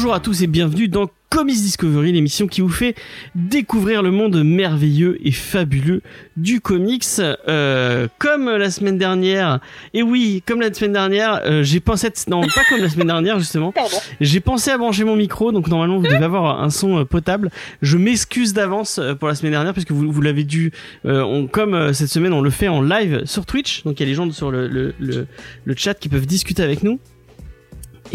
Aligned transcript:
Bonjour 0.00 0.14
à 0.14 0.20
tous 0.20 0.40
et 0.42 0.46
bienvenue 0.46 0.88
dans 0.88 1.10
Comics 1.28 1.56
Discovery, 1.60 2.10
l'émission 2.12 2.46
qui 2.46 2.62
vous 2.62 2.70
fait 2.70 2.94
découvrir 3.34 4.02
le 4.02 4.10
monde 4.10 4.42
merveilleux 4.42 5.18
et 5.22 5.30
fabuleux 5.30 6.00
du 6.38 6.62
comics. 6.62 7.04
Euh, 7.20 8.08
comme 8.18 8.48
la 8.48 8.70
semaine 8.70 8.96
dernière, 8.96 9.60
et 9.92 10.02
oui, 10.02 10.42
comme 10.46 10.62
la 10.62 10.72
semaine 10.72 10.94
dernière, 10.94 11.42
euh, 11.44 11.62
j'ai 11.64 11.80
pensé, 11.80 12.06
à- 12.06 12.30
non 12.30 12.40
pas 12.40 12.62
comme 12.70 12.80
la 12.80 12.88
semaine 12.88 13.08
dernière 13.08 13.38
justement, 13.38 13.74
j'ai 14.22 14.40
pensé 14.40 14.70
à 14.70 14.78
brancher 14.78 15.04
mon 15.04 15.16
micro, 15.16 15.52
donc 15.52 15.68
normalement 15.68 15.98
vous 15.98 16.04
devez 16.06 16.16
avoir 16.24 16.62
un 16.62 16.70
son 16.70 17.00
euh, 17.00 17.04
potable. 17.04 17.50
Je 17.82 17.98
m'excuse 17.98 18.54
d'avance 18.54 18.98
pour 19.18 19.28
la 19.28 19.34
semaine 19.34 19.52
dernière 19.52 19.74
puisque 19.74 19.92
vous, 19.92 20.10
vous 20.10 20.22
l'avez 20.22 20.44
dû, 20.44 20.72
euh, 21.04 21.20
on, 21.20 21.46
comme 21.46 21.92
cette 21.92 22.08
semaine 22.08 22.32
on 22.32 22.40
le 22.40 22.48
fait 22.48 22.68
en 22.68 22.80
live 22.80 23.26
sur 23.26 23.44
Twitch, 23.44 23.84
donc 23.84 24.00
il 24.00 24.04
y 24.04 24.06
a 24.06 24.08
les 24.08 24.14
gens 24.14 24.30
sur 24.30 24.50
le, 24.50 24.66
le, 24.66 24.94
le, 24.98 25.26
le 25.62 25.74
chat 25.76 25.92
qui 25.92 26.08
peuvent 26.08 26.26
discuter 26.26 26.62
avec 26.62 26.82
nous 26.84 26.98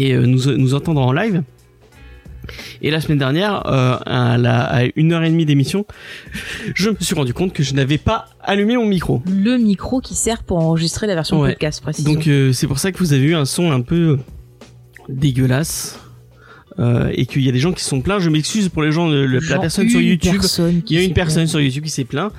et 0.00 0.16
nous, 0.16 0.50
nous 0.56 0.74
entendre 0.74 1.00
en 1.00 1.12
live. 1.12 1.44
Et 2.82 2.90
la 2.90 3.00
semaine 3.00 3.18
dernière, 3.18 3.66
euh, 3.66 3.96
à, 4.06 4.36
la, 4.38 4.62
à 4.64 4.82
une 4.96 5.12
heure 5.12 5.22
et 5.22 5.30
demie 5.30 5.46
d'émission, 5.46 5.86
je 6.74 6.90
me 6.90 6.96
suis 7.00 7.14
rendu 7.14 7.32
compte 7.34 7.52
que 7.52 7.62
je 7.62 7.74
n'avais 7.74 7.98
pas 7.98 8.26
allumé 8.42 8.76
mon 8.76 8.86
micro. 8.86 9.22
le 9.26 9.56
micro 9.56 10.00
qui 10.00 10.14
sert 10.14 10.42
pour 10.42 10.58
enregistrer 10.58 11.06
la 11.06 11.14
version 11.14 11.40
Ouais. 11.40 11.50
podcast, 11.52 11.80
précisément. 11.82 12.14
Donc 12.14 12.26
euh, 12.28 12.52
c'est 12.52 12.66
pour 12.66 12.78
ça 12.78 12.92
que 12.92 12.98
vous 12.98 13.12
avez 13.12 13.24
eu 13.24 13.34
un 13.34 13.44
son 13.44 13.70
un 13.72 13.80
peu 13.80 14.18
dégueulasse. 15.08 16.00
Euh, 16.78 17.10
et 17.14 17.24
qu'il 17.24 17.40
y 17.42 17.48
a 17.48 17.52
des 17.52 17.58
gens 17.58 17.72
qui 17.72 17.82
sont 17.82 18.02
plaints. 18.02 18.18
Je 18.18 18.28
m'excuse 18.28 18.68
pour 18.68 18.82
les 18.82 18.92
gens, 18.92 19.08
la 19.08 19.58
personne 19.58 19.88
sur 19.88 19.98
YouTube. 20.00 20.32
personne 20.38 20.82
Il 20.90 20.94
y 20.94 20.98
a 20.98 21.02
une 21.02 21.14
personne 21.14 21.44
plainte. 21.44 21.48
sur 21.48 21.60
YouTube 21.60 21.84
qui 21.84 21.90
s'est 21.90 22.04
plaint. 22.04 22.30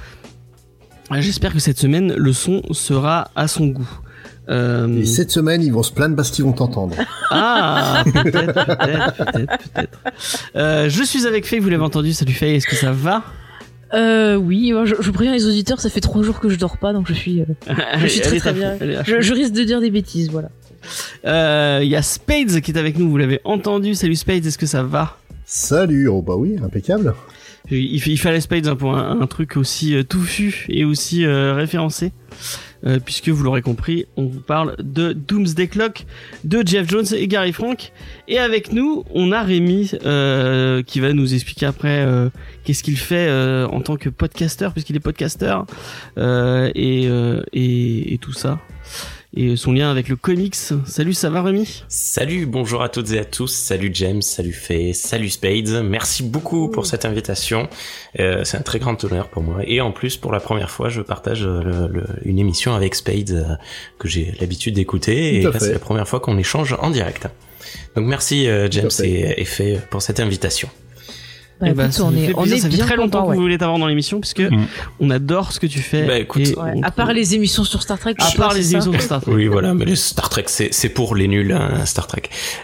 J'espère 1.11 1.53
que 1.53 1.59
cette 1.59 1.80
semaine, 1.80 2.14
le 2.16 2.33
son 2.33 2.61
sera 2.71 3.31
à 3.36 3.47
son 3.47 3.66
goût. 3.67 3.89
Euh, 4.49 4.87
Et 4.97 5.05
cette 5.05 5.31
semaine, 5.31 5.61
ils 5.61 5.73
vont 5.73 5.83
se 5.83 5.91
plaindre 5.91 6.15
parce 6.15 6.31
qu'ils 6.31 6.45
vont 6.45 6.53
t'entendre. 6.53 6.95
Ah, 7.29 8.03
peut-être, 8.05 8.31
peut-être, 8.53 9.15
peut-être, 9.17 9.57
peut-être. 9.73 9.99
Euh, 10.55 10.89
je 10.89 11.03
suis 11.03 11.27
avec 11.27 11.45
Faye, 11.45 11.59
vous 11.59 11.67
l'avez 11.69 11.83
entendu. 11.83 12.13
Salut 12.13 12.31
Faye, 12.31 12.55
est-ce 12.55 12.67
que 12.67 12.75
ça 12.77 12.91
va? 12.93 13.23
Euh, 13.93 14.35
oui, 14.35 14.73
je, 14.85 14.95
je 14.99 15.11
préviens 15.11 15.33
les 15.33 15.45
auditeurs, 15.45 15.79
ça 15.81 15.89
fait 15.89 15.99
trois 16.01 16.21
jours 16.23 16.39
que 16.39 16.47
je 16.49 16.55
dors 16.57 16.77
pas, 16.77 16.93
donc 16.93 17.07
je 17.07 17.13
suis, 17.13 17.41
euh, 17.41 17.45
je 17.99 18.07
suis 18.07 18.21
très 18.21 18.37
très 18.39 18.53
bien. 18.53 18.77
Je, 19.05 19.19
je 19.21 19.33
risque 19.33 19.51
de 19.53 19.63
dire 19.63 19.81
des 19.81 19.89
bêtises, 19.91 20.29
voilà. 20.29 20.49
Euh, 21.25 21.79
Il 21.83 21.89
y 21.89 21.95
a 21.97 22.01
Spades 22.01 22.61
qui 22.61 22.71
est 22.71 22.77
avec 22.77 22.97
nous, 22.97 23.09
vous 23.09 23.17
l'avez 23.17 23.41
entendu. 23.43 23.93
Salut 23.95 24.15
Spades, 24.15 24.45
est-ce 24.45 24.57
que 24.57 24.65
ça 24.65 24.83
va? 24.83 25.17
Salut, 25.45 26.07
oh 26.07 26.21
bah 26.21 26.35
oui, 26.37 26.55
impeccable. 26.63 27.13
il, 27.71 27.95
il 28.07 28.17
fallait 28.17 28.41
Spades 28.41 28.67
hein, 28.67 28.75
pour 28.77 28.95
un, 28.97 29.19
un 29.21 29.27
truc 29.27 29.57
aussi 29.57 29.95
touffu 30.05 30.65
et 30.69 30.85
aussi 30.85 31.25
euh, 31.25 31.53
référencé. 31.53 32.11
Euh, 32.88 32.99
puisque 33.03 33.30
vous 33.30 33.43
l'aurez 33.43 33.61
compris, 33.61 34.05
on 34.16 34.25
vous 34.25 34.39
parle 34.39 34.75
de 34.80 35.11
Doomsday 35.11 35.67
Clock 35.67 36.05
de 36.43 36.66
Jeff 36.66 36.89
Jones 36.89 37.05
et 37.13 37.27
Gary 37.27 37.52
Frank. 37.52 37.91
Et 38.27 38.39
avec 38.39 38.71
nous, 38.71 39.03
on 39.13 39.31
a 39.31 39.43
Rémi 39.43 39.91
euh, 40.05 40.83
qui 40.83 40.99
va 40.99 41.11
nous 41.11 41.33
expliquer 41.33 41.65
après 41.65 42.05
euh, 42.05 42.30
qu'est-ce 42.63 42.83
qu'il 42.83 42.97
fait 42.97 43.27
en 43.27 43.81
tant 43.81 43.97
que 43.97 44.09
podcasteur, 44.09 44.71
puisqu'il 44.71 44.95
est 44.95 45.02
podcasteur 45.02 45.65
et, 46.17 47.03
et, 47.53 48.13
et 48.13 48.17
tout 48.19 48.33
ça. 48.33 48.59
Et 49.39 49.55
son 49.55 49.71
lien 49.71 49.91
avec 49.91 50.09
le 50.09 50.16
comics. 50.16 50.55
Salut, 50.88 51.13
ça 51.13 51.30
va 51.30 51.43
Rémi? 51.43 51.83
Salut, 51.89 52.47
bonjour 52.47 52.81
à 52.81 52.89
toutes 52.89 53.11
et 53.11 53.19
à 53.19 53.23
tous. 53.25 53.53
Salut 53.53 53.91
James, 53.93 54.23
salut 54.23 54.52
Faye, 54.52 54.95
salut 54.95 55.30
Spades. 55.30 55.83
Merci 55.83 56.23
beaucoup 56.23 56.69
pour 56.69 56.88
cette 56.88 57.05
invitation. 57.05 57.69
Euh, 58.19 58.43
c'est 58.45 58.58
un 58.58 58.61
très 58.61 58.80
grand 58.80 59.03
honneur 59.03 59.27
pour 59.30 59.43
moi. 59.43 59.59
Et 59.67 59.80
en 59.80 59.92
plus, 59.92 60.17
pour 60.17 60.31
la 60.31 60.39
première 60.39 60.71
fois, 60.71 60.89
je 60.89 61.02
partage 61.02 61.43
euh, 61.45 61.61
le- 61.61 61.87
le- 61.87 62.08
une 62.25 62.39
émission 62.39 62.73
avec 62.73 62.95
Spades 62.95 63.30
euh, 63.30 63.43
que 63.99 64.08
j'ai 64.08 64.33
l'habitude 64.42 64.73
d'écouter. 64.73 65.36
Et 65.36 65.42
là, 65.43 65.52
c'est 65.59 65.73
la 65.73 65.80
première 65.80 66.08
fois 66.08 66.19
qu'on 66.19 66.39
échange 66.39 66.75
en 66.80 66.89
direct. 66.89 67.27
Donc 67.95 68.08
merci 68.08 68.48
euh, 68.48 68.67
James 68.71 68.89
et, 69.04 69.39
et 69.39 69.45
Faye 69.45 69.80
pour 69.92 70.02
cette 70.02 70.19
invitation. 70.19 70.67
Bah, 71.59 71.69
écoute, 71.69 71.91
ça 71.91 72.03
on 72.05 72.11
est, 72.15 72.27
fait 72.27 72.33
on 72.37 72.45
est 72.45 72.57
ça 72.57 72.69
fait 72.69 72.75
bien 72.75 72.85
très 72.85 72.95
longtemps 72.95 73.19
content, 73.21 73.23
qu'on 73.25 73.29
ouais. 73.31 73.37
voulait 73.37 73.57
t'avoir 73.57 73.79
dans 73.79 73.87
l'émission 73.87 74.19
puisque 74.19 74.41
Mm. 74.41 74.65
on 74.99 75.09
adore 75.09 75.51
ce 75.51 75.59
que 75.59 75.65
tu 75.67 75.79
fais. 75.79 76.03
Bah, 76.03 76.19
écoute, 76.19 76.43
Ouais, 76.57 76.71
on 76.75 76.83
À 76.83 76.91
part 76.91 77.13
les 77.13 77.33
émissions 77.35 77.63
sur 77.63 77.81
Star 77.81 77.97
Trek, 77.97 78.13
à 78.19 78.31
part 78.37 78.53
les 78.53 78.73
émissions 78.73 78.91
de 78.91 78.97
Star 78.99 79.21
Trek. 79.21 79.31
Oui, 79.33 79.47
voilà, 79.47 79.73
mais 79.73 79.85
les 79.85 79.95
Star 79.95 80.29
Trek, 80.29 80.45
c'est 80.47 80.89
pour 80.89 81.15
les 81.15 81.27
nuls, 81.27 81.51
hein, 81.51 81.85
Star 81.85 82.05
Trek. 82.07 82.23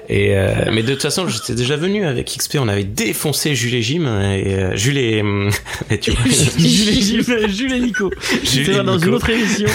Et 0.09 0.37
euh, 0.37 0.69
mais 0.71 0.83
de 0.83 0.91
toute 0.93 1.01
façon, 1.01 1.27
j'étais 1.27 1.55
déjà 1.55 1.75
venu 1.75 2.05
avec 2.05 2.27
XP, 2.37 2.57
on 2.59 2.67
avait 2.67 2.83
défoncé 2.83 3.55
Jules 3.55 3.73
et 3.75 3.81
Jim 3.81 4.03
et 4.05 4.53
euh, 4.53 4.75
Jules 4.75 4.97
et, 4.99 5.23
et 5.89 5.99
tu 5.99 6.11
vois, 6.11 6.19
Jules 6.57 6.89
et 6.89 7.01
Jules- 7.01 7.47
Jules 7.49 7.73
et 7.73 7.79
Nico. 7.79 8.11
Et 8.55 8.63
dans 8.83 8.95
Nico. 8.95 9.07
une 9.07 9.13
autre 9.15 9.29
émission. 9.31 9.67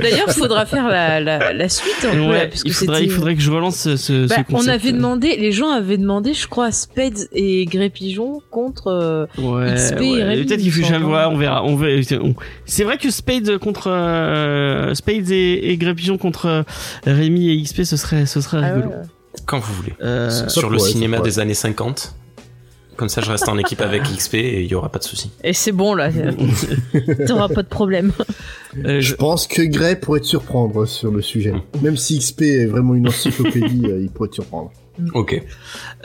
D'ailleurs, 0.00 0.30
faudra 0.30 0.66
faire 0.66 0.88
la, 0.88 1.20
la, 1.20 1.52
la 1.52 1.68
suite. 1.68 1.94
un 2.04 2.10
peu, 2.14 2.20
Ouais, 2.20 2.32
là, 2.38 2.46
parce 2.48 2.62
que 2.64 2.68
il, 2.68 2.74
faudrait, 2.74 2.96
c'était- 3.00 3.06
il 3.06 3.14
faudrait 3.14 3.34
que 3.36 3.40
je 3.42 3.50
relance 3.50 3.76
ce, 3.76 3.96
ce, 3.96 4.26
Bah, 4.26 4.36
ce 4.36 4.40
on 4.50 4.54
concept. 4.56 4.70
avait 4.74 4.92
demandé, 4.92 5.36
les 5.38 5.52
gens 5.52 5.70
avaient 5.70 5.96
demandé, 5.98 6.34
je 6.34 6.46
crois, 6.48 6.72
Spades 6.72 7.28
et 7.32 7.64
Grey 7.66 7.90
Pigeon 7.90 8.42
contre. 8.64 8.88
euh, 8.88 9.26
Ouais, 9.38 9.74
XP 9.74 9.96
Peut-être 9.98 10.60
qu'il 10.60 10.72
faut 10.72 10.80
le 10.80 10.86
semble. 10.86 11.04
vois, 11.06 11.28
on 11.28 11.36
verra. 11.36 11.64
On 11.64 11.76
verra. 11.76 12.00
on- 12.22 12.34
C'est 12.66 12.84
vrai 12.84 12.98
que 12.98 13.10
Spade 13.10 13.58
contre 13.58 13.90
euh, 13.90 14.94
Spade 14.94 15.30
et, 15.30 15.70
et 15.70 15.76
Grey 15.76 15.94
Pigeon 15.94 16.18
contre 16.18 16.46
euh, 16.46 16.62
Rémi 17.06 17.50
et 17.50 17.62
XP, 17.62 17.84
ce 17.84 17.96
serait, 17.96 18.26
ce 18.26 18.40
serait 18.40 18.58
ah 18.58 18.60
ouais, 18.62 18.74
rigolo. 18.82 18.88
ouais. 18.90 19.02
quand 19.46 19.58
vous 19.58 19.74
voulez. 19.74 19.92
Euh, 20.02 20.48
Sur 20.48 20.70
le 20.70 20.78
cinéma 20.78 21.20
des 21.20 21.38
années 21.38 21.54
50. 21.54 22.14
Comme 22.96 23.08
ça, 23.08 23.20
je 23.20 23.28
reste 23.28 23.48
en 23.48 23.58
équipe 23.58 23.80
avec 23.80 24.04
XP 24.04 24.34
et 24.34 24.62
il 24.62 24.70
y 24.70 24.74
aura 24.76 24.88
pas 24.88 25.00
de 25.00 25.04
souci. 25.04 25.32
Et 25.42 25.52
c'est 25.52 25.72
bon 25.72 25.94
là, 25.94 26.10
t'auras 27.26 27.48
pas 27.48 27.64
de 27.64 27.68
problème. 27.68 28.12
euh, 28.84 29.00
je- 29.00 29.08
Je 29.08 29.14
pense 29.16 29.48
que 29.48 29.62
Gray 29.62 29.96
pourrait 29.96 30.20
te 30.20 30.26
surprendre 30.26 30.86
sur 30.86 31.10
le 31.10 31.20
sujet. 31.20 31.54
Même 31.82 31.96
si 31.96 32.18
XP 32.20 32.42
est 32.42 32.66
vraiment 32.66 32.94
une 32.94 33.08
encyclopédie, 33.08 33.82
il 34.00 34.10
pourrait 34.10 34.28
te 34.28 34.34
surprendre. 34.36 34.70
Ok. 35.14 35.42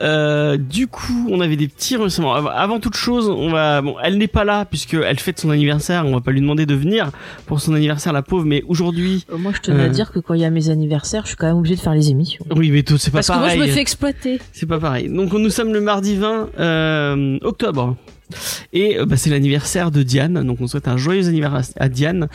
Euh, 0.02 0.58
du 0.58 0.88
coup, 0.88 1.28
on 1.30 1.42
avait 1.42 1.56
des 1.58 1.68
petits 1.68 1.96
remerciements. 1.96 2.34
Avant, 2.34 2.80
toute 2.80 2.96
chose, 2.96 3.28
on 3.30 3.50
va. 3.50 3.82
Bon, 3.82 3.96
elle 4.04 4.18
n'est 4.18 4.28
pas 4.28 4.44
là 4.44 4.66
puisque 4.66 4.94
elle 4.96 5.20
fête 5.20 5.40
son 5.40 5.50
anniversaire. 5.50 6.06
On 6.06 6.14
va 6.14 6.22
pas 6.22 6.32
lui 6.32 6.42
demander 6.42 6.66
de 6.66 6.74
venir 6.76 7.12
pour 7.46 7.60
son 7.62 7.74
anniversaire, 7.76 8.14
la 8.14 8.22
pauvre. 8.22 8.46
Mais 8.46 8.64
aujourd'hui, 8.68 9.26
Euh, 9.32 9.38
Moi, 9.38 9.52
je 9.56 9.62
tenais 9.62 9.84
à 9.84 9.86
Euh. 9.86 9.90
dire 9.90 10.12
que 10.12 10.20
quand 10.20 10.34
il 10.34 10.42
y 10.42 10.46
a 10.46 10.50
mes 10.50 10.70
anniversaires, 10.70 11.24
je 11.24 11.30
suis 11.30 11.38
quand 11.38 11.48
même 11.48 11.58
obligé 11.58 11.76
de 11.76 11.82
faire 11.82 11.94
les 11.94 12.10
émissions. 12.10 12.46
oui, 12.56 12.72
mais 12.72 12.84
tout, 12.84 12.98
c'est 12.98 13.12
pas 13.12 13.18
Parce 13.20 13.28
que 13.28 13.34
pareil. 13.34 13.58
moi, 13.58 13.66
je 13.66 13.70
me 13.72 13.76
fais 13.76 13.82
exploiter. 13.82 14.40
C'est 14.54 14.66
pas 14.66 14.80
pareil. 14.80 15.10
Donc 15.10 15.34
nous 15.34 15.50
sommes 15.50 15.74
le 15.74 15.82
mardi 15.82 16.16
20 16.16 16.50
euh, 16.60 17.38
octobre. 17.42 17.96
Et 18.74 19.00
euh, 19.00 19.06
bah, 19.06 19.18
c'est 19.18 19.32
l'anniversaire 19.32 19.90
de 19.92 20.04
Diane. 20.04 20.44
Donc 20.46 20.62
on 20.62 20.68
souhaite 20.68 20.88
un 20.88 20.98
joyeux 20.98 21.28
anniversaire 21.28 21.74
à 21.80 21.90
Diane, 21.90 22.28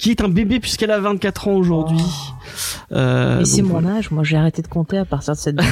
qui 0.00 0.10
est 0.10 0.22
un 0.22 0.28
bébé 0.28 0.60
puisqu'elle 0.60 0.90
a 0.90 0.98
24 0.98 1.48
ans 1.48 1.52
aujourd'hui. 1.54 2.00
Euh, 2.92 3.38
Mais 3.38 3.44
c'est 3.44 3.62
mon 3.62 3.86
âge, 3.86 4.10
moi 4.10 4.24
j'ai 4.24 4.36
arrêté 4.36 4.62
de 4.62 4.66
compter 4.66 4.98
à 4.98 5.04
partir 5.04 5.34
de 5.34 5.38
cette 5.38 5.54
date. 5.56 5.66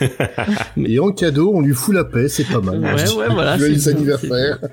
Et 0.76 0.98
en 1.00 1.10
cadeau, 1.12 1.50
on 1.54 1.60
lui 1.60 1.74
fout 1.74 1.94
la 1.94 2.04
paix, 2.04 2.28
c'est 2.28 2.44
pas 2.44 2.60
mal. 2.60 2.78
Ouais, 2.78 2.92
ouais, 2.92 3.28
voilà. 3.30 3.58
Joyeux 3.58 3.88
anniversaire. 3.88 4.58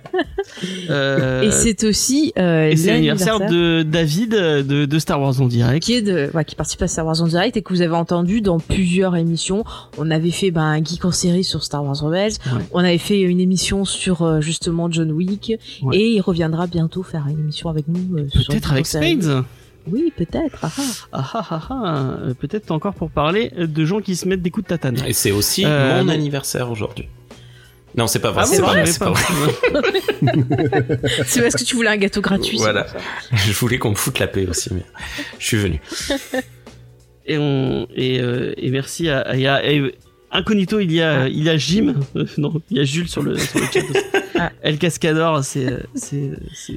Euh, 0.90 1.42
Et 1.44 1.52
c'est 1.52 1.84
aussi 1.86 2.34
euh, 2.38 2.68
et 2.70 2.76
c'est 2.76 2.92
l'anniversaire 2.92 3.40
de 3.40 3.84
David 3.84 4.32
de, 4.32 4.86
de 4.86 5.00
Star 5.00 5.22
Wars 5.22 5.40
en 5.40 5.48
direct. 5.48 5.84
qui 5.84 5.94
est 5.94 6.02
de, 6.02 6.30
ouais, 6.34 6.44
qui 6.46 6.56
participe 6.56 6.82
à 6.82 6.88
Star 6.88 7.06
Wars 7.06 7.22
en 7.22 7.28
direct 7.28 7.56
et 7.58 7.62
que 7.62 7.74
vous 7.74 7.82
avez 7.82 7.96
entendu 7.96 8.42
dans 8.42 8.60
plusieurs 8.60 9.16
émissions. 9.16 9.64
On 9.98 10.12
avait 10.12 10.32
fait 10.32 10.52
ben, 10.52 10.62
un 10.64 10.84
geek 10.84 11.06
en 11.06 11.12
série 11.12 11.44
sur 11.44 11.64
Star 11.64 11.84
Wars 11.86 11.96
Rebels. 12.02 12.34
Ouais. 12.48 12.62
On 12.74 12.80
avait 12.80 12.98
fait 12.98 13.22
une 13.22 13.40
émission 13.40 13.86
sur 13.86 14.24
euh, 14.24 14.42
justement 14.42 14.92
John 14.92 15.12
Wick 15.12 15.54
Ouais. 15.84 15.98
et 15.98 16.08
il 16.16 16.22
reviendra 16.22 16.68
bientôt 16.68 17.04
faire 17.04 17.26
une 17.30 17.40
émission 17.40 17.70
avec 17.70 17.88
nous. 17.88 18.18
euh, 18.18 18.28
sur 18.30 18.48
Peut-être 18.48 18.74
avec. 18.96 19.22
Spades. 19.24 19.44
Oui, 19.88 20.14
peut-être. 20.16 20.60
ah, 20.64 20.70
ah. 21.12 21.62
Ah. 21.70 22.18
Euh, 22.22 22.34
Peut-être 22.36 22.70
encore 22.72 22.94
pour 22.94 23.10
parler 23.10 23.52
de 23.58 23.86
gens 23.86 24.00
qui 24.00 24.16
se 24.16 24.28
mettent 24.28 24.44
des 24.44 24.52
coups 24.52 24.66
de 24.66 24.70
tatane. 24.70 24.98
Et 25.08 25.14
c'est 25.14 25.32
aussi 25.32 25.64
Euh, 25.66 26.04
mon 26.04 26.10
anniversaire 26.10 26.70
aujourd'hui. 26.70 27.08
Non, 27.98 28.08
c'est 28.08 28.20
pas 28.20 28.32
vrai. 28.32 28.44
Ah 28.44 28.46
c'est 28.46 28.62
bon, 28.62 28.68
pas 28.68 28.74
je 28.74 28.80
vrai. 28.80 28.86
C'est 28.92 29.00
pas 29.00 29.12
pas. 29.12 29.20
vrai. 29.20 31.00
C'est 31.26 31.42
parce 31.42 31.56
que 31.56 31.64
tu 31.66 31.76
voulais 31.76 31.90
un 31.90 31.98
gâteau 31.98 32.22
gratuit. 32.22 32.58
Voilà. 32.58 32.86
Je 33.34 33.52
voulais 33.54 33.80
qu'on 33.80 33.90
me 33.90 33.96
foute 33.96 34.20
la 34.20 34.28
paix 34.28 34.46
aussi, 34.48 34.74
mais 34.74 34.84
je 35.40 35.46
suis 35.46 35.58
venu. 35.58 35.82
et 37.26 37.38
on 37.38 37.88
et, 37.96 38.22
euh, 38.22 38.54
et 38.58 38.70
merci 38.70 39.10
à, 39.10 39.36
et, 39.36 39.94
incognito 40.32 40.80
il 40.80 40.94
y 40.94 41.02
a 41.02 41.28
il 41.28 41.44
y 41.44 41.50
a 41.50 41.58
Jim 41.58 41.96
Euh, 42.16 42.26
non 42.38 42.62
il 42.70 42.78
y 42.78 42.80
a 42.80 42.84
Jules 42.86 43.10
sur 43.10 43.22
le, 43.24 43.38
sur 43.38 43.60
le 43.60 43.66
chat 43.66 43.82
aussi. 43.82 44.00
Ah. 44.48 44.52
El 44.64 44.78
Cascador, 44.78 45.44
c'est, 45.44 45.68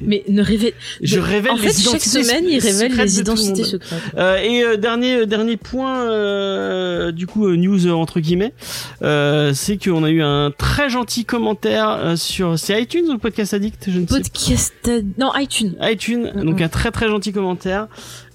Mais 0.03 0.23
ne 0.29 0.41
révèle. 0.41 0.73
je 1.01 1.19
révèle 1.19 1.51
en 1.51 1.55
les 1.55 1.61
fait, 1.61 1.73
chaque 1.81 1.93
identités 2.05 2.23
semaine, 2.23 2.45
il 2.47 2.59
révèle 2.59 2.95
les 2.95 3.19
identités 3.19 3.63
secrètes. 3.63 4.01
Euh, 4.17 4.37
et 4.37 4.63
euh, 4.63 4.77
dernier 4.77 5.17
euh, 5.21 5.25
dernier 5.25 5.57
point 5.57 7.11
du 7.11 7.27
coup 7.27 7.49
news 7.55 7.87
entre 7.91 8.19
guillemets 8.19 8.53
c'est 9.01 9.77
qu'on 9.83 10.03
a 10.03 10.09
eu 10.09 10.21
un 10.21 10.51
très 10.51 10.89
gentil 10.89 11.25
commentaire 11.25 12.13
sur 12.17 12.57
c'est 12.59 12.81
iTunes 12.81 13.05
ou 13.09 13.13
le 13.13 13.17
podcast 13.19 13.53
addict? 13.53 13.85
Je 13.89 13.99
ne 13.99 14.07
sais 14.07 14.15
Podcast. 14.21 14.73
euh, 14.87 15.01
Non, 15.17 15.31
iTunes. 15.35 15.73
pas 15.75 15.91
iTunes 15.91 16.31
Mm, 16.35 16.43
donc 16.45 16.61
un 16.61 16.69
très 16.69 16.91
très 16.91 17.07
gentil 17.07 17.31
commentaire 17.31 17.87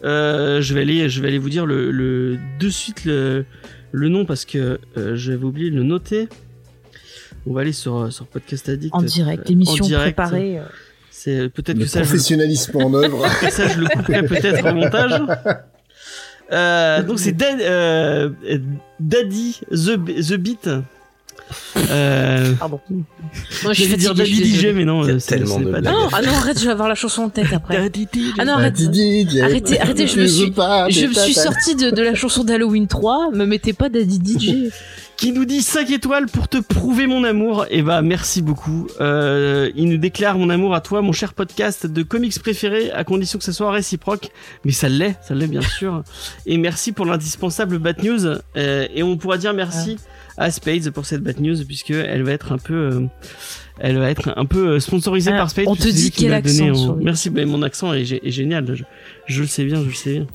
je 0.02 0.74
vais 0.74 0.80
aller 0.80 1.08
je 1.08 1.20
vais 1.20 1.28
aller 1.28 1.38
vous 1.38 1.50
dire 1.50 1.66
le, 1.66 1.90
le 1.90 2.38
de 2.58 2.68
suite 2.68 3.04
le 3.04 3.44
le 3.92 4.08
nom 4.08 4.24
parce 4.24 4.44
que 4.44 4.78
j'avais 5.14 5.44
oublié 5.44 5.70
de 5.70 5.76
le 5.76 5.82
noter 5.82 6.28
on 7.46 7.52
va 7.54 7.60
aller 7.62 7.72
sur 7.72 8.12
sur 8.12 8.26
podcast 8.26 8.68
addict 8.68 8.94
En 8.94 9.02
direct. 9.02 9.42
euh, 9.42 9.48
L'émission 9.48 9.84
en 9.84 9.88
direct. 9.88 10.16
préparée. 10.16 10.58
euh. 10.58 10.62
c'est 11.10 11.48
peut-être 11.48 11.78
que 11.78 11.86
ça 11.86 12.00
je, 12.02 12.08
professionnalisme 12.08 12.76
en 12.76 12.94
œuvre. 12.94 13.26
ça, 13.50 13.68
je 13.68 13.78
le 13.80 13.86
couperai 13.88 14.22
peut-être 14.24 14.66
au 14.70 14.74
montage. 14.74 15.20
Euh, 16.52 17.02
donc 17.02 17.18
c'est 17.20 17.32
Dad- 17.32 17.60
euh, 17.60 18.30
Daddy 18.98 19.60
the, 19.70 19.96
the 20.28 20.34
Beat. 20.34 20.68
Euh, 21.90 22.52
Pardon. 22.54 22.80
Moi, 23.64 23.72
je 23.72 23.84
vais 23.84 23.96
dire 23.96 24.14
Daddy 24.14 24.54
DJ, 24.54 24.66
mais 24.74 24.84
non, 24.84 25.02
euh, 25.04 25.18
c'est 25.18 25.36
tellement 25.36 25.58
c'est 25.58 25.64
de 25.64 25.70
pas 25.70 25.80
blagues. 25.80 25.94
Ah 25.96 26.00
non, 26.00 26.08
ah 26.12 26.22
non, 26.22 26.32
arrête, 26.32 26.58
je 26.60 26.64
vais 26.64 26.70
avoir 26.70 26.88
la 26.88 26.94
chanson 26.94 27.22
en 27.22 27.28
tête 27.28 27.52
après. 27.52 27.76
Daddy 27.76 28.04
DJ. 28.12 28.18
Ah 28.38 28.44
non, 28.44 28.52
arrête. 28.52 28.74
Arrêtez, 29.42 29.80
arrêtez, 29.80 30.06
je 30.06 30.16
me 30.16 30.22
veux 30.22 30.28
suis- 30.28 30.50
pas 30.52 30.88
Je 30.88 31.06
me 31.06 31.12
suis 31.12 31.34
sortie 31.34 31.74
de, 31.74 31.90
de 31.90 32.02
la 32.02 32.14
chanson 32.14 32.44
d'Halloween 32.44 32.86
3, 32.86 33.30
me 33.32 33.46
mettez 33.46 33.72
pas 33.72 33.88
Daddy 33.88 34.20
DJ. 34.24 34.72
Qui 35.20 35.32
nous 35.32 35.44
dit 35.44 35.60
5 35.60 35.90
étoiles 35.90 36.26
pour 36.28 36.48
te 36.48 36.56
prouver 36.56 37.06
mon 37.06 37.24
amour. 37.24 37.66
Et 37.68 37.82
bah 37.82 38.00
merci 38.00 38.40
beaucoup. 38.40 38.86
Euh, 39.02 39.70
il 39.76 39.90
nous 39.90 39.98
déclare 39.98 40.38
mon 40.38 40.48
amour 40.48 40.74
à 40.74 40.80
toi, 40.80 41.02
mon 41.02 41.12
cher 41.12 41.34
podcast 41.34 41.86
de 41.86 42.02
comics 42.02 42.38
préféré, 42.40 42.90
à 42.90 43.04
condition 43.04 43.38
que 43.38 43.44
ce 43.44 43.52
soit 43.52 43.70
réciproque. 43.70 44.30
Mais 44.64 44.72
ça 44.72 44.88
l'est, 44.88 45.18
ça 45.22 45.34
l'est 45.34 45.46
bien 45.46 45.60
sûr. 45.60 46.02
Et 46.46 46.56
merci 46.56 46.92
pour 46.92 47.04
l'indispensable 47.04 47.78
Bat 47.78 48.02
News. 48.02 48.24
Euh, 48.56 48.88
et 48.94 49.02
on 49.02 49.18
pourra 49.18 49.36
dire 49.36 49.52
merci 49.52 49.98
à 50.38 50.50
Spades 50.50 50.88
pour 50.90 51.04
cette 51.04 51.20
Bat 51.22 51.38
News 51.38 51.66
puisque 51.66 51.90
elle 51.90 52.22
va 52.22 52.32
être 52.32 52.52
un 52.52 52.58
peu, 52.58 52.72
euh, 52.74 53.00
elle 53.78 53.98
va 53.98 54.10
être 54.10 54.32
un 54.36 54.46
peu 54.46 54.68
euh, 54.76 54.80
sponsorisée 54.80 55.32
par 55.32 55.50
Spades. 55.50 55.66
on 55.68 55.76
te 55.76 55.86
dit 55.88 56.12
quel 56.12 56.28
donné 56.30 56.70
accent 56.70 56.70
en- 56.70 56.74
sur 56.74 56.94
le- 56.96 57.04
Merci, 57.04 57.28
ben, 57.28 57.46
mon 57.46 57.62
accent 57.62 57.92
est 57.92 58.06
génial. 58.30 58.74
Je, 58.74 58.84
je 59.26 59.42
le 59.42 59.46
sais 59.46 59.64
bien, 59.64 59.82
je 59.82 59.88
le 59.88 59.92
sais 59.92 60.12
bien. 60.14 60.26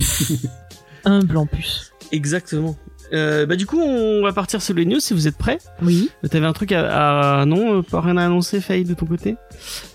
Humble 1.06 1.38
en 1.38 1.48
plus. 1.48 1.92
Exactement. 2.12 2.76
Euh, 3.14 3.46
bah 3.46 3.56
du 3.56 3.66
coup, 3.66 3.80
on 3.80 4.22
va 4.24 4.34
partir 4.34 4.62
sur 4.62 4.74
les 4.74 4.86
news 4.86 5.00
si 5.00 5.14
vous 5.14 5.28
êtes 5.28 5.38
prêts. 5.38 5.60
Oui. 5.82 6.10
T'avais 6.30 6.46
un 6.46 6.54
truc 6.54 6.72
à, 6.72 7.40
à- 7.42 7.46
non, 7.46 7.78
euh, 7.78 7.82
pas 7.82 8.02
rien 8.02 8.18
à 8.18 8.26
annoncer, 8.26 8.62
Faye 8.62 8.84
de 8.84 8.94
ton 8.94 9.06
côté. 9.06 9.36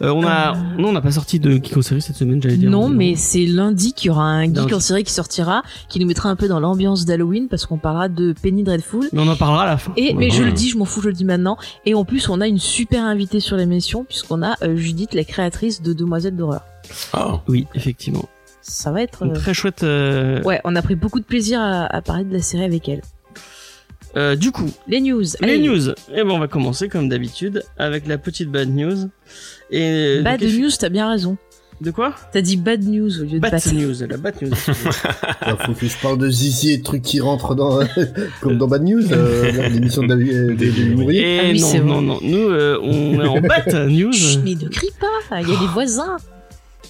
Euh, 0.02 0.10
on 0.10 0.24
a, 0.24 0.52
Euh. 0.52 0.54
non, 0.78 0.88
on 0.88 0.92
n'a 0.92 1.00
pas 1.00 1.10
sorti 1.12 1.40
de 1.40 1.50
Geek 1.52 1.76
en 1.76 1.82
série 1.82 2.00
cette 2.02 2.16
semaine, 2.16 2.40
j'allais 2.42 2.56
dire. 2.56 2.70
Non, 2.70 2.88
mais 2.88 3.16
c'est 3.16 3.46
lundi 3.46 3.92
qu'il 3.92 4.08
y 4.08 4.10
aura 4.10 4.24
un 4.24 4.44
geek 4.44 4.56
Lundi. 4.56 4.74
en 4.74 4.80
série 4.80 5.04
qui 5.04 5.12
sortira, 5.12 5.62
qui 5.88 5.98
nous 6.00 6.06
mettra 6.06 6.28
un 6.30 6.36
peu 6.36 6.48
dans 6.48 6.60
l'ambiance 6.60 7.04
d'Halloween 7.04 7.48
parce 7.48 7.66
qu'on 7.66 7.78
parlera 7.78 8.08
de 8.08 8.32
Penny 8.40 8.62
Dreadful. 8.62 9.08
Mais 9.12 9.20
on 9.20 9.28
en 9.28 9.36
parlera 9.36 9.64
à 9.64 9.66
la 9.66 9.76
fin. 9.76 9.92
Et 9.96 10.14
mais 10.14 10.30
je 10.30 10.42
le 10.42 10.52
dis, 10.52 10.68
je 10.70 10.78
m'en 10.78 10.84
fous, 10.84 11.00
je 11.02 11.08
le 11.08 11.14
dis 11.14 11.24
maintenant. 11.24 11.56
Et 11.86 11.94
en 11.94 12.04
plus, 12.04 12.28
on 12.28 12.40
a 12.40 12.46
une 12.46 12.58
super 12.58 13.04
invitée 13.04 13.40
sur 13.40 13.56
l'émission 13.56 14.04
puisqu'on 14.04 14.42
a 14.42 14.54
euh, 14.62 14.76
Judith, 14.76 15.14
la 15.14 15.24
créatrice 15.24 15.82
de 15.82 15.92
Demoiselles 15.92 16.36
d'horreur. 16.36 16.62
Oh. 17.16 17.40
Oui, 17.48 17.66
effectivement. 17.74 18.28
Ça 18.70 18.90
va 18.92 19.02
être. 19.02 19.24
Une 19.24 19.32
euh, 19.32 19.34
très 19.34 19.52
chouette. 19.54 19.82
euh, 19.82 20.42
Ouais, 20.42 20.60
on 20.64 20.76
a 20.76 20.82
pris 20.82 20.94
beaucoup 20.94 21.18
de 21.20 21.24
plaisir 21.24 21.60
à, 21.60 21.84
à 21.86 22.00
parler 22.02 22.24
de 22.24 22.32
la 22.32 22.40
série 22.42 22.64
avec 22.64 22.88
elle. 22.88 23.02
euh, 24.16 24.36
du 24.36 24.50
coup, 24.52 24.70
Les 24.88 25.00
news. 25.00 25.20
les 25.20 25.36
allez. 25.42 25.58
news. 25.58 25.90
Et 25.90 26.22
ben, 26.24 26.30
on 26.30 26.38
va 26.38 26.48
commencer 26.48 26.88
comme 26.88 27.08
d'habitude 27.08 27.62
avec 27.78 28.06
la 28.06 28.18
petite 28.18 28.50
bad 28.50 28.68
news. 28.74 29.08
Et 29.70 30.20
Bad 30.22 30.40
donc, 30.40 30.50
news, 30.52 30.70
t'as 30.78 30.88
bien 30.88 31.08
raison. 31.10 31.36
De 31.80 31.90
quoi? 31.92 32.14
T'as 32.30 32.42
dit 32.42 32.58
bad 32.58 32.84
news 32.86 33.20
au 33.20 33.22
lieu 33.24 33.30
de 33.30 33.38
Bad 33.38 33.52
bad. 33.52 33.72
news, 33.72 33.94
la 34.06 34.16
bad 34.18 34.34
news. 34.42 34.50
Il 34.50 35.56
faut 35.64 35.72
que 35.72 35.86
je 35.86 35.96
parle 36.02 36.18
de 36.18 36.28
zizi 36.28 36.72
et 36.72 36.76
de 36.78 36.82
trucs 36.82 37.00
qui 37.00 37.20
rentrent 37.20 37.54
dans, 37.54 37.80
comme 38.42 38.58
dans 38.58 38.68
Bad 38.68 38.82
News, 38.82 39.10
euh, 39.12 39.68
l'émission 39.70 40.02
de 40.02 40.08
David 40.08 40.28
de- 40.28 40.54
de 40.90 40.94
Mourier. 40.94 41.36
Et 41.36 41.40
Ah 41.40 41.44
oui, 41.52 41.78
non, 41.82 41.84
non, 41.86 42.02
non, 42.02 42.18
nous, 42.22 42.50
euh, 42.50 42.78
on 42.82 43.18
est 43.22 43.26
en 43.26 43.40
bad 43.40 43.74
news. 43.88 44.12
Chut, 44.12 44.40
mais 44.44 44.56
ne 44.56 44.68
crie 44.68 44.90
pas, 45.00 45.40
il 45.40 45.48
y 45.48 45.56
a 45.56 45.58
des 45.58 45.66
voisins. 45.68 46.18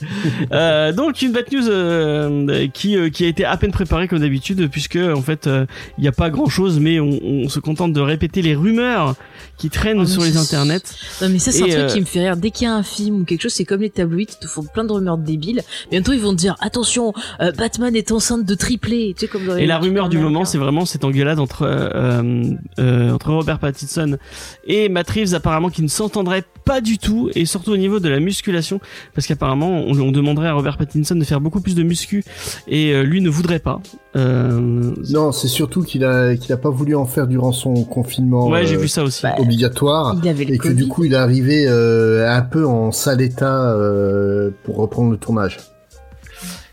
Euh, 0.53 0.93
donc 0.93 1.23
une 1.23 1.33
bad 1.33 1.45
news 1.53 1.69
euh, 1.69 2.67
qui 2.73 2.97
euh, 2.97 3.09
qui 3.11 3.25
a 3.25 3.29
été 3.29 3.45
à 3.45 3.57
peine 3.57 3.71
préparée 3.71 4.09
comme 4.09 4.19
d'habitude 4.21 4.69
puisque 4.69 4.97
en 4.97 5.23
fait 5.23 5.47
euh, 5.47 5.67
il 5.99 6.03
n'y 6.03 6.09
a 6.09 6.13
pas 6.13 6.31
grand 6.31 6.49
chose 6.49 6.81
mais 6.81 6.99
on, 6.99 7.19
on 7.23 7.49
se 7.49 7.61
contente 7.61 7.93
de 7.93 8.01
répéter 8.01 8.43
les 8.43 8.55
rumeurs 8.55 9.15
qui 9.57 9.71
traînent 9.71 10.01
Oh, 10.01 10.07
sur 10.07 10.23
les 10.23 10.37
internets. 10.37 10.81
Non 11.21 11.29
mais 11.29 11.39
ça 11.39 11.53
c'est 11.53 11.63
un 11.63 11.67
truc 11.67 11.79
euh, 11.79 11.89
qui 11.89 12.01
me 12.01 12.07
fait 12.07 12.21
rire. 12.21 12.37
Dès 12.37 12.51
qu'il 12.51 12.67
y 12.67 12.71
a 12.71 12.75
un 12.75 12.83
film 12.83 13.21
ou 13.21 13.25
quelque 13.25 13.43
chose, 13.43 13.53
c'est 13.53 13.65
comme 13.65 13.83
les 13.83 13.91
tabloïds 13.91 14.27
qui 14.27 14.39
te 14.39 14.47
font 14.47 14.65
plein 14.65 14.85
de 14.85 14.93
rumeurs 14.93 15.19
débiles. 15.19 15.63
Bientôt 15.91 16.13
ils 16.13 16.21
vont 16.21 16.33
te 16.33 16.39
dire 16.39 16.57
attention, 16.61 17.13
euh, 17.41 17.53
Batman 17.53 17.95
est 17.95 18.11
enceinte 18.13 18.45
de 18.47 18.55
triplé. 18.55 19.15
Tu 19.15 19.27
sais 19.27 19.31
comme 19.31 19.47
dans 19.47 19.55
les 19.55 19.65
Et 19.65 19.67
la 19.67 19.79
rumeur 19.79 20.09
du 20.09 20.19
moment 20.19 20.45
c'est 20.45 20.59
vraiment 20.59 20.87
cette 20.87 21.05
engueulade 21.05 21.39
entre 21.39 21.63
euh, 21.63 22.45
euh, 22.79 23.11
entre 23.13 23.31
Robert 23.33 23.59
Pattinson 23.59 24.17
et 24.67 24.89
Matt 24.89 25.11
Reeves 25.11 25.35
apparemment 25.35 25.69
qui 25.69 25.83
ne 25.83 25.89
s'entendraient 25.89 26.45
pas 26.65 26.81
du 26.81 26.99
tout 26.99 27.31
et 27.35 27.45
surtout 27.45 27.73
au 27.73 27.77
niveau 27.77 28.01
de 28.01 28.09
la 28.09 28.21
musculation 28.21 28.81
parce 29.15 29.27
qu'apparemment 29.27 29.83
on, 29.91 29.99
on 30.01 30.13
demanderait 30.13 30.49
à 30.49 30.53
Robert 30.55 30.77
Pattinson 30.79 31.15
de 31.17 31.25
faire 31.25 31.41
beaucoup 31.41 31.61
plus 31.61 31.75
de 31.75 31.83
muscu 31.83 32.25
et 32.69 32.93
euh, 32.93 33.03
lui 33.03 33.21
ne 33.21 33.29
voudrait 33.29 33.59
pas. 33.59 33.81
Euh, 34.17 34.93
Non, 35.11 35.33
c'est 35.33 35.49
surtout 35.49 35.83
qu'il 35.83 36.05
a 36.05 36.37
qu'il 36.37 36.53
a 36.53 36.57
pas 36.57 36.71
voulu 36.71 36.95
en 36.95 37.07
faire 37.07 37.27
durant 37.27 37.53
son 37.53 37.75
confinement 37.85 38.49
ouais 38.49 38.67
j'ai 38.67 38.77
euh, 38.77 38.81
vu 38.81 38.89
ça 38.89 39.03
aussi. 39.03 39.23
bah, 39.23 39.35
obligatoire. 39.39 40.17
Il 40.23 40.29
avait 40.29 40.45
le 40.45 40.55
Et 40.55 40.59
que 40.59 40.69
du 40.69 40.87
coup, 40.89 41.05
il 41.05 41.13
est 41.13 41.17
arrivé 41.17 41.67
euh, 41.69 42.29
un 42.31 42.43
peu 42.43 42.67
en 42.67 42.93
sale 42.93 43.21
état 43.21 43.73
euh, 43.73 44.51
pour 44.65 44.77
reprendre 44.77 45.11
le 45.11 45.17
tournage. 45.17 45.59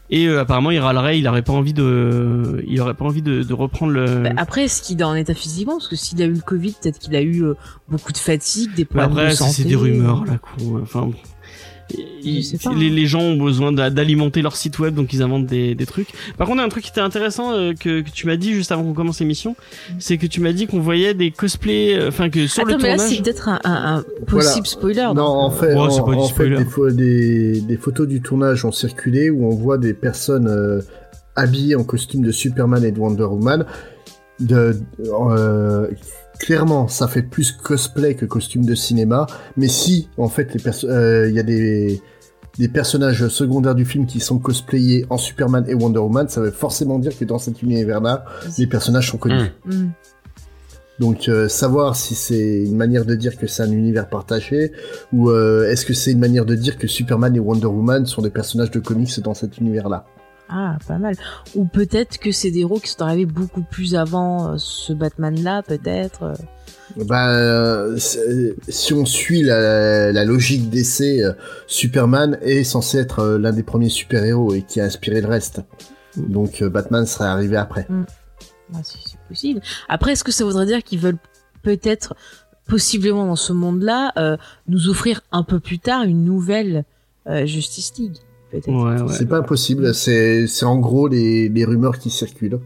Et 0.09 0.27
euh, 0.27 0.39
apparemment, 0.39 0.71
il 0.71 0.79
râlerait, 0.79 1.19
il 1.19 1.27
aurait 1.27 1.41
pas 1.41 1.51
envie 1.51 1.73
de, 1.73 2.63
il 2.65 2.79
aurait 2.79 2.93
pas 2.93 3.03
envie 3.03 3.21
de, 3.21 3.43
de 3.43 3.53
reprendre 3.53 3.91
le. 3.91 4.23
Bah, 4.23 4.29
après, 4.37 4.63
est-ce 4.63 4.81
qu'il 4.81 5.01
est 5.01 5.03
en 5.03 5.15
état 5.15 5.33
physiquement? 5.33 5.73
Parce 5.73 5.89
que 5.89 5.97
s'il 5.97 6.21
a 6.21 6.25
eu 6.25 6.31
le 6.33 6.39
Covid, 6.39 6.75
peut-être 6.81 6.97
qu'il 6.97 7.13
a 7.15 7.21
eu 7.21 7.43
beaucoup 7.89 8.13
de 8.13 8.17
fatigue, 8.17 8.73
des 8.73 8.85
problèmes 8.85 9.11
après, 9.11 9.25
de 9.25 9.29
c'est 9.31 9.35
santé. 9.37 9.53
c'est 9.53 9.63
des 9.65 9.75
rumeurs 9.75 10.23
là, 10.25 10.37
quoi. 10.37 10.79
Enfin, 10.81 11.09
pas. 12.63 12.73
les, 12.73 12.89
les 12.89 13.05
gens 13.05 13.21
ont 13.21 13.37
besoin 13.37 13.71
d'a- 13.71 13.89
d'alimenter 13.89 14.41
leur 14.41 14.55
site 14.55 14.79
web, 14.79 14.93
donc 14.95 15.13
ils 15.13 15.21
inventent 15.21 15.45
des, 15.45 15.75
des 15.75 15.85
trucs. 15.85 16.09
Par 16.37 16.47
contre, 16.47 16.57
il 16.57 16.61
y 16.61 16.63
a 16.63 16.65
un 16.65 16.69
truc 16.69 16.83
qui 16.83 16.89
était 16.91 17.01
intéressant 17.01 17.53
euh, 17.53 17.73
que, 17.73 18.01
que 18.01 18.09
tu 18.09 18.27
m'as 18.27 18.35
dit 18.35 18.53
juste 18.53 18.71
avant 18.71 18.83
qu'on 18.83 18.93
commence 18.93 19.19
l'émission, 19.19 19.55
c'est 19.99 20.17
que 20.17 20.25
tu 20.27 20.41
m'as 20.41 20.51
dit 20.53 20.67
qu'on 20.67 20.79
voyait 20.79 21.13
des 21.13 21.31
cosplays, 21.31 21.97
euh, 21.97 22.07
enfin 22.09 22.29
que 22.29 22.47
sur 22.47 22.63
Attends, 22.63 22.77
le 22.77 22.83
mais 22.83 22.89
là, 22.89 22.95
tournage. 22.97 23.15
c'est 23.15 23.23
peut-être 23.23 23.49
un, 23.49 23.59
un- 23.63 23.97
un 23.97 24.03
Voilà. 24.27 24.47
possible 24.49 24.67
spoiler. 24.67 25.07
Non, 25.15 25.23
en 25.23 25.51
fait, 25.51 25.73
Ouais, 25.73 25.79
en, 25.79 25.89
c'est 25.89 26.01
pas 26.01 26.11
du 26.11 26.17
en 26.17 26.27
fait 26.27 26.33
spoiler. 26.33 26.57
des, 26.57 26.63
pho- 26.65 26.91
des, 26.91 27.61
des 27.61 27.77
photos 27.77 28.07
du 28.07 28.21
tournage 28.21 28.65
ont 28.65 28.71
circulé 28.71 29.29
où 29.29 29.45
on 29.45 29.55
voit 29.55 29.77
des 29.77 29.93
personnes 29.93 30.47
euh, 30.47 30.81
habillées 31.35 31.75
en 31.75 31.83
costume 31.83 32.23
de 32.23 32.31
Superman 32.31 32.83
et 32.83 32.91
de 32.91 32.99
Wonder 32.99 33.23
Woman. 33.23 33.65
De, 34.39 34.75
euh, 34.99 35.87
clairement, 36.39 36.87
ça 36.87 37.07
fait 37.07 37.21
plus 37.23 37.51
cosplay 37.51 38.15
que 38.15 38.25
costume 38.25 38.65
de 38.65 38.75
cinéma. 38.75 39.27
Mais 39.55 39.67
si, 39.67 40.09
en 40.17 40.29
fait, 40.29 40.61
perso- 40.63 40.87
euh, 40.87 41.27
il 41.29 41.35
y 41.35 41.39
a 41.39 41.43
des, 41.43 42.01
des 42.57 42.67
personnages 42.67 43.27
secondaires 43.27 43.75
du 43.75 43.85
film 43.85 44.05
qui 44.05 44.19
sont 44.19 44.39
cosplayés 44.39 45.05
en 45.09 45.17
Superman 45.17 45.65
et 45.67 45.73
Wonder 45.73 45.99
Woman, 45.99 46.27
ça 46.29 46.41
veut 46.41 46.51
forcément 46.51 46.99
dire 46.99 47.17
que 47.17 47.25
dans 47.25 47.39
cet 47.39 47.61
univers-là, 47.61 48.25
les 48.57 48.67
personnages 48.67 49.09
sont 49.11 49.17
connus. 49.17 49.51
Hmm. 49.65 49.73
Hmm. 49.73 49.89
Donc 50.99 51.29
euh, 51.29 51.47
savoir 51.47 51.95
si 51.95 52.15
c'est 52.15 52.63
une 52.63 52.75
manière 52.75 53.05
de 53.05 53.13
dire 53.13 53.37
que 53.37 53.45
c'est 53.45 53.61
un 53.61 53.71
univers 53.71 54.09
partagé 54.09 54.71
ou 55.13 55.29
euh, 55.29 55.69
est-ce 55.69 55.85
que 55.85 55.93
c'est 55.93 56.11
une 56.11 56.19
manière 56.19 56.43
de 56.43 56.55
dire 56.55 56.75
que 56.79 56.87
Superman 56.87 57.35
et 57.35 57.39
Wonder 57.39 57.67
Woman 57.67 58.07
sont 58.07 58.23
des 58.23 58.31
personnages 58.31 58.71
de 58.71 58.79
comics 58.79 59.19
dans 59.19 59.35
cet 59.35 59.59
univers-là. 59.59 60.07
Ah, 60.49 60.77
pas 60.87 60.97
mal. 60.97 61.15
Ou 61.55 61.65
peut-être 61.65 62.19
que 62.19 62.31
c'est 62.31 62.51
des 62.51 62.61
héros 62.61 62.79
qui 62.79 62.89
sont 62.89 63.01
arrivés 63.01 63.25
beaucoup 63.25 63.63
plus 63.63 63.95
avant 63.95 64.53
euh, 64.53 64.55
ce 64.57 64.93
Batman-là, 64.93 65.61
peut-être. 65.63 66.23
euh. 66.23 66.33
Bah, 67.05 67.29
euh, 67.29 67.97
si 67.97 68.93
on 68.93 69.05
suit 69.05 69.43
la, 69.43 70.11
la 70.11 70.23
logique 70.23 70.69
d'essai, 70.69 71.21
Superman 71.67 72.37
est 72.41 72.63
censé 72.63 72.97
être 72.97 73.37
l'un 73.37 73.51
des 73.51 73.63
premiers 73.63 73.89
super-héros 73.89 74.53
et 74.53 74.61
qui 74.61 74.79
a 74.79 74.85
inspiré 74.85 75.19
le 75.21 75.27
reste. 75.27 75.61
Donc 76.15 76.61
euh, 76.61 76.69
Batman 76.69 77.05
serait 77.05 77.27
arrivé 77.27 77.57
après. 77.57 77.85
Ah, 78.73 78.79
si, 78.83 78.97
c'est 79.05 79.19
possible. 79.27 79.61
Après, 79.89 80.13
est-ce 80.13 80.23
que 80.23 80.31
ça 80.31 80.43
voudrait 80.45 80.65
dire 80.65 80.81
qu'ils 80.83 80.99
veulent 80.99 81.19
peut-être, 81.61 82.15
possiblement 82.67 83.25
dans 83.25 83.35
ce 83.35 83.53
monde-là, 83.53 84.13
euh, 84.17 84.37
nous 84.67 84.89
offrir 84.89 85.21
un 85.31 85.43
peu 85.43 85.59
plus 85.59 85.79
tard 85.79 86.03
une 86.03 86.23
nouvelle 86.23 86.85
euh, 87.27 87.45
Justice 87.45 87.93
League? 87.97 88.17
Peut-être. 88.51 88.69
Ouais, 88.69 89.01
ouais. 89.01 89.07
C'est 89.13 89.27
pas 89.27 89.37
impossible, 89.39 89.93
c'est 89.93 90.47
c'est 90.47 90.65
en 90.65 90.77
gros 90.79 91.07
les, 91.07 91.49
les 91.49 91.65
rumeurs 91.65 91.97
qui 91.99 92.09
circulent. 92.09 92.59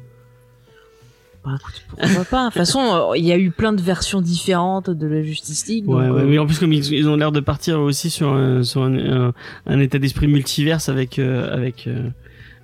Bah, 1.43 1.51
écoute, 1.59 1.81
pourquoi 1.89 2.23
pas 2.25 2.41
De 2.43 2.49
toute 2.49 2.53
façon, 2.59 2.79
euh, 3.13 3.17
il 3.17 3.25
y 3.25 3.31
a 3.31 3.37
eu 3.37 3.49
plein 3.49 3.73
de 3.73 3.81
versions 3.81 4.21
différentes 4.21 4.91
de 4.91 5.07
la 5.07 5.23
Justice 5.23 5.65
League. 5.65 5.89
Ouais, 5.89 6.05
donc, 6.07 6.15
ouais, 6.17 6.21
euh, 6.21 6.27
mais 6.27 6.37
en 6.37 6.45
plus 6.45 6.59
comme 6.59 6.71
ils, 6.71 6.93
ils 6.93 7.09
ont 7.09 7.15
l'air 7.15 7.31
de 7.31 7.39
partir 7.39 7.79
aussi 7.79 8.11
sur 8.11 8.31
un, 8.31 8.61
sur 8.63 8.83
un, 8.83 8.95
un- 9.29 9.33
un 9.65 9.79
état 9.79 9.97
d'esprit 9.97 10.27
multiverse 10.27 10.87
avec 10.87 11.17
euh, 11.17 11.51
avec 11.51 11.87
euh, 11.87 12.09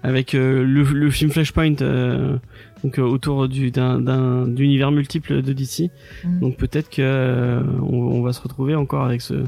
avec 0.03 0.35
euh, 0.35 0.63
le, 0.63 0.83
le 0.83 1.09
film 1.09 1.31
Flashpoint, 1.31 1.73
euh, 1.81 2.37
donc 2.83 2.99
euh, 2.99 3.03
autour 3.03 3.47
du 3.47 3.71
d'un 3.71 3.99
d'un 3.99 4.47
d'univers 4.47 4.91
multiple 4.91 5.41
de 5.41 5.53
DC. 5.53 5.89
Mhm. 6.23 6.39
Donc 6.39 6.57
peut-être 6.57 6.89
que 6.89 7.01
euh, 7.01 7.63
on, 7.81 7.97
on 7.97 8.21
va 8.21 8.33
se 8.33 8.41
retrouver 8.41 8.75
encore 8.75 9.05
avec 9.05 9.21
ce 9.21 9.45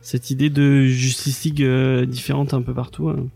cette 0.00 0.30
idée 0.30 0.50
de 0.50 0.82
Justice 0.82 1.44
League 1.44 1.62
euh, 1.62 2.04
différente 2.06 2.54
un 2.54 2.62
peu 2.62 2.74
partout. 2.74 3.08
hein. 3.08 3.26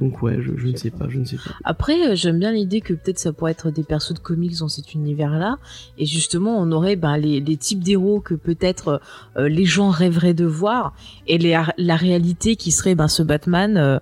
Donc 0.00 0.22
ouais, 0.22 0.38
je, 0.40 0.52
je 0.56 0.68
ne 0.68 0.76
sais 0.76 0.90
pas, 0.90 1.08
je 1.08 1.18
ne 1.18 1.24
sais 1.24 1.36
pas. 1.36 1.50
Après, 1.64 2.10
euh, 2.10 2.14
j'aime 2.14 2.38
bien 2.38 2.52
l'idée 2.52 2.80
que 2.80 2.94
peut-être 2.94 3.18
ça 3.18 3.32
pourrait 3.32 3.52
être 3.52 3.70
des 3.70 3.82
persos 3.82 4.14
de 4.14 4.18
comics 4.18 4.58
dans 4.58 4.68
cet 4.68 4.94
univers-là. 4.94 5.58
Et 5.98 6.06
justement, 6.06 6.58
on 6.60 6.70
aurait 6.72 6.96
ben, 6.96 7.16
les, 7.16 7.40
les 7.40 7.56
types 7.56 7.82
d'héros 7.82 8.20
que 8.20 8.34
peut-être 8.34 9.00
euh, 9.36 9.48
les 9.48 9.64
gens 9.64 9.90
rêveraient 9.90 10.34
de 10.34 10.44
voir. 10.44 10.94
Et 11.26 11.38
les, 11.38 11.60
la 11.76 11.96
réalité 11.96 12.56
qui 12.56 12.70
serait 12.70 12.94
ben, 12.94 13.08
ce 13.08 13.22
Batman, 13.22 13.76
euh, 13.76 13.98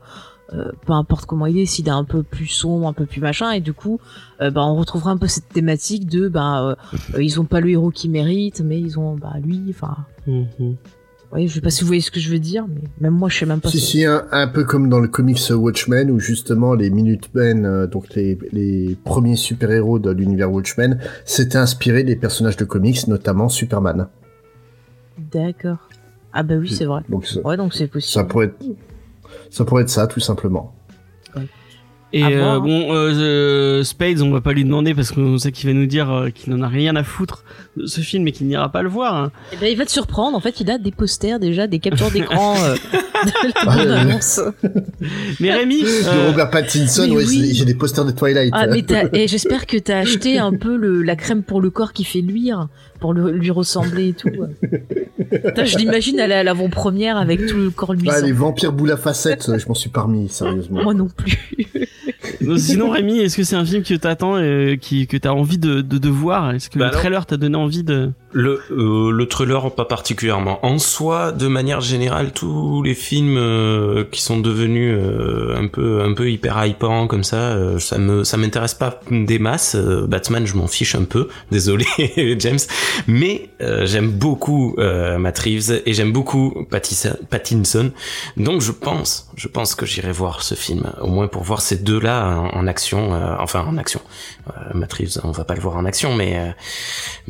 euh, 0.52 0.70
peu 0.86 0.92
importe 0.92 1.26
comment 1.26 1.46
il 1.46 1.58
est, 1.58 1.66
s'il 1.66 1.88
est 1.88 1.90
un 1.90 2.04
peu 2.04 2.22
plus 2.22 2.46
sombre, 2.46 2.86
un 2.86 2.92
peu 2.92 3.06
plus 3.06 3.20
machin. 3.20 3.50
Et 3.52 3.60
du 3.60 3.72
coup, 3.72 3.98
euh, 4.40 4.50
ben, 4.50 4.62
on 4.62 4.76
retrouvera 4.76 5.10
un 5.10 5.16
peu 5.16 5.26
cette 5.26 5.48
thématique 5.48 6.06
de 6.08 6.28
ben, 6.28 6.76
euh, 7.14 7.22
ils 7.22 7.40
ont 7.40 7.44
pas 7.44 7.60
le 7.60 7.70
héros 7.70 7.90
qu'ils 7.90 8.10
méritent, 8.10 8.60
mais 8.60 8.80
ils 8.80 8.98
ont 8.98 9.14
ben, 9.16 9.32
lui. 9.42 9.62
Enfin, 9.70 9.96
ouais, 11.32 11.48
je 11.48 11.54
sais 11.54 11.60
pas 11.60 11.70
si 11.70 11.80
vous 11.82 11.88
voyez 11.88 12.00
ce 12.02 12.10
que 12.12 12.20
je 12.20 12.30
veux 12.30 12.38
dire, 12.38 12.64
mais 12.68 12.82
même 13.00 13.14
moi, 13.14 13.28
je 13.28 13.38
sais 13.38 13.46
même 13.46 13.60
pas. 13.60 13.68
Si, 13.70 13.80
ce- 13.80 13.86
si, 13.86 14.04
un, 14.04 14.24
un 14.30 14.46
peu 14.46 14.62
comme 14.64 14.88
dans 14.88 15.00
le 15.00 15.08
comics 15.08 15.40
Watchmen, 15.50 16.10
où 16.10 16.20
justement 16.20 16.74
les 16.74 16.90
Minutemen, 16.90 17.64
euh, 17.66 17.86
donc 17.88 18.14
les, 18.14 18.38
les 18.52 18.96
premiers 19.04 19.36
super-héros 19.36 19.98
de 19.98 20.10
l'univers 20.10 20.52
Watchmen, 20.52 21.00
s'étaient 21.24 21.58
inspirés 21.58 22.04
des 22.04 22.14
personnages 22.16 22.56
de 22.56 22.64
comics, 22.64 23.08
notamment 23.08 23.48
Superman. 23.48 24.06
D'accord. 25.18 25.78
Ah 26.32 26.42
bah 26.42 26.54
oui, 26.56 26.68
c'est 26.68 26.84
vrai. 26.84 27.02
Donc 27.08 27.26
ça, 27.26 27.40
Ouais, 27.40 27.56
donc 27.56 27.72
c'est 27.74 27.86
possible. 27.86 28.12
ça 28.12 28.24
pourrait 28.24 28.46
être, 28.46 28.64
ça 29.50 29.64
pourrait 29.64 29.82
être 29.82 29.90
ça, 29.90 30.06
tout 30.06 30.20
simplement. 30.20 30.72
Et 32.12 32.22
euh, 32.24 32.60
bon, 32.60 32.94
euh, 32.94 33.12
euh, 33.12 33.82
Spades, 33.84 34.22
on 34.22 34.30
va 34.30 34.40
pas 34.40 34.52
lui 34.52 34.64
demander 34.64 34.94
parce 34.94 35.10
qu'on 35.10 35.36
sait 35.38 35.50
qu'il 35.52 35.68
va 35.68 35.74
nous 35.74 35.86
dire 35.86 36.10
euh, 36.10 36.30
qu'il 36.30 36.54
n'en 36.54 36.62
a 36.62 36.68
rien 36.68 36.94
à 36.96 37.02
foutre 37.02 37.44
de 37.76 37.84
ce 37.86 38.00
film 38.00 38.26
et 38.28 38.32
qu'il 38.32 38.46
n'ira 38.46 38.70
pas 38.70 38.82
le 38.82 38.88
voir. 38.88 39.14
hein. 39.16 39.32
Eh 39.52 39.56
ben, 39.56 39.66
il 39.70 39.76
va 39.76 39.84
te 39.84 39.90
surprendre. 39.90 40.36
En 40.36 40.40
fait, 40.40 40.60
il 40.60 40.70
a 40.70 40.78
des 40.78 40.92
posters 40.92 41.40
déjà, 41.40 41.66
des 41.66 41.80
captures 41.80 42.10
d'écran 42.12 42.54
euh, 42.62 42.74
de 43.24 43.48
la 43.48 44.14
Ah. 44.36 44.52
Mais 45.40 45.52
Rémi, 45.52 45.82
De 45.82 45.86
euh, 46.08 46.28
Robert 46.28 46.48
Pattinson, 46.50 47.06
mais 47.08 47.16
ouais, 47.16 47.24
oui. 47.26 47.50
j'ai 47.52 47.64
des 47.64 47.74
posters 47.74 48.04
de 48.04 48.12
Twilight. 48.12 48.52
Ah, 48.56 48.66
mais 48.68 48.84
et 49.12 49.26
j'espère 49.28 49.66
que 49.66 49.76
t'as 49.76 49.98
acheté 49.98 50.38
un 50.38 50.52
peu 50.52 50.76
le, 50.76 51.02
la 51.02 51.16
crème 51.16 51.42
pour 51.42 51.60
le 51.60 51.70
corps 51.70 51.92
qui 51.92 52.04
fait 52.04 52.20
luire, 52.20 52.68
pour 52.98 53.12
le- 53.14 53.30
lui 53.32 53.50
ressembler 53.50 54.08
et 54.08 54.12
tout. 54.12 54.30
Putain, 55.30 55.64
je 55.64 55.76
l'imagine 55.78 56.20
aller 56.20 56.34
à 56.34 56.42
l'avant-première 56.42 57.16
avec 57.16 57.46
tout 57.46 57.56
le 57.56 57.70
corps 57.70 57.94
luisant. 57.94 58.12
Ah, 58.16 58.20
les 58.20 58.32
vampires 58.32 58.72
boules 58.72 58.92
à 58.92 58.96
facettes, 58.96 59.48
euh, 59.48 59.58
je 59.58 59.66
m'en 59.66 59.74
suis 59.74 59.90
parmi, 59.90 60.28
sérieusement. 60.28 60.82
Moi 60.82 60.94
non 60.94 61.08
plus. 61.08 61.38
sinon 62.58 62.90
Rémi, 62.90 63.18
est-ce 63.18 63.36
que 63.36 63.42
c'est 63.44 63.56
un 63.56 63.64
film 63.64 63.82
que 63.82 63.94
t'attends, 63.94 64.36
euh, 64.36 64.76
qui 64.76 65.06
que 65.06 65.16
t'as 65.16 65.30
envie 65.30 65.58
de, 65.58 65.80
de, 65.80 65.98
de 65.98 66.08
voir? 66.08 66.52
Est-ce 66.54 66.70
que 66.70 66.78
Bah 66.78 66.86
le 66.86 66.90
trailer 66.92 67.26
t'a 67.26 67.36
donné 67.36 67.56
envie 67.56 67.82
de 67.82 68.10
Le, 68.38 68.60
euh, 68.70 69.10
le 69.12 69.28
trailer, 69.28 69.74
pas 69.74 69.86
particulièrement. 69.86 70.58
En 70.62 70.78
soi, 70.78 71.32
de 71.32 71.46
manière 71.46 71.80
générale, 71.80 72.32
tous 72.34 72.82
les 72.82 72.92
films 72.92 73.38
euh, 73.38 74.04
qui 74.12 74.20
sont 74.20 74.38
devenus 74.40 74.94
euh, 74.94 75.56
un 75.56 75.68
peu 75.68 76.02
un 76.02 76.12
peu 76.12 76.30
hyper 76.30 76.62
hypants 76.66 77.06
comme 77.06 77.24
ça, 77.24 77.36
euh, 77.36 77.78
ça 77.78 77.96
me 77.96 78.24
ça 78.24 78.36
m'intéresse 78.36 78.74
pas 78.74 79.00
des 79.10 79.38
masses. 79.38 79.74
Euh, 79.74 80.06
Batman, 80.06 80.46
je 80.46 80.54
m'en 80.54 80.66
fiche 80.66 80.94
un 80.94 81.04
peu. 81.04 81.28
Désolé, 81.50 81.86
James, 82.38 82.58
mais 83.06 83.48
euh, 83.62 83.86
j'aime 83.86 84.10
beaucoup 84.10 84.76
Matt 84.76 85.38
Reeves 85.38 85.80
et 85.86 85.94
j'aime 85.94 86.12
beaucoup 86.12 86.66
Pattinson. 87.30 87.90
Donc 88.36 88.60
je 88.60 88.72
pense, 88.72 89.30
je 89.34 89.48
pense 89.48 89.74
que 89.74 89.86
j'irai 89.86 90.12
voir 90.12 90.42
ce 90.42 90.54
film, 90.54 90.92
au 91.00 91.06
moins 91.06 91.26
pour 91.26 91.42
voir 91.42 91.62
ces 91.62 91.76
deux-là 91.78 92.50
en, 92.52 92.58
en 92.58 92.66
action, 92.66 93.12
enfin 93.40 93.64
en 93.66 93.78
action. 93.78 94.02
Euh, 94.48 94.86
Reeves, 94.90 95.18
on 95.24 95.30
va 95.32 95.44
pas 95.44 95.54
le 95.54 95.60
voir 95.60 95.76
en 95.76 95.84
action, 95.84 96.14
mais 96.14 96.38
euh, 96.38 96.50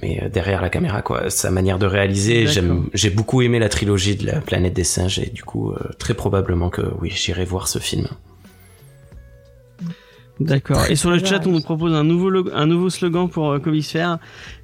mais 0.02 0.20
euh, 0.22 0.28
derrière 0.28 0.60
la 0.60 0.68
caméra 0.68 1.00
quoi 1.02 1.30
sa 1.30 1.50
manière 1.50 1.78
de 1.78 1.86
réaliser 1.86 2.46
j'aime 2.46 2.88
j'ai 2.94 3.10
beaucoup 3.10 3.40
aimé 3.42 3.58
la 3.58 3.68
trilogie 3.70 4.16
de 4.16 4.26
la 4.26 4.40
planète 4.40 4.74
des 4.74 4.84
singes 4.84 5.18
et 5.18 5.30
du 5.30 5.42
coup 5.42 5.70
euh, 5.72 5.78
très 5.98 6.12
probablement 6.14 6.68
que 6.70 6.82
oui 7.00 7.10
j'irai 7.14 7.44
voir 7.44 7.68
ce 7.68 7.78
film 7.78 8.06
D'accord. 10.38 10.84
Et 10.90 10.96
sur 10.96 11.10
le 11.10 11.18
chat, 11.24 11.46
on 11.46 11.50
nous 11.50 11.62
propose 11.62 11.94
un 11.94 12.04
nouveau 12.04 12.28
log- 12.28 12.50
un 12.52 12.66
nouveau 12.66 12.90
slogan 12.90 13.26
pour 13.30 13.52
euh, 13.52 13.58
Comicsphère. 13.58 14.18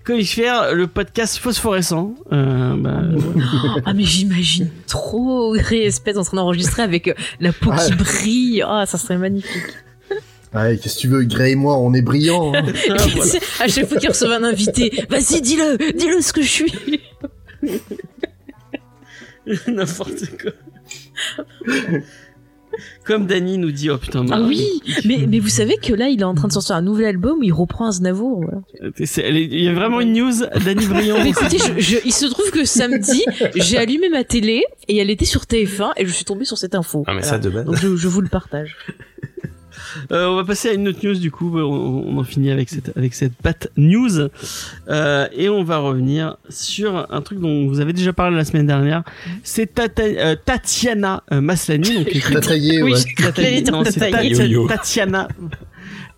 Comicsphère, 0.04 0.74
le 0.74 0.86
podcast 0.86 1.38
phosphorescent. 1.38 2.14
Euh, 2.30 2.76
bah, 2.76 3.00
Ah, 3.86 3.94
mais 3.94 4.02
j'imagine 4.04 4.68
trop 4.86 5.52
Ray 5.58 5.84
Espèce 5.84 6.18
en 6.18 6.24
train 6.24 6.36
d'enregistrer 6.36 6.82
avec 6.82 7.08
euh, 7.08 7.14
la 7.40 7.54
peau 7.54 7.70
qui 7.70 7.90
Ah. 7.90 7.96
brille. 7.96 8.64
Ah, 8.68 8.84
ça 8.84 8.98
serait 8.98 9.16
magnifique. 9.16 9.62
Ouais, 10.54 10.78
qu'est-ce 10.82 10.96
que 10.96 11.00
tu 11.00 11.08
veux, 11.08 11.22
Gray 11.24 11.52
et 11.52 11.56
moi, 11.56 11.78
on 11.78 11.94
est 11.94 12.02
brillants. 12.02 12.52
hein. 12.54 12.64
à 13.60 13.68
chaque 13.68 13.88
fois 13.88 13.98
qu'il 13.98 14.08
recevait 14.10 14.34
un 14.34 14.44
invité, 14.44 14.92
vas-y, 15.08 15.40
dis-le, 15.40 15.92
dis-le 15.92 16.20
ce 16.20 16.32
que 16.32 16.42
je 16.42 16.48
suis. 16.48 16.72
N'importe 19.68 20.24
quoi. 20.40 20.52
Comme 23.04 23.26
Dany 23.26 23.58
nous 23.58 23.70
dit, 23.70 23.90
oh 23.90 23.98
putain, 23.98 24.24
Ah 24.30 24.40
oui, 24.40 24.66
mais, 25.04 25.26
mais 25.28 25.40
vous 25.40 25.48
savez 25.48 25.76
que 25.76 25.92
là, 25.92 26.08
il 26.08 26.20
est 26.20 26.24
en 26.24 26.34
train 26.34 26.48
de 26.48 26.52
sortir 26.52 26.74
un 26.76 26.80
nouvel 26.82 27.04
album 27.06 27.38
où 27.40 27.42
il 27.42 27.52
reprend 27.52 27.86
Aznavour. 27.88 28.42
Voilà. 28.44 28.60
c'est- 29.04 29.20
elle 29.22 29.36
est- 29.36 29.44
Il 29.44 29.62
y 29.64 29.68
a 29.68 29.74
vraiment 29.74 30.00
une 30.00 30.12
news, 30.14 30.32
Dany 30.64 30.86
Briand. 30.86 31.18
Mais 31.22 31.30
écoutez, 31.30 31.58
je, 31.58 31.78
je- 31.80 31.98
il 32.04 32.12
se 32.14 32.24
trouve 32.26 32.50
que 32.50 32.64
samedi, 32.64 33.24
j'ai 33.56 33.76
allumé 33.76 34.08
ma 34.08 34.24
télé 34.24 34.64
et 34.88 34.96
elle 34.96 35.10
était 35.10 35.24
sur 35.26 35.42
TF1 35.46 35.90
et 35.98 36.06
je 36.06 36.12
suis 36.12 36.24
tombée 36.24 36.44
sur 36.46 36.56
cette 36.56 36.74
info. 36.74 37.04
ah 37.06 37.12
mais 37.12 37.20
Voilà. 37.20 37.28
ça 37.32 37.38
de 37.38 37.50
base 37.50 37.64
Donc 37.66 37.76
je, 37.76 37.94
je 37.96 38.08
vous 38.08 38.20
le 38.22 38.28
partage. 38.28 38.76
Euh, 40.10 40.26
on 40.28 40.36
va 40.36 40.44
passer 40.44 40.70
à 40.70 40.72
une 40.74 40.88
autre 40.88 40.98
news 41.02 41.14
du 41.18 41.30
coup. 41.30 41.58
On, 41.58 42.04
on 42.06 42.18
en 42.18 42.24
finit 42.24 42.50
avec 42.50 42.68
cette 42.68 42.96
avec 42.96 43.14
cette 43.14 43.34
pat 43.34 43.68
news 43.76 44.28
Euh, 44.88 45.26
et 45.32 45.48
on 45.48 45.62
va 45.64 45.78
revenir 45.78 46.36
sur 46.48 47.06
un 47.10 47.20
truc 47.22 47.40
dont 47.40 47.66
vous 47.68 47.80
avez 47.80 47.92
déjà 47.92 48.12
parlé 48.12 48.36
la 48.36 48.44
semaine 48.44 48.66
dernière. 48.66 49.02
C'est 49.42 49.74
Tata- 49.74 50.02
euh, 50.02 50.36
Tatiana 50.44 51.22
euh, 51.32 51.40
Maslany. 51.40 51.94
Donc, 51.94 52.06
qui 52.08 52.18
est- 52.18 52.32
T'as 52.32 52.40
taillé, 52.40 52.82
Oui, 52.82 52.92
ouais. 52.92 52.98
qu'il 53.62 53.70
non, 53.72 53.84
c'est. 53.84 54.10
Tatiana. 54.68 55.28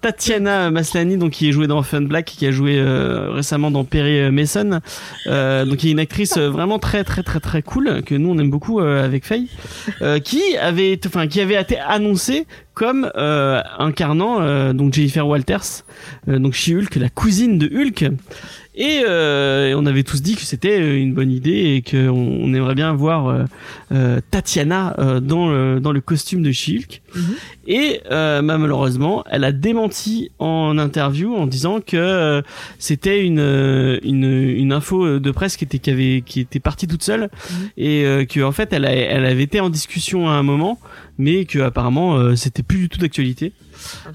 Tatiana 0.04 0.70
Maslany, 0.70 1.16
donc 1.16 1.30
qui 1.30 1.49
est 1.49 1.52
jouée 1.52 1.66
dans 1.66 1.82
Fun 1.82 2.02
Black, 2.02 2.26
qui 2.26 2.46
a 2.46 2.50
joué 2.50 2.78
euh, 2.78 3.30
récemment 3.30 3.70
dans 3.70 3.84
Perry 3.84 4.20
euh, 4.20 4.30
Mason, 4.30 4.80
euh, 5.26 5.64
donc 5.64 5.78
qui 5.78 5.88
est 5.88 5.92
une 5.92 5.99
actrice 5.99 6.37
euh, 6.37 6.50
vraiment 6.50 6.78
très 6.78 7.04
très 7.04 7.23
très 7.23 7.40
très 7.40 7.62
cool 7.62 8.02
que 8.02 8.14
nous 8.14 8.28
on 8.28 8.38
aime 8.38 8.50
beaucoup 8.50 8.80
euh, 8.80 9.02
avec 9.02 9.25
Faye, 9.25 9.49
euh, 10.02 10.18
qui 10.18 10.58
avait, 10.58 11.00
enfin 11.06 11.26
qui 11.26 11.40
avait 11.40 11.58
été 11.58 11.78
annoncée 11.78 12.46
comme 12.75 13.11
incarnant 13.14 14.73
donc 14.75 14.92
Jennifer 14.92 15.26
Walters, 15.26 15.84
donc 16.26 16.54
chez 16.54 16.75
Hulk, 16.75 16.96
la 16.96 17.08
cousine 17.08 17.56
de 17.56 17.66
Hulk. 17.66 18.11
Et, 18.76 19.02
euh, 19.09 19.69
et 19.71 19.75
on 19.75 19.87
avait 19.87 20.02
tous 20.02 20.21
dit 20.21 20.35
que 20.35 20.43
c'était 20.43 20.81
euh, 20.81 20.97
une 20.99 21.14
bonne 21.14 21.31
idée 21.31 21.76
et 21.76 21.83
qu'on 21.83 22.09
on 22.11 22.52
aimerait 22.54 22.75
bien 22.75 22.93
voir 22.93 23.47
euh, 23.93 24.21
Tatiana 24.33 24.97
euh, 24.99 25.21
dans 25.21 25.49
le 25.49 25.78
dans 25.81 25.93
le 25.93 26.00
costume 26.00 26.43
de 26.43 26.50
She-Hulk. 26.50 27.00
Mhm. 27.14 27.23
Et 27.69 28.00
euh, 28.11 28.43
bah, 28.43 28.59
malheureusement, 28.59 29.25
elle 29.31 29.45
a 29.45 29.52
démenti 29.52 30.31
en 30.40 30.76
interview 30.78 31.35
en 31.37 31.47
disant 31.47 31.81
que 31.81 32.43
c'était 32.78 33.25
une, 33.25 33.38
une 34.02 34.25
une 34.25 34.73
info 34.73 35.19
de 35.21 35.31
presse 35.31 35.57
qui 35.57 35.64
était 35.64 35.78
qui 35.78 35.90
avait 35.90 36.23
qui 36.26 36.40
était 36.40 36.61
partie 36.61 36.87
toute 36.88 37.02
seule 37.04 37.14
Mhm. 37.50 37.69
et 37.76 38.04
euh, 38.04 38.25
que 38.25 38.40
en 38.40 38.52
fait 38.52 38.73
elle 38.73 38.85
a, 38.85 38.93
elle 38.93 39.25
avait 39.25 39.43
été 39.45 39.61
en 39.61 39.71
discussion 39.71 40.28
à 40.28 40.33
un 40.33 40.43
moment, 40.43 40.78
mais 41.19 41.45
que 41.45 41.61
apparemment 41.61 42.16
euh, 42.16 42.35
c'était 42.35 42.62
plus 42.62 42.78
du 42.78 42.88
tout 42.88 42.99
d'actualité. 42.99 43.52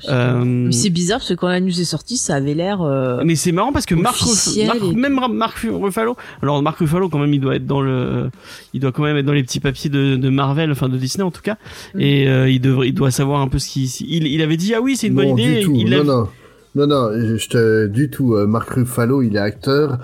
Euh, 0.10 0.44
Mais 0.46 0.72
c'est 0.72 0.90
bizarre 0.90 1.20
parce 1.20 1.30
que 1.30 1.34
quand 1.36 1.48
la 1.48 1.60
news 1.60 1.80
est 1.80 1.84
sortie, 1.86 2.18
ça 2.18 2.36
avait 2.36 2.54
l'air. 2.54 2.82
euh, 2.82 3.22
mais 3.26 3.36
c'est 3.36 3.52
marrant 3.52 3.72
parce 3.72 3.86
que 3.86 3.96
Marc, 3.96 4.18
et- 4.56 4.68
même 4.96 5.20
Marc 5.32 5.58
Ruffalo, 5.70 6.16
alors 6.42 6.62
Marc 6.62 6.80
Ruffalo 6.80 7.10
quand 7.10 7.20
même 7.20 7.34
il 7.34 7.40
doit 7.40 7.56
être 7.56 7.66
dans 7.66 7.82
le, 7.82 8.30
il 8.74 8.80
doit 8.80 8.92
quand 8.92 9.04
même 9.04 9.18
être 9.18 9.26
dans 9.26 9.34
les 9.34 9.44
petits 9.44 9.60
papiers 9.60 9.90
de, 9.90 10.16
de 10.16 10.30
Marvel, 10.30 10.72
enfin 10.72 10.90
de 10.90 10.98
Disney 10.98 11.24
en 11.24 11.32
tout 11.32 11.42
cas, 11.42 11.58
Mm. 11.96 12.02
et 12.02 12.28
euh, 12.28 12.50
il 12.50 12.60
devrait, 12.62 12.88
il 12.90 12.94
doit 12.94 13.12
savoir 13.12 13.42
un 13.42 13.48
peu 13.48 13.60
ce 13.60 13.68
qu'il, 13.70 13.86
il, 14.08 14.28
il 14.28 14.42
avait 14.42 14.58
dit 14.58 14.74
ah 14.74 14.82
oui 14.82 14.96
c'est 14.96 15.08
une 15.08 15.16
bonne 15.16 15.38
idée, 15.38 15.60
du 15.60 15.66
tout. 15.66 15.74
il 15.76 15.90
non. 15.90 16.28
Non, 16.76 16.86
non, 16.86 17.10
je 17.14 17.48
te, 17.50 17.88
du 17.88 18.10
tout. 18.12 18.36
euh, 18.36 18.46
Mark 18.46 18.70
Ruffalo, 18.70 19.22
il 19.24 19.36
est 19.36 19.40
acteur. 19.40 19.98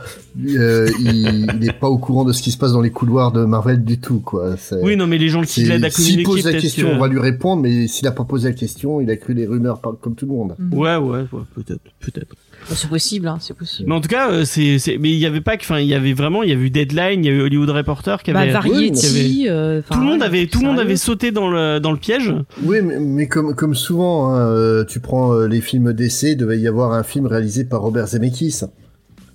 euh, 0.46 0.90
il 1.00 1.48
il 1.62 1.70
est 1.70 1.80
pas 1.80 1.88
au 1.90 1.98
courant 2.00 2.26
de 2.26 2.34
ce 2.34 2.42
qui 2.42 2.50
se 2.52 2.58
passe 2.58 2.72
dans 2.74 2.82
les 2.82 2.90
couloirs 2.90 3.32
de 3.32 3.46
Marvel 3.46 3.84
du 3.84 4.00
tout, 4.00 4.20
quoi. 4.20 4.56
Oui 4.82 4.98
non 4.98 5.06
mais 5.08 5.18
les 5.20 5.30
gens 5.30 5.44
qui 5.44 5.64
l'aident 5.64 5.86
à 5.86 5.90
S'il 5.92 6.06
communiquer 6.06 6.24
pose 6.24 6.46
la 6.46 6.60
question, 6.60 6.90
que- 6.90 6.96
on 6.96 7.00
va 7.00 7.08
lui 7.08 7.20
répondre, 7.20 7.62
mais 7.62 7.88
s'il 7.88 8.08
a 8.08 8.12
pas 8.12 8.24
posé 8.26 8.50
la 8.50 8.56
question, 8.56 9.00
il 9.00 9.10
a 9.12 9.16
cru 9.16 9.36
des 9.36 9.46
rumeurs 9.46 9.80
comme 10.02 10.16
tout 10.16 10.26
le 10.26 10.32
monde. 10.32 10.56
ouais 10.72 10.96
ouais, 10.98 11.20
ouais 11.32 11.42
peut-être 11.54 11.82
peut-être. 12.00 12.36
Bah, 12.68 12.76
c'est 12.76 12.90
possible, 12.90 13.28
hein, 13.28 13.38
c'est 13.40 13.54
possible. 13.56 13.88
Mais 13.90 13.96
en 13.96 14.02
tout 14.02 14.08
cas 14.08 14.32
euh, 14.32 14.44
c'est, 14.46 14.80
c'est, 14.80 14.98
mais 14.98 15.12
il 15.12 15.18
y 15.20 15.26
avait 15.26 15.42
pas 15.42 15.56
que, 15.58 15.64
enfin 15.64 15.80
il 15.80 15.88
y 15.88 15.94
avait 15.94 16.14
vraiment, 16.14 16.42
il 16.44 16.50
y 16.50 16.52
a 16.52 16.56
eu 16.56 16.70
Deadline, 16.70 17.24
il 17.24 17.28
y 17.28 17.30
a 17.30 17.34
eu 17.34 17.42
Hollywood 17.42 17.70
Reporter 17.70 18.24
qui 18.24 18.32
Bah, 18.32 18.40
avait, 18.42 18.52
Variety, 18.52 18.92
qui 19.00 19.48
avait- 19.48 19.56
euh, 19.56 19.82
tout 19.90 20.00
le 20.00 20.06
monde 20.06 20.20
ouais, 20.22 20.26
avait, 20.26 20.48
tout 20.48 20.62
le 20.62 20.68
monde 20.68 20.80
avait 20.80 20.96
sauté 20.98 21.32
dans 21.32 21.50
le 21.50 21.80
dans 21.80 21.92
le 21.92 21.98
piège. 21.98 22.34
Oui, 22.64 22.78
mais, 22.82 23.00
mais 23.00 23.28
comme, 23.28 23.54
comme 23.56 23.76
souvent, 23.76 24.30
hein, 24.34 24.40
euh, 24.50 24.84
tu 24.86 25.00
prends 25.00 25.34
euh, 25.34 25.48
les 25.48 25.62
films 25.62 25.94
d'essai, 25.94 26.32
il 26.32 26.38
devait 26.38 26.60
y 26.60 26.68
avoir 26.68 26.94
un 26.94 27.04
film 27.04 27.28
réalisé 27.28 27.66
par 27.66 27.82
Robert 27.82 28.08
Zemeckis. 28.08 28.62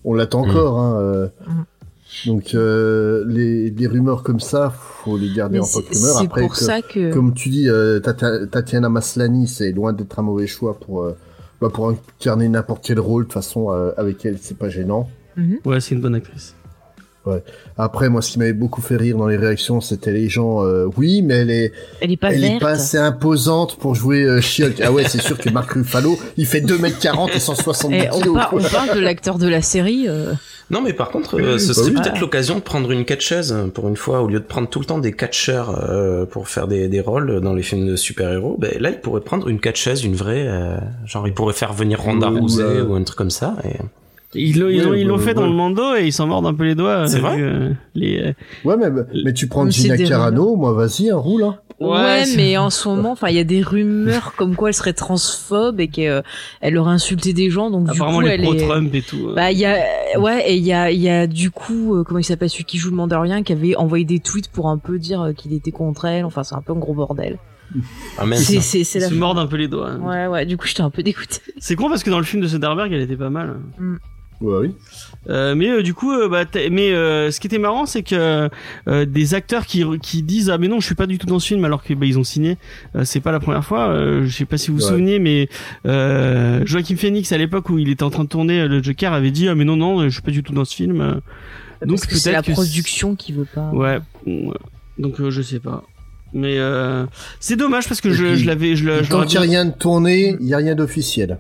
On 0.05 0.15
l'attend 0.15 0.45
Mm. 0.47 0.51
encore. 0.51 0.79
Hein, 0.81 0.99
euh. 1.01 1.29
Donc 2.27 2.55
euh, 2.55 3.25
les, 3.29 3.71
les 3.71 3.87
rumeurs 3.87 4.25
comme 4.25 4.41
ça, 4.41 4.71
faut 5.05 5.17
les 5.17 5.33
garder 5.33 5.59
Mais 5.59 5.65
en 5.65 5.67
rumeurs. 5.67 5.93
c'est 5.93 6.25
Après, 6.25 6.41
pour 6.41 6.51
que- 6.53 6.59
ça 6.59 6.83
que. 6.83 7.13
comme 7.13 7.33
tu 7.35 7.49
dis, 7.51 7.69
euh, 7.69 8.01
Tatiana 8.01 8.89
Maslany, 8.89 9.47
c'est 9.47 9.71
loin 9.71 9.93
d'être 9.93 10.19
un 10.19 10.23
mauvais 10.23 10.49
choix 10.49 10.79
pour 10.79 11.03
euh, 11.05 11.17
bah, 11.61 11.69
pour 11.73 11.89
incarner 11.89 12.49
n'importe 12.49 12.85
quel 12.85 13.01
rôle. 13.01 13.23
De 13.23 13.27
toute 13.27 13.35
façon, 13.35 13.73
euh, 13.73 13.93
avec 13.97 14.25
elle, 14.25 14.39
c'est 14.39 14.57
pas 14.57 14.69
gênant. 14.69 15.09
Ouais, 15.65 15.81
c'est 15.81 15.95
une 15.95 16.01
bonne 16.01 16.15
actrice. 16.15 16.55
Après, 17.77 18.09
moi, 18.09 18.23
ce 18.23 18.31
qui 18.33 18.39
m'avait 18.39 18.53
beaucoup 18.53 18.81
fait 18.81 18.97
rire 18.97 19.17
dans 19.17 19.27
les 19.29 19.37
réactions, 19.37 19.81
c'était 19.81 20.13
les 20.13 20.29
gens. 20.29 20.65
euh, 20.65 20.87
oui, 20.97 21.23
mais 21.23 21.35
elle 21.35 21.51
est, 21.51 21.73
Elle 22.01 22.13
est 22.13 22.17
pas 22.17 22.33
elle 22.33 22.45
est 22.45 22.49
verte. 22.49 22.61
pas 22.61 22.71
assez 22.71 22.99
imposante 22.99 23.77
pour 23.77 23.95
jouer 23.95 24.23
euh, 24.25 24.41
She-Hulk. 24.41 24.81
Ah 24.83 24.91
ouais, 24.93 25.05
c'est 25.09 25.21
sûr 25.21 25.39
que 25.39 25.49
Mark 25.51 25.71
Ruffalo, 25.73 26.19
il 26.37 26.47
fait 26.47 26.61
2m40 26.61 27.31
et 27.35 27.41
170 27.41 27.95
Eh, 27.97 28.09
on, 28.13 28.19
kilos. 28.21 28.35
par- 28.35 28.51
quoi. 28.51 28.61
on 28.65 28.69
parle 28.69 28.95
de 28.97 29.01
l'acteur 29.01 29.39
de 29.39 29.49
la 29.49 29.63
série. 29.63 30.07
euh, 30.09 30.33
Non, 30.71 30.81
mais 30.83 30.93
par 30.93 31.11
contre, 31.11 31.41
euh, 31.41 31.59
ce 31.59 31.69
bah 31.69 31.75
serait 31.75 31.91
oui. 31.91 31.95
peut-être 32.03 32.21
l'occasion 32.21 32.55
de 32.57 32.61
prendre 32.61 32.91
une 32.91 33.05
catcheuse 33.05 33.53
euh, 33.53 33.67
pour 33.67 33.89
une 33.89 33.97
fois, 33.97 34.23
au 34.23 34.29
lieu 34.29 34.41
de 34.41 34.45
prendre 34.45 34.69
tout 34.69 34.81
le 34.81 34.87
temps 34.87 34.99
des 34.99 35.13
catcheurs 35.13 35.79
euh, 35.91 36.25
pour 36.27 36.49
faire 36.49 36.69
des, 36.69 36.89
des 36.89 37.01
rôles 37.01 37.41
dans 37.41 37.55
les 37.55 37.63
films 37.63 37.87
de 37.87 37.97
super-héros. 37.97 38.57
Ben, 38.59 38.73
là, 38.81 38.91
il 38.91 38.99
pourrait 39.01 39.21
prendre 39.21 39.49
une 39.49 39.61
catcheuse, 39.61 40.05
une 40.05 40.15
vraie, 40.17 40.47
euh, 40.49 40.77
genre 41.07 41.27
il 41.29 41.35
pourrait 41.35 41.55
faire 41.55 41.73
venir 41.73 42.01
Ronda 42.01 42.31
Ou, 42.31 42.41
Rousey 42.41 42.63
euh, 42.63 42.85
ou 42.85 42.95
un 42.95 43.03
truc 43.05 43.19
comme 43.19 43.31
ça. 43.31 43.57
Et... 43.65 43.77
Ils 44.35 44.61
l'ont 44.61 44.69
ils 44.69 44.79
Ouais, 44.79 44.85
l'ont- 44.85 44.95
ils 44.95 45.07
l'ont 45.07 45.17
bah, 45.17 45.23
fait 45.23 45.35
dans 45.35 45.47
le 45.47 45.53
Mando 45.53 45.95
et 45.97 46.07
ils 46.07 46.13
s'en 46.13 46.27
mordent 46.29 46.47
un 46.47 46.55
peu 46.55 46.65
les 46.65 46.75
doigts. 46.77 47.09
C'est 47.09 47.17
euh, 47.19 47.21
vrai 47.21 47.41
euh, 47.41 47.73
les, 47.95 48.21
euh, 48.21 48.33
Ouais, 48.65 48.77
mais, 48.77 48.89
mais 49.25 49.33
tu 49.33 49.49
prends 49.49 49.69
Gina 49.69 49.97
Carano, 49.97 50.55
moi, 50.57 50.73
vas-y, 50.73 51.11
un 51.11 51.17
roule. 51.17 51.43
Hein. 51.43 51.59
Ouais, 51.81 52.25
mais 52.37 52.59
en 52.59 52.69
ce 52.69 52.89
moment, 52.89 53.13
enfin, 53.13 53.29
il 53.31 53.37
y 53.37 53.39
a 53.41 53.45
des 53.45 53.63
rumeurs 53.63 54.35
comme 54.37 54.55
quoi 54.55 54.69
elle 54.69 54.75
serait 54.75 54.93
transphobe 54.93 55.81
et 55.81 55.89
qu'elle 55.89 56.23
aurait 56.77 56.93
insulté 56.93 57.33
des 57.33 57.49
gens, 57.51 57.71
donc 57.71 57.89
apparemment 57.89 58.19
du 58.19 58.25
coup, 58.25 58.29
les 58.29 58.35
elle 58.35 58.41
est. 58.45 58.57
pro-Trump 58.59 58.95
et 58.95 59.01
tout. 59.03 59.29
euh. 59.31 59.35
Bah, 59.35 59.51
il 59.51 59.59
y 59.59 59.65
a, 59.65 59.79
ouais, 60.21 60.45
et 60.51 60.57
il 60.57 60.63
y 60.65 60.75
a, 60.75 60.91
il 60.91 61.01
y 61.01 61.09
a 61.09 61.27
du 61.27 61.51
coup, 61.51 61.97
euh, 61.97 62.05
comment 62.05 62.19
il 62.21 62.25
s'appelle 62.25 62.51
celui 62.51 62.65
qui 62.65 62.77
joue 62.77 62.91
le 62.91 62.97
Mandalorien, 62.97 63.43
qui 63.43 63.53
avait 63.55 63.75
envoyé 63.77 64.05
des 64.05 64.21
tweets 64.21 64.49
pour 64.49 64.69
un 64.69 64.77
peu 64.79 64.99
dire 64.99 65.23
euh, 65.23 65.33
qu'il 65.33 65.55
était 65.55 65.71
contre 65.73 66.05
elle. 66.05 66.25
Enfin, 66.27 66.45
c'est 66.45 66.55
un 66.55 66.61
peu 66.61 66.73
un 66.75 66.79
gros 66.79 66.95
bordel. 66.95 67.39
Ah. 68.19 68.25
C'est, 68.35 68.61
c'est, 68.61 68.83
c'est 68.85 68.99
la. 68.99 69.09
se 69.09 69.15
mordent 69.15 69.39
un 69.39 69.47
peu 69.47 69.57
les 69.57 69.69
doigts. 69.69 69.91
hein. 69.91 70.01
Ouais, 70.03 70.27
ouais. 70.27 70.45
Du 70.45 70.57
coup, 70.57 70.67
j'étais 70.67 70.81
un 70.83 70.91
peu 70.91 71.03
dégoûtée. 71.05 71.41
C'est 71.61 71.77
con 71.77 71.89
parce 71.89 72.03
que 72.03 72.11
dans 72.11 72.19
le 72.19 72.25
film 72.25 72.43
de 72.43 72.49
Soderbergh, 72.49 72.93
elle 72.93 73.01
était 73.01 73.17
pas 73.17 73.31
mal. 73.31 73.57
Ouais, 74.41 74.57
oui. 74.69 74.75
Euh, 75.29 75.55
mais 75.55 75.69
euh, 75.69 75.83
du 75.83 75.93
coup, 75.93 76.13
euh, 76.13 76.29
bah, 76.29 76.45
mais 76.71 76.93
euh, 76.93 77.31
ce 77.31 77.41
qui 77.41 77.47
était 77.47 77.59
marrant, 77.59 77.85
c'est 77.85 78.03
que 78.03 78.49
euh, 78.89 79.05
des 79.05 79.35
acteurs 79.35 79.67
qui, 79.67 79.85
qui 80.01 80.23
disent 80.23 80.49
ah 80.49 80.57
mais 80.57 80.67
non, 80.69 80.81
je 80.81 80.87
suis 80.87 80.95
pas 80.95 81.07
du 81.07 81.19
tout 81.19 81.27
dans 81.27 81.39
ce 81.39 81.47
film, 81.49 81.63
alors 81.67 81.83
que 81.85 81.93
bah, 81.93 82.07
ils 82.07 82.19
ont 82.19 82.25
signé. 82.25 82.57
Euh, 82.97 83.05
c'est 83.05 83.21
pas 83.21 83.33
la 83.33 83.41
première 83.41 83.65
fois. 83.65 83.89
Euh, 83.89 84.25
je 84.25 84.35
sais 84.35 84.47
pas 84.47 84.57
si 84.57 84.71
vous 84.71 84.79
vous 84.79 84.83
Ouais. 84.85 84.89
souvenez, 84.89 85.19
mais 85.19 85.49
euh, 85.87 86.63
Joaquin 86.65 86.97
Phoenix 86.97 87.31
à 87.33 87.39
l'époque 87.39 87.69
où 87.69 87.79
il 87.79 87.91
était 87.91 88.03
en 88.03 88.09
train 88.11 88.25
de 88.25 88.29
tourner 88.31 88.67
le 88.67 88.83
Joker 88.83 89.13
avait 89.13 89.31
dit 89.31 89.47
ah 89.49 89.55
mais 89.55 89.65
non 89.65 89.77
non, 89.77 90.05
je 90.05 90.09
suis 90.09 90.23
pas 90.23 90.31
du 90.31 90.43
tout 90.43 90.55
dans 90.55 90.65
ce 90.65 90.75
film. 90.75 91.21
Donc 91.85 91.99
c'est 91.99 92.33
la 92.33 92.43
production 92.43 93.17
qui 93.17 93.33
veut 93.33 93.47
pas. 93.55 93.71
Ouais. 93.73 93.99
Donc 94.99 95.21
euh, 95.21 95.31
je 95.31 95.43
sais 95.43 95.61
pas. 95.61 95.85
Mais 96.33 96.59
euh, 96.59 97.05
c'est 97.41 97.57
dommage 97.57 97.89
parce 97.89 98.01
que 98.01 98.09
Et 98.09 98.13
je, 98.15 98.25
puis, 98.25 98.37
je 98.37 98.47
l'avais, 98.47 98.77
je, 98.77 98.85
je 99.03 99.11
l'aurais 99.11 99.27
qu'il 99.27 99.39
n'y 99.41 99.47
a 99.47 99.51
rien 99.51 99.65
de 99.67 99.73
tourné, 99.73 100.37
il 100.41 100.47
n'y 100.47 100.55
a 100.55 100.59
rien 100.59 100.75
d'officiel. 100.77 101.39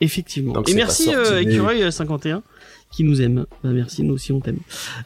Effectivement. 0.00 0.52
Donc 0.52 0.68
Et 0.68 0.74
merci 0.74 1.12
euh, 1.14 1.40
Écureuil 1.40 1.82
euh, 1.82 1.90
51 1.90 2.42
qui 2.90 3.04
nous 3.04 3.20
aime. 3.20 3.44
Bah, 3.64 3.70
merci, 3.72 4.02
nous 4.02 4.14
aussi 4.14 4.32
on 4.32 4.40
t'aime. 4.40 4.58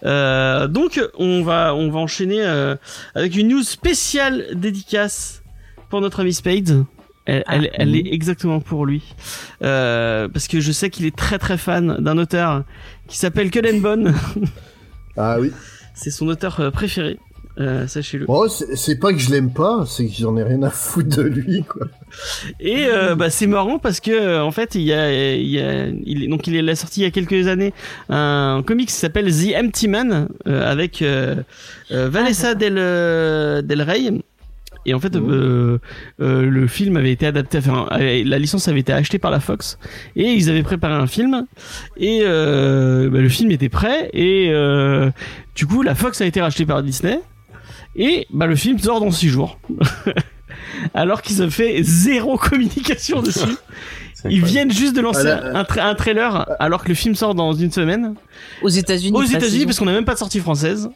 Euh, 0.05 0.69
donc 0.69 1.01
on 1.19 1.43
va 1.43 1.75
on 1.75 1.91
va 1.91 1.99
enchaîner 1.99 2.43
euh, 2.43 2.77
avec 3.15 3.35
une 3.37 3.49
news 3.49 3.63
spéciale 3.63 4.47
dédicace 4.55 5.43
pour 5.91 6.01
notre 6.01 6.21
ami 6.21 6.33
Spade. 6.33 6.85
Elle, 7.25 7.45
Ah. 7.47 7.55
elle, 7.57 7.71
elle 7.75 7.89
Mhm. 7.91 7.95
est 7.95 8.13
exactement 8.13 8.61
pour 8.61 8.85
lui 8.85 9.03
euh, 9.63 10.29
parce 10.29 10.49
que 10.49 10.61
je 10.61 10.73
sais 10.73 10.91
qu'il 10.91 11.07
est 11.07 11.15
très 11.17 11.39
très 11.39 11.57
fan 11.57 11.97
d'un 12.01 12.19
auteur 12.19 12.65
qui 13.09 13.17
s'appelle 13.17 13.51
Cullen 13.51 13.81
Bunn. 13.81 14.15
Ah 15.17 15.39
oui. 15.41 15.53
C'est 15.95 16.11
son 16.11 16.27
auteur 16.29 16.59
euh, 16.61 16.71
préféré. 16.71 17.19
Euh, 17.59 17.87
Sachez-le. 17.87 18.27
Bon, 18.27 18.49
c'est 18.49 18.99
pas 18.99 19.13
que 19.13 19.19
je 19.19 19.31
l'aime 19.31 19.53
pas, 19.53 19.85
c'est 19.87 20.07
que 20.07 20.13
j'en 20.19 20.37
ai 20.37 20.43
rien 20.43 20.63
à 20.63 20.71
foutre 20.71 21.19
de 21.19 21.23
lui, 21.23 21.65
quoi. 21.65 21.87
Et 22.61 22.87
euh, 22.87 23.15
bah 23.15 23.31
c'est 23.31 23.47
marrant 23.47 23.79
parce 23.79 24.01
que 24.01 24.11
euh, 24.11 24.43
en 24.45 24.51
fait 24.51 24.75
il 24.75 24.83
y 24.83 24.93
a 24.93 25.35
il 25.35 25.49
y 25.49 25.61
a 25.61 25.87
il 25.87 26.25
est, 26.25 26.29
donc 26.29 26.47
il 26.47 26.55
est 26.55 26.63
la 26.63 26.77
sorti 26.77 27.01
il 27.01 27.05
y 27.05 27.07
a 27.07 27.11
quelques 27.11 27.47
années 27.47 27.73
un 28.11 28.63
comic 28.67 28.89
qui 28.89 28.95
s'appelle 28.95 29.31
The 29.33 29.57
Empty 29.57 29.89
Man 29.89 30.29
euh, 30.47 30.71
avec 30.71 31.03
Vanessa 31.91 32.55
Del 32.55 32.77
euh, 32.77 33.63
Del 33.63 33.81
Rey 33.81 34.13
et 34.85 34.95
en 34.95 35.01
fait 35.01 35.15
euh, 35.15 35.79
euh, 36.21 36.43
le 36.43 36.67
film 36.67 36.97
avait 36.97 37.13
été 37.13 37.27
adapté 37.27 37.59
enfin 37.59 37.87
la 37.99 38.39
licence 38.39 38.69
avait 38.69 38.81
été 38.81 38.93
achetée 38.93 39.19
par 39.19 39.31
la 39.31 39.41
Fox 39.41 39.79
et 40.17 40.33
ils 40.33 40.51
avaient 40.51 40.63
préparé 40.63 40.95
un 40.95 41.07
film 41.07 41.47
et 41.97 42.21
euh, 42.25 43.09
bah, 43.09 43.21
le 43.21 43.29
film 43.29 43.51
était 43.53 43.69
prêt 43.69 44.11
et 44.13 44.49
euh, 44.51 45.11
du 45.55 45.67
coup 45.67 45.83
la 45.83 45.95
Fox 45.95 46.21
a 46.21 46.27
été 46.27 46.41
rachetée 46.41 46.67
par 46.67 46.83
Disney 46.83 47.21
et 47.97 48.27
bah 48.31 48.47
le 48.47 48.57
film 48.57 48.79
sort 48.79 49.01
dans 49.01 49.11
six 49.11 49.29
jours 49.29 49.59
alors 50.95 51.23
qu'ils 51.23 51.43
ont 51.43 51.51
fait 51.51 51.83
zéro 51.83 52.37
communication 52.39 53.21
dessus. 53.29 53.57
Ils 54.31 54.45
viennent 54.45 54.71
juste 54.71 54.95
de 54.95 55.01
lancer 55.01 55.25
là, 55.25 55.59
un, 55.59 55.63
tra- 55.65 55.81
un 55.81 55.95
trailer 55.97 56.47
alors 56.61 56.85
que 56.85 56.89
le 56.91 56.95
film 56.95 57.15
sort 57.17 57.35
dans 57.35 57.53
une 57.55 57.73
semaine 57.73 58.15
Aux 58.63 58.69
États-Unis. 58.69 59.17
aux. 59.17 59.23
États-Unis 59.25 59.65
parce 59.67 59.79
qu'on 59.81 59.85
n'a 59.87 59.93
même 59.93 60.05
pas 60.05 60.15
de 60.15 60.19
sortie 60.19 60.39
française. 60.39 60.89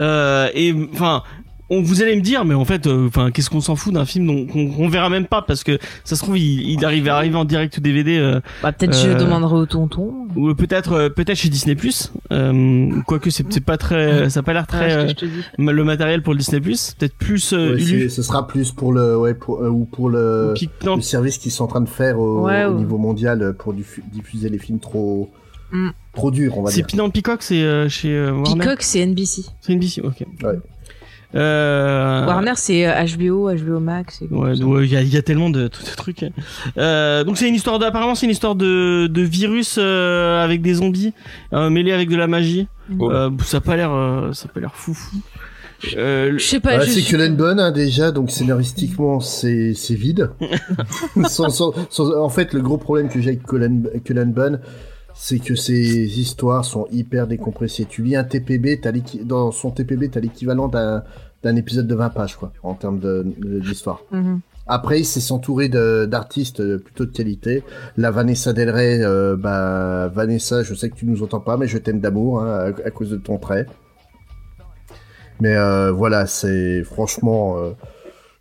Euh, 0.00 0.48
et 0.54 0.74
enfin, 0.92 1.22
on 1.70 1.80
vous 1.82 2.02
allez 2.02 2.14
me 2.14 2.20
dire, 2.20 2.44
mais 2.44 2.54
en 2.54 2.64
fait, 2.64 2.86
euh, 2.86 3.06
enfin, 3.08 3.30
qu'est-ce 3.30 3.48
qu'on 3.48 3.60
s'en 3.60 3.74
fout 3.74 3.92
d'un 3.94 4.04
film 4.04 4.26
dont 4.26 4.46
qu'on 4.46 4.68
qu'on 4.68 4.88
verra 4.88 5.08
même 5.08 5.26
pas 5.26 5.40
parce 5.42 5.64
que 5.64 5.78
ça 6.04 6.14
se 6.14 6.22
trouve 6.22 6.36
il, 6.38 6.68
il 6.70 6.84
arrive 6.84 7.08
à 7.08 7.16
arriver 7.16 7.36
en 7.36 7.44
direct 7.46 7.78
ou 7.78 7.80
DVD 7.80 8.18
euh, 8.18 8.40
Bah, 8.62 8.72
peut-être 8.72 8.94
je 8.94 9.08
Euh, 9.08 9.14
demanderai 9.18 9.54
au 9.56 9.66
tonton. 9.66 10.12
ou 10.36 10.54
peut-être 10.54 10.92
euh, 10.92 11.08
peut-être 11.08 11.38
chez 11.38 11.48
Disney 11.48 11.74
Plus. 11.74 12.12
Euh, 12.32 12.90
quoique 13.06 13.30
c'est 13.30 13.50
c'est 13.50 13.64
pas 13.64 13.78
très, 13.78 14.28
ça 14.28 14.40
a 14.40 14.42
pas 14.42 14.52
l'air 14.52 14.66
très 14.66 14.92
euh, 14.92 15.08
je 15.18 15.64
le 15.64 15.84
matériel 15.84 16.22
pour 16.22 16.34
le 16.34 16.38
Disney 16.40 16.60
Plus. 16.60 16.94
Peut-être 16.98 17.14
plus 17.16 17.52
euh, 17.54 17.74
Ouais, 17.74 17.80
c'est- 17.80 18.08
ce 18.10 18.22
sera 18.22 18.46
plus 18.46 18.70
pour 18.72 18.92
le, 18.92 19.16
ouais, 19.18 19.32
pour, 19.34 19.62
euh, 19.62 19.68
ou 19.70 19.86
pour 19.86 20.10
le, 20.10 20.54
service 21.00 21.38
qu'ils 21.38 21.50
sont 21.52 21.64
en 21.64 21.68
train 21.68 21.80
de 21.80 21.88
faire 21.88 22.18
au, 22.18 22.42
Ouais, 22.44 22.64
au 22.66 22.72
ouais. 22.72 22.78
niveau 22.78 22.98
mondial 22.98 23.54
pour 23.58 23.72
diffu- 23.74 24.02
diffuser 24.12 24.48
les 24.50 24.58
films 24.58 24.80
trop, 24.80 25.30
Mm. 25.72 25.88
trop 26.14 26.30
durs, 26.30 26.58
on 26.58 26.62
va 26.62 26.70
c'est 26.70 26.76
dire. 26.76 26.86
Pinon 26.86 27.10
Peacock, 27.10 27.42
c'est 27.42 27.62
euh, 27.62 27.88
chez 27.88 28.10
euh, 28.14 28.32
Warner? 28.32 28.60
Peacock, 28.60 28.82
c'est 28.82 29.00
NBC. 29.00 29.44
C'est 29.60 29.72
NBC, 29.72 30.02
ok. 30.02 30.24
Ouais. 30.42 30.58
Euh... 31.34 32.26
Warner, 32.26 32.52
c'est 32.56 32.86
euh, 32.86 33.04
HBO, 33.16 33.50
HBO 33.52 33.80
Max. 33.80 34.22
et 34.22 34.26
Ouais, 34.30 34.52
tout 34.52 34.58
ça. 34.58 34.64
ouais, 34.66 34.84
il 34.86 34.92
y 34.92 34.96
a, 34.96 35.02
il 35.02 35.12
y 35.12 35.16
a 35.16 35.22
tellement 35.22 35.50
de, 35.50 35.62
de 35.64 35.96
trucs. 35.96 36.24
Euh, 36.78 37.24
donc 37.24 37.38
c'est 37.38 37.48
une 37.48 37.54
histoire 37.54 37.78
de, 37.78 37.84
apparemment 37.86 38.14
c'est 38.14 38.26
une 38.26 38.32
histoire 38.32 38.54
de, 38.54 39.06
de 39.08 39.22
virus 39.22 39.76
euh, 39.78 40.42
avec 40.44 40.62
des 40.62 40.74
zombies 40.74 41.12
euh, 41.52 41.70
mêlés 41.70 41.92
avec 41.92 42.08
de 42.08 42.16
la 42.16 42.26
magie. 42.26 42.68
Oh. 43.00 43.10
Ça 43.44 43.56
a 43.58 43.60
pas 43.60 43.76
l'air, 43.76 43.92
euh, 43.92 44.32
ça 44.32 44.46
a 44.48 44.52
pas 44.52 44.60
l'air 44.60 44.74
fou 44.74 44.94
fou. 44.94 45.16
Euh, 45.96 46.34
Je 46.38 46.44
sais 46.44 46.60
pas. 46.60 46.78
Je 46.80 46.86
c'est 46.86 47.00
suis- 47.00 47.04
Cullen 47.10 47.34
Bunn 47.36 47.58
hein, 47.60 47.70
déjà, 47.72 48.10
donc 48.10 48.30
scénaristiquement 48.30 49.20
c'est 49.20 49.74
c'est 49.74 49.94
vide. 49.94 50.30
Sans- 51.28 51.50
sans- 51.50 51.72
sans- 51.90 52.16
en 52.22 52.28
fait, 52.28 52.52
le 52.54 52.60
gros 52.62 52.78
problème 52.78 53.08
que 53.08 53.20
j'ai 53.20 53.30
avec 53.30 53.42
Cullen, 53.42 53.88
Cullen 54.04 54.32
Bunn, 54.32 54.60
c'est 55.14 55.38
que 55.38 55.54
ses 55.54 56.18
histoires 56.18 56.64
sont 56.64 56.86
hyper 56.90 57.26
décompressées. 57.26 57.84
Tu 57.88 58.02
lis 58.02 58.16
un 58.16 58.24
TPB, 58.24 58.80
dans 59.24 59.50
son 59.52 59.70
TPB, 59.70 60.08
t'as 60.10 60.20
l'équivalent 60.20 60.68
d'un 60.68 61.02
d'un 61.44 61.54
épisode 61.56 61.86
de 61.86 61.94
20 61.94 62.10
pages, 62.10 62.36
quoi, 62.36 62.52
en 62.64 62.74
termes 62.74 62.98
de- 62.98 63.24
de- 63.38 63.60
d'histoire. 63.60 64.00
Mhm. 64.10 64.40
Après, 64.66 65.02
c'est 65.02 65.20
s'entourer 65.20 65.68
de- 65.68 66.06
d'artistes 66.06 66.60
euh, 66.60 66.78
plutôt 66.78 67.04
de 67.04 67.10
qualité. 67.12 67.62
La 67.98 68.10
Vanessa 68.10 68.52
Del 68.54 68.70
Rey, 68.70 68.98
euh, 69.02 69.36
bah, 69.36 70.08
Vanessa, 70.08 70.62
je 70.62 70.72
sais 70.74 70.88
que 70.88 70.96
tu 70.96 71.04
nous 71.04 71.22
entends 71.22 71.40
pas, 71.40 71.56
mais 71.58 71.68
je 71.68 71.76
t'aime 71.78 72.00
d'amour 72.00 72.40
hein, 72.42 72.72
à, 72.84 72.86
à 72.86 72.90
cause 72.90 73.10
de 73.10 73.16
ton 73.18 73.36
trait. 73.38 73.66
Mais 75.40 75.54
euh, 75.56 75.90
voilà, 75.92 76.26
c'est 76.26 76.82
franchement, 76.84 77.58
euh, 77.58 77.70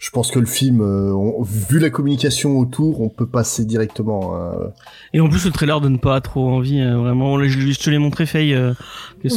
je 0.03 0.09
pense 0.09 0.31
que 0.31 0.39
le 0.39 0.45
film, 0.45 0.81
euh, 0.81 1.13
on- 1.13 1.41
vu 1.43 1.79
la 1.79 1.89
communication 1.89 2.59
autour, 2.59 2.99
on 2.99 3.07
peut 3.07 3.25
passer 3.25 3.63
directement. 3.63 4.35
hein. 4.35 4.71
Et 5.13 5.21
en 5.21 5.29
plus 5.29 5.45
le 5.45 5.51
trailer 5.51 5.79
donne 5.79 5.97
pas 5.97 6.19
trop 6.19 6.49
envie. 6.49 6.81
euh, 6.81 6.97
vraiment, 6.97 7.41
je, 7.41 7.47
je 7.71 7.79
te 7.79 7.89
l'ai 7.89 7.99
montré 7.99 8.25
Faye. 8.25 8.53
euh, 8.53 8.73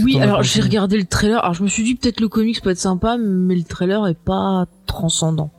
Oui, 0.03 0.19
alors 0.19 0.43
j'ai 0.43 0.61
regardé 0.61 0.97
le 0.99 1.05
trailer. 1.05 1.39
Alors 1.41 1.55
je 1.55 1.63
me 1.63 1.69
suis 1.69 1.85
dit 1.85 1.95
peut-être 1.95 2.21
le 2.21 2.29
comics 2.29 2.61
peut 2.61 2.71
être 2.71 2.79
sympa, 2.79 3.17
mais 3.17 3.55
le 3.55 3.63
trailer 3.63 4.09
est 4.09 4.19
pas 4.19 4.67
transcendant. 4.87 5.51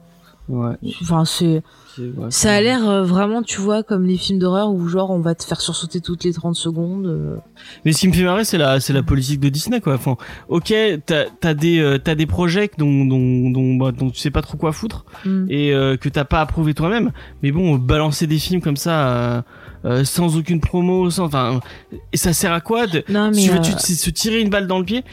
Ouais, 0.50 0.76
Enfin, 1.02 1.24
c'est- 1.24 1.62
ouais, 2.00 2.28
ça 2.30 2.54
a 2.54 2.62
l'air 2.62 2.88
euh, 2.90 3.04
vraiment, 3.04 3.42
tu 3.44 3.60
vois, 3.62 3.84
comme 3.84 4.06
les 4.06 4.18
films 4.18 4.40
d'horreur 4.40 4.72
où 4.72 4.88
genre 4.88 5.10
on 5.12 5.20
va 5.20 5.36
te 5.36 5.44
faire 5.44 5.62
sursauter 5.62 6.02
toutes 6.02 6.24
les 6.24 6.34
30 6.34 6.56
secondes. 6.56 7.06
euh. 7.08 7.38
Mais 7.86 7.94
ce 7.94 8.00
qui 8.00 8.08
me 8.08 8.14
fait 8.14 8.24
marrer, 8.24 8.44
c'est 8.46 8.58
la, 8.58 8.80
c'est 8.80 8.94
la 8.94 9.04
politique 9.04 9.40
de 9.40 9.50
Disney, 9.50 9.82
quoi. 9.82 9.96
Enfin, 9.96 10.16
ok, 10.50 10.74
t'as, 11.06 11.26
t'as 11.40 11.54
des, 11.54 11.80
euh, 11.80 11.98
t'as 11.98 12.16
des 12.16 12.26
projets 12.26 12.70
dont, 12.78 13.06
dont, 13.06 13.50
dont, 13.50 13.76
bah, 13.76 13.92
dont 13.92 14.10
tu 14.10 14.20
sais 14.20 14.32
pas 14.32 14.42
trop 14.42 14.58
quoi 14.58 14.72
foutre 14.72 15.06
Mm. 15.26 15.46
et 15.50 15.74
euh, 15.74 15.98
que 15.98 16.10
t'as 16.10 16.26
pas 16.26 16.42
approuvé 16.42 16.74
toi-même. 16.74 17.12
Mais 17.44 17.52
bon, 17.52 17.76
balancer 17.76 18.28
des 18.28 18.40
films 18.40 18.62
comme 18.62 18.78
ça, 18.78 19.10
euh, 19.10 19.42
euh, 19.86 20.04
sans 20.04 20.38
aucune 20.38 20.60
promo, 20.60 21.10
sans, 21.10 21.26
enfin, 21.26 21.60
et 22.14 22.18
ça 22.18 22.34
sert 22.34 22.52
à 22.54 22.62
quoi 22.62 22.88
de, 22.88 23.04
Non, 23.10 23.32
mais 23.32 23.42
tu 23.42 23.50
veux 23.50 23.58
euh, 23.58 23.62
tu, 23.62 23.72
c'est 23.78 23.94
se 23.94 24.10
tirer 24.10 24.42
une 24.42 24.50
balle 24.50 24.68
dans 24.68 24.80
le 24.80 24.86
pied 24.86 25.04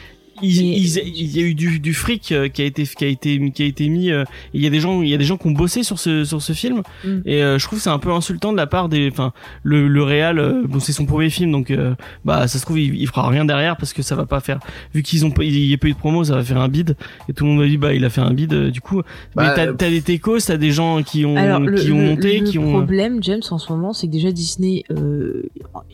il, 0.41 0.61
Mais- 0.61 0.77
il- 0.77 0.97
il 1.15 1.37
y 1.37 1.39
a 1.39 1.45
eu 1.45 1.53
du, 1.55 1.79
du 1.79 1.93
fric 1.93 2.31
euh, 2.31 2.47
qui 2.49 2.61
a 2.61 2.65
été 2.65 2.83
qui 2.85 3.03
a 3.05 3.07
été 3.07 3.51
qui 3.51 3.63
a 3.63 3.65
été 3.65 3.87
mis. 3.87 4.11
euh, 4.11 4.23
Il 4.53 4.61
y 4.61 4.67
a 4.67 4.69
des 4.69 4.79
gens 4.79 5.01
il 5.01 5.09
y 5.09 5.13
a 5.13 5.17
des 5.17 5.23
gens 5.23 5.37
qui 5.37 5.47
ont 5.47 5.51
bossé 5.51 5.83
sur 5.83 5.99
ce 5.99 6.23
sur 6.25 6.41
ce 6.41 6.53
film 6.53 6.81
Mm. 7.03 7.09
et 7.25 7.41
euh, 7.43 7.57
je 7.59 7.65
trouve 7.65 7.79
que 7.79 7.83
c'est 7.83 7.89
un 7.89 7.99
peu 7.99 8.11
insultant 8.11 8.51
de 8.51 8.57
la 8.57 8.67
part 8.67 8.89
des. 8.89 9.09
Enfin 9.11 9.33
le 9.63 9.87
le 9.87 10.03
réal 10.03 10.39
euh, 10.39 10.63
bon 10.67 10.79
c'est 10.79 10.91
son 10.93 11.05
premier 11.05 11.29
film 11.29 11.51
donc 11.51 11.71
euh, 11.71 11.95
bah 12.25 12.47
ça 12.47 12.59
se 12.59 12.65
trouve 12.65 12.79
il, 12.79 12.95
il 12.95 13.07
fera 13.07 13.27
rien 13.29 13.45
derrière 13.45 13.77
parce 13.77 13.93
que 13.93 14.01
ça 14.01 14.15
va 14.15 14.25
pas 14.25 14.39
faire 14.39 14.59
vu 14.93 15.03
qu'ils 15.03 15.25
ont 15.25 15.33
il 15.41 15.65
y 15.65 15.73
a 15.73 15.77
pas 15.77 15.87
eu 15.87 15.93
de 15.93 15.97
promo 15.97 16.23
ça 16.23 16.35
va 16.35 16.43
faire 16.43 16.59
un 16.59 16.67
bid 16.69 16.95
et 17.29 17.33
tout 17.33 17.43
le 17.45 17.51
monde 17.51 17.59
va 17.61 17.67
dire 17.67 17.79
bah 17.79 17.93
il 17.93 18.03
a 18.05 18.09
fait 18.09 18.21
un 18.21 18.31
bid 18.31 18.53
du 18.53 18.81
coup. 18.81 19.01
Bah, 19.35 19.43
mais 19.49 19.53
t'as 19.55 19.73
t'as 19.73 19.89
des 19.89 20.01
techos 20.01 20.39
t'as 20.39 20.57
des 20.57 20.71
gens 20.71 21.01
qui 21.03 21.25
ont 21.25 21.35
Alors, 21.37 21.59
le, 21.59 21.75
qui 21.75 21.91
ont 21.91 21.99
le- 21.99 22.05
monté 22.09 22.39
le 22.39 22.47
qui 22.49 22.59
ont. 22.59 22.71
problème, 22.71 23.21
James, 23.21 23.41
en 23.51 23.57
ce 23.57 23.71
moment, 23.71 23.93
c'est 23.93 24.07
que 24.07 24.11
déjà 24.11 24.31
Disney, 24.31 24.83
euh, 24.91 25.43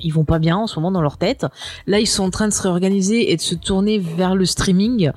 ils 0.01 0.11
vont 0.11 0.23
pas 0.25 0.39
bien 0.39 0.57
en 0.57 0.67
ce 0.67 0.75
moment 0.79 0.91
dans 0.91 1.01
leur 1.01 1.17
tête. 1.17 1.45
Là, 1.87 1.99
ils 1.99 2.07
sont 2.07 2.23
en 2.23 2.29
train 2.29 2.47
de 2.47 2.53
se 2.53 2.61
réorganiser 2.61 3.31
et 3.31 3.35
de 3.35 3.41
se 3.41 3.55
tourner 3.55 3.99
vers 3.99 4.30
le 4.35 4.45
streaming. 4.45 5.11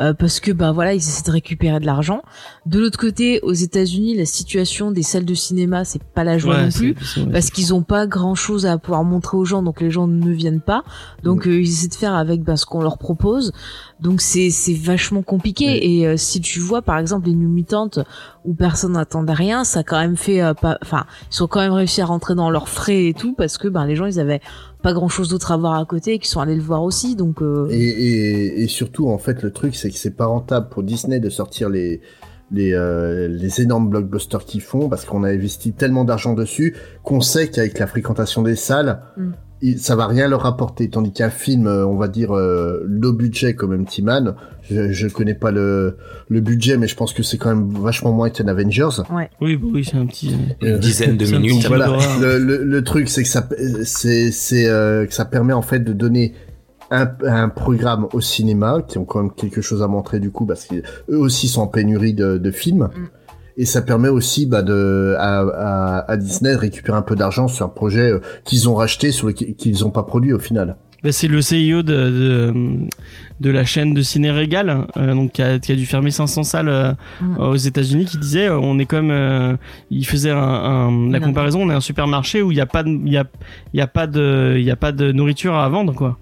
euh, 0.00 0.14
parce 0.14 0.38
que 0.38 0.52
bah 0.52 0.70
voilà 0.70 0.94
ils 0.94 0.98
essaient 0.98 1.24
de 1.26 1.32
récupérer 1.32 1.80
de 1.80 1.86
l'argent. 1.86 2.22
De 2.66 2.78
l'autre 2.78 2.98
côté, 2.98 3.40
aux 3.42 3.52
États-Unis, 3.52 4.16
la 4.16 4.26
situation 4.26 4.92
des 4.92 5.02
salles 5.02 5.24
de 5.24 5.34
cinéma 5.34 5.84
c'est 5.84 6.02
pas 6.02 6.22
la 6.24 6.38
joie 6.38 6.56
Ouais, 6.56 6.64
non 6.66 6.70
plus 6.70 6.94
parce 7.32 7.50
qu'ils 7.50 7.74
ont 7.74 7.82
pas 7.82 8.06
grand 8.06 8.34
chose 8.36 8.64
à 8.64 8.78
pouvoir 8.78 9.02
montrer 9.04 9.36
aux 9.36 9.44
gens 9.44 9.62
donc 9.62 9.80
les 9.80 9.90
gens 9.90 10.06
ne 10.06 10.30
viennent 10.30 10.60
pas 10.60 10.84
donc 11.24 11.46
euh, 11.48 11.60
ils 11.60 11.68
essaient 11.68 11.88
de 11.88 11.94
faire 11.94 12.14
avec 12.14 12.42
bah, 12.44 12.56
ce 12.56 12.64
qu'on 12.64 12.80
leur 12.82 12.98
propose 12.98 13.52
donc 14.00 14.20
c'est 14.20 14.50
c'est 14.50 14.74
vachement 14.74 15.22
compliqué 15.22 15.66
Ouais. 15.66 15.86
et 15.86 16.06
euh, 16.06 16.16
si 16.16 16.40
tu 16.40 16.60
vois 16.60 16.82
par 16.82 16.98
exemple 16.98 17.26
les 17.26 17.34
New 17.34 17.48
Mutants 17.48 17.90
où 18.44 18.54
personne 18.54 18.92
n'attendait 18.92 19.32
rien 19.32 19.64
ça 19.64 19.80
a 19.80 19.82
quand 19.82 19.98
même 19.98 20.16
fait 20.16 20.40
euh, 20.40 20.54
pas 20.54 20.78
enfin 20.82 21.04
ils 21.30 21.34
sont 21.34 21.46
quand 21.48 21.60
même 21.60 21.72
réussi 21.72 22.00
à 22.00 22.06
rentrer 22.06 22.34
dans 22.34 22.50
leurs 22.50 22.68
frais 22.68 23.06
et 23.06 23.14
tout 23.14 23.34
parce 23.34 23.58
que 23.58 23.66
ben 23.68 23.84
les 23.86 23.96
gens 23.96 24.06
ils 24.06 24.20
avaient 24.20 24.40
pas 24.82 24.92
grand 24.92 25.08
chose 25.08 25.28
d'autre 25.30 25.50
à 25.50 25.56
voir 25.56 25.74
à 25.74 25.84
côté 25.84 26.14
et 26.14 26.18
qu'ils 26.20 26.28
sont 26.28 26.40
allés 26.40 26.54
le 26.54 26.62
voir 26.62 26.84
aussi 26.84 27.16
donc 27.16 27.42
euh, 27.42 27.66
Et, 27.70 27.76
et, 27.82 28.62
et 28.62 28.68
surtout, 28.68 29.08
en 29.08 29.18
fait, 29.18 29.42
le 29.42 29.52
truc, 29.52 29.74
c'est 29.74 29.90
que 29.90 29.96
c'est 29.96 30.16
pas 30.16 30.26
rentable 30.26 30.68
pour 30.68 30.84
Disney 30.84 31.18
de 31.18 31.28
sortir 31.30 31.68
les, 31.68 32.00
les, 32.52 32.72
euh, 32.74 33.26
les 33.26 33.60
énormes 33.60 33.88
blockbusters 33.90 34.44
qu'ils 34.44 34.60
font 34.60 34.88
parce 34.88 35.04
qu'on 35.04 35.24
a 35.24 35.30
investi 35.30 35.72
tellement 35.72 36.04
d'argent 36.04 36.32
dessus 36.32 36.76
qu'on 37.02 37.20
sait 37.20 37.48
qu'avec 37.48 37.76
la 37.80 37.88
fréquentation 37.88 38.42
des 38.42 38.54
salles, 38.54 39.00
Mm. 39.16 39.30
Il- 39.62 39.78
ça 39.78 39.96
va 39.96 40.06
rien 40.06 40.28
leur 40.28 40.46
apporter. 40.46 40.88
Tandis 40.88 41.12
qu'un 41.12 41.30
film, 41.30 41.66
euh, 41.66 41.86
on 41.86 41.96
va 41.96 42.08
dire, 42.08 42.32
euh, 42.36 42.82
low 42.86 43.12
budget 43.12 43.54
comme 43.54 43.72
Empty 43.80 44.02
Man, 44.02 44.34
je, 44.70 44.92
je 44.92 45.08
connais 45.08 45.34
pas 45.34 45.50
le, 45.50 45.96
le 46.28 46.40
budget, 46.40 46.76
mais 46.76 46.86
je 46.88 46.94
pense 46.96 47.12
que 47.12 47.22
c'est 47.22 47.38
quand 47.38 47.48
même 47.54 47.70
vachement 47.82 48.12
moins 48.12 48.30
qu'un 48.30 48.48
Avengers. 48.48 48.88
Oui 49.10 49.56
bah 49.56 49.66
oui 49.72 49.84
c'est 49.84 49.96
un 49.96 50.06
petit. 50.06 50.36
Une 50.62 50.68
Euh, 50.68 50.78
dizaine 50.78 51.16
de 51.16 51.26
minutes. 51.26 51.66
voilà. 51.66 51.86
d'horreur. 51.86 52.20
Le, 52.20 52.38
le, 52.38 52.64
le 52.64 52.84
truc, 52.84 53.08
c'est 53.08 53.22
que 53.22 53.28
ça, 53.28 53.48
c'est, 53.84 54.30
c'est 54.30 54.66
euh, 54.68 55.06
que 55.06 55.14
ça 55.14 55.24
permet 55.24 55.52
en 55.52 55.62
fait 55.62 55.80
de 55.80 55.92
donner 55.92 56.34
un, 56.90 57.08
un 57.26 57.48
programme 57.50 58.06
au 58.14 58.20
cinéma 58.20 58.82
qui 58.86 58.96
ont 58.98 59.04
quand 59.04 59.22
même 59.22 59.32
quelque 59.32 59.60
chose 59.60 59.82
à 59.82 59.88
montrer 59.88 60.20
du 60.20 60.30
coup 60.30 60.46
parce 60.46 60.64
qu'eux 60.66 60.82
aussi 61.08 61.46
sont 61.48 61.60
en 61.62 61.66
pénurie 61.66 62.14
de, 62.14 62.38
de 62.38 62.50
films. 62.50 62.84
Mm. 62.94 63.06
Et 63.60 63.64
ça 63.66 63.82
permet 63.82 64.08
aussi 64.08 64.46
bah, 64.46 64.62
de, 64.62 65.14
à, 65.18 65.40
à, 65.40 66.10
à 66.12 66.16
Disney 66.16 66.52
de 66.54 66.58
récupérer 66.58 66.96
un 66.96 67.02
peu 67.02 67.16
d'argent 67.16 67.48
sur 67.48 67.66
un 67.66 67.68
projet 67.68 68.12
euh, 68.12 68.20
qu'ils 68.44 68.68
ont 68.68 68.74
racheté, 68.76 69.10
sur 69.10 69.34
qu'ils 69.34 69.80
n'ont 69.80 69.90
pas 69.90 70.04
produit 70.04 70.32
au 70.32 70.38
final. 70.38 70.76
Bah, 71.02 71.12
c'est 71.12 71.28
le 71.28 71.38
CEO 71.38 71.82
de, 71.82 71.92
de, 71.92 72.54
de 73.40 73.50
la 73.50 73.64
chaîne 73.64 73.94
de 73.94 74.02
ciné 74.02 74.30
Régal, 74.32 74.86
euh, 74.96 75.14
donc 75.14 75.32
qui 75.32 75.42
a, 75.42 75.58
qui 75.58 75.70
a 75.72 75.76
dû 75.76 75.86
fermer 75.86 76.10
500 76.10 76.42
salles 76.44 76.68
euh, 76.68 76.92
Mm. 77.20 77.38
aux 77.40 77.56
États-Unis, 77.56 78.04
qui 78.04 78.18
disait 78.18 78.46
euh, 78.48 78.58
on 78.58 78.78
est 78.78 78.86
comme 78.86 79.10
euh, 79.10 79.56
il 79.90 80.06
faisait 80.06 80.30
un, 80.30 80.36
un- 80.38 81.10
la 81.10 81.18
comparaison, 81.20 81.62
on 81.62 81.70
est 81.70 81.74
un 81.74 81.80
supermarché 81.80 82.42
où 82.42 82.50
il 82.52 82.58
y 82.58 82.60
a 82.60 82.66
pas 82.66 82.82
de 82.84 82.90
il 82.90 83.12
y 83.12 83.16
a 83.16 83.24
il 83.74 83.78
y 83.78 83.80
a 83.80 83.86
pas 83.88 84.06
de 84.06 84.54
il 84.56 84.64
y 84.64 84.70
a 84.70 84.76
pas 84.76 84.90
de 84.92 85.10
nourriture 85.12 85.54
à 85.56 85.68
vendre 85.68 85.94
quoi. 85.94 86.16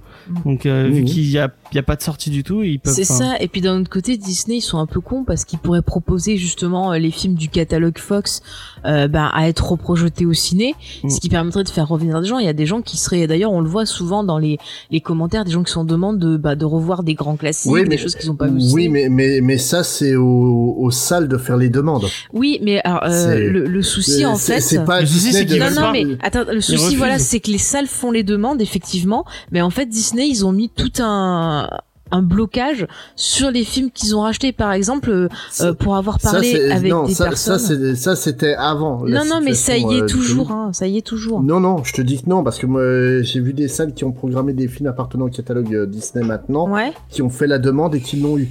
Donc 0.44 0.66
euh, 0.66 0.88
vu 0.88 1.00
Mhm. 1.02 1.04
qu'il 1.06 1.30
y 1.30 1.38
a 1.38 1.50
il 1.72 1.74
y 1.74 1.78
a 1.78 1.82
pas 1.82 1.96
de 1.96 2.02
sortie 2.02 2.30
du 2.30 2.44
tout, 2.44 2.62
ils 2.62 2.78
peuvent 2.78 2.94
C'est 2.94 3.02
ça. 3.04 3.34
Et 3.40 3.48
puis 3.48 3.60
d'un 3.60 3.80
autre 3.80 3.90
côté, 3.90 4.16
Disney, 4.16 4.58
ils 4.58 4.60
sont 4.62 4.78
un 4.78 4.86
peu 4.86 5.00
cons 5.00 5.24
parce 5.24 5.44
qu'ils 5.44 5.58
pourraient 5.58 5.82
proposer 5.82 6.36
justement 6.36 6.92
euh, 6.92 6.98
les 6.98 7.10
films 7.10 7.34
du 7.34 7.48
catalogue 7.48 7.98
Fox 7.98 8.40
euh, 8.84 9.08
ben, 9.08 9.28
à 9.34 9.48
être 9.48 9.70
reprojetés 9.72 10.26
au 10.26 10.32
ciné, 10.32 10.74
Mm. 11.02 11.10
ce 11.10 11.20
qui 11.20 11.28
permettrait 11.28 11.64
de 11.64 11.68
faire 11.68 11.88
revenir 11.88 12.20
des 12.20 12.28
gens. 12.28 12.38
Il 12.38 12.46
y 12.46 12.48
a 12.48 12.52
des 12.52 12.66
gens 12.66 12.82
qui 12.82 12.96
seraient, 12.96 13.26
d'ailleurs, 13.26 13.50
on 13.52 13.60
le 13.60 13.68
voit 13.68 13.84
souvent 13.84 14.22
dans 14.22 14.38
les, 14.38 14.58
les 14.92 15.00
commentaires, 15.00 15.44
des 15.44 15.50
gens 15.50 15.64
qui 15.64 15.72
sont 15.72 15.80
en 15.80 15.84
demande 15.84 16.18
de, 16.20 16.36
bah, 16.36 16.54
de 16.54 16.64
revoir 16.64 17.02
des 17.02 17.14
grands 17.14 17.36
classiques, 17.36 17.70
Oui, 17.72 17.86
des 17.88 17.98
choses 17.98 18.14
qu'ils 18.14 18.28
n'ont 18.28 18.36
pas 18.36 18.46
vues. 18.46 18.60
Oui, 18.72 18.88
mais, 18.88 19.08
mais, 19.08 19.40
mais 19.42 19.58
ça, 19.58 19.82
c'est 19.82 20.14
aux, 20.14 20.76
aux 20.78 20.90
salles 20.92 21.26
de 21.28 21.36
faire 21.36 21.56
les 21.56 21.68
demandes. 21.68 22.06
Oui, 22.32 22.60
mais 22.62 22.80
alors, 22.84 23.00
euh, 23.04 23.34
le, 23.50 23.66
le 23.66 23.82
souci 23.82 24.24
en 24.24 24.36
fait. 24.36 24.60
c'est 24.60 24.84
pas 24.84 25.00
Le 25.00 25.06
souci, 25.06 25.26
Disney 25.30 25.38
c'est 25.40 25.44
de- 25.46 25.52
qu'ils 25.54 25.74
Non, 25.74 25.80
non, 25.82 25.92
mais 25.92 26.04
attends, 26.22 26.44
le 26.50 26.60
souci, 26.60 26.94
voilà, 26.94 27.18
c'est 27.18 27.40
que 27.40 27.50
les 27.50 27.58
salles 27.58 27.88
font 27.88 28.12
les 28.12 28.22
demandes, 28.22 28.62
effectivement, 28.62 29.24
mais 29.50 29.60
en 29.62 29.70
fait, 29.70 29.86
Disney, 29.86 30.15
ils 30.24 30.46
ont 30.46 30.52
mis 30.52 30.68
tout 30.68 30.92
un 31.00 31.68
un 32.10 32.22
blocage 32.22 32.86
sur 33.16 33.50
les 33.50 33.64
films 33.64 33.90
qu'ils 33.90 34.14
ont 34.14 34.20
rachetés 34.20 34.52
par 34.52 34.72
exemple 34.72 35.10
euh, 35.10 35.28
euh, 35.60 35.74
pour 35.74 35.96
avoir 35.96 36.18
parlé 36.20 36.70
avec 36.70 36.90
non, 36.90 37.04
des 37.04 37.14
ça, 37.14 37.24
personnes 37.24 37.96
ça, 37.96 38.16
c'était 38.16 38.54
avant. 38.54 39.04
non 39.06 39.24
non 39.24 39.40
mais 39.42 39.54
ça 39.54 39.76
y 39.76 39.82
est 39.82 40.02
euh, 40.02 40.06
toujours 40.06 40.52
hein, 40.52 40.70
ça 40.72 40.86
y 40.86 40.98
est 40.98 41.06
toujours 41.06 41.42
Non, 41.42 41.60
non, 41.60 41.82
je 41.82 41.92
te 41.92 42.02
dis 42.02 42.22
que 42.22 42.28
non, 42.28 42.44
parce 42.44 42.58
que 42.58 42.66
moi, 42.66 42.82
j'ai 43.22 43.40
vu 43.40 43.52
des 43.52 43.68
salles 43.68 43.94
qui 43.94 44.04
ont 44.04 44.12
programmé 44.12 44.52
des 44.52 44.68
films 44.68 44.88
appartenant 44.88 45.26
au 45.26 45.30
catalogue 45.30 45.86
Disney 45.88 46.24
maintenant, 46.24 46.70
ouais 46.70 46.92
qui 47.10 47.22
ont 47.22 47.30
fait 47.30 47.46
la 47.46 47.58
demande 47.58 47.94
et 47.94 48.00
qui 48.00 48.16
l'ont 48.16 48.38
eu. 48.38 48.48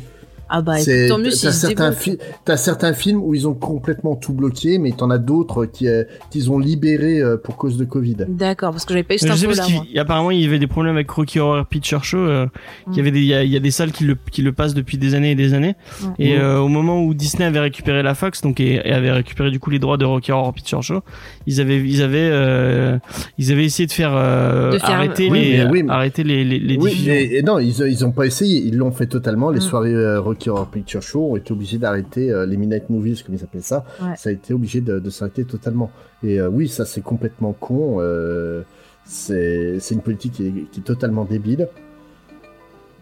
Ah 0.50 0.62
bah 0.62 0.76
tant 1.08 1.18
mieux 1.18 1.32
si 1.32 1.52
certains, 1.52 1.92
fi- 1.92 2.18
t'as 2.44 2.58
certains 2.58 2.94
films 2.94 3.22
où 3.24 3.34
ils 3.34 3.48
ont 3.48 3.54
complètement 3.54 4.16
tout 4.16 4.34
bloqué, 4.34 4.78
mais 4.78 4.92
t'en 4.92 5.10
as 5.10 5.18
d'autres 5.18 5.66
qui, 5.66 5.88
euh, 5.88 6.04
qu'ils 6.30 6.52
ont 6.52 6.60
libérés 6.60 7.20
euh, 7.22 7.38
pour 7.38 7.56
cause 7.58 7.78
de 7.78 7.86
Covid. 7.86 8.18
d'accord 8.30 8.72
parce 8.72 8.86
que 8.86 8.94
j'avais 8.94 9.04
pas 9.04 9.16
eu 9.16 9.18
cette 9.18 9.32
info 9.32 9.52
là 9.52 9.64
moi 9.70 9.84
qu'apparemment 9.94 10.32
il 10.32 10.42
y 10.42 10.46
avait 10.46 10.60
des 10.60 10.68
problèmes 10.68 10.96
avec 10.96 11.10
Rocky 11.10 11.40
Horror 11.40 11.66
Picture 11.66 12.04
Show. 12.04 12.18
euh, 12.18 12.46
qu'il 12.94 12.98
y 12.98 12.98
Mm. 12.98 13.00
avait 13.00 13.12
des, 13.12 13.20
il 13.20 13.26
y, 13.28 13.34
a, 13.34 13.44
il 13.44 13.52
y 13.52 13.56
a 13.58 13.60
des 13.60 13.72
salles 13.72 13.92
qui 13.92 14.04
le, 14.04 14.16
qui 14.32 14.42
le 14.42 14.52
passent 14.52 14.74
depuis 14.74 14.98
des 14.98 15.16
années 15.16 15.32
et 15.32 15.36
des 15.36 15.54
années. 15.54 15.76
Ouais. 16.04 16.10
Et 16.20 16.36
Mm. 16.38 16.42
euh, 16.42 16.60
au 16.60 16.68
moment 16.68 17.02
où 17.04 17.14
Disney 17.14 17.46
avait 17.46 17.60
récupéré 17.60 18.04
la 18.04 18.14
Fox, 18.16 18.42
donc 18.42 18.60
et, 18.60 18.76
et 18.76 18.92
avait 18.92 19.12
récupéré 19.12 19.52
du 19.52 19.60
coup 19.60 19.70
les 19.70 19.80
droits 19.80 19.98
de 19.98 20.06
Rocky 20.06 20.32
Horror 20.32 20.54
Picture 20.54 20.84
Show, 20.84 21.02
ils 21.48 21.60
avaient, 21.62 21.80
ils 21.80 22.02
avaient, 22.02 22.30
euh, 22.32 22.98
ils 23.38 23.52
avaient 23.52 23.66
essayé 23.66 23.88
de 23.88 23.92
faire, 23.92 24.12
euh, 24.16 24.72
De 24.72 24.78
faire- 24.80 24.92
arrêter 24.92 25.30
Oui, 25.30 25.40
les, 25.42 25.58
mais 25.64 25.70
oui, 25.72 25.84
mais- 25.84 25.92
arrêter 25.92 26.24
les, 26.24 26.44
les, 26.44 26.60
les 26.60 26.78
Oui, 26.78 26.90
diffusions. 26.92 27.14
mais 27.14 27.24
et 27.26 27.42
non, 27.44 27.60
ils, 27.60 27.74
ils 27.88 28.06
ont 28.06 28.12
pas 28.12 28.26
essayé, 28.26 28.62
ils 28.66 28.78
l'ont 28.78 28.92
fait 28.92 29.08
totalement. 29.08 29.50
Les 29.50 29.58
Mm. 29.60 29.62
soirées 29.62 29.94
euh, 29.94 30.20
Rocky 30.36 30.50
Horror 30.50 30.68
Picture 30.68 31.02
Show 31.02 31.32
ont 31.32 31.36
été 31.38 31.54
obligées 31.54 31.78
d'arrêter, 31.78 32.30
euh, 32.30 32.46
les 32.46 32.58
Midnight 32.58 32.90
Movies, 32.90 33.24
comme 33.24 33.36
ils 33.36 33.44
appellent 33.44 33.64
ça, 33.64 33.86
Ouais. 34.02 34.16
ça 34.18 34.30
a 34.30 34.34
été 34.34 34.54
obligé 34.54 34.82
de, 34.82 35.00
de 35.00 35.10
s'arrêter 35.10 35.46
totalement. 35.46 35.90
Et 36.24 36.40
euh, 36.42 36.50
oui, 36.50 36.68
ça 36.68 36.84
c'est 36.86 37.02
complètement 37.02 37.54
con. 37.54 37.98
euh, 38.00 38.64
c'est 39.06 39.80
une 39.92 40.02
politique 40.02 40.34
qui 40.34 40.48
est, 40.48 40.52
qui 40.72 40.80
est 40.82 40.84
totalement 40.84 41.24
débile. 41.26 41.68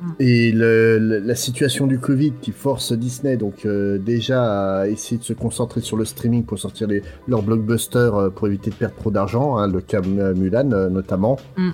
Mm. 0.02 0.12
Et 0.19 0.52
le, 0.52 1.00
le- 1.00 1.19
la 1.19 1.36
situation 1.36 1.88
du 1.88 1.98
Covid 1.98 2.34
qui 2.41 2.52
force 2.52 2.91
Disney 2.93 3.38
donc 3.38 3.65
déjà 3.65 4.82
à 4.82 4.88
essayer 4.88 5.17
de 5.17 5.24
se 5.24 5.34
concentrer 5.34 5.82
sur 5.82 5.98
le 5.98 6.06
streaming 6.06 6.43
pour 6.43 6.60
sortir 6.60 6.88
les, 6.88 7.02
leurs 7.28 7.41
blockbusters 7.41 8.32
pour 8.36 8.48
éviter 8.48 8.69
de 8.69 8.76
perdre 8.76 8.96
trop 8.96 9.12
d'argent, 9.12 9.58
hein, 9.58 9.67
le 9.67 9.82
cas 9.82 10.02
Mulan 10.02 10.65
notamment. 10.89 11.38
Mm. 11.58 11.72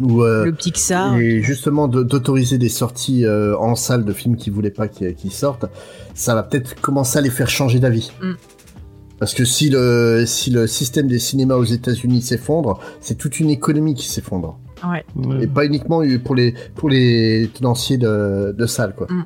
Ou, 0.00 0.22
euh, 0.22 0.46
le 0.46 0.52
Pixar 0.52 1.18
et 1.18 1.42
justement 1.42 1.86
de- 1.86 2.02
d'autoriser 2.02 2.56
des 2.58 2.68
sorties 2.70 3.24
euh, 3.26 3.56
en 3.58 3.74
salle 3.74 4.04
de 4.04 4.12
films 4.12 4.36
qu'ils 4.36 4.52
voulaient 4.52 4.70
pas 4.70 4.88
qu'ils 4.88 5.32
sortent, 5.32 5.66
ça 6.14 6.34
va 6.34 6.42
peut-être 6.42 6.80
commencer 6.80 7.18
à 7.18 7.20
les 7.20 7.30
faire 7.30 7.50
changer 7.50 7.78
d'avis. 7.78 8.10
Mm. 8.22 8.32
Parce 9.18 9.34
que 9.34 9.44
si 9.44 9.70
le, 9.70 10.24
si 10.26 10.50
le 10.50 10.66
système 10.66 11.06
des 11.06 11.18
cinémas 11.20 11.54
aux 11.54 11.64
États-Unis 11.64 12.22
s'effondre, 12.22 12.80
c'est 13.00 13.16
toute 13.16 13.38
une 13.38 13.50
économie 13.50 13.94
qui 13.94 14.08
s'effondre. 14.08 14.58
ouais. 14.84 15.04
Et 15.42 15.46
pas 15.46 15.64
uniquement 15.64 16.02
pour 16.24 16.34
les, 16.34 16.54
pour 16.74 16.88
les 16.90 17.48
tenanciers 17.54 17.98
de, 17.98 18.52
de 18.56 18.66
salles, 18.66 18.94
quoi. 18.96 19.06
Ah 19.10 19.24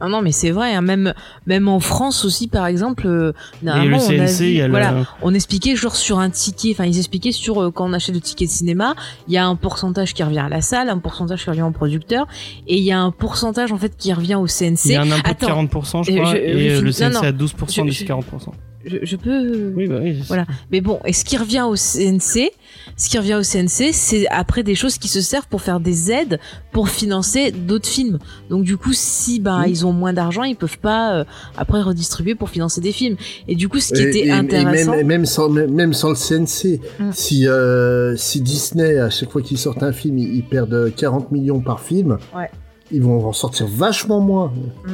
non 0.00 0.20
mais 0.22 0.32
c'est 0.32 0.50
vrai 0.50 0.74
hein, 0.74 0.82
même 0.82 1.14
même 1.46 1.68
en 1.68 1.80
France 1.80 2.24
aussi 2.24 2.48
par 2.48 2.66
exemple 2.66 3.06
euh, 3.06 3.32
on 3.64 3.68
a 3.68 3.98
CNC, 3.98 4.40
vu- 4.40 4.46
il 4.48 4.52
y 4.56 4.60
a 4.60 4.66
le- 4.66 4.70
voilà 4.70 4.94
on 5.22 5.32
expliquait 5.32 5.74
genre 5.76 5.96
sur 5.96 6.18
un 6.18 6.28
ticket, 6.30 6.72
enfin 6.72 6.84
ils 6.84 6.98
expliquaient 6.98 7.32
sur 7.32 7.62
euh, 7.62 7.70
quand 7.70 7.88
on 7.88 7.92
achète 7.92 8.14
le 8.14 8.20
ticket 8.20 8.44
de 8.46 8.50
cinéma, 8.50 8.94
il 9.26 9.32
y 9.34 9.38
a 9.38 9.46
un 9.46 9.56
pourcentage 9.56 10.12
qui 10.14 10.22
revient 10.22 10.40
à 10.40 10.48
la 10.48 10.60
salle, 10.60 10.90
un 10.90 10.98
pourcentage 10.98 11.44
qui 11.44 11.50
revient 11.50 11.62
au 11.62 11.70
producteur, 11.70 12.26
et 12.66 12.76
il 12.76 12.82
y 12.84 12.92
a 12.92 13.00
un 13.00 13.10
pourcentage 13.10 13.72
en 13.72 13.78
fait 13.78 13.96
qui 13.96 14.12
revient 14.12 14.34
au 14.34 14.46
CNC. 14.46 14.84
il 14.86 14.92
y 14.92 14.96
a 14.96 15.00
un 15.02 15.10
impôt 15.10 15.30
Attends, 15.30 15.62
de 15.62 15.68
40%, 15.68 16.04
je 16.04 16.12
euh, 16.12 16.16
crois, 16.16 16.30
je- 16.32 16.36
et 16.36 16.70
je 16.70 16.74
euh, 16.76 16.80
le 16.82 16.86
non, 16.88 16.92
CNC 16.92 17.12
non. 17.14 17.22
à 17.22 17.32
12% 17.32 17.74
Je- 17.74 17.82
de 17.82 17.90
je- 17.90 18.04
40%. 18.04 18.52
Je, 18.86 18.98
je 19.02 19.16
peux. 19.16 19.72
Oui, 19.76 19.88
bah 19.88 19.98
oui. 20.00 20.22
Voilà. 20.28 20.46
Mais 20.70 20.80
bon, 20.80 21.00
et 21.04 21.12
ce 21.12 21.24
qui 21.24 21.36
revient 21.36 21.62
au 21.68 21.74
CNC, 21.74 22.50
ce 22.96 23.08
qui 23.08 23.18
revient 23.18 23.34
au 23.34 23.42
CNC, 23.42 23.92
c'est 23.92 24.26
après 24.28 24.62
des 24.62 24.74
choses 24.76 24.96
qui 24.98 25.08
se 25.08 25.20
servent 25.20 25.48
pour 25.48 25.60
faire 25.60 25.80
des 25.80 26.12
aides 26.12 26.38
pour 26.72 26.88
financer 26.88 27.50
d'autres 27.50 27.88
films. 27.88 28.18
Donc 28.48 28.62
du 28.64 28.76
coup, 28.76 28.92
si 28.92 29.42
Oui. 29.44 29.50
ils 29.68 29.84
ont 29.86 29.92
moins 29.92 30.12
d'argent, 30.12 30.44
ils 30.44 30.56
peuvent 30.56 30.78
pas 30.78 31.16
euh, 31.16 31.24
après 31.56 31.82
redistribuer 31.82 32.34
pour 32.36 32.48
financer 32.50 32.80
des 32.80 32.92
films. 32.92 33.16
Et 33.48 33.56
du 33.56 33.68
coup, 33.68 33.80
ce 33.80 33.92
qui 33.92 34.02
Et- 34.02 34.08
était 34.08 34.18
et- 34.20 34.26
et 34.28 34.30
intéressant, 34.30 34.92
même, 34.92 35.06
même, 35.06 35.26
sans, 35.26 35.48
même, 35.48 35.72
même 35.72 35.92
sans 35.92 36.10
le 36.10 36.14
CNC, 36.14 36.80
si, 37.12 37.48
euh, 37.48 38.16
si 38.16 38.40
Disney, 38.40 38.98
à 38.98 39.10
chaque 39.10 39.30
fois 39.32 39.42
qu'ils 39.42 39.58
sortent 39.58 39.82
un 39.82 39.92
film, 39.92 40.18
ils, 40.18 40.36
ils 40.36 40.44
perdent 40.44 40.92
40 40.94 41.32
millions 41.32 41.60
par 41.60 41.80
film, 41.80 42.18
Ouais. 42.34 42.50
ils 42.92 43.02
vont 43.02 43.26
en 43.26 43.32
sortir 43.32 43.66
vachement 43.66 44.20
moins. 44.20 44.52
Mm. 44.86 44.90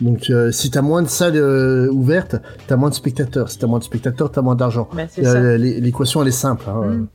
Donc, 0.00 0.30
euh, 0.30 0.52
si 0.52 0.70
t'as 0.70 0.80
moins 0.82 1.02
de 1.02 1.08
salles 1.08 1.36
euh, 1.36 1.88
ouvertes, 1.90 2.36
t'as 2.68 2.76
moins 2.76 2.88
de 2.90 2.94
spectateurs. 2.94 3.50
Si 3.50 3.58
t'as 3.58 3.66
moins 3.66 3.80
de 3.80 3.84
spectateurs, 3.84 4.30
t'as 4.30 4.42
moins 4.42 4.54
d'argent. 4.54 4.88
bah. 5.22 5.30
Euh, 5.38 5.56
l'é- 5.56 5.80
L'équation, 5.80 6.22
elle 6.22 6.28
est 6.28 6.30
simple. 6.30 6.64
hein. 6.68 6.86
Mm. 6.86 7.06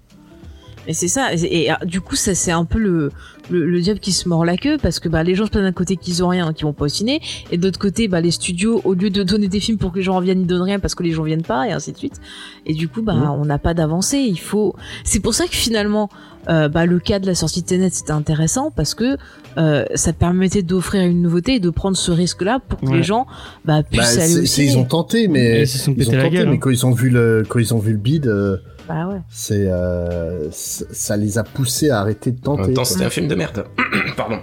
Et 0.87 0.93
c'est 0.93 1.07
ça. 1.07 1.33
Et, 1.33 1.63
et, 1.63 1.69
ah, 1.69 1.79
du 1.85 2.01
coup, 2.01 2.15
ça 2.17 2.35
c'est 2.35 2.51
un 2.51 2.65
peu 2.65 2.77
le, 2.77 3.09
le, 3.49 3.65
le 3.65 3.81
diable 3.81 3.99
qui 4.01 4.11
se 4.11 4.27
mord 4.27 4.43
la 4.43 4.57
queue 4.57 4.77
parce 4.81 4.99
que 4.99 5.07
bah 5.07 5.23
les 5.23 5.33
gens 5.33 5.45
se 5.45 5.49
plaignent 5.51 5.63
d'un 5.63 5.71
côté 5.71 5.95
qu'ils 5.95 6.23
ont 6.23 6.27
rien, 6.27 6.51
qu'ils 6.51 6.65
vont 6.65 6.73
pas 6.73 6.85
au 6.85 6.89
ciné, 6.89 7.21
et 7.51 7.57
d'autre 7.57 7.79
côté, 7.79 8.07
bah 8.09 8.19
les 8.19 8.31
studios 8.31 8.81
au 8.83 8.93
lieu 8.93 9.09
de 9.09 9.23
donner 9.23 9.47
des 9.47 9.59
films 9.61 9.77
pour 9.77 9.91
que 9.93 9.97
les 9.97 10.03
gens 10.03 10.15
reviennent, 10.17 10.41
ils 10.41 10.47
donnent 10.47 10.61
rien 10.63 10.79
parce 10.79 10.93
que 10.95 11.03
les 11.03 11.11
gens 11.11 11.23
viennent 11.23 11.41
pas 11.43 11.67
et 11.67 11.71
ainsi 11.71 11.93
de 11.93 11.97
suite. 11.97 12.19
Et 12.65 12.73
du 12.73 12.87
coup, 12.89 13.01
bah 13.01 13.13
Mhm. 13.13 13.29
on 13.29 13.45
n'a 13.45 13.59
pas 13.59 13.73
d'avancée. 13.73 14.17
Il 14.17 14.39
faut. 14.39 14.75
C'est 15.05 15.19
pour 15.21 15.33
ça 15.33 15.45
que 15.47 15.55
finalement, 15.55 16.09
euh, 16.49 16.67
bah 16.67 16.85
le 16.85 16.99
cas 16.99 17.19
de 17.19 17.27
la 17.27 17.35
sortie 17.35 17.61
de 17.61 17.67
Tenet 17.67 17.89
c'était 17.91 18.11
intéressant 18.11 18.69
parce 18.69 18.93
que 18.93 19.15
euh, 19.57 19.85
ça 19.95 20.11
permettait 20.11 20.63
d'offrir 20.63 21.03
une 21.05 21.21
nouveauté 21.21 21.55
et 21.55 21.59
de 21.61 21.69
prendre 21.69 21.95
ce 21.95 22.11
risque-là 22.11 22.59
pour 22.67 22.81
que 22.81 22.87
Ouais. 22.87 22.97
les 22.97 23.03
gens 23.03 23.25
bah 23.63 23.83
puissent 23.83 24.17
Bah, 24.17 24.23
aller 24.23 24.33
au 24.41 24.45
c'est- 24.45 24.63
ils 24.65 24.69
ciné. 24.71 24.81
ont 24.81 24.85
tenté, 24.85 25.29
mais 25.29 25.61
Ils 25.61 25.67
se 25.67 25.77
sont 25.77 25.91
ils 25.91 25.95
pété 25.97 26.09
ont 26.09 26.17
la 26.17 26.23
tenté, 26.23 26.35
gueule, 26.35 26.49
mais 26.49 26.55
hein. 26.55 26.59
quand 26.59 26.69
ils 26.71 26.85
ont 26.85 26.91
vu 26.91 27.09
le 27.09 27.43
quand 27.47 27.59
ils 27.59 27.73
ont 27.73 27.79
vu 27.79 27.91
le 27.93 27.97
bid, 27.97 28.27
euh, 28.27 28.57
Bah 28.87 29.07
ouais. 29.07 29.19
c'est 29.29 29.67
euh, 29.67 30.49
ça 30.51 31.15
les 31.17 31.37
a 31.37 31.43
poussés 31.43 31.89
à 31.89 31.99
arrêter 32.01 32.31
de 32.31 32.39
En 32.41 32.55
tenter. 32.55 32.61
même 32.63 32.73
temps, 32.73 32.83
c'était 32.83 33.05
un 33.05 33.09
film 33.09 33.27
de 33.27 33.35
merde. 33.35 33.65
Pardon. 34.17 34.39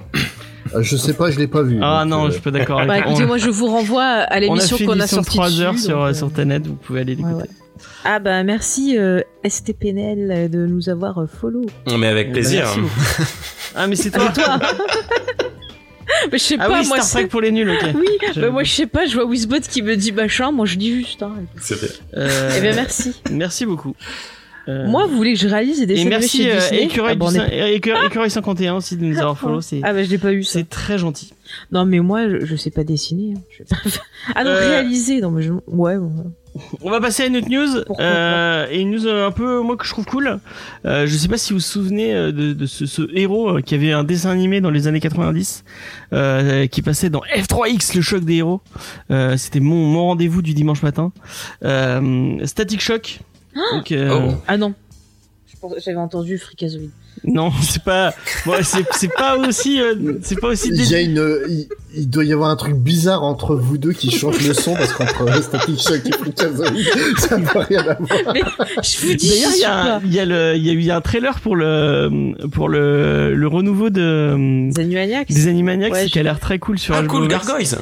Euh, 0.75 0.83
je 0.83 0.97
sais 0.97 1.15
pas, 1.15 1.31
je 1.31 1.39
l'ai 1.39 1.47
pas 1.47 1.63
vu. 1.63 1.79
Ah 1.83 2.03
donc, 2.05 2.11
non, 2.11 2.25
euh, 2.25 2.27
je 2.29 2.33
suis 2.33 2.41
pas 2.41 2.51
d'accord 2.51 2.79
avec 2.79 2.89
Bah 2.89 2.99
toi. 3.03 3.11
écoutez, 3.11 3.25
On- 3.25 3.29
moi 3.29 3.39
je 3.39 3.51
vous 3.51 3.67
renvoie 3.67 4.03
à 4.05 4.37
On 4.37 4.41
l'émission 4.41 4.79
qu'on 4.79 4.99
a 5.01 5.07
sortie 5.07 5.37
3 5.37 5.49
dessus, 5.49 5.63
heures 5.63 5.79
sur, 5.79 5.99
donc, 5.99 6.09
euh, 6.09 6.15
sur 6.15 6.33
Tenet, 6.33 6.61
vous 6.61 6.75
pouvez 6.77 7.01
aller 7.01 7.15
l'écouter. 7.17 7.35
ouais. 7.35 7.49
Ah 8.05 8.19
bah 8.19 8.43
merci 8.45 8.97
euh, 8.99 9.21
STPNL 9.47 10.31
euh, 10.31 10.49
de 10.49 10.67
nous 10.67 10.89
avoir 10.89 11.25
follow. 11.29 11.63
Mais 11.99 12.07
avec 12.07 12.33
plaisir. 12.33 12.63
Merci 12.65 12.81
beaucoup. 12.81 13.31
ah, 13.75 13.87
mais 13.87 13.97
c'est 13.97 14.11
toi. 14.11 14.31
Toi. 14.35 14.59
mais 16.33 16.39
je 16.39 16.45
sais 16.45 16.57
Ah 16.59 16.69
pas 16.69 16.81
oui, 16.81 16.87
moi. 16.89 16.99
Star 16.99 17.11
Trek 17.11 17.23
c'est- 17.23 17.29
pour 17.29 17.41
les 17.41 17.51
nuls, 17.53 17.71
ok. 17.71 17.91
Oui, 17.95 18.07
bah 18.37 18.51
moi 18.51 18.63
je 18.65 18.73
sais 18.73 18.87
pas, 18.87 19.07
je 19.07 19.15
vois 19.15 19.25
Wizbot 19.25 19.61
qui 19.61 19.83
me 19.83 19.97
dit 19.97 20.13
machin, 20.13 20.51
moi 20.53 20.67
je 20.67 20.77
dis 20.77 20.95
juste. 20.95 21.23
Hein. 21.23 21.33
C'est 21.61 21.79
bien. 21.81 21.89
Euh, 22.17 22.51
Eh 22.57 22.61
bien 22.61 22.75
merci. 22.75 23.15
Merci 23.31 23.67
beaucoup. 23.67 23.95
Euh, 24.69 24.87
Moi 24.87 25.07
vous 25.07 25.17
voulez 25.17 25.33
que 25.35 25.39
je 25.39 25.49
réalise 25.49 25.79
des 25.79 25.85
et 25.85 25.87
dessins 25.87 26.01
animés 26.03 26.17
merci 26.19 26.43
chez 26.43 26.53
euh, 26.53 26.59
Disney 26.61 26.83
Écureuil, 26.85 27.13
Ah, 27.13 27.17
bon, 27.17 27.27
on 27.27 27.31
du 27.33 27.37
est- 27.39 27.41
Saint- 27.41 27.67
Écureuil- 27.67 28.07
Écureuil 28.07 28.31
51 28.31 28.75
aussi 28.77 28.97
de 28.97 29.05
nous 29.05 29.19
avoir 29.19 29.39
follow, 29.39 29.61
c'est 29.61 29.81
Ah 29.83 29.93
bah 29.93 30.03
je 30.05 30.11
l'ai 30.11 30.19
pas 30.19 30.33
eu 30.33 30.45
ça. 30.45 30.55
c'est 30.59 30.69
très 30.69 30.99
gentil. 30.99 31.33
Non 31.73 31.85
mais 31.87 31.99
moi 32.01 32.29
je, 32.29 32.45
je 32.45 32.57
sais 32.57 32.71
pas 32.71 32.85
dessiner. 32.85 33.35
hein. 33.37 33.41
Je 33.51 33.63
Ah 34.35 34.45
non 34.45 34.51
Euh, 34.51 34.59
réaliser, 34.69 35.21
non 35.21 35.31
mais 35.31 35.43
je... 35.43 35.53
ouais. 35.67 35.97
bon. 35.99 36.13
On 36.83 36.91
va 36.91 37.01
passer 37.01 37.23
à 37.23 37.27
une 37.27 37.37
autre 37.37 37.49
news 37.49 37.69
euh, 38.01 38.67
et 38.73 38.81
une 38.81 38.91
news 38.91 39.07
un 39.07 39.31
peu 39.31 39.61
moi 39.61 39.77
que 39.77 39.85
je 39.87 39.91
trouve 39.91 40.05
cool. 40.05 40.41
Euh, 40.85 41.07
je 41.07 41.17
sais 41.17 41.29
pas 41.29 41.39
si 41.39 41.53
vous 41.53 41.61
vous 41.61 41.65
souvenez 41.65 42.13
de, 42.13 42.53
de 42.53 42.67
ce, 42.67 42.87
ce 42.87 43.03
héros 43.17 43.59
qui 43.65 43.77
avait 43.77 43.93
un 43.93 44.03
dessin 44.03 44.31
animé 44.31 44.61
dans 44.61 44.71
les 44.71 44.89
années 44.89 44.99
90 45.01 45.63
euh, 46.13 46.67
qui 46.67 46.83
passait 46.83 47.09
dans 47.09 47.23
F3X 47.35 47.95
le 47.95 48.03
choc 48.03 48.25
des 48.25 48.35
héros. 48.37 48.61
Euh, 49.13 49.37
C'était 49.37 49.61
mon, 49.61 49.87
mon 49.87 50.07
rendez-vous 50.07 50.43
du 50.43 50.53
dimanche 50.55 50.83
matin. 50.83 51.13
Euh, 51.65 52.45
Static 52.45 52.81
Shock. 52.81 53.21
Donc, 53.73 53.93
euh, 53.93 54.11
Oh. 54.31 54.35
Ah 54.47 54.57
non. 54.57 54.75
J'avais 55.85 55.99
entendu 55.99 56.39
Fricazoïde. 56.39 56.91
Non, 57.23 57.53
c'est 57.61 57.83
pas. 57.83 58.15
bon, 58.47 58.55
c'est 58.63 59.13
pas 59.13 59.37
aussi. 59.37 59.79
euh, 59.79 60.15
c'est 60.23 60.41
pas 60.41 60.49
aussi. 60.49 60.69
Il 60.73 60.81
y 60.83 60.89
dé- 60.89 60.95
a 60.95 61.01
une, 61.03 61.39
il, 61.51 61.69
il 61.95 62.09
doit 62.09 62.25
y 62.25 62.33
avoir 62.33 62.49
un 62.49 62.57
truc 62.57 62.77
bizarre 62.77 63.25
entre 63.25 63.57
vous 63.57 63.77
deux 63.77 63.93
qui 63.93 64.11
change 64.11 64.41
le 64.49 64.55
son 64.55 64.73
parce 64.73 64.95
qu'entre 64.95 65.43
Static 65.43 65.79
Shock 65.79 66.01
et 66.07 66.13
Freakazoid, 66.13 66.73
ça 67.19 67.37
n'a 67.37 67.51
rien 67.61 67.81
à 67.89 67.95
voir. 67.95 68.09
Je 68.83 69.07
vous 69.07 69.15
dis. 69.15 69.29
D'ailleurs, 69.29 69.51
il 69.55 69.61
y 69.61 69.65
a, 69.67 69.69
pas. 69.69 69.97
un- 69.97 70.01
il 70.03 70.15
y 70.15 70.19
a 70.21 70.25
le, 70.25 70.55
il 70.57 70.67
y 70.67 70.71
a 70.71 70.73
eu 70.73 70.91
un 70.91 71.01
trailer 71.03 71.39
pour 71.41 71.57
le, 71.57 72.33
pour 72.53 72.71
le, 72.71 73.35
le 73.35 73.47
renouveau 73.49 73.91
de 73.91 74.35
Les 74.75 74.81
Animaniacs. 74.81 75.29
des 75.29 75.47
Animaniacs 75.49 75.93
Ouais, 75.93 76.07
qui 76.07 76.19
a 76.19 76.23
l'air 76.23 76.41
très 76.41 76.59
cool 76.59 76.79
sur 76.79 76.95
Ah, 76.95 77.03
cool. 77.03 77.29
Gargoyles. 77.29 77.67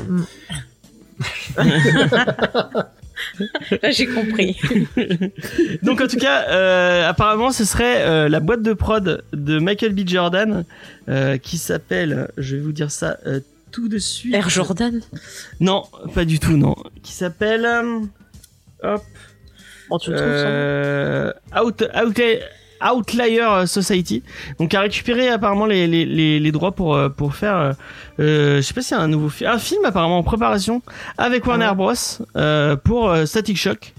Là 3.83 3.91
j'ai 3.91 4.07
compris. 4.07 4.57
Donc 5.83 6.01
en 6.01 6.07
tout 6.07 6.17
cas, 6.19 6.49
euh, 6.49 7.09
apparemment, 7.09 7.51
ce 7.53 7.65
serait 7.65 8.03
euh, 8.03 8.29
la 8.29 8.41
boîte 8.41 8.63
de 8.63 8.73
prod 8.73 9.23
de 9.33 9.59
Michael 9.59 9.93
B. 9.95 10.07
Jordan 10.07 10.65
euh, 11.09 11.39
qui 11.39 11.59
s'appelle, 11.59 12.29
je 12.37 12.57
vais 12.57 12.63
vous 12.63 12.73
dire 12.73 12.91
ça 12.91 13.19
tout 13.71 13.89
de 13.89 13.99
suite. 13.99 14.35
Air 14.35 14.49
Jordan? 14.49 15.01
Non, 15.61 15.85
pas 16.15 16.25
du 16.25 16.39
tout, 16.39 16.57
non. 16.57 16.75
Qui 17.03 17.13
s'appelle 17.13 17.67
hop, 18.83 19.03
Bon 19.91 19.99
tu 19.99 20.11
le 20.11 20.17
trouves 20.17 21.55
ça? 21.55 21.63
Out, 21.63 21.83
Out- 21.95 22.43
Outlier 22.83 23.67
Society. 23.67 24.23
Donc 24.59 24.75
a 24.75 24.81
récupéré 24.81 25.29
apparemment 25.29 25.67
les, 25.67 25.87
les, 25.87 26.05
les, 26.05 26.41
les 26.41 26.53
droits 26.53 26.73
pour 26.73 26.95
euh, 26.95 27.09
pour 27.09 27.35
faire, 27.35 27.57
euh, 27.57 27.73
euh, 28.21 28.57
je 28.57 28.63
sais 28.63 28.75
pas 28.75 28.83
a 28.97 29.01
un 29.01 29.09
nouveau 29.09 29.29
film, 29.29 29.51
un 29.51 29.59
film 29.59 29.85
apparemment 29.85 30.19
en 30.19 30.23
préparation 30.23 30.83
avec 31.17 31.47
Warner 31.47 31.69
ouais. 31.69 31.75
Bros 31.75 31.93
euh, 32.37 32.77
pour 32.77 33.11
euh, 33.11 33.27
Static 33.27 33.57
Shock. 33.57 33.95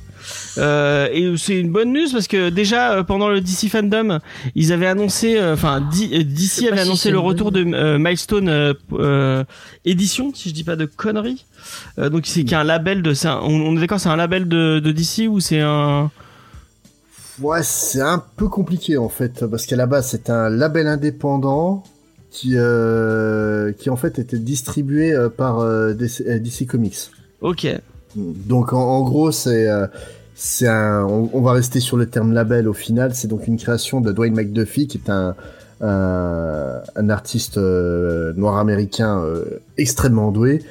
Euh, 0.58 1.08
et 1.14 1.34
c'est 1.38 1.58
une 1.58 1.72
bonne 1.72 1.94
news 1.94 2.08
parce 2.12 2.28
que 2.28 2.50
déjà 2.50 2.92
euh, 2.92 3.04
pendant 3.04 3.30
le 3.30 3.40
DC 3.40 3.70
fandom 3.72 4.20
ils 4.54 4.74
avaient 4.74 4.86
annoncé 4.88 5.38
euh, 5.38 5.54
enfin 5.54 5.82
euh, 5.82 6.24
DC 6.24 6.66
avait 6.68 6.76
si 6.76 6.82
annoncé 6.82 7.10
le 7.10 7.20
retour 7.20 7.52
de 7.54 7.64
euh, 7.74 7.98
Milestone 7.98 8.50
euh, 8.50 8.74
euh, 8.94 9.44
édition 9.86 10.32
si 10.36 10.50
je 10.50 10.54
dis 10.54 10.66
pas 10.66 10.76
de 10.76 10.86
conneries 10.86 11.46
Euh, 11.98 12.10
donc 12.10 12.24
c'est 12.26 12.44
qu'un 12.44 12.64
label 12.66 13.02
de 13.02 13.14
un- 13.28 13.40
on, 13.44 13.62
on 13.62 13.78
est 13.78 13.80
d'accord 13.80 14.00
c'est 14.00 14.10
un 14.10 14.18
label 14.18 14.48
de, 14.48 14.80
de 14.80 14.92
DC 14.92 15.28
ou 15.30 15.40
c'est 15.40 15.62
un 15.62 16.12
Ouais, 17.42 17.64
c'est 17.64 18.02
un 18.02 18.22
peu 18.36 18.48
compliqué 18.50 18.98
en 18.98 19.10
fait 19.10 19.46
parce 19.46 19.66
qu'à 19.66 19.76
la 19.76 19.86
base 19.86 20.08
c'est 20.08 20.30
un 20.30 20.50
label 20.50 20.88
indépendant 20.88 21.84
qui 22.32 22.54
euh, 22.56 23.72
qui 23.72 23.90
en 23.90 23.96
fait 23.96 24.20
était 24.20 24.38
distribué 24.38 25.14
euh, 25.14 25.30
par 25.30 25.60
euh, 25.60 25.94
DC, 25.94 26.22
DC 26.42 26.68
Comics. 26.68 27.12
ok 27.42 27.68
Donc 28.16 28.74
en, 28.74 28.82
en 28.82 29.04
gros 29.04 29.32
c'est 29.32 29.68
c'est 30.36 30.68
un 30.68 31.06
on, 31.06 31.30
on 31.34 31.42
va 31.42 31.54
rester 31.54 31.80
sur 31.80 31.98
le 31.98 32.08
terme 32.08 32.34
label 32.34 32.68
au 32.68 32.74
final, 32.74 33.16
c'est 33.16 33.28
donc 33.28 33.48
une 33.48 33.58
création 33.58 34.02
de 34.02 34.12
Dwayne 34.12 34.36
McDuffie 34.36 34.88
qui 34.88 34.98
est 34.98 35.10
un 35.10 35.36
un, 35.82 36.82
un 36.98 37.10
artiste 37.10 37.58
noir 37.58 38.58
américain 38.58 39.24
extrêmement 39.78 40.32
doué 40.32 40.62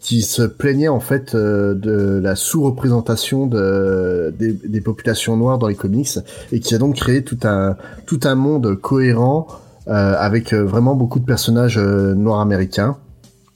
qui 0.00 0.22
se 0.22 0.42
plaignait 0.42 0.88
en 0.88 1.00
fait 1.00 1.34
euh, 1.34 1.74
de 1.74 2.20
la 2.22 2.36
sous-représentation 2.36 3.46
de, 3.46 4.32
des, 4.38 4.52
des 4.52 4.80
populations 4.80 5.36
noires 5.36 5.58
dans 5.58 5.66
les 5.66 5.74
comics 5.74 6.18
et 6.52 6.60
qui 6.60 6.74
a 6.74 6.78
donc 6.78 6.96
créé 6.96 7.22
tout 7.24 7.38
un 7.44 7.76
tout 8.06 8.20
un 8.24 8.34
monde 8.34 8.76
cohérent 8.80 9.48
euh, 9.88 10.14
avec 10.18 10.52
euh, 10.52 10.64
vraiment 10.64 10.94
beaucoup 10.94 11.18
de 11.18 11.24
personnages 11.24 11.78
noirs 11.78 12.40
américains. 12.40 12.96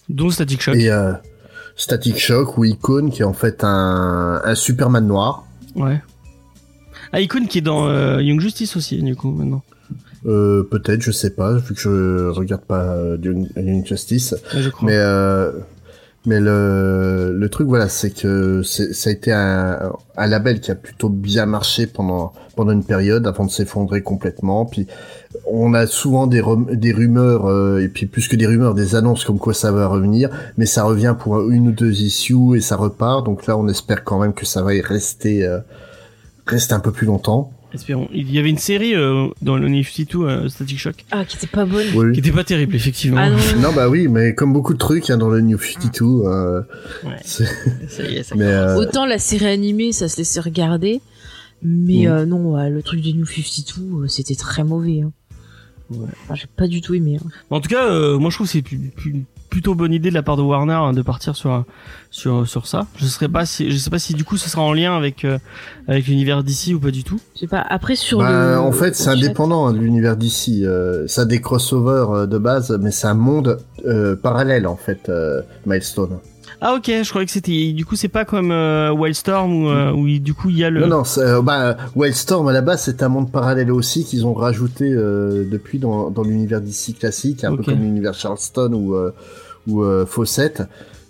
Dont 0.09 0.31
Static 0.31 0.61
Shock. 0.61 0.76
Et 0.76 0.90
Static 1.76 2.18
Shock 2.18 2.59
ou 2.59 2.64
Icon 2.64 3.11
qui 3.11 3.22
est 3.22 3.26
en 3.26 3.33
fait 3.33 3.64
un, 3.64 4.42
un 4.44 4.55
Superman 4.55 5.07
noir. 5.07 5.44
Ouais. 5.76 6.00
Ah 7.12 7.20
Icon 7.20 7.46
qui 7.46 7.59
est 7.59 7.62
dans 7.62 8.18
Young 8.18 8.40
Justice 8.40 8.76
aussi 8.76 9.02
du 9.02 9.16
coup 9.16 9.31
maintenant. 9.31 9.62
Euh, 10.24 10.62
peut-être 10.62 11.02
je 11.02 11.11
sais 11.11 11.31
pas 11.31 11.55
vu 11.55 11.74
que 11.74 11.81
je 11.81 12.28
regarde 12.31 12.62
pas 12.62 12.94
euh, 12.94 13.18
Young 13.20 13.48
Young 13.57 13.85
Justice. 13.85 14.35
Ouais, 14.55 14.62
je 14.62 14.70
crois. 14.70 14.88
Mais 14.88 14.96
euh, 14.96 15.50
mais 16.24 16.40
le 16.40 17.35
le 17.37 17.48
truc 17.48 17.66
voilà, 17.66 17.88
c'est 17.88 18.11
que 18.11 18.62
ça 18.62 19.11
a 19.11 19.12
été 19.12 19.32
un, 19.32 19.92
un 20.16 20.26
label 20.26 20.61
qui 20.61 20.70
a 20.70 20.74
plutôt 20.74 21.08
bien 21.08 21.46
marché 21.46 21.87
pendant 21.87 22.32
pendant 22.54 22.72
une 22.72 22.85
période 22.85 23.26
avant 23.26 23.44
de 23.44 23.50
s'effondrer 23.50 24.02
complètement. 24.02 24.64
Puis 24.66 24.87
on 25.46 25.74
a 25.74 25.87
souvent 25.87 26.26
des 26.26 26.40
rumeurs 26.40 27.46
euh, 27.46 27.82
et 27.82 27.88
puis 27.88 28.06
plus 28.06 28.28
que 28.28 28.37
des 28.37 28.46
rumeurs, 28.46 28.74
des 28.74 28.94
annonces 28.94 29.24
comme 29.24 29.38
quoi 29.38 29.54
ça 29.54 29.72
va 29.72 29.87
revenir, 29.87 30.30
mais 30.58 30.66
ça 30.66 30.85
revient 30.85 31.16
pour 31.18 31.50
une 31.50 31.68
ou 31.68 31.72
deux 31.72 32.02
issues 32.02 32.56
et 32.56 32.61
ça 32.61 32.76
repart. 32.76 33.24
Donc 33.24 33.46
là, 33.46 33.56
on 33.56 33.66
espère 33.68 34.04
quand 34.04 34.20
même 34.20 34.32
que 34.32 34.46
ça 34.46 34.62
va 34.62 34.74
y 34.74 34.80
rester 34.80 35.44
euh, 35.44 35.58
rester 36.46 36.74
un 36.74 36.80
peu 36.80 36.92
plus 36.92 37.06
longtemps. 37.06 37.52
Espérons 37.74 38.08
il 38.12 38.30
y 38.32 38.38
avait 38.38 38.50
une 38.50 38.58
série 38.58 38.94
euh, 38.94 39.28
dans 39.42 39.56
le 39.56 39.68
New 39.68 39.82
52 39.85 40.18
euh, 40.26 40.48
Static 40.48 40.78
Shock 40.78 41.04
Ah 41.11 41.24
qui 41.24 41.37
était 41.37 41.46
pas 41.46 41.64
bonne. 41.64 41.87
Oui. 41.94 42.12
qui 42.12 42.20
était 42.20 42.30
pas 42.32 42.44
terrible 42.44 42.74
effectivement 42.76 43.18
Ah 43.20 43.30
non. 43.30 43.37
Non 43.61 43.72
bah 43.74 43.88
oui, 43.88 44.08
mais 44.08 44.35
comme 44.35 44.52
beaucoup 44.52 44.72
de 44.74 44.78
trucs 44.78 45.08
hein, 45.11 45.16
dans 45.18 45.28
le 45.28 45.40
New 45.40 45.58
52, 45.58 46.04
euh, 46.04 46.61
Ouais. 47.04 47.11
c'est- 47.24 47.44
ça 47.88 48.02
y 48.04 48.16
est 48.16 48.22
ça 48.22 48.35
mais 48.37 48.44
euh, 48.44 48.76
Autant 48.76 49.06
la 49.06 49.18
série 49.18 49.46
animée, 49.46 49.92
ça 49.92 50.08
se 50.08 50.18
laissait 50.18 50.40
regarder, 50.40 51.00
mais 51.62 52.06
Mm. 52.06 52.11
euh, 52.11 52.26
non, 52.26 52.54
ouais, 52.54 52.70
le 52.70 52.82
truc 52.82 53.00
du 53.00 53.14
New 53.14 53.24
52, 53.26 54.04
euh, 54.04 54.08
c'était 54.08 54.35
très 54.35 54.64
mauvais. 54.64 55.00
Hein. 55.04 55.12
Enfin, 56.24 56.35
j'ai 56.35 56.46
pas 56.57 56.66
du 56.66 56.81
tout 56.81 56.94
aimé. 56.94 57.18
hein. 57.22 57.28
En 57.50 57.61
tout 57.61 57.68
cas, 57.68 57.88
euh, 57.88 58.18
moi 58.18 58.31
je 58.31 58.37
trouve 58.37 58.46
que 58.46 58.52
c'est 58.52 58.62
plus- 58.62 59.24
plutôt 59.50 59.74
bonne 59.74 59.92
idée 59.92 60.09
de 60.09 60.14
la 60.14 60.22
part 60.22 60.37
de 60.38 60.42
Warner 60.42 60.72
hein, 60.72 60.92
de 60.94 61.02
partir 61.02 61.37
sur 61.37 61.64
sur 62.11 62.48
sur 62.48 62.66
ça. 62.66 62.87
Je 62.96 63.05
sais 63.07 63.28
pas 63.28 63.44
si 63.44 63.70
je 63.70 63.76
sais 63.76 63.90
pas 63.90 63.98
si 63.98 64.14
du 64.14 64.24
coup 64.24 64.37
ce 64.38 64.48
sera 64.48 64.62
en 64.62 64.72
lien 64.72 64.96
avec 64.96 65.24
euh, 65.26 65.38
avec 65.88 66.07
l'univers 66.07 66.42
d'ici 66.42 66.72
ou 66.74 66.81
pas 66.81 66.90
du 66.90 67.05
tout. 67.05 67.20
Je 67.35 67.40
sais 67.40 67.46
pas. 67.46 67.61
Après 67.61 67.94
sur 67.94 68.18
Bah, 68.20 68.52
le. 68.55 68.59
en 68.59 68.72
fait, 68.72 68.96
c'est 68.96 69.09
indépendant 69.11 69.66
hein, 69.66 69.72
de 69.74 69.78
l'univers 69.78 70.16
d'ici. 70.16 70.64
Euh, 70.64 71.07
ça 71.07 71.22
a 71.22 71.24
des 71.26 71.40
crossovers 71.40 72.11
euh, 72.14 72.26
de 72.26 72.38
base, 72.38 72.76
mais 72.81 72.90
c'est 72.90 73.07
un 73.09 73.14
monde 73.14 73.59
euh, 73.85 74.16
parallèle 74.16 74.66
en 74.66 74.76
fait, 74.76 75.09
euh, 75.11 75.42
Milestone. 75.66 76.18
Ah 76.64 76.75
ok, 76.75 76.85
je 76.87 77.09
croyais 77.11 77.27
que 77.27 77.33
c'était 77.33 77.72
du 77.72 77.85
coup 77.85 77.96
c'est 77.96 78.07
pas 78.09 78.25
comme 78.25 78.53
euh, 78.53 78.92
Wildstorm 78.92 79.53
où 79.64 79.68
euh, 79.68 79.90
où 79.92 80.07
il- 80.07 80.22
du 80.22 80.33
coup 80.33 80.48
il 80.48 80.59
y 80.59 80.64
a 80.64 80.70
le 80.70 80.81
Non, 80.83 80.98
non, 80.98 81.05
c'est, 81.05 81.20
euh, 81.20 81.42
bah, 81.42 81.77
Wildstorm 81.96 82.46
à 82.46 82.53
la 82.53 82.61
base, 82.62 82.85
c'est 82.85 83.03
un 83.03 83.09
monde 83.09 83.33
parallèle 83.33 83.72
aussi 83.72 84.05
qu'ils 84.05 84.25
ont 84.27 84.33
rajouté 84.33 84.92
euh, 84.92 85.44
depuis 85.51 85.81
dans, 85.81 86.09
dans 86.11 86.22
l'univers 86.22 86.61
d'ici 86.61 86.94
classique, 86.94 87.42
un 87.42 87.57
peu 87.57 87.64
comme 87.64 87.81
l'univers 87.81 88.14
Charleston 88.14 88.72
ou 88.75 88.94
euh, 88.94 89.11
ou 89.66 89.83
euh, 89.83 90.07
Fawcett. 90.07 90.62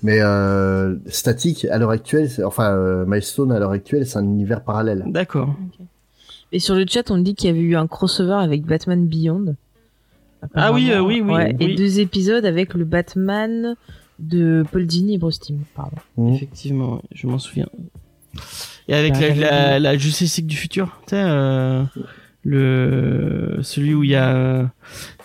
Mais 0.03 0.21
euh, 0.21 0.97
Static 1.07 1.67
à 1.67 1.77
l'heure 1.79 1.91
actuelle, 1.91 2.29
enfin 2.45 2.71
euh, 2.73 3.05
Milestone 3.07 3.53
à 3.53 3.59
l'heure 3.59 3.71
actuelle, 3.73 4.07
c'est 4.07 4.17
un 4.19 4.25
univers 4.25 4.63
parallèle. 4.63 5.05
D'accord. 5.07 5.55
Et 6.51 6.59
sur 6.61 6.75
le 6.75 6.85
chat, 6.89 7.11
on 7.11 7.19
dit 7.19 7.35
qu'il 7.35 7.49
y 7.49 7.53
avait 7.53 7.61
eu 7.61 7.77
un 7.77 7.87
crossover 7.87 8.33
avec 8.43 8.65
Batman 8.65 9.07
Beyond. 9.07 9.55
Ah 10.55 10.73
oui, 10.73 10.91
euh, 10.91 11.01
oui, 11.01 11.21
oui, 11.25 11.33
Ouais, 11.33 11.57
oui. 11.61 11.67
Et 11.73 11.75
deux 11.77 12.01
épisodes 12.01 12.45
avec 12.45 12.75
le 12.75 12.85
Batman 12.85 13.77
de 14.19 14.65
Paul 14.71 14.87
Dini 14.87 15.15
et 15.15 15.19
Bruce 15.19 15.41
Timm, 15.41 15.59
pardon. 15.75 15.97
Mmh. 16.17 16.35
Effectivement, 16.35 17.03
je 17.15 17.27
m'en 17.27 17.39
souviens. 17.39 17.69
Et 18.89 18.95
avec 18.95 19.13
Bah, 19.15 19.21
la, 19.21 19.35
la, 19.35 19.79
la 19.79 19.99
Justice 19.99 20.37
League 20.39 20.47
du 20.47 20.57
futur, 20.57 21.01
tu 21.07 21.11
sais, 21.11 21.23
euh, 21.25 21.83
le 22.45 23.59
celui 23.63 23.95
où 23.95 24.03
il 24.05 24.11
y 24.11 24.17
a 24.17 24.71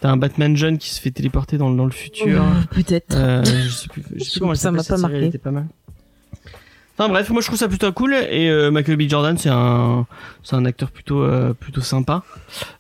t'as 0.02 0.10
un 0.10 0.18
Batman 0.18 0.56
jeune 0.56 0.78
qui 0.78 0.90
se 0.90 1.02
fait 1.02 1.12
téléporter 1.12 1.58
dans, 1.58 1.70
le- 1.70 1.78
dans 1.78 1.86
le 1.86 1.92
futur. 1.92 2.44
Euh, 2.44 2.50
Peut-être. 2.72 3.16
Euh, 3.16 3.44
je 3.44 3.70
sais 3.70 3.88
plus, 3.88 4.04
je 4.16 4.24
sais 4.24 4.40
plus 4.40 4.56
Ça 4.56 4.72
m'a 4.72 4.84
pas 4.84 4.98
marqué. 4.98 5.26
était 5.26 5.38
pas 5.40 5.52
mal. 5.52 5.66
Enfin 7.00 7.10
bref, 7.10 7.30
moi 7.30 7.42
je 7.42 7.48
trouve 7.48 7.60
ça 7.60 7.68
plutôt 7.68 7.92
cool 7.92 8.16
et 8.16 8.50
euh, 8.50 8.72
Michael 8.72 8.98
B 8.98 9.02
Jordan 9.08 9.38
c'est 9.38 9.50
un 9.52 10.08
c'est 10.44 10.56
un 10.56 10.66
acteur 10.66 10.90
plutôt 10.90 11.22
euh, 11.22 11.54
plutôt 11.54 11.82
sympa. 11.82 12.24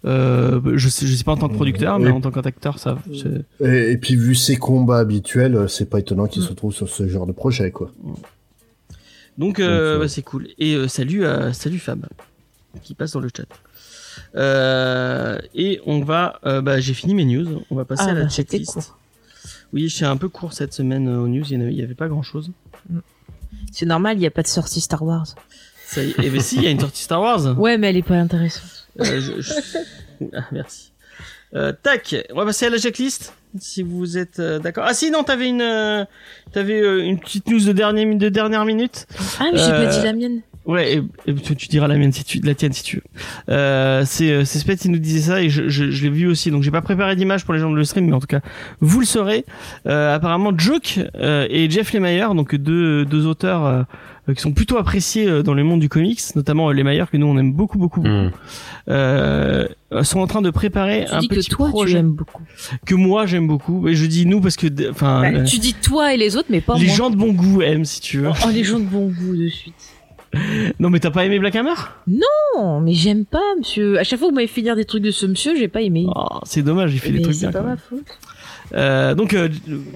Euh, 0.05 0.59
je 0.75 0.89
sais 0.89 1.05
je 1.05 1.15
sais 1.15 1.23
pas 1.23 1.33
en 1.33 1.37
tant 1.37 1.49
que 1.49 1.53
producteur 1.53 1.99
mais 1.99 2.09
Et- 2.09 2.11
en 2.11 2.19
tant 2.19 2.31
qu'acteur 2.31 2.79
ça 2.79 2.97
c'est- 3.13 3.63
Et, 3.63 3.91
et 3.91 3.97
puis 3.97 4.15
vu 4.15 4.33
ses 4.33 4.55
combats 4.57 4.97
habituels, 4.97 5.69
c'est 5.69 5.87
pas 5.89 5.99
étonnant 5.99 6.25
qu'il 6.27 6.41
se 6.41 6.51
trouve 6.53 6.73
sur 6.73 6.89
ce 6.89 7.07
genre 7.07 7.27
de 7.27 7.31
projet, 7.31 7.69
quoi. 7.71 7.91
Donc, 9.37 9.59
euh, 9.59 9.93
Donc, 9.93 10.01
bah, 10.01 10.07
c'est 10.07 10.23
cool. 10.23 10.47
Et 10.57 10.73
euh, 10.73 10.87
salut 10.87 11.23
salut 11.53 11.77
Fab 11.77 12.05
qui 12.81 12.95
passe 12.95 13.11
dans 13.11 13.19
le 13.19 13.29
chat. 13.35 13.45
Euh, 14.35 15.37
et 15.53 15.79
on 15.85 16.01
va, 16.03 16.39
euh, 16.45 16.61
bah, 16.61 16.79
j'ai 16.79 16.95
fini 16.95 17.13
mes 17.13 17.25
news. 17.25 17.61
On 17.69 17.75
va 17.75 17.85
passer 17.85 18.05
Ah, 18.07 18.11
à 18.11 18.13
la 18.15 18.23
bah, 18.23 18.29
checklist. 18.29 18.93
Oui, 19.73 19.87
je 19.89 19.95
suis 19.95 20.05
un 20.05 20.17
peu 20.17 20.27
court 20.29 20.53
cette 20.53 20.73
semaine 20.73 21.07
aux 21.07 21.27
news. 21.27 21.43
Il 21.49 21.53
y 21.53 21.57
en 21.57 21.61
avait, 21.61 21.71
il 21.71 21.77
y 21.79 21.83
avait 21.83 21.93
pas 21.93 22.07
grand 22.07 22.23
chose. 22.23 22.49
C'est 23.71 23.85
normal, 23.85 24.17
il 24.17 24.21
n'y 24.21 24.27
a 24.27 24.31
pas 24.31 24.41
de 24.43 24.47
sortie 24.47 24.81
Star 24.81 25.03
Wars. 25.03 25.27
Ça 25.85 26.03
y 26.03 26.11
est. 26.11 26.19
Et 26.23 26.29
ben 26.29 26.41
si, 26.41 26.57
il 26.57 26.63
y 26.63 26.67
a 26.67 26.71
une 26.71 26.79
sortie 26.79 27.03
Star 27.03 27.21
Wars. 27.21 27.45
Ouais, 27.57 27.77
mais 27.77 27.89
elle 27.89 27.97
est 27.97 28.01
pas 28.03 28.15
intéressante. 28.15 28.87
Euh, 28.99 29.21
je- 29.21 29.41
je- 29.41 29.53
Ah, 30.35 30.45
merci. 30.51 30.91
Euh, 31.55 31.71
tac, 31.81 32.15
on 32.31 32.35
va 32.35 32.45
passer 32.45 32.65
à 32.65 32.69
la 32.69 32.77
checklist. 32.77 33.33
Si 33.59 33.81
vous 33.83 34.17
êtes 34.17 34.39
euh, 34.39 34.59
d'accord. 34.59 34.83
Ah 34.87 34.93
si, 34.93 35.09
non, 35.11 35.23
t'avais 35.23 35.47
une, 35.47 35.61
euh, 35.61 36.03
t'avais 36.51 37.05
une 37.07 37.19
petite 37.19 37.47
news 37.47 37.59
de 37.63 37.71
dernière, 37.71 38.15
de 38.15 38.29
dernière 38.29 38.65
minute. 38.65 39.05
Ah, 39.39 39.45
mais 39.53 39.57
j'ai 39.57 39.71
pas 39.71 39.85
dit 39.85 40.03
la 40.03 40.13
mienne. 40.13 40.41
Ouais, 40.67 40.95
et, 40.95 41.31
et 41.31 41.33
tu, 41.33 41.55
tu 41.55 41.67
diras 41.69 41.87
la 41.87 41.95
mienne 41.95 42.11
si 42.11 42.23
tu, 42.25 42.39
la 42.41 42.53
tienne 42.53 42.73
si 42.73 42.83
tu 42.83 42.97
veux. 42.97 43.03
Euh, 43.49 44.03
c'est 44.05 44.29
euh, 44.31 44.43
c'est 44.45 44.59
Spets 44.59 44.75
qui 44.77 44.89
nous 44.89 44.99
disait 44.99 45.21
ça 45.21 45.41
et 45.41 45.49
je, 45.49 45.69
je, 45.69 45.89
je 45.89 46.03
l'ai 46.03 46.09
vu 46.09 46.27
aussi. 46.27 46.51
Donc 46.51 46.61
j'ai 46.61 46.71
pas 46.71 46.81
préparé 46.81 47.15
d'image 47.15 47.45
pour 47.45 47.53
les 47.53 47.59
gens 47.61 47.71
de 47.71 47.75
le 47.77 47.83
stream, 47.85 48.05
mais 48.05 48.13
en 48.13 48.19
tout 48.19 48.27
cas 48.27 48.41
vous 48.81 48.99
le 48.99 49.05
saurez. 49.05 49.45
Euh, 49.87 50.13
apparemment 50.13 50.51
Joke 50.57 50.99
euh, 51.15 51.47
et 51.49 51.69
Jeff 51.69 51.93
Lemire, 51.93 52.35
donc 52.35 52.53
deux 52.53 53.05
deux 53.05 53.25
auteurs 53.25 53.65
euh, 53.65 53.83
qui 54.35 54.41
sont 54.41 54.51
plutôt 54.51 54.77
appréciés 54.77 55.25
euh, 55.29 55.41
dans 55.41 55.53
le 55.53 55.63
monde 55.63 55.79
du 55.79 55.87
comics, 55.87 56.19
notamment 56.35 56.69
euh, 56.69 56.73
Lemire 56.73 57.09
que 57.09 57.15
nous 57.15 57.27
on 57.27 57.37
aime 57.37 57.53
beaucoup 57.53 57.77
beaucoup, 57.77 58.01
beaucoup, 58.01 58.29
euh, 58.89 59.67
sont 60.03 60.19
en 60.19 60.27
train 60.27 60.41
de 60.41 60.49
préparer 60.49 61.05
Tu 61.07 61.15
un 61.15 61.19
dis 61.19 61.27
que 61.29 61.35
petit 61.35 61.49
toi, 61.49 61.67
tu 61.67 61.71
projet 61.71 61.97
aimes 61.99 62.11
beaucoup. 62.11 62.43
que 62.85 62.95
moi 62.95 63.25
j'aime 63.25 63.47
beaucoup. 63.47 63.87
Et 63.87 63.95
je 63.95 64.05
dis 64.05 64.25
nous 64.25 64.41
parce 64.41 64.57
que 64.57 64.67
enfin 64.91 65.21
Bah, 65.21 65.39
euh, 65.39 65.43
tu 65.45 65.59
dis 65.59 65.73
toi 65.75 66.13
et 66.13 66.17
les 66.17 66.35
autres, 66.35 66.49
mais 66.49 66.59
pas 66.61 66.75
les 66.77 66.87
moi. 66.87 66.95
gens 66.95 67.09
de 67.09 67.15
bon 67.15 67.31
goût 67.31 67.61
aiment 67.61 67.85
si 67.85 68.01
tu 68.01 68.19
veux. 68.19 68.29
Oh, 68.45 68.49
les 68.51 68.63
gens 68.65 68.79
de 68.79 68.85
bon 68.85 69.07
goût 69.07 69.35
de 69.35 69.47
suite. 69.47 69.73
Non 70.79 70.89
mais 70.89 70.99
t'as 70.99 71.11
pas 71.11 71.25
aimé 71.25 71.39
Black 71.39 71.55
Hammer? 71.55 71.73
Non, 72.07 72.79
mais 72.81 72.93
j'aime 72.93 73.25
pas, 73.25 73.41
monsieur. 73.57 73.97
À 73.99 74.03
chaque 74.03 74.19
fois 74.19 74.27
que 74.27 74.31
vous 74.31 74.35
m'avez 74.35 74.47
fait 74.47 74.61
dire 74.61 74.75
des 74.75 74.85
trucs 74.85 75.03
de 75.03 75.11
ce 75.11 75.25
monsieur, 75.25 75.55
j'ai 75.57 75.67
pas 75.67 75.81
aimé. 75.81 76.05
Oh, 76.15 76.39
C'est 76.43 76.61
dommage, 76.61 76.93
il 76.93 76.99
fait 76.99 77.11
des 77.11 77.21
trucs 77.21 77.35
c'est 77.35 77.47
bien. 77.47 77.51
pas 77.51 77.59
quand 77.59 77.65
ma 77.65 77.77
faute. 77.77 78.05
Euh, 78.75 79.15
donc 79.15 79.33
euh, 79.33 79.47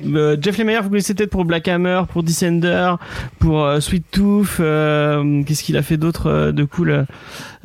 euh, 0.07 0.37
Jeff 0.39 0.57
Lemire, 0.57 0.81
vous 0.81 0.89
connaissez 0.89 1.13
peut-être 1.13 1.29
pour 1.29 1.43
Black 1.43 1.67
Hammer, 1.67 2.03
pour 2.09 2.23
Descender, 2.23 2.93
pour 3.37 3.65
euh, 3.65 3.81
Sweet 3.81 4.05
Tooth. 4.11 4.47
euh, 4.61 5.43
Qu'est-ce 5.43 5.63
qu'il 5.63 5.75
a 5.75 5.81
fait 5.81 5.97
d'autre 5.97 6.27
euh, 6.27 6.51
de 6.53 6.63
cool 6.63 7.05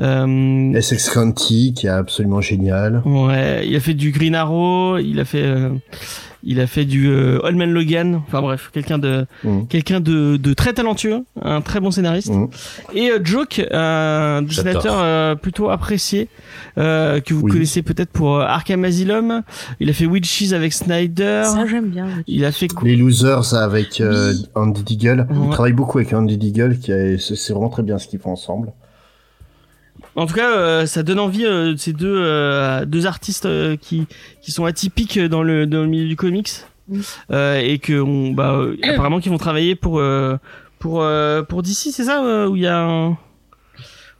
euh, 0.00 0.80
SX 0.80 1.10
County, 1.10 1.74
qui 1.74 1.86
est 1.86 1.90
absolument 1.90 2.40
génial. 2.40 3.02
Ouais, 3.04 3.64
il 3.68 3.76
a 3.76 3.80
fait 3.80 3.94
du 3.94 4.10
Green 4.10 4.34
Arrow, 4.34 4.98
il 4.98 5.20
a 5.20 5.24
fait, 5.24 5.42
euh, 5.44 5.68
il 6.48 6.60
a 6.60 6.66
fait 6.66 6.84
du 6.84 7.08
euh, 7.08 7.40
Old 7.42 7.56
Man 7.56 7.72
Logan. 7.72 8.22
Enfin 8.26 8.40
bref, 8.40 8.70
quelqu'un 8.72 8.98
de, 8.98 9.26
Mm. 9.44 9.66
quelqu'un 9.68 10.00
de, 10.00 10.36
de 10.36 10.54
très 10.54 10.72
talentueux, 10.72 11.24
un 11.42 11.60
très 11.60 11.80
bon 11.80 11.90
scénariste. 11.90 12.30
Mm. 12.32 12.46
Et 12.94 13.10
euh, 13.10 13.18
Joke, 13.22 13.60
un 13.72 14.42
dessinateur 14.42 14.94
euh, 14.98 15.34
plutôt 15.34 15.68
apprécié, 15.70 16.28
euh, 16.78 17.20
que 17.20 17.34
vous 17.34 17.42
Oui. 17.42 17.52
connaissez 17.52 17.82
peut-être 17.82 18.10
pour 18.10 18.36
euh, 18.36 18.42
Arkham 18.46 18.84
Asylum. 18.84 19.42
Il 19.80 19.90
a 19.90 19.92
fait 19.92 20.06
Witches 20.06 20.52
avec 20.52 20.72
Snyder. 20.72 21.42
Ça, 21.44 21.66
j'aime 21.66 21.90
bien. 21.90 22.06
oui. 22.06 22.22
Il 22.26 22.44
a 22.44 22.52
fait 22.52 22.68
quoi 22.68 22.86
Les 22.88 22.96
Losers 22.96 23.54
avec 23.54 24.00
euh. 24.00 24.32
Andy 24.54 24.82
Deagle. 24.84 25.26
Ouais. 25.28 25.36
Il 25.44 25.50
travaille 25.50 25.72
beaucoup 25.72 25.98
avec 25.98 26.12
Andy 26.12 26.38
Deagle, 26.38 26.78
qui 26.78 26.92
est, 26.92 27.18
c'est 27.18 27.34
c'est 27.36 27.52
vraiment 27.52 27.68
très 27.68 27.82
bien 27.82 27.98
ce 27.98 28.06
qu'ils 28.08 28.18
font 28.20 28.30
ensemble. 28.32 28.72
En 30.16 30.26
tout 30.26 30.34
cas, 30.34 30.56
euh, 30.56 30.86
ça 30.86 31.02
donne 31.02 31.18
envie 31.18 31.44
euh, 31.44 31.76
ces 31.76 31.92
deux 31.92 32.14
euh, 32.16 32.84
deux 32.86 33.06
artistes 33.06 33.46
euh, 33.46 33.76
qui 33.76 34.06
qui 34.42 34.50
sont 34.50 34.64
atypiques 34.64 35.18
dans 35.18 35.42
le 35.42 35.66
dans 35.66 35.82
le 35.82 35.86
milieu 35.88 36.08
du 36.08 36.16
comics 36.16 36.50
euh, 37.30 37.60
et 37.62 37.78
que 37.78 38.00
on 38.00 38.32
bah 38.32 38.52
euh, 38.54 38.76
apparemment 38.82 39.20
qu'ils 39.20 39.32
vont 39.32 39.38
travailler 39.38 39.74
pour 39.74 39.98
euh, 39.98 40.36
pour 40.78 41.02
euh, 41.02 41.42
pour 41.42 41.62
DC, 41.62 41.90
c'est 41.92 42.04
ça 42.04 42.24
euh, 42.24 42.48
où 42.48 42.56
il 42.56 42.62
y 42.62 42.66
a 42.66 42.80
un 42.80 43.18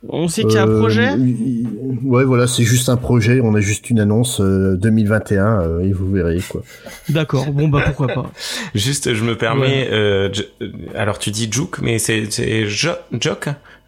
on 0.09 0.29
sait 0.29 0.43
qu'il 0.45 0.53
y 0.53 0.59
a 0.59 0.63
un 0.65 0.69
Euh, 0.69 0.79
projet? 0.79 1.09
il- 1.17 1.67
Ouais, 2.05 2.25
voilà, 2.25 2.47
c'est 2.47 2.63
juste 2.63 2.89
un 2.91 2.97
projet. 2.97 3.41
On 3.43 3.55
a 3.55 3.61
juste 3.61 3.91
une 3.91 3.99
annonce 3.99 4.41
euh, 4.41 4.77
2021 4.77 5.61
euh, 5.63 5.81
et 5.81 5.93
vous 5.93 6.09
verrez 6.13 6.39
quoi. 6.49 6.63
D'accord. 7.09 7.47
Bon 7.51 7.67
bah 7.69 7.83
pourquoi 7.87 8.09
pas. 8.09 8.31
Juste, 8.75 9.15
je 9.15 9.25
me 9.25 9.37
permets. 9.37 9.89
euh, 9.91 10.29
je- 10.33 10.43
euh, 10.63 10.71
alors 10.95 11.19
tu 11.19 11.31
dis 11.31 11.49
Juke, 11.51 11.81
mais 11.81 11.99
c'est 11.99 12.31
c'est 12.31 12.67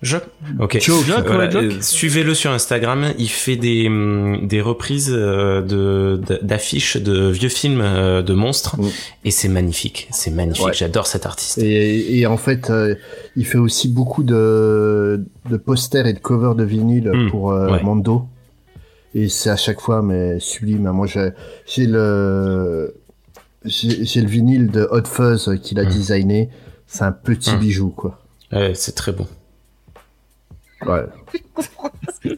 Jo- 0.01 0.19
Joke, 0.19 0.25
Joke. 0.59 0.63
Ok. 0.63 0.79
Joke, 0.81 1.27
Voilà, 1.27 1.61
ouais, 1.61 1.71
Suivez-le 1.81 2.33
sur 2.35 2.51
Instagram. 2.53 3.13
Il 3.19 3.29
fait 3.29 3.57
des 3.57 3.89
hum, 3.89 4.47
des 4.47 4.61
reprises 4.61 5.11
euh, 5.13 5.61
de 5.61 6.21
d'affiches 6.43 6.97
de 6.97 7.29
vieux 7.31 7.49
films 7.49 7.81
euh, 7.83 8.23
de 8.23 8.33
monstres 8.33 8.77
Mm. 8.81 8.89
et 9.25 9.31
c'est 9.33 9.49
magnifique. 9.49 10.09
C'est 10.13 10.31
magnifique. 10.31 10.65
Ouais. 10.67 10.73
J'adore 10.73 11.07
cet 11.09 11.27
artiste. 11.27 11.59
Et, 11.59 12.19
et 12.19 12.27
en 12.27 12.37
fait, 12.37 12.71
euh, 12.71 12.95
il 13.35 13.45
fait 13.45 13.59
aussi 13.59 13.89
beaucoup 13.89 14.23
de, 14.23 15.25
de 15.51 15.57
posters 15.57 16.07
et 16.07 16.13
de 16.13 16.21
covers 16.21 16.55
de 16.55 16.65
vinyle 16.65 17.11
Mm, 17.13 17.31
pour 17.31 17.51
euh, 17.53 17.71
ouais. 17.73 17.83
Mando. 17.83 18.27
Et 19.15 19.29
c'est 19.29 19.51
à 19.51 19.57
chaque 19.57 19.81
fois 19.81 20.03
mais 20.03 20.39
sublime. 20.39 20.91
Moi, 20.93 21.07
j'ai 21.09 21.31
j'ai 21.67 21.87
le 21.87 22.95
j'ai 23.65 24.05
j'ai 24.05 24.21
le 24.21 24.29
vinyle 24.29 24.71
de 24.71 24.87
Hot 24.93 25.07
Fuzz 25.07 25.59
qu'il 25.63 25.81
a 25.81 25.85
Mm. 25.85 25.89
designé. 25.89 26.51
C'est 26.87 27.03
un 27.03 27.13
petit 27.13 27.51
Mm. 27.55 27.59
bijou, 27.59 27.89
quoi. 27.91 28.21
Ouais, 28.53 28.73
c'est 28.75 28.93
très 28.95 29.13
bon. 29.13 29.27
Ouais. 30.87 31.05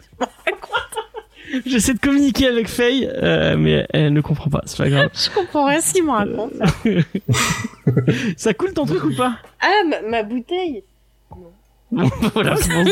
J'essaie 1.67 1.95
de 1.95 1.99
communiquer 1.99 2.47
avec 2.47 2.69
Faye, 2.69 3.11
euh, 3.13 3.57
mais 3.57 3.85
elle 3.93 4.13
ne 4.13 4.21
comprend 4.21 4.51
pas. 4.51 4.63
C'est 4.67 4.79
pas 4.79 4.89
grave. 4.89 5.11
Je 5.15 5.31
comprends 5.31 5.67
rien 5.67 5.81
ce 5.81 5.93
qu'il 5.93 6.05
me 6.05 6.11
raconte. 6.13 6.53
Ça 8.37 8.55
coule 8.55 8.73
ton 8.73 8.87
truc 8.87 9.03
ou 9.05 9.15
pas? 9.17 9.37
Ah, 9.61 9.69
ma, 9.89 10.01
ma 10.03 10.23
bouteille 10.23 10.85
Bon, 11.91 12.09
voilà. 12.35 12.55
c'est 12.57 12.69
bon. 12.73 12.85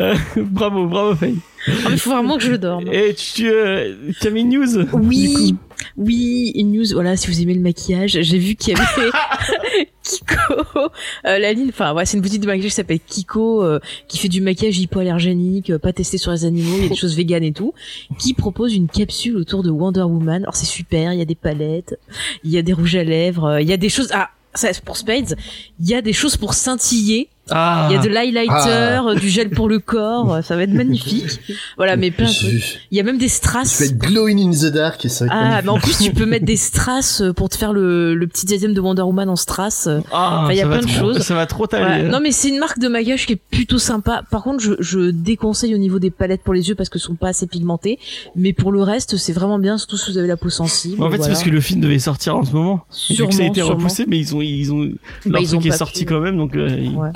Euh, 0.00 0.14
bravo, 0.36 0.86
bravo 0.86 1.14
Faye. 1.14 1.38
Ah, 1.68 1.70
mais 1.90 1.96
faut 1.96 2.10
vraiment 2.10 2.36
que 2.38 2.42
je 2.42 2.54
dorme. 2.54 2.88
Et 2.92 3.14
tu, 3.14 3.48
euh, 3.48 3.94
tu 4.20 4.26
as 4.26 4.30
mis 4.30 4.40
une 4.40 4.48
news 4.50 4.84
Oui, 4.92 5.54
oui, 5.96 6.52
une 6.54 6.72
news. 6.72 6.86
Voilà, 6.92 7.16
si 7.16 7.28
vous 7.28 7.40
aimez 7.40 7.54
le 7.54 7.60
maquillage, 7.60 8.18
j'ai 8.20 8.38
vu 8.38 8.54
qu'il 8.54 8.74
y 8.74 8.80
avait 8.80 9.10
Kiko, 10.02 10.80
euh, 11.26 11.38
la 11.38 11.52
ligne. 11.52 11.68
Enfin, 11.68 11.94
ouais, 11.94 12.04
c'est 12.04 12.16
une 12.16 12.22
boutique 12.22 12.40
de 12.40 12.46
maquillage 12.46 12.70
qui 12.70 12.74
s'appelle 12.74 13.00
Kiko, 13.00 13.62
euh, 13.62 13.78
qui 14.08 14.18
fait 14.18 14.28
du 14.28 14.40
maquillage 14.40 14.78
hypoallergénique, 14.78 15.70
euh, 15.70 15.78
pas 15.78 15.92
testé 15.92 16.18
sur 16.18 16.32
les 16.32 16.44
animaux, 16.44 16.76
il 16.76 16.82
y 16.82 16.86
a 16.86 16.88
des 16.88 16.96
choses 16.96 17.16
véganes 17.16 17.44
et 17.44 17.52
tout, 17.52 17.72
qui 18.18 18.34
propose 18.34 18.74
une 18.74 18.88
capsule 18.88 19.36
autour 19.36 19.62
de 19.62 19.70
Wonder 19.70 20.02
Woman. 20.02 20.42
Alors 20.42 20.56
c'est 20.56 20.66
super, 20.66 21.12
il 21.12 21.18
y 21.18 21.22
a 21.22 21.26
des 21.26 21.34
palettes, 21.34 21.98
il 22.44 22.50
y 22.50 22.58
a 22.58 22.62
des 22.62 22.72
rouges 22.72 22.96
à 22.96 23.04
lèvres, 23.04 23.44
euh, 23.44 23.62
il 23.62 23.68
y 23.68 23.72
a 23.72 23.76
des 23.76 23.88
choses. 23.88 24.08
Ah, 24.12 24.30
ça 24.54 24.72
c'est 24.72 24.84
pour 24.84 24.96
Spades. 24.96 25.36
Il 25.80 25.88
y 25.88 25.94
a 25.94 26.02
des 26.02 26.12
choses 26.12 26.36
pour 26.36 26.54
scintiller. 26.54 27.28
Ah, 27.50 27.88
Il 27.90 27.94
y 27.94 27.98
a 27.98 28.02
de 28.02 28.08
l'highlighter, 28.08 29.00
euh, 29.08 29.14
du 29.16 29.28
gel 29.28 29.50
pour 29.50 29.68
le 29.68 29.78
corps. 29.80 30.38
Ça 30.44 30.54
va 30.56 30.62
être 30.62 30.72
magnifique. 30.72 31.40
Voilà, 31.76 31.96
mais 31.96 32.10
plein. 32.10 32.26
Je- 32.26 32.46
Il 32.90 32.96
y 32.96 33.00
a 33.00 33.02
même 33.02 33.18
des 33.18 33.26
Tu 33.26 33.32
strass. 33.32 33.78
fais 33.78 33.90
glowing 33.92 34.38
in 34.48 34.50
the 34.52 34.72
dark 34.72 35.04
ça 35.08 35.26
va 35.26 35.32
être 35.34 35.40
Ah, 35.56 35.60
mais 35.62 35.68
en 35.68 35.78
plus, 35.78 35.98
tu 35.98 36.12
peux 36.12 36.24
mettre 36.26 36.44
des 36.46 36.56
strass 36.56 37.22
pour 37.36 37.48
te 37.48 37.56
faire 37.56 37.72
le, 37.72 38.14
le 38.14 38.26
petit 38.28 38.46
dixième 38.46 38.74
de 38.74 38.80
Wonder 38.80 39.02
Woman 39.02 39.28
en 39.28 39.36
strass. 39.36 39.88
Ah, 40.12 40.42
Enfin, 40.44 40.52
il 40.52 40.56
y 40.58 40.60
a 40.60 40.66
plein 40.68 40.80
de 40.82 40.88
choses. 40.88 41.18
Ça 41.22 41.34
va 41.34 41.46
trop 41.46 41.66
t'aller. 41.66 41.84
Voilà. 41.84 42.08
Non, 42.08 42.20
mais 42.22 42.30
c'est 42.30 42.48
une 42.48 42.58
marque 42.58 42.78
de 42.78 42.88
maquillage 42.88 43.26
qui 43.26 43.32
est 43.34 43.40
plutôt 43.50 43.78
sympa. 43.78 44.22
Par 44.30 44.42
contre, 44.44 44.62
je, 44.62 44.72
je 44.78 45.10
déconseille 45.10 45.74
au 45.74 45.78
niveau 45.78 45.98
des 45.98 46.10
palettes 46.10 46.42
pour 46.42 46.54
les 46.54 46.68
yeux 46.68 46.74
parce 46.76 46.88
que 46.88 46.98
sont 47.00 47.16
pas 47.16 47.28
assez 47.28 47.46
pigmentées. 47.48 47.98
Mais 48.36 48.52
pour 48.52 48.70
le 48.72 48.82
reste, 48.82 49.16
c'est 49.16 49.32
vraiment 49.32 49.58
bien, 49.58 49.78
surtout 49.78 49.96
si 49.96 50.12
vous 50.12 50.18
avez 50.18 50.28
la 50.28 50.36
peau 50.36 50.48
sensible. 50.50 51.02
En 51.02 51.10
fait, 51.10 51.20
c'est 51.20 51.28
parce 51.28 51.42
que 51.42 51.50
le 51.50 51.60
film 51.60 51.80
devait 51.80 51.98
sortir 51.98 52.36
en 52.36 52.44
ce 52.44 52.52
moment. 52.52 52.84
Vu 53.08 53.16
Sûrement, 53.16 53.30
que 53.30 53.34
ça 53.36 53.42
a 53.42 53.46
été 53.46 53.60
sûrement. 53.62 53.74
repoussé, 53.76 54.04
mais 54.06 54.18
ils 54.18 54.34
ont, 54.36 54.40
ils 54.42 54.72
ont, 54.72 54.84
Bah, 54.84 54.92
leur 55.26 55.42
ils 55.42 55.56
ont 55.56 55.58
truc 55.60 55.72
est 55.72 55.76
sorti 55.76 56.00
pu. 56.04 56.06
quand 56.06 56.20
même, 56.20 56.36
donc. 56.36 56.54
euh, 56.56 56.68
Ouais. 56.92 57.10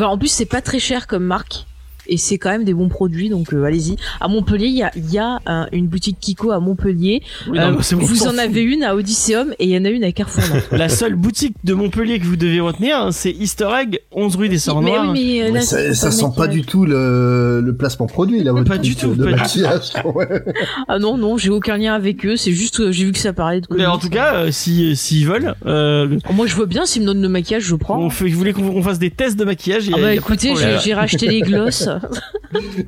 En 0.00 0.18
plus, 0.18 0.28
c'est 0.28 0.46
pas 0.46 0.62
très 0.62 0.78
cher 0.78 1.06
comme 1.06 1.24
marque. 1.24 1.66
Et 2.10 2.16
c'est 2.18 2.36
quand 2.38 2.50
même 2.50 2.64
des 2.64 2.74
bons 2.74 2.88
produits, 2.88 3.28
donc 3.30 3.52
euh, 3.54 3.64
allez-y. 3.64 3.96
À 4.20 4.28
Montpellier, 4.28 4.66
il 4.66 4.76
y 4.76 4.82
a, 4.82 4.90
il 4.96 5.10
y 5.10 5.18
a 5.18 5.38
euh, 5.48 5.64
une 5.72 5.86
boutique 5.86 6.18
Kiko 6.20 6.50
à 6.50 6.60
Montpellier. 6.60 7.22
Oui, 7.48 7.58
non, 7.58 7.78
Euh, 7.78 7.96
bon, 7.96 7.98
vous 8.04 8.26
en 8.26 8.36
avez 8.36 8.62
une 8.62 8.82
à 8.82 8.94
Odysseum 8.94 9.52
et 9.58 9.64
il 9.64 9.70
y 9.70 9.78
en 9.78 9.84
a 9.84 9.88
une 9.88 10.04
à 10.04 10.12
Carrefour. 10.12 10.42
La 10.72 10.88
seule 10.88 11.14
boutique 11.14 11.54
de 11.64 11.72
Montpellier 11.72 12.18
que 12.18 12.24
vous 12.24 12.36
devez 12.36 12.60
retenir, 12.60 12.96
hein, 12.98 13.12
c'est 13.12 13.30
Easter 13.30 13.68
Egg, 13.80 14.00
11 14.12 14.36
rue 14.36 14.48
des 14.48 14.58
Sœurs 14.58 14.82
mais 14.82 14.90
Noires. 14.90 15.12
oui, 15.12 15.38
mais 15.38 15.42
euh, 15.42 15.52
là, 15.54 15.60
Mais 15.72 15.94
ça, 15.94 16.10
sent 16.10 16.26
pas 16.36 16.48
du 16.48 16.62
tout 16.62 16.84
le, 16.84 17.60
le 17.64 17.76
placement 17.76 18.06
produit 18.06 18.42
là. 18.42 18.52
votre 18.52 18.68
Pas 18.68 18.78
du 18.78 18.96
tout, 18.96 19.14
de 19.14 19.24
pas 19.24 19.46
du. 19.46 19.62
Ah 20.88 20.98
non, 20.98 21.16
non, 21.16 21.36
j'ai 21.36 21.50
aucun 21.50 21.76
lien 21.76 21.94
avec 21.94 22.26
eux. 22.26 22.36
C'est 22.36 22.52
juste, 22.52 22.90
j'ai 22.90 23.04
vu 23.04 23.12
que 23.12 23.18
ça 23.18 23.32
parlait 23.32 23.60
de. 23.60 23.66
Mais 23.70 23.86
en 23.86 23.98
tout 23.98 24.10
cas, 24.10 24.50
si 24.50 24.96
s'ils 24.96 25.26
veulent, 25.26 25.54
euh, 25.66 26.18
Oh, 26.28 26.32
moi 26.32 26.46
je 26.46 26.54
veux 26.56 26.66
bien 26.66 26.86
s'ils 26.86 27.02
me 27.02 27.06
donnent 27.06 27.22
le 27.22 27.28
maquillage, 27.28 27.62
je 27.64 27.74
prends. 27.76 27.98
on 27.98 28.10
fait, 28.10 28.28
vous 28.28 28.38
voulez 28.38 28.52
qu'on 28.52 28.82
fasse 28.82 28.98
des 28.98 29.10
tests 29.10 29.38
de 29.38 29.44
maquillage 29.44 29.90
Ah 29.92 29.96
bah 30.00 30.14
écoutez, 30.14 30.54
j'ai 30.82 30.94
racheté 30.94 31.26
les 31.28 31.40
glosses. 31.42 31.88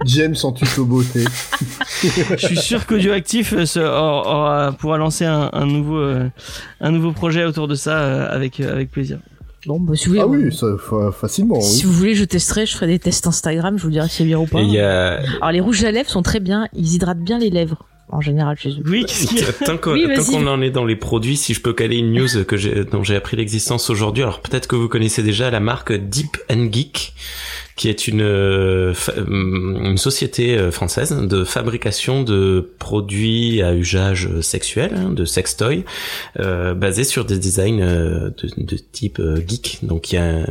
James 0.07 0.35
en 0.43 0.53
tuto 0.53 0.85
beauté. 0.85 1.25
Je 2.03 2.47
suis 2.47 2.57
sûr 2.57 2.87
qu'Audioactif 2.87 3.55
euh, 3.77 4.73
pourra 4.73 4.99
lancer 4.99 5.25
un, 5.25 5.51
un 5.53 5.67
nouveau 5.67 5.99
euh, 5.99 6.29
un 6.81 6.91
nouveau 6.91 7.13
projet 7.13 7.45
autour 7.45 7.69
de 7.69 7.75
ça 7.75 7.99
euh, 7.99 8.35
avec 8.35 8.61
avec 8.61 8.91
plaisir. 8.91 9.19
Bon, 9.67 9.79
bah 9.79 9.95
si 9.95 10.07
vous 10.07 10.15
voulez, 10.15 10.23
Ah 10.23 10.27
oui, 10.27 10.53
ça, 10.53 10.67
fa- 10.77 11.13
facilement. 11.13 11.61
si 11.61 11.85
Oui. 11.87 11.93
vous 11.93 11.97
voulez, 11.97 12.15
je 12.17 12.25
testerai, 12.25 12.67
je 12.67 12.75
ferai 12.75 12.89
des 12.89 12.99
tests 12.99 13.29
Instagram, 13.29 13.79
je 13.79 13.85
vous 13.85 13.91
dirai 13.91 14.09
si 14.09 14.17
c'est 14.17 14.25
bien 14.25 14.39
ou 14.41 14.47
pas. 14.47 14.59
Et 14.61 14.65
il 14.65 14.73
y 14.73 14.81
a, 14.81 15.21
Alors 15.41 15.53
les 15.53 15.61
rouges 15.61 15.85
à 15.85 15.93
lèvres 15.93 16.11
sont 16.11 16.23
très 16.23 16.41
bien, 16.41 16.67
ils 16.75 16.95
hydratent 16.95 17.21
bien 17.23 17.39
les 17.39 17.51
lèvres 17.51 17.87
en 18.09 18.21
général 18.21 18.59
chez 18.59 18.71
eux. 18.71 18.83
Oui, 18.87 19.07
Tant 19.65 19.79
qu'on 19.79 19.93
Oui, 19.93 20.05
en 20.49 20.61
est 20.63 20.71
dans 20.71 20.85
les 20.85 20.97
produits, 20.97 21.37
si 21.37 21.55
je 21.55 21.61
peux 21.61 21.73
caler 21.73 21.97
une 21.99 22.13
news 22.13 22.27
que 22.45 22.83
dont 22.91 23.05
j'ai 23.05 23.15
appris 23.15 23.37
l'existence 23.37 23.89
aujourd'hui, 23.89 24.25
alors 24.25 24.41
peut-être 24.41 24.67
que 24.67 24.75
vous 24.75 24.89
connaissez 24.89 25.23
déjà 25.23 25.49
la 25.51 25.61
marque 25.61 25.93
Deep 25.93 26.37
and 26.51 26.67
Geek, 26.73 27.15
qui 27.77 27.89
est 27.89 28.09
une 28.09 28.23
euh, 28.23 28.93
hum, 29.17 29.81
une 29.85 29.99
société 29.99 30.57
euh, 30.57 30.71
française 30.71 31.13
de 31.13 31.45
fabrication 31.45 32.23
de 32.23 32.73
produits 32.79 33.63
à 33.63 33.75
usage 33.75 34.29
sexuel, 34.41 34.93
hein, 34.97 35.11
de 35.11 35.25
sextoy, 35.25 35.85
euh, 36.39 36.75
basés 36.75 37.05
sur 37.05 37.25
des 37.25 37.39
designs 37.39 37.81
euh, 37.81 38.31
de, 38.57 38.77
type 38.77 39.19
euh, 39.21 39.37
geek. 39.47 39.79
Donc 39.83 40.13
il 40.13 40.17
y 40.17 40.19
a 40.19 40.45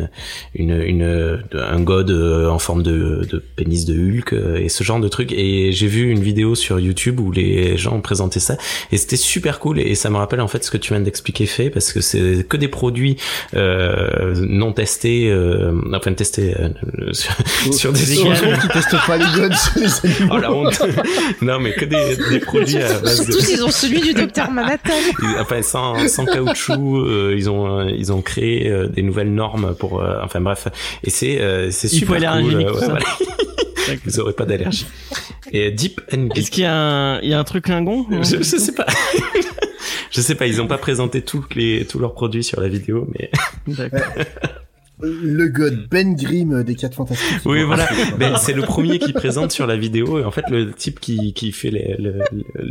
une, 0.56 0.82
une 0.82 1.40
un 1.54 1.80
god 1.82 2.12
euh, 2.12 2.50
en 2.50 2.60
forme 2.60 2.84
de, 2.84 3.26
de 3.30 3.44
pénis 3.56 3.86
de 3.86 3.94
Hulk 3.94 4.34
euh, 4.34 4.58
et 4.58 4.70
ce 4.70 4.84
genre 4.84 5.00
de 5.00 5.08
trucs. 5.08 5.32
Et 5.32 5.72
j'ai 5.72 5.88
vu 5.88 6.10
une 6.10 6.22
vidéo 6.22 6.56
sur 6.56 6.80
YouTube 6.80 7.20
où 7.20 7.32
les 7.32 7.78
gens 7.78 7.96
ont 7.96 8.02
présenté 8.02 8.40
ça 8.40 8.58
et 8.92 8.98
c'était 8.98 9.16
super 9.16 9.60
cool 9.60 9.80
et 9.80 9.96
ça 9.96 10.10
me 10.10 10.18
rappelle 10.18 10.42
en 10.42 10.48
fait 10.48 10.64
ce 10.64 10.72
que 10.72 10.78
tu 10.78 10.94
viens 10.94 11.02
d'expliquer 11.02 11.46
fait 11.46 11.70
parce 11.70 11.94
que 11.94 12.02
c'est 12.02 12.48
que 12.48 12.58
des 12.58 12.68
produits 12.68 13.18
euh, 13.56 14.36
non 14.36 14.74
testés, 14.74 15.30
euh, 15.30 15.74
enfin 15.94 16.14
testés 16.14 16.56
euh, 16.60 17.11
sur, 17.14 17.34
sur 17.74 17.94
des 17.94 18.18
Heureusement 18.20 18.58
qu'ils 18.60 18.70
testent 18.70 19.06
pas 19.06 19.18
les 19.18 19.26
guns 19.26 19.56
sur 19.56 19.82
les 19.82 20.12
animaux. 20.20 20.34
Oh 20.36 20.38
la 20.38 20.52
honte 20.52 20.82
Non 21.42 21.60
mais 21.60 21.74
que 21.74 21.86
des, 21.86 22.18
des 22.30 22.40
produits 22.40 22.78
à 22.82 23.00
base 23.00 23.26
de... 23.26 23.32
Surtout 23.32 23.46
s'ils 23.46 23.64
ont 23.64 23.72
celui 23.72 24.02
du 24.02 24.14
docteur 24.14 24.52
Manhattan. 24.52 24.94
enfin 25.40 25.62
sans, 25.62 26.08
sans 26.08 26.26
caoutchouc 26.26 26.98
euh, 27.00 27.36
ils 27.38 27.50
ont 27.50 27.80
euh, 27.80 27.92
ils 27.96 28.12
ont 28.12 28.22
créé 28.22 28.70
euh, 28.70 28.88
des 28.88 29.02
nouvelles 29.02 29.34
normes 29.34 29.76
pour 29.76 30.02
euh, 30.02 30.18
enfin 30.24 30.42
bref 30.42 30.68
et 31.04 31.10
c'est 31.10 31.40
euh, 31.42 31.72
c'est 31.72 31.88
super 31.88 32.20
cool 32.42 32.56
euh, 32.56 32.74
ouais, 32.74 32.86
voilà. 32.86 33.06
Vous 34.06 34.20
aurez 34.20 34.34
pas 34.34 34.46
d'allergie 34.46 34.86
et 35.52 35.72
Deep 35.72 36.02
and 36.14 36.28
Geek 36.30 36.38
Est-ce 36.38 36.52
qu'il 36.52 36.64
y 36.64 36.68
a 36.68 36.74
un 36.76 37.20
il 37.22 37.30
y 37.30 37.34
a 37.34 37.40
un 37.40 37.44
truc 37.44 37.68
lingon 37.68 38.06
je, 38.22 38.38
je 38.38 38.58
sais 38.58 38.74
pas 38.74 38.86
je 40.12 40.22
sais 40.22 40.36
pas 40.36 40.48
ils 40.48 40.62
ont 40.62 40.68
pas 40.68 40.78
présenté 40.78 41.22
tous 41.22 41.46
les 41.56 41.86
tous 41.86 42.00
leurs 42.00 42.14
produits 42.14 42.44
sur 42.44 42.62
la 42.62 42.68
vidéo 42.68 43.08
mais 43.14 43.32
D'accord. 43.68 44.02
Le 45.04 45.48
god 45.48 45.88
Ben 45.90 46.16
Grimm 46.16 46.64
des 46.64 46.76
4 46.76 46.94
Fantastiques. 46.96 47.40
oui 47.46 47.64
voilà 47.64 47.88
ben, 48.20 48.36
c'est 48.38 48.54
le 48.54 48.62
premier 48.62 49.00
qui 49.00 49.14
présente 49.14 49.52
sur 49.52 49.68
la 49.68 49.76
vidéo 49.78 50.20
et 50.20 50.24
en 50.24 50.32
fait 50.32 50.46
le 50.50 50.72
type 50.72 51.00
qui 51.00 51.34
qui 51.34 51.52
fait 51.52 51.72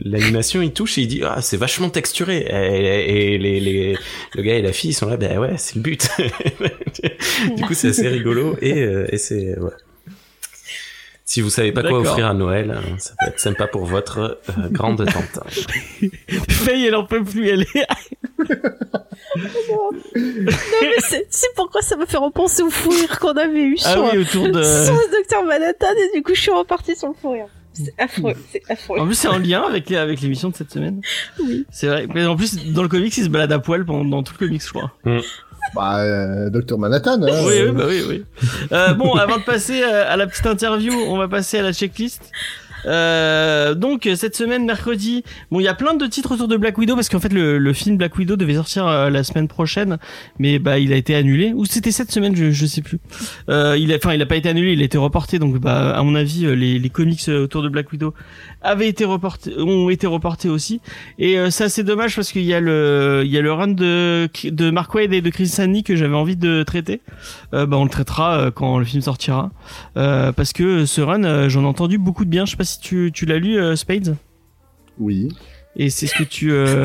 l'animation 0.05 0.63
il 0.63 0.73
touche 0.73 0.99
et 0.99 1.03
il 1.03 1.09
dit 1.09 1.23
ah 1.25 1.41
c'est 1.43 1.57
vachement 1.57 1.91
texturé 1.91 2.47
et, 2.49 3.35
et 3.35 3.39
les, 3.39 3.61
les 3.61 3.97
le 4.35 4.43
gars 4.43 4.55
et 4.57 4.63
la 4.63 4.73
fille 4.73 4.91
ils 4.91 4.95
sont 4.95 5.09
là 5.09 5.17
ben 5.17 5.39
ouais 5.39 5.55
c'est 5.57 5.77
le 5.77 5.83
but 5.83 6.09
du 7.57 7.63
coup 7.65 7.75
c'est 7.75 7.89
assez 7.89 8.09
rigolo 8.09 8.57
et, 8.63 8.81
euh, 8.83 9.07
et 9.11 9.19
c'est 9.19 9.59
ouais. 9.59 9.71
Si 11.31 11.43
vous 11.43 11.49
savez 11.49 11.71
pas 11.71 11.85
quoi 11.85 12.01
offrir 12.01 12.27
à 12.27 12.35
Noël, 12.35 12.73
hein, 12.73 12.97
ça 12.99 13.13
peut 13.21 13.29
être 13.29 13.39
sympa 13.39 13.69
pour 13.69 13.85
votre 13.85 14.19
euh, 14.19 14.69
grande 14.69 15.07
tante. 15.07 15.45
Faye, 16.51 16.87
elle 16.87 16.97
en 16.97 17.05
peut 17.07 17.23
plus, 17.23 17.49
elle 17.49 17.63
est. 17.63 17.87
Non 19.39 19.93
mais 20.17 20.97
c'est 20.99 21.29
c'est 21.31 21.55
pourquoi 21.55 21.83
ça 21.83 21.97
me 21.97 22.05
fait 22.05 22.17
repenser 22.17 22.65
au 22.65 22.71
fou 22.71 22.91
rire 22.91 23.21
qu'on 23.21 23.37
avait 23.37 23.63
eu 23.63 23.77
Ah 23.85 23.93
sur, 23.93 24.05
oui, 24.13 24.19
autour 24.19 24.49
de. 24.49 24.61
sur 24.85 24.93
le 24.93 25.19
docteur 25.19 25.45
Manhattan 25.45 25.93
et 25.93 26.17
du 26.17 26.25
coup 26.25 26.35
je 26.35 26.41
suis 26.41 26.51
repartie 26.51 26.97
sur 26.97 27.07
le 27.07 27.15
fou 27.15 27.31
rire. 27.31 27.47
C'est 27.75 27.95
affreux, 27.97 28.35
c'est 28.51 28.63
affreux. 28.69 28.99
En 28.99 29.07
plus, 29.07 29.15
c'est 29.15 29.29
en 29.29 29.39
lien 29.39 29.63
avec, 29.63 29.93
avec 29.93 30.21
l'émission 30.23 30.49
de 30.49 30.57
cette 30.57 30.73
semaine. 30.73 31.01
Oui. 31.39 31.65
C'est 31.71 31.87
vrai. 31.87 32.09
Mais 32.13 32.27
en 32.27 32.35
plus, 32.35 32.73
dans 32.73 32.83
le 32.83 32.89
comics, 32.89 33.17
il 33.17 33.23
se 33.23 33.29
balade 33.29 33.53
à 33.53 33.61
poil 33.61 33.85
pendant 33.85 34.05
dans 34.05 34.23
tout 34.25 34.35
le 34.41 34.47
comics, 34.49 34.65
je 34.65 34.71
crois. 34.71 34.91
Bah, 35.75 35.99
euh, 36.01 36.51
Dr 36.51 36.79
Manhattan. 36.79 37.23
Hein, 37.23 37.45
oui, 37.47 37.55
oui, 37.65 37.73
bah 37.73 37.85
oui, 37.87 38.03
oui. 38.09 38.25
Euh, 38.73 38.95
bon, 38.95 39.15
avant 39.15 39.39
de 39.39 39.45
passer 39.45 39.83
euh, 39.83 40.13
à 40.13 40.17
la 40.17 40.27
petite 40.27 40.47
interview, 40.47 40.93
on 40.93 41.17
va 41.17 41.29
passer 41.29 41.59
à 41.59 41.63
la 41.63 41.73
checklist. 41.73 42.31
Euh, 42.87 43.75
donc 43.75 44.09
cette 44.17 44.35
semaine 44.35 44.65
mercredi, 44.65 45.23
bon 45.51 45.61
il 45.61 45.65
y 45.65 45.69
a 45.69 45.75
plein 45.75 45.93
de 45.93 46.07
titres 46.07 46.33
autour 46.33 46.49
de 46.49 46.57
Black 46.57 46.79
Widow 46.79 46.95
parce 46.95 47.11
qu'en 47.11 47.21
fait 47.21 47.31
le, 47.31 47.59
le 47.59 47.73
film 47.75 47.99
Black 47.99 48.17
Widow 48.17 48.37
devait 48.37 48.55
sortir 48.55 48.87
euh, 48.87 49.11
la 49.11 49.23
semaine 49.23 49.49
prochaine, 49.49 49.99
mais 50.39 50.59
bah 50.59 50.79
il 50.79 50.91
a 50.95 50.97
été 50.97 51.15
annulé 51.15 51.53
ou 51.55 51.67
c'était 51.67 51.93
cette 51.93 52.11
semaine 52.11 52.35
je, 52.35 52.53
je 52.53 52.65
sais 52.65 52.81
plus. 52.81 52.99
Il 53.49 53.95
enfin 53.95 54.15
il 54.15 54.23
a 54.23 54.25
pas 54.25 54.37
été 54.37 54.49
annulé, 54.49 54.73
il 54.73 54.81
a 54.81 54.85
été 54.85 54.97
reporté 54.97 55.39
donc 55.39 55.59
bah 55.59 55.91
à 55.91 56.03
mon 56.03 56.15
avis 56.15 56.47
les, 56.57 56.79
les 56.79 56.89
comics 56.89 57.29
autour 57.29 57.63
de 57.63 57.69
Black 57.69 57.93
Widow 57.93 58.15
avaient 58.63 58.89
été 58.89 59.05
reportés 59.05 59.53
ont 59.59 59.89
été 59.91 60.07
reportés 60.07 60.49
aussi 60.49 60.81
et 61.19 61.39
euh, 61.39 61.51
ça 61.51 61.69
c'est 61.69 61.83
dommage 61.83 62.15
parce 62.15 62.31
qu'il 62.31 62.45
y 62.45 62.53
a 62.53 62.61
le 62.61 63.23
il 63.25 63.31
y 63.31 63.39
a 63.39 63.41
le 63.41 63.53
run 63.53 63.69
de 63.69 64.29
de 64.45 64.71
Mark 64.71 64.95
Waid 64.95 65.13
et 65.13 65.21
de 65.23 65.31
Chris 65.31 65.49
Samney 65.49 65.83
que 65.83 65.97
j'avais 65.97 66.15
envie 66.15 66.37
de 66.37 66.63
traiter. 66.63 67.01
Euh, 67.55 67.67
bah 67.67 67.77
on 67.79 67.85
le 67.85 67.91
traitera 67.91 68.39
euh, 68.39 68.51
quand 68.51 68.79
le 68.79 68.85
film 68.85 69.03
sortira 69.03 69.51
euh, 69.97 70.33
parce 70.33 70.53
que 70.53 70.85
ce 70.85 71.01
run 71.01 71.25
euh, 71.25 71.49
j'en 71.49 71.63
ai 71.63 71.67
entendu 71.67 71.99
beaucoup 71.99 72.25
de 72.25 72.31
bien. 72.31 72.45
Je 72.45 72.51
sais 72.53 72.57
pas 72.57 72.65
si 72.65 72.81
tu 72.81 73.11
tu 73.15 73.25
l'as 73.27 73.39
lu 73.39 73.59
euh, 73.59 73.77
Spades? 73.77 74.17
Oui. 74.99 75.29
et 75.77 75.89
c'est 75.89 76.07
ce 76.07 76.15
que 76.15 76.25
tu 76.25 76.53
euh... 76.53 76.85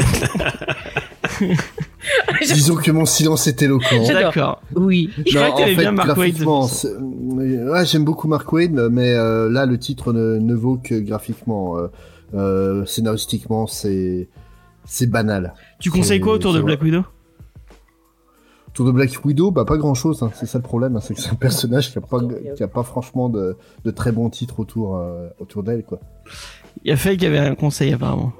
Disons 2.41 2.75
que 2.75 2.91
mon 2.91 3.05
silence 3.05 3.47
est 3.47 3.61
éloquent. 3.61 4.03
J'adore. 4.03 4.21
d'accord. 4.21 4.61
Oui. 4.75 5.09
Je 5.25 5.35
croyais 5.35 5.51
que 5.51 5.57
t'aimais 5.57 5.75
bien 5.75 5.91
Mark 5.91 6.17
ouais, 6.17 7.85
j'aime 7.85 8.05
beaucoup 8.05 8.27
Mark 8.27 8.51
Waid, 8.51 8.73
mais 8.91 9.13
euh, 9.13 9.49
là, 9.49 9.65
le 9.65 9.77
titre 9.77 10.13
ne, 10.13 10.37
ne 10.37 10.53
vaut 10.53 10.77
que 10.77 10.99
graphiquement. 10.99 11.77
Euh, 11.77 11.87
euh, 12.33 12.85
scénaristiquement, 12.85 13.67
c'est 13.67 14.29
c'est 14.85 15.07
banal. 15.07 15.53
Tu 15.79 15.89
conseilles 15.89 16.19
quoi 16.19 16.33
autour 16.33 16.53
de 16.53 16.61
Black 16.61 16.81
Widow? 16.81 17.03
Autour 18.69 18.87
de 18.87 18.91
Black 18.91 19.11
Widow, 19.23 19.51
bah 19.51 19.63
pas 19.63 19.77
grand 19.77 19.93
chose. 19.93 20.27
c'est 20.33 20.45
ça 20.45 20.57
le 20.57 20.63
problème, 20.63 20.95
hein, 20.95 20.99
c'est 21.01 21.13
que 21.13 21.21
c'est 21.21 21.31
un 21.31 21.35
personnage 21.35 21.91
qui 21.91 21.97
a 21.97 22.01
pas, 22.01 22.19
qui 22.55 22.61
a 22.63 22.67
pas 22.67 22.83
franchement 22.83 23.29
de, 23.29 23.55
de 23.85 23.91
très 23.91 24.11
bons 24.11 24.29
titres 24.29 24.59
autour 24.59 24.97
euh, 24.97 25.29
autour 25.39 25.63
d'elle, 25.63 25.83
quoi. 25.83 25.99
Il 26.83 26.89
y 26.89 26.91
a 26.91 26.97
Faye 26.97 27.17
qui 27.17 27.25
avait 27.25 27.39
un 27.39 27.55
conseil 27.55 27.93
apparemment. 27.93 28.33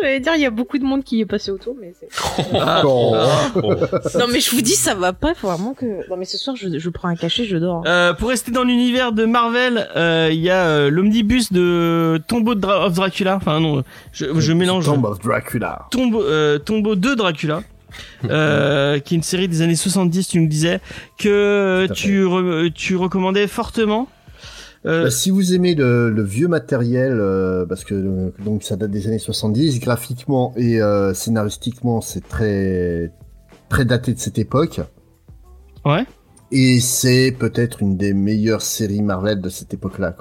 J'allais 0.00 0.20
dire, 0.20 0.34
il 0.36 0.40
y 0.40 0.46
a 0.46 0.50
beaucoup 0.50 0.78
de 0.78 0.84
monde 0.84 1.02
qui 1.04 1.20
est 1.20 1.26
passé 1.26 1.50
autour, 1.50 1.74
mais 1.80 1.92
c'est. 1.98 2.08
Ah, 2.60 2.82
non, 2.84 4.26
mais 4.32 4.40
je 4.40 4.50
vous 4.50 4.60
dis, 4.62 4.74
ça 4.74 4.94
va 4.94 5.12
pas, 5.12 5.34
faut 5.34 5.48
vraiment 5.48 5.74
que. 5.74 6.08
Non, 6.08 6.16
mais 6.16 6.24
ce 6.24 6.38
soir, 6.38 6.56
je, 6.56 6.78
je 6.78 6.88
prends 6.90 7.08
un 7.08 7.16
cachet, 7.16 7.44
je 7.44 7.56
dors. 7.56 7.82
Euh, 7.86 8.12
pour 8.14 8.28
rester 8.28 8.50
dans 8.50 8.62
l'univers 8.64 9.12
de 9.12 9.24
Marvel, 9.24 9.88
euh, 9.96 10.28
il 10.32 10.40
y 10.40 10.50
a 10.50 10.66
euh, 10.66 10.90
l'omnibus 10.90 11.52
de 11.52 12.20
Tombeau 12.28 12.54
de 12.54 12.60
Dra- 12.60 12.86
of 12.86 12.94
Dracula. 12.94 13.36
Enfin 13.36 13.60
non, 13.60 13.82
je, 14.12 14.26
je 14.38 14.52
mélange. 14.52 14.84
Tomb 14.86 15.04
of 15.04 15.18
Dracula. 15.20 15.86
Tombeau, 15.90 16.22
euh, 16.22 16.58
Tombeau 16.58 16.94
de 16.94 17.14
Dracula. 17.14 17.62
euh, 18.30 18.98
qui 19.00 19.14
est 19.14 19.16
une 19.16 19.22
série 19.22 19.48
des 19.48 19.62
années 19.62 19.74
70, 19.74 20.28
tu 20.28 20.38
nous 20.40 20.46
disais 20.46 20.78
que 21.18 21.88
tu 21.94 22.22
re- 22.24 22.70
tu 22.72 22.96
recommandais 22.96 23.46
fortement. 23.46 24.08
Euh, 24.86 25.04
Bah, 25.04 25.10
si 25.10 25.30
vous 25.30 25.54
aimez 25.54 25.74
le, 25.74 26.10
le 26.10 26.22
vieux 26.22 26.48
matériel, 26.48 27.18
euh, 27.20 27.66
parce 27.66 27.84
que 27.84 27.94
euh, 27.94 28.30
donc 28.44 28.62
ça 28.62 28.76
date 28.76 28.90
des 28.90 29.06
années 29.06 29.18
70, 29.18 29.80
graphiquement 29.80 30.52
et 30.56 30.80
euh, 30.80 31.14
scénaristiquement, 31.14 32.00
c'est 32.00 32.26
très 32.26 33.12
très 33.68 33.84
daté 33.84 34.14
de 34.14 34.18
cette 34.18 34.38
époque. 34.38 34.80
Ouais. 35.84 36.04
Et 36.50 36.80
c'est 36.80 37.36
peut-être 37.38 37.82
une 37.82 37.98
des 37.98 38.14
meilleures 38.14 38.62
séries 38.62 39.02
Marvel 39.02 39.42
de 39.42 39.50
cette 39.50 39.74
époque-là. 39.74 40.14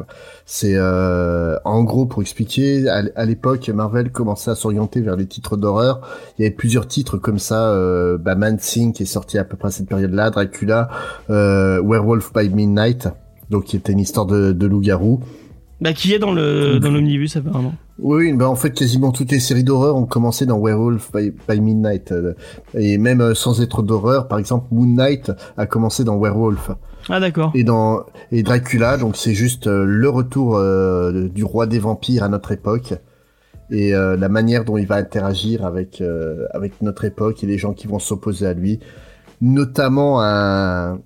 C'est 0.46 0.76
euh, 0.76 1.58
en 1.64 1.84
gros 1.84 2.06
pour 2.06 2.22
expliquer, 2.22 2.90
à, 2.90 3.26
l'époque 3.26 3.70
Marvel 3.70 4.12
commençait 4.12 4.52
à 4.52 4.56
s'orienter 4.56 5.00
vers 5.00 5.16
les 5.16 5.26
titres 5.26 5.56
d'horreur. 5.56 6.02
Il 6.38 6.42
y 6.42 6.46
avait 6.46 6.56
plusieurs 6.56 6.86
titres 6.86 7.18
comme 7.18 7.40
ça, 7.40 7.70
euh, 7.70 8.18
bah, 8.18 8.36
Man 8.36 8.58
Thing 8.58 8.92
qui 8.92 9.04
est 9.04 9.08
sorti 9.08 9.38
à 9.38 9.46
peu 9.46 9.56
près 9.56 9.70
à 9.70 9.72
cette 9.72 9.88
période-là, 9.88 10.30
Dracula, 10.30 10.90
euh, 11.30 11.82
Werewolf 11.82 12.34
by 12.34 12.50
Midnight, 12.50 13.08
donc 13.50 13.66
qui 13.66 13.76
était 13.76 13.94
une 13.94 14.00
histoire 14.00 14.26
de, 14.26 14.52
de 14.52 14.68
loup-garou. 14.68 15.20
Bah, 15.80 15.94
qui 15.94 16.12
est 16.14 16.20
dans 16.20 16.32
le 16.34 16.80
dans 16.80 16.90
l'omnibus 16.90 17.36
apparemment. 17.36 17.76
Oui, 18.00 18.34
bah 18.34 18.50
en 18.50 18.56
fait, 18.56 18.72
quasiment 18.72 19.12
toutes 19.12 19.32
les 19.32 19.40
séries 19.40 19.64
d'horreur 19.64 19.96
ont 19.96 20.06
commencé 20.06 20.46
dans 20.46 20.60
Werewolf 20.60 21.12
by, 21.14 21.32
by 21.48 21.60
Midnight. 21.60 22.12
euh, 22.12 22.34
Et 22.76 22.98
même 22.98 23.22
euh, 23.22 23.34
sans 23.36 23.62
être 23.62 23.82
d'horreur, 23.84 24.28
par 24.28 24.38
exemple, 24.40 24.68
Moon 24.72 24.86
Knight 24.88 25.32
a 25.56 25.66
commencé 25.68 26.04
dans 26.04 26.18
Werewolf. 26.20 26.72
Ah 27.10 27.20
d'accord. 27.20 27.52
Et 27.56 27.64
dans 27.64 28.04
et 28.32 28.42
Dracula, 28.44 28.98
donc 28.98 29.18
c'est 29.18 29.34
juste 29.36 29.68
euh, 29.68 29.84
le 29.86 30.10
retour 30.10 30.58
euh, 30.58 31.28
du 31.30 31.44
roi 31.44 31.68
des 31.68 31.80
vampires 31.80 32.24
à 32.24 32.30
notre 32.30 32.52
époque 32.52 32.96
et 33.70 33.94
euh, 33.94 34.16
la 34.18 34.30
manière 34.30 34.64
dont 34.66 34.78
il 34.78 34.88
va 34.88 34.96
interagir 34.96 35.66
avec 35.66 36.02
euh, 36.02 36.46
avec 36.54 36.82
notre 36.82 37.06
époque 37.06 37.44
et 37.44 37.48
les 37.48 37.58
gens 37.58 37.74
qui 37.74 37.86
vont 37.88 38.00
s'opposer 38.00 38.48
à 38.48 38.54
lui, 38.54 38.80
notamment 39.42 40.22
un 40.22 41.00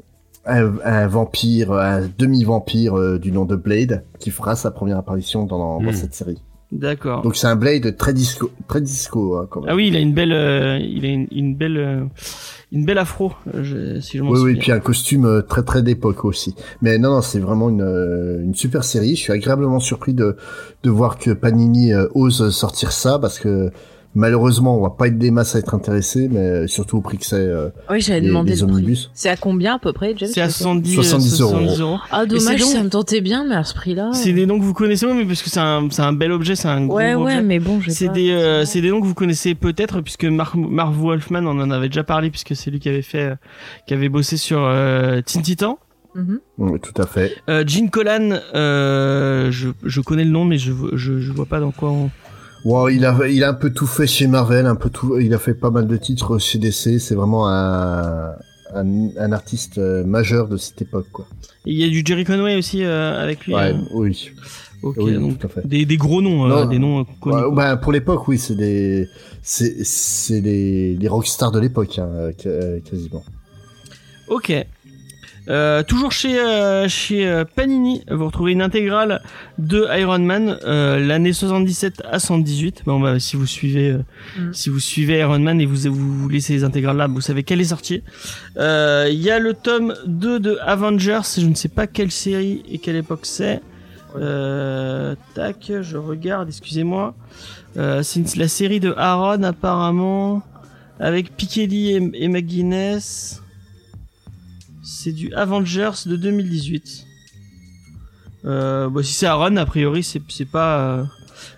un, 0.46 0.72
un 0.84 1.08
vampire, 1.08 1.72
un 1.74 2.02
demi-vampire 2.18 2.98
euh, 2.98 3.20
du 3.20 3.32
nom 3.32 3.46
de 3.46 3.56
Blade 3.56 4.04
qui 4.20 4.32
fera 4.32 4.56
sa 4.56 4.72
première 4.72 4.98
apparition 4.98 5.46
dans, 5.46 5.80
dans 5.82 5.92
Hmm. 5.92 5.94
cette 5.94 6.14
série. 6.14 6.42
D'accord. 6.72 7.22
Donc 7.22 7.36
c'est 7.36 7.48
un 7.48 7.58
Blade 7.58 7.98
très 7.98 8.14
disco, 8.14 8.50
très 8.70 8.80
disco 8.80 9.36
hein, 9.36 9.46
quand 9.50 9.60
même. 9.60 9.70
Ah 9.70 9.76
oui, 9.76 9.88
il 9.90 9.96
a 9.98 10.00
une 10.00 10.14
belle, 10.14 10.32
euh, 10.32 10.80
il 10.80 11.04
a 11.06 11.10
une, 11.10 11.28
une 11.30 11.54
belle, 11.54 11.78
euh, 11.78 12.04
une 12.72 12.86
belle 12.86 12.98
afro, 12.98 13.34
euh, 13.54 13.62
je- 13.62 14.00
si 14.00 14.18
je 14.18 14.24
m'en 14.24 14.30
Oui, 14.32 14.36
oui, 14.40 14.40
souviens. 14.52 14.60
puis 14.62 14.72
un 14.72 14.80
costume 14.80 15.26
euh, 15.26 15.42
très 15.42 15.64
très 15.64 15.84
d'époque 15.84 16.24
aussi. 16.24 16.56
Mais 16.82 16.98
non, 16.98 17.12
non, 17.12 17.22
c'est 17.22 17.40
vraiment 17.40 17.68
une, 17.70 17.82
euh, 17.82 18.42
une 18.42 18.56
super 18.56 18.86
série. 18.86 19.18
Je 19.18 19.22
suis 19.22 19.34
agréablement 19.34 19.82
surpris 19.82 20.14
de, 20.14 20.38
de 20.84 20.90
voir 20.90 21.18
que 21.20 21.32
Panini 21.32 21.92
euh, 21.94 22.08
ose 22.16 22.50
sortir 22.52 22.94
ça 22.94 23.20
parce 23.20 23.38
que 23.38 23.70
malheureusement, 24.16 24.78
on 24.78 24.82
va 24.82 24.90
pas 24.90 25.08
être 25.08 25.18
des 25.18 25.32
masses 25.32 25.56
à 25.56 25.60
être 25.60 25.74
intéressés, 25.74 26.28
mais 26.32 26.68
surtout 26.68 26.98
au 26.98 27.02
prix 27.02 27.18
que 27.18 27.26
c'est 27.26 27.36
euh, 27.38 27.70
Oui, 27.90 28.02
j'avais 28.02 28.22
demandé 28.22 28.54
les 28.54 28.60
le 28.62 28.66
prix. 28.68 28.76
omnibus. 28.76 29.12
C'est 29.14 29.30
à 29.30 29.38
combien 29.38 29.76
à 29.76 29.80
peu 29.80 29.94
près, 29.94 30.14
James 30.18 30.30
C'est 30.34 30.42
à 30.42 30.48
je 30.48 30.52
sais 30.52 30.64
70, 30.64 30.94
70 30.96 31.42
euh, 31.42 31.44
euros. 31.44 31.52
70 31.54 31.80
euros. 31.82 31.98
Ah 32.12 32.26
dommage, 32.26 32.60
donc- 32.60 32.70
ça 32.70 32.84
me 32.84 32.90
tentait 32.90 33.22
bien, 33.22 33.46
mais 33.48 33.56
à 33.56 33.64
ce 33.64 33.74
prix-là. 33.74 34.12
C'est 34.14 34.34
des 34.34 34.46
noms 34.46 34.60
que 34.60 34.64
vous 34.66 34.74
connaissez, 34.74 35.06
mais 35.08 35.26
parce 35.26 35.42
que 35.42 35.50
c'est 35.50 35.60
un, 35.60 35.88
c'est 35.92 36.02
un 36.02 36.14
bel 36.14 36.32
objet, 36.32 36.56
c'est 36.56 36.68
un 36.68 36.86
gros 36.86 36.98
Ouais, 36.98 37.14
objet. 37.14 37.36
ouais, 37.38 37.42
mais 37.42 37.60
bon, 37.60 37.80
j'ai 37.82 37.92
C'est 37.92 38.08
pas- 38.08 38.14
des, 38.14 38.32
euh, 38.32 38.66
c'est 38.66 38.82
des 38.82 38.90
noms 38.90 39.02
que 39.02 39.06
vous 39.08 39.14
connaissez 39.14 39.56
peut-être 39.56 40.02
puisque 40.02 40.26
Marv 40.26 40.98
Wolfman 40.98 41.46
on 41.46 41.60
en 41.62 41.72
avait 41.72 41.88
déjà 41.90 42.04
parlé 42.04 42.30
puisque 42.30 42.56
c'est 42.56 42.72
lui 42.72 42.80
qui 42.80 42.90
avait 42.90 43.02
fait, 43.02 43.32
euh, 43.32 43.36
qui 43.88 43.94
avait 43.94 44.10
bossé 44.10 44.38
sur 44.38 44.60
euh, 44.62 45.22
Teen 45.22 45.42
Titan. 45.42 45.80
Mhm. 46.14 46.40
Oui, 46.58 46.80
tout 46.82 47.02
à 47.02 47.08
fait. 47.08 47.34
Euh, 47.50 47.64
Gene 47.66 47.90
Colan, 47.90 48.38
euh, 48.54 49.50
je, 49.50 49.70
je 49.86 50.02
connais 50.02 50.26
le 50.26 50.30
nom 50.32 50.44
mais 50.44 50.58
je, 50.58 50.74
je, 50.94 51.20
je 51.20 51.32
vois 51.32 51.46
pas 51.46 51.62
dans 51.62 51.72
quoi 51.72 51.90
on. 51.90 52.10
Wow, 52.64 52.90
il 52.90 53.06
a, 53.06 53.18
il 53.28 53.44
a 53.44 53.50
un 53.50 53.54
peu 53.54 53.72
tout 53.72 53.88
fait 53.88 54.06
chez 54.08 54.28
Marvel, 54.28 54.66
un 54.68 54.76
peu 54.76 54.90
tout, 54.90 55.18
il 55.20 55.34
a 55.34 55.40
fait 55.40 55.54
pas 55.56 55.72
mal 55.72 55.88
de 55.88 55.98
titres 55.98 56.38
chez 56.38 56.60
DC. 56.60 57.00
C'est 57.00 57.16
vraiment 57.16 57.48
un, 57.50 58.34
un, 58.76 59.10
un 59.18 59.32
artiste 59.32 59.80
euh, 59.80 60.04
majeur 60.04 60.48
de 60.48 60.58
cette 60.58 60.82
époque, 60.82 61.08
quoi. 61.12 61.26
Et 61.66 61.72
Il 61.72 61.78
y 61.78 61.84
a 61.84 61.90
du 61.90 62.04
Jerry 62.06 62.24
Conway 62.24 62.56
aussi 62.56 62.84
euh, 62.84 63.20
avec 63.22 63.46
lui. 63.48 63.56
Ouais, 63.56 63.72
euh, 63.74 63.78
oui. 63.94 64.30
ok, 64.84 64.96
oui, 65.00 65.14
donc 65.14 65.40
des, 65.66 65.86
des 65.86 65.98
gros 65.98 66.22
noms, 66.22 66.46
euh, 66.52 66.66
des 66.66 66.78
noms 66.78 67.04
connus. 67.20 67.56
Bah, 67.56 67.78
pour 67.78 67.92
l'époque, 67.92 68.28
oui, 68.28 68.38
c'est 68.38 68.56
des, 68.56 69.08
c'est, 69.42 70.40
les, 70.42 70.96
les 70.96 71.08
rockstars 71.08 71.52
de 71.52 71.60
l'époque, 71.60 71.98
hein, 71.98 72.32
qu- 72.38 72.82
quasiment. 72.88 73.24
Ok. 74.28 74.54
Euh, 75.50 75.82
toujours 75.82 76.12
chez 76.12 76.40
euh, 76.40 76.88
chez 76.88 77.28
euh, 77.28 77.46
Panini, 77.46 78.04
vous 78.12 78.26
retrouvez 78.28 78.52
une 78.52 78.62
intégrale 78.62 79.22
de 79.58 79.88
Iron 80.00 80.20
Man 80.20 80.58
euh, 80.66 81.00
l'année 81.00 81.34
77 81.34 82.04
à 82.10 82.20
118. 82.20 82.84
Bon 82.86 83.00
bah 83.00 83.20
si 83.20 83.36
vous 83.36 83.48
suivez 83.48 83.90
euh, 83.92 84.04
Mm. 84.38 84.54
si 84.54 84.70
vous 84.70 84.80
suivez 84.80 85.20
Iron 85.20 85.40
Man 85.40 85.60
et 85.60 85.66
vous 85.66 85.92
vous, 85.92 86.30
laissez 86.30 86.54
les 86.54 86.64
intégrales 86.64 86.98
là, 86.98 87.08
vous 87.08 87.22
savez 87.22 87.44
qu'elle 87.44 87.60
est 87.60 87.66
sortie. 87.66 88.04
Euh, 88.58 89.08
Il 89.12 89.20
y 89.20 89.32
a 89.32 89.40
le 89.40 89.54
tome 89.54 89.96
2 90.06 90.40
de 90.40 90.58
Avengers, 90.62 91.22
je 91.38 91.46
ne 91.46 91.56
sais 91.56 91.70
pas 91.70 91.88
quelle 91.88 92.12
série 92.12 92.64
et 92.70 92.78
quelle 92.78 92.96
époque 92.96 93.22
c'est. 93.26 93.62
Euh, 94.18 95.16
tac, 95.34 95.72
je 95.82 95.98
regarde, 95.98 96.50
excusez-moi. 96.50 97.16
Euh, 97.78 98.04
c'est 98.04 98.36
la 98.36 98.48
série 98.48 98.80
de 98.80 98.94
Aaron 98.98 99.44
apparemment 99.44 100.44
avec 101.00 101.36
Piketty 101.36 101.92
et, 101.92 102.24
et 102.26 102.28
McGuinness. 102.28 103.41
C'est 104.94 105.12
du 105.14 105.34
Avengers 105.34 105.92
de 106.06 106.16
2018. 106.18 107.06
Euh, 108.46 108.90
bah, 108.90 109.04
si 109.04 109.14
c'est 109.14 109.26
Aaron, 109.26 109.56
a 109.58 109.66
priori, 109.66 110.04
c'est 110.04 110.46
pas. 110.46 110.80
euh, 110.80 111.04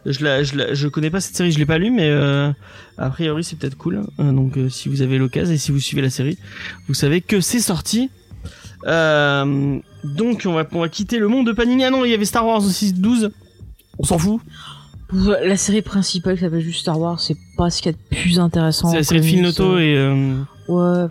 je, 0.05 0.23
la, 0.23 0.43
je, 0.43 0.55
la- 0.55 0.73
je 0.73 0.87
connais 0.87 1.09
pas 1.09 1.19
cette 1.21 1.35
série, 1.35 1.51
je 1.51 1.57
l'ai 1.57 1.65
pas 1.65 1.77
lu, 1.77 1.89
mais 1.91 2.09
euh, 2.09 2.51
a 2.97 3.09
priori, 3.09 3.43
c'est 3.43 3.55
peut-être 3.57 3.77
cool. 3.77 4.03
Donc, 4.19 4.57
si 4.69 4.87
vous 4.89 5.01
avez 5.01 5.17
l'occasion 5.17 5.53
et 5.53 5.57
si 5.57 5.71
vous 5.71 5.79
suivez 5.79 6.01
la 6.01 6.09
série, 6.09 6.37
vous 6.87 6.93
savez 6.93 7.21
que 7.21 7.41
c'est 7.41 7.59
sorti. 7.59 8.09
Donc, 8.85 10.43
on 10.45 10.53
va, 10.53 10.65
on 10.71 10.79
va 10.81 10.89
quitter 10.89 11.17
le 11.17 11.27
monde 11.27 11.47
de 11.47 11.53
Panini. 11.53 11.85
Ah 11.85 11.89
non, 11.89 12.05
il 12.05 12.11
y 12.11 12.13
avait 12.13 12.25
Star 12.25 12.45
Wars 12.45 12.63
aussi 12.63 12.93
12. 12.93 13.31
On 13.99 14.03
s'en 14.03 14.17
fout. 14.17 14.41
La 15.43 15.57
série 15.57 15.81
principale 15.83 16.35
qui 16.35 16.41
s'appelle 16.41 16.61
juste 16.61 16.81
Star 16.81 16.99
Wars, 16.99 17.19
c'est 17.19 17.37
pas 17.57 17.69
ce 17.69 17.81
qu'il 17.81 17.91
y 17.91 17.95
a 17.95 17.97
de 17.97 18.21
plus 18.21 18.39
intéressant. 18.39 18.89
C'est 18.89 18.97
la 18.97 19.03
série 19.03 19.19
de 19.19 19.79
et, 19.79 20.33
Ouais, 20.67 21.05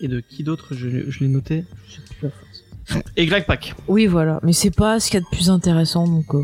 et 0.00 0.08
de 0.08 0.20
qui 0.20 0.42
d'autre 0.44 0.74
je, 0.74 0.88
je 1.10 1.20
l'ai 1.20 1.28
noté. 1.28 1.64
je 1.88 1.94
sais 1.96 2.00
plus 2.02 2.16
la 2.22 2.30
force. 2.30 3.04
Et 3.16 3.26
Greg 3.26 3.44
Pak. 3.46 3.74
Oui, 3.86 4.06
voilà. 4.06 4.40
Mais 4.42 4.52
c'est 4.52 4.70
pas 4.74 4.98
ce 5.00 5.10
qu'il 5.10 5.20
y 5.20 5.22
a 5.22 5.24
de 5.24 5.26
plus 5.36 5.50
intéressant, 5.50 6.06
donc. 6.06 6.34
euh, 6.34 6.42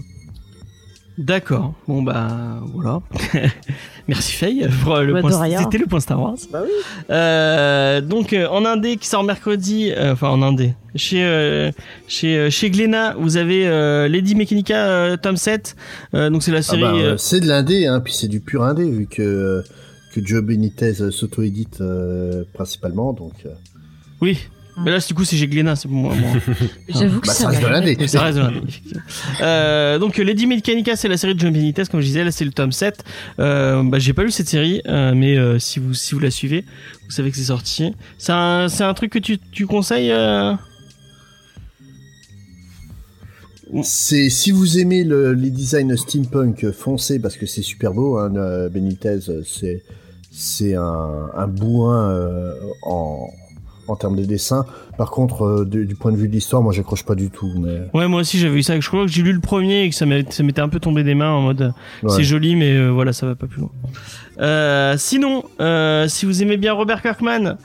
D'accord. 1.16 1.74
Bon 1.86 2.02
bah 2.02 2.60
voilà. 2.74 3.00
Merci 4.08 4.32
Faye 4.32 4.66
pour 4.82 4.96
le 4.98 5.12
Bah, 5.12 5.20
point. 5.20 5.58
C'était 5.60 5.78
le 5.78 5.86
point 5.86 6.00
Star 6.00 6.20
Wars. 6.20 6.34
Bah 6.52 6.62
oui. 6.64 6.70
Euh, 7.08 8.00
donc 8.00 8.32
euh, 8.32 8.48
en 8.48 8.64
indé 8.64 8.96
qui 8.96 9.06
sort 9.06 9.22
mercredi, 9.22 9.92
euh, 9.92 10.12
enfin 10.14 10.28
en 10.28 10.42
indé, 10.42 10.74
chez 10.96 11.22
euh, 11.24 11.70
chez 12.08 12.36
euh, 12.36 12.50
chez 12.50 12.68
Glénat, 12.68 13.14
vous 13.16 13.36
avez 13.36 13.66
euh, 13.68 14.08
Lady 14.08 14.34
Mechanica 14.34 14.76
euh, 14.88 15.16
tome 15.16 15.36
7. 15.36 15.76
Euh, 16.14 16.30
donc 16.30 16.42
c'est 16.42 16.50
la 16.50 16.58
Ah 16.58 16.62
série. 16.62 16.80
bah, 16.82 16.92
euh, 16.94 17.12
euh, 17.12 17.16
c'est 17.16 17.38
de 17.38 17.46
l'indé, 17.46 17.86
hein, 17.86 18.00
puis 18.00 18.12
c'est 18.12 18.28
du 18.28 18.40
pur 18.40 18.64
indé, 18.64 18.84
vu 18.90 19.06
que, 19.06 19.62
que 20.14 20.24
Joe 20.24 20.42
Benitez 20.42 20.94
s'auto-édite 21.10 21.80
euh, 21.80 22.44
principalement, 22.52 23.12
donc. 23.12 23.32
euh, 23.46 23.50
Oui. 24.20 24.38
Mais 24.84 24.90
là 24.90 24.98
du 24.98 25.14
coup 25.14 25.24
c'est 25.24 25.36
chez 25.36 25.46
Glénat, 25.46 25.76
c'est 25.76 25.86
pour 25.86 25.96
moi. 25.96 26.14
moi. 26.16 26.32
J'avoue 26.88 27.20
que 27.20 27.28
bah, 27.28 27.32
ça 27.32 27.52
ça 27.52 27.68
reste 27.68 27.86
de. 27.86 27.96
Mais 28.00 28.08
ça 28.08 28.22
reste 28.22 28.38
de 28.38 28.66
effectivement. 28.66 29.02
Euh, 29.40 29.98
donc 30.00 30.16
Lady 30.16 30.46
Mechanica 30.48 30.96
c'est 30.96 31.06
la 31.06 31.16
série 31.16 31.36
de 31.36 31.38
John 31.40 31.52
Benitez 31.52 31.84
comme 31.88 32.00
je 32.00 32.06
disais 32.06 32.24
là 32.24 32.32
c'est 32.32 32.44
le 32.44 32.50
tome 32.50 32.72
7 32.72 33.04
euh, 33.38 33.84
bah 33.84 34.00
j'ai 34.00 34.12
pas 34.14 34.24
lu 34.24 34.32
cette 34.32 34.48
série 34.48 34.82
euh, 34.88 35.14
mais 35.14 35.36
euh, 35.38 35.60
si 35.60 35.78
vous 35.78 35.94
si 35.94 36.14
vous 36.14 36.20
la 36.20 36.32
suivez 36.32 36.64
vous 37.04 37.12
savez 37.12 37.30
que 37.30 37.36
c'est 37.36 37.44
sorti 37.44 37.94
c'est 38.18 38.32
un 38.32 38.68
c'est 38.68 38.82
un 38.82 38.94
truc 38.94 39.12
que 39.12 39.20
tu 39.20 39.38
tu 39.38 39.66
conseilles 39.66 40.10
euh... 40.10 40.54
C'est 43.82 44.28
si 44.28 44.50
vous 44.50 44.78
aimez 44.78 45.04
le, 45.04 45.32
les 45.32 45.50
designs 45.50 45.96
steampunk, 45.96 46.70
foncez 46.72 47.18
parce 47.18 47.36
que 47.36 47.46
c'est 47.46 47.62
super 47.62 47.92
beau. 47.92 48.18
Hein, 48.18 48.68
Benitez, 48.70 49.20
euh, 49.28 49.42
c'est 49.44 49.82
c'est 50.36 50.74
un, 50.74 51.30
un 51.34 51.46
bourrin 51.46 52.10
euh, 52.10 52.54
en 52.82 53.28
en 53.86 53.96
termes 53.96 54.16
de 54.16 54.24
dessin. 54.24 54.64
Par 54.96 55.10
contre, 55.10 55.42
euh, 55.44 55.64
du, 55.66 55.84
du 55.84 55.94
point 55.94 56.10
de 56.10 56.16
vue 56.16 56.26
de 56.26 56.32
l'histoire, 56.32 56.62
moi, 56.62 56.72
j'accroche 56.72 57.04
pas 57.04 57.14
du 57.14 57.28
tout. 57.28 57.52
Mais 57.58 57.82
ouais 57.92 58.08
moi 58.08 58.22
aussi 58.22 58.38
j'avais 58.38 58.58
eu 58.58 58.62
ça 58.62 58.80
je 58.80 58.88
crois 58.88 59.04
que 59.04 59.10
j'ai 59.12 59.20
lu 59.20 59.32
le 59.34 59.40
premier 59.40 59.82
et 59.82 59.90
que 59.90 59.94
ça 59.94 60.06
m'était 60.06 60.60
un 60.62 60.70
peu 60.70 60.80
tombé 60.80 61.04
des 61.04 61.14
mains 61.14 61.32
en 61.32 61.42
mode 61.42 61.74
ouais. 62.02 62.10
c'est 62.10 62.22
joli 62.24 62.56
mais 62.56 62.74
euh, 62.74 62.88
voilà 62.88 63.12
ça 63.12 63.26
va 63.26 63.34
pas 63.34 63.46
plus 63.46 63.60
loin 63.60 63.70
euh, 64.40 64.94
sinon 64.96 65.44
euh, 65.60 66.08
si 66.08 66.24
vous 66.24 66.42
aimez 66.42 66.56
bien 66.56 66.72
Robert 66.72 67.02
Kirkman 67.02 67.56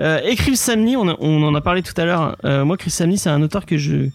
euh, 0.00 0.18
et 0.24 0.34
Chris 0.34 0.56
Samney 0.56 0.96
on, 0.96 1.08
a- 1.08 1.16
on 1.20 1.42
en 1.44 1.54
a 1.54 1.60
parlé 1.60 1.82
tout 1.82 1.94
à 1.96 2.04
l'heure 2.04 2.36
euh, 2.44 2.64
moi 2.64 2.76
Chris 2.76 2.90
Samney 2.90 3.16
c'est 3.16 3.30
un 3.30 3.42
auteur 3.42 3.64
que 3.64 3.76
je 3.78 4.08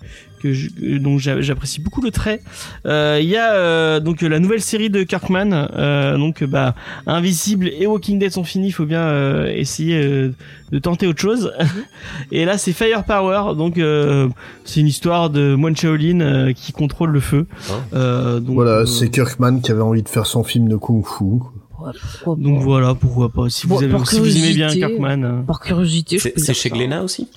que 0.44 0.54
je, 0.54 0.70
dont 1.00 1.18
j'a- 1.18 1.42
j'apprécie 1.42 1.82
beaucoup 1.82 2.02
le 2.02 2.12
trait. 2.12 2.42
Euh, 2.86 3.18
Il 3.22 3.30
y 3.30 3.38
a 3.38 3.54
euh, 3.54 4.00
donc 4.00 4.22
la 4.22 4.40
nouvelle 4.40 4.62
série 4.62 4.90
de 4.90 5.04
Kirkman, 5.04 5.52
euh, 5.54 6.18
donc 6.18 6.44
bah 6.44 6.76
Invisible 7.08 7.70
et 7.70 7.88
Walking 7.88 8.20
Dead 8.20 8.32
sont 8.32 8.44
finis, 8.44 8.68
il 8.68 8.72
faut 8.72 8.86
bien 8.86 9.02
euh, 9.02 9.48
essayer 9.56 9.96
euh, 10.04 10.34
de 10.72 10.80
tenter 10.80 11.08
autre 11.08 11.22
chose. 11.22 11.52
et 12.32 12.46
là 12.46 12.58
c'est 12.58 12.74
Firepower, 12.74 13.56
donc 13.56 13.78
euh, 13.78 14.28
c'est 14.66 14.82
une 14.82 14.88
histoire 14.88 15.30
de 15.30 15.56
moine 15.56 15.76
Shaolin 15.76 16.20
euh, 16.22 16.54
qui 16.54 16.72
contrôle 16.74 17.12
le 17.12 17.20
feu. 17.22 17.48
Euh, 17.94 18.40
donc, 18.40 18.56
voilà, 18.56 18.86
c'est 18.86 19.10
Kirkman 19.10 19.62
qui 19.62 19.72
avait 19.72 19.82
envie 19.82 20.04
de 20.04 20.10
faire 20.10 20.26
son 20.26 20.44
film 20.44 20.68
de 20.68 20.76
kung-fu. 20.76 21.40
pourquoi 21.70 22.36
donc 22.38 22.60
pas. 22.60 22.64
voilà, 22.64 22.96
pourquoi 22.96 23.30
pas. 23.30 23.50
Si 23.50 23.68
vous, 23.68 23.78
avez, 23.82 23.90
par 23.92 24.08
si 24.08 24.20
vous 24.20 24.38
aimez 24.38 24.54
bien. 24.54 24.68
Kirkman. 24.70 25.24
euh. 25.24 25.42
Par 25.44 25.60
curiosité, 25.60 26.18
je 26.18 26.30
C'est 26.38 26.54
chez. 26.54 26.70
Glénat 26.70 27.04
aussi? 27.04 27.28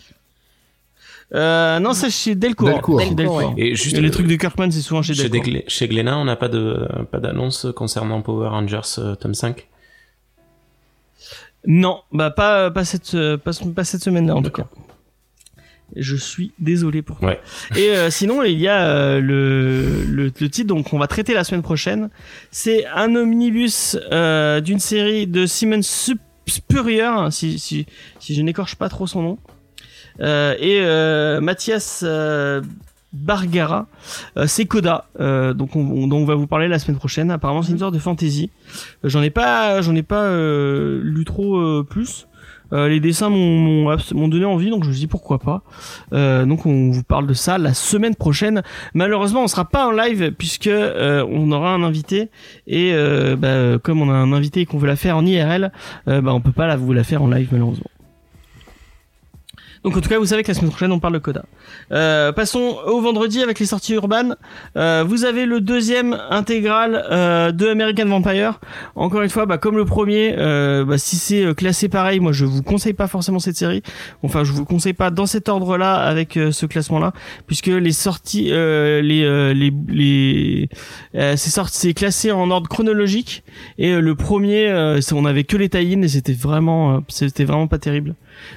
Euh, 1.35 1.81
non, 1.81 1.93
c'est 1.93 2.35
Delcourt. 2.37 2.69
Delcourt. 2.69 3.01
Chez 3.01 3.15
Delcourt. 3.15 3.39
Delcourt, 3.41 3.55
Et 3.59 3.75
juste 3.75 3.97
Et 3.97 4.01
les 4.01 4.11
trucs 4.11 4.29
de 4.29 4.37
Kirkman, 4.37 4.71
c'est 4.71 4.81
souvent 4.81 5.03
chez 5.03 5.15
chez, 5.15 5.29
Delcourt. 5.29 5.53
Degle- 5.53 5.65
chez 5.69 5.89
Glénat, 5.89 6.19
on 6.19 6.25
n'a 6.25 6.37
pas 6.37 6.49
de 6.49 6.87
pas 7.11 7.19
d'annonce 7.19 7.67
concernant 7.75 8.23
Power 8.23 8.49
Rangers 8.49 8.81
euh, 8.99 9.15
tome 9.17 9.35
5 9.35 9.67
Non, 11.67 12.01
bah 12.13 12.31
pas 12.31 12.71
pas 12.71 12.85
cette 12.85 13.15
euh, 13.15 13.37
pas, 13.37 13.51
pas 13.75 13.85
cette 13.85 14.03
semaine-là 14.03 14.37
en 14.37 14.43
tout 14.43 14.51
cas. 14.51 14.69
Je 15.95 16.17
suis 16.17 16.53
désolé 16.59 17.03
pour 17.03 17.19
toi. 17.19 17.29
Ouais. 17.29 17.41
Et 17.77 17.91
euh, 17.91 18.11
sinon, 18.11 18.43
il 18.43 18.59
y 18.59 18.67
a 18.67 18.87
euh, 18.89 19.21
le, 19.21 20.05
le 20.05 20.33
le 20.39 20.49
titre 20.51 20.67
donc 20.69 20.93
on 20.93 20.99
va 20.99 21.07
traiter 21.07 21.33
la 21.35 21.43
semaine 21.45 21.63
prochaine. 21.63 22.11
C'est 22.51 22.87
un 22.87 23.15
omnibus 23.15 23.97
euh, 24.13 24.61
d'une 24.61 24.81
série 24.81 25.27
de 25.27 25.47
Simon 25.47 25.81
Spurrier, 25.83 27.11
si 27.31 27.59
si 27.59 27.87
si 28.21 28.35
je 28.35 28.43
n'écorche 28.43 28.77
pas 28.77 28.89
trop 28.89 29.07
son 29.09 29.23
nom. 29.23 29.39
Euh, 30.21 30.55
et 30.59 30.81
euh, 30.81 31.41
Mathias 31.41 32.03
euh, 32.07 32.63
Bargara. 33.17 33.87
Euh, 34.37 34.47
c'est 34.47 34.67
Coda, 34.67 35.07
euh, 35.21 35.55
donc 35.55 35.75
on, 35.77 36.07
dont 36.07 36.19
on 36.19 36.25
va 36.25 36.35
vous 36.35 36.47
parler 36.47 36.69
la 36.69 36.79
semaine 36.79 36.99
prochaine. 36.99 37.31
Apparemment, 37.31 37.63
c'est 37.63 37.73
une 37.73 37.79
sorte 37.79 37.95
de 37.95 37.99
fantasy. 37.99 38.51
Euh, 39.05 39.09
j'en 39.09 39.23
ai 39.23 39.31
pas, 39.31 39.81
j'en 39.83 39.95
ai 39.95 40.03
pas 40.03 40.31
lu 40.37 41.25
trop 41.25 41.83
plus. 41.85 42.27
les 42.73 43.01
dessins 43.01 43.31
m'ont 43.31 44.29
donné 44.29 44.45
envie, 44.45 44.71
donc 44.71 44.85
je 44.85 44.91
me 44.91 44.95
dis 44.95 45.07
pourquoi 45.07 45.39
pas. 45.39 45.63
donc 46.13 46.67
on 46.67 46.91
vous 46.91 47.03
parle 47.03 47.27
de 47.27 47.35
ça 47.35 47.59
la 47.59 47.75
semaine 47.75 48.15
prochaine. 48.15 48.63
Malheureusement, 48.95 49.43
on 49.45 49.49
sera 49.49 49.65
pas 49.65 49.87
en 49.87 49.93
live 49.93 50.33
puisque 50.37 50.71
on 50.71 51.53
aura 51.53 51.73
un 51.73 51.83
invité 51.83 52.29
et 52.67 52.93
bah, 53.39 53.79
comme 53.83 54.03
on 54.03 54.11
a 54.11 54.15
un 54.15 54.33
invité 54.33 54.61
et 54.63 54.67
qu'on 54.67 54.79
veut 54.79 54.89
la 54.89 54.97
faire 54.97 55.17
en 55.17 55.25
IRL, 55.25 55.73
bah, 56.07 56.21
on 56.27 56.41
peut 56.41 56.53
pas 56.53 56.67
la, 56.67 56.77
vous 56.77 56.93
la 56.93 57.05
faire 57.05 57.23
en 57.23 57.29
live 57.29 57.49
malheureusement. 57.53 57.91
Donc 59.87 59.97
en 59.97 60.01
tout 60.01 60.09
cas, 60.09 60.19
vous 60.19 60.27
savez 60.27 60.43
que 60.43 60.49
la 60.49 60.55
semaine 60.55 60.71
prochaine, 60.71 60.91
on 60.91 60.99
parle 60.99 61.15
de 61.15 61.21
Coda. 61.21 61.45
Euh, 61.93 62.33
passons 62.33 62.77
au 62.89 63.01
vendredi 63.01 63.41
avec 63.41 63.61
les 63.61 63.67
sorties 63.67 63.95
urbaines. 63.95 64.35
Euh, 64.77 65.05
vous 65.07 65.25
avez 65.25 65.47
le 65.47 65.61
deuxième 65.61 66.19
intégral 66.29 67.07
euh, 67.13 67.53
de 67.53 67.69
American 67.69 68.07
Vampire. 68.07 68.59
Encore 68.97 69.23
une 69.23 69.31
fois, 69.31 69.47
bah, 69.47 69.59
comme 69.59 69.77
le 69.77 69.85
premier, 69.85 70.35
bah, 70.37 70.99
si 70.99 71.15
c'est 71.15 71.55
classé 71.55 71.89
pareil, 71.89 72.19
moi 72.19 72.33
je 72.33 72.47
vous 72.47 72.65
conseille 72.65 72.95
pas 72.95 73.07
forcément 73.07 73.39
cette 73.39 73.55
série. 73.55 73.85
Enfin, 74.25 74.43
je 74.43 74.51
vous 74.51 74.65
conseille 74.65 74.93
pas 74.93 75.13
dans 75.13 75.27
cet 75.27 75.49
ordre-là 75.49 75.95
avec 75.95 76.33
ce 76.33 76.67
classement-là, 76.67 77.13
puisque 77.47 77.69
les 77.69 77.93
sorties, 77.93 78.47
les 78.51 79.55
les 79.55 79.73
les, 79.87 80.69
c'est 81.37 81.95
classé 81.95 82.33
en 82.33 82.51
ordre 82.51 82.69
chronologique. 82.69 83.45
Et 83.79 83.95
le 83.95 84.15
premier, 84.17 84.99
on 85.13 85.25
avait 85.25 85.45
que 85.45 85.57
les 85.57 85.69
tie 85.69 85.93
et 85.93 86.09
c'était 86.09 86.33
vraiment, 86.33 87.05
c'était 87.07 87.45
vraiment 87.45 87.69
pas 87.69 87.79
terrible. 87.79 88.17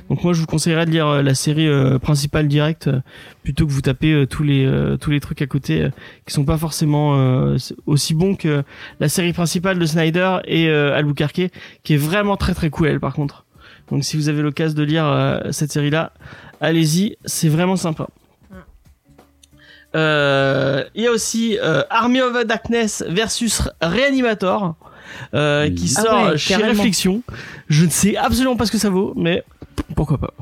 Donc 0.10 0.24
moi 0.24 0.34
je 0.34 0.42
vous 0.42 0.46
conseillerais 0.46 0.86
de 0.86 0.92
lire 0.92 1.08
euh, 1.08 1.22
la 1.22 1.36
série 1.36 1.68
euh, 1.68 2.00
principale 2.00 2.48
directe 2.48 2.88
euh, 2.88 3.00
plutôt 3.44 3.66
que 3.66 3.72
vous 3.72 3.82
taper 3.82 4.26
tous 4.28 4.44
les 4.44 4.70
tous 5.00 5.12
les 5.12 5.20
trucs 5.20 5.42
à 5.42 5.48
côté 5.48 5.90
qui 6.26 6.34
sont 6.34 6.46
pas 6.46 6.58
forcément 6.58 7.56
aussi 7.86 8.14
bons 8.14 8.36
que 8.36 8.64
la 9.00 9.10
série 9.10 9.34
principale 9.34 9.80
de 9.80 9.86
Snyder 9.86 10.38
et 10.46 10.70
Albuquerque 10.70 11.50
qui 11.84 11.94
est 11.94 11.98
vraiment 11.98 12.38
très 12.38 12.54
très 12.54 12.70
cool 12.70 12.88
elle 12.88 13.00
par 13.00 13.14
contre. 13.14 13.46
Donc 13.90 14.04
si 14.04 14.18
vous 14.18 14.30
avez 14.30 14.42
l'occasion 14.42 14.78
de 14.78 14.84
lire 14.84 15.42
cette 15.52 15.72
série 15.72 15.90
là, 15.90 16.14
allez-y, 16.62 17.18
c'est 17.26 17.50
vraiment 17.50 17.76
sympa. 17.76 18.08
Il 19.96 21.02
y 21.02 21.08
a 21.08 21.12
aussi 21.12 21.58
Army 21.90 22.22
of 22.22 22.46
Darkness 22.46 23.04
versus 23.08 23.64
Reanimator. 23.82 24.76
qui 25.32 25.94
ah 25.98 26.02
sort 26.02 26.38
chez 26.38 26.56
Réflexion. 26.56 27.24
Je 27.68 27.86
ne 27.86 27.90
sais 27.90 28.16
absolument 28.16 28.58
pas 28.58 28.66
ce 28.66 28.72
que 28.72 28.78
ça 28.78 28.90
vaut, 28.90 29.14
mais 29.16 29.44
pourquoi 29.96 30.18
pas 30.18 30.34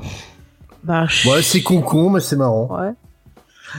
bah, 0.84 1.06
Ouais, 1.26 1.42
c'est 1.42 1.62
con 1.62 1.80
con, 1.80 2.10
mais 2.10 2.20
c'est 2.20 2.36
marrant. 2.36 2.68
Ouais. 2.78 2.92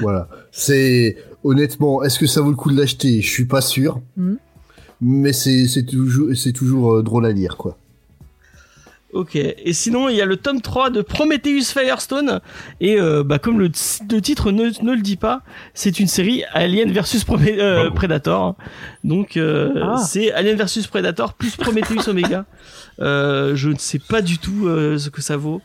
Voilà. 0.01 0.27
C'est 0.51 1.17
honnêtement, 1.43 2.03
est-ce 2.03 2.19
que 2.19 2.27
ça 2.27 2.41
vaut 2.41 2.49
le 2.49 2.55
coup 2.55 2.71
de 2.71 2.77
l'acheter? 2.77 3.21
Je 3.21 3.29
suis 3.29 3.45
pas 3.45 3.61
sûr. 3.61 4.01
Hmm. 4.17 4.35
Mais 5.01 5.31
c'est 5.31 5.85
toujours 5.85 6.35
c'est 6.35 6.51
toujours 6.51 6.95
euh, 6.95 7.03
drôle 7.03 7.25
à 7.25 7.31
lire 7.31 7.55
quoi. 7.55 7.77
Ok, 9.11 9.35
et 9.35 9.73
sinon 9.73 10.07
il 10.07 10.15
y 10.15 10.21
a 10.21 10.25
le 10.25 10.37
tome 10.37 10.61
3 10.61 10.91
de 10.91 11.01
Prometheus 11.01 11.73
Firestone, 11.73 12.41
et 12.79 12.99
euh, 12.99 13.23
bah, 13.23 13.39
comme 13.39 13.59
le, 13.59 13.69
titre 13.71 14.51
ne, 14.51 14.65
le 14.65 15.01
dit 15.01 15.15
pas, 15.15 15.41
c'est 15.73 15.99
une 15.99 16.07
série 16.07 16.43
Alien 16.53 16.91
versus 16.91 17.25
euh, 17.29 17.89
Predator. 17.89 18.55
Donc 19.03 19.37
ah. 19.37 19.97
c'est 19.97 20.31
Alien 20.31 20.55
versus 20.57 20.85
Predator 20.87 21.33
plus 21.33 21.55
Prometheus 21.55 22.07
Omega. 22.07 22.45
Euh, 23.01 23.55
je 23.55 23.69
ne 23.69 23.77
sais 23.77 23.99
pas 23.99 24.21
du 24.21 24.39
tout 24.39 24.67
euh, 24.67 24.97
ce 24.97 25.09
que 25.09 25.21
ça 25.21 25.37
vaut. 25.37 25.61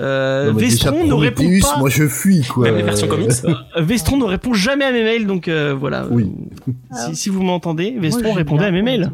Euh, 0.00 0.52
Vestron 0.54 1.04
ne 1.04 1.14
répond 1.14 1.42
pas. 1.60 1.78
Moi, 1.78 1.90
je 1.90 2.06
fuis 2.06 2.42
quoi. 2.42 2.64
Même 2.64 2.76
les 2.76 2.82
versions 2.82 3.08
comics. 3.08 3.32
Vestron 3.76 4.16
ne 4.16 4.24
répond 4.24 4.54
jamais 4.54 4.84
à 4.84 4.92
mes 4.92 5.02
mails, 5.02 5.26
donc 5.26 5.48
voilà. 5.48 6.06
Oui. 6.10 6.30
Si, 6.92 7.16
si, 7.16 7.28
vous 7.28 7.42
m'entendez, 7.42 7.96
Vestron 7.98 8.32
répondait 8.32 8.66
à 8.66 8.70
mes 8.70 8.82
mails. 8.82 9.10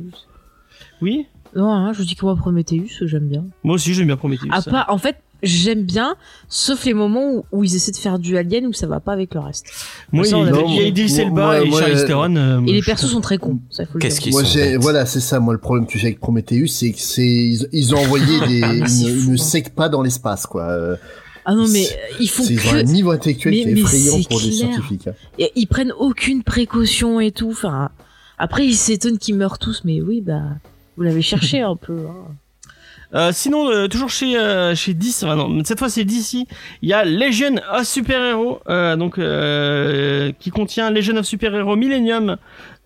Oui? 1.01 1.26
Non, 1.55 1.70
hein, 1.70 1.92
je 1.92 1.98
vous 1.98 2.05
dis 2.05 2.14
que 2.14 2.24
moi 2.24 2.36
Prometheus, 2.36 3.07
j'aime 3.07 3.28
bien. 3.28 3.44
Moi 3.64 3.74
aussi, 3.74 3.94
j'aime 3.94 4.07
bien 4.07 4.16
Prometheus. 4.16 4.48
Ah, 4.50 4.62
pas, 4.62 4.86
en 4.88 4.98
fait, 4.98 5.16
j'aime 5.42 5.82
bien, 5.82 6.16
sauf 6.48 6.84
les 6.84 6.94
moments 6.94 7.44
où, 7.53 7.64
ils 7.64 7.74
essaient 7.74 7.92
de 7.92 7.96
faire 7.96 8.18
du 8.18 8.36
Alien 8.36 8.66
où 8.66 8.72
ça 8.72 8.86
va 8.86 9.00
pas 9.00 9.12
avec 9.12 9.34
le 9.34 9.40
reste. 9.40 9.66
Moi, 10.12 10.26
il, 10.26 10.30
y 10.30 10.80
a 10.80 10.82
Idris 10.86 11.20
Elba 11.20 11.62
et 11.62 11.70
Charlize 11.70 12.05
Theron. 12.07 12.36
Euh, 12.36 12.61
et 12.66 12.72
les 12.72 12.82
persos 12.82 13.11
sont 13.11 13.20
très 13.20 13.38
cons. 13.38 13.59
Qu'est-ce 14.00 14.20
qu'ils 14.20 14.32
sont 14.32 14.80
Voilà, 14.80 15.05
c'est 15.07 15.20
ça. 15.20 15.40
Moi, 15.40 15.53
le 15.53 15.61
problème 15.61 15.86
que 15.86 15.98
j'ai 15.98 16.09
avec 16.09 16.20
Prometheus, 16.20 16.68
c'est 16.68 16.92
que 16.92 17.00
c'est 17.00 17.57
ils, 17.72 17.94
ont 17.94 17.98
envoyé 17.98 18.40
des 18.48 18.61
une, 18.61 19.36
une 19.36 19.62
pas 19.74 19.88
dans 19.88 20.03
l'espace, 20.03 20.46
quoi. 20.46 20.96
Ah 21.44 21.55
non, 21.55 21.66
mais 21.68 21.86
ils 22.20 22.28
font 22.28 22.44
que... 22.44 22.76
un 22.76 22.82
niveau 22.84 23.11
intellectuel 23.11 23.55
qui 23.55 23.61
est 23.61 23.72
effrayant 23.72 24.22
pour 24.28 24.40
des 24.40 24.53
scientifiques. 24.53 25.09
Hein. 25.09 25.14
Et 25.38 25.50
ils 25.57 25.66
prennent 25.66 25.92
aucune 25.98 26.42
précaution 26.42 27.20
et 27.20 27.32
tout. 27.32 27.50
Enfin, 27.50 27.90
après, 28.38 28.66
ils 28.66 28.76
s'étonnent 28.76 29.18
qu'ils 29.18 29.36
meurent 29.36 29.59
tous, 29.59 29.82
mais 29.84 30.00
oui, 30.00 30.20
bah, 30.20 30.42
vous 30.97 31.03
l'avez 31.03 31.22
cherché 31.22 31.61
un 31.61 31.76
peu. 31.76 32.07
Hein. 32.09 32.34
Euh, 33.14 33.30
sinon, 33.32 33.68
euh, 33.68 33.88
toujours 33.88 34.09
chez 34.09 34.38
euh, 34.38 34.74
chez 34.74 34.95
DC, 34.95 35.24
enfin 35.24 35.36
non, 35.36 35.62
cette 35.64 35.78
fois 35.78 35.90
c'est 35.90 36.05
DC. 36.05 36.47
Il 36.80 36.88
y 36.88 36.95
a 36.95 37.05
Legion 37.05 37.57
of 37.70 37.86
Super 37.86 38.22
Hero, 38.22 38.61
donc 38.97 39.20
qui 40.38 40.51
contient 40.51 40.90
Legion 40.90 41.16
of 41.16 41.26
Super 41.26 41.55
Hero 41.55 41.76
Millennium 41.76 42.36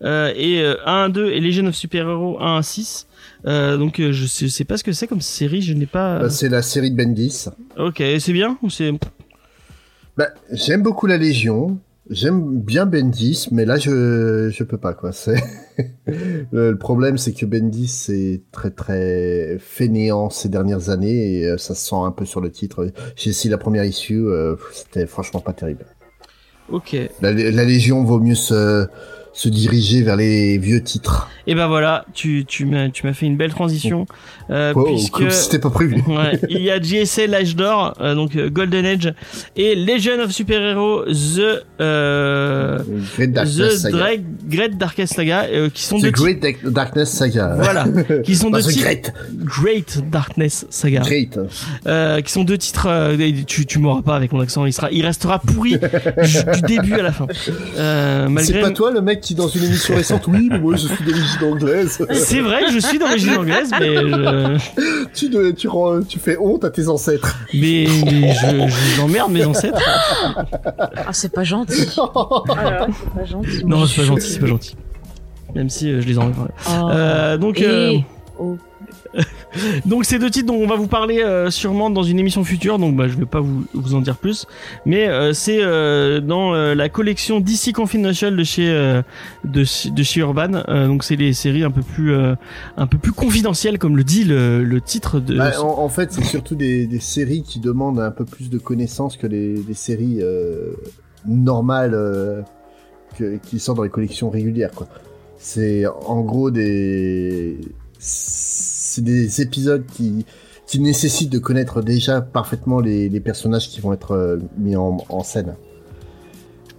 et 0.03 0.63
1 0.85 1.09
2 1.09 1.31
et 1.31 1.39
Legion 1.39 1.65
of 1.67 1.75
Super 1.75 2.09
Hero 2.09 2.41
1 2.41 2.61
6. 2.61 3.07
donc 3.45 4.01
je 4.01 4.25
sais, 4.25 4.49
sais, 4.49 4.65
pas 4.65 4.77
ce 4.77 4.83
que 4.83 4.91
c'est 4.91 5.07
comme 5.07 5.21
série, 5.21 5.61
je 5.61 5.73
n'ai 5.73 5.85
pas. 5.85 6.19
Bah, 6.19 6.29
c'est 6.29 6.49
la 6.49 6.61
série 6.61 6.91
de 6.91 6.97
Bendis. 6.97 7.45
Ok, 7.77 8.03
c'est 8.19 8.33
bien 8.33 8.57
ou 8.61 8.69
c'est. 8.69 8.91
Bah, 10.17 10.27
j'aime 10.51 10.81
beaucoup 10.81 11.07
la 11.07 11.17
Légion. 11.17 11.79
J'aime 12.09 12.61
bien 12.61 12.85
Bendis, 12.85 13.47
mais 13.51 13.65
là 13.65 13.77
je 13.77 14.49
je 14.49 14.63
peux 14.63 14.77
pas 14.77 14.93
quoi. 14.93 15.11
C'est 15.11 15.41
le 16.51 16.75
problème, 16.75 17.17
c'est 17.17 17.33
que 17.33 17.45
Bendis 17.45 17.87
c'est 17.87 18.41
très 18.51 18.71
très 18.71 19.57
fainéant 19.59 20.29
ces 20.29 20.49
dernières 20.49 20.89
années 20.89 21.39
et 21.39 21.47
euh, 21.47 21.57
ça 21.57 21.75
se 21.75 21.89
sent 21.89 21.95
un 21.95 22.11
peu 22.11 22.25
sur 22.25 22.39
le 22.39 22.51
titre. 22.51 22.91
J'ai 23.15 23.31
essayé 23.31 23.49
la 23.49 23.57
première 23.57 23.83
issue, 23.83 24.25
euh, 24.27 24.55
c'était 24.71 25.05
franchement 25.05 25.41
pas 25.41 25.53
terrible. 25.53 25.85
Ok. 26.69 26.95
La, 27.21 27.31
la 27.31 27.63
Légion 27.65 28.03
vaut 28.03 28.19
mieux 28.19 28.35
se 28.35 28.87
se 29.37 29.49
diriger 29.49 30.01
vers 30.01 30.15
les 30.15 30.57
vieux 30.57 30.81
titres. 30.81 31.29
Et 31.45 31.53
ben 31.53 31.67
voilà, 31.67 32.05
tu, 32.13 32.43
tu 32.45 32.65
m'as 32.65 32.89
tu 32.89 33.05
m'as 33.05 33.13
fait 33.13 33.27
une 33.27 33.37
belle 33.37 33.51
transition 33.51 34.07
euh, 34.49 34.73
puisque 34.73 35.31
c'était 35.31 35.59
pas 35.59 35.69
prévu. 35.69 36.01
ouais, 36.07 36.39
il 36.49 36.61
y 36.61 36.71
a 36.71 36.81
JSA 36.81 37.27
l'âge 37.27 37.55
d'or 37.55 37.93
euh, 38.01 38.15
donc 38.15 38.35
euh, 38.35 38.49
Golden 38.49 38.85
Age 38.85 39.13
et 39.55 39.75
Legion 39.75 40.19
of 40.19 40.31
Super 40.31 40.59
Hero 40.61 41.05
The 41.05 41.63
euh, 41.79 42.79
Great 43.15 43.31
Darkness 43.31 43.57
The 43.57 43.77
Saga. 43.77 44.07
Great 44.49 44.77
Darkness 44.77 45.09
Saga 45.11 45.43
euh, 45.43 45.69
qui 45.69 45.83
sont 45.83 45.99
The 45.99 46.11
Great 46.11 46.43
Darkness 46.65 47.09
Saga. 47.11 47.57
Voilà, 47.59 47.85
qui 48.23 48.35
sont 48.35 48.49
deux 48.51 48.63
titres 48.63 48.81
Great. 48.83 49.13
Great 49.35 50.09
Darkness 50.09 50.65
Saga. 50.71 51.01
Great. 51.01 51.39
Euh, 51.85 52.21
qui 52.21 52.31
sont 52.31 52.43
deux 52.43 52.57
titres 52.57 53.15
tu 53.45 53.67
tu 53.67 53.77
m'auras 53.77 54.01
pas 54.01 54.15
avec 54.15 54.31
mon 54.33 54.39
accent, 54.41 54.65
il 54.65 54.73
sera 54.73 54.89
il 54.91 55.05
restera 55.05 55.37
pourri 55.37 55.77
du 56.53 56.61
début 56.67 56.95
à 56.95 57.03
la 57.03 57.11
fin. 57.11 57.27
malgré 58.27 58.43
C'est 58.43 58.59
pas 58.61 58.71
toi 58.71 58.89
le 58.91 59.01
mec 59.01 59.26
qui 59.27 59.35
dans 59.35 59.49
une 59.49 59.65
émission 59.65 59.93
récente 59.93 60.25
oui, 60.27 60.47
mais 60.49 60.57
moi 60.57 60.77
je 60.77 60.87
suis 60.87 61.03
d'origine 61.03 61.43
anglaise. 61.43 62.05
C'est 62.13 62.39
vrai 62.39 62.63
que 62.63 62.71
je 62.71 62.79
suis 62.79 62.97
d'origine 62.97 63.37
anglaise, 63.37 63.71
mais 63.77 63.95
je... 63.95 65.05
tu, 65.13 65.53
tu, 65.55 65.67
rends, 65.67 66.01
tu 66.01 66.17
fais 66.17 66.37
honte 66.37 66.63
à 66.63 66.69
tes 66.69 66.87
ancêtres. 66.87 67.37
Mais, 67.53 67.87
je, 67.87 68.93
j'emmerde 68.95 69.33
mes 69.33 69.43
ancêtres. 69.43 69.81
Ah, 70.95 71.11
c'est 71.11 71.33
pas 71.33 71.43
gentil. 71.43 71.87
Ah, 72.49 72.87
c'est 72.87 73.09
pas 73.13 73.25
gentil. 73.25 73.65
Non, 73.65 73.85
c'est 73.85 74.01
pas 74.01 74.07
gentil, 74.07 74.29
c'est 74.29 74.39
pas 74.39 74.47
gentil. 74.47 74.75
Même 75.55 75.69
si 75.69 75.91
euh, 75.91 76.01
je 76.01 76.07
les 76.07 76.17
emmerde. 76.17 76.49
Oh. 76.69 76.89
Euh, 76.89 77.37
donc. 77.37 77.61
Euh... 77.61 77.97
Oh. 78.39 78.57
donc 79.85 80.05
c'est 80.05 80.19
deux 80.19 80.29
titres 80.29 80.47
dont 80.47 80.55
on 80.55 80.67
va 80.67 80.75
vous 80.75 80.87
parler 80.87 81.19
euh, 81.19 81.49
sûrement 81.49 81.89
dans 81.89 82.03
une 82.03 82.19
émission 82.19 82.43
future, 82.43 82.79
donc 82.79 82.95
bah, 82.95 83.07
je 83.07 83.17
vais 83.17 83.25
pas 83.25 83.39
vous, 83.39 83.65
vous 83.73 83.95
en 83.95 84.01
dire 84.01 84.17
plus. 84.17 84.45
Mais 84.85 85.07
euh, 85.07 85.33
c'est 85.33 85.59
euh, 85.61 86.19
dans 86.19 86.53
la 86.53 86.89
collection 86.89 87.39
DC 87.39 87.73
Confidential 87.73 88.35
de 88.35 88.43
chez 88.43 88.67
de, 88.67 89.91
de, 89.91 90.03
chez 90.03 90.19
Urban. 90.21 90.63
donc 90.87 91.03
c'est 91.03 91.15
les 91.15 91.33
séries 91.33 91.63
un 91.63 91.71
peu 91.71 91.81
plus 91.81 92.13
un 92.15 92.87
peu 92.87 92.97
plus 92.97 93.11
confidentielles, 93.11 93.77
comme 93.79 93.97
le 93.97 94.03
dit 94.03 94.23
le, 94.23 94.63
le 94.63 94.81
titre 94.81 95.19
de. 95.19 95.37
Bah, 95.37 95.51
en, 95.61 95.89
fait, 95.89 96.11
c'est 96.11 96.23
surtout 96.23 96.55
des, 96.55 96.87
des, 96.87 96.99
séries 96.99 97.43
qui 97.43 97.59
demandent 97.59 97.99
un 97.99 98.11
peu 98.11 98.25
plus 98.25 98.49
de 98.49 98.57
connaissances 98.57 99.17
que 99.17 99.27
les, 99.27 99.55
les 99.55 99.73
séries 99.73 100.21
normales 101.25 102.45
que, 103.17 103.37
qui 103.37 103.59
sortent 103.59 103.77
dans 103.77 103.83
les 103.83 103.89
collections 103.89 104.29
régulières, 104.29 104.71
quoi. 104.71 104.87
C'est 105.37 105.85
en 105.85 106.21
gros 106.21 106.49
des 106.49 107.59
c'est 108.97 109.03
des 109.03 109.41
épisodes 109.41 109.85
qui, 109.85 110.25
qui 110.65 110.79
nécessitent 110.79 111.31
de 111.31 111.37
connaître 111.37 111.83
déjà 111.83 112.19
parfaitement 112.19 112.79
les, 112.79 113.09
les 113.09 113.19
personnages 113.19 113.69
qui 113.69 113.79
vont 113.79 113.93
être 113.93 114.13
euh, 114.13 114.37
mis 114.57 114.75
en, 114.75 114.97
en, 115.09 115.23
scène. 115.23 115.55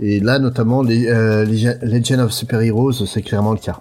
Et 0.01 0.19
là, 0.19 0.41
notamment, 0.41 0.83
les, 0.83 1.07
euh, 1.07 1.45
Legend 1.45 2.21
of 2.21 2.33
Super 2.33 2.61
Heroes, 2.61 3.07
c'est 3.07 3.23
clairement 3.23 3.53
le 3.53 3.59
cas. 3.59 3.81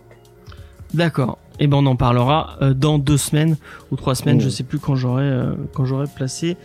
D'accord. 0.93 1.39
Et 1.59 1.63
eh 1.63 1.67
ben 1.67 1.77
on 1.77 1.87
en 1.87 1.95
parlera 1.95 2.57
euh, 2.61 2.75
dans 2.75 2.99
deux 2.99 3.17
semaines 3.17 3.57
ou 3.89 3.95
trois 3.95 4.13
semaines, 4.13 4.39
je 4.39 4.43
je 4.43 4.49
mmh. 4.49 4.57
sais 4.57 4.63
plus 4.63 4.77
quand 4.77 4.95
j'aurai 4.95 5.23
euh, 5.23 5.55
quand 5.73 5.85
j'aurai 5.85 6.05
placé 6.05 6.55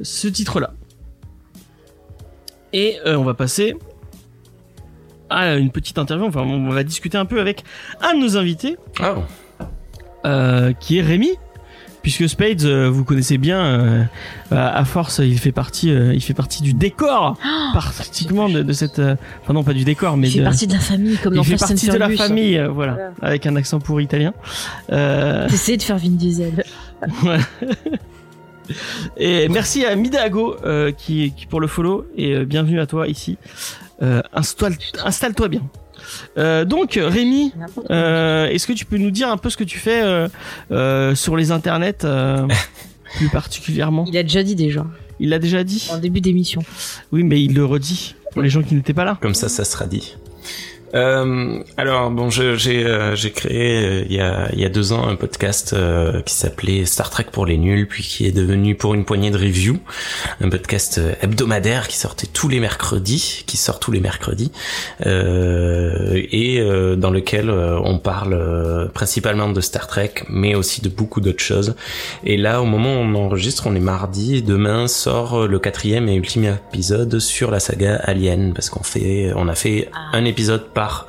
ce 0.00 0.26
titre-là. 0.26 0.72
Et 2.72 2.96
on 3.04 3.24
va 3.24 3.34
passer 3.34 3.76
à 5.28 5.56
une 5.56 5.70
petite 5.70 5.98
interview. 5.98 6.26
Enfin, 6.26 6.40
on 6.40 6.70
va 6.70 6.82
discuter 6.84 7.18
un 7.18 7.26
peu 7.26 7.40
avec 7.40 7.64
un 8.00 8.14
de 8.14 8.20
nos 8.20 8.38
invités, 8.38 8.78
Ah, 9.00 9.16
euh, 10.24 10.72
qui 10.78 10.98
est 10.98 11.02
Rémi. 11.02 11.30
Puisque 12.00 12.28
Spades, 12.28 12.62
euh, 12.64 12.88
vous 12.88 13.04
connaissez 13.04 13.38
bien, 13.38 13.60
euh, 13.60 14.04
à 14.52 14.84
force, 14.86 15.18
il 15.18 15.38
fait 15.38 15.52
partie, 15.52 15.88
il 15.90 16.22
fait 16.22 16.32
partie 16.32 16.62
du 16.62 16.72
décor, 16.72 17.36
pratiquement 17.74 18.48
de, 18.48 18.62
de 18.62 18.72
cette, 18.72 19.00
enfin 19.42 19.52
non 19.52 19.62
pas 19.64 19.74
du 19.74 19.84
décor, 19.84 20.16
mais 20.16 20.28
Il 20.28 20.32
fait 20.34 20.38
de- 20.38 20.44
partie 20.44 20.66
de 20.68 20.72
la 20.74 20.78
famille, 20.78 21.16
comme 21.18 21.34
dans 21.34 21.42
il 21.42 21.44
fait 21.44 21.58
Fast 21.58 21.72
partie 21.72 21.88
de 21.88 21.96
la 21.96 22.08
famille, 22.10 22.54
voilà, 22.72 22.92
Voilà. 22.92 23.10
avec 23.20 23.46
un 23.46 23.56
accent 23.56 23.80
pour 23.80 24.00
italien. 24.00 24.32
Euh, 24.92 25.48
T'essayes 25.48 25.76
de 25.76 25.82
faire 25.82 25.98
Vin 25.98 26.10
Diesel. 26.10 26.64
et 29.16 29.48
merci 29.48 29.84
à 29.84 29.94
Midago 29.96 30.56
euh, 30.64 30.92
qui, 30.92 31.32
qui 31.36 31.46
pour 31.46 31.60
le 31.60 31.66
follow 31.66 32.06
et 32.16 32.32
euh, 32.34 32.44
bienvenue 32.44 32.80
à 32.80 32.86
toi 32.86 33.08
ici. 33.08 33.38
Euh, 34.02 34.22
installe, 34.32 34.76
installe-toi 35.04 35.48
bien. 35.48 35.62
Euh, 36.38 36.64
donc 36.64 36.98
Rémi, 37.02 37.52
euh, 37.90 38.46
est-ce 38.48 38.66
que 38.66 38.72
tu 38.72 38.84
peux 38.84 38.96
nous 38.96 39.10
dire 39.10 39.28
un 39.28 39.36
peu 39.36 39.50
ce 39.50 39.56
que 39.56 39.64
tu 39.64 39.78
fais 39.78 40.02
euh, 40.02 40.28
euh, 40.70 41.14
sur 41.14 41.36
les 41.36 41.50
internets 41.50 42.04
euh, 42.04 42.46
plus 43.16 43.28
particulièrement? 43.28 44.04
Il 44.08 44.16
a 44.16 44.22
déjà 44.22 44.42
dit 44.42 44.54
déjà, 44.54 44.86
Il 45.20 45.30
l'a 45.30 45.38
déjà 45.38 45.64
dit? 45.64 45.88
en 45.92 45.98
début 45.98 46.20
d'émission. 46.20 46.62
Oui, 47.12 47.24
mais 47.24 47.42
il 47.42 47.54
le 47.54 47.64
redit 47.64 48.14
pour 48.32 48.42
les 48.42 48.50
gens 48.50 48.62
qui 48.62 48.74
n'étaient 48.74 48.94
pas 48.94 49.04
là. 49.04 49.18
Comme 49.20 49.34
ça, 49.34 49.48
ça 49.48 49.64
sera 49.64 49.86
dit. 49.86 50.16
Euh, 50.94 51.58
alors 51.76 52.10
bon, 52.10 52.30
j'ai 52.30 52.84
euh, 52.86 53.14
créé 53.34 53.84
euh, 53.84 54.04
il 54.08 54.14
y 54.16 54.20
a 54.20 54.48
il 54.52 54.60
y 54.60 54.64
a 54.64 54.68
deux 54.68 54.92
ans 54.92 55.06
un 55.06 55.16
podcast 55.16 55.72
euh, 55.74 56.22
qui 56.22 56.34
s'appelait 56.34 56.84
Star 56.86 57.10
Trek 57.10 57.26
pour 57.30 57.44
les 57.46 57.58
nuls, 57.58 57.86
puis 57.86 58.02
qui 58.02 58.26
est 58.26 58.32
devenu 58.32 58.74
pour 58.74 58.94
une 58.94 59.04
poignée 59.04 59.30
de 59.30 59.36
review, 59.36 59.78
un 60.40 60.48
podcast 60.48 60.98
euh, 60.98 61.12
hebdomadaire 61.20 61.88
qui 61.88 61.96
sortait 61.96 62.26
tous 62.26 62.48
les 62.48 62.60
mercredis, 62.60 63.44
qui 63.46 63.56
sort 63.56 63.80
tous 63.80 63.92
les 63.92 64.00
mercredis, 64.00 64.50
euh, 65.06 66.22
et 66.32 66.60
euh, 66.60 66.96
dans 66.96 67.10
lequel 67.10 67.50
euh, 67.50 67.78
on 67.84 67.98
parle 67.98 68.32
euh, 68.34 68.86
principalement 68.88 69.50
de 69.50 69.60
Star 69.60 69.86
Trek, 69.86 70.14
mais 70.28 70.54
aussi 70.54 70.80
de 70.80 70.88
beaucoup 70.88 71.20
d'autres 71.20 71.42
choses. 71.42 71.74
Et 72.24 72.36
là, 72.36 72.62
au 72.62 72.64
moment 72.66 72.94
où 72.94 73.04
on 73.04 73.14
enregistre, 73.14 73.66
on 73.66 73.74
est 73.74 73.80
mardi, 73.80 74.36
et 74.36 74.42
demain 74.42 74.88
sort 74.88 75.46
le 75.46 75.58
quatrième 75.58 76.08
et 76.08 76.14
ultime 76.14 76.56
épisode 76.72 77.18
sur 77.18 77.50
la 77.50 77.60
saga 77.60 77.96
Alien, 77.96 78.52
parce 78.54 78.70
qu'on 78.70 78.82
fait, 78.82 79.32
on 79.36 79.48
a 79.48 79.54
fait 79.54 79.88
Ah. 79.92 80.16
un 80.16 80.24
épisode 80.24 80.64
par 80.78 81.06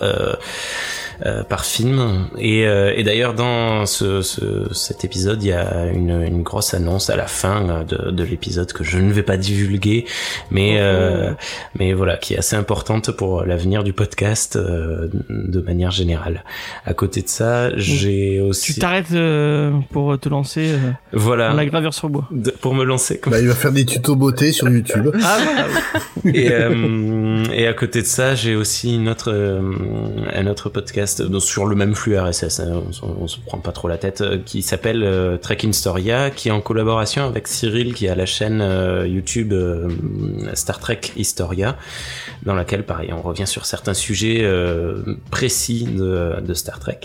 euh, 1.26 1.44
par 1.44 1.66
film. 1.66 2.28
Et, 2.38 2.66
euh, 2.68 2.94
et 2.96 3.04
d'ailleurs, 3.04 3.34
dans 3.34 3.86
ce, 3.86 4.22
ce- 4.22 4.74
cet 4.74 5.04
épisode, 5.06 5.42
il 5.44 5.50
y 5.50 5.54
a 5.54 5.86
une, 5.88 6.22
une 6.24 6.44
grosse 6.44 6.74
annonce 6.74 7.10
à 7.10 7.16
la 7.16 7.28
fin 7.28 7.84
de, 7.88 8.12
de 8.12 8.24
l'épisode 8.24 8.72
que 8.74 8.84
je 8.84 8.98
ne 8.98 9.12
vais 9.12 9.24
pas 9.24 9.38
divulguer, 9.38 10.06
mais 10.52 10.78
euh, 10.80 11.32
mais 11.78 11.94
voilà, 11.94 12.18
qui 12.18 12.34
est 12.34 12.38
assez 12.38 12.56
importante 12.56 13.12
pour 13.12 13.44
l'avenir 13.44 13.84
du 13.84 13.94
podcast 13.94 14.56
euh, 14.56 15.10
de 15.30 15.60
manière 15.62 15.92
générale. 15.92 16.44
À 16.86 16.94
côté 16.94 17.22
de 17.22 17.28
ça, 17.30 17.76
j'ai 17.78 18.36
Tu 18.38 18.42
aussi 18.42 18.80
t'arrêtes 18.80 19.12
euh, 19.14 19.72
pour 19.92 20.18
te 20.20 20.30
lancer 20.30 20.70
euh, 20.74 20.78
voilà 21.14 21.50
dans 21.50 21.56
la 21.56 21.66
gravure 21.66 21.94
sur 21.94 22.10
bois. 22.10 22.28
de- 22.32 22.52
pour 22.52 22.74
me 22.74 22.84
lancer 22.84 23.18
comme 23.20 23.32
Bah, 23.32 23.40
il 23.40 23.48
va 23.48 23.56
faire 23.56 23.72
des 23.72 23.86
tutos 23.86 24.16
beauté 24.16 24.52
sur 24.52 24.70
YouTube. 24.70 25.12
Ah 25.24 25.38
voilà. 25.44 26.36
et, 26.38 26.52
euh, 26.52 27.44
et 27.54 27.68
à 27.68 27.74
côté 27.74 28.02
de 28.02 28.08
ça, 28.08 28.36
j'ai 28.36 28.56
aussi 28.56 28.96
une 28.96 29.10
autre, 29.10 29.32
euh, 29.32 29.62
un 30.34 30.48
autre 30.48 30.70
podcast 30.70 31.09
donc 31.18 31.41
sur 31.41 31.66
le 31.66 31.76
même 31.76 31.95
flux 31.95 32.18
RSS, 32.18 32.60
hein, 32.62 32.84
on, 33.03 33.28
se- 33.28 33.39
prend 33.39 33.57
pas 33.57 33.72
trop 33.72 33.88
la 33.88 33.97
tête, 33.97 34.22
euh, 34.22 34.38
qui 34.43 34.62
s'appelle 34.62 35.03
euh, 35.03 35.38
Trek 35.38 35.57
Historia, 35.64 36.30
qui 36.30 36.49
est 36.49 36.51
en 36.51 36.62
collaboration 36.62 37.26
avec 37.26 37.47
Cyril, 37.47 37.93
qui 37.93 38.07
a 38.07 38.16
la 38.16 38.26
chaîne 38.26 38.62
euh, 38.62 39.07
YouTube 39.07 39.53
euh, 39.53 39.89
Star 40.53 40.80
Trek 40.80 41.01
Historia, 41.16 41.78
dans 42.43 42.53
laquelle, 42.55 42.86
pareil, 42.86 43.12
on 43.14 43.22
revient 43.22 43.47
sur 43.47 43.66
certains 43.66 43.93
sujets 43.93 44.39
euh, 44.41 45.01
précis 45.32 45.86
de, 45.86 46.53
Star 46.53 46.80
Trek. 46.80 46.99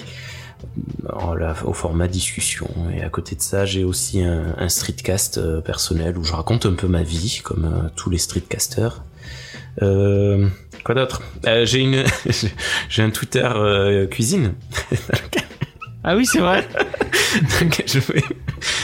au 1.64 1.72
format 1.72 2.08
discussion 2.08 2.68
et 2.94 3.02
à 3.02 3.08
côté 3.10 3.36
de 3.36 3.42
ça 3.42 3.66
j'ai 3.66 3.84
aussi 3.84 4.22
un, 4.22 4.68
streetcast 4.68 5.38
euh, 5.38 5.60
personnel 5.60 6.16
où 6.16 6.24
je 6.24 6.32
raconte 6.32 6.66
un 6.66 6.72
peu 6.72 6.88
ma 6.88 7.02
vie 7.02 7.40
comme 7.44 7.64
euh, 7.66 7.88
tous 7.96 8.10
les 8.10 8.18
streetcasters 8.18 9.02
euh, 9.82 10.48
quoi 10.84 10.94
d'autre 10.94 11.22
Euh, 11.46 11.64
J'ai 11.66 11.80
une, 11.80 12.04
j'ai 12.88 13.02
un 13.02 13.10
Twitter 13.10 13.48
euh, 13.54 14.06
cuisine. 14.06 14.54
Ah 16.04 16.16
oui, 16.16 16.26
c'est 16.26 16.38
vrai. 16.40 16.66
dans 17.60 17.66
lequel 17.66 17.86
je 17.88 17.98
fais- 18.00 18.22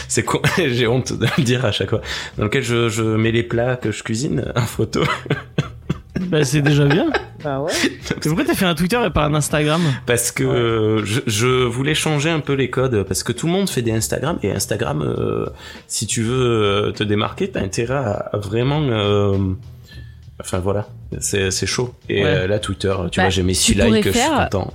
C'est 0.08 0.22
con, 0.24 0.40
j'ai 0.58 0.86
honte 0.86 1.12
de 1.12 1.26
le 1.36 1.42
dire 1.44 1.64
à 1.64 1.72
chaque 1.72 1.90
fois. 1.90 2.00
Dans 2.38 2.44
lequel 2.44 2.62
je, 2.62 2.88
je 2.88 3.02
mets 3.02 3.30
les 3.32 3.42
plats 3.42 3.76
que 3.76 3.92
je 3.92 4.02
cuisine 4.02 4.50
en 4.56 4.62
photo. 4.62 5.02
Bah, 6.28 6.44
c'est 6.44 6.60
déjà 6.62 6.84
bien. 6.86 7.10
Bah 7.42 7.60
ouais. 7.60 7.72
Mais 7.84 8.16
Pourquoi 8.22 8.44
t'as 8.44 8.54
fait 8.54 8.64
un 8.66 8.74
Twitter 8.74 9.00
et 9.06 9.10
pas 9.10 9.24
un 9.24 9.34
Instagram? 9.34 9.80
Parce 10.06 10.32
que 10.32 10.44
euh, 10.44 11.04
je, 11.04 11.20
je 11.26 11.46
voulais 11.46 11.94
changer 11.94 12.28
un 12.30 12.40
peu 12.40 12.52
les 12.54 12.68
codes. 12.68 13.04
Parce 13.04 13.22
que 13.22 13.32
tout 13.32 13.46
le 13.46 13.52
monde 13.52 13.70
fait 13.70 13.80
des 13.82 13.92
Instagram. 13.92 14.38
Et 14.42 14.50
Instagram, 14.52 15.02
euh, 15.02 15.46
si 15.86 16.06
tu 16.06 16.22
veux 16.22 16.34
euh, 16.88 16.92
te 16.92 17.04
démarquer, 17.04 17.50
t'as 17.50 17.60
intérêt 17.60 17.94
à, 17.94 18.30
à 18.32 18.36
vraiment. 18.38 18.82
euh, 18.82 19.36
Enfin 20.40 20.58
voilà, 20.58 20.88
c'est 21.20 21.50
c'est 21.50 21.66
chaud. 21.66 21.92
Et 22.08 22.22
Ouais. 22.22 22.28
euh, 22.28 22.46
là, 22.46 22.58
Twitter, 22.58 22.94
tu 23.12 23.18
Bah, 23.18 23.24
vois, 23.24 23.30
j'ai 23.30 23.42
mes 23.42 23.52
tu 23.52 23.60
6 23.60 23.74
likes, 23.74 23.94
je 24.04 24.10
suis 24.10 24.12
faire- 24.18 24.48
content. 24.50 24.72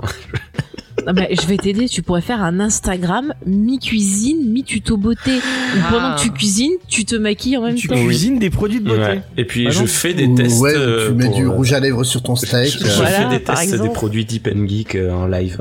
Non, 1.05 1.13
mais 1.13 1.29
je 1.39 1.45
vais 1.45 1.57
t'aider, 1.57 1.87
tu 1.87 2.01
pourrais 2.01 2.21
faire 2.21 2.41
un 2.41 2.59
Instagram 2.59 3.33
mi-cuisine, 3.45 4.49
mi-tuto 4.51 4.97
beauté. 4.97 5.35
Où 5.37 5.79
Ah. 5.83 5.87
pendant 5.91 6.15
que 6.15 6.21
tu 6.21 6.31
cuisines, 6.31 6.71
tu 6.87 7.05
te 7.05 7.15
maquilles 7.15 7.57
en 7.57 7.61
même 7.63 7.75
Tu 7.75 7.87
temps. 7.87 7.95
cuisines 7.95 8.39
des 8.39 8.49
produits 8.49 8.79
de 8.79 8.85
beauté. 8.85 9.01
Ouais. 9.01 9.21
Et 9.37 9.45
puis 9.45 9.67
Ah 9.67 9.71
je 9.71 9.81
non 9.81 9.87
fais 9.87 10.13
des 10.15 10.33
tests. 10.33 10.59
ouais, 10.61 10.73
ou 10.75 10.79
euh, 10.79 11.07
tu 11.09 11.13
mets 11.13 11.25
pour, 11.25 11.35
du 11.35 11.43
euh, 11.45 11.49
rouge 11.49 11.73
à 11.73 11.79
lèvres 11.79 12.03
sur 12.03 12.23
ton 12.23 12.35
steak. 12.35 12.71
Je, 12.79 12.85
je 12.87 12.91
Voilà, 12.95 13.29
fais 13.29 13.37
des 13.37 13.43
tests 13.43 13.61
des 13.65 13.73
exemple. 13.73 13.93
produits 13.93 14.25
Deep 14.25 14.47
and 14.55 14.67
Geek 14.67 14.97
en 15.11 15.27
live. 15.27 15.59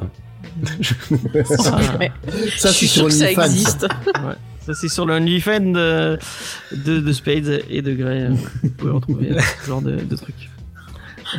Ah. 1.67 1.99
Ouais. 1.99 2.13
Ça, 2.57 2.69
je 2.71 2.75
suis 2.75 2.89
sur 2.89 3.07
que 3.07 3.11
ça 3.13 3.31
existe. 3.31 3.87
Ça, 4.67 4.73
c'est 4.75 4.89
sur 4.89 5.05
le 5.05 5.15
OnlyFans 5.15 5.61
de, 5.61 6.19
de, 6.73 7.01
de 7.01 7.12
Spades 7.12 7.62
et 7.69 7.83
de 7.83 7.93
Grey. 7.93 8.29
Vous 8.62 8.71
pouvez 8.71 8.93
retrouver 8.93 9.33
euh, 9.33 9.41
ce 9.62 9.67
genre 9.67 9.83
de, 9.83 9.97
de 9.97 10.17
trucs. 10.17 10.49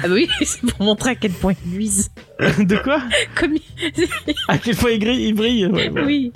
Ah 0.04 0.08
bah 0.08 0.14
oui, 0.14 0.28
c'est 0.42 0.62
pour 0.62 0.86
montrer 0.86 1.12
à 1.12 1.16
quel 1.16 1.32
point 1.32 1.54
ils 1.66 1.72
nuisent. 1.78 2.10
De 2.60 2.76
quoi 2.76 3.02
Comme 3.40 3.54
À 4.50 4.58
quel 4.58 4.76
point 4.76 4.92
il 4.92 5.00
brille, 5.00 5.28
il 5.28 5.34
brille 5.34 5.66
ouais, 5.68 5.88
voilà. 5.90 6.06
Oui. 6.06 6.34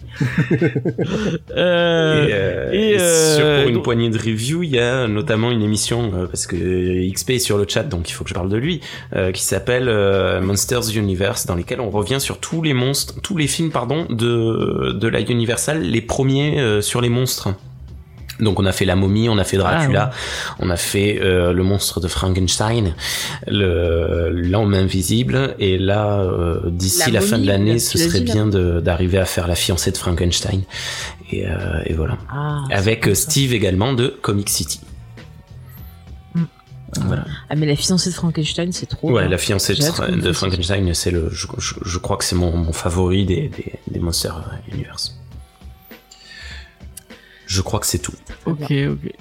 Euh, 1.55 2.27
et, 2.27 2.33
euh, 2.33 2.71
et, 2.71 2.91
et 2.91 2.99
euh, 2.99 3.35
sur 3.35 3.45
pour 3.61 3.67
une 3.69 3.75
donc- 3.75 3.83
poignée 3.83 4.09
de 4.09 4.17
reviews, 4.17 4.63
il 4.63 4.69
y 4.69 4.79
a 4.79 5.07
notamment 5.07 5.51
une 5.51 5.61
émission 5.61 6.11
euh, 6.13 6.25
parce 6.27 6.47
que 6.47 6.55
XP 7.11 7.31
est 7.31 7.39
sur 7.39 7.57
le 7.57 7.65
chat, 7.67 7.83
donc 7.83 8.09
il 8.09 8.13
faut 8.13 8.23
que 8.23 8.29
je 8.29 8.33
parle 8.33 8.49
de 8.49 8.57
lui, 8.57 8.79
euh, 9.15 9.31
qui 9.31 9.43
s'appelle 9.43 9.89
euh, 9.89 10.39
Monsters 10.41 10.95
Universe, 10.95 11.45
dans 11.45 11.55
lesquels 11.55 11.81
on 11.81 11.89
revient 11.89 12.19
sur 12.21 12.39
tous 12.39 12.61
les 12.61 12.73
monstres, 12.73 13.19
tous 13.21 13.35
les 13.37 13.47
films 13.47 13.71
pardon 13.71 14.05
de 14.09 14.93
de 14.93 15.07
la 15.07 15.19
Universal, 15.19 15.81
les 15.81 16.01
premiers 16.01 16.59
euh, 16.59 16.81
sur 16.81 17.01
les 17.01 17.09
monstres. 17.09 17.49
Donc 18.39 18.59
on 18.59 18.65
a 18.65 18.71
fait 18.71 18.85
la 18.85 18.95
momie, 18.95 19.27
on 19.29 19.37
a 19.37 19.43
fait 19.43 19.57
Dracula, 19.57 20.11
on 20.59 20.69
a 20.69 20.77
fait 20.77 21.19
euh, 21.21 21.51
le 21.53 21.63
monstre 21.63 21.99
de 21.99 22.07
Frankenstein, 22.07 22.93
le 23.47 24.29
l'homme 24.31 24.73
invisible, 24.73 25.55
et 25.59 25.77
là 25.77 26.19
euh, 26.21 26.61
d'ici 26.69 27.11
La 27.11 27.19
la, 27.19 27.25
fin 27.25 27.37
de 27.37 27.45
l'année, 27.45 27.79
ce 27.79 27.97
serait 27.97 28.21
bien 28.21 28.47
d'arriver 28.47 29.17
à 29.17 29.25
faire 29.25 29.47
la 29.47 29.55
fiancée 29.55 29.91
de 29.91 29.97
Frankenstein. 29.97 30.63
Et, 31.31 31.47
euh, 31.47 31.81
et 31.85 31.93
voilà. 31.93 32.17
Ah, 32.29 32.63
Avec 32.71 33.07
euh, 33.07 33.13
Steve 33.13 33.53
également 33.53 33.93
de 33.93 34.07
Comic 34.07 34.49
City. 34.49 34.81
Mm. 36.33 36.43
Voilà. 37.05 37.25
Ah, 37.49 37.55
mais 37.55 37.67
la 37.67 37.75
fiancée 37.75 38.09
de 38.09 38.15
Frankenstein, 38.15 38.71
c'est 38.71 38.87
trop. 38.87 39.11
Ouais, 39.11 39.27
la 39.27 39.37
fiancée 39.37 39.75
de. 39.75 40.33
Frankenstein, 40.33 40.93
c'est 40.93 41.11
le, 41.11 41.29
je, 41.31 41.45
je, 41.57 41.75
je 41.83 41.97
crois 41.99 42.17
que 42.17 42.23
c'est 42.23 42.35
mon, 42.35 42.55
mon 42.55 42.73
favori 42.73 43.25
des, 43.25 43.49
des, 43.49 43.73
des 43.89 43.99
Monster 43.99 44.31
Universe. 44.71 45.15
Je 47.49 47.61
crois 47.61 47.79
que 47.79 47.87
c'est 47.87 47.97
tout. 47.99 48.13
Ok, 48.45 48.61
ok. 48.71 49.11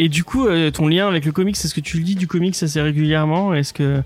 Et 0.00 0.08
du 0.08 0.22
coup, 0.24 0.46
euh, 0.46 0.70
ton 0.70 0.86
lien 0.88 1.08
avec 1.08 1.24
le 1.24 1.32
comics, 1.32 1.56
est-ce 1.56 1.74
que 1.74 1.80
tu 1.80 1.96
le 1.98 2.04
dis 2.04 2.14
du 2.16 2.26
comics 2.26 2.54
assez 2.62 2.80
régulièrement? 2.80 3.54
Est-ce 3.54 3.72
que, 3.72 4.02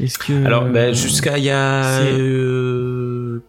est-ce 0.00 0.18
que 0.18 0.44
Alors, 0.44 0.64
euh, 0.64 0.70
ben, 0.72 0.94
jusqu'à 0.94 1.36
il 1.38 1.44
y 1.44 1.50
a 1.50 1.82
c'est- 2.00 2.18
euh, 2.18 3.40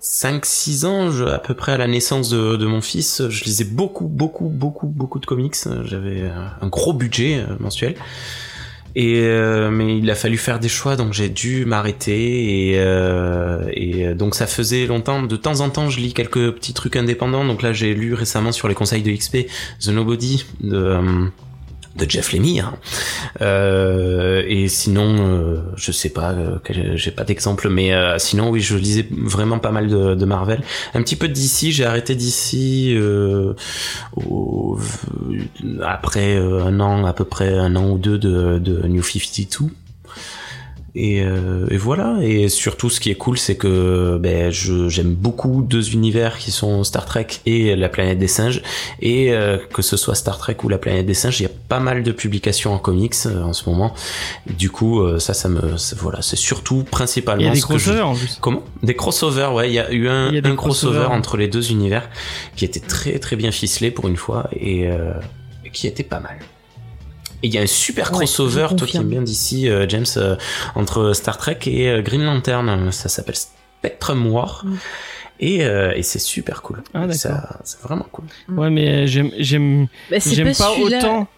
5-6 0.00 0.84
ans, 0.84 1.10
je- 1.10 1.24
à 1.24 1.38
peu 1.38 1.54
près 1.54 1.72
à 1.72 1.76
la 1.78 1.86
naissance 1.88 2.30
de, 2.30 2.56
de 2.56 2.66
mon 2.66 2.80
fils, 2.80 3.22
je 3.28 3.44
lisais 3.44 3.64
beaucoup, 3.64 4.06
beaucoup, 4.06 4.48
beaucoup, 4.48 4.86
beaucoup 4.86 5.18
de 5.18 5.26
comics. 5.26 5.54
J'avais 5.84 6.30
un 6.60 6.68
gros 6.68 6.92
budget 6.92 7.38
euh, 7.48 7.54
mensuel. 7.60 7.96
Et 8.98 9.20
euh, 9.20 9.70
mais 9.70 9.98
il 9.98 10.10
a 10.10 10.14
fallu 10.14 10.38
faire 10.38 10.58
des 10.58 10.70
choix, 10.70 10.96
donc 10.96 11.12
j'ai 11.12 11.28
dû 11.28 11.66
m'arrêter. 11.66 12.70
Et, 12.70 12.78
euh, 12.78 13.68
et 13.74 14.14
donc 14.14 14.34
ça 14.34 14.46
faisait 14.46 14.86
longtemps. 14.86 15.22
De 15.22 15.36
temps 15.36 15.60
en 15.60 15.68
temps, 15.68 15.90
je 15.90 16.00
lis 16.00 16.14
quelques 16.14 16.52
petits 16.52 16.72
trucs 16.72 16.96
indépendants. 16.96 17.44
Donc 17.44 17.60
là, 17.60 17.74
j'ai 17.74 17.94
lu 17.94 18.14
récemment 18.14 18.52
sur 18.52 18.68
les 18.68 18.74
conseils 18.74 19.02
de 19.02 19.12
XP 19.12 19.48
The 19.80 19.88
Nobody 19.88 20.46
de 20.62 20.76
euh, 20.76 21.26
de 21.96 22.08
Jeff 22.08 22.32
Lemire. 22.32 22.72
Euh, 23.40 24.42
et 24.46 24.68
sinon, 24.68 25.16
euh, 25.18 25.56
je 25.76 25.92
sais 25.92 26.08
pas, 26.08 26.32
euh, 26.32 26.58
j'ai 26.94 27.10
pas 27.10 27.24
d'exemple, 27.24 27.68
mais 27.68 27.94
euh, 27.94 28.18
sinon 28.18 28.50
oui, 28.50 28.60
je 28.60 28.76
lisais 28.76 29.06
vraiment 29.10 29.58
pas 29.58 29.70
mal 29.70 29.88
de, 29.88 30.14
de 30.14 30.24
Marvel, 30.24 30.62
un 30.94 31.02
petit 31.02 31.16
peu 31.16 31.28
DC. 31.28 31.70
J'ai 31.70 31.84
arrêté 31.84 32.14
DC 32.14 32.96
euh, 32.96 33.54
après 35.82 36.36
un 36.36 36.80
an, 36.80 37.04
à 37.04 37.12
peu 37.12 37.24
près 37.24 37.52
un 37.54 37.76
an 37.76 37.90
ou 37.90 37.98
deux 37.98 38.18
de, 38.18 38.58
de 38.58 38.86
New 38.86 39.02
52. 39.02 39.70
Et, 40.96 41.20
euh, 41.20 41.66
et, 41.70 41.76
voilà. 41.76 42.16
Et 42.22 42.48
surtout, 42.48 42.88
ce 42.88 43.00
qui 43.00 43.10
est 43.10 43.16
cool, 43.16 43.36
c'est 43.36 43.56
que 43.56 44.16
ben, 44.18 44.50
j'aime 44.50 45.14
beaucoup 45.14 45.62
deux 45.62 45.92
univers 45.92 46.38
qui 46.38 46.50
sont 46.50 46.84
Star 46.84 47.04
Trek 47.04 47.26
et 47.44 47.76
la 47.76 47.90
planète 47.90 48.18
des 48.18 48.28
singes. 48.28 48.62
Et 49.00 49.32
euh, 49.32 49.58
que 49.58 49.82
ce 49.82 49.98
soit 49.98 50.14
Star 50.14 50.38
Trek 50.38 50.56
ou 50.62 50.70
la 50.70 50.78
planète 50.78 51.04
des 51.04 51.12
singes, 51.12 51.38
il 51.40 51.42
y 51.42 51.46
a 51.46 51.52
pas 51.68 51.80
mal 51.80 52.02
de 52.02 52.12
publications 52.12 52.72
en 52.72 52.78
comics 52.78 53.14
euh, 53.26 53.42
en 53.42 53.52
ce 53.52 53.68
moment. 53.68 53.92
Du 54.46 54.70
coup, 54.70 55.02
euh, 55.02 55.18
ça, 55.18 55.34
ça 55.34 55.50
me, 55.50 55.60
voilà, 55.96 56.22
c'est 56.22 56.36
surtout 56.36 56.82
principalement. 56.90 57.42
Il 57.42 57.46
y 57.46 57.50
a 57.50 57.52
des 57.52 57.60
crossovers 57.60 58.06
en 58.06 58.14
plus. 58.14 58.38
Comment? 58.40 58.62
Des 58.82 58.96
crossovers, 58.96 59.52
ouais. 59.52 59.68
Il 59.68 59.74
y 59.74 59.78
a 59.78 59.92
eu 59.92 60.08
un, 60.08 60.34
un 60.34 60.56
crossover 60.56 61.08
entre 61.10 61.36
les 61.36 61.48
deux 61.48 61.70
univers 61.70 62.08
qui 62.56 62.64
était 62.64 62.80
très 62.80 63.18
très 63.18 63.36
bien 63.36 63.52
ficelé 63.52 63.90
pour 63.90 64.08
une 64.08 64.16
fois 64.16 64.48
et 64.58 64.88
qui 65.72 65.86
était 65.86 66.04
pas 66.04 66.20
mal. 66.20 66.38
Et 67.46 67.48
il 67.48 67.54
y 67.54 67.58
a 67.58 67.60
un 67.60 67.68
super 67.68 68.10
crossover, 68.10 68.66
toi 68.76 68.88
qui 68.88 68.96
aimes 68.96 69.08
bien 69.08 69.22
d'ici, 69.22 69.68
euh, 69.68 69.86
James, 69.88 70.04
euh, 70.16 70.34
entre 70.74 71.12
Star 71.12 71.38
Trek 71.38 71.60
et 71.66 71.88
euh, 71.88 72.02
Green 72.02 72.24
Lantern. 72.24 72.90
Ça 72.90 73.08
s'appelle 73.08 73.36
Spectrum 73.36 74.26
War. 74.26 74.64
Mm. 74.64 74.76
Et, 75.38 75.58
et 75.60 76.02
c'est 76.02 76.18
super 76.18 76.62
cool. 76.62 76.82
Ah, 76.92 77.06
c'est 77.12 77.80
vraiment 77.82 78.06
cool. 78.10 78.24
Mm. 78.48 78.58
Ouais, 78.58 78.70
mais 78.70 79.06
j'aime 79.06 79.30
j'aime 79.38 79.86
bah, 80.10 80.16
j'aime 80.18 80.56
pas, 80.56 80.72
autant 80.72 81.28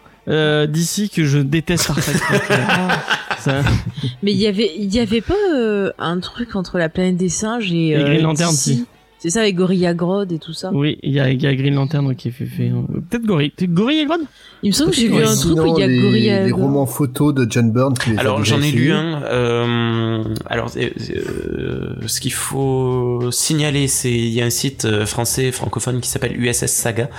d'ici 0.65 1.11
que 1.11 1.25
je 1.25 1.37
déteste 1.37 1.83
Star 1.83 2.01
Trek. 2.01 2.13
ça... 3.39 3.61
Mais 4.23 4.31
il 4.31 4.37
y 4.37 4.47
avait 4.47 4.71
il 4.75 4.91
y 4.91 4.99
avait 4.99 5.21
pas 5.21 5.35
un 5.99 6.19
truc 6.21 6.55
entre 6.55 6.79
la 6.79 6.89
planète 6.89 7.17
des 7.17 7.29
singes 7.29 7.71
et, 7.71 7.89
et 7.89 7.99
Green 7.99 8.23
Lantern 8.23 8.51
si. 8.51 8.87
C'est 9.19 9.29
ça 9.29 9.41
avec 9.41 9.55
Gorilla 9.55 9.93
Grodd 9.93 10.31
et 10.31 10.39
tout 10.39 10.53
ça 10.53 10.71
Oui, 10.71 10.97
il 11.03 11.11
y 11.11 11.19
a, 11.19 11.29
y 11.29 11.45
a 11.45 11.53
Green 11.53 11.75
Lantern 11.75 12.15
qui 12.15 12.29
est 12.29 12.31
fait. 12.31 12.45
fait 12.45 12.69
hein. 12.69 12.85
Peut-être 13.09 13.25
Gorilla. 13.25 13.51
Gorilla 13.63 14.05
Grodd? 14.05 14.21
Il 14.63 14.69
me 14.69 14.73
semble 14.73 14.91
que 14.91 14.97
j'ai 14.97 15.07
vu 15.07 15.23
un 15.23 15.35
truc 15.35 15.57
où 15.57 15.77
il 15.77 15.79
y 15.79 15.83
a 15.83 15.87
les, 15.87 15.99
Gorilla 15.99 16.45
Les 16.45 16.51
romans 16.51 16.85
photos 16.85 17.33
de 17.33 17.45
John 17.49 17.71
Byrne. 17.71 17.93
Alors 18.17 18.43
j'en 18.43 18.61
ai 18.61 18.71
lu 18.71 18.91
un. 18.91 19.23
Euh, 19.23 20.23
alors 20.45 20.71
euh, 20.77 20.89
euh, 21.11 21.95
ce 22.07 22.19
qu'il 22.19 22.33
faut 22.33 23.29
signaler, 23.31 23.87
c'est 23.87 24.11
il 24.11 24.29
y 24.29 24.41
a 24.41 24.45
un 24.45 24.49
site 24.49 24.85
euh, 24.85 25.05
français 25.05 25.51
francophone 25.51 26.01
qui 26.01 26.09
s'appelle 26.09 26.39
USS 26.41 26.67
Saga, 26.67 27.09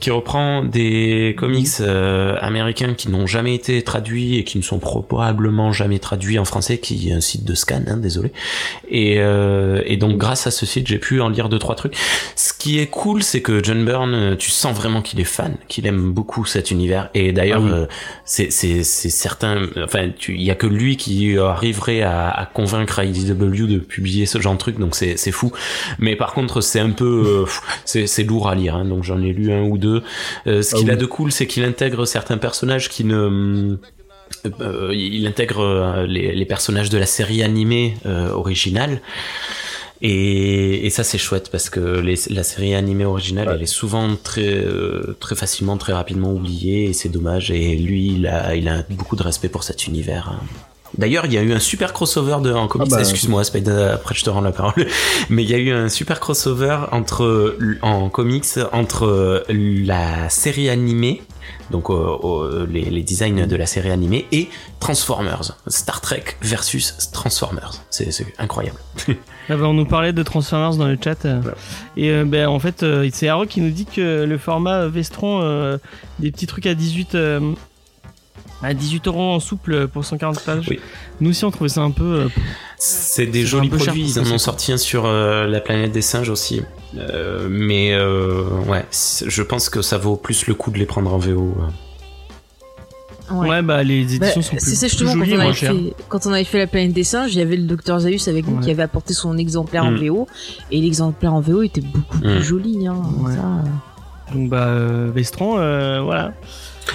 qui 0.00 0.10
reprend 0.10 0.64
des 0.64 1.34
comics 1.38 1.68
euh, 1.80 2.36
américains 2.40 2.94
qui 2.94 3.10
n'ont 3.10 3.26
jamais 3.26 3.54
été 3.54 3.82
traduits 3.82 4.36
et 4.36 4.44
qui 4.44 4.58
ne 4.58 4.62
sont 4.62 4.78
probablement 4.78 5.72
jamais 5.72 5.98
traduits 5.98 6.38
en 6.38 6.44
français, 6.44 6.78
qui 6.78 7.10
est 7.10 7.12
un 7.12 7.20
site 7.20 7.44
de 7.44 7.54
scan, 7.54 7.82
hein, 7.86 7.96
désolé. 7.96 8.32
Et, 8.90 9.18
et 9.18 9.96
donc 9.96 10.16
grâce 10.16 10.46
à 10.46 10.50
ce 10.50 10.64
site, 10.64 10.86
j'ai 10.86 10.98
pu 10.98 11.20
en 11.20 11.28
lire 11.28 11.37
deux 11.48 11.60
trois 11.60 11.76
trucs. 11.76 11.94
Ce 12.34 12.52
qui 12.52 12.80
est 12.80 12.88
cool, 12.88 13.22
c'est 13.22 13.40
que 13.40 13.62
John 13.62 13.84
Byrne, 13.84 14.14
euh, 14.14 14.36
tu 14.36 14.50
sens 14.50 14.74
vraiment 14.74 15.00
qu'il 15.00 15.20
est 15.20 15.24
fan, 15.24 15.56
qu'il 15.68 15.86
aime 15.86 16.12
beaucoup 16.12 16.44
cet 16.44 16.72
univers. 16.72 17.08
Et 17.14 17.30
d'ailleurs, 17.32 17.62
ah 17.64 17.70
euh, 17.70 17.86
c'est 18.24 18.50
certain. 18.50 19.62
Enfin, 19.76 20.10
il 20.26 20.42
y 20.42 20.50
a 20.50 20.56
que 20.56 20.66
lui 20.66 20.96
qui 20.96 21.38
arriverait 21.38 22.02
à, 22.02 22.28
à 22.30 22.46
convaincre 22.46 23.02
IDW 23.02 23.66
de 23.66 23.78
publier 23.78 24.26
ce 24.26 24.40
genre 24.40 24.54
de 24.54 24.58
truc. 24.58 24.78
Donc 24.80 24.96
c'est 24.96 25.16
c'est 25.16 25.30
fou. 25.30 25.52
Mais 26.00 26.16
par 26.16 26.32
contre, 26.32 26.60
c'est 26.60 26.80
un 26.80 26.90
peu 26.90 27.46
euh, 27.46 27.50
c'est 27.84 28.24
lourd 28.24 28.48
à 28.48 28.56
lire. 28.56 28.74
Hein, 28.74 28.84
donc 28.84 29.04
j'en 29.04 29.22
ai 29.22 29.32
lu 29.32 29.52
un 29.52 29.62
ou 29.62 29.78
deux. 29.78 30.02
ce 30.46 30.74
qu'il 30.74 30.90
ah 30.90 30.94
a 30.94 30.96
de 30.96 31.06
cool, 31.06 31.30
c'est 31.30 31.46
qu'il 31.46 31.64
intègre 31.64 32.04
certains 32.04 32.38
personnages 32.38 32.88
qui 32.88 33.04
ne 33.04 33.76
il 34.92 35.26
intègre 35.26 36.04
les, 36.06 36.34
les, 36.34 36.44
personnages 36.44 36.90
de 36.90 36.98
la 36.98 37.06
série 37.06 37.42
animée 37.42 37.96
originale 38.04 39.00
et, 40.00 40.86
et 40.86 40.90
ça 40.90 41.04
c'est 41.04 41.18
chouette 41.18 41.50
parce 41.50 41.70
que 41.70 41.80
les, 41.80 42.14
la 42.30 42.42
série 42.42 42.74
animée 42.74 43.04
originale 43.04 43.50
elle 43.54 43.62
est 43.62 43.66
souvent 43.66 44.14
très 44.16 44.54
euh, 44.54 45.16
très 45.18 45.34
facilement 45.34 45.76
très 45.76 45.92
rapidement 45.92 46.32
oubliée 46.32 46.84
et 46.84 46.92
c'est 46.92 47.08
dommage 47.08 47.50
et 47.50 47.76
lui 47.76 48.12
il 48.12 48.26
a 48.26 48.54
il 48.54 48.68
a 48.68 48.84
beaucoup 48.90 49.16
de 49.16 49.22
respect 49.22 49.48
pour 49.48 49.64
cet 49.64 49.86
univers. 49.86 50.28
Hein. 50.28 50.40
D'ailleurs, 50.96 51.26
il 51.26 51.32
y 51.32 51.38
a 51.38 51.42
eu 51.42 51.52
un 51.52 51.58
super 51.58 51.92
crossover 51.92 52.38
de 52.42 52.52
en 52.52 52.68
comics. 52.68 52.88
Ah 52.92 52.96
bah, 52.96 53.00
Excuse-moi, 53.00 53.42
après 53.92 54.14
je 54.14 54.24
te 54.24 54.30
rends 54.30 54.40
la 54.40 54.52
parole. 54.52 54.86
Mais 55.28 55.42
il 55.42 55.50
y 55.50 55.54
a 55.54 55.58
eu 55.58 55.70
un 55.70 55.88
super 55.88 56.20
crossover 56.20 56.78
entre 56.92 57.56
en 57.82 58.08
comics 58.08 58.58
entre 58.72 59.44
la 59.48 60.28
série 60.28 60.68
animée 60.68 61.22
donc 61.70 61.88
les, 62.68 62.84
les, 62.84 63.02
designs 63.02 63.46
de 63.46 63.56
la 63.56 63.66
série 63.66 63.90
animée, 63.90 64.26
et 64.32 64.48
Transformers, 64.80 65.56
Star 65.66 66.00
Trek 66.00 66.24
versus 66.40 67.10
Transformers. 67.12 67.72
C'est 67.90 68.10
incroyable. 68.38 68.78
Ah 69.50 69.56
bah, 69.56 69.64
on 69.64 69.72
nous 69.72 69.86
parlait 69.86 70.12
de 70.12 70.22
Transformers 70.22 70.76
dans 70.76 70.86
le 70.86 70.98
chat. 71.02 71.24
Et 71.96 72.10
euh, 72.10 72.26
ben, 72.26 72.48
en 72.48 72.58
fait, 72.58 72.82
euh, 72.82 73.08
c'est 73.10 73.28
Haro 73.28 73.46
qui 73.46 73.62
nous 73.62 73.70
dit 73.70 73.86
que 73.86 74.24
le 74.24 74.36
format 74.36 74.88
Vestron, 74.88 75.40
euh, 75.40 75.78
des 76.18 76.30
petits 76.30 76.46
trucs 76.46 76.66
à 76.66 76.74
18 76.74 77.16
à 78.62 78.74
18 78.74 79.06
euros 79.06 79.34
en 79.34 79.40
souple 79.40 79.88
pour 79.88 80.04
140 80.04 80.40
pages. 80.44 80.70
Nous 81.20 81.30
aussi 81.30 81.44
on 81.44 81.50
trouvait 81.50 81.68
ça 81.68 81.82
un 81.82 81.90
peu. 81.90 82.28
c'est 82.76 83.26
des 83.26 83.46
jolis 83.46 83.68
produits. 83.68 84.10
Ils 84.16 84.20
en 84.20 84.32
ont 84.32 84.38
sorti 84.38 84.72
un 84.72 84.78
sur 84.78 85.06
la 85.06 85.60
planète 85.60 85.92
des 85.92 86.02
singes 86.02 86.30
aussi. 86.30 86.62
Euh, 86.96 87.48
mais 87.50 87.92
euh, 87.92 88.44
ouais, 88.66 88.84
je 88.90 89.42
pense 89.42 89.68
que 89.68 89.82
ça 89.82 89.98
vaut 89.98 90.16
plus 90.16 90.46
le 90.46 90.54
coup 90.54 90.70
de 90.70 90.78
les 90.78 90.86
prendre 90.86 91.12
en 91.12 91.18
VO. 91.18 91.54
Ouais. 93.30 93.60
bah 93.60 93.82
les 93.82 94.00
éditions 94.00 94.40
bah, 94.40 94.42
sont 94.42 94.56
plus, 94.56 94.74
C'est 94.74 94.88
justement 94.88 95.12
quand, 95.12 95.30
on 95.30 95.38
avait 95.38 95.52
fait, 95.52 95.94
quand 96.08 96.26
on 96.26 96.32
avait 96.32 96.44
fait 96.44 96.58
la 96.58 96.66
planète 96.66 96.94
des 96.94 97.04
singes, 97.04 97.34
il 97.34 97.38
y 97.38 97.42
avait 97.42 97.56
le 97.56 97.64
docteur 97.64 98.00
Zaius 98.00 98.26
avec 98.26 98.48
nous 98.48 98.58
qui 98.60 98.70
avait 98.70 98.84
apporté 98.84 99.12
son 99.12 99.36
exemplaire 99.36 99.84
en 99.84 99.90
mm. 99.90 100.06
VO 100.06 100.26
et 100.70 100.80
l'exemplaire 100.80 101.34
en 101.34 101.40
VO 101.40 101.60
était 101.60 101.82
beaucoup 101.82 102.18
plus 102.18 102.38
mm. 102.38 102.42
joli. 102.42 102.86
Hein, 102.86 103.02
ça. 103.26 104.34
Donc 104.34 104.48
bah 104.48 104.68
euh, 104.68 105.10
Vestron, 105.14 105.56
voilà. 106.04 106.32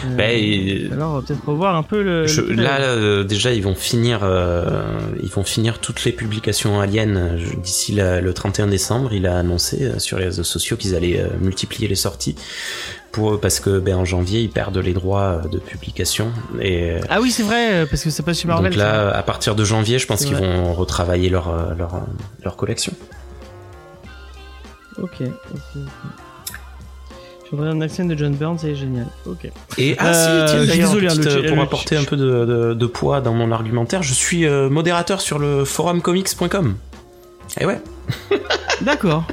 Euh, 0.06 0.16
ben, 0.16 0.94
alors 0.94 1.24
peut-être 1.24 1.48
revoir 1.48 1.76
un 1.76 1.84
peu 1.84 2.02
le. 2.02 2.26
là, 2.54 2.82
euh, 2.82 3.24
déjà, 3.24 3.54
ils 3.54 3.64
vont 3.64 3.76
finir, 3.76 4.20
euh, 4.24 4.82
ils 5.22 5.30
vont 5.30 5.44
finir 5.44 5.80
toutes 5.80 6.04
les 6.06 6.12
publications 6.12 6.80
Alien 6.80 7.38
d'ici 7.62 7.94
le 7.96 8.32
31 8.32 8.68
décembre. 8.68 9.14
Il 9.14 9.28
a 9.28 9.38
annoncé 9.38 10.00
sur 10.00 10.20
les 10.20 10.26
réseaux 10.26 10.44
sociaux 10.44 10.78
qu'ils 10.78 10.96
allaient 10.96 11.26
multiplier 11.42 11.88
les 11.88 11.96
sorties. 11.96 12.36
Pour, 13.12 13.40
parce 13.40 13.60
que 13.60 13.78
ben, 13.78 13.96
en 13.96 14.06
janvier 14.06 14.42
ils 14.42 14.50
perdent 14.50 14.80
les 14.80 14.94
droits 14.94 15.44
de 15.52 15.60
publication 15.60 16.32
et 16.60 16.96
ah 17.10 17.22
oui 17.22 17.30
c'est 17.30 17.44
vrai 17.44 17.86
parce 17.88 18.04
que 18.04 18.10
c'est 18.10 18.24
pas 18.24 18.34
sur 18.34 18.48
Marvel 18.48 18.72
donc 18.72 18.80
là 18.80 19.16
à 19.16 19.22
partir 19.22 19.54
de 19.54 19.64
janvier 19.64 20.00
je 20.00 20.08
pense 20.08 20.26
qu'ils 20.26 20.36
vont 20.36 20.74
retravailler 20.74 21.30
leur, 21.30 21.76
leur, 21.76 22.08
leur 22.44 22.56
collection 22.56 22.92
ok 24.98 25.22
ok, 25.22 25.84
un 27.62 27.82
accent 27.82 28.06
de 28.06 28.18
John 28.18 28.34
Burns, 28.34 28.60
c'est 28.60 28.76
génial. 28.76 29.08
Ok. 29.26 29.50
Et 29.78 29.96
ah 30.00 30.14
si, 30.14 30.54
tiens, 30.54 30.76
désolé, 30.76 31.08
hein, 31.08 31.50
pour 31.50 31.62
apporter 31.62 31.96
un 31.96 32.04
peu 32.04 32.18
de, 32.18 32.74
de, 32.74 32.86
poids 32.86 33.22
dans 33.22 33.34
mon 33.34 33.52
argumentaire, 33.52 34.04
je 34.04 34.14
suis 34.14 34.46
euh, 34.46 34.70
modérateur 34.70 35.22
sur 35.22 35.40
le 35.40 35.66
forumcomics.com. 35.66 36.76
Et 37.58 37.62
eh 37.62 37.66
ouais. 37.66 37.82
D'accord. 38.82 39.26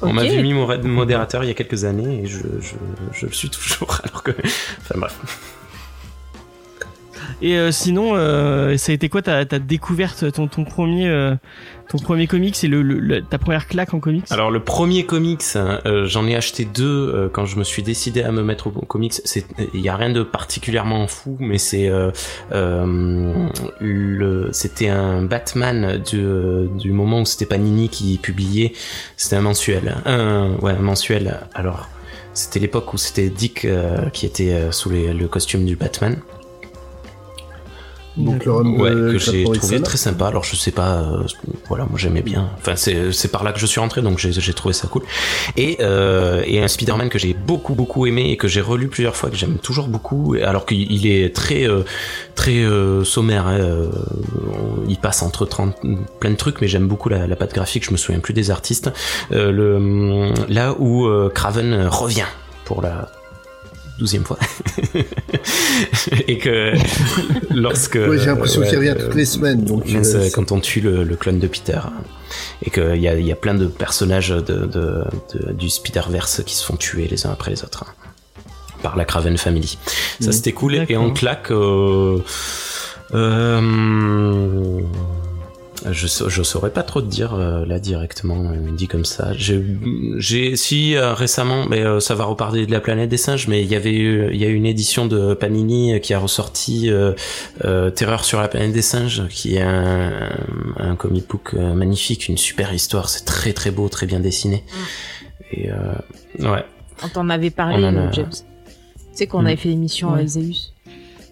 On 0.00 0.12
m'a 0.12 0.24
vu 0.24 0.42
mis 0.42 0.54
mon 0.54 0.66
modérateur 0.84 1.44
il 1.44 1.48
y 1.48 1.50
a 1.50 1.54
quelques 1.54 1.84
années 1.84 2.22
et 2.22 2.26
je, 2.26 2.38
je, 2.60 2.74
je 3.12 3.26
le 3.26 3.32
suis 3.32 3.50
toujours. 3.50 4.00
Alors 4.04 4.22
que. 4.22 4.32
Enfin 4.80 4.94
bref. 4.98 5.18
Et 7.42 7.56
euh, 7.56 7.72
sinon, 7.72 8.12
euh, 8.14 8.76
ça 8.76 8.92
a 8.92 8.94
été 8.94 9.08
quoi 9.08 9.20
ta, 9.20 9.44
ta 9.44 9.58
découverte, 9.58 10.30
ton, 10.30 10.46
premier, 10.64 11.08
euh, 11.08 11.34
ton 11.88 11.98
premier 11.98 12.28
comics 12.28 12.54
c'est 12.54 12.68
le, 12.68 13.20
ta 13.20 13.36
première 13.38 13.66
claque 13.66 13.92
en 13.94 14.00
comics? 14.00 14.26
Alors 14.30 14.52
le 14.52 14.60
premier 14.60 15.04
comics, 15.04 15.42
j'en 16.04 16.26
ai 16.28 16.36
acheté 16.36 16.64
deux 16.64 17.28
quand 17.32 17.44
je 17.44 17.56
me 17.58 17.64
suis 17.64 17.82
décidé 17.82 18.22
à 18.22 18.30
me 18.30 18.44
mettre 18.44 18.68
au 18.68 18.70
comics. 18.70 19.14
Il 19.74 19.80
y 19.80 19.88
a 19.88 19.96
rien 19.96 20.10
de 20.10 20.22
particulièrement 20.22 21.08
fou, 21.08 21.36
mais 21.40 21.58
c'est 21.58 21.90
c'était 24.52 24.88
un 24.88 25.22
Batman 25.22 26.00
du, 26.00 26.92
moment 26.92 27.22
où 27.22 27.26
c'était 27.26 27.46
Panini 27.46 27.88
qui 27.88 28.18
publiait. 28.18 28.72
C'était 29.16 29.36
un 29.36 29.42
mensuel, 29.42 29.96
un, 30.06 30.54
ouais, 30.60 30.72
un 30.72 30.82
mensuel. 30.82 31.40
Alors 31.54 31.88
c'était 32.34 32.60
l'époque 32.60 32.94
où 32.94 32.98
c'était 32.98 33.30
Dick 33.30 33.66
qui 34.12 34.26
était 34.26 34.70
sous 34.70 34.90
le 34.90 35.26
costume 35.26 35.64
du 35.64 35.74
Batman. 35.74 36.16
Donc 38.16 38.44
ouais, 38.46 38.90
que 38.90 39.18
j'ai 39.18 39.44
trouvé 39.44 39.80
très 39.80 39.96
sympa. 39.96 40.26
Alors 40.26 40.44
je 40.44 40.54
sais 40.54 40.70
pas, 40.70 40.96
euh, 40.96 41.24
voilà, 41.68 41.84
moi 41.84 41.98
j'aimais 41.98 42.22
bien. 42.22 42.50
Enfin 42.58 42.76
c'est 42.76 43.32
par 43.32 43.42
là 43.42 43.52
que 43.52 43.60
je 43.60 43.66
suis 43.66 43.80
rentré, 43.80 44.02
donc 44.02 44.18
j'ai 44.18 44.52
trouvé 44.52 44.74
ça 44.74 44.86
cool. 44.88 45.02
Et 45.56 45.78
euh, 45.80 46.42
et 46.46 46.62
un 46.62 46.68
Spider-Man 46.68 47.08
que 47.08 47.18
j'ai 47.18 47.34
beaucoup 47.34 47.74
beaucoup 47.74 48.06
aimé 48.06 48.30
et 48.30 48.36
que 48.36 48.48
j'ai 48.48 48.60
relu 48.60 48.88
plusieurs 48.88 49.16
fois, 49.16 49.30
que 49.30 49.36
j'aime 49.36 49.58
toujours 49.58 49.88
beaucoup. 49.88 50.36
Alors 50.42 50.66
qu'il 50.66 51.06
est 51.06 51.34
très 51.34 51.66
euh, 51.66 51.84
très 52.34 52.58
euh, 52.58 53.04
sommaire. 53.04 53.46
Hein, 53.46 53.90
il 54.88 54.98
passe 54.98 55.22
entre 55.22 55.46
30 55.46 55.76
plein 56.20 56.30
de 56.30 56.36
trucs, 56.36 56.60
mais 56.60 56.68
j'aime 56.68 56.88
beaucoup 56.88 57.08
la, 57.08 57.26
la 57.26 57.36
patte 57.36 57.54
graphique. 57.54 57.84
Je 57.86 57.92
me 57.92 57.96
souviens 57.96 58.20
plus 58.20 58.34
des 58.34 58.50
artistes. 58.50 58.90
le 59.30 60.32
là 60.48 60.74
où 60.78 61.08
Craven 61.34 61.86
revient 61.88 62.26
pour 62.64 62.82
la 62.82 63.10
douzième 63.98 64.24
fois. 64.24 64.38
et 66.28 66.38
que 66.38 66.72
lorsque... 67.50 67.98
j'ai 67.98 68.26
l'impression 68.26 68.62
qu'il 68.62 68.76
revient 68.76 68.94
toutes 68.98 69.14
les 69.14 69.24
semaines. 69.24 69.64
Donc 69.64 69.84
euh, 69.88 70.28
quand 70.32 70.52
on 70.52 70.60
tue 70.60 70.80
le, 70.80 71.04
clone 71.16 71.38
de 71.38 71.46
Peter. 71.46 71.80
Et 72.64 72.70
qu'il 72.70 72.96
y 72.96 73.08
a, 73.08 73.18
y 73.18 73.32
a 73.32 73.36
plein 73.36 73.54
de 73.54 73.66
personnages 73.66 74.30
de, 74.30 74.40
de, 74.40 75.04
du 75.52 75.68
Spider-Verse 75.68 76.42
qui 76.46 76.54
se 76.54 76.64
font 76.64 76.76
tuer 76.76 77.06
les 77.08 77.26
uns 77.26 77.30
après 77.30 77.50
les 77.50 77.62
autres. 77.62 77.84
Hein, 77.84 77.92
par 78.82 78.96
la 78.96 79.04
Craven 79.04 79.36
Family. 79.36 79.78
Ça, 80.20 80.32
c'était 80.32 80.52
cool. 80.52 80.86
Et 80.88 80.96
en 80.96 81.12
claque... 81.12 81.50
Euh, 81.50 82.18
Euh, 83.14 84.80
je 85.90 86.06
je 86.28 86.42
saurais 86.42 86.70
pas 86.70 86.82
trop 86.82 87.00
te 87.02 87.06
dire 87.06 87.34
euh, 87.34 87.66
là 87.66 87.78
directement 87.78 88.50
euh, 88.52 88.70
dit 88.76 88.86
comme 88.88 89.04
ça. 89.04 89.32
J'ai 89.36 89.62
j'ai 90.18 90.56
si 90.56 90.94
euh, 90.96 91.14
récemment 91.14 91.66
mais 91.68 91.80
euh, 91.80 91.98
ça 92.00 92.14
va 92.14 92.24
reparler 92.24 92.66
de 92.66 92.72
la 92.72 92.80
planète 92.80 93.08
des 93.08 93.16
singes 93.16 93.48
mais 93.48 93.62
il 93.62 93.68
y 93.70 93.74
avait 93.74 93.94
eu 93.94 94.28
il 94.32 94.36
y 94.40 94.44
a 94.44 94.48
eu 94.48 94.54
une 94.54 94.66
édition 94.66 95.06
de 95.06 95.34
Panini 95.34 96.00
qui 96.00 96.14
a 96.14 96.18
ressorti 96.18 96.90
euh, 96.90 97.12
euh, 97.64 97.90
Terreur 97.90 98.24
sur 98.24 98.40
la 98.40 98.48
planète 98.48 98.72
des 98.72 98.82
singes 98.82 99.26
qui 99.28 99.56
est 99.56 99.62
un, 99.62 100.30
un 100.78 100.94
comic 100.96 101.28
book 101.28 101.50
euh, 101.54 101.74
magnifique, 101.74 102.28
une 102.28 102.38
super 102.38 102.72
histoire, 102.72 103.08
c'est 103.08 103.24
très 103.24 103.52
très 103.52 103.70
beau, 103.70 103.88
très 103.88 104.06
bien 104.06 104.20
dessiné. 104.20 104.64
Et 105.52 105.70
euh, 105.70 105.74
ouais. 106.38 106.64
On 107.04 107.08
t'en 107.08 107.28
avait 107.28 107.50
parlé, 107.50 107.84
a- 107.84 108.12
James. 108.12 108.30
Tu 108.30 108.38
sais 109.14 109.26
qu'on 109.26 109.42
Mm. 109.42 109.46
avait 109.46 109.56
fait 109.56 109.68
l'émission 109.68 110.08
Ouais. 110.08 110.14
avec 110.18 110.28
Zeus. 110.28 110.71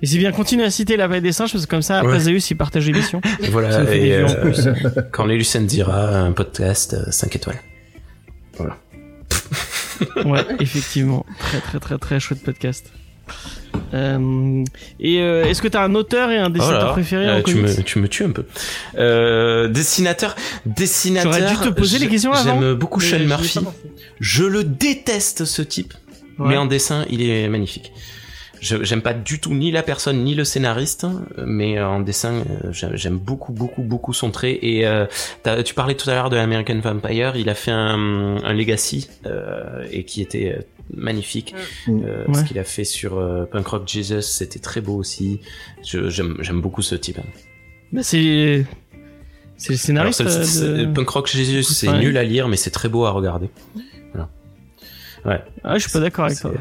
Et 0.02 0.06
c'est 0.06 0.18
bien, 0.18 0.32
continue 0.32 0.62
à 0.62 0.70
citer 0.70 0.96
la 0.96 1.06
planète 1.06 1.22
des 1.24 1.32
singes 1.32 1.52
parce 1.52 1.66
que 1.66 1.70
comme 1.70 1.82
ça, 1.82 1.98
après 1.98 2.12
Ouais. 2.14 2.20
Zeus, 2.20 2.50
il 2.50 2.56
partage 2.56 2.86
l'émission. 2.86 3.20
Voilà 3.50 3.82
et 3.94 4.00
des 4.00 4.16
vues 4.18 4.24
en 4.24 4.30
euh, 4.30 4.40
plus. 4.40 4.68
quand 5.12 5.26
dira 5.66 6.08
un 6.20 6.32
podcast 6.32 7.10
5 7.10 7.36
étoiles. 7.36 7.60
Ouais, 10.24 10.44
effectivement. 10.60 11.26
Très, 11.38 11.60
très, 11.60 11.78
très, 11.78 11.98
très 11.98 12.20
chouette 12.20 12.42
podcast. 12.42 12.90
Euh, 13.94 14.64
et 14.98 15.20
euh, 15.20 15.44
est-ce 15.44 15.62
que 15.62 15.68
t'as 15.68 15.84
un 15.84 15.94
auteur 15.94 16.30
et 16.30 16.38
un 16.38 16.50
dessinateur 16.50 16.90
Oh 16.90 16.92
préféré 16.92 17.26
euh, 17.28 17.38
en 17.38 17.42
tu, 17.42 17.54
comics? 17.54 17.76
me, 17.78 17.82
tu 17.82 17.98
me 17.98 18.08
tues 18.08 18.24
un 18.24 18.30
peu. 18.30 18.44
Euh, 18.98 19.68
dessinateur, 19.68 20.34
dessinateur. 20.66 21.32
J'aurais 21.32 21.50
dû 21.50 21.56
te 21.58 21.68
poser 21.68 21.98
les 21.98 22.08
questions 22.08 22.32
avant. 22.32 22.60
J'aime 22.60 22.74
beaucoup 22.74 23.00
Sean 23.00 23.18
Murphy. 23.20 23.60
Je 24.20 24.44
le 24.44 24.64
déteste 24.64 25.44
ce 25.44 25.62
type, 25.62 25.94
Ouais. 26.38 26.48
mais 26.48 26.56
en 26.56 26.66
dessin, 26.66 27.04
il 27.10 27.22
est 27.22 27.48
magnifique. 27.48 27.92
Je- 28.60 28.82
J'aime 28.84 29.00
pas 29.02 29.14
du 29.14 29.40
tout 29.40 29.54
ni 29.54 29.70
la 29.70 29.82
personne 29.82 30.22
ni 30.22 30.34
le 30.34 30.44
scénariste, 30.44 31.06
mais 31.38 31.80
en 31.80 32.00
dessin, 32.00 32.34
euh, 32.34 32.72
j'aime 32.72 32.94
j'aime 32.94 33.18
beaucoup, 33.18 33.52
beaucoup, 33.52 33.82
beaucoup 33.82 34.12
son 34.12 34.30
trait. 34.30 34.58
Et 34.62 34.86
euh, 34.86 35.06
t'as- 35.42 35.62
tu 35.62 35.72
parlais 35.74 35.94
tout 35.94 36.08
à 36.10 36.14
l'heure 36.14 36.30
de 36.30 36.36
American 36.36 36.78
Vampire, 36.80 37.36
il 37.36 37.48
a 37.48 37.54
fait 37.54 37.70
un, 37.70 38.36
un 38.44 38.52
Legacy 38.52 39.08
euh, 39.26 39.86
et 39.90 40.04
qui 40.04 40.20
était 40.20 40.56
euh, 40.58 40.62
magnifique. 40.94 41.54
Mm. 41.86 42.02
Euh, 42.04 42.24
Ouais. 42.28 42.34
Ce 42.34 42.44
qu'il 42.44 42.58
a 42.58 42.64
fait 42.64 42.84
sur 42.84 43.18
euh, 43.18 43.44
Punk 43.46 43.66
Rock 43.66 43.88
Jesus, 43.88 44.20
c'était 44.22 44.58
très 44.58 44.80
beau 44.82 44.96
aussi. 44.96 45.40
Je- 45.84 46.10
J'aime 46.10 46.36
j'aime 46.40 46.60
beaucoup 46.60 46.82
ce 46.82 46.94
type. 46.94 47.18
Bah, 47.92 48.02
c'est 48.02 48.66
c'est 49.56 49.72
le 49.72 49.98
Alors, 50.00 50.12
scénariste 50.14 50.20
euh, 50.22 50.42
c'est- 50.44 50.84
de... 50.86 50.92
Punk 50.92 51.08
Rock 51.08 51.28
Jesus, 51.28 51.62
c'est 51.72 51.88
Ouais. 51.88 51.98
nul 51.98 52.16
à 52.18 52.24
lire, 52.24 52.46
mais 52.48 52.56
c'est 52.56 52.70
très 52.70 52.88
beau 52.90 53.04
à 53.06 53.10
regarder. 53.10 53.48
Ah, 55.24 55.74
je 55.74 55.80
suis 55.80 55.90
pas 55.92 56.00
d'accord 56.00 56.24
avec 56.26 56.38
toi. 56.40 56.52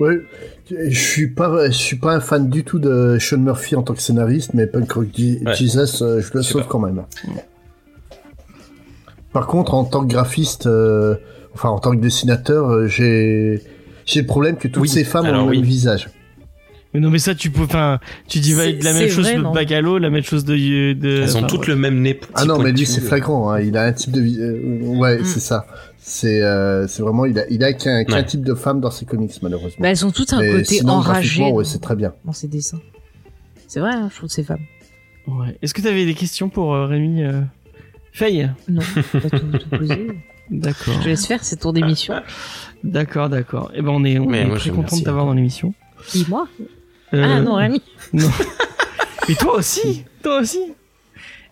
Ouais, 0.00 0.18
je 0.70 0.98
suis 0.98 1.28
pas, 1.28 1.66
je 1.66 1.72
suis 1.76 1.96
pas 1.96 2.14
un 2.14 2.20
fan 2.20 2.48
du 2.48 2.62
tout 2.62 2.78
de 2.78 3.16
Sean 3.18 3.38
Murphy 3.38 3.74
en 3.74 3.82
tant 3.82 3.94
que 3.94 4.02
scénariste, 4.02 4.54
mais 4.54 4.66
Punk 4.66 4.92
Rock 4.92 5.06
Ouais. 5.18 5.40
Jesus, 5.56 6.02
euh, 6.02 6.20
je 6.20 6.30
le 6.34 6.42
sauve 6.42 6.62
pas. 6.62 6.68
quand 6.68 6.78
même. 6.78 7.02
Par 9.32 9.46
contre, 9.46 9.74
en 9.74 9.84
tant 9.84 10.02
que 10.06 10.10
graphiste, 10.12 10.66
euh, 10.66 11.16
enfin 11.54 11.68
en 11.68 11.78
tant 11.78 11.90
que 11.92 12.00
dessinateur, 12.00 12.70
euh, 12.70 12.86
j'ai 12.86 13.60
j'ai 14.06 14.20
le 14.20 14.26
problème 14.26 14.56
que 14.56 14.68
toutes 14.68 14.82
Oui, 14.82 14.88
ces 14.88 15.04
femmes 15.04 15.26
alors 15.26 15.44
ont 15.46 15.50
le 15.50 15.56
même 15.56 15.64
visage. 15.64 16.08
Mais 16.94 17.00
non, 17.00 17.10
mais 17.10 17.18
ça, 17.18 17.34
tu 17.34 17.50
peux, 17.50 17.64
enfin, 17.64 17.98
tu 18.28 18.38
dis 18.38 18.54
de 18.54 18.82
la 18.82 18.94
même 18.94 19.10
chose 19.10 19.26
vrai, 19.26 19.36
de 19.36 19.42
Bagalo, 19.52 19.98
la 19.98 20.08
même 20.08 20.22
chose 20.22 20.46
de, 20.46 20.54
de 20.94 21.20
Elles 21.22 21.34
ont 21.36 21.38
enfin, 21.40 21.46
toutes 21.46 21.66
le 21.66 21.76
même 21.76 22.00
nez. 22.00 22.18
Ah 22.34 22.46
non, 22.46 22.58
mais 22.58 22.72
lui 22.72 22.86
c'est 22.86 23.02
flagrant. 23.02 23.50
Hein, 23.52 23.60
il 23.60 23.76
a 23.76 23.82
un 23.82 23.92
type 23.92 24.12
de, 24.12 24.20
euh, 24.22 24.86
ouais, 24.96 25.18
Mm. 25.18 25.24
c'est 25.24 25.40
ça. 25.40 25.66
C'est 26.10 26.42
euh, 26.42 26.86
c'est 26.88 27.02
vraiment, 27.02 27.26
il 27.26 27.38
a 27.38 27.46
il 27.50 27.62
a 27.62 27.74
qu'un 27.74 28.02
Ouais. 28.02 28.24
type 28.24 28.42
de 28.42 28.54
femme 28.54 28.80
dans 28.80 28.90
ses 28.90 29.04
comics 29.04 29.32
malheureusement. 29.42 29.76
Bah, 29.78 29.90
elles 29.90 30.06
ont 30.06 30.10
toutes 30.10 30.32
un 30.32 30.40
Mais 30.40 30.50
côté 30.52 30.76
sinon, 30.76 30.94
enragé 30.94 31.44
ouais, 31.52 31.64
c'est 31.64 31.80
très 31.80 31.96
bien. 31.96 32.14
dans 32.24 32.32
ces 32.32 32.48
dessins. 32.48 32.80
C'est 33.66 33.80
vrai, 33.80 33.92
hein, 33.92 34.08
je 34.10 34.16
trouve 34.16 34.30
ces 34.30 34.42
femmes. 34.42 34.64
Ouais. 35.26 35.58
Est-ce 35.60 35.74
que 35.74 35.82
t'avais 35.82 36.06
des 36.06 36.14
questions 36.14 36.48
pour 36.48 36.74
euh, 36.74 36.86
Rémi 36.86 37.22
euh... 37.24 37.42
Faye? 38.12 38.50
Non, 38.68 38.80
pas 39.12 39.28
tout, 39.28 39.58
tout 39.58 39.68
posé. 39.68 40.08
D'accord. 40.50 40.94
Je 40.98 41.02
te 41.02 41.08
laisse 41.08 41.26
faire, 41.26 41.44
c'est 41.44 41.56
ton 41.56 41.72
d'émission. 41.74 42.14
D'accord, 42.82 43.28
d'accord. 43.28 43.70
Eh 43.74 43.82
ben, 43.82 43.90
on 43.90 44.02
est, 44.04 44.18
on 44.18 44.32
est 44.32 44.46
moi, 44.46 44.56
très 44.56 44.70
content 44.70 44.96
de 44.96 45.02
t'avoir 45.02 45.26
dans 45.26 45.34
l'émission. 45.34 45.74
Qui, 46.06 46.24
moi? 46.30 46.48
Euh, 47.12 47.22
Ah 47.22 47.40
non, 47.42 47.56
Rémi. 47.56 47.82
Et 49.28 49.34
toi 49.34 49.56
aussi? 49.56 50.04
Toi 50.22 50.40
aussi? 50.40 50.60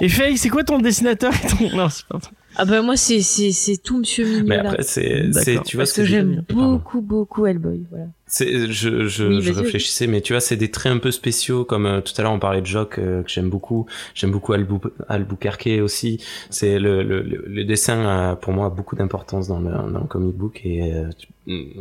Et 0.00 0.08
Faye, 0.08 0.38
c'est 0.38 0.48
quoi 0.48 0.64
ton 0.64 0.78
dessinateur 0.78 1.32
et 1.34 1.46
ton... 1.68 1.76
Non, 1.76 1.88
c'est 1.90 2.06
pas 2.06 2.16
vrai. 2.18 2.30
Ah 2.58 2.64
bah 2.64 2.80
moi, 2.80 2.96
c'est 2.96 3.20
c'est 3.20 3.52
c'est 3.52 3.76
tout 3.76 3.98
Monsieur 3.98 4.24
Mignon 4.24 4.44
Mais 4.46 4.56
après, 4.56 4.82
c'est, 4.82 5.30
c'est, 5.32 5.62
tu 5.62 5.76
vois, 5.76 5.84
Parce 5.84 5.92
c'est 5.92 6.02
que 6.02 6.06
j'aime 6.06 6.42
beaucoup, 6.48 7.00
beaucoup 7.02 7.46
Hellboy. 7.46 7.84
Voilà. 7.90 8.06
C'est, 8.26 8.72
je, 8.72 9.06
je, 9.06 9.24
Oui, 9.24 9.42
je 9.42 9.52
réfléchissais, 9.52 10.06
mais 10.06 10.20
tu 10.20 10.32
vois, 10.32 10.40
c'est 10.40 10.56
des 10.56 10.70
traits 10.70 10.92
un 10.92 10.98
peu 10.98 11.10
spéciaux, 11.10 11.64
comme 11.64 11.86
euh, 11.86 12.00
tout 12.00 12.12
à 12.16 12.22
l'heure 12.22 12.32
on 12.32 12.38
parlait 12.38 12.62
de 12.62 12.66
Jock, 12.66 12.98
euh, 12.98 13.22
que 13.22 13.30
j'aime 13.30 13.50
beaucoup. 13.50 13.86
J'aime 14.14 14.32
beaucoup 14.32 14.52
Albu 14.52 14.76
Albuquerque 15.08 15.68
aussi. 15.82 16.24
C'est 16.50 16.78
le, 16.78 17.02
le, 17.02 17.22
le, 17.22 17.44
le 17.46 17.64
dessin 17.64 18.04
a, 18.06 18.36
pour 18.36 18.52
moi, 18.52 18.66
a 18.66 18.70
beaucoup 18.70 18.96
d'importance 18.96 19.48
dans 19.48 19.60
le, 19.60 19.70
dans 19.70 20.00
le 20.00 20.06
comic 20.06 20.34
book 20.34 20.60
et, 20.64 20.94
euh, 20.94 21.10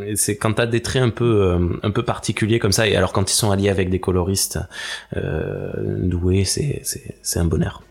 et 0.05 0.15
c'est 0.15 0.37
quand 0.37 0.53
t'as 0.53 0.67
des 0.67 0.81
traits 0.81 1.01
un 1.01 1.09
peu, 1.09 1.41
euh, 1.41 1.79
un 1.81 1.91
peu 1.91 2.03
particuliers 2.03 2.59
comme 2.59 2.71
ça, 2.73 2.87
et 2.87 2.95
alors 2.95 3.13
quand 3.13 3.31
ils 3.31 3.35
sont 3.35 3.49
alliés 3.49 3.69
avec 3.69 3.89
des 3.89 3.99
coloristes 3.99 4.59
euh, 5.15 5.71
doués, 6.03 6.43
c'est, 6.45 6.81
c'est, 6.83 7.15
c'est 7.21 7.39
un 7.39 7.45
bonheur. 7.45 7.81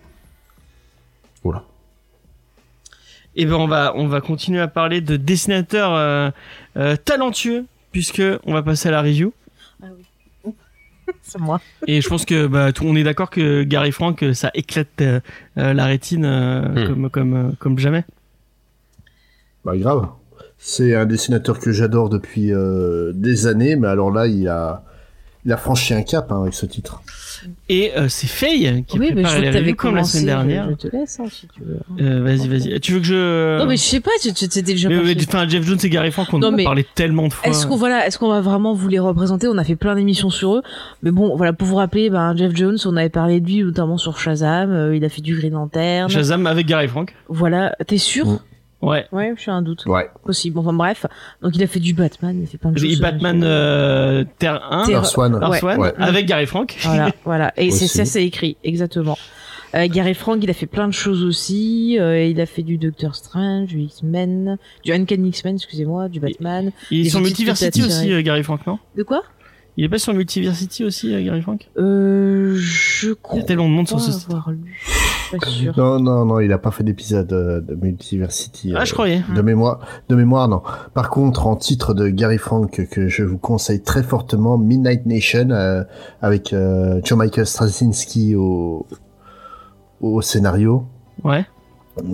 Eh 3.37 3.47
ben, 3.47 3.55
on 3.55 3.67
va, 3.67 3.93
on 3.97 4.07
va 4.07 4.21
continuer 4.21 4.61
à 4.61 4.69
parler 4.69 5.01
de 5.01 5.17
dessinateurs 5.17 5.95
euh, 5.95 6.31
euh, 6.77 6.97
talentueux, 6.97 7.65
puisque 7.93 8.23
on 8.45 8.53
va 8.53 8.63
passer 8.63 8.89
à 8.89 8.93
la 8.93 9.03
review. 9.03 9.33
C'est 11.23 11.39
moi. 11.41 11.61
Et 11.87 12.01
je 12.01 12.09
pense 12.09 12.25
que 12.25 12.47
bah, 12.47 12.73
tout, 12.73 12.85
on 12.87 12.97
est 12.97 13.03
d'accord 13.03 13.31
que 13.31 13.63
Gary 13.63 13.93
Frank, 13.93 14.23
euh, 14.23 14.35
ça 14.35 14.51
éclate 14.55 15.01
euh, 15.01 15.21
la 15.57 15.85
rétine 15.87 16.25
euh, 16.25 16.63
Hmm. 16.69 16.87
comme, 16.87 17.11
comme, 17.11 17.57
comme 17.59 17.79
jamais. 17.79 18.05
Bah 19.65 19.77
grave. 19.77 20.09
C'est 20.59 20.95
un 20.95 21.05
dessinateur 21.07 21.59
que 21.59 21.73
j'adore 21.73 22.09
depuis 22.09 22.53
euh, 22.53 23.13
des 23.15 23.47
années, 23.47 23.77
mais 23.77 23.89
alors 23.89 24.11
là, 24.11 24.27
il 24.27 24.49
a, 24.49 24.83
il 25.45 25.53
a 25.53 25.57
franchi 25.57 25.93
un 25.95 26.03
cap 26.03 26.31
hein, 26.33 26.43
avec 26.43 26.55
ce 26.55 26.65
titre. 26.67 27.03
Et 27.69 27.93
euh, 27.97 28.09
c'est 28.09 28.27
Faye 28.27 28.85
qui 28.87 28.99
oui, 28.99 29.13
mais 29.15 29.23
je 29.23 29.29
prépare 29.29 29.41
les 29.41 29.51
que 29.51 29.57
reviews 29.59 29.75
comme 29.77 29.91
la 29.95 30.01
commencé. 30.01 30.13
semaine 30.19 30.27
dernière. 30.27 30.69
Je, 30.71 30.89
te 30.89 30.97
laisse, 30.97 31.19
hein, 31.21 31.25
si 31.31 31.47
tu 31.49 31.61
veux. 31.63 31.79
Euh, 32.05 32.23
vas-y, 32.23 32.49
vas-y. 32.49 32.81
Tu 32.81 32.93
veux 32.93 33.01
que 33.01 33.07
je... 33.07 33.59
Non, 33.59 33.67
mais 33.67 33.77
je 33.77 33.83
sais 33.83 34.01
pas, 34.01 34.11
tu 34.23 34.33
tu- 34.33 34.49
t'étais 34.49 34.63
déjà 34.73 34.89
Mais, 34.89 34.97
mais, 35.03 35.17
enfin, 35.27 35.49
Jeff 35.49 35.65
Jones 35.65 35.79
et 35.83 35.89
Gary 35.89 36.11
Frank, 36.13 36.29
on 36.33 36.39
Non, 36.39 36.49
en 36.49 36.53
a 36.53 36.57
mais 36.57 36.65
parlé 36.65 36.87
tellement 36.95 37.29
de 37.29 37.33
fois. 37.33 37.49
Est-ce 37.49 37.67
qu'on 37.67 37.77
voilà, 37.77 38.07
est-ce 38.07 38.19
qu'on 38.19 38.29
va 38.29 38.41
vraiment 38.41 38.75
vous 38.75 38.89
les 38.89 38.99
représenter? 38.99 39.49
On 39.49 39.59
a 39.59 39.65
fait 39.65 39.77
plein 39.77 39.95
d'émissions 39.95 40.31
sur 40.31 40.57
eux, 40.57 40.63
mais 41.03 41.11
bon, 41.11 41.37
voilà, 41.37 41.53
pour 41.53 41.67
vous 41.67 41.77
rappeler, 41.77 42.11
ben 42.11 42.37
Jeff 42.37 42.55
Jones, 42.55 42.79
on 42.85 42.97
avait 42.97 43.09
parlé 43.09 43.41
de 43.41 43.47
lui 43.47 43.63
notamment 43.63 43.99
sur 43.99 44.19
Shazam. 44.19 44.71
euh, 44.73 44.97
il 44.97 45.05
a 45.05 45.09
fait 45.09 45.23
du 45.23 45.37
Green 45.37 45.53
Lantern. 45.55 46.09
Shazam 46.11 46.47
avec 46.47 46.67
Gary 46.67 46.89
Frank. 46.89 47.15
Voilà, 47.29 47.75
t'es 47.87 47.99
sûr? 47.99 48.27
Mm. 48.27 48.39
Ouais. 48.85 49.07
Ouais, 49.13 49.33
je 49.37 49.41
suis 49.41 49.51
un 49.51 49.63
doute. 49.63 49.85
Ouais. 49.87 50.09
Possible. 50.25 50.59
Enfin 50.59 50.73
bref, 50.73 51.07
donc 51.43 51.57
il 51.57 51.63
a 51.63 51.67
fait 51.67 51.81
du 51.81 51.95
Batman, 51.95 52.37
il 52.39 52.45
a 52.45 52.47
fait 52.47 52.59
plein 52.59 52.71
de 52.73 52.79
choses. 52.79 52.93
Et 52.99 53.01
Batman 53.01 53.43
euh, 53.45 54.25
Terre 54.39 54.67
1, 54.71 54.87
Terre-. 54.87 55.03
Earth 55.05 55.17
Ouais. 55.79 55.93
Avec 55.99 56.27
Gary 56.27 56.47
Frank. 56.47 56.77
Voilà, 56.85 57.11
voilà. 57.25 57.53
Et 57.57 57.71
c'est 57.71 57.87
ça, 57.87 58.05
c'est 58.05 58.25
écrit, 58.25 58.57
exactement. 58.65 59.17
Euh, 59.75 59.89
Gary 59.89 60.15
Frank, 60.15 60.39
il 60.41 60.49
a 60.51 60.53
fait 60.53 60.67
plein 60.67 60.87
de 60.87 60.93
choses 60.93 61.25
aussi. 61.25 61.97
euh, 61.99 62.25
il 62.25 62.41
a 62.41 62.47
fait 62.47 62.63
du 62.63 62.79
Doctor 62.79 63.17
Strange, 63.17 63.69
du 63.69 63.81
X-Men, 63.81 64.57
du 64.85 64.93
Uncanny 64.93 65.31
X-Men, 65.31 65.57
excusez-moi, 65.57 66.09
du 66.09 66.21
Batman. 66.21 66.71
Il 66.93 67.07
est 67.07 67.11
sur 67.11 67.21
Multiversity 67.21 67.83
aussi, 67.83 68.13
euh, 68.13 68.23
Gary 68.23 68.45
Frank, 68.45 68.65
non? 68.67 68.79
De 68.97 69.03
quoi? 69.03 69.23
Il 69.77 69.85
est 69.85 69.89
pas 69.89 69.99
sur 69.99 70.15
Multiversity 70.15 70.85
aussi, 70.85 71.13
euh, 71.13 71.21
Gary 71.25 71.43
Frank? 71.43 71.69
Euh, 71.77 72.55
je 72.57 73.09
Il 73.09 73.11
y 73.11 73.17
crois 73.17 73.41
a 73.41 73.43
tellement 73.43 73.69
de 73.69 73.75
monde 73.75 73.89
sur 73.89 74.01
ce 74.01 74.13
site. 74.13 74.29
Pas 75.41 75.47
sûr. 75.47 75.73
Non, 75.77 75.99
non, 76.01 76.25
non, 76.25 76.41
il 76.41 76.53
a 76.53 76.59
pas 76.59 76.71
fait 76.71 76.85
d'épisode 76.85 77.33
euh, 77.33 77.61
de 77.61 77.75
Multiversity. 77.75 78.73
Ah, 78.77 78.81
euh, 78.81 78.85
je 78.85 78.93
croyais. 78.93 79.23
De 79.35 79.43
mémoire, 79.43 79.81
de 80.09 80.15
mémoire, 80.15 80.49
non. 80.49 80.63
Par 80.95 81.11
contre, 81.11 81.47
en 81.47 81.57
titre 81.57 81.95
de 81.95 82.09
Gary 82.09 82.39
Frank 82.39 82.87
que 82.91 83.09
je 83.09 83.23
vous 83.23 83.39
conseille 83.39 83.83
très 83.83 84.03
fortement, 84.03 84.59
Midnight 84.59 85.07
Nation 85.07 85.51
euh, 85.51 85.85
avec 86.23 86.53
euh, 86.53 87.01
John 87.05 87.19
Michael 87.19 87.47
Straczynski 87.47 88.35
au 88.37 88.87
au 90.01 90.21
scénario. 90.21 90.85
Ouais. 91.23 91.47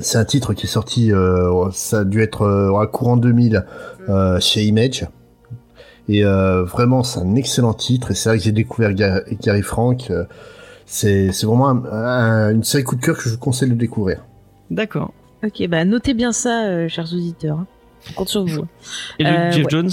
C'est 0.00 0.18
un 0.18 0.24
titre 0.24 0.52
qui 0.52 0.66
est 0.66 0.70
sorti, 0.70 1.10
euh, 1.12 1.70
ça 1.72 2.00
a 2.00 2.04
dû 2.04 2.20
être 2.22 2.42
euh, 2.42 2.78
à 2.78 2.86
courant 2.86 3.16
2000 3.16 3.64
euh, 4.08 4.38
chez 4.38 4.62
Image. 4.64 5.06
Et 6.08 6.24
euh, 6.24 6.64
vraiment, 6.64 7.02
c'est 7.02 7.20
un 7.20 7.34
excellent 7.36 7.72
titre. 7.72 8.10
Et 8.10 8.14
c'est 8.14 8.28
là 8.28 8.36
que 8.36 8.42
j'ai 8.42 8.52
découvert 8.52 8.92
Ga- 8.92 9.22
Gary 9.40 9.62
Frank. 9.62 10.12
C'est 10.92 11.30
c'est 11.32 11.46
vraiment 11.46 11.68
un- 11.68 11.84
un- 11.92 12.50
une 12.52 12.64
série 12.64 12.82
coup 12.84 12.96
de 12.96 13.00
cœur 13.00 13.16
que 13.16 13.22
je 13.22 13.30
vous 13.30 13.38
conseille 13.38 13.70
de 13.70 13.74
découvrir. 13.74 14.24
D'accord. 14.70 15.12
Ok, 15.44 15.66
bah 15.68 15.84
notez 15.84 16.14
bien 16.14 16.32
ça, 16.32 16.64
euh, 16.64 16.88
chers 16.88 17.12
auditeurs. 17.14 17.58
hein. 17.58 17.66
On 18.10 18.12
compte 18.14 18.28
sur 18.28 18.44
vous. 18.44 18.66
Et 19.18 19.24
le 19.24 19.30
Euh, 19.30 19.50
Jeff 19.52 19.64
ouais. 19.64 19.70
Jones? 19.70 19.90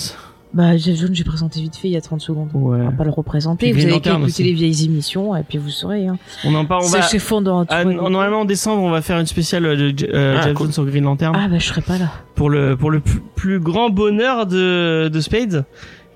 Bah, 0.54 0.78
Jeff 0.78 0.98
Jones, 0.98 1.14
j'ai 1.14 1.24
présenté 1.26 1.60
vite 1.60 1.76
fait 1.76 1.90
il 1.90 1.92
y 1.92 1.98
a 1.98 2.02
30 2.02 2.22
secondes. 2.22 2.50
Ouais. 2.54 2.80
On 2.82 2.86
va 2.86 2.92
pas 2.92 3.04
le 3.04 3.12
représenter. 3.12 3.66
Puis 3.68 3.74
Vous 3.74 3.80
Green 3.80 3.90
avez 3.92 4.02
qu'à 4.02 4.12
écouter 4.12 4.26
aussi. 4.26 4.44
les 4.44 4.54
vieilles 4.54 4.86
émissions 4.86 5.36
et 5.36 5.44
puis 5.44 5.58
vous 5.58 5.70
saurez. 5.70 6.08
Hein. 6.08 6.18
On 6.46 6.56
en 6.56 6.66
parle, 6.66 6.84
on 6.86 6.90
va... 6.90 7.02
Fondant 7.02 7.66
Ah, 7.70 7.84
normalement 7.84 8.42
en 8.42 8.46
décembre 8.46 8.82
on 8.82 8.90
va 8.90 9.02
faire 9.02 9.20
une 9.20 9.26
spéciale 9.26 9.66
euh, 9.66 9.92
de 9.92 10.08
euh, 10.14 10.38
Ah, 10.40 10.44
Jeff 10.44 10.54
cool. 10.54 10.66
Jones 10.68 10.74
sur 10.74 10.86
Green 10.86 11.04
Lantern 11.04 11.36
Ah 11.38 11.48
bah 11.50 11.58
je 11.60 11.66
serai 11.66 11.82
pas 11.82 11.98
là. 11.98 12.12
pour 12.36 12.50
le 12.50 12.76
pour 12.78 12.92
le 12.92 13.02
plus, 13.02 13.22
plus 13.36 13.60
grand 13.60 13.90
bonheur 13.90 14.48
de 14.48 15.10
de 15.10 15.20
Spades. 15.22 15.66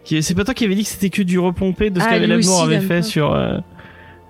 C'est 0.06 0.34
pas 0.36 0.44
toi 0.46 0.54
qui 0.54 0.64
avait 0.66 0.76
dit 0.76 0.84
que 0.84 0.90
c'était 0.90 1.10
que 1.10 1.22
du 1.22 1.38
repompé 1.38 1.90
de 1.90 2.00
ce 2.00 2.06
Ah, 2.10 2.16
aussi, 2.16 2.50
il 2.50 2.64
avait 2.74 2.80
fait 2.80 2.98
pas. 2.98 3.02
sur 3.04 3.34
euh, 3.34 3.58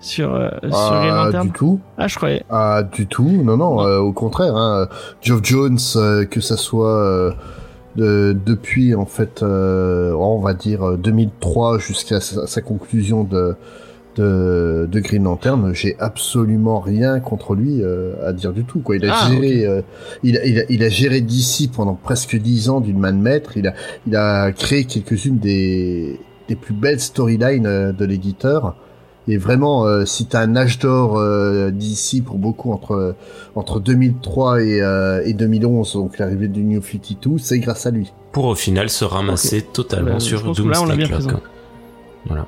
sur, 0.01 0.33
euh, 0.35 0.49
sur 0.61 0.69
Green 0.69 1.11
Ah, 1.13 1.23
Lantern 1.25 1.47
du 1.47 1.53
tout. 1.53 1.79
Ah, 1.97 2.07
je 2.07 2.15
croyais. 2.15 2.43
Ah, 2.49 2.83
du 2.83 3.07
tout. 3.07 3.29
Non, 3.43 3.55
non, 3.57 3.85
euh, 3.85 3.99
au 3.99 4.11
contraire. 4.11 4.55
Hein. 4.55 4.87
Geoff 5.21 5.41
Jones, 5.43 5.77
euh, 5.95 6.25
que 6.25 6.41
ça 6.41 6.57
soit 6.57 6.97
euh, 6.97 7.31
de- 7.95 8.35
depuis, 8.45 8.95
en 8.95 9.05
fait, 9.05 9.43
euh, 9.43 10.11
on 10.13 10.39
va 10.39 10.53
dire 10.53 10.83
euh, 10.83 10.97
2003 10.97 11.77
jusqu'à 11.79 12.19
sa, 12.19 12.47
sa 12.47 12.61
conclusion 12.61 13.23
de, 13.23 13.55
de, 14.15 14.89
de 14.91 14.99
Green 14.99 15.23
Lantern, 15.23 15.73
j'ai 15.73 15.95
absolument 15.99 16.79
rien 16.79 17.19
contre 17.19 17.53
lui 17.55 17.81
euh, 17.81 18.13
à 18.25 18.33
dire 18.33 18.53
du 18.53 18.63
tout. 18.65 18.79
Quoi. 18.79 18.95
Il 18.97 19.05
a 19.05 19.13
Ah, 19.15 19.29
géré, 19.29 19.65
euh, 19.65 19.81
il, 20.23 20.37
a, 20.37 20.45
il, 20.45 20.59
a, 20.59 20.63
il 20.69 20.83
a 20.83 20.89
géré 20.89 21.21
d'ici 21.21 21.67
pendant 21.67 21.93
presque 21.93 22.35
dix 22.35 22.69
ans 22.69 22.81
d'une 22.81 22.97
main 22.99 23.13
de 23.13 23.21
maître. 23.21 23.55
Il 23.55 23.67
a, 23.67 23.73
il 24.07 24.15
a 24.15 24.51
créé 24.51 24.85
quelques-unes 24.85 25.37
des, 25.37 26.19
des 26.47 26.55
plus 26.55 26.73
belles 26.73 26.99
storylines 26.99 27.65
euh, 27.67 27.91
de 27.93 28.03
l'éditeur. 28.05 28.75
Et 29.31 29.37
vraiment, 29.37 29.85
euh, 29.85 30.03
si 30.05 30.25
t'as 30.25 30.41
un 30.41 30.57
âge 30.57 30.77
d'or 30.79 31.17
euh, 31.17 31.71
d'ici 31.71 32.21
pour 32.21 32.37
beaucoup 32.37 32.73
entre 32.73 33.15
entre 33.55 33.79
2003 33.79 34.61
et, 34.61 34.81
euh, 34.81 35.21
et 35.23 35.33
2011, 35.33 35.93
donc 35.93 36.17
l'arrivée 36.17 36.49
du 36.49 36.63
New 36.63 36.81
52, 36.81 37.37
c'est 37.37 37.59
grâce 37.59 37.85
à 37.85 37.91
lui. 37.91 38.11
Pour 38.33 38.45
au 38.45 38.55
final 38.55 38.89
se 38.89 39.05
ramasser 39.05 39.61
totalement 39.61 40.11
Bah, 40.13 40.19
je 40.19 40.25
sur 40.25 40.43
pense 40.43 40.57
que 40.59 40.67
là, 40.67 40.81
on 40.81 40.85
l'a 40.85 40.95
Doomsday 40.95 41.17
bien 41.17 41.27
Clock. 41.29 41.41
Voilà. 42.25 42.45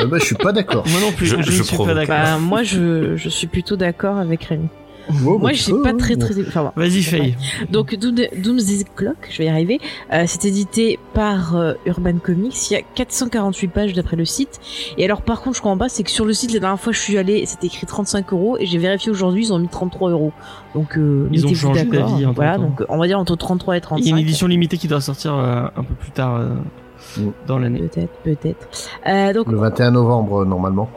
Euh, 0.00 0.06
bah, 0.06 0.18
je 0.20 0.24
suis 0.24 0.34
pas 0.34 0.52
d'accord. 0.52 0.84
Moi 0.88 1.00
non 1.00 1.12
plus, 1.12 1.26
Je- 1.26 1.36
je, 1.36 1.50
je 1.50 1.58
ne 1.58 1.62
suis 1.62 1.76
pas 1.76 1.94
d'accord. 1.94 2.06
Bah, 2.06 2.38
moi, 2.38 2.62
je, 2.62 3.16
je 3.16 3.28
suis 3.28 3.46
plutôt 3.46 3.76
d'accord 3.76 4.18
avec 4.18 4.44
Rémi. 4.44 4.68
Oh, 5.08 5.12
bah, 5.34 5.38
moi, 5.40 5.52
j'ai 5.52 5.72
pas 5.72 5.90
hein. 5.90 5.96
très 5.96 6.16
très. 6.16 6.34
Enfin, 6.46 6.64
bon. 6.64 6.72
Vas-y, 6.76 7.02
Faye. 7.02 7.36
Donc 7.70 7.94
Doom- 7.94 8.28
Doomsday 8.42 8.84
Clock, 8.96 9.16
je 9.30 9.38
vais 9.38 9.44
y 9.46 9.48
arriver. 9.48 9.80
Euh, 10.12 10.24
c'est 10.26 10.44
édité 10.46 10.98
par 11.12 11.56
euh, 11.56 11.74
Urban 11.86 12.14
Comics. 12.22 12.70
Il 12.70 12.74
y 12.74 12.76
a 12.76 12.82
448 12.94 13.68
pages 13.68 13.92
d'après 13.92 14.16
le 14.16 14.24
site. 14.24 14.60
Et 14.98 15.04
alors 15.04 15.22
par 15.22 15.42
contre, 15.42 15.56
je 15.56 15.62
comprends 15.62 15.76
pas, 15.78 15.88
c'est 15.88 16.02
que 16.02 16.10
sur 16.10 16.24
le 16.24 16.32
site 16.32 16.52
la 16.54 16.60
dernière 16.60 16.80
fois 16.80 16.92
je 16.92 16.98
suis 17.00 17.18
allé, 17.18 17.44
c'était 17.46 17.66
écrit 17.66 17.86
35 17.86 18.32
euros 18.32 18.56
et 18.58 18.66
j'ai 18.66 18.78
vérifié 18.78 19.10
aujourd'hui, 19.10 19.46
ils 19.46 19.52
ont 19.52 19.58
mis 19.58 19.68
33 19.68 20.10
euros. 20.10 20.32
Donc 20.74 20.96
euh, 20.96 21.28
Ils 21.32 21.46
ont 21.46 21.54
changé 21.54 21.84
d'avis 21.84 22.02
entre-temps. 22.26 22.32
Voilà, 22.34 22.58
donc 22.58 22.82
on 22.88 22.98
va 22.98 23.06
dire 23.06 23.18
entre 23.18 23.36
33 23.36 23.74
et 23.74 23.78
Il 23.78 23.80
y 23.80 23.82
a 23.82 23.86
35. 23.88 24.10
une 24.10 24.18
édition 24.18 24.46
limitée 24.46 24.76
qui 24.78 24.88
doit 24.88 25.00
sortir 25.00 25.34
euh, 25.34 25.66
un 25.76 25.82
peu 25.84 25.94
plus 25.94 26.10
tard 26.12 26.36
euh, 26.36 26.48
Mm. 27.18 27.22
dans 27.46 27.58
l'année. 27.58 27.80
Peut-être, 27.80 28.12
peut-être. 28.24 28.66
Euh, 29.06 29.32
donc 29.34 29.48
Le 29.48 29.58
21 29.58 29.90
novembre, 29.90 30.46
normalement. 30.46 30.88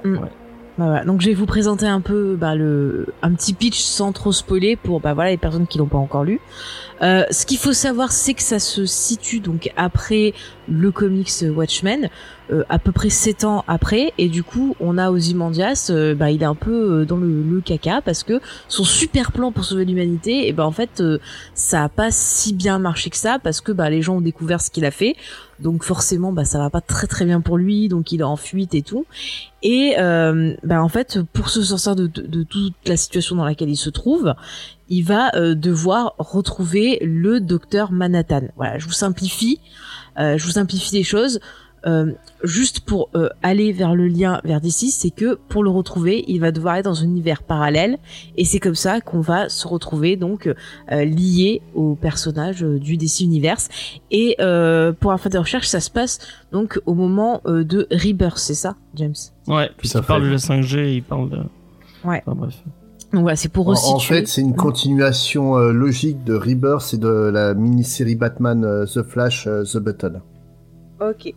Bah 0.77 0.85
voilà. 0.85 1.05
Donc 1.05 1.21
je 1.21 1.27
vais 1.27 1.33
vous 1.33 1.45
présenter 1.45 1.87
un 1.87 2.01
peu 2.01 2.35
bah, 2.35 2.55
le 2.55 3.07
un 3.21 3.33
petit 3.33 3.53
pitch 3.53 3.79
sans 3.79 4.11
trop 4.11 4.31
spoiler 4.31 4.75
pour 4.75 4.99
bah 4.99 5.13
voilà 5.13 5.31
les 5.31 5.37
personnes 5.37 5.65
qui 5.65 5.77
l'ont 5.77 5.87
pas 5.87 5.97
encore 5.97 6.23
lu. 6.23 6.39
Euh, 7.01 7.23
ce 7.31 7.45
qu'il 7.45 7.57
faut 7.57 7.73
savoir 7.73 8.11
c'est 8.11 8.33
que 8.33 8.43
ça 8.43 8.59
se 8.59 8.85
situe 8.85 9.39
donc 9.39 9.71
après 9.75 10.33
le 10.69 10.91
comics 10.91 11.31
Watchmen, 11.43 12.09
euh, 12.51 12.63
à 12.69 12.79
peu 12.79 12.91
près 12.91 13.09
7 13.09 13.43
ans 13.43 13.63
après 13.67 14.13
et 14.17 14.29
du 14.29 14.43
coup 14.43 14.75
on 14.79 14.97
a 14.97 15.11
Ozymandias 15.11 15.87
euh, 15.89 16.15
bah 16.15 16.31
il 16.31 16.41
est 16.41 16.45
un 16.45 16.55
peu 16.55 17.01
euh, 17.01 17.05
dans 17.05 17.17
le, 17.17 17.43
le 17.43 17.61
caca 17.61 18.01
parce 18.01 18.23
que 18.23 18.39
son 18.67 18.83
super 18.83 19.31
plan 19.31 19.51
pour 19.51 19.65
sauver 19.65 19.85
l'humanité 19.85 20.47
et 20.47 20.53
ben 20.53 20.63
en 20.63 20.71
fait 20.71 21.01
euh, 21.01 21.19
ça 21.53 21.83
a 21.83 21.89
pas 21.89 22.09
si 22.11 22.53
bien 22.53 22.79
marché 22.79 23.09
que 23.09 23.17
ça 23.17 23.37
parce 23.43 23.59
que 23.61 23.71
bah 23.71 23.89
les 23.89 24.01
gens 24.01 24.17
ont 24.17 24.21
découvert 24.21 24.61
ce 24.61 24.71
qu'il 24.71 24.85
a 24.85 24.91
fait 24.91 25.15
donc 25.59 25.83
forcément 25.83 26.31
bah 26.31 26.45
ça 26.45 26.59
va 26.59 26.69
pas 26.69 26.81
très 26.81 27.07
très 27.07 27.25
bien 27.25 27.41
pour 27.41 27.57
lui 27.57 27.87
donc 27.89 28.11
il 28.11 28.21
est 28.21 28.23
en 28.23 28.35
fuite 28.37 28.75
et 28.75 28.81
tout 28.81 29.05
et 29.63 29.95
euh, 29.97 30.53
bah, 30.63 30.83
en 30.83 30.87
fait, 30.87 31.19
pour 31.33 31.49
se 31.49 31.63
sortir 31.63 31.95
de, 31.95 32.05
de- 32.05 32.21
de 32.27 32.43
toute 32.43 32.75
la 32.85 32.95
situation 32.95 33.35
dans 33.35 33.43
laquelle 33.43 33.71
il 33.71 33.75
se 33.75 33.89
trouve, 33.89 34.35
il 34.87 35.01
va 35.01 35.31
euh, 35.35 35.55
devoir 35.55 36.13
retrouver 36.19 36.99
le 37.01 37.39
docteur 37.39 37.91
Manhattan. 37.91 38.43
Voilà, 38.55 38.77
je 38.77 38.85
vous 38.85 38.91
simplifie, 38.93 39.59
je 40.15 40.41
vous 40.43 40.51
simplifie 40.51 40.93
les 40.95 41.03
choses. 41.03 41.39
Euh, 41.85 42.11
juste 42.43 42.81
pour 42.81 43.09
euh, 43.15 43.29
aller 43.43 43.71
vers 43.71 43.95
le 43.95 44.07
lien 44.07 44.41
vers 44.43 44.59
d'ici, 44.59 44.89
c'est 44.91 45.11
que 45.11 45.35
pour 45.47 45.63
le 45.63 45.69
retrouver, 45.69 46.25
il 46.27 46.39
va 46.39 46.51
devoir 46.51 46.75
être 46.75 46.85
dans 46.85 47.01
un 47.01 47.05
univers 47.05 47.43
parallèle, 47.43 47.97
et 48.35 48.45
c'est 48.45 48.59
comme 48.59 48.75
ça 48.75 48.99
qu'on 48.99 49.21
va 49.21 49.47
se 49.47 49.67
retrouver 49.67 50.15
donc 50.17 50.47
euh, 50.91 51.05
lié 51.05 51.61
au 51.75 51.95
personnage 51.95 52.63
euh, 52.63 52.79
du 52.79 52.97
DC 52.97 53.21
Universe. 53.21 53.69
Et 54.11 54.35
euh, 54.39 54.91
pour 54.91 55.11
la 55.11 55.17
fin 55.17 55.29
des 55.29 55.37
recherches, 55.37 55.67
ça 55.67 55.79
se 55.79 55.91
passe 55.91 56.19
donc 56.51 56.79
au 56.85 56.93
moment 56.93 57.41
euh, 57.45 57.63
de 57.63 57.87
Rebirth, 57.91 58.39
c'est 58.39 58.53
ça, 58.55 58.75
James? 58.95 59.13
Ouais, 59.47 59.69
puis 59.77 59.89
il 59.93 60.01
parle 60.01 60.23
de 60.23 60.29
la 60.29 60.37
5G, 60.37 60.95
il 60.95 61.03
parle 61.03 61.29
de... 61.29 61.37
Ouais. 62.03 62.21
Enfin, 62.25 62.35
bref. 62.35 62.55
Donc 63.13 63.21
voilà, 63.21 63.37
c'est 63.37 63.47
pour 63.49 63.67
En, 63.67 63.71
resituer. 63.71 63.93
en 63.95 63.99
fait, 63.99 64.27
c'est 64.27 64.41
une 64.41 64.55
continuation 64.55 65.57
euh, 65.57 65.71
logique 65.71 66.23
de 66.25 66.33
Rebirth 66.35 66.93
et 66.93 66.97
de 66.97 67.07
la 67.07 67.53
mini-série 67.53 68.15
Batman 68.15 68.65
euh, 68.65 68.85
The 68.85 69.01
Flash 69.03 69.47
euh, 69.47 69.63
The 69.63 69.77
Button. 69.77 70.21
Ok. 70.99 71.33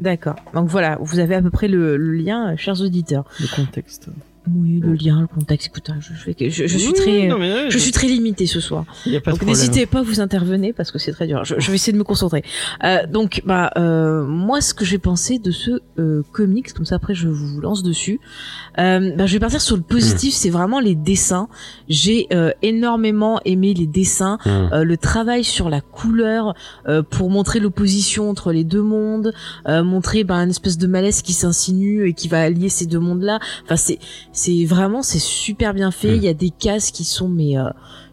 D'accord. 0.00 0.36
Donc 0.54 0.68
voilà, 0.68 0.98
vous 1.00 1.18
avez 1.18 1.34
à 1.34 1.42
peu 1.42 1.50
près 1.50 1.68
le, 1.68 1.96
le 1.96 2.12
lien, 2.12 2.52
euh, 2.52 2.56
chers 2.56 2.80
auditeurs. 2.80 3.24
Le 3.40 3.54
contexte. 3.54 4.10
Oui, 4.48 4.80
le 4.80 4.94
lien, 4.94 5.20
le 5.20 5.26
contexte. 5.26 5.68
Écoute, 5.68 5.90
hein, 5.90 5.98
je, 6.00 6.14
je, 6.14 6.78
suis 6.78 6.92
très, 6.94 7.28
non, 7.28 7.38
je 7.68 7.78
suis 7.78 7.92
très 7.92 8.06
limitée 8.06 8.46
ce 8.46 8.58
soir. 8.58 8.84
Il 9.04 9.12
y 9.12 9.16
a 9.16 9.20
pas 9.20 9.32
de 9.32 9.38
donc 9.38 9.46
n'hésitez 9.46 9.84
pas, 9.84 10.02
vous 10.02 10.20
intervenez 10.20 10.72
parce 10.72 10.90
que 10.90 10.98
c'est 10.98 11.12
très 11.12 11.26
dur. 11.26 11.44
Je, 11.44 11.56
je 11.58 11.68
vais 11.70 11.74
essayer 11.74 11.92
de 11.92 11.98
me 11.98 12.04
concentrer. 12.04 12.42
Euh, 12.82 13.06
donc 13.06 13.42
bah 13.44 13.70
euh, 13.76 14.24
moi 14.24 14.62
ce 14.62 14.72
que 14.72 14.84
j'ai 14.84 14.98
pensé 14.98 15.38
de 15.38 15.50
ce 15.50 15.82
euh, 15.98 16.22
comics, 16.32 16.72
comme 16.72 16.86
ça 16.86 16.96
après 16.96 17.14
je 17.14 17.28
vous 17.28 17.60
lance 17.60 17.82
dessus. 17.82 18.18
Euh, 18.80 19.14
bah, 19.16 19.26
je 19.26 19.34
vais 19.34 19.38
partir 19.38 19.60
sur 19.60 19.76
le 19.76 19.82
positif, 19.82 20.34
c'est 20.34 20.50
vraiment 20.50 20.80
les 20.80 20.94
dessins. 20.94 21.48
J'ai 21.88 22.26
euh, 22.32 22.50
énormément 22.62 23.40
aimé 23.44 23.74
les 23.74 23.86
dessins, 23.86 24.38
Hmm. 24.44 24.68
euh, 24.72 24.84
le 24.84 24.96
travail 24.96 25.44
sur 25.44 25.68
la 25.68 25.80
couleur 25.80 26.54
euh, 26.88 27.02
pour 27.02 27.30
montrer 27.30 27.60
l'opposition 27.60 28.30
entre 28.30 28.52
les 28.52 28.64
deux 28.64 28.82
mondes, 28.82 29.32
euh, 29.68 29.82
montrer 29.82 30.24
bah, 30.24 30.36
une 30.36 30.50
espèce 30.50 30.78
de 30.78 30.86
malaise 30.86 31.22
qui 31.22 31.32
s'insinue 31.32 32.08
et 32.08 32.14
qui 32.14 32.28
va 32.28 32.42
allier 32.42 32.68
ces 32.68 32.86
deux 32.86 32.98
mondes-là. 33.00 33.38
Enfin 33.64 33.76
c'est 33.76 33.98
c'est 34.32 34.64
vraiment 34.64 35.02
c'est 35.02 35.18
super 35.18 35.74
bien 35.74 35.90
fait. 35.90 36.12
Mm. 36.12 36.16
Il 36.16 36.22
y 36.24 36.28
a 36.28 36.34
des 36.34 36.50
cases 36.50 36.90
qui 36.90 37.04
sont 37.04 37.28
mais 37.28 37.58
euh, 37.58 37.64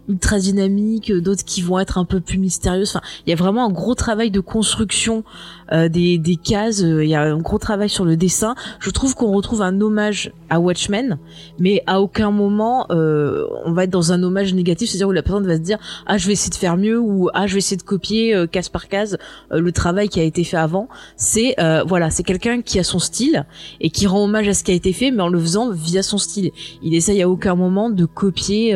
ultra 0.09 0.39
dynamiques, 0.39 1.11
d'autres 1.11 1.43
qui 1.43 1.61
vont 1.61 1.79
être 1.79 1.97
un 1.97 2.05
peu 2.05 2.19
plus 2.19 2.37
mystérieuses. 2.37 2.89
Enfin, 2.89 3.01
il 3.25 3.29
y 3.29 3.33
a 3.33 3.35
vraiment 3.35 3.65
un 3.65 3.71
gros 3.71 3.95
travail 3.95 4.31
de 4.31 4.39
construction 4.39 5.23
euh, 5.71 5.89
des, 5.89 6.17
des 6.17 6.35
cases. 6.35 6.81
euh, 6.83 7.03
Il 7.03 7.09
y 7.09 7.15
a 7.15 7.21
un 7.21 7.37
gros 7.37 7.57
travail 7.57 7.89
sur 7.89 8.05
le 8.05 8.15
dessin. 8.17 8.55
Je 8.79 8.89
trouve 8.89 9.15
qu'on 9.15 9.31
retrouve 9.31 9.61
un 9.61 9.79
hommage 9.81 10.31
à 10.49 10.59
Watchmen, 10.59 11.17
mais 11.59 11.83
à 11.87 12.01
aucun 12.01 12.31
moment 12.31 12.85
euh, 12.89 13.45
on 13.65 13.73
va 13.73 13.83
être 13.83 13.89
dans 13.89 14.11
un 14.11 14.23
hommage 14.23 14.53
négatif, 14.53 14.89
c'est-à-dire 14.89 15.09
où 15.09 15.11
la 15.11 15.23
personne 15.23 15.45
va 15.45 15.55
se 15.55 15.61
dire 15.61 15.77
ah 16.05 16.17
je 16.17 16.27
vais 16.27 16.33
essayer 16.33 16.49
de 16.49 16.55
faire 16.55 16.77
mieux 16.77 16.99
ou 16.99 17.29
ah 17.33 17.47
je 17.47 17.53
vais 17.53 17.59
essayer 17.59 17.75
de 17.77 17.83
copier 17.83 18.33
euh, 18.33 18.47
case 18.47 18.69
par 18.69 18.87
case 18.87 19.17
le 19.51 19.71
travail 19.71 20.07
qui 20.07 20.19
a 20.19 20.23
été 20.23 20.43
fait 20.43 20.57
avant. 20.57 20.87
C'est 21.15 21.55
voilà, 21.85 22.09
c'est 22.09 22.23
quelqu'un 22.23 22.61
qui 22.61 22.79
a 22.79 22.83
son 22.83 22.99
style 22.99 23.45
et 23.81 23.89
qui 23.89 24.07
rend 24.07 24.23
hommage 24.23 24.47
à 24.47 24.53
ce 24.53 24.63
qui 24.63 24.71
a 24.71 24.73
été 24.73 24.93
fait, 24.93 25.11
mais 25.11 25.21
en 25.21 25.27
le 25.29 25.39
faisant 25.39 25.71
via 25.71 26.03
son 26.03 26.17
style. 26.17 26.51
Il 26.81 26.95
essaye 26.95 27.21
à 27.21 27.29
aucun 27.29 27.55
moment 27.55 27.89
de 27.89 28.05
copier 28.05 28.73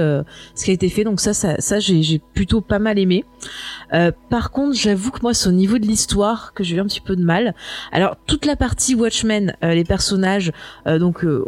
ce 0.55 0.65
qui 0.65 0.71
a 0.71 0.73
été 0.73 0.89
fait. 0.89 1.03
Donc 1.03 1.19
ça, 1.19 1.33
ça, 1.33 1.55
ça 1.59 1.79
j'ai 1.79 2.21
plutôt 2.33 2.61
pas 2.61 2.79
mal 2.79 2.99
aimé. 2.99 3.23
Euh, 3.93 4.11
par 4.29 4.51
contre, 4.51 4.75
j'avoue 4.75 5.11
que 5.11 5.19
moi, 5.21 5.33
c'est 5.33 5.49
au 5.49 5.53
niveau 5.53 5.77
de 5.77 5.85
l'histoire 5.85 6.53
que 6.53 6.63
j'ai 6.63 6.77
eu 6.77 6.79
un 6.79 6.85
petit 6.85 7.01
peu 7.01 7.15
de 7.15 7.23
mal. 7.23 7.53
Alors 7.91 8.15
toute 8.25 8.45
la 8.45 8.55
partie 8.55 8.95
Watchmen, 8.95 9.55
euh, 9.63 9.73
les 9.73 9.83
personnages, 9.83 10.51
euh, 10.87 10.99
donc. 10.99 11.23
euh, 11.23 11.45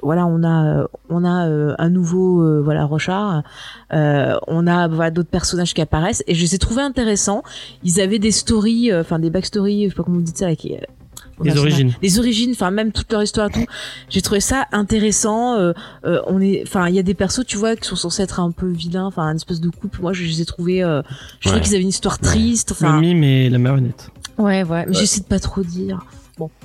voilà, 0.00 0.26
on 0.26 0.44
a 0.44 0.82
euh, 0.82 0.86
on 1.08 1.24
a 1.24 1.48
euh, 1.48 1.74
un 1.78 1.90
nouveau 1.90 2.40
euh, 2.40 2.60
voilà 2.62 2.84
Rochard, 2.84 3.42
euh, 3.92 4.38
on 4.46 4.68
a 4.68 4.86
voilà, 4.86 5.10
d'autres 5.10 5.28
personnages 5.28 5.74
qui 5.74 5.80
apparaissent 5.80 6.22
et 6.28 6.36
je 6.36 6.40
les 6.42 6.54
ai 6.54 6.58
trouvés 6.58 6.82
intéressants. 6.82 7.42
Ils 7.82 8.00
avaient 8.00 8.20
des 8.20 8.30
stories, 8.30 8.94
enfin 8.94 9.18
des 9.18 9.28
backstories, 9.28 9.86
je 9.86 9.88
sais 9.88 9.94
pas 9.96 10.04
comment 10.04 10.18
vous 10.18 10.22
dites 10.22 10.38
ça, 10.38 10.52
Les 11.44 11.56
origines. 11.58 11.92
les 12.02 12.18
origines, 12.18 12.50
enfin 12.52 12.70
même 12.70 12.92
toute 12.92 13.12
leur 13.12 13.22
histoire 13.22 13.48
et 13.48 13.52
tout. 13.52 13.66
J'ai 14.08 14.22
trouvé 14.22 14.40
ça 14.40 14.66
intéressant. 14.72 15.54
euh, 15.56 15.72
euh, 16.04 16.20
on 16.26 16.40
est, 16.40 16.62
enfin 16.66 16.88
il 16.88 16.94
y 16.94 16.98
a 16.98 17.02
des 17.02 17.14
persos, 17.14 17.44
tu 17.46 17.56
vois, 17.56 17.76
qui 17.76 17.86
sont 17.88 17.96
censés 17.96 18.22
être 18.22 18.40
un 18.40 18.50
peu 18.50 18.66
vilains, 18.68 19.06
enfin 19.06 19.28
une 19.30 19.36
espèce 19.36 19.60
de 19.60 19.70
couple. 19.70 20.00
Moi, 20.02 20.12
je 20.12 20.24
les 20.24 20.40
ai 20.40 20.44
trouvés, 20.44 20.82
euh, 20.82 21.02
je 21.40 21.48
trouvais 21.48 21.56
Ouais. 21.60 21.64
qu'ils 21.66 21.74
avaient 21.74 21.82
une 21.82 21.88
histoire 21.88 22.18
triste. 22.18 22.72
Enfin, 22.72 22.94
Le 22.96 23.00
mime 23.00 23.22
et 23.24 23.48
la 23.50 23.58
marionnette. 23.58 24.10
ouais, 24.38 24.62
ouais. 24.64 24.84
Mais 24.86 24.94
j'essaie 24.94 25.20
de 25.20 25.26
pas 25.26 25.38
trop 25.40 25.62
dire. 25.62 26.00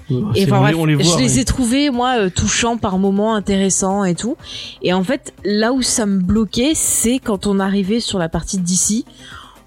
Et 0.10 0.14
C'est- 0.36 0.44
enfin, 0.52 0.60
bref, 0.60 0.76
on 0.78 0.86
les 0.86 0.94
voit. 0.96 1.04
je 1.04 1.18
les 1.18 1.40
ai 1.40 1.46
trouvés 1.46 1.90
moi 1.90 2.18
euh, 2.20 2.30
touchants 2.30 2.78
par 2.78 3.00
moments, 3.00 3.34
intéressants 3.36 4.04
et 4.04 4.14
tout. 4.14 4.38
Et 4.84 4.94
en 4.94 5.04
fait, 5.04 5.34
là 5.44 5.74
où 5.74 5.82
ça 5.82 6.06
me 6.06 6.20
bloquait, 6.20 6.74
c'est 6.76 7.18
quand 7.18 7.48
on 7.48 7.60
arrivait 7.60 8.00
sur 8.00 8.20
la 8.20 8.30
partie 8.30 8.60
d'ici, 8.60 9.06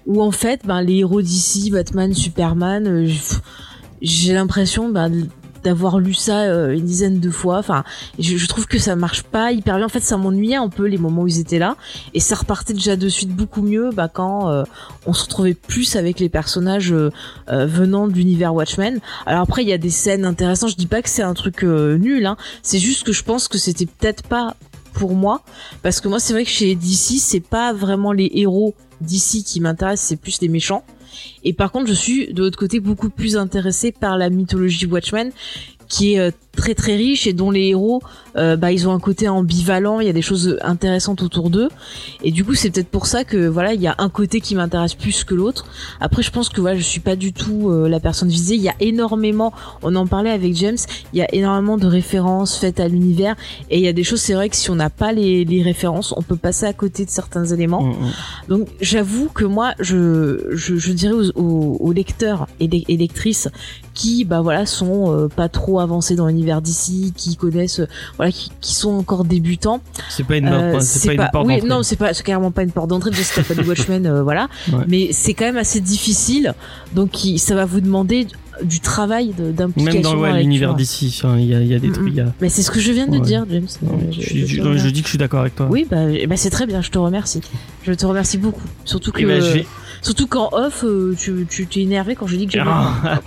où 0.05 0.21
en 0.21 0.31
fait, 0.31 0.61
ben 0.63 0.81
les 0.81 0.97
héros 0.99 1.21
d'ici, 1.21 1.71
Batman, 1.71 2.13
Superman, 2.13 2.87
euh, 2.87 3.07
j'ai 4.01 4.33
l'impression 4.33 4.89
ben, 4.89 5.27
d'avoir 5.63 5.99
lu 5.99 6.13
ça 6.13 6.43
euh, 6.43 6.73
une 6.73 6.85
dizaine 6.85 7.19
de 7.19 7.29
fois. 7.29 7.57
Enfin, 7.57 7.83
je, 8.19 8.37
je 8.37 8.47
trouve 8.47 8.67
que 8.67 8.79
ça 8.79 8.95
marche 8.95 9.23
pas 9.23 9.51
hyper 9.51 9.77
bien. 9.77 9.85
En 9.85 9.89
fait, 9.89 10.01
ça 10.01 10.17
m'ennuyait 10.17 10.55
un 10.55 10.69
peu 10.69 10.85
les 10.85 10.97
moments 10.97 11.23
où 11.23 11.27
ils 11.27 11.39
étaient 11.39 11.59
là, 11.59 11.75
et 12.13 12.19
ça 12.19 12.35
repartait 12.35 12.73
déjà 12.73 12.95
de 12.95 13.09
suite 13.09 13.35
beaucoup 13.35 13.61
mieux 13.61 13.89
bah, 13.91 14.07
quand 14.07 14.49
euh, 14.49 14.63
on 15.05 15.13
se 15.13 15.23
retrouvait 15.23 15.53
plus 15.53 15.95
avec 15.95 16.19
les 16.19 16.29
personnages 16.29 16.93
euh, 16.93 17.11
euh, 17.49 17.65
venant 17.65 18.07
de 18.07 18.13
l'univers 18.13 18.53
Watchmen. 18.53 18.99
Alors 19.25 19.41
après, 19.41 19.63
il 19.63 19.69
y 19.69 19.73
a 19.73 19.77
des 19.77 19.89
scènes 19.89 20.25
intéressantes. 20.25 20.71
Je 20.71 20.75
dis 20.75 20.87
pas 20.87 21.01
que 21.01 21.09
c'est 21.09 21.23
un 21.23 21.33
truc 21.33 21.63
euh, 21.63 21.97
nul, 21.97 22.25
hein. 22.25 22.37
C'est 22.61 22.79
juste 22.79 23.03
que 23.03 23.11
je 23.11 23.23
pense 23.23 23.47
que 23.47 23.57
c'était 23.57 23.85
peut-être 23.85 24.23
pas 24.23 24.55
pour 24.93 25.13
moi, 25.13 25.43
parce 25.83 26.01
que 26.01 26.07
moi, 26.07 26.19
c'est 26.19 26.33
vrai 26.33 26.43
que 26.43 26.49
chez 26.49 26.73
DC, 26.73 27.19
c'est 27.19 27.39
pas 27.39 27.71
vraiment 27.71 28.11
les 28.13 28.31
héros 28.33 28.73
d'ici 28.99 29.43
qui 29.43 29.59
m'intéressent, 29.59 30.07
c'est 30.07 30.15
plus 30.15 30.41
les 30.41 30.47
méchants. 30.47 30.83
Et 31.43 31.53
par 31.53 31.71
contre, 31.71 31.87
je 31.87 31.93
suis 31.93 32.33
de 32.33 32.43
l'autre 32.43 32.57
côté 32.57 32.79
beaucoup 32.79 33.09
plus 33.09 33.37
intéressée 33.37 33.91
par 33.91 34.17
la 34.17 34.29
mythologie 34.29 34.85
Watchmen, 34.85 35.31
qui 35.87 36.13
est 36.13 36.19
euh, 36.19 36.31
très 36.55 36.73
très 36.73 36.95
riche 36.95 37.27
et 37.27 37.33
dont 37.33 37.51
les 37.51 37.67
héros, 37.67 38.01
euh, 38.35 38.55
bah 38.55 38.71
ils 38.71 38.87
ont 38.87 38.91
un 38.91 38.99
côté 38.99 39.27
ambivalent. 39.29 39.99
Il 39.99 40.07
y 40.07 40.09
a 40.09 40.13
des 40.13 40.23
choses 40.23 40.57
intéressantes 40.61 41.21
autour 41.21 41.49
d'eux 41.51 41.69
et 42.23 42.31
du 42.31 42.43
coup 42.43 42.55
c'est 42.55 42.71
peut-être 42.71 42.89
pour 42.89 43.05
ça 43.05 43.23
que 43.23 43.47
voilà 43.47 43.73
il 43.73 43.81
y 43.81 43.87
a 43.87 43.95
un 43.99 44.09
côté 44.09 44.41
qui 44.41 44.55
m'intéresse 44.55 44.95
plus 44.95 45.23
que 45.23 45.35
l'autre. 45.35 45.67
Après 45.99 46.23
je 46.23 46.31
pense 46.31 46.49
que 46.49 46.59
voilà 46.59 46.75
je 46.77 46.83
suis 46.83 46.99
pas 46.99 47.15
du 47.15 47.31
tout 47.31 47.69
euh, 47.69 47.87
la 47.87 47.99
personne 47.99 48.29
visée. 48.29 48.55
Il 48.55 48.61
y 48.61 48.69
a 48.69 48.75
énormément, 48.79 49.53
on 49.83 49.95
en 49.95 50.07
parlait 50.07 50.31
avec 50.31 50.55
James, 50.55 50.77
il 51.13 51.19
y 51.19 51.21
a 51.21 51.33
énormément 51.33 51.77
de 51.77 51.85
références 51.87 52.57
faites 52.57 52.79
à 52.79 52.87
l'univers 52.87 53.35
et 53.69 53.77
il 53.77 53.83
y 53.83 53.87
a 53.87 53.93
des 53.93 54.03
choses 54.03 54.21
c'est 54.21 54.33
vrai 54.33 54.49
que 54.49 54.55
si 54.55 54.71
on 54.71 54.75
n'a 54.75 54.89
pas 54.89 55.13
les, 55.13 55.45
les 55.45 55.61
références 55.61 56.13
on 56.17 56.23
peut 56.23 56.37
passer 56.37 56.65
à 56.65 56.73
côté 56.73 57.05
de 57.05 57.11
certains 57.11 57.45
éléments. 57.45 57.83
Mm, 57.83 57.91
mm. 57.91 58.11
Donc 58.49 58.67
j'avoue 58.81 59.29
que 59.29 59.45
moi 59.45 59.73
je, 59.79 60.49
je, 60.53 60.75
je 60.75 60.91
dirais 60.91 61.13
aux, 61.13 61.29
aux, 61.39 61.77
aux 61.79 61.91
lecteurs 61.93 62.47
et, 62.59 62.67
lec- 62.67 62.85
et 62.87 62.97
lectrices 62.97 63.47
qui 63.97 64.25
bah 64.25 64.41
voilà 64.41 64.65
sont 64.67 65.11
euh, 65.11 65.27
pas 65.27 65.49
trop 65.49 65.79
avancés 65.79 66.15
dans 66.15 66.27
l'univers 66.27 66.61
d'ici, 66.61 67.13
qui 67.17 67.35
connaissent 67.35 67.79
euh, 67.79 67.87
voilà 68.17 68.31
qui, 68.31 68.51
qui 68.61 68.75
sont 68.75 68.91
encore 68.93 69.25
débutants. 69.25 69.81
C'est 70.09 70.23
pas 70.25 70.37
une, 70.37 70.47
Euh, 70.47 70.79
c'est 70.79 71.15
pas 71.15 71.23
une 71.25 71.29
porte 71.31 71.47
oui, 71.47 71.55
d'entrée. 71.55 71.67
non, 71.69 71.81
c'est 71.83 71.95
pas 71.95 72.13
c'est 72.13 72.23
carrément 72.23 72.51
pas 72.51 72.61
une 72.63 72.71
porte 72.71 72.89
d'entrée 72.89 73.09
déjà 73.09 73.23
si 73.23 73.33
t'as 73.33 73.43
pas 73.43 73.55
du 73.61 73.67
Watchmen 73.67 74.21
voilà. 74.21 74.47
Ouais. 74.71 74.83
Mais 74.87 75.09
c'est 75.13 75.33
quand 75.33 75.45
même 75.45 75.57
assez 75.57 75.81
difficile. 75.81 76.53
Donc 76.93 77.23
il- 77.25 77.39
ça 77.39 77.55
va 77.55 77.65
vous 77.65 77.81
demander 77.81 78.27
du 78.63 78.79
travail 78.79 79.33
de- 79.37 79.51
d'implication 79.51 79.93
Même 79.93 80.19
dans 80.19 80.21
ouais, 80.33 80.39
l'univers 80.39 80.73
d'ici, 80.75 81.07
il 81.37 81.45
y 81.45 81.53
a, 81.55 81.59
il 81.61 81.67
y 81.67 81.75
a 81.75 81.79
des 81.79 81.89
Mm, 81.89 81.93
trucs. 81.93 82.15
y 82.15 82.21
a- 82.21 82.33
Mais 82.41 82.49
c'est 82.49 82.61
ce 82.63 82.71
que 82.71 82.79
je 82.79 82.91
viens 82.91 83.05
de 83.07 83.11
Ouais. 83.17 83.19
dire 83.21 83.45
James. 83.49 83.67
Non, 83.83 83.99
je, 84.11 84.15
je- 84.19 84.21
suis- 84.27 84.47
je- 84.47 84.61
non, 84.61 84.75
je 84.77 84.89
dis 84.89 85.01
que 85.01 85.07
je 85.07 85.11
suis 85.11 85.17
d'accord 85.17 85.41
avec 85.41 85.55
toi. 85.55 85.67
Oui, 85.69 85.85
bah, 85.89 86.09
eh 86.11 86.25
ben, 86.27 86.37
c'est 86.37 86.49
très 86.49 86.65
bien, 86.67 86.81
je 86.81 86.89
te 86.91 86.97
remercie. 86.97 87.41
Je 87.83 87.93
te 87.93 88.05
remercie 88.05 88.37
beaucoup. 88.37 88.61
Surtout 88.85 89.11
que, 89.11 89.21
Et 89.21 89.25
ben, 89.25 89.41
je 89.41 89.51
vais- 89.53 89.67
surtout 90.01 90.27
qu'en 90.27 90.49
off, 90.51 90.83
euh, 90.83 91.15
tu, 91.17 91.45
tu 91.49 91.65
t'es 91.67 91.81
énervé 91.81 92.15
quand 92.15 92.27
j'ai 92.27 92.37
dit 92.37 92.47
que 92.47 92.53
j'avais. 92.53 92.69
Ah. 92.69 93.19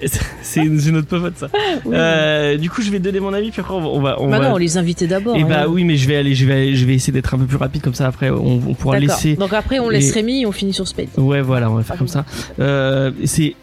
c'est 0.42 0.62
c'est 0.78 0.90
notre 0.90 1.08
pote 1.08 1.36
ça. 1.36 1.48
Oui. 1.84 1.94
Euh, 1.96 2.56
du 2.56 2.70
coup, 2.70 2.82
je 2.82 2.90
vais 2.90 2.98
donner 2.98 3.20
mon 3.20 3.32
avis, 3.32 3.50
puis 3.50 3.60
après 3.60 3.74
on 3.74 4.00
va. 4.00 4.20
On 4.20 4.28
bah 4.30 4.38
va- 4.38 4.48
non, 4.48 4.54
on 4.54 4.58
les 4.58 4.76
invitait 4.76 5.06
d'abord. 5.06 5.36
Et 5.36 5.42
hein. 5.42 5.46
bah 5.48 5.68
oui, 5.68 5.84
mais 5.84 5.96
je 5.96 6.06
vais 6.06 6.16
aller, 6.16 6.34
je 6.34 6.46
vais, 6.46 6.52
aller- 6.54 6.76
je 6.76 6.84
vais 6.86 6.94
essayer 6.94 7.12
d'être 7.12 7.34
un 7.34 7.38
peu 7.38 7.46
plus 7.46 7.56
rapide 7.56 7.82
comme 7.82 7.94
ça. 7.94 8.06
Après, 8.06 8.30
on, 8.30 8.60
on 8.68 8.74
pourra 8.74 8.98
laisser. 8.98 9.36
Donc 9.36 9.52
après, 9.52 9.78
on 9.78 9.88
les- 9.88 9.98
laisse 9.98 10.12
Rémi 10.12 10.42
et 10.42 10.46
on 10.46 10.52
finit 10.52 10.72
sur 10.72 10.86
Spade. 10.86 11.08
Ouais, 11.16 11.40
voilà, 11.40 11.70
on 11.70 11.74
va 11.74 11.82
faire 11.82 11.96
comme 11.96 12.08
ça. 12.08 12.24
Euh, 12.60 13.10
c'est- 13.24 13.54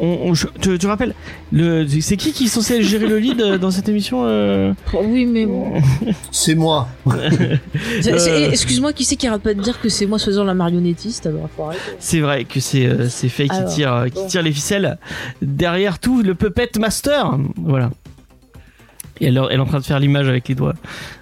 on, 0.00 0.06
on- 0.30 0.34
je- 0.34 0.46
tu, 0.60 0.78
tu 0.78 0.86
rappelles, 0.86 1.14
le, 1.52 1.86
c'est 2.00 2.16
qui 2.16 2.32
qui 2.32 2.44
est 2.44 2.48
censé 2.48 2.82
gérer 2.82 3.06
le 3.06 3.18
lead 3.18 3.40
euh, 3.40 3.58
dans 3.58 3.70
cette 3.70 3.88
émission 3.88 4.24
euh 4.24 4.72
Oui, 4.92 5.26
mais 5.26 5.46
bon. 5.46 5.72
C'est 6.32 6.54
moi. 6.54 6.88
C'est- 8.00 8.18
c'est- 8.18 8.30
Euh. 8.46 8.50
Excuse-moi, 8.50 8.92
qui 8.92 9.04
c'est 9.04 9.16
qui 9.16 9.26
arrête 9.26 9.42
pas 9.42 9.54
de 9.54 9.62
dire 9.62 9.80
que 9.80 9.88
c'est 9.88 10.06
moi, 10.06 10.18
soi-disant 10.18 10.44
la 10.44 10.54
marionnettiste. 10.54 11.28
C'est 11.98 12.20
vrai 12.20 12.44
que 12.44 12.60
c'est, 12.60 12.86
euh, 12.86 13.08
c'est 13.08 13.28
Faye 13.28 13.48
qui 13.48 13.64
tire, 13.74 14.06
qui 14.14 14.26
tire 14.26 14.42
les 14.42 14.52
ficelles 14.52 14.98
derrière 15.42 15.98
tout 15.98 16.22
le 16.22 16.34
puppet 16.34 16.70
master. 16.78 17.36
Voilà. 17.56 17.90
Et 19.20 19.26
elle, 19.26 19.40
elle 19.50 19.56
est 19.56 19.60
en 19.60 19.66
train 19.66 19.78
de 19.80 19.84
faire 19.84 19.98
l'image 20.00 20.28
avec 20.28 20.48
les 20.48 20.54
doigts 20.54 20.74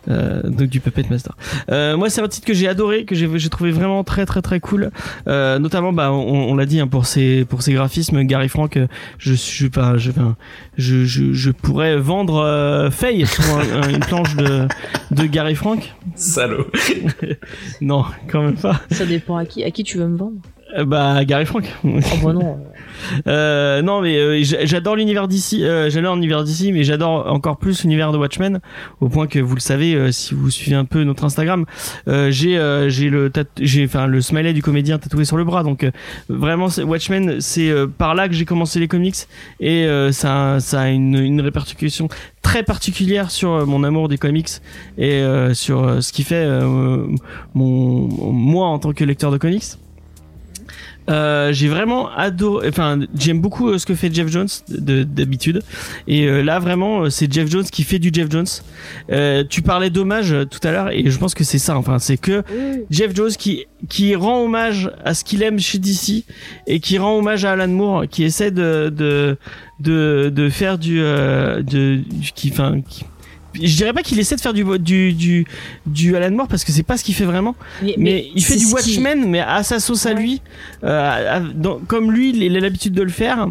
euh, 0.08 0.42
donc 0.44 0.68
du 0.68 0.80
Puppet 0.80 1.04
Master. 1.10 1.36
Euh, 1.70 1.96
moi, 1.96 2.10
c'est 2.10 2.20
un 2.20 2.28
titre 2.28 2.46
que 2.46 2.54
j'ai 2.54 2.68
adoré, 2.68 3.04
que 3.04 3.14
j'ai 3.14 3.48
trouvé 3.48 3.70
vraiment 3.70 4.04
très 4.04 4.26
très 4.26 4.42
très 4.42 4.60
cool. 4.60 4.90
Euh, 5.28 5.58
notamment, 5.58 5.92
bah, 5.92 6.12
on, 6.12 6.50
on 6.50 6.54
l'a 6.56 6.66
dit 6.66 6.80
hein, 6.80 6.86
pour 6.86 7.06
ses 7.06 7.44
pour 7.44 7.62
ses 7.62 7.72
graphismes, 7.72 8.22
Gary 8.24 8.48
Frank. 8.48 8.76
euh, 8.76 8.86
Je 9.18 9.32
suis 9.34 9.70
pas, 9.70 9.96
je, 9.96 10.10
je, 10.76 11.04
je 11.04 11.32
je 11.32 11.50
pourrais 11.50 11.96
vendre 11.96 12.36
euh, 12.44 12.90
Faye 12.90 13.26
sur 13.26 13.44
un- 13.56 13.82
un- 13.82 13.88
une 13.88 14.00
planche 14.00 14.36
de 14.36 14.66
de 15.10 15.24
Gary 15.26 15.54
Frank. 15.54 15.94
Salaud. 16.14 16.66
Non, 17.80 18.04
quand 18.28 18.42
même 18.42 18.56
pas. 18.56 18.80
Ça 18.90 19.04
dépend 19.06 19.36
à 19.36 19.44
qui, 19.44 19.64
à 19.64 19.70
qui 19.70 19.84
tu 19.84 19.98
veux 19.98 20.06
me 20.06 20.16
vendre. 20.16 20.36
Euh, 20.78 20.84
bah, 20.84 21.24
Gary 21.24 21.46
Frank. 21.46 21.64
Oh 21.84 21.88
bah 22.24 22.32
non. 22.32 22.58
Euh, 23.26 23.82
non 23.82 24.00
mais 24.00 24.16
euh, 24.16 24.42
j'a- 24.42 24.64
j'adore 24.64 24.96
l'univers 24.96 25.28
d'ici, 25.28 25.64
euh, 25.64 25.90
j'adore 25.90 26.14
l'univers 26.14 26.44
d'ici, 26.44 26.72
mais 26.72 26.84
j'adore 26.84 27.26
encore 27.32 27.56
plus 27.56 27.82
l'univers 27.82 28.12
de 28.12 28.18
Watchmen, 28.18 28.60
au 29.00 29.08
point 29.08 29.26
que 29.26 29.38
vous 29.38 29.54
le 29.54 29.60
savez 29.60 30.12
si 30.12 30.34
vous 30.34 30.50
suivez 30.50 30.76
un 30.76 30.84
peu 30.84 31.02
notre 31.04 31.24
Instagram, 31.24 31.64
j'ai 32.06 32.86
j'ai 32.88 33.10
le 33.10 33.30
le 34.08 34.20
smiley 34.20 34.52
du 34.52 34.62
comédien 34.62 34.98
tatoué 34.98 35.24
sur 35.24 35.36
le 35.36 35.44
bras, 35.44 35.62
donc 35.62 35.88
vraiment 36.28 36.68
Watchmen 36.84 37.40
c'est 37.40 37.72
par 37.98 38.14
là 38.14 38.28
que 38.28 38.34
j'ai 38.34 38.44
commencé 38.44 38.78
les 38.80 38.88
comics 38.88 39.16
et 39.60 39.86
ça 40.12 40.56
a- 40.72 40.88
une, 40.88 41.16
une 41.18 41.40
répercussion 41.40 42.08
très 42.42 42.62
particulière 42.62 43.30
sur 43.30 43.66
mon 43.66 43.82
amour 43.84 44.08
des 44.08 44.18
comics 44.18 44.48
et 44.98 45.22
sur 45.54 46.02
ce 46.02 46.12
qui 46.12 46.22
fait 46.22 46.46
mon 47.54 48.08
moi 48.32 48.66
en 48.68 48.78
tant 48.78 48.92
que 48.92 49.04
lecteur 49.04 49.30
de 49.30 49.38
comics. 49.38 49.64
Euh, 51.08 51.52
j'ai 51.52 51.68
vraiment 51.68 52.10
adoré 52.10 52.68
enfin 52.68 52.98
j'aime 53.16 53.40
beaucoup 53.40 53.68
euh, 53.70 53.78
ce 53.78 53.86
que 53.86 53.94
fait 53.94 54.12
Jeff 54.12 54.28
Jones 54.28 54.48
de- 54.68 55.04
d'habitude. 55.04 55.62
Et 56.08 56.26
euh, 56.26 56.42
là 56.42 56.58
vraiment 56.58 57.08
c'est 57.10 57.32
Jeff 57.32 57.48
Jones 57.48 57.64
qui 57.64 57.84
fait 57.84 57.98
du 58.00 58.10
Jeff 58.12 58.30
Jones. 58.30 58.46
Euh, 59.12 59.44
tu 59.48 59.62
parlais 59.62 59.90
d'hommage 59.90 60.34
tout 60.50 60.58
à 60.66 60.72
l'heure 60.72 60.90
et 60.90 61.08
je 61.08 61.18
pense 61.18 61.34
que 61.34 61.44
c'est 61.44 61.58
ça 61.58 61.76
enfin 61.76 61.98
c'est 62.00 62.16
que 62.16 62.42
Jeff 62.90 63.14
Jones 63.14 63.30
qui 63.38 63.66
qui 63.88 64.14
rend 64.16 64.42
hommage 64.42 64.90
à 65.04 65.14
ce 65.14 65.22
qu'il 65.22 65.42
aime 65.42 65.60
chez 65.60 65.78
DC 65.78 66.24
et 66.66 66.80
qui 66.80 66.98
rend 66.98 67.16
hommage 67.18 67.44
à 67.44 67.52
Alan 67.52 67.68
Moore 67.68 68.04
qui 68.10 68.24
essaie 68.24 68.50
de 68.50 68.92
de 68.94 69.36
de, 69.78 70.32
de 70.34 70.48
faire 70.48 70.76
du 70.78 71.00
euh, 71.00 71.62
de 71.62 71.96
du- 71.98 72.32
qui 72.34 72.50
enfin 72.52 72.80
qui- 72.88 73.04
je 73.62 73.76
dirais 73.76 73.92
pas 73.92 74.02
qu'il 74.02 74.18
essaie 74.18 74.36
de 74.36 74.40
faire 74.40 74.52
du 74.54 74.64
du 74.78 75.12
du, 75.12 75.46
du 75.86 76.16
Alan 76.16 76.30
Moore 76.34 76.48
parce 76.48 76.64
que 76.64 76.72
c'est 76.72 76.82
pas 76.82 76.96
ce 76.96 77.04
qu'il 77.04 77.14
fait 77.14 77.24
vraiment. 77.24 77.54
Mais, 77.98 78.30
il 78.34 78.44
fait 78.44 78.56
du 78.56 78.66
qui- 78.66 78.72
Watchmen 78.72 79.28
mais 79.30 79.40
à 79.40 79.62
sa 79.62 79.80
sauce 79.80 80.06
à 80.06 80.12
lui 80.14 80.42
euh, 80.84 81.36
à- 81.36 81.40
dans- 81.40 81.78
comme 81.78 82.10
lui 82.12 82.30
il 82.36 82.56
a 82.56 82.60
l'habitude 82.60 82.92
de 82.94 83.02
le 83.02 83.08
faire 83.10 83.46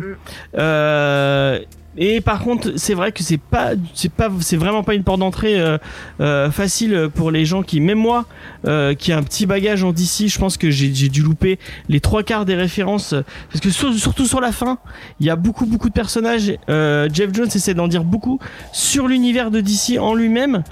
euh, 0.57 1.60
et 1.97 2.22
par 2.22 2.39
contre 2.39 2.73
c'est 2.76 2.93
vrai 2.93 3.11
que 3.11 3.23
c'est 3.23 3.38
pas 3.38 3.72
c'est 3.93 4.11
pas 4.11 4.30
c'est 4.41 4.57
vraiment 4.57 4.84
pas 4.84 4.95
une 4.95 5.03
porte 5.03 5.19
d'entrée 5.19 5.59
euh, 5.59 5.77
euh, 6.19 6.51
facile 6.51 7.09
pour 7.13 7.31
les 7.31 7.45
gens 7.45 7.63
qui 7.63 7.80
même 7.80 7.97
moi 7.97 8.26
euh, 8.67 8.93
qui 8.93 9.11
a 9.13 9.17
un 9.17 9.23
petit 9.23 9.45
bagage 9.45 9.84
en 9.84 9.91
DC 9.91 10.27
je 10.27 10.38
pense 10.38 10.57
que 10.57 10.69
j'ai 10.69 10.89
dû 10.89 11.22
louper 11.22 11.57
les 11.88 11.99
trois 11.99 12.23
quarts 12.23 12.45
des 12.45 12.55
références. 12.55 13.15
Parce 13.49 13.61
que 13.61 13.69
sur- 13.69 13.93
surtout 13.93 14.26
sur 14.26 14.41
la 14.41 14.51
fin 14.51 14.77
il 15.19 15.26
y 15.26 15.30
a 15.30 15.35
beaucoup 15.35 15.65
beaucoup 15.65 15.89
de 15.89 15.93
personnages. 15.93 16.53
Jeff 16.67 17.34
Jones 17.34 17.49
essaie 17.53 17.73
d'en 17.73 17.88
dire 17.88 18.03
beaucoup 18.03 18.39
sur 18.73 19.07
l'univers 19.07 19.51
de 19.51 19.61
DC 19.61 19.97
en 19.99 20.13
lui-même. 20.13 20.63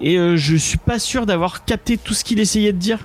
Et 0.00 0.16
je 0.36 0.56
suis 0.56 0.78
pas 0.78 0.98
sûr 0.98 1.26
d'avoir 1.26 1.64
capté 1.64 1.98
tout 1.98 2.14
ce 2.14 2.24
qu'il 2.24 2.40
essayait 2.40 2.72
de 2.72 2.78
dire 2.78 2.98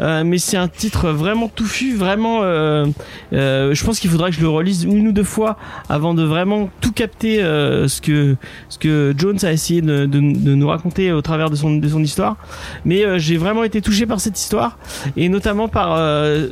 euh, 0.00 0.24
mais 0.24 0.38
c'est 0.38 0.56
un 0.56 0.68
titre 0.68 1.10
vraiment 1.10 1.48
touffu, 1.48 1.94
vraiment. 1.96 2.40
euh, 2.42 2.86
euh, 3.32 3.74
je 3.74 3.84
pense 3.84 4.00
qu'il 4.00 4.10
faudra 4.10 4.30
que 4.30 4.36
je 4.36 4.40
le 4.40 4.48
relise 4.48 4.84
une 4.84 5.08
ou 5.08 5.12
deux 5.12 5.24
fois 5.24 5.56
avant 5.88 6.14
de 6.14 6.22
vraiment 6.22 6.70
tout 6.80 6.92
capter 6.92 7.42
euh, 7.42 7.88
ce 7.88 8.00
que 8.00 8.36
ce 8.68 8.78
que 8.78 9.14
Jones 9.16 9.38
a 9.42 9.52
essayé 9.52 9.82
de, 9.82 10.06
de, 10.06 10.18
de 10.20 10.54
nous 10.54 10.68
raconter 10.68 11.12
au 11.12 11.22
travers 11.22 11.50
de 11.50 11.56
son 11.56 11.76
de 11.76 11.88
son 11.88 12.02
histoire. 12.02 12.36
Mais 12.84 13.04
euh, 13.04 13.18
j'ai 13.18 13.36
vraiment 13.36 13.64
été 13.64 13.80
touché 13.80 14.06
par 14.06 14.20
cette 14.20 14.38
histoire 14.38 14.78
et 15.16 15.28
notamment 15.28 15.68
par 15.68 15.98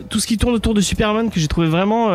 tout 0.09 0.21
ce 0.21 0.27
qui 0.27 0.37
tourne 0.39 0.55
autour 0.55 0.75
de 0.75 0.81
Superman 0.81 1.31
que 1.31 1.41
j'ai 1.41 1.49
trouvé 1.49 1.69
vraiment 1.69 2.11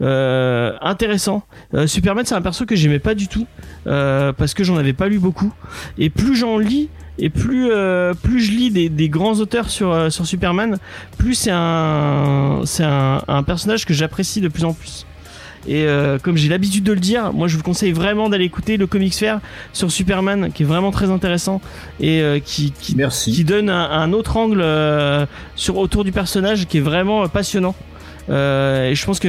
intéressant. 0.00 1.42
Superman, 1.86 2.24
c'est 2.24 2.34
un 2.34 2.42
perso 2.42 2.66
que 2.66 2.76
j'aimais 2.76 2.98
pas 2.98 3.14
du 3.14 3.28
tout 3.28 3.46
parce 3.84 4.54
que 4.54 4.64
j'en 4.64 4.76
avais 4.76 4.92
pas 4.92 5.08
lu 5.08 5.18
beaucoup 5.18 5.52
et 5.98 6.10
plus 6.10 6.36
j'en 6.36 6.58
lis 6.58 6.88
et 7.18 7.30
plus 7.30 7.70
euh, 7.70 8.14
plus 8.14 8.40
je 8.40 8.52
lis 8.52 8.70
des, 8.70 8.88
des 8.88 9.08
grands 9.08 9.34
auteurs 9.40 9.70
sur 9.70 9.92
euh, 9.92 10.10
sur 10.10 10.26
Superman, 10.26 10.78
plus 11.18 11.34
c'est 11.34 11.50
un 11.52 12.62
c'est 12.64 12.84
un, 12.84 13.22
un 13.26 13.42
personnage 13.42 13.84
que 13.86 13.94
j'apprécie 13.94 14.40
de 14.40 14.48
plus 14.48 14.64
en 14.64 14.72
plus. 14.72 15.06
Et 15.68 15.84
euh, 15.84 16.18
comme 16.20 16.36
j'ai 16.36 16.48
l'habitude 16.48 16.84
de 16.84 16.92
le 16.92 17.00
dire, 17.00 17.32
moi 17.32 17.48
je 17.48 17.56
vous 17.56 17.62
conseille 17.62 17.92
vraiment 17.92 18.28
d'aller 18.28 18.44
écouter 18.44 18.76
le 18.76 18.86
Comics 18.86 19.14
Fair 19.14 19.40
sur 19.72 19.90
Superman, 19.90 20.52
qui 20.52 20.62
est 20.62 20.66
vraiment 20.66 20.92
très 20.92 21.10
intéressant 21.10 21.60
et 21.98 22.22
qui, 22.44 22.72
qui 22.80 22.94
Merci. 22.94 23.32
qui 23.32 23.42
donne 23.42 23.68
un, 23.68 23.90
un 23.90 24.12
autre 24.12 24.36
angle 24.36 24.64
sur 25.56 25.78
autour 25.78 26.04
du 26.04 26.12
personnage 26.12 26.66
qui 26.66 26.78
est 26.78 26.82
vraiment 26.82 27.26
passionnant. 27.28 27.74
Euh, 28.28 28.90
et 28.90 28.94
je 28.94 29.04
pense 29.06 29.18
que 29.20 29.28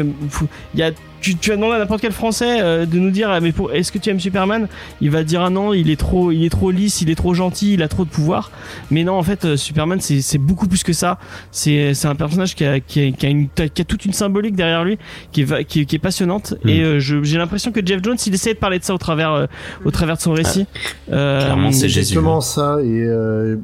il 0.73 0.79
y 0.79 0.83
a 0.83 0.91
tu, 1.19 1.35
tu 1.35 1.51
as 1.51 1.55
demandé 1.55 1.75
à 1.75 1.79
n'importe 1.79 2.01
quel 2.01 2.11
Français 2.11 2.61
euh, 2.61 2.85
de 2.85 2.99
nous 2.99 3.09
dire 3.09 3.29
ah, 3.31 3.39
mais 3.39 3.51
pour, 3.51 3.71
est-ce 3.73 3.91
que 3.91 3.97
tu 3.97 4.09
aimes 4.11 4.19
Superman? 4.19 4.67
Il 5.01 5.09
va 5.09 5.23
dire 5.23 5.41
ah 5.41 5.49
non 5.49 5.73
il 5.73 5.89
est 5.89 5.95
trop 5.99 6.31
il 6.31 6.43
est 6.45 6.49
trop 6.49 6.69
lisse 6.69 7.01
il 7.01 7.09
est 7.09 7.15
trop 7.15 7.33
gentil 7.33 7.73
il 7.73 7.81
a 7.81 7.87
trop 7.87 8.05
de 8.05 8.09
pouvoir 8.09 8.51
mais 8.91 9.03
non 9.03 9.13
en 9.13 9.23
fait 9.23 9.43
euh, 9.45 9.57
Superman 9.57 9.99
c'est 9.99 10.21
c'est 10.21 10.37
beaucoup 10.37 10.67
plus 10.67 10.83
que 10.83 10.93
ça 10.93 11.17
c'est 11.51 11.95
c'est 11.95 12.07
un 12.07 12.13
personnage 12.15 12.53
qui 12.55 12.63
a 12.65 12.79
qui 12.79 13.07
a, 13.07 13.11
qui 13.11 13.25
a, 13.25 13.29
une, 13.29 13.49
qui 13.49 13.81
a 13.81 13.85
toute 13.85 14.05
une 14.05 14.13
symbolique 14.13 14.55
derrière 14.55 14.83
lui 14.83 14.99
qui 15.31 15.41
est 15.41 15.45
va- 15.45 15.63
qui 15.63 15.81
est, 15.81 15.85
qui 15.85 15.95
est 15.95 15.99
passionnante 15.99 16.53
Mm. 16.63 16.69
et 16.69 16.81
euh, 16.81 16.99
je- 16.99 17.23
j'ai 17.23 17.37
l'impression 17.39 17.71
que 17.71 17.85
Jeff 17.85 17.99
Jones 18.03 18.17
il 18.25 18.33
essaie 18.33 18.53
de 18.53 18.59
parler 18.59 18.77
de 18.79 18.83
ça 18.83 18.93
au 18.93 18.97
travers 18.99 19.31
euh, 19.33 19.45
au 19.85 19.91
travers 19.91 20.17
de 20.17 20.21
son 20.21 20.33
récit 20.33 20.65
Euh, 21.11 21.41
Clairement, 21.41 21.71
c'est 21.71 21.89
Jésus. 21.89 21.99
Exactement 22.13 22.41
ça. 22.41 22.77
Et 22.83 23.03
euh, 23.03 23.55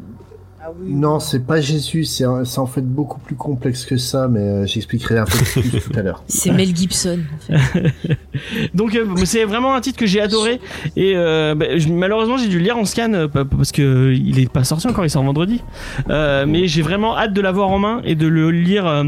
Ah 0.65 0.69
oui. 0.79 0.93
non, 0.93 1.19
c'est 1.19 1.45
pas 1.45 1.59
Jésus. 1.59 2.05
C'est 2.05 2.25
en 2.25 2.65
fait 2.65 2.81
beaucoup 2.81 3.19
plus 3.19 3.35
complexe 3.35 3.83
que 3.85 3.97
ça, 3.97 4.27
mais 4.29 4.39
euh, 4.39 4.65
j'expliquerai 4.65 5.17
un 5.17 5.25
peu 5.25 5.37
plus 5.37 5.81
tout 5.91 5.99
à 5.99 6.01
l'heure. 6.01 6.23
C'est 6.27 6.51
Mel 6.51 6.73
Gibson. 6.75 7.19
En 7.51 7.57
fait. 7.57 8.17
Donc 8.73 8.95
euh, 8.95 9.05
c'est 9.25 9.43
vraiment 9.43 9.75
un 9.75 9.81
titre 9.81 9.99
que 9.99 10.05
j'ai 10.05 10.21
adoré 10.21 10.59
et 10.95 11.13
euh, 11.15 11.53
bah, 11.55 11.77
je- 11.77 11.89
malheureusement 11.89 12.37
j'ai 12.37 12.47
dû 12.47 12.57
le 12.59 12.63
lire 12.63 12.77
en 12.77 12.85
scan 12.85 13.27
pa- 13.31 13.43
parce 13.45 13.71
que 13.71 14.13
il 14.13 14.39
est 14.39 14.49
pas 14.51 14.63
sorti 14.63 14.87
encore, 14.87 15.05
il 15.05 15.09
sort 15.09 15.23
vendredi. 15.23 15.61
Euh, 16.09 16.45
mais 16.47 16.67
j'ai 16.67 16.81
vraiment 16.81 17.17
hâte 17.17 17.33
de 17.33 17.41
l'avoir 17.41 17.69
en 17.69 17.79
main 17.79 18.01
et 18.05 18.15
de 18.15 18.27
le 18.27 18.49
lire. 18.51 18.87
euh, 18.87 19.03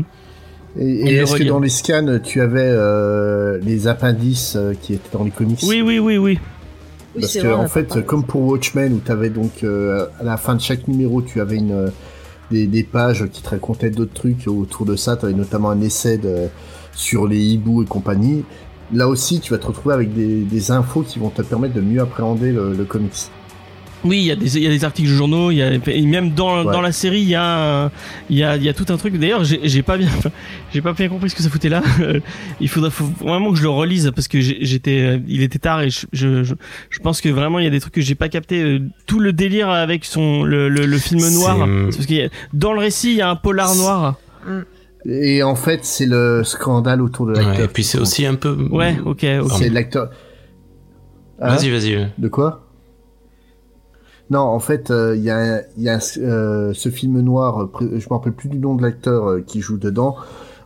Et, 0.78 0.84
Et 0.84 1.08
et 1.08 1.16
le 1.18 1.22
est-ce 1.24 1.38
que 1.38 1.44
dans 1.44 1.60
les 1.62 1.70
scans, 1.70 2.20
tu 2.22 2.42
avais 2.42 2.60
euh, 2.70 3.60
les 3.64 3.88
appendices 3.88 4.56
euh, 4.58 4.74
qui 4.82 4.94
étaient 4.96 5.18
dans 5.18 5.24
les 5.24 5.32
comics? 5.32 5.60
Oui 5.66 5.82
oui 5.82 6.00
oui 6.00 6.18
oui. 6.18 6.38
Oui, 7.16 7.22
Parce 7.22 7.34
que 7.34 7.40
vrai, 7.40 7.54
en 7.54 7.68
fait, 7.68 8.06
comme 8.06 8.24
pour 8.24 8.42
Watchmen, 8.42 8.94
où 8.94 9.02
tu 9.04 9.12
avais 9.12 9.30
donc 9.30 9.64
euh, 9.64 10.08
à 10.20 10.24
la 10.24 10.38
fin 10.38 10.56
de 10.56 10.62
chaque 10.62 10.88
numéro, 10.88 11.22
tu 11.22 11.40
avais 11.42 11.58
une 11.58 11.72
euh, 11.72 11.90
des, 12.52 12.68
des 12.68 12.84
pages 12.84 13.26
qui 13.32 13.42
te 13.42 13.50
racontaient 13.50 13.90
d'autres 13.90 14.14
trucs 14.14 14.48
autour 14.48 14.86
de 14.86 14.96
ça. 14.96 15.16
Tu 15.16 15.26
avais 15.26 15.34
notamment 15.34 15.70
un 15.70 15.82
essai 15.82 16.18
de, 16.18 16.48
sur 16.94 17.28
les 17.28 17.40
hiboux 17.40 17.84
et 17.84 17.86
compagnie. 17.86 18.44
Là 18.94 19.08
aussi, 19.08 19.40
tu 19.40 19.52
vas 19.54 19.60
te 19.60 19.66
retrouver 19.68 19.96
avec 19.96 20.14
des, 20.14 20.44
des 20.44 20.72
infos 20.72 21.02
qui 21.02 21.20
vont 21.20 21.30
te 21.30 21.42
permettre 21.42 21.74
de 21.74 21.82
mieux 21.82 22.02
appréhender 22.02 22.52
le, 22.52 22.74
le 22.74 22.86
comics. 22.86 23.32
Oui, 24.06 24.20
il 24.20 24.26
y, 24.26 24.32
a 24.32 24.36
des- 24.36 24.58
il 24.58 24.64
y 24.64 24.68
a 24.68 24.70
des 24.70 24.86
articles 24.86 25.10
de 25.10 25.14
journaux, 25.16 25.50
il 25.50 25.56
y 25.58 25.64
a, 25.64 25.74
et 25.74 26.02
même 26.04 26.30
dans, 26.32 26.64
Ouais. 26.64 26.72
dans 26.72 26.80
la 26.82 26.92
série, 26.92 27.22
il 27.22 27.30
y, 27.30 27.36
a 27.36 27.90
il 28.30 28.38
y, 28.38 28.44
a, 28.44 28.56
il 28.56 28.64
y 28.64 28.70
a 28.70 28.74
tout 28.74 28.86
un 28.90 28.98
truc. 28.98 29.18
D'ailleurs, 29.18 29.44
j'ai 29.44 29.82
pas 29.82 29.98
bien, 29.98 30.08
j'ai 30.74 30.82
pas 30.82 30.94
bien 30.94 31.10
compris 31.10 31.32
ce 31.32 31.36
que 31.36 31.42
ça 31.42 31.50
foutait 31.50 31.70
là. 31.70 31.82
il 32.62 32.70
faudra 32.70 32.92
faut 32.92 33.06
vraiment 33.20 33.52
que 33.52 33.58
je 33.58 33.64
le 33.64 33.70
relise 33.70 34.12
parce 34.16 34.28
que 34.28 34.40
j'étais, 34.40 35.20
il 35.28 35.42
était 35.42 35.58
tard 35.60 35.82
et 35.82 35.90
je, 35.90 36.06
je, 36.14 36.44
je, 36.44 36.54
je 36.92 37.00
pense 37.00 37.20
que 37.20 37.30
vraiment 37.30 37.58
il 37.60 37.66
y 37.66 37.68
a 37.68 37.72
des 37.72 37.80
trucs 37.80 37.94
que 37.96 38.02
j'ai 38.02 38.16
pas 38.16 38.30
capté. 38.30 38.62
Euh, 38.62 38.80
Tout 39.08 39.20
le 39.20 39.34
délire 39.34 39.70
avec 39.70 40.06
son 40.06 40.44
le, 40.44 40.70
le, 40.70 40.86
le 40.86 40.98
film 41.00 41.28
noir, 41.34 41.58
parce 41.86 42.06
a, 42.06 42.30
dans 42.54 42.74
le 42.74 42.80
récit 42.80 43.12
il 43.12 43.18
y 43.18 43.22
a 43.22 43.30
un 43.30 43.36
polar 43.36 43.76
noir. 43.76 44.16
Et 45.08 45.44
en 45.44 45.56
fait, 45.56 45.80
c'est 45.84 46.06
le 46.08 46.44
scandale 46.44 47.02
autour 47.02 47.26
de 47.28 47.34
l'acteur. 47.34 47.58
Ouais, 47.58 47.66
et 47.66 47.68
puis 47.68 47.84
c'est 47.84 48.00
aussi 48.00 48.26
un 48.26 48.36
peu. 48.36 48.56
Ouais, 48.72 48.96
ok, 49.06 49.26
ok. 49.42 49.52
C'est 49.58 49.70
l'acteur. 49.70 50.10
Hein 51.42 51.56
Vas-y, 51.56 51.70
vas-y. 51.70 52.08
De 52.18 52.28
quoi? 52.28 52.65
Non, 54.32 54.40
en 54.40 54.60
fait, 54.60 54.90
euh, 54.90 55.16
il 55.16 55.24
y 55.24 55.30
a, 55.30 55.62
y 55.78 55.88
a 55.88 56.00
euh, 56.18 56.72
ce 56.74 56.90
film 56.90 57.20
noir, 57.22 57.62
euh, 57.62 57.70
je 58.00 58.06
me 58.10 58.14
rappelle 58.14 58.34
plus 58.34 58.50
du 58.50 58.58
nom 58.58 58.74
de 58.76 58.82
l'acteur 58.82 59.28
euh, 59.30 59.42
qui 59.46 59.62
joue 59.62 59.78
dedans. 59.78 60.16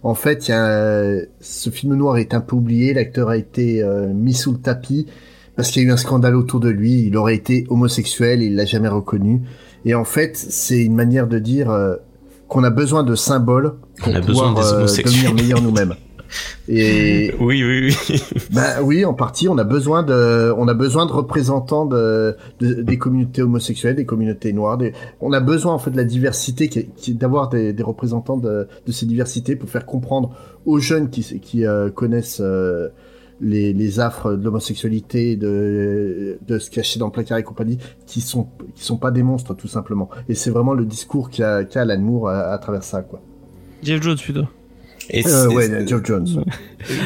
En 0.01 0.13
fait, 0.15 0.47
y 0.47 0.53
a 0.53 0.63
un- 0.63 1.19
ce 1.41 1.69
film 1.69 1.95
noir 1.95 2.17
est 2.17 2.33
un 2.33 2.39
peu 2.39 2.55
oublié, 2.55 2.93
l'acteur 2.93 3.27
a 3.29 3.35
été 3.35 3.83
euh, 3.83 4.07
mis 4.13 4.33
sous 4.33 4.53
le 4.53 4.59
tapis 4.59 5.07
parce 5.57 5.71
qu'il 5.71 5.83
y 5.83 5.85
a 5.85 5.89
eu 5.89 5.91
un 5.91 5.97
scandale 5.97 6.37
autour 6.37 6.61
de 6.61 6.69
lui, 6.69 7.03
il 7.05 7.17
aurait 7.17 7.35
été 7.35 7.65
homosexuel, 7.69 8.41
il 8.41 8.55
l'a 8.55 8.63
jamais 8.65 8.87
reconnu. 8.87 9.41
Et 9.83 9.93
en 9.93 10.05
fait, 10.05 10.37
c'est 10.37 10.81
une 10.81 10.95
manière 10.95 11.27
de 11.27 11.37
dire 11.37 11.69
euh, 11.69 11.95
qu'on 12.47 12.63
a 12.63 12.69
besoin 12.69 13.03
de 13.03 13.13
symboles 13.15 13.73
pour 13.97 14.13
On 14.13 14.15
a 14.15 14.21
pouvoir 14.21 14.53
besoin 14.53 14.63
des 14.63 14.73
homosexuels. 14.77 15.13
devenir 15.25 15.33
meilleurs 15.35 15.61
nous-mêmes. 15.61 15.95
Et 16.67 17.33
Oui, 17.39 17.63
oui, 17.63 17.93
oui. 18.09 18.21
bah 18.51 18.81
oui, 18.83 19.05
en 19.05 19.13
partie, 19.13 19.47
on 19.47 19.57
a 19.57 19.63
besoin 19.63 20.03
de, 20.03 20.53
on 20.57 20.67
a 20.67 20.73
besoin 20.73 21.05
de 21.05 21.11
représentants 21.11 21.85
de, 21.85 22.35
de- 22.59 22.81
des 22.81 22.97
communautés 22.97 23.41
homosexuelles, 23.41 23.95
des 23.95 24.05
communautés 24.05 24.53
noires. 24.53 24.77
Des, 24.77 24.93
on 25.21 25.33
a 25.33 25.39
besoin 25.39 25.73
en 25.73 25.79
fait 25.79 25.91
de 25.91 25.97
la 25.97 26.03
diversité, 26.03 26.69
qui, 26.69 26.87
qui- 26.95 27.13
d'avoir 27.13 27.49
des, 27.49 27.73
des 27.73 27.83
représentants 27.83 28.37
de, 28.37 28.67
de 28.85 28.91
ces 28.91 29.05
diversités 29.05 29.55
pour 29.55 29.69
faire 29.69 29.85
comprendre 29.85 30.35
aux 30.65 30.79
jeunes 30.79 31.09
qui, 31.09 31.39
qui 31.39 31.65
euh, 31.65 31.89
connaissent 31.89 32.41
euh, 32.41 32.89
les, 33.41 33.71
les 33.73 33.99
affres 34.01 34.33
de 34.35 34.43
l'homosexualité, 34.43 35.37
de, 35.37 36.37
de 36.45 36.59
se 36.59 36.69
cacher 36.69 36.99
dans 36.99 37.05
le 37.05 37.11
placard 37.13 37.37
et 37.37 37.43
compagnie, 37.43 37.77
qui 38.05 38.19
sont, 38.21 38.47
qui 38.75 38.83
sont 38.83 38.97
pas 38.97 39.11
des 39.11 39.23
monstres 39.23 39.53
tout 39.55 39.69
simplement. 39.69 40.09
Et 40.27 40.35
c'est 40.35 40.49
vraiment 40.51 40.73
le 40.73 40.83
discours 40.85 41.29
qu'a 41.29 41.63
qu'a 41.63 41.81
Alan 41.81 41.99
Moore 42.01 42.29
à, 42.29 42.51
à 42.51 42.57
travers 42.57 42.83
ça, 42.83 43.01
quoi. 43.01 43.21
Jeff 43.81 44.01
Jones 44.03 44.17
plutôt. 44.17 44.43
Et 45.11 45.25
Euh, 45.25 45.47
ouais, 45.49 45.87
Geoff 45.87 46.01
Jones. 46.05 46.43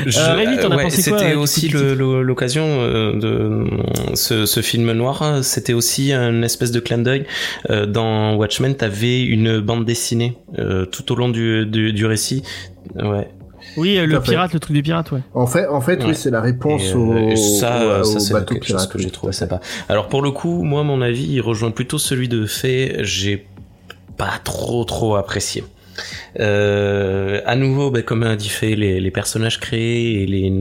Je- 0.05 0.19
Euh, 0.19 0.33
Rémi, 0.35 0.57
t'en 0.57 0.69
as 0.71 0.75
ouais, 0.75 0.83
pensé 0.83 1.09
quoi, 1.09 1.19
C'était 1.19 1.35
aussi 1.35 1.69
l'occasion 1.69 2.65
euh, 2.67 3.13
de 3.19 3.65
ce, 4.15 4.45
ce 4.45 4.59
film 4.61 4.91
noir. 4.91 5.39
C'était 5.43 5.73
aussi 5.73 6.11
un 6.13 6.41
espèce 6.41 6.71
de 6.71 6.79
clin 6.79 6.97
d'œil. 6.97 7.25
Euh, 7.69 7.85
dans 7.85 8.35
Watchmen, 8.35 8.75
t'avais 8.75 9.21
une 9.23 9.59
bande 9.59 9.85
dessinée 9.85 10.37
tout 10.91 11.11
au 11.11 11.15
long 11.15 11.29
du, 11.29 11.65
du, 11.65 11.93
du 11.93 12.05
récit. 12.05 12.43
Ouais. 12.95 13.29
Oui, 13.77 13.95
le 13.97 14.19
fait. 14.19 14.31
pirate, 14.31 14.53
le 14.53 14.59
truc 14.59 14.75
des 14.75 14.83
pirates, 14.83 15.11
ouais. 15.13 15.21
En 15.33 15.47
fait, 15.47 15.65
en 15.67 15.79
fait, 15.81 15.99
Ouais. 16.03 16.09
oui, 16.09 16.15
c'est 16.15 16.29
la 16.29 16.41
réponse 16.41 16.83
Et, 16.91 16.93
au, 16.93 17.29
et 17.29 17.35
ça, 17.37 18.01
au, 18.01 18.03
ça 18.03 18.19
au 18.19 18.33
bateau 18.39 18.55
pirate. 18.59 18.91
que 18.91 18.99
j'ai 18.99 19.09
trouvé 19.09 19.31
sympa. 19.33 19.61
Alors 19.89 20.09
pour 20.09 20.21
le 20.21 20.29
coup, 20.31 20.61
moi, 20.63 20.83
mon 20.83 21.01
avis, 21.01 21.25
il 21.31 21.41
rejoint 21.41 21.71
plutôt 21.71 21.97
celui 21.97 22.27
de 22.27 22.45
Fay. 22.45 22.97
J'ai 22.99 23.47
pas 24.17 24.33
trop 24.43 24.83
trop 24.83 25.15
apprécié. 25.15 25.63
Euh, 26.39 27.41
à 27.45 27.55
nouveau, 27.55 27.91
ben, 27.91 28.03
comme 28.03 28.23
a 28.23 28.35
dit 28.35 28.49
Fay, 28.49 28.75
les, 28.75 28.99
les 28.99 29.11
personnages 29.11 29.59
créés 29.59 30.23
et 30.23 30.25
les, 30.25 30.51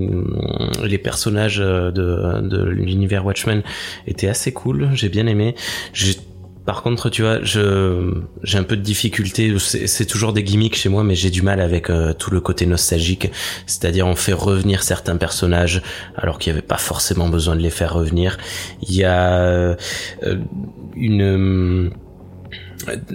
les 0.85 0.99
personnages 0.99 1.61
euh, 1.61 1.91
de, 1.91 2.41
de 2.49 2.65
l'univers 2.65 3.25
Watchmen 3.25 3.63
étaient 4.07 4.29
assez 4.29 4.53
cool. 4.53 4.91
J'ai 4.95 5.09
bien 5.09 5.27
aimé. 5.27 5.55
J'ai 5.93 6.17
par 6.65 6.83
contre, 6.83 7.11
tu 7.11 7.23
vois, 7.23 7.43
je 7.43 8.23
j'ai 8.45 8.59
un 8.59 8.63
peu 8.63 8.77
de 8.77 8.83
difficulté. 8.83 9.53
C'est 9.59 9.89
c'est 9.89 10.07
toujours 10.07 10.33
des 10.33 10.45
gimmicks 10.45 10.77
chez 10.77 10.89
moi, 10.89 11.03
mais 11.03 11.17
j'ai 11.17 11.31
du 11.31 11.43
mal 11.43 11.61
avec 11.61 11.91
euh, 11.91 12.13
tout 12.13 12.31
le 12.31 12.41
côté 12.41 12.67
nostalgique. 12.67 13.33
C'est-à-dire, 13.67 14.07
on 14.07 14.15
fait 14.15 14.33
revenir 14.33 14.83
certains 14.85 15.17
personnages 15.17 15.83
alors 16.17 16.39
qu'il 16.39 16.53
n'y 16.53 16.59
avait 16.59 16.67
pas 16.67 16.79
forcément 16.79 17.29
besoin 17.29 17.57
de 17.57 17.61
les 17.63 17.71
faire 17.71 17.95
revenir. 17.95 18.39
Il 18.83 18.95
y 18.95 19.05
a 19.05 19.41
euh, 19.41 19.75
une 20.95 21.91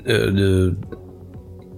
euh, 0.07 0.31
de 0.31 0.76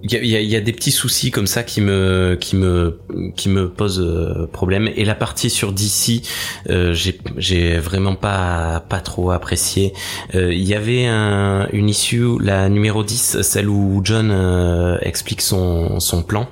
il 0.02 0.12
y 0.12 0.16
a, 0.16 0.22
y 0.22 0.36
a- 0.36 0.40
y 0.40 0.56
a 0.56 0.60
des 0.60 0.72
petits 0.72 0.90
soucis 0.92 1.30
comme 1.30 1.46
ça 1.46 1.62
qui 1.62 1.80
me 1.80 2.36
qui 2.40 2.56
me 2.56 2.98
qui 3.36 3.48
me 3.48 3.68
posent 3.68 4.00
euh, 4.00 4.46
problème. 4.50 4.88
Et 4.96 5.04
la 5.04 5.14
partie 5.14 5.50
sur 5.50 5.72
DC 5.72 6.22
euh, 6.70 6.92
j'ai 6.94 7.18
j'ai 7.36 7.76
vraiment 7.78 8.14
pas 8.14 8.84
pas 8.88 9.00
trop 9.00 9.30
apprécié. 9.30 9.92
Euh, 10.34 10.52
il 10.52 10.62
y 10.64 10.74
avait 10.74 11.06
un, 11.06 11.68
une 11.72 11.88
issue 11.88 12.38
la 12.40 12.68
numéro 12.68 13.04
10 13.04 13.42
celle 13.42 13.68
où 13.68 14.00
John 14.04 14.30
euh, 14.30 14.96
explique 15.02 15.42
son 15.42 16.00
son 16.00 16.22
plan. 16.22 16.48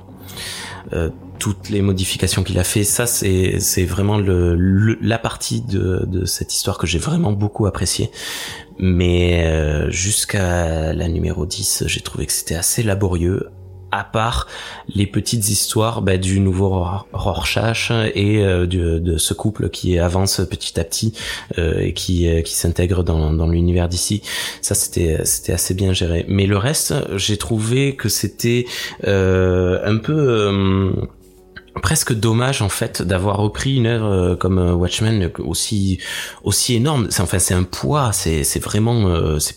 Euh, 0.92 1.10
toutes 1.38 1.68
les 1.70 1.82
modifications 1.82 2.42
qu'il 2.42 2.58
a 2.58 2.64
fait 2.64 2.84
ça 2.84 3.06
c'est 3.06 3.60
c'est 3.60 3.84
vraiment 3.84 4.18
le, 4.18 4.54
le- 4.56 4.98
la 5.00 5.18
partie 5.18 5.60
de 5.62 6.04
de 6.06 6.24
cette 6.24 6.54
histoire 6.54 6.78
que 6.78 6.86
j'ai 6.86 6.98
vraiment 6.98 7.32
beaucoup 7.32 7.66
apprécié 7.66 8.10
mais 8.78 9.44
euh, 9.46 9.90
jusqu'à 9.90 10.92
la 10.92 11.08
numéro 11.08 11.46
10 11.46 11.84
j'ai 11.86 12.00
trouvé 12.00 12.26
que 12.26 12.32
c'était 12.32 12.54
assez 12.54 12.82
laborieux 12.82 13.48
à 13.90 14.04
part 14.04 14.46
les 14.94 15.06
petites 15.06 15.48
histoires 15.48 16.02
bah, 16.02 16.18
du 16.18 16.40
nouveau 16.40 16.68
Ror- 16.68 17.06
Rorschach 17.14 17.90
et 18.14 18.44
euh, 18.44 18.66
de 18.66 19.16
ce 19.16 19.32
couple 19.32 19.70
qui 19.70 19.98
avance 19.98 20.42
petit 20.50 20.78
à 20.78 20.84
petit 20.84 21.14
euh, 21.56 21.78
et 21.80 21.94
qui, 21.94 22.28
euh, 22.28 22.42
qui 22.42 22.54
s'intègre 22.54 23.02
dans, 23.02 23.32
dans 23.32 23.46
l'univers 23.48 23.88
d'ici. 23.88 24.20
Ça, 24.60 24.74
c'était 24.74 25.24
c'était 25.24 25.54
assez 25.54 25.72
bien 25.72 25.94
géré. 25.94 26.26
Mais 26.28 26.44
le 26.44 26.58
reste, 26.58 26.92
j'ai 27.16 27.38
trouvé 27.38 27.96
que 27.96 28.10
c'était 28.10 28.66
euh, 29.06 29.80
un 29.84 29.96
peu... 29.96 30.92
euh, 31.78 31.80
presque 31.80 32.12
dommage 32.12 32.62
en 32.62 32.68
fait 32.68 33.02
d'avoir 33.02 33.38
repris 33.38 33.76
une 33.76 33.86
œuvre 33.86 34.06
euh, 34.06 34.36
comme 34.36 34.58
euh, 34.58 34.72
Watchmen 34.74 35.30
aussi 35.38 35.98
aussi 36.42 36.74
énorme. 36.74 37.08
C'est 37.10 37.22
enfin 37.22 37.38
c'est 37.38 37.54
un 37.54 37.64
poids 37.64 38.12
c'est 38.12 38.44
c'est 38.44 38.60
vraiment 38.60 39.08
euh, 39.08 39.38
c'est 39.38 39.56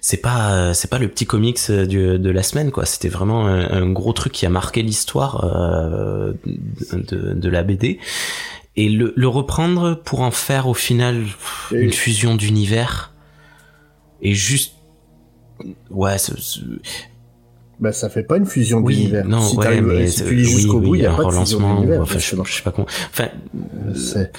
c'est 0.00 0.18
pas 0.18 0.52
euh, 0.52 0.72
c'est 0.74 0.88
pas 0.90 0.98
le 0.98 1.08
petit 1.08 1.26
comics 1.26 1.58
euh, 1.70 1.86
du, 1.86 2.18
de 2.18 2.30
la 2.30 2.42
semaine 2.42 2.70
quoi. 2.70 2.84
C'était 2.86 3.08
vraiment 3.08 3.46
un, 3.46 3.70
un 3.70 3.90
gros 3.90 4.12
truc 4.12 4.32
qui 4.32 4.46
a 4.46 4.50
marqué 4.50 4.82
l'histoire 4.82 5.44
euh, 5.44 6.32
de, 6.92 7.34
de 7.34 7.48
la 7.48 7.62
BD 7.62 7.98
et 8.76 8.88
le, 8.88 9.12
le 9.16 9.28
reprendre 9.28 9.94
pour 10.04 10.20
en 10.20 10.30
faire 10.30 10.68
au 10.68 10.74
final 10.74 11.24
une 11.72 11.92
fusion 11.92 12.36
d'univers 12.36 13.12
et 14.22 14.34
juste 14.34 14.74
ouais 15.90 16.16
Bah, 17.80 17.92
ça 17.92 18.08
fait 18.08 18.24
pas 18.24 18.36
une 18.38 18.46
fusion 18.46 18.78
oui 18.80 18.96
d'univers. 18.96 19.24
non 19.24 19.40
si 19.40 19.56
ouais 19.56 19.80
mais 19.80 20.06
si 20.08 20.24
tu 20.24 20.34
lis 20.34 20.44
oui, 20.46 20.50
jusqu'au 20.50 20.78
oui, 20.80 20.86
bout, 20.86 20.94
il 20.96 21.02
y 21.02 21.06
a 21.06 21.12
un 21.12 21.16
pas 21.16 21.24
de 21.26 21.30
fusion 21.30 21.58
d'univers. 21.76 22.02
enfin 22.02 22.18
je, 22.18 22.36
je 22.44 22.52
sais 22.56 22.62
pas 22.62 22.72
comment 22.72 22.88
enfin 23.10 23.28
C'est- 23.94 24.32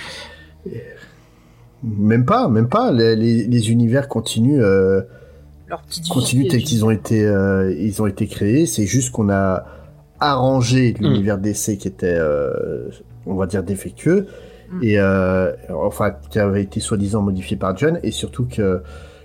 Même 1.83 2.25
pas, 2.25 2.49
même 2.49 2.67
pas. 2.67 2.91
Les, 2.91 3.15
les- 3.15 3.47
les 3.47 3.71
univers 3.71 4.07
continuent, 4.09 4.61
euh, 4.61 5.01
Leur 5.69 5.81
petite 5.83 6.03
vie, 6.03 6.09
continuent 6.09 6.47
puis- 6.49 6.63
qu'ils 6.63 6.83
ont 6.83 6.89
été, 6.91 7.25
euh, 7.25 7.73
ils 7.79 8.01
ont 8.01 8.07
été 8.07 8.27
créés. 8.27 8.65
C'est 8.65 8.85
juste 8.85 9.11
qu'on 9.11 9.29
a 9.29 9.65
arrangé 10.19 10.93
l'univers 10.99 11.37
d'essai 11.37 11.77
qui 11.77 11.87
était, 11.87 12.17
euh, 12.19 12.89
on 13.25 13.35
va 13.35 13.45
dire, 13.47 13.63
défectueux. 13.63 14.27
Mm. 14.73 14.83
Et 14.83 14.99
euh, 14.99 15.53
enfin, 15.69 16.11
qui 16.29 16.37
avait 16.39 16.63
été 16.63 16.81
soi-disant 16.81 17.21
modifié 17.21 17.55
par 17.55 17.77
John, 17.77 17.99
et 18.03 18.11
surtout 18.11 18.45
que 18.45 18.81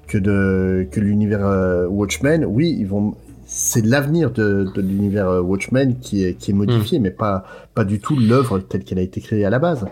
que 0.07 0.19
de 0.19 0.87
que 0.93 1.01
l'univers 1.01 1.45
euh, 1.45 1.87
Watchmen, 1.89 2.45
oui, 2.45 2.77
ils 2.79 2.87
vont, 2.87 3.15
c'est 3.47 3.85
l'avenir 3.85 4.31
de, 4.31 4.67
de 4.75 4.81
l'univers 4.81 5.29
euh, 5.29 5.41
Watchmen 5.41 5.99
qui 6.01 6.25
est 6.25 6.35
qui 6.35 6.51
est 6.51 6.55
modifié, 6.55 6.99
mais 6.99 7.11
pas 7.11 7.45
pas 7.75 7.85
du 7.85 8.01
tout 8.01 8.17
l'œuvre 8.19 8.59
telle 8.59 8.85
qu'elle 8.85 8.99
a 8.99 9.03
été 9.03 9.21
créée 9.21 9.45
à 9.45 9.51
la 9.51 9.59
base. 9.59 9.87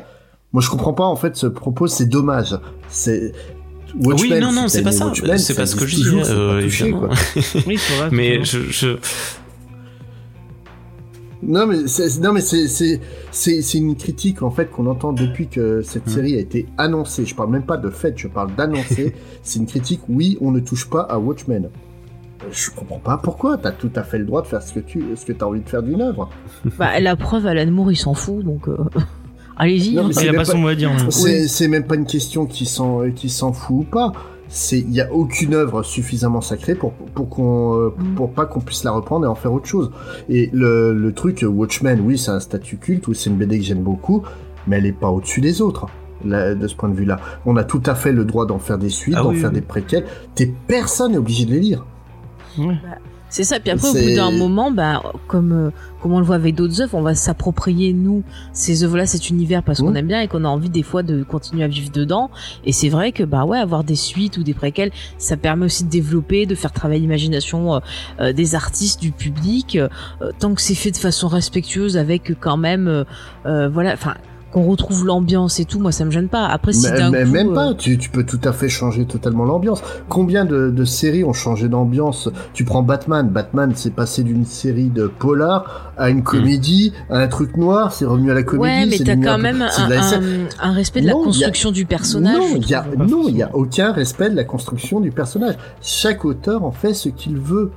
Moi, 0.53 0.61
je 0.63 0.69
comprends 0.69 0.93
pas 0.93 1.05
en 1.05 1.17
fait 1.17 1.35
ce 1.37 1.47
propos, 1.47 1.87
c'est 1.87 2.07
dommage. 2.07 2.59
C'est 2.89 3.33
oui 3.95 4.33
non 4.41 4.53
non 4.53 4.69
c'est 4.69 4.83
pas 4.83 4.93
ça 4.93 5.07
Watchmen, 5.07 5.37
c'est 5.39 5.55
pas 5.55 5.67
ce 5.67 5.77
que 5.77 5.87
je 5.87 5.97
dis 5.97 6.05
euh, 6.31 6.61
évidemment. 6.61 7.09
Oui, 7.67 7.77
vrai. 7.77 8.09
mais 8.11 8.43
je, 8.43 8.61
je 8.71 8.97
Non 11.43 11.67
mais 11.67 11.89
c'est 11.89 12.21
non 12.21 12.33
mais 12.33 12.41
c'est 12.41 12.69
c'est 13.33 13.79
une 13.79 13.97
critique 13.97 14.43
en 14.43 14.51
fait 14.51 14.71
qu'on 14.71 14.87
entend 14.87 15.13
depuis 15.13 15.49
que 15.49 15.83
cette 15.83 16.07
Mm. 16.07 16.11
série 16.11 16.35
a 16.37 16.39
été 16.41 16.67
annoncée. 16.79 17.27
Je 17.27 17.35
parle 17.35 17.51
même 17.51 17.65
pas 17.67 17.77
de 17.77 17.91
fait, 17.91 18.15
je 18.17 18.29
parle 18.29 18.55
d'annoncer. 18.55 19.13
c'est 19.43 19.59
une 19.59 19.67
critique. 19.67 20.01
Oui, 20.09 20.39
on 20.41 20.53
ne 20.53 20.61
touche 20.61 20.89
pas 20.89 21.03
à 21.03 21.19
Watchmen. 21.19 21.69
Je 22.51 22.71
comprends 22.71 22.99
pas 22.99 23.17
pourquoi. 23.23 23.57
T'as 23.59 23.73
tout 23.73 23.91
à 23.97 24.03
fait 24.03 24.19
le 24.19 24.25
droit 24.25 24.43
de 24.43 24.47
faire 24.47 24.63
ce 24.63 24.73
que 24.75 24.81
tu 24.81 25.05
ce 25.17 25.25
que 25.25 25.33
t'as 25.33 25.47
envie 25.47 25.61
de 25.61 25.69
faire 25.69 25.83
d'une 25.83 26.01
œuvre. 26.01 26.29
Bah, 26.79 26.99
la 27.01 27.17
preuve, 27.17 27.47
Alan 27.47 27.71
Moore, 27.71 27.93
il 27.93 27.97
s'en 27.97 28.15
fout, 28.15 28.45
donc. 28.45 28.69
euh, 28.69 28.77
allez-y. 29.57 29.95
Non, 29.95 30.07
hein. 30.07 30.11
Il 30.13 30.29
a 30.29 30.33
même 30.33 30.37
pas 30.37 30.45
son 30.45 30.59
mot 30.59 30.69
à 30.69 30.75
dire. 30.75 30.91
C'est 31.11 31.49
c'est 31.49 31.69
même 31.69 31.85
pas 31.87 31.95
une 31.97 32.07
question 32.07 32.47
qui 32.47 32.67
s'en 32.67 33.11
qui 33.11 33.29
s'en 33.29 33.53
fout 33.53 33.77
ou 33.81 33.85
pas. 33.85 34.13
C'est 34.49 34.79
il 34.81 34.93
y 34.93 35.01
a 35.01 35.11
aucune 35.13 35.55
œuvre 35.55 35.83
suffisamment 35.83 36.41
sacrée 36.43 36.75
pour 36.75 36.93
pour 36.93 37.29
qu'on 37.31 37.75
euh, 37.79 37.89
Mm. 37.99 38.15
pour 38.17 38.33
pas 38.33 38.45
qu'on 38.47 38.61
puisse 38.61 38.85
la 38.85 38.91
reprendre 38.91 39.25
et 39.25 39.29
en 39.29 39.35
faire 39.35 39.53
autre 39.53 39.67
chose. 39.67 39.91
Et 40.29 40.51
le 40.53 40.93
le 40.93 41.13
truc 41.13 41.45
Watchmen, 41.49 42.01
oui, 42.05 42.19
c'est 42.19 42.31
un 42.33 42.41
statut 42.41 42.77
culte, 42.77 43.07
oui, 43.09 43.15
c'est 43.17 43.31
une 43.31 43.37
BD 43.37 43.59
que 43.59 43.65
j'aime 43.65 43.83
beaucoup, 43.83 44.23
mais 44.67 44.77
elle 44.79 44.87
est 44.87 44.93
pas 44.93 45.09
au-dessus 45.09 45.41
des 45.41 45.63
autres. 45.63 45.87
là, 46.25 46.55
de 46.55 46.69
ce 46.69 46.75
point 46.77 46.89
de 46.91 46.95
vue-là, 46.95 47.19
on 47.47 47.57
a 47.57 47.65
tout 47.65 47.83
à 47.87 47.95
fait 47.95 48.13
le 48.13 48.25
droit 48.25 48.47
d'en 48.47 48.59
faire 48.59 48.79
des 48.79 48.91
suites, 48.91 49.17
Ah 49.19 49.23
d'en 49.23 49.31
oui, 49.31 49.39
faire 49.41 49.49
oui. 49.51 49.55
des 49.57 49.61
préquels. 49.63 50.05
T'es 50.35 50.53
personne 50.69 51.13
n'est 51.13 51.19
obligé 51.19 51.47
de 51.47 51.51
les 51.53 51.61
lire. 51.61 51.85
Ouais. 52.59 52.77
C'est 53.33 53.45
ça. 53.45 53.59
Puis 53.61 53.71
après, 53.71 53.89
au 53.89 53.95
bout 53.95 54.15
d'un 54.15 54.31
moment, 54.31 54.71
bah, 54.71 55.03
comme 55.27 55.53
euh, 55.53 55.71
comme 56.03 56.13
on 56.13 56.19
le 56.19 56.25
voit 56.25 56.35
avec 56.35 56.55
d'autres 56.55 56.83
œuvres, 56.83 56.95
on 56.97 57.03
va 57.03 57.15
s'approprier 57.15 57.95
nous 57.95 58.25
ces 58.53 58.85
œuvres-là, 58.85 59.07
cet 59.07 59.31
univers 59.31 59.63
parce 59.63 59.81
qu'on 59.81 59.95
aime 59.95 60.09
bien 60.09 60.21
et 60.21 60.29
qu'on 60.29 60.45
a 60.45 60.49
envie 60.49 60.69
des 60.69 60.83
fois 60.83 61.03
de 61.03 61.23
continuer 61.23 61.65
à 61.65 61.69
vivre 61.69 61.91
dedans. 61.91 62.31
Et 62.65 62.73
c'est 62.73 62.91
vrai 62.91 63.13
que 63.13 63.23
bah 63.23 63.45
ouais, 63.47 63.59
avoir 63.59 63.85
des 63.85 63.95
suites 63.95 64.37
ou 64.37 64.43
des 64.43 64.53
préquels, 64.53 64.91
ça 65.17 65.39
permet 65.39 65.65
aussi 65.65 65.85
de 65.85 65.89
développer, 65.89 66.45
de 66.45 66.55
faire 66.55 66.73
travailler 66.73 67.01
l'imagination 67.01 67.77
euh, 67.77 67.79
euh, 68.21 68.33
des 68.35 68.55
artistes, 68.55 69.01
du 69.01 69.13
public, 69.13 69.77
euh, 69.77 69.89
tant 70.39 70.55
que 70.55 70.61
c'est 70.61 70.75
fait 70.75 70.91
de 70.91 70.99
façon 70.99 71.29
respectueuse 71.29 71.97
avec 71.97 72.39
quand 72.39 72.59
même, 72.59 72.87
euh, 72.87 73.05
euh, 73.47 73.69
voilà, 73.71 73.95
enfin 73.95 74.15
qu'on 74.53 74.65
retrouve 74.65 75.07
l'ambiance 75.07 75.59
et 75.61 75.65
tout, 75.65 75.79
moi 75.81 75.93
ça 75.93 76.05
me 76.05 76.11
gêne 76.11 76.29
pas. 76.29 76.47
Après 76.47 76.73
si 76.73 76.87
Mais, 76.91 77.11
mais 77.11 77.25
coup, 77.25 77.31
même 77.31 77.51
euh, 77.51 77.55
pas, 77.55 77.75
tu, 77.75 77.97
tu 77.99 78.11
peux 78.11 78.25
tout 78.25 78.41
à 78.45 78.53
fait 78.53 78.69
changer 78.69 79.07
totalement 79.07 79.45
l'ambiance. 79.45 79.83
Combien 80.09 80.45
de, 80.45 80.71
de 80.71 80.85
séries 80.85 81.25
ont 81.25 81.33
changé 81.33 81.69
d'ambiance? 81.69 82.29
Tu 82.53 82.65
prends 82.65 82.83
Batman, 82.83 83.29
Batman 83.29 83.73
c'est 83.75 83.95
passé 83.95 84.23
d'une 84.23 84.45
série 84.45 84.91
de 84.91 85.07
polar 85.07 85.93
à 85.97 86.11
une 86.11 86.23
comédie, 86.23 86.93
à 87.11 87.19
un 87.19 87.29
truc 87.29 87.57
noir, 87.57 87.93
c'est 87.93 88.05
revenu 88.05 88.31
à 88.31 88.35
la 88.35 88.43
comédie. 88.43 88.63
Ouais, 88.75 88.87
mais 88.87 88.97
c'est 88.99 89.05
t'as 89.05 89.17
quand 89.17 89.39
même 89.39 89.63
un, 90.61 90.73
respect 90.73 91.01
de 91.01 91.07
la 91.07 91.13
Non, 91.13 91.23
a- 91.23 91.25
construction 91.25 91.71
du 91.71 91.87
personnage. 91.87 92.37
Non, 92.37 92.57
il 92.57 92.69
y 92.69 92.75
a, 92.75 92.83
trouve. 92.83 92.97
Pas 92.97 93.05
non, 93.07 93.25
il 93.29 93.37
y 93.37 93.43
a 93.43 93.47
forcément. 93.47 93.63
aucun 93.65 93.93
respect 93.93 94.31
de 94.31 94.37
la 94.37 94.45
construction 94.45 95.01
du 95.01 95.11
personnage. 95.11 95.55
Chaque 95.81 96.25
auteur 96.25 96.65
en 96.65 96.73
fait 96.73 96.95
ce 96.95 97.09
qu'il 97.09 97.39
veut. 97.39 97.73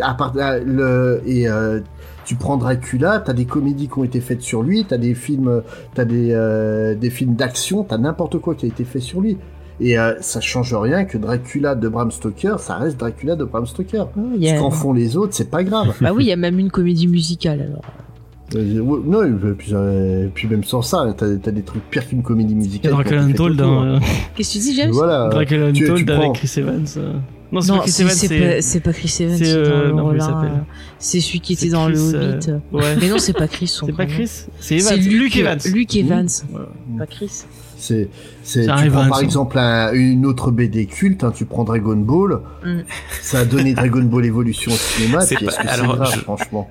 À 0.00 0.14
part 0.14 0.32
à- 0.38 0.58
le 0.58 1.22
et 1.26 1.48
euh, 1.48 1.80
tu 2.24 2.34
prends 2.36 2.56
Dracula, 2.56 3.20
t'as 3.24 3.32
des 3.32 3.44
comédies 3.44 3.88
qui 3.88 3.98
ont 3.98 4.04
été 4.04 4.20
faites 4.20 4.42
sur 4.42 4.62
lui, 4.62 4.84
t'as 4.84 4.96
des 4.98 5.14
films, 5.14 5.62
t'as 5.94 6.04
des 6.04 6.30
euh, 6.32 6.94
des 6.94 7.10
films 7.10 7.34
d'action, 7.34 7.84
t'as 7.84 7.98
n'importe 7.98 8.38
quoi 8.38 8.54
qui 8.54 8.66
a 8.66 8.68
été 8.68 8.84
fait 8.84 9.00
sur 9.00 9.20
lui. 9.20 9.36
Et 9.80 9.98
euh, 9.98 10.14
ça 10.20 10.40
change 10.40 10.72
rien 10.74 11.04
que 11.04 11.18
Dracula 11.18 11.74
de 11.74 11.88
Bram 11.88 12.10
Stoker, 12.12 12.60
ça 12.60 12.76
reste 12.76 12.96
Dracula 12.98 13.34
de 13.34 13.44
Bram 13.44 13.66
Stoker. 13.66 14.06
Ah, 14.16 14.20
a- 14.20 14.54
Ce 14.54 14.58
qu'en 14.60 14.70
font 14.70 14.92
les 14.92 15.16
autres, 15.16 15.34
c'est 15.34 15.50
pas 15.50 15.64
grave. 15.64 15.96
Bah 16.00 16.12
oui, 16.14 16.24
il 16.24 16.28
y 16.28 16.32
a 16.32 16.36
même 16.36 16.58
une 16.60 16.70
comédie 16.70 17.08
musicale 17.08 17.60
alors. 17.62 17.82
Euh, 18.54 18.78
ouais, 18.78 19.00
non, 19.04 19.24
et 19.24 19.52
puis, 19.54 19.70
euh, 19.72 20.26
et 20.26 20.28
puis 20.28 20.46
même 20.46 20.62
sans 20.62 20.82
ça, 20.82 21.12
t'as 21.16 21.26
as 21.26 21.50
des 21.50 21.62
trucs 21.62 21.82
pires 21.90 22.06
qu'une 22.06 22.22
comédie 22.22 22.54
musicale. 22.54 22.92
Dracula 22.92 23.22
Untold, 23.24 23.60
autour. 23.60 23.72
hein, 23.82 23.98
Qu'est-ce 24.36 24.50
que 24.54 24.58
tu 24.58 24.64
dis, 24.70 24.74
James? 24.76 24.90
Voilà. 24.92 25.28
Dracula 25.30 25.66
Untold 25.66 26.06
prends- 26.06 26.20
avec 26.20 26.32
Chris 26.34 26.52
Evans. 26.58 26.86
Euh. 27.52 27.60
Non, 27.66 27.82
c'est 27.86 28.04
pas 28.04 28.10
Chris 28.14 28.26
Evans, 28.36 28.62
c'est 28.62 28.80
pas, 28.80 28.92
Chris 28.92 29.16
Evans. 29.20 29.42
est 29.42 29.52
euh, 29.54 29.92
le 29.92 30.20
hein. 30.22 30.64
Celui 30.98 31.40
qui 31.40 31.52
était 31.52 31.68
dans 31.68 31.88
le 31.88 31.94
Chris, 31.94 32.12
euh, 32.14 32.34
Hobbit. 32.36 32.50
Ouais. 32.72 32.96
Mais 33.00 33.08
non, 33.08 33.18
c'est 33.18 33.32
pas 33.32 33.46
Chris. 33.48 33.66
C'est 33.86 33.92
pas. 33.92 34.06
Chris 34.06 34.30
C'est 34.60 34.76
Evans. 34.76 34.98
Luke, 34.98 35.12
Luke 35.34 35.36
Evans. 35.36 35.58
Luke 35.72 35.96
Evans. 35.96 36.28
Pas 36.98 37.06
Chris. 37.06 37.44
C'est, 37.76 38.08
c'est, 38.42 38.64
Ça 38.64 38.76
tu 38.82 38.90
prends 38.90 39.00
un 39.02 39.08
par 39.10 39.20
exemple 39.20 39.58
un- 39.58 39.92
une 39.92 40.24
autre 40.24 40.50
BD 40.50 40.86
culte, 40.86 41.22
hein, 41.22 41.32
tu 41.36 41.44
prends 41.44 41.64
Dragon 41.64 41.96
Ball, 41.96 42.40
Mm. 42.64 42.78
ça 43.20 43.40
a 43.40 43.44
donné 43.44 43.74
Dragon 43.74 44.02
Ball 44.04 44.24
Evolution 44.24 44.72
au 44.72 44.74
cinéma, 44.76 45.20
C'est 45.20 45.34
puis 45.34 45.46
est-ce 45.46 45.56
pas- 45.56 45.62
que 45.64 45.68
c'est 45.68 45.74
alors, 45.80 45.96
grave, 45.96 46.12
je- 46.14 46.20
franchement? 46.20 46.70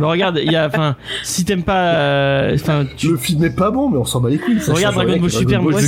Mais 0.00 0.06
regarde, 0.06 0.40
il 0.42 0.50
y 0.50 0.56
a. 0.56 0.66
Enfin, 0.66 0.96
si 1.22 1.44
t'aimes 1.44 1.62
pas. 1.62 1.94
euh, 1.94 2.54
Enfin, 2.54 2.84
tu. 2.96 3.10
Le 3.10 3.16
film 3.16 3.44
est 3.44 3.54
pas 3.54 3.70
bon, 3.70 3.90
mais 3.90 3.98
on 3.98 4.04
s'en 4.04 4.20
bat 4.20 4.30
les 4.30 4.38
couilles. 4.38 4.60
Ça 4.60 4.72
Regarde 4.72 4.94
Dragon 4.94 5.18
Ball 5.20 5.30
Super, 5.30 5.62
moi 5.62 5.72
pas, 5.72 5.78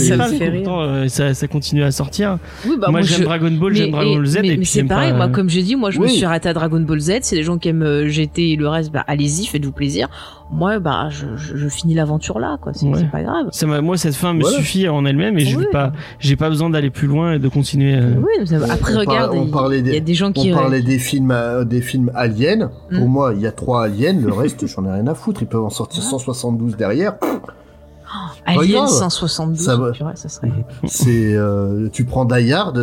pourtant 0.53 0.81
euh, 0.83 1.09
ça, 1.09 1.33
ça 1.35 1.47
continue 1.49 1.83
à 1.83 1.91
sortir. 1.91 2.39
Oui, 2.67 2.73
bah 2.73 2.89
moi 2.91 2.91
moi, 2.91 3.01
j'aime 3.03 3.21
je- 3.21 3.25
Dragon 3.25 3.51
Ball, 3.51 3.75
j'aime 3.75 3.91
Dragon 3.93 4.17
Ball 4.17 4.27
Z 4.27 4.39
mais, 4.43 4.47
et 4.47 4.51
mais 4.51 4.57
puis 4.59 4.67
c'est 4.67 4.85
pareil, 4.85 5.11
pas, 5.13 5.17
moi 5.17 5.27
euh, 5.27 5.31
comme 5.31 5.49
j'ai 5.49 5.63
dit, 5.63 5.75
moi 5.77 5.91
je 5.91 6.01
me 6.01 6.07
suis 6.07 6.25
arrêté 6.25 6.49
à 6.51 6.53
Dragon 6.53 6.81
Ball 6.81 7.01
Z, 7.01 7.13
c'est 7.23 7.37
les 7.37 7.43
gens 7.43 7.57
qui 7.59 7.69
aiment 7.71 8.05
GT 8.07 8.53
et 8.53 8.57
le 8.57 8.69
reste, 8.69 8.93
bah 8.93 9.05
allez-y, 9.07 9.47
faites-vous 9.47 9.73
plaisir. 9.73 10.09
Moi, 10.53 10.79
bah 10.79 11.09
je, 11.11 11.25
je, 11.37 11.57
je 11.57 11.69
finis 11.69 11.95
l'aventure 11.95 12.39
là, 12.39 12.59
quoi, 12.61 12.73
c'est 12.75 12.85
Ouais. 12.87 12.99
c'est 12.99 13.11
pas 13.11 13.23
grave. 13.23 13.47
ça 13.51 13.67
moi 13.67 13.97
cette 13.97 14.15
fin 14.15 14.35
me 14.35 14.43
Voilà. 14.43 14.59
suffit 14.59 14.87
en 14.89 15.05
elle-même 15.07 15.39
et 15.39 15.47
je 15.47 15.57
Oui. 15.59 15.65
pas 15.73 15.93
j'ai 16.21 16.37
pas 16.37 16.51
besoin 16.51 16.69
d'aller 16.69 16.91
plus 16.91 17.07
loin 17.09 17.33
et 17.33 17.39
de 17.39 17.49
continuer 17.49 17.95
euh, 17.97 18.13
Oui, 18.19 18.47
ça 18.47 18.57
après 18.71 18.95
on 18.95 18.99
regarde, 19.01 19.33
il 19.73 19.93
y 19.95 19.97
a 19.97 20.01
des- 20.01 20.15
gens 20.15 20.31
qui 20.33 20.53
On 20.53 20.57
parlait 20.57 20.83
des 20.83 20.99
films, 20.99 21.35
des 21.67 21.81
films 21.81 22.11
aliens. 22.15 22.71
Pour 22.93 23.09
Mm. 23.09 23.11
moi, 23.11 23.33
il 23.35 23.41
y 23.41 23.47
a 23.47 23.53
trois 23.65 23.85
aliens, 23.85 24.13
le 24.13 24.31
reste, 24.33 24.67
j'en 24.67 24.85
ai 24.85 24.91
rien 24.93 25.07
à 25.07 25.15
foutre. 25.15 25.41
Ils 25.43 25.49
peuvent 25.49 25.65
en 25.65 25.71
sortir 25.71 26.03
Ouais. 26.03 26.11
172 26.11 26.77
derrière. 26.77 27.17
Alien 28.47 28.61
regarde. 28.61 28.89
172, 28.91 29.65
Ça 29.65 29.77
va. 29.77 29.93
purée, 29.93 30.13
ça 30.17 30.29
serait. 30.29 30.51
C'est, 30.87 31.35
euh, 31.35 31.89
tu 31.93 32.05
prends 32.05 32.25
Die 32.25 32.53
Hard, 32.53 32.77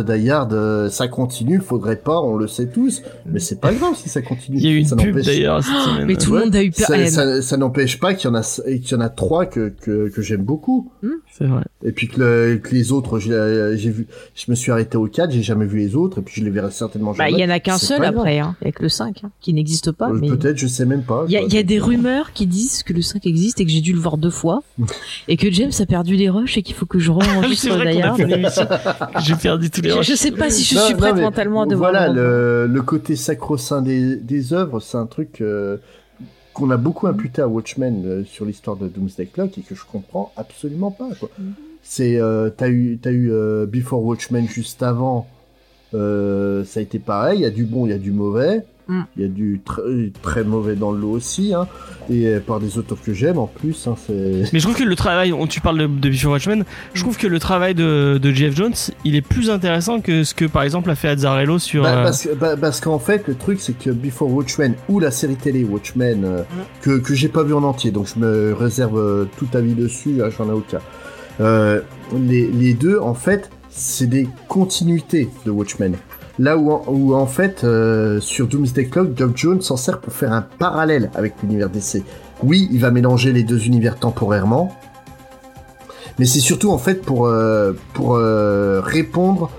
euh, 0.52 0.88
ça 0.90 1.08
continue, 1.08 1.60
faudrait 1.60 1.96
pas, 1.96 2.20
on 2.20 2.36
le 2.36 2.48
sait 2.48 2.66
tous, 2.68 3.02
mais 3.26 3.38
c'est 3.40 3.60
pas 3.60 3.72
grave 3.72 3.94
si 3.96 4.08
ça 4.08 4.22
continue. 4.22 4.58
il 4.58 4.64
y 4.64 4.68
a 4.68 4.70
eu 4.72 4.84
Ça 4.84 4.94
une 4.96 5.02
pub 5.02 5.14
n'empêche- 5.16 5.26
d'ailleurs 5.26 5.62
cette 5.62 5.74
semaine 5.76 6.06
Mais 6.06 6.16
tout 6.16 6.30
Ouais. 6.32 6.38
le 6.40 6.44
monde 6.46 6.56
a 6.56 6.62
eu 6.62 6.70
peur. 6.70 6.86
Ça, 6.86 7.06
ça, 7.06 7.42
ça 7.42 7.56
n'empêche 7.56 7.98
pas 8.00 8.14
qu'il 8.14 8.28
y 8.28 8.32
en 8.32 8.34
a, 8.36 8.42
qu'il 8.42 8.90
y 8.90 8.94
en 8.94 9.00
a 9.00 9.08
trois 9.08 9.46
que, 9.46 9.68
que, 9.80 10.08
que 10.08 10.22
j'aime 10.22 10.42
beaucoup. 10.44 10.90
c'est 11.32 11.46
vrai 11.46 11.62
Et 11.84 11.92
puis 11.92 12.08
que, 12.08 12.20
le- 12.20 12.56
que 12.58 12.74
les 12.74 12.92
autres, 12.92 13.18
j'ai 13.18 13.32
j'ai 13.76 13.90
vu, 13.90 14.06
je 14.34 14.50
me 14.50 14.54
suis 14.54 14.70
arrêté 14.72 14.96
au 14.96 15.06
4, 15.06 15.30
j'ai 15.30 15.42
jamais 15.42 15.66
vu 15.66 15.78
les 15.78 15.94
autres, 15.96 16.18
et 16.18 16.22
puis 16.22 16.40
je 16.40 16.44
les 16.44 16.50
verrai 16.50 16.70
certainement 16.70 17.12
Bah, 17.12 17.24
jamais. 17.26 17.38
il 17.38 17.40
y 17.40 17.44
en 17.44 17.50
a 17.54 17.60
qu'un 17.60 17.78
seul 17.78 18.04
après, 18.04 18.38
hein, 18.38 18.54
avec 18.62 18.80
le 18.80 18.88
5, 18.88 19.22
hein, 19.24 19.30
qui 19.40 19.52
n'existe 19.54 19.92
pas. 19.92 20.10
Euh, 20.10 20.18
mais... 20.20 20.28
Peut-être, 20.28 20.58
je 20.58 20.66
sais 20.66 20.84
même 20.84 21.02
pas. 21.02 21.24
Il 21.28 21.32
y 21.32 21.36
a, 21.36 21.40
quoi. 21.40 21.48
il 21.48 21.54
y 21.54 21.58
a 21.58 21.62
des 21.62 21.78
rumeurs 21.78 22.32
qui 22.32 22.46
disent 22.46 22.82
que 22.82 22.92
le 22.92 23.02
5 23.02 23.26
existe 23.26 23.60
et 23.60 23.64
que 23.64 23.70
j'ai 23.70 23.80
dû 23.80 23.92
le 23.92 24.00
voir 24.00 24.16
deux 24.18 24.30
fois 24.30 24.62
et 25.28 25.36
que 25.36 25.50
James 25.50 25.70
a 25.78 25.86
perdu 25.86 26.16
les 26.16 26.28
rushs 26.30 26.58
et 26.58 26.62
qu'il 26.62 26.74
faut 26.74 26.86
que 26.86 26.98
je 26.98 27.10
Ah 27.12 27.14
re-enregistre 27.14 27.76
d'ailleurs. 27.84 28.18
émission 28.20 28.66
j'ai 29.24 29.34
perdu 29.36 29.70
tous 29.70 29.80
les 29.82 29.90
Je, 29.90 29.94
rushs. 29.96 30.10
je 30.10 30.14
sais 30.16 30.32
pas 30.32 30.50
si 30.50 30.64
je 30.64 30.74
Non, 30.74 30.80
suis 30.82 30.94
non, 30.94 30.98
prête 31.00 31.14
mais 31.16 31.22
mentalement 31.22 31.62
à 31.62 31.66
devoir 31.66 31.90
Voilà, 31.90 32.08
le 32.08 32.66
le, 32.66 32.82
côté 32.82 33.16
sacro-saint 33.16 33.82
des, 33.82 34.16
des 34.16 34.52
œuvres, 34.52 34.80
c'est 34.80 34.96
un 34.98 35.06
truc 35.06 35.40
euh, 35.40 35.76
qu'on 36.54 36.70
a 36.70 36.76
beaucoup 36.76 37.06
imputé 37.06 37.40
à 37.42 37.48
Watchmen 37.48 38.02
euh, 38.04 38.24
sur 38.24 38.44
l'histoire 38.44 38.76
de 38.76 38.88
Doomsday 38.88 39.26
Clock 39.26 39.56
et 39.58 39.62
que 39.62 39.74
je 39.74 39.82
comprends 39.90 40.32
absolument 40.36 40.90
pas. 40.90 41.08
Quoi. 41.18 41.30
Mm. 41.38 41.50
C'est, 41.82 42.16
euh, 42.20 42.50
t'as 42.54 42.68
eu, 42.68 42.98
t'as 43.00 43.10
eu 43.10 43.30
euh, 43.32 43.66
Before 43.66 44.04
Watchmen 44.04 44.46
juste 44.48 44.82
avant, 44.82 45.26
euh, 45.94 46.64
ça 46.64 46.80
a 46.80 46.82
été 46.82 46.98
pareil. 46.98 47.38
Il 47.40 47.42
y 47.42 47.46
a 47.46 47.50
du 47.50 47.64
bon, 47.64 47.86
il 47.86 47.90
y 47.90 47.92
a 47.94 47.98
du 47.98 48.12
mauvais. 48.12 48.64
Mm. 48.88 49.00
Il 49.16 49.22
y 49.22 49.24
a 49.24 49.28
du 49.28 49.60
tr- 49.64 50.10
très 50.22 50.42
mauvais 50.44 50.74
dans 50.74 50.90
le 50.90 51.00
lot 51.00 51.10
aussi, 51.12 51.54
hein, 51.54 51.68
et 52.10 52.26
euh, 52.26 52.40
par 52.40 52.58
des 52.58 52.78
auteurs 52.78 52.98
que 53.00 53.12
j'aime 53.14 53.38
en 53.38 53.46
plus. 53.46 53.86
Hein, 53.86 53.94
mais 54.08 54.58
je 54.58 54.62
trouve 54.62 54.74
que 54.76 54.82
le 54.82 54.96
travail 54.96 55.32
on- 55.32 55.46
tu 55.46 55.60
parles 55.60 55.78
de, 55.78 55.86
de 55.86 56.08
Before 56.10 56.32
Watchmen 56.32 56.64
je 56.94 57.02
trouve 57.02 57.16
que 57.16 57.26
le 57.28 57.38
travail 57.38 57.74
de, 57.74 58.18
de 58.20 58.32
Jeff 58.32 58.56
Jones 58.56 58.74
il 59.04 59.14
est 59.14 59.22
plus 59.22 59.50
intéressant 59.50 60.00
que 60.00 60.24
ce 60.24 60.34
que 60.34 60.44
par 60.44 60.62
exemple 60.64 60.90
a 60.90 60.94
fait 60.96 61.08
Azzarello 61.08 61.58
sur 61.58 61.84
Bah, 61.84 61.98
euh, 61.98 62.02
parce 62.04 62.22
que- 62.26 62.34
bah, 62.34 62.56
parce 62.56 62.80
qu'en 62.80 62.98
fait, 62.98 63.28
le 63.28 63.34
truc, 63.34 63.60
c'est 63.60 63.78
que 63.78 63.90
Before 63.90 64.32
Watchmen 64.32 64.74
ou 64.88 64.98
la 65.00 65.10
série 65.10 65.36
télé 65.36 65.62
Watchmen, 65.64 66.24
euh, 66.24 66.42
que, 66.80 66.98
que 66.98 67.14
j'ai 67.14 67.28
pas 67.28 67.42
vu 67.44 67.54
en 67.54 67.62
entier, 67.62 67.90
donc 67.92 68.08
je 68.14 68.18
me 68.18 68.52
réserve 68.52 68.98
euh, 68.98 69.24
tout 69.38 69.48
avis 69.54 69.74
dessus, 69.74 70.22
hein, 70.22 70.28
j'en 70.36 70.48
ai 70.48 70.52
aucun. 70.52 70.78
Euh, 71.40 71.80
les, 72.16 72.46
les 72.48 72.74
deux, 72.74 72.98
en 72.98 73.14
fait, 73.14 73.50
c'est 73.70 74.06
des 74.06 74.28
continuités 74.48 75.28
de 75.46 75.50
Watchmen. 75.50 75.94
Là 76.42 76.56
où, 76.56 76.72
en- 76.72 76.82
où 76.88 77.14
en 77.14 77.26
fait, 77.28 77.62
euh, 77.62 78.18
sur 78.20 78.48
Doomsday 78.48 78.86
Clock, 78.86 79.14
Doug 79.14 79.30
Jones 79.36 79.60
s'en 79.62 79.76
sert 79.76 80.00
pour 80.00 80.12
faire 80.12 80.32
un 80.32 80.42
parallèle 80.42 81.08
avec 81.14 81.34
l'univers 81.40 81.68
DC. 81.70 82.02
Oui, 82.42 82.68
il 82.72 82.80
va 82.80 82.90
mélanger 82.90 83.30
les 83.32 83.44
deux 83.44 83.64
univers 83.66 83.96
temporairement, 83.96 84.74
mais 86.18 86.24
c'est 86.26 86.40
surtout 86.40 86.70
en 86.72 86.78
fait 86.78 87.02
pour, 87.02 87.26
euh, 87.26 87.74
pour 87.94 88.16
euh, 88.16 88.80
répondre 88.82 89.50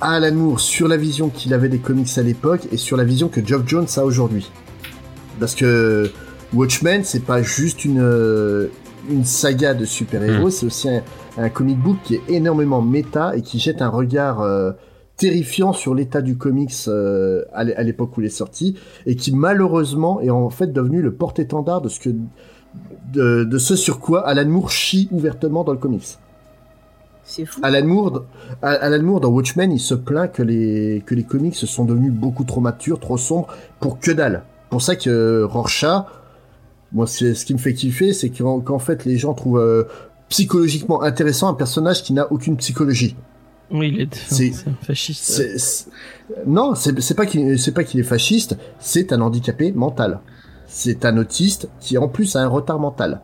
à 0.00 0.14
Alan 0.14 0.34
Moore 0.34 0.58
sur 0.58 0.88
la 0.88 0.96
vision 0.96 1.28
qu'il 1.28 1.54
avait 1.54 1.68
des 1.68 1.78
comics 1.78 2.10
à 2.18 2.22
l'époque 2.22 2.62
et 2.72 2.76
sur 2.76 2.96
la 2.96 3.04
vision 3.04 3.28
que 3.28 3.40
Geoff 3.46 3.62
Jones 3.66 3.86
a 3.96 4.04
aujourd'hui. 4.04 4.50
Parce 5.38 5.54
que 5.54 6.10
Watchmen, 6.52 7.04
c'est 7.04 7.24
pas 7.24 7.42
juste 7.42 7.84
une, 7.84 8.68
une 9.08 9.24
saga 9.24 9.74
de 9.74 9.84
super-héros, 9.84 10.50
c'est 10.50 10.66
aussi 10.66 10.88
un, 10.88 11.02
un 11.38 11.48
comic 11.48 11.78
book 11.78 11.98
qui 12.02 12.16
est 12.16 12.22
énormément 12.28 12.82
méta 12.82 13.36
et 13.36 13.42
qui 13.42 13.60
jette 13.60 13.82
un 13.82 13.88
regard 13.88 14.40
euh, 14.40 14.72
terrifiant 15.20 15.74
sur 15.74 15.94
l'état 15.94 16.22
du 16.22 16.36
comics 16.38 16.72
euh, 16.88 17.44
à 17.52 17.62
l'é- 17.64 17.76
à 17.76 17.82
l'époque 17.82 18.16
où 18.16 18.22
il 18.22 18.26
est 18.26 18.30
sorti 18.30 18.74
et 19.04 19.16
qui 19.16 19.32
malheureusement 19.32 20.20
est 20.22 20.30
en 20.30 20.48
fait 20.48 20.72
devenu 20.72 21.02
le 21.02 21.12
porte-étendard 21.12 21.82
de 21.82 21.90
ce 21.90 22.00
que 22.00 22.10
de, 23.12 23.44
de 23.44 23.58
ce 23.58 23.76
sur 23.76 24.00
quoi 24.00 24.26
Alan 24.26 24.48
Moore 24.48 24.70
chie 24.70 25.08
ouvertement 25.12 25.62
dans 25.62 25.72
le 25.72 25.78
comics. 25.78 26.16
C'est 27.22 27.44
fou. 27.44 27.60
Alan 27.62 27.86
Moore, 27.86 28.24
Alan 28.62 29.02
Moore 29.02 29.20
dans 29.20 29.28
Watchmen, 29.28 29.70
il 29.72 29.78
se 29.78 29.94
plaint 29.94 30.32
que 30.32 30.42
les 30.42 31.02
que 31.04 31.14
les 31.14 31.24
comics 31.24 31.54
sont 31.54 31.84
devenus 31.84 32.12
beaucoup 32.12 32.44
trop 32.44 32.62
matures, 32.62 32.98
trop 32.98 33.18
sombres 33.18 33.48
pour 33.78 34.00
que 34.00 34.10
dalle. 34.12 34.42
Pour 34.70 34.80
ça 34.80 34.96
que 34.96 35.42
Rorschach, 35.42 36.06
moi, 36.92 37.06
c'est 37.06 37.34
ce 37.34 37.44
qui 37.44 37.52
me 37.52 37.58
fait 37.58 37.74
kiffer, 37.74 38.12
c'est 38.14 38.30
qu'en 38.30 38.60
qu'en 38.60 38.78
fait 38.78 39.04
les 39.04 39.18
gens 39.18 39.34
trouvent 39.34 39.58
euh, 39.60 39.84
psychologiquement 40.30 41.02
intéressant 41.02 41.48
un 41.48 41.54
personnage 41.54 42.02
qui 42.02 42.14
n'a 42.14 42.32
aucune 42.32 42.56
psychologie. 42.56 43.16
Oui 43.70 43.92
il 43.94 44.00
est, 44.02 44.14
c'est- 44.14 44.52
fasciste 44.82 45.88
Non, 46.46 46.74
c'est 46.74 47.14
pas 47.14 47.26
qu'il 47.26 47.58
c'est 47.58 47.72
pas 47.72 47.84
qu'il 47.84 48.00
est 48.00 48.04
fasciste, 48.04 48.56
c'est 48.78 49.12
un 49.12 49.20
handicapé 49.20 49.72
mental. 49.72 50.20
C'est 50.66 51.04
un 51.04 51.16
autiste 51.18 51.68
qui 51.80 51.98
en 51.98 52.08
plus 52.08 52.36
a 52.36 52.40
un 52.42 52.46
retard 52.46 52.78
mental. 52.78 53.22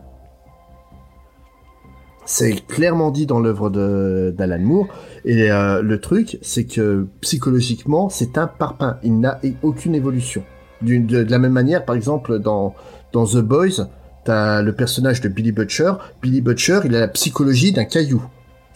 C'est 2.29 2.67
clairement 2.67 3.13
dit 3.13 3.27
dans 3.27 3.39
l'œuvre 3.39 3.71
de 3.71 4.35
d'Alan 4.37 4.59
Moore. 4.59 4.89
Et 5.25 5.51
euh, 5.51 5.81
le 5.81 6.01
truc, 6.01 6.39
c'est 6.43 6.65
que 6.65 7.07
psychologiquement, 7.21 8.09
c'est 8.09 8.37
un 8.37 8.49
parpaing. 8.49 8.99
Il 9.05 9.21
n'a 9.21 9.41
aucune 9.63 9.95
évolution. 9.95 10.43
De 10.83 11.19
la 11.19 11.39
même 11.39 11.53
manière, 11.53 11.85
par 11.85 11.95
exemple, 11.95 12.41
dans 12.41 12.75
dans 13.13 13.25
The 13.27 13.39
Boys, 13.39 13.89
t'as 14.25 14.61
le 14.61 14.75
personnage 14.75 15.21
de 15.21 15.29
Billy 15.29 15.53
Butcher. 15.53 15.93
Billy 16.21 16.41
Butcher, 16.41 16.81
il 16.85 16.97
a 16.97 17.01
la 17.01 17.09
psychologie 17.09 17.73
d'un 17.73 17.85
caillou. 17.85 18.25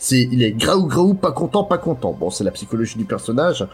C'est, 0.03 0.23
il 0.33 0.43
est 0.43 0.53
graou 0.53 0.87
graou, 0.87 1.13
pas 1.13 1.31
content, 1.33 1.63
pas 1.65 1.77
content. 1.77 2.17
Bon, 2.19 2.31
c'est 2.31 2.43
la 2.43 2.51
psychologie 2.53 2.97
du 2.97 3.05
personnage. 3.05 3.67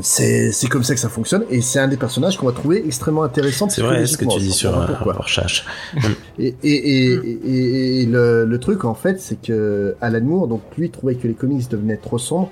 C'est, 0.00 0.50
c'est 0.50 0.66
comme 0.68 0.82
ça 0.82 0.94
que 0.94 1.00
ça 1.00 1.08
fonctionne, 1.08 1.44
et 1.50 1.60
c'est 1.60 1.78
un 1.78 1.86
des 1.86 1.96
personnages 1.96 2.36
qu'on 2.36 2.46
va 2.46 2.52
trouver 2.52 2.84
extrêmement 2.84 3.22
intéressant. 3.22 3.68
C'est 3.68 3.80
vrai 3.80 4.06
ce 4.06 4.16
que 4.16 4.24
tu 4.24 4.38
dis 4.40 4.50
sur 4.52 4.86
pourquoi. 4.86 5.12
Rorschach. 5.12 5.64
Et, 6.40 6.54
et, 6.64 6.72
et, 6.72 7.12
et- 7.44 8.02
et 8.02 8.06
le, 8.06 8.44
le 8.44 8.58
truc 8.58 8.84
en 8.84 8.94
fait, 8.94 9.20
c'est 9.20 9.40
que 9.40 9.94
Alan 10.00 10.20
Moore, 10.20 10.48
donc 10.48 10.62
lui 10.76 10.90
trouvait 10.90 11.14
que 11.14 11.28
les 11.28 11.34
comics 11.34 11.68
devenaient 11.70 11.96
trop 11.96 12.18
sombres, 12.18 12.50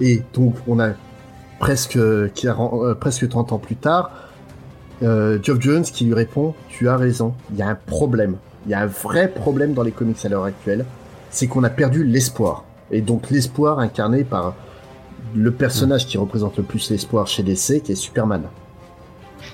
et 0.00 0.22
donc 0.32 0.54
on 0.66 0.80
a 0.80 0.92
presque 1.58 1.98
40, 2.34 2.72
euh, 2.84 2.94
presque 2.94 3.28
30 3.28 3.52
ans 3.52 3.58
plus 3.58 3.76
tard, 3.76 4.10
euh, 5.02 5.38
Geoff 5.42 5.60
Jones 5.60 5.82
qui 5.84 6.06
lui 6.06 6.14
répond 6.14 6.54
"Tu 6.70 6.88
as 6.88 6.96
raison, 6.96 7.34
il 7.52 7.58
y 7.58 7.62
a 7.62 7.68
un 7.68 7.74
problème, 7.74 8.36
il 8.64 8.70
y 8.72 8.74
a 8.74 8.80
un 8.80 8.86
vrai 8.86 9.28
problème 9.28 9.74
dans 9.74 9.82
les 9.82 9.92
comics 9.92 10.24
à 10.24 10.28
l'heure 10.30 10.44
actuelle, 10.44 10.86
c'est 11.30 11.46
qu'on 11.46 11.64
a 11.64 11.70
perdu 11.70 12.04
l'espoir, 12.04 12.64
et 12.90 13.00
donc 13.00 13.30
l'espoir 13.30 13.78
incarné 13.78 14.24
par 14.24 14.54
le 15.34 15.50
personnage 15.50 16.06
qui 16.06 16.16
représente 16.16 16.56
le 16.56 16.62
plus 16.62 16.90
l'espoir 16.90 17.26
chez 17.26 17.42
DC, 17.42 17.82
qui 17.82 17.92
est 17.92 17.96
Superman." 17.96 18.42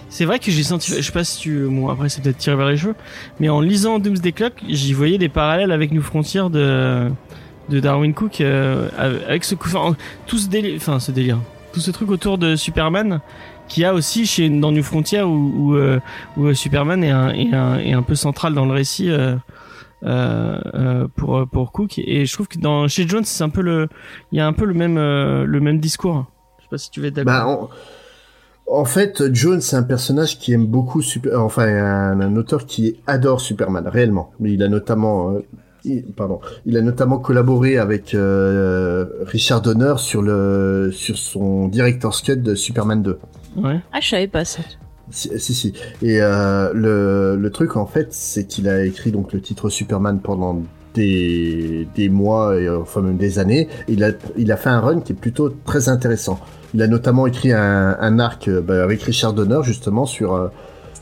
C'est 0.09 0.25
vrai 0.25 0.39
que 0.39 0.51
j'ai 0.51 0.63
senti, 0.63 0.93
je 0.95 1.03
sais 1.03 1.13
pas 1.13 1.25
si 1.25 1.39
tu, 1.39 1.67
bon 1.67 1.89
après 1.89 2.09
c'est 2.09 2.23
peut-être 2.23 2.39
tiré 2.39 2.57
vers 2.57 2.69
les 2.69 2.77
cheveux, 2.77 2.95
mais 3.41 3.49
en 3.49 3.61
lisant 3.61 3.99
Doomsday 3.99 4.33
Clock, 4.33 4.53
j'y 4.69 4.93
voyais 4.93 5.19
des 5.19 5.29
parallèles 5.29 5.73
avec 5.73 5.91
New 5.93 6.03
Frontier 6.03 6.49
de 6.51 7.11
de 7.69 7.81
Darwin 7.81 8.13
Cook 8.13 8.41
euh, 8.41 8.89
avec 8.99 9.45
ce 9.45 9.55
coup, 9.55 9.69
enfin, 9.69 9.97
tout 10.27 10.39
ce 10.39 10.49
délire, 10.49 10.75
enfin 10.77 11.01
ce 11.01 11.11
délire, 11.11 11.39
tout 11.73 11.81
ce 11.81 11.91
truc 11.91 12.11
autour 12.11 12.39
de 12.39 12.57
Superman 12.57 13.21
qui 13.69 13.85
a 13.85 13.95
aussi 13.95 14.27
chez 14.27 14.49
dans 14.51 14.73
New 14.73 14.83
Frontier 14.83 15.23
où 15.23 15.53
où, 15.57 15.75
euh, 15.75 15.99
où, 16.37 16.53
Superman 16.53 17.03
est 17.03 17.11
un, 17.11 17.31
est 17.31 17.55
un 17.55 17.79
est 17.79 17.93
un 17.93 18.03
peu 18.03 18.15
central 18.15 18.55
dans 18.55 18.67
le 18.67 18.73
récit. 18.73 19.11
Euh, 19.11 19.37
euh, 20.05 20.59
euh, 20.75 21.09
pour 21.17 21.47
pour 21.51 21.73
Cook 21.73 21.99
et 21.99 22.27
je 22.27 22.33
trouve 22.33 22.49
que 22.49 22.59
dans 22.59 22.89
chez 22.89 23.07
Jones 23.09 23.25
c'est 23.25 23.43
un 23.45 23.49
peu 23.49 23.63
le 23.63 23.89
il 24.33 24.39
y 24.39 24.41
a 24.41 24.47
un 24.47 24.53
peu 24.53 24.65
le 24.65 24.75
même 24.75 24.99
euh, 24.99 25.45
le 25.45 25.61
même 25.61 25.79
discours 25.81 26.27
je 26.59 26.65
sais 26.65 26.69
pas 26.71 26.79
si 26.79 26.91
tu 26.91 27.01
veux 27.01 27.07
être 27.07 27.15
d'accord 27.15 27.33
Bah, 27.33 27.47
en, 27.47 28.81
en 28.81 28.85
fait, 28.87 29.23
Jones, 29.35 29.61
c'est 29.61 29.77
un 29.77 29.83
personnage 29.83 30.39
qui 30.39 30.55
aime 30.55 30.65
beaucoup 30.67 31.03
Super, 31.03 31.39
enfin, 31.43 31.67
un, 31.67 32.19
un 32.23 32.37
auteur 32.37 32.65
qui 32.65 32.97
adore 33.07 33.43
Superman, 33.43 33.87
réellement. 33.87 34.33
Mais 34.41 34.53
il 34.55 34.63
a 34.63 34.69
notamment, 34.69 35.33
euh, 35.33 35.41
il- 35.85 36.03
pardon, 36.17 36.41
il 36.65 36.79
a 36.79 36.81
notamment 36.81 37.19
collaboré 37.19 37.77
avec 37.77 38.15
euh, 38.15 39.05
Richard 39.27 39.61
Donner 39.61 39.95
sur 39.99 40.23
le, 40.23 40.89
sur 40.95 41.19
son 41.19 41.69
director's 41.69 42.23
cut 42.23 42.37
de 42.39 42.55
Superman 42.55 43.03
2. 43.03 43.19
ouais 43.57 43.81
Ah, 43.93 44.01
je 44.01 44.09
savais 44.09 44.29
pas 44.29 44.47
ça. 44.47 44.63
Si, 45.15 45.31
si, 45.39 45.55
si. 45.55 45.73
Et 46.03 46.21
euh, 46.21 46.73
le, 46.75 47.37
le 47.41 47.51
truc, 47.51 47.77
en 47.77 47.87
fait, 47.87 48.09
c'est 48.11 48.47
qu'il 48.47 48.69
a 48.69 48.85
écrit 48.85 49.13
donc 49.13 49.33
le 49.33 49.41
titre 49.41 49.71
Superman 49.71 50.19
pendant 50.21 50.61
des, 50.95 51.87
des 51.95 52.09
mois, 52.09 52.57
et, 52.59 52.67
euh, 52.67 52.81
enfin 52.81 53.01
même 53.01 53.17
des 53.17 53.39
années. 53.39 53.69
Il 53.89 54.03
a, 54.03 54.11
il 54.37 54.51
a 54.51 54.57
fait 54.57 54.71
un 54.71 54.81
run 54.81 55.01
qui 55.01 55.13
est 55.13 55.17
plutôt 55.17 55.51
très 55.51 55.89
intéressant. 55.89 56.41
Il 56.75 56.83
a 56.83 56.89
notamment 56.89 57.29
écrit 57.29 57.53
un, 57.53 57.97
un 58.01 58.19
arc 58.19 58.49
euh, 58.49 58.61
bah, 58.61 58.83
avec 58.83 59.03
Richard 59.03 59.35
Donner, 59.35 59.61
justement, 59.63 60.05
sur, 60.05 60.35
euh, 60.35 60.49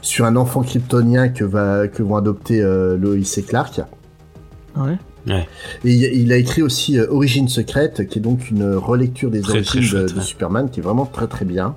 sur 0.03 0.27
un 0.27 0.37
enfant 0.37 0.63
kryptonien 0.63 1.29
que, 1.29 1.45
va, 1.45 1.89
que 1.89 2.03
vont 2.03 2.17
adopter 2.17 2.61
euh, 2.61 2.97
Lois 2.99 3.17
et 3.17 3.43
Clark. 3.43 3.81
ouais 4.77 5.47
Et 5.85 5.93
il, 5.95 6.33
a 6.33 6.37
écrit 6.37 6.63
aussi 6.63 6.99
euh, 6.99 7.07
Origine 7.11 7.49
secrète, 7.49 8.07
qui 8.09 8.19
est 8.19 8.23
donc 8.23 8.51
une 8.51 8.75
relecture 8.75 9.31
des 9.31 9.41
Très, 9.41 9.63
très 9.63 9.79
origines 9.79 9.81
de, 9.81 9.87
chouette, 10.07 10.15
de 10.15 10.19
ouais. 10.19 10.25
Superman, 10.25 10.71
qui 10.71 10.81
est 10.81 10.83
vraiment 10.83 11.07
très 11.07 11.29
très 11.29 11.45
bien. 11.45 11.77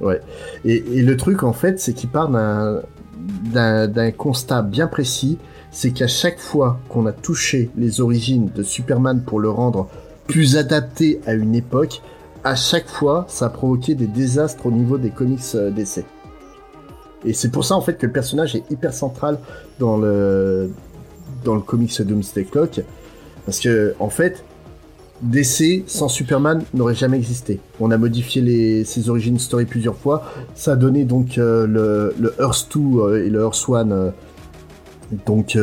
Ouais. 0.00 0.20
Et, 0.64 0.80
le 1.02 1.16
truc 1.16 1.42
en 1.42 1.52
fait, 1.52 1.78
c'est 1.78 1.92
qu'il 1.92 2.10
part 2.10 2.30
d'un 2.30 4.10
constat 4.12 4.62
bien 4.62 4.86
précis, 4.86 5.38
c'est 5.70 5.90
qu'à 5.90 6.08
chaque 6.08 6.38
fois 6.38 6.80
qu'on 6.88 7.06
a 7.06 7.12
touché 7.12 7.70
les 7.76 8.00
origines 8.00 8.50
de 8.54 8.62
Superman 8.62 9.22
pour 9.22 9.40
le 9.40 9.50
rendre 9.50 9.88
plus 10.26 10.56
adapté 10.56 11.20
à 11.26 11.34
une 11.34 11.54
époque, 11.54 12.02
à 12.44 12.56
chaque 12.56 12.88
fois, 12.88 13.26
ça 13.28 13.46
a 13.46 13.48
provoqué 13.50 13.94
des 13.94 14.06
désastres 14.06 14.66
au 14.66 14.70
niveau 14.70 14.96
des 14.96 15.10
comics 15.10 15.40
euh, 15.54 15.70
DC. 15.70 16.04
Et 17.24 17.34
c'est 17.34 17.50
pour 17.50 17.64
ça 17.64 17.76
en 17.76 17.82
fait 17.82 17.98
que 17.98 18.06
le 18.06 18.12
personnage 18.12 18.56
est 18.56 18.70
hyper 18.70 18.94
central 18.94 19.38
dans 19.78 19.98
le 19.98 20.70
dans 21.44 21.54
le 21.54 21.60
comics 21.60 22.00
Doomsday 22.00 22.44
Clock, 22.44 22.80
parce 23.44 23.60
que 23.60 23.94
en 23.98 24.08
fait, 24.08 24.44
DC 25.22 25.84
sans 25.86 26.08
Superman 26.08 26.62
n'aurait 26.72 26.94
jamais 26.94 27.18
existé. 27.18 27.60
On 27.78 27.90
a 27.90 27.98
modifié 27.98 28.40
les, 28.40 28.84
ses 28.84 29.10
origines 29.10 29.38
story 29.38 29.66
plusieurs 29.66 29.96
fois. 29.96 30.24
Ça 30.54 30.72
a 30.72 30.76
donné 30.76 31.04
donc 31.04 31.36
euh, 31.38 31.66
le, 31.66 32.14
le 32.18 32.34
Earth 32.40 32.68
2 32.74 32.80
euh, 32.80 33.26
et 33.26 33.30
le 33.30 33.40
Earth 33.40 33.66
1 33.68 33.90
euh, 33.90 34.10
donc 35.26 35.58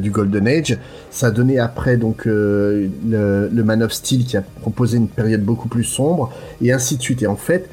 du 0.00 0.10
Golden 0.10 0.48
Age. 0.48 0.78
Ça 1.10 1.26
a 1.26 1.30
donné 1.30 1.58
après 1.58 1.98
donc 1.98 2.24
le, 2.24 3.50
Man 3.52 3.82
of 3.82 3.92
Steel 3.92 4.24
qui 4.24 4.36
a 4.38 4.42
proposé 4.42 4.96
une 4.96 5.08
période 5.08 5.42
beaucoup 5.42 5.68
plus 5.68 5.84
sombre 5.84 6.32
et 6.62 6.72
ainsi 6.72 6.96
de 6.96 7.02
suite. 7.02 7.22
Et 7.22 7.26
en 7.26 7.36
fait, 7.36 7.68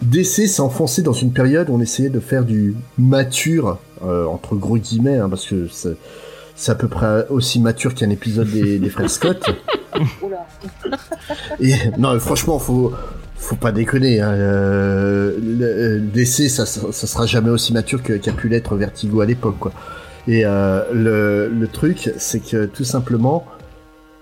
DC 0.00 0.48
s'est 0.48 0.60
enfoncé 0.60 1.02
dans 1.02 1.12
une 1.12 1.32
période 1.32 1.68
où 1.68 1.74
on 1.74 1.80
essayait 1.80 2.08
de 2.08 2.18
faire 2.18 2.46
du 2.46 2.76
mature 2.96 3.78
entre 4.02 4.56
gros 4.56 4.78
guillemets 4.78 5.18
hein, 5.18 5.28
parce 5.28 5.46
que 5.46 5.68
c'est 6.60 6.72
à 6.72 6.74
peu 6.74 6.88
près 6.88 7.26
aussi 7.30 7.58
mature 7.58 7.94
qu'un 7.94 8.10
épisode 8.10 8.50
des, 8.50 8.78
des 8.78 8.90
frères 8.90 9.08
Scott. 9.08 9.42
Et 11.58 11.72
non, 11.96 12.20
franchement, 12.20 12.58
faut 12.58 12.92
faut 13.38 13.56
pas 13.56 13.72
déconner. 13.72 14.20
Hein. 14.20 14.32
euh, 14.32 15.38
le, 15.40 16.00
DC, 16.00 16.50
ça, 16.50 16.66
ça 16.66 16.92
ça 16.92 17.06
sera 17.06 17.24
jamais 17.24 17.48
aussi 17.48 17.72
mature 17.72 18.02
qu'a 18.02 18.32
pu 18.32 18.48
l'être 18.48 18.76
Vertigo 18.76 19.22
à 19.22 19.26
l'époque, 19.26 19.56
quoi. 19.58 19.72
Et 20.28 20.42
euh, 20.44 20.82
le, 20.92 21.48
le 21.48 21.66
truc, 21.66 22.12
c'est 22.18 22.40
que 22.40 22.66
tout 22.66 22.84
simplement, 22.84 23.46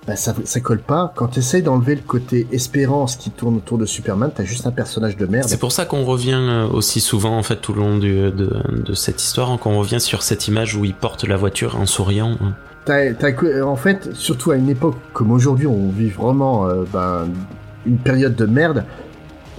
bah, 0.08 0.16
ça, 0.16 0.34
ça 0.44 0.58
colle 0.60 0.80
pas. 0.80 1.12
Quand 1.14 1.28
tu 1.28 1.38
essayes 1.38 1.62
d'enlever 1.62 1.94
le 1.94 2.00
côté 2.00 2.48
espérance 2.50 3.14
qui 3.14 3.30
tourne 3.30 3.56
autour 3.56 3.76
de 3.78 3.84
Superman, 3.86 4.30
t'as 4.34 4.42
juste 4.42 4.66
un 4.66 4.70
personnage 4.72 5.16
de 5.18 5.26
merde. 5.26 5.46
C'est 5.48 5.60
pour 5.60 5.70
ça 5.70 5.84
qu'on 5.84 6.04
revient 6.04 6.32
euh, 6.40 6.66
aussi 6.66 7.00
souvent 7.00 7.36
en 7.38 7.42
fait 7.42 7.56
tout 7.56 7.74
le 7.74 7.80
long 7.80 7.98
du- 7.98 8.30
de, 8.32 8.50
de 8.86 8.94
cette 8.94 9.22
histoire, 9.22 9.50
hein, 9.50 9.58
qu'on 9.58 9.78
revient 9.78 10.00
sur 10.00 10.22
cette 10.22 10.48
image 10.48 10.74
où 10.74 10.84
il 10.84 10.94
porte 10.94 11.24
la 11.24 11.36
voiture 11.36 11.78
en 11.78 11.86
souriant. 11.86 12.36
hein. 12.42 12.54
Que- 12.86 13.62
en 13.62 13.76
fait, 13.76 14.08
surtout 14.14 14.50
à 14.50 14.56
une 14.56 14.70
époque 14.70 14.96
comme 15.12 15.30
aujourd'hui, 15.30 15.66
on 15.66 15.90
vit 15.90 16.08
vraiment 16.08 16.66
euh, 16.66 16.84
ben, 16.90 17.28
une 17.86 17.98
période 17.98 18.34
de 18.34 18.46
merde. 18.46 18.84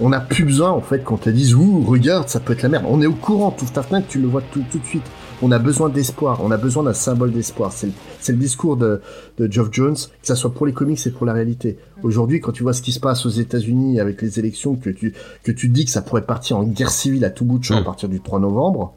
On 0.00 0.08
n'a 0.08 0.18
plus 0.20 0.44
besoin, 0.44 0.70
en 0.70 0.80
fait, 0.80 1.04
qu'on 1.04 1.18
te 1.18 1.30
dise 1.30 1.54
Ouh, 1.54 1.84
regarde, 1.86 2.28
ça 2.28 2.40
peut 2.40 2.54
être 2.54 2.62
la 2.62 2.70
merde. 2.70 2.86
On 2.88 3.00
est 3.02 3.06
au 3.06 3.12
courant, 3.14 3.50
tout 3.52 3.66
ta 3.72 3.82
fenêtre, 3.82 4.06
tu 4.08 4.18
le 4.18 4.26
vois 4.26 4.42
tout, 4.50 4.64
tout 4.72 4.78
de 4.78 4.84
suite. 4.86 5.04
On 5.42 5.50
a 5.52 5.58
besoin 5.58 5.88
d'espoir, 5.88 6.40
on 6.42 6.50
a 6.50 6.56
besoin 6.56 6.82
d'un 6.82 6.92
symbole 6.92 7.32
d'espoir. 7.32 7.72
C'est 7.72 7.88
le, 8.32 8.38
discours 8.38 8.76
de, 8.76 9.00
de 9.38 9.50
Geoff 9.50 9.68
Jones, 9.72 9.96
que 9.96 10.26
ça 10.26 10.36
soit 10.36 10.52
pour 10.52 10.66
les 10.66 10.72
comics 10.72 11.04
et 11.06 11.10
pour 11.10 11.24
la 11.26 11.32
réalité. 11.32 11.78
Aujourd'hui, 12.02 12.40
quand 12.40 12.52
tu 12.52 12.62
vois 12.62 12.72
ce 12.74 12.82
qui 12.82 12.92
se 12.92 13.00
passe 13.00 13.24
aux 13.24 13.30
États-Unis 13.30 14.00
avec 14.00 14.20
les 14.20 14.38
élections, 14.38 14.76
que 14.76 14.90
tu, 14.90 15.14
que 15.42 15.52
tu 15.52 15.68
dis 15.68 15.84
que 15.86 15.90
ça 15.90 16.02
pourrait 16.02 16.26
partir 16.26 16.58
en 16.58 16.64
guerre 16.64 16.90
civile 16.90 17.24
à 17.24 17.30
tout 17.30 17.44
bout 17.44 17.58
de 17.58 17.64
champ 17.64 17.76
Mm. 17.76 17.78
à 17.78 17.84
partir 17.84 18.08
du 18.08 18.20
3 18.20 18.40
novembre, 18.40 18.94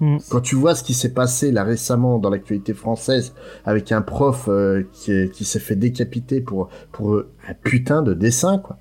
Mm. 0.00 0.16
quand 0.28 0.40
tu 0.40 0.56
vois 0.56 0.74
ce 0.74 0.82
qui 0.82 0.92
s'est 0.92 1.12
passé 1.12 1.52
là 1.52 1.62
récemment 1.62 2.18
dans 2.18 2.28
l'actualité 2.28 2.74
française 2.74 3.32
avec 3.64 3.92
un 3.92 4.02
prof 4.02 4.46
euh, 4.48 4.82
qui, 4.92 5.30
qui 5.30 5.44
s'est 5.44 5.60
fait 5.60 5.76
décapiter 5.76 6.40
pour 6.40 6.68
pour 6.90 7.16
un 7.48 7.54
putain 7.62 8.02
de 8.02 8.12
dessin 8.12 8.58
quoi. 8.58 8.76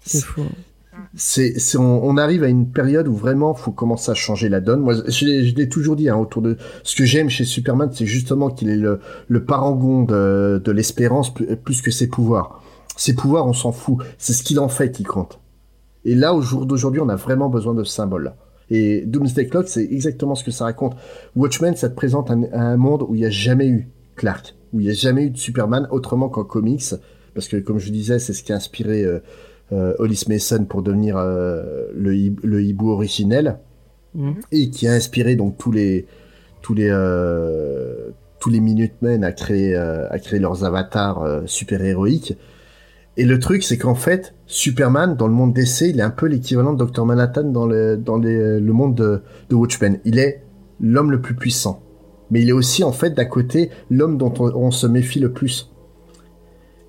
c'est 0.00 0.22
fou 0.22 0.42
C'est 1.14 1.54
on, 1.76 2.00
on 2.04 2.16
arrive 2.16 2.42
à 2.42 2.48
une 2.48 2.70
période 2.70 3.08
où 3.08 3.14
vraiment 3.14 3.54
faut 3.54 3.72
commencer 3.72 4.10
à 4.10 4.14
changer 4.14 4.48
la 4.48 4.60
donne. 4.60 4.80
Moi 4.80 4.94
je, 5.06 5.24
l'ai- 5.24 5.68
toujours 5.68 5.96
dit 5.96 6.08
hein, 6.08 6.16
autour 6.16 6.42
de 6.42 6.56
ce 6.82 6.96
que 6.96 7.04
j'aime 7.04 7.28
chez 7.28 7.44
Superman, 7.44 7.90
c'est 7.92 8.06
justement 8.06 8.50
qu'il 8.50 8.68
est 8.68 8.76
le 8.76 9.44
parangon 9.44 10.02
de 10.04 10.70
l'espérance 10.70 11.32
plus, 11.32 11.82
que 11.82 11.90
ses 11.90 12.08
pouvoirs. 12.08 12.62
Ses 12.96 13.14
pouvoirs 13.14 13.46
on 13.46 13.52
s'en 13.52 13.72
fout, 13.72 13.98
c'est 14.18 14.32
ce 14.32 14.42
qu'il 14.42 14.60
en 14.60 14.68
fait 14.68 14.90
qui 14.92 15.04
compte. 15.04 15.40
Et 16.04 16.14
là 16.14 16.34
au 16.34 16.40
jour 16.42 16.66
d'aujourd'hui, 16.66 17.00
on 17.00 17.08
a 17.08 17.16
vraiment 17.16 17.48
besoin 17.48 17.74
de 17.74 17.84
ce 17.84 17.92
symbole. 17.92 18.34
Et 18.70 19.04
Doomsday 19.06 19.46
Clock, 19.46 19.68
c'est 19.68 19.84
exactement 19.84 20.34
ce 20.34 20.44
que 20.44 20.50
ça 20.50 20.64
raconte. 20.64 20.94
Watchmen, 21.36 21.74
ça 21.74 21.88
te 21.88 21.94
présente 21.94 22.30
un, 22.30 22.76
monde 22.76 23.04
où 23.08 23.14
il 23.14 23.20
n'y 23.20 23.26
a 23.26 23.30
jamais 23.30 23.66
eu 23.66 23.88
Clark, 24.16 24.54
où 24.72 24.80
il 24.80 24.84
n'y 24.84 24.90
a 24.90 24.94
jamais 24.94 25.24
eu 25.24 25.30
de 25.30 25.38
Superman 25.38 25.88
autrement 25.90 26.28
qu'en 26.28 26.44
comics, 26.44 26.94
parce 27.34 27.48
que 27.48 27.56
comme 27.56 27.78
je 27.78 27.90
disais, 27.90 28.18
c'est 28.18 28.32
ce 28.32 28.42
qui 28.42 28.52
a 28.52 28.56
inspiré 28.56 29.04
euh, 29.04 29.20
Hollis 29.72 30.24
Mason 30.28 30.64
pour 30.64 30.82
devenir 30.82 31.16
euh, 31.18 31.86
le, 31.94 32.14
hib- 32.14 32.40
le 32.42 32.62
hibou 32.62 32.90
originel, 32.90 33.58
Mhm. 34.14 34.34
et 34.52 34.70
qui 34.70 34.88
a 34.88 34.92
inspiré 34.92 35.36
donc 35.36 35.58
tous 35.58 35.70
les 35.70 36.06
tous 36.62 36.72
les 36.74 36.88
euh, 36.90 38.10
tous 38.40 38.50
les 38.50 38.60
Minutemen 38.60 39.22
à 39.24 39.32
créer 39.32 39.76
euh, 39.76 40.08
à 40.10 40.18
créer 40.18 40.38
leurs 40.40 40.64
avatars 40.64 41.22
euh, 41.22 41.42
super 41.46 41.82
héroïques. 41.84 42.36
Et 43.18 43.24
le 43.24 43.38
truc, 43.40 43.62
c'est 43.64 43.76
qu'en 43.78 43.96
fait, 43.96 44.34
Superman, 44.46 45.16
dans 45.16 45.26
le 45.26 45.34
monde 45.34 45.52
d'essai, 45.52 45.90
il 45.90 45.98
est 45.98 46.02
un 46.02 46.10
peu 46.10 46.26
l'équivalent 46.26 46.72
de 46.72 46.84
Dr. 46.84 47.04
Manhattan 47.04 47.44
dans 47.44 47.66
le, 47.66 47.96
dans 47.96 48.16
les- 48.16 48.60
le 48.60 48.72
monde 48.72 48.94
de, 48.94 49.22
de 49.50 49.54
Watchmen. 49.56 49.98
Il 50.04 50.18
est 50.20 50.42
l'homme 50.80 51.10
le 51.10 51.20
plus 51.20 51.34
puissant. 51.34 51.82
mais 52.30 52.42
il 52.42 52.48
est 52.48 52.52
aussi 52.52 52.84
en 52.84 52.92
fait 52.92 53.10
d'à 53.14 53.24
côté 53.24 53.70
l'homme 53.90 54.18
dont 54.18 54.32
on, 54.38 54.54
on, 54.54 54.70
se 54.70 54.86
méfie 54.86 55.18
le 55.20 55.32
plus. 55.32 55.70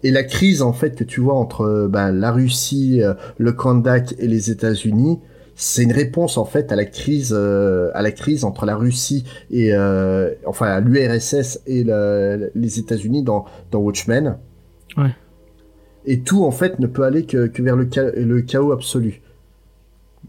Et 0.04 0.12
la 0.12 0.24
crise 0.24 0.62
en 0.62 0.74
fait 0.74 0.96
que 0.96 1.04
tu 1.04 1.20
vois 1.20 1.36
entre 1.36 1.88
ben, 1.92 2.12
la 2.12 2.32
Russie, 2.32 3.02
le 3.38 3.52
Kandak 3.52 4.16
et 4.18 4.28
les 4.28 4.50
États-Unis, 4.50 5.20
c'est 5.60 5.84
une 5.84 5.92
réponse 5.92 6.38
en 6.38 6.46
fait 6.46 6.72
à 6.72 6.78
la 6.78 6.86
crise 6.86 7.36
euh, 7.38 7.92
à 7.94 8.02
la 8.02 8.14
crise 8.14 8.46
entre 8.46 8.66
la 8.66 8.78
Russie 8.78 9.26
et 9.52 9.74
euh, 9.74 10.34
enfin 10.46 10.80
l'URSS 10.80 11.60
et 11.68 11.84
le, 11.84 12.50
les 12.56 12.80
États-Unis 12.80 13.24
dans 13.24 13.44
dans 13.70 13.80
Watchmen. 13.80 14.38
Ouais. 14.96 15.14
Et 16.06 16.22
tout 16.22 16.46
en 16.46 16.52
fait 16.52 16.80
ne 16.80 16.88
peut 16.88 17.04
aller 17.04 17.26
que, 17.26 17.48
que 17.48 17.62
vers 17.62 17.76
le, 17.76 17.90
cha 17.92 18.04
le 18.04 18.42
chaos 18.42 18.72
absolu. 18.72 19.22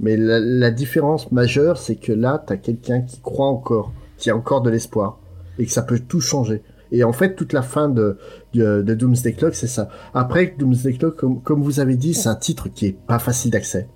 Mais 0.00 0.16
la, 0.16 0.40
la 0.40 0.72
différence 0.72 1.30
majeure, 1.30 1.78
c'est 1.78 1.96
que 1.96 2.12
là, 2.12 2.42
t'as 2.44 2.56
quelqu'un 2.56 3.02
qui 3.02 3.20
croit 3.20 3.46
encore, 3.46 3.92
qui 4.16 4.30
a 4.30 4.36
encore 4.36 4.62
de 4.62 4.70
l'espoir, 4.70 5.20
et 5.58 5.66
que 5.66 5.70
ça 5.70 5.82
peut 5.82 6.00
tout 6.00 6.20
changer. 6.20 6.62
Et 6.92 7.04
en 7.04 7.12
fait, 7.12 7.36
toute 7.36 7.52
la 7.52 7.62
fin 7.62 7.88
de, 7.88 8.18
de, 8.54 8.82
de 8.82 8.94
Doomsday 8.94 9.32
Clock, 9.34 9.54
c'est 9.54 9.66
ça. 9.68 9.88
Après, 10.14 10.54
Doomsday 10.58 10.94
Clock, 10.94 11.16
comme, 11.16 11.40
comme 11.42 11.62
vous 11.62 11.78
avez 11.80 11.96
dit, 11.96 12.14
c'est 12.14 12.28
un 12.28 12.34
titre 12.34 12.68
qui 12.68 12.86
est 12.86 12.96
pas 13.06 13.18
facile 13.18 13.50
d'accès. 13.52 13.88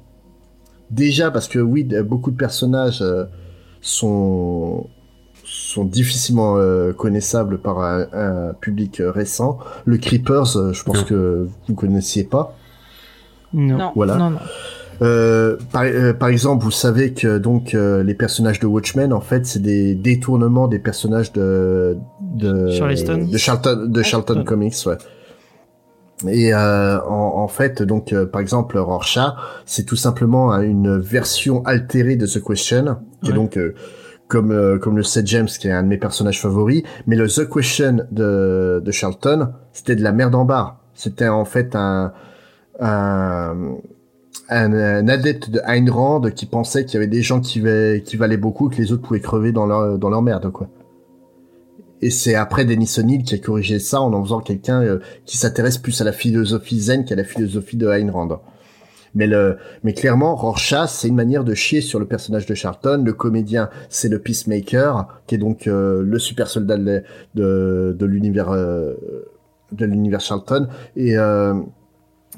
Déjà 0.90 1.30
parce 1.30 1.48
que 1.48 1.58
oui, 1.58 1.82
beaucoup 2.04 2.30
de 2.30 2.36
personnages 2.36 3.02
euh, 3.02 3.24
sont 3.80 4.86
sont 5.46 5.84
difficilement 5.84 6.56
euh, 6.56 6.92
connaissables 6.92 7.58
par 7.58 7.80
un, 7.80 8.06
un 8.12 8.54
public 8.54 9.00
euh, 9.00 9.10
récent. 9.10 9.58
Le 9.84 9.98
Creepers, 9.98 10.56
euh, 10.56 10.72
je 10.72 10.82
pense 10.84 10.98
Non. 10.98 11.04
que 11.04 11.48
vous 11.68 11.74
connaissiez 11.74 12.24
pas. 12.24 12.56
Non. 13.52 13.76
Non, 13.78 13.92
Voilà. 13.94 14.16
non, 14.16 14.30
non. 14.30 14.38
Euh, 15.02 15.56
par, 15.72 15.82
euh, 15.84 16.12
par 16.12 16.28
exemple, 16.28 16.64
vous 16.64 16.70
savez 16.70 17.12
que 17.12 17.38
donc 17.38 17.74
euh, 17.74 18.02
les 18.02 18.14
personnages 18.14 18.60
de 18.60 18.66
Watchmen, 18.66 19.12
en 19.12 19.20
fait, 19.20 19.46
c'est 19.46 19.62
des 19.62 19.94
détournements 19.94 20.68
des 20.68 20.78
personnages 20.78 21.32
de 21.32 21.96
de 22.20 22.70
Charleston. 22.70 23.28
de 23.30 23.38
Charlton, 23.38 23.86
de 23.88 24.02
Charlton. 24.02 24.44
Comics, 24.44 24.74
ouais. 24.86 24.96
Et 26.28 26.54
euh, 26.54 27.00
en, 27.02 27.42
en 27.42 27.48
fait, 27.48 27.82
donc 27.82 28.12
euh, 28.12 28.24
par 28.24 28.40
exemple, 28.40 28.78
Rorschach, 28.78 29.34
c'est 29.66 29.84
tout 29.84 29.96
simplement 29.96 30.54
une 30.60 30.96
version 30.98 31.64
altérée 31.66 32.16
de 32.16 32.26
The 32.26 32.42
Question, 32.42 32.96
qui 33.22 33.30
est 33.30 33.34
donc 33.34 33.56
euh, 33.56 33.74
comme 34.28 34.52
euh, 34.52 34.78
comme 34.78 34.96
le 34.96 35.02
Seth 35.02 35.26
James, 35.26 35.46
qui 35.48 35.68
est 35.68 35.72
un 35.72 35.82
de 35.82 35.88
mes 35.88 35.98
personnages 35.98 36.40
favoris. 36.40 36.82
Mais 37.06 37.16
le 37.16 37.28
The 37.28 37.48
Question 37.52 38.06
de 38.10 38.80
de 38.82 38.90
Charlton, 38.92 39.48
c'était 39.72 39.96
de 39.96 40.02
la 40.02 40.12
merde 40.12 40.34
en 40.34 40.44
barre. 40.44 40.78
C'était 40.94 41.28
en 41.28 41.44
fait 41.44 41.74
un 41.74 42.12
un, 42.80 43.56
un, 44.48 44.72
un 44.72 45.08
adepte 45.08 45.50
de 45.50 45.60
Ayn 45.64 45.90
Rand 45.90 46.20
qui 46.30 46.46
pensait 46.46 46.84
qu'il 46.84 46.94
y 46.94 46.96
avait 46.98 47.06
des 47.06 47.22
gens 47.22 47.40
qui, 47.40 47.60
va- 47.60 47.98
qui 47.98 48.16
valaient 48.16 48.36
beaucoup, 48.36 48.68
que 48.68 48.76
les 48.76 48.92
autres 48.92 49.02
pouvaient 49.02 49.20
crever 49.20 49.52
dans 49.52 49.66
leur, 49.66 49.98
dans 49.98 50.10
leur 50.10 50.22
merde, 50.22 50.50
quoi. 50.50 50.68
Et 52.02 52.10
c'est 52.10 52.34
après 52.34 52.66
Denis 52.66 52.92
O'Neill 52.98 53.22
qui 53.22 53.34
a 53.34 53.38
corrigé 53.38 53.78
ça 53.78 54.00
en 54.00 54.12
en 54.12 54.22
faisant 54.22 54.40
quelqu'un 54.40 54.82
euh, 54.82 54.98
qui 55.24 55.38
s'intéresse 55.38 55.78
plus 55.78 55.98
à 56.02 56.04
la 56.04 56.12
philosophie 56.12 56.78
zen 56.78 57.06
qu'à 57.06 57.14
la 57.14 57.24
philosophie 57.24 57.78
de 57.78 57.88
Ayn 57.88 58.10
Rand. 58.10 58.42
Mais 59.14 59.26
le, 59.26 59.56
mais 59.84 59.94
clairement, 59.94 60.34
Rorschach, 60.34 60.90
c'est 60.90 61.08
une 61.08 61.14
manière 61.14 61.44
de 61.44 61.54
chier 61.54 61.80
sur 61.80 61.98
le 61.98 62.04
personnage 62.04 62.44
de 62.44 62.54
Charlton. 62.54 63.02
Le 63.06 63.12
comédien, 63.14 63.70
c'est 63.88 64.08
le 64.08 64.18
Peacemaker, 64.18 65.06
qui 65.26 65.36
est 65.36 65.38
donc 65.38 65.66
euh, 65.66 66.02
le 66.02 66.18
super 66.18 66.48
soldat 66.48 66.76
de, 66.76 67.02
de, 67.34 68.06
l'univers, 68.06 68.50
euh, 68.50 68.94
de 69.72 69.86
l'univers 69.86 70.20
Charlton. 70.20 70.66
Et, 70.96 71.16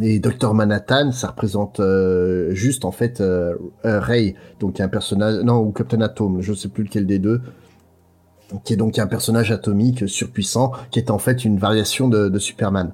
et 0.01 0.19
Dr 0.19 0.53
Manhattan, 0.53 1.11
ça 1.13 1.29
représente 1.29 1.81
euh, 1.81 2.51
juste 2.51 2.85
en 2.85 2.93
fait 2.93 3.21
euh, 3.21 3.55
euh, 3.87 3.99
Ray, 3.99 4.35
donc 4.61 4.79
un 4.81 4.89
personnage, 4.89 5.43
non 5.43 5.59
ou 5.59 5.73
Captain 5.73 6.03
Atom, 6.03 6.43
je 6.43 6.53
sais 6.53 6.69
plus 6.69 6.85
lequel 6.85 7.07
des 7.07 7.19
deux, 7.19 7.41
qui 8.65 8.75
est 8.75 8.77
donc 8.77 8.99
un 8.99 9.07
personnage 9.07 9.51
atomique 9.51 10.07
surpuissant, 10.07 10.73
qui 10.91 10.99
est 10.99 11.11
en 11.11 11.19
fait 11.19 11.45
une 11.45 11.59
variation 11.59 12.09
de, 12.09 12.39
Superman. 12.39 12.93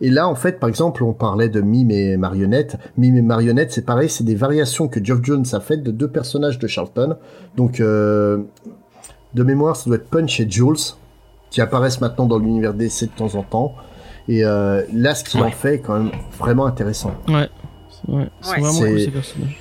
Et 0.00 0.10
là, 0.10 0.26
en 0.26 0.34
fait, 0.34 0.58
par 0.58 0.68
exemple, 0.68 1.04
on 1.04 1.12
parlait 1.12 1.48
de 1.48 1.60
Mime 1.60 1.92
et 1.92 2.16
Marionnette. 2.16 2.76
Mime 2.98 3.18
et 3.18 3.22
Marionnette, 3.22 3.70
c'est 3.70 3.86
pareil, 3.86 4.10
c'est 4.10 4.24
des 4.24 4.34
variations 4.34 4.88
que 4.88 5.02
Geoff 5.02 5.20
Jones 5.22 5.44
a 5.52 5.60
faites 5.60 5.84
de 5.84 5.92
deux 5.92 6.08
personnages 6.08 6.58
de 6.58 6.66
Charlton. 6.66 7.16
Donc, 7.56 7.78
de 7.78 8.44
mémoire, 9.34 9.76
ça 9.76 9.84
doit 9.86 9.96
être 9.96 10.10
Punch 10.10 10.40
et 10.40 10.50
Jules, 10.50 10.96
qui 11.50 11.60
apparaissent 11.60 12.00
maintenant 12.00 12.26
dans 12.26 12.38
l'univers 12.38 12.74
DC 12.74 13.04
de 13.04 13.16
temps 13.16 13.36
en 13.36 13.44
temps. 13.44 13.76
Et 14.28 14.44
euh, 14.44 14.82
là, 14.92 15.14
ce 15.14 15.24
qui 15.24 15.36
Ouais. 15.36 15.44
en 15.44 15.50
fait 15.50 15.80
quand 15.80 15.98
même 15.98 16.12
vraiment 16.38 16.66
intéressant. 16.66 17.14
Ouais. 17.28 17.48
C'est 17.90 18.12
ouais. 18.12 18.28
C'est 18.40 18.50
Ouais. 18.52 18.60
vraiment 18.60 18.78
cool 18.80 19.00
ces 19.00 19.10
personnages. 19.10 19.58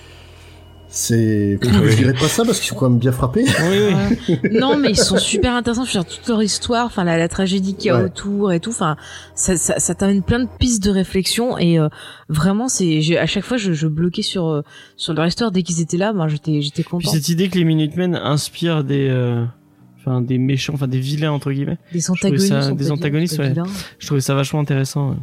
C'est, 0.93 1.57
je 1.61 1.95
dirais 1.95 2.11
pas 2.11 2.27
ça 2.27 2.43
parce 2.43 2.59
qu'ils 2.59 2.67
sont 2.67 2.75
quand 2.75 2.89
même 2.89 2.99
bien 2.99 3.13
frappés. 3.13 3.45
Oui, 3.45 3.95
oui. 4.27 4.39
non, 4.51 4.77
mais 4.77 4.89
ils 4.89 4.97
sont 4.97 5.15
super 5.17 5.53
intéressants. 5.53 5.85
Je 5.85 5.97
veux 5.97 6.03
dire, 6.03 6.13
toute 6.17 6.27
leur 6.27 6.43
histoire, 6.43 6.85
enfin 6.85 7.05
la, 7.05 7.17
la 7.17 7.29
tragédie 7.29 7.75
qu'il 7.75 7.85
y 7.85 7.89
a 7.91 7.97
Ouais. 7.97 8.03
autour 8.03 8.51
et 8.51 8.59
tout. 8.59 8.71
Enfin, 8.71 8.97
ça, 9.33 9.55
ça, 9.55 9.79
ça 9.79 9.95
t'amène 9.95 10.21
plein 10.21 10.39
de 10.41 10.49
pistes 10.59 10.83
de 10.83 10.91
réflexion 10.91 11.57
et 11.57 11.79
euh, 11.79 11.87
vraiment, 12.27 12.67
c'est 12.67 12.99
j'ai- 12.99 13.17
à 13.17 13.25
chaque 13.25 13.45
fois 13.45 13.55
je, 13.55 13.71
je 13.71 13.87
bloquais 13.87 14.21
sur 14.21 14.47
euh, 14.49 14.63
sur 14.97 15.13
leur 15.13 15.25
histoire 15.25 15.51
dès 15.51 15.63
qu'ils 15.63 15.79
étaient 15.79 15.95
là. 15.95 16.11
Ben 16.11 16.27
j'étais 16.27 16.61
j'étais 16.61 16.83
Puis 16.83 16.91
content. 16.91 17.09
cette 17.09 17.29
idée 17.29 17.47
que 17.47 17.57
les 17.57 17.63
Minutemen 17.63 18.13
inspirent 18.17 18.83
des, 18.83 19.07
euh, 19.09 19.45
enfin 20.01 20.21
des 20.21 20.37
méchants, 20.37 20.73
enfin 20.73 20.87
des 20.87 20.99
vilains 20.99 21.31
entre 21.31 21.51
guillemets. 21.51 21.77
Des 21.93 22.09
antagonistes, 22.11 22.47
ça- 22.47 22.71
des 22.71 22.91
antagonistes, 22.91 23.37
ouais. 23.39 23.53
Je 23.99 24.05
trouvais 24.07 24.21
ça 24.21 24.33
vachement 24.35 24.59
intéressant. 24.59 25.11
ouais. 25.11 25.15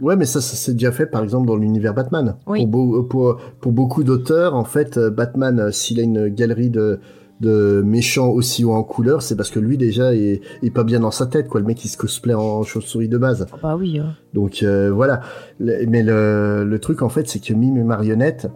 Ouais, 0.00 0.14
mais 0.14 0.26
ça, 0.26 0.40
ça 0.40 0.54
s'est 0.54 0.74
déjà 0.74 0.92
fait, 0.92 1.06
par 1.06 1.24
exemple, 1.24 1.48
dans 1.48 1.56
l'univers 1.56 1.92
Batman. 1.92 2.36
Oui. 2.46 2.60
Pour, 2.60 2.68
beau- 2.68 3.02
pour, 3.02 3.36
pour 3.60 3.72
beaucoup 3.72 4.04
d'auteurs, 4.04 4.54
en 4.54 4.62
fait, 4.64 4.96
euh, 4.96 5.10
Batman, 5.10 5.58
euh, 5.58 5.70
s'il 5.72 5.98
a 5.98 6.04
une 6.04 6.28
galerie 6.28 6.70
de, 6.70 7.00
de 7.40 7.82
méchants 7.84 8.28
aussi 8.28 8.64
haut 8.64 8.74
en 8.74 8.84
couleur, 8.84 9.22
c'est 9.22 9.34
parce 9.34 9.50
que 9.50 9.58
lui, 9.58 9.76
déjà, 9.76 10.14
est, 10.14 10.40
est 10.62 10.70
pas 10.70 10.84
bien 10.84 11.00
dans 11.00 11.10
sa 11.10 11.26
tête, 11.26 11.48
quoi. 11.48 11.58
Le 11.60 11.66
mec, 11.66 11.84
il 11.84 11.88
se 11.88 11.96
cosplay 11.96 12.32
en 12.32 12.62
chauve-souris 12.62 13.08
de 13.08 13.18
base. 13.18 13.48
Ah 13.52 13.56
Bah 13.60 13.76
oui. 13.76 13.98
euh. 13.98 14.04
Donc, 14.34 14.62
euh, 14.62 14.92
voilà. 14.92 15.20
Le- 15.58 15.84
mais 15.88 16.04
le, 16.04 16.64
le 16.64 16.78
truc, 16.78 17.02
en 17.02 17.08
fait, 17.08 17.28
c'est 17.28 17.40
que 17.40 17.52
Mime 17.52 17.76
et 17.78 17.82
Marionnette, 17.82 18.46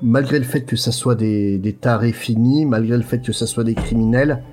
malgré 0.00 0.38
le 0.38 0.44
fait 0.44 0.60
que 0.62 0.76
ça 0.76 0.92
soit 0.92 1.16
des, 1.16 1.58
des 1.58 1.72
tarés 1.72 2.12
finis, 2.12 2.66
malgré 2.66 2.96
le 2.96 3.02
fait 3.02 3.18
que 3.20 3.32
ça 3.32 3.46
soit 3.48 3.64
des 3.64 3.74
criminels, 3.74 4.44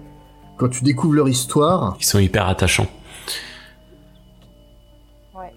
quand 0.57 0.69
tu 0.69 0.83
découvres 0.83 1.13
leur 1.15 1.27
histoire, 1.29 1.95
Ils 1.99 2.05
sont 2.05 2.19
hyper 2.19 2.47
attachants. 2.47 2.87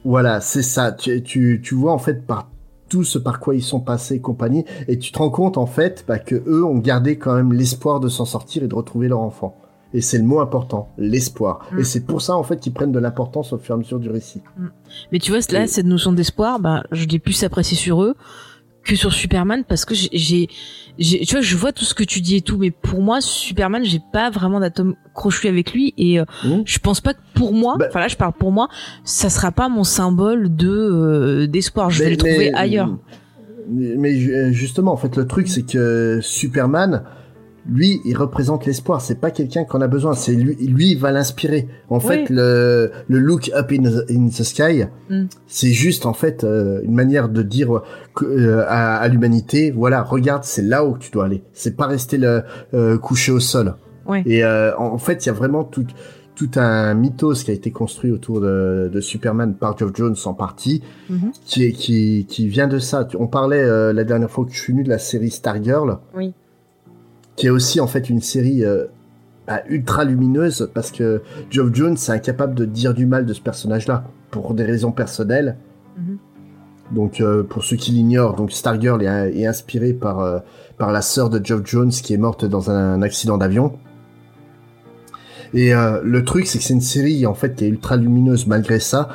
Voilà, 0.05 0.41
c'est 0.41 0.63
ça. 0.63 0.93
Tu, 0.93 1.23
tu, 1.23 1.61
tu 1.63 1.75
vois 1.75 1.93
en 1.93 1.99
fait 1.99 2.27
par 2.27 2.51
tout 2.89 3.05
ce 3.05 3.19
par 3.19 3.39
quoi 3.41 3.55
ils 3.55 3.63
sont 3.63 3.81
passés 3.81 4.15
et 4.15 4.21
compagnie, 4.21 4.65
et 4.87 4.99
tu 4.99 5.13
te 5.13 5.19
rends 5.19 5.29
compte 5.31 5.59
en 5.59 5.67
fait 5.67 6.05
bah, 6.09 6.19
que 6.19 6.37
eux 6.47 6.65
ont 6.65 6.79
gardé 6.79 7.19
quand 7.19 7.35
même 7.35 7.53
l'espoir 7.53 8.01
de 8.01 8.09
s'en 8.09 8.25
sortir 8.25 8.63
et 8.63 8.69
de 8.69 8.75
retrouver 8.75 9.09
leur 9.09 9.21
enfant. 9.21 9.57
Et 9.95 10.01
c'est 10.01 10.19
le 10.19 10.25
mot 10.25 10.41
important, 10.41 10.89
l'espoir. 10.99 11.67
Mm. 11.73 11.79
Et 11.81 11.85
c'est 11.85 12.01
pour 12.07 12.23
ça 12.23 12.37
en 12.37 12.43
fait 12.43 12.59
qu'ils 12.61 12.73
prennent 12.73 12.93
de 12.93 12.99
l'importance 12.99 13.53
au 13.53 13.59
fur 13.59 13.75
et 13.75 13.77
à 13.77 13.79
mesure 13.79 13.99
du 13.99 14.09
récit. 14.11 14.43
Mais 15.13 15.19
tu 15.19 15.33
vois, 15.33 15.41
là, 15.51 15.65
Et- 15.65 15.67
cette 15.67 15.87
notion 15.87 16.13
d'espoir, 16.13 16.61
ben, 16.61 16.83
je 16.93 17.07
l'ai 17.07 17.19
plus 17.19 17.43
apprécié 17.45 17.77
sur 17.77 18.03
eux 18.03 18.15
que 18.85 18.97
sur 18.97 19.13
Superman 19.13 19.65
parce 19.69 19.85
que 19.85 19.95
j'ai, 19.95 20.49
tu 20.99 21.33
vois, 21.33 21.41
je 21.43 21.57
vois 21.57 21.73
tout 21.73 21.85
ce 21.85 21.95
que 21.95 22.05
tu 22.05 22.21
dis 22.21 22.37
et 22.37 22.41
tout, 22.41 22.57
mais 22.59 22.71
pour 22.71 23.03
moi, 23.03 23.21
Superman, 23.21 23.85
j'ai 23.85 24.01
pas 24.13 24.31
vraiment 24.31 24.61
d'atome 24.61 24.95
crochu 25.15 25.47
avec 25.49 25.73
lui 25.75 25.93
et 25.99 26.19
euh, 26.19 26.25
Mm. 26.45 26.63
je 26.65 26.79
pense 26.79 27.01
pas 27.01 27.13
que 27.15 27.21
pour 27.35 27.53
moi, 27.53 27.77
Bah- 27.79 27.87
enfin 27.89 28.01
là, 28.01 28.09
je 28.09 28.17
parle 28.17 28.33
pour 28.33 28.51
moi, 28.51 28.69
ça 29.05 29.29
sera 29.31 29.53
pas 29.53 29.69
mon 29.69 29.85
symbole 29.85 30.55
de 30.57 30.69
euh, 30.71 31.47
d'espoir. 31.47 31.91
Je 31.91 31.99
vais 31.99 32.05
Mais- 32.07 32.11
le 32.13 32.17
trouver 32.17 32.53
ailleurs. 32.55 32.97
Mais 33.71 34.17
ju- 34.17 34.53
justement, 34.55 34.93
en 34.93 34.97
fait, 34.97 35.15
le 35.17 35.27
truc, 35.27 35.47
c'est 35.49 35.63
que 35.71 36.21
Superman, 36.23 37.03
lui, 37.69 38.01
il 38.05 38.17
représente 38.17 38.65
l'espoir. 38.67 39.01
C'est 39.01 39.21
pas 39.21 39.31
quelqu'un 39.31 39.65
qu'on 39.65 39.81
a 39.81 39.87
besoin. 39.89 40.15
C'est 40.15 40.33
lui, 40.33 40.57
lui, 40.67 40.93
il 40.93 40.99
va 40.99 41.11
l'inspirer. 41.13 41.69
En 41.91 42.01
fait, 42.01 42.31
le, 42.31 42.91
le 43.09 43.19
look 43.19 43.51
up 43.55 43.71
in 43.73 43.83
the, 43.83 44.11
in 44.11 44.29
the 44.29 44.43
sky, 44.43 44.85
Mm. 45.11 45.25
c'est 45.47 45.71
juste, 45.73 46.05
en 46.07 46.13
fait, 46.13 46.45
euh, 46.45 46.81
une 46.83 46.95
manière 46.95 47.29
de 47.29 47.43
dire 47.43 47.81
euh, 48.23 48.65
à, 48.69 48.97
à 48.97 49.09
l'humanité, 49.09 49.71
voilà, 49.71 50.03
regarde, 50.03 50.45
c'est 50.45 50.63
là 50.63 50.85
où 50.85 50.99
tu 50.99 51.11
dois 51.11 51.25
aller. 51.27 51.43
C'est 51.53 51.77
pas 51.77 51.87
rester 51.87 52.19
le, 52.19 52.43
euh, 52.75 52.99
couché 52.99 53.33
au 53.33 53.41
sol. 53.41 53.75
Ouais. 54.07 54.23
Et 54.27 54.45
en 54.45 54.75
en 54.79 54.99
fait, 54.99 55.25
il 55.25 55.29
y 55.29 55.31
a 55.31 55.35
vraiment 55.35 55.65
tout, 55.65 55.85
tout 56.35 56.51
un 56.57 56.95
mythos 56.95 57.35
qui 57.45 57.51
a 57.51 57.55
été 57.55 57.71
construit 57.71 58.11
autour 58.11 58.41
de, 58.41 58.91
de 58.93 59.01
Superman 59.01 59.55
par 59.55 59.77
Geoff 59.77 59.91
Jones 59.95 60.17
en 60.25 60.33
partie, 60.35 60.83
Mhm. 61.11 61.33
qui, 61.45 61.73
qui, 61.73 62.27
qui 62.27 62.49
vient 62.49 62.69
de 62.69 62.79
ça. 62.79 63.07
On 63.19 63.27
parlait 63.27 63.93
la 63.93 64.05
dernière 64.05 64.31
fois 64.31 64.45
que 64.47 64.53
je 64.53 64.59
suis 64.61 64.73
venu 64.73 64.85
de 64.85 64.89
la 64.89 64.99
série 64.99 65.31
Stargirl, 65.31 65.99
Oui. 66.17 66.33
Qui 67.39 67.47
est 67.47 67.51
aussi 67.51 67.81
en 67.81 67.87
fait 67.87 68.11
une 68.11 68.21
série 68.21 68.65
euh, 68.65 68.87
bah, 69.47 69.63
ultra 69.69 70.05
lumineuse 70.05 70.71
parce 70.75 70.91
que 70.91 71.23
Geoff 71.51 71.73
Jones 71.73 71.93
est 71.93 72.11
incapable 72.11 72.55
de 72.55 72.65
dire 72.65 72.95
du 72.95 73.07
mal 73.07 73.27
de 73.27 73.33
ce 73.33 73.41
personnage-là 73.41 74.05
pour 74.33 74.55
des 74.55 74.65
raisons 74.65 74.91
personnelles. 74.91 75.57
Mhm. 75.97 76.19
Donc 76.91 77.21
euh, 77.21 77.45
pour 77.45 77.63
ceux 77.63 77.77
qui 77.77 77.93
l'ignorent, 77.93 78.35
donc 78.35 78.51
Stargirl 78.51 79.01
est, 79.03 79.39
est 79.39 79.47
inspirée 79.47 79.93
par 79.93 80.19
euh, 80.19 80.41
par 80.79 80.91
la 80.91 81.01
sœur 81.01 81.31
de 81.31 81.41
Geoff 81.43 81.63
Jones 81.65 81.91
qui 81.91 82.13
est 82.13 82.19
morte 82.19 82.45
dans 82.45 82.71
un 82.73 83.03
accident 83.03 83.39
d'avion. 83.39 83.73
Et 85.55 85.73
le 85.73 86.25
truc, 86.25 86.47
c'est 86.47 86.59
que 86.59 86.65
c'est 86.65 86.75
une 86.75 86.83
série 86.83 87.25
en 87.25 87.33
fait 87.33 87.55
qui 87.55 87.65
est 87.65 87.69
ultra 87.69 87.97
lumineuse 87.97 88.47
malgré 88.47 88.79
ça, 88.79 89.09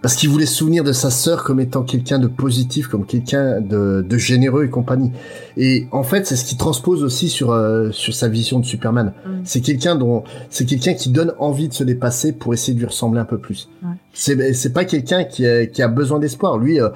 Parce 0.00 0.14
qu'il 0.14 0.28
voulait 0.28 0.46
se 0.46 0.54
souvenir 0.54 0.84
de 0.84 0.92
sa 0.92 1.10
sœur 1.10 1.42
comme 1.42 1.58
étant 1.58 1.82
quelqu'un 1.82 2.20
de 2.20 2.28
positif, 2.28 2.86
comme 2.86 3.04
quelqu'un 3.04 3.60
de, 3.60 4.04
de 4.08 4.16
généreux 4.16 4.64
et 4.64 4.70
compagnie. 4.70 5.10
Et 5.56 5.88
en 5.90 6.04
fait, 6.04 6.24
c'est 6.24 6.36
ce 6.36 6.44
qui 6.44 6.56
transpose 6.56 7.02
aussi 7.02 7.28
sur 7.28 7.50
euh, 7.50 7.90
sur 7.90 8.14
sa 8.14 8.28
vision 8.28 8.60
de 8.60 8.64
Superman. 8.64 9.12
Mm. 9.26 9.30
C'est 9.42 9.60
quelqu'un 9.60 9.96
dont 9.96 10.22
c'est 10.50 10.66
quelqu'un 10.66 10.94
qui 10.94 11.10
donne 11.10 11.34
envie 11.38 11.68
de 11.68 11.74
se 11.74 11.82
dépasser 11.82 12.32
pour 12.32 12.54
essayer 12.54 12.74
de 12.74 12.78
lui 12.78 12.86
ressembler 12.86 13.20
un 13.20 13.24
peu 13.24 13.38
plus. 13.38 13.68
Ouais. 13.82 13.90
C'est 14.12 14.52
c'est 14.52 14.72
pas 14.72 14.84
quelqu'un 14.84 15.24
qui 15.24 15.44
a, 15.44 15.66
qui 15.66 15.82
a 15.82 15.88
besoin 15.88 16.20
d'espoir. 16.20 16.58
Lui, 16.58 16.80
euh, 16.80 16.90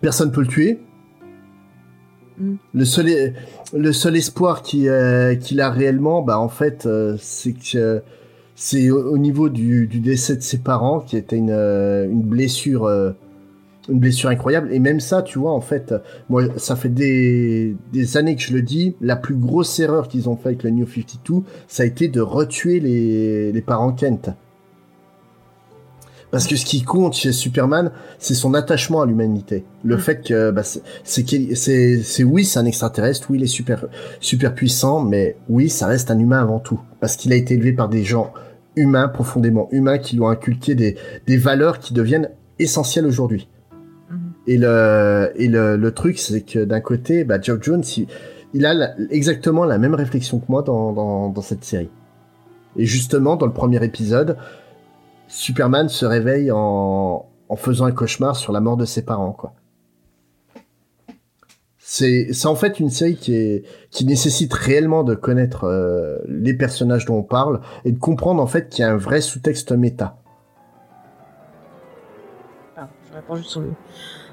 personne 0.00 0.30
peut 0.30 0.42
le 0.42 0.46
tuer. 0.46 0.78
Mm. 2.38 2.54
Le 2.72 2.84
seul 2.84 3.08
e- 3.08 3.32
le 3.76 3.92
seul 3.92 4.16
espoir 4.16 4.62
qui 4.62 4.88
euh, 4.88 5.34
qu'il 5.34 5.60
a 5.60 5.70
réellement, 5.70 6.22
bah 6.22 6.38
en 6.38 6.48
fait, 6.48 6.86
euh, 6.86 7.16
c'est 7.20 7.52
que 7.52 7.76
euh, 7.76 8.00
c'est 8.54 8.90
au, 8.90 9.12
au 9.12 9.18
niveau 9.18 9.48
du, 9.48 9.86
du 9.86 10.00
décès 10.00 10.36
de 10.36 10.42
ses 10.42 10.58
parents 10.58 11.00
qui 11.00 11.16
était 11.16 11.36
une 11.36 11.50
euh, 11.50 12.08
une 12.08 12.22
blessure 12.22 12.84
euh, 12.84 13.12
une 13.88 13.98
blessure 13.98 14.30
incroyable 14.30 14.72
et 14.72 14.78
même 14.78 15.00
ça 15.00 15.22
tu 15.22 15.38
vois 15.38 15.52
en 15.52 15.60
fait 15.60 15.94
moi 16.28 16.44
ça 16.56 16.76
fait 16.76 16.88
des 16.88 17.76
des 17.92 18.16
années 18.16 18.36
que 18.36 18.42
je 18.42 18.54
le 18.54 18.62
dis 18.62 18.96
la 19.00 19.16
plus 19.16 19.34
grosse 19.34 19.78
erreur 19.78 20.08
qu'ils 20.08 20.28
ont 20.28 20.36
fait 20.36 20.50
avec 20.50 20.62
le 20.62 20.70
New 20.70 20.86
52 20.86 21.42
ça 21.68 21.82
a 21.82 21.86
été 21.86 22.08
de 22.08 22.20
retuer 22.20 22.80
les 22.80 23.52
les 23.52 23.62
parents 23.62 23.92
Kent 23.92 24.30
parce 26.34 26.48
que 26.48 26.56
ce 26.56 26.64
qui 26.64 26.82
compte 26.82 27.14
chez 27.14 27.30
Superman, 27.30 27.92
c'est 28.18 28.34
son 28.34 28.54
attachement 28.54 29.02
à 29.02 29.06
l'humanité. 29.06 29.64
Le 29.84 29.94
Mm. 29.94 30.00
fait 30.00 30.20
que 30.26 30.50
bah, 30.50 30.62
c'est 30.64 32.24
oui, 32.24 32.44
c'est 32.44 32.58
un 32.58 32.64
extraterrestre, 32.64 33.28
oui, 33.30 33.38
il 33.38 33.44
est 33.44 33.46
super 33.46 33.86
super 34.18 34.52
puissant, 34.52 35.00
mais 35.00 35.36
oui, 35.48 35.70
ça 35.70 35.86
reste 35.86 36.10
un 36.10 36.18
humain 36.18 36.40
avant 36.40 36.58
tout 36.58 36.80
parce 36.98 37.14
qu'il 37.14 37.32
a 37.32 37.36
été 37.36 37.54
élevé 37.54 37.72
par 37.72 37.88
des 37.88 38.02
gens 38.02 38.32
humains 38.76 39.08
profondément 39.08 39.68
humains 39.70 39.98
qui 39.98 40.16
lui 40.16 40.22
ont 40.22 40.28
inculqué 40.28 40.74
des 40.74 40.96
des 41.26 41.36
valeurs 41.36 41.78
qui 41.78 41.94
deviennent 41.94 42.30
essentielles 42.58 43.06
aujourd'hui. 43.06 43.48
Mhm. 44.10 44.18
Et 44.46 44.58
le 44.58 45.32
et 45.36 45.48
le, 45.48 45.76
le 45.76 45.90
truc 45.92 46.18
c'est 46.18 46.42
que 46.42 46.64
d'un 46.64 46.80
côté, 46.80 47.24
bah, 47.24 47.40
Geoff 47.40 47.62
Jones, 47.62 47.84
il, 47.96 48.06
il 48.52 48.66
a 48.66 48.74
la- 48.74 48.94
exactement 49.10 49.64
la 49.64 49.78
même 49.78 49.94
réflexion 49.94 50.38
que 50.38 50.46
moi 50.48 50.62
dans 50.62 50.92
dans 50.92 51.28
dans 51.28 51.42
cette 51.42 51.64
série. 51.64 51.90
Et 52.76 52.86
justement, 52.86 53.36
dans 53.36 53.46
le 53.46 53.52
premier 53.52 53.82
épisode, 53.84 54.36
Superman 55.28 55.88
se 55.88 56.04
réveille 56.04 56.50
en, 56.50 57.26
en 57.48 57.56
faisant 57.56 57.84
un 57.86 57.92
cauchemar 57.92 58.34
sur 58.36 58.52
la 58.52 58.60
mort 58.60 58.76
de 58.76 58.84
ses 58.84 59.02
parents, 59.02 59.32
quoi. 59.32 59.54
C'est, 61.96 62.46
en 62.46 62.56
fait 62.56 62.80
une 62.80 62.90
série 62.90 63.14
qui 63.14 63.36
est, 63.36 63.62
qui 63.90 64.04
nécessite 64.04 64.52
réellement 64.52 65.04
de 65.04 65.14
connaître 65.14 65.62
euh, 65.62 66.18
les 66.26 66.52
personnages 66.52 67.04
dont 67.04 67.18
on 67.18 67.22
parle 67.22 67.60
et 67.84 67.92
de 67.92 67.98
comprendre 68.00 68.42
en 68.42 68.48
fait 68.48 68.68
qu'il 68.68 68.82
y 68.82 68.84
a 68.84 68.90
un 68.90 68.96
vrai 68.96 69.20
sous-texte 69.20 69.70
méta. 69.70 70.16
Ah, 72.76 72.88
je 73.08 73.14
réponds 73.14 73.36
juste 73.36 73.50
sur 73.50 73.60
le. 73.60 73.70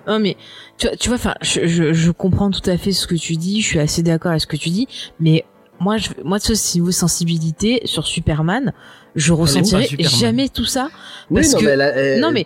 Non 0.07 0.17
mais 0.19 0.37
tu, 0.79 0.87
tu 0.99 1.09
vois, 1.09 1.17
enfin, 1.17 1.35
je, 1.43 1.67
je, 1.67 1.93
je 1.93 2.09
comprends 2.09 2.49
tout 2.49 2.67
à 2.67 2.77
fait 2.77 2.93
ce 2.93 3.05
que 3.05 3.13
tu 3.13 3.35
dis. 3.35 3.61
Je 3.61 3.67
suis 3.67 3.79
assez 3.79 4.01
d'accord 4.01 4.31
avec 4.31 4.41
ce 4.41 4.47
que 4.47 4.57
tu 4.57 4.69
dis, 4.69 4.87
mais 5.19 5.45
moi, 5.81 5.97
je, 5.97 6.09
moi, 6.23 6.37
de 6.39 6.43
ce 6.43 6.77
niveau 6.77 6.91
sensibilité 6.91 7.81
sur 7.85 8.05
Superman, 8.07 8.71
je 9.15 9.33
ressentirais 9.33 9.83
Superman. 9.87 10.19
jamais 10.19 10.47
tout 10.49 10.63
ça. 10.63 10.87
Oui, 11.29 11.41
Parce 11.41 11.53
non, 11.53 11.59
que- 11.59 11.65
mais, 11.65 11.71
elle- 11.71 12.21
non, 12.21 12.31
mais- 12.31 12.45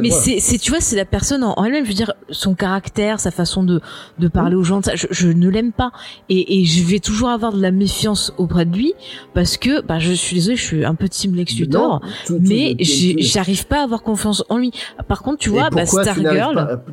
mais 0.00 0.10
c'est 0.10 0.40
c'est 0.40 0.58
tu 0.58 0.70
vois 0.70 0.80
c'est 0.80 0.96
la 0.96 1.04
personne 1.06 1.42
en, 1.42 1.54
en 1.58 1.64
elle-même 1.64 1.84
je 1.84 1.88
veux 1.90 1.94
dire 1.96 2.12
son 2.30 2.54
caractère 2.54 3.18
sa 3.20 3.30
façon 3.30 3.62
de 3.62 3.80
de 4.18 4.28
parler 4.28 4.54
aux 4.56 4.62
gens 4.62 4.82
ça, 4.82 4.94
je, 4.94 5.06
je 5.10 5.28
ne 5.28 5.48
l'aime 5.48 5.72
pas 5.72 5.90
et 6.30 6.60
et 6.60 6.64
je 6.66 6.82
vais 6.84 6.98
toujours 6.98 7.28
avoir 7.30 7.52
de 7.52 7.60
la 7.62 7.70
méfiance 7.70 8.32
auprès 8.38 8.64
de 8.66 8.74
lui 8.76 8.92
parce 9.34 9.56
que 9.58 9.82
bah 9.82 9.98
je 9.98 10.12
suis 10.12 10.36
désolée 10.36 10.56
je 10.56 10.62
suis 10.64 10.84
un 10.84 10.94
peu 10.94 11.08
team 11.08 11.34
Lex 11.34 11.54
Luthor 11.56 12.00
mais 12.30 12.76
j'arrive 13.18 13.66
pas 13.66 13.80
à 13.80 13.84
avoir 13.84 14.02
confiance 14.02 14.44
en 14.50 14.56
lui 14.58 14.70
par 15.08 15.22
contre 15.22 15.38
tu 15.38 15.50
vois 15.50 15.68
bah, 15.70 15.84
Stargirl 15.86 16.54
pas- 16.54 16.84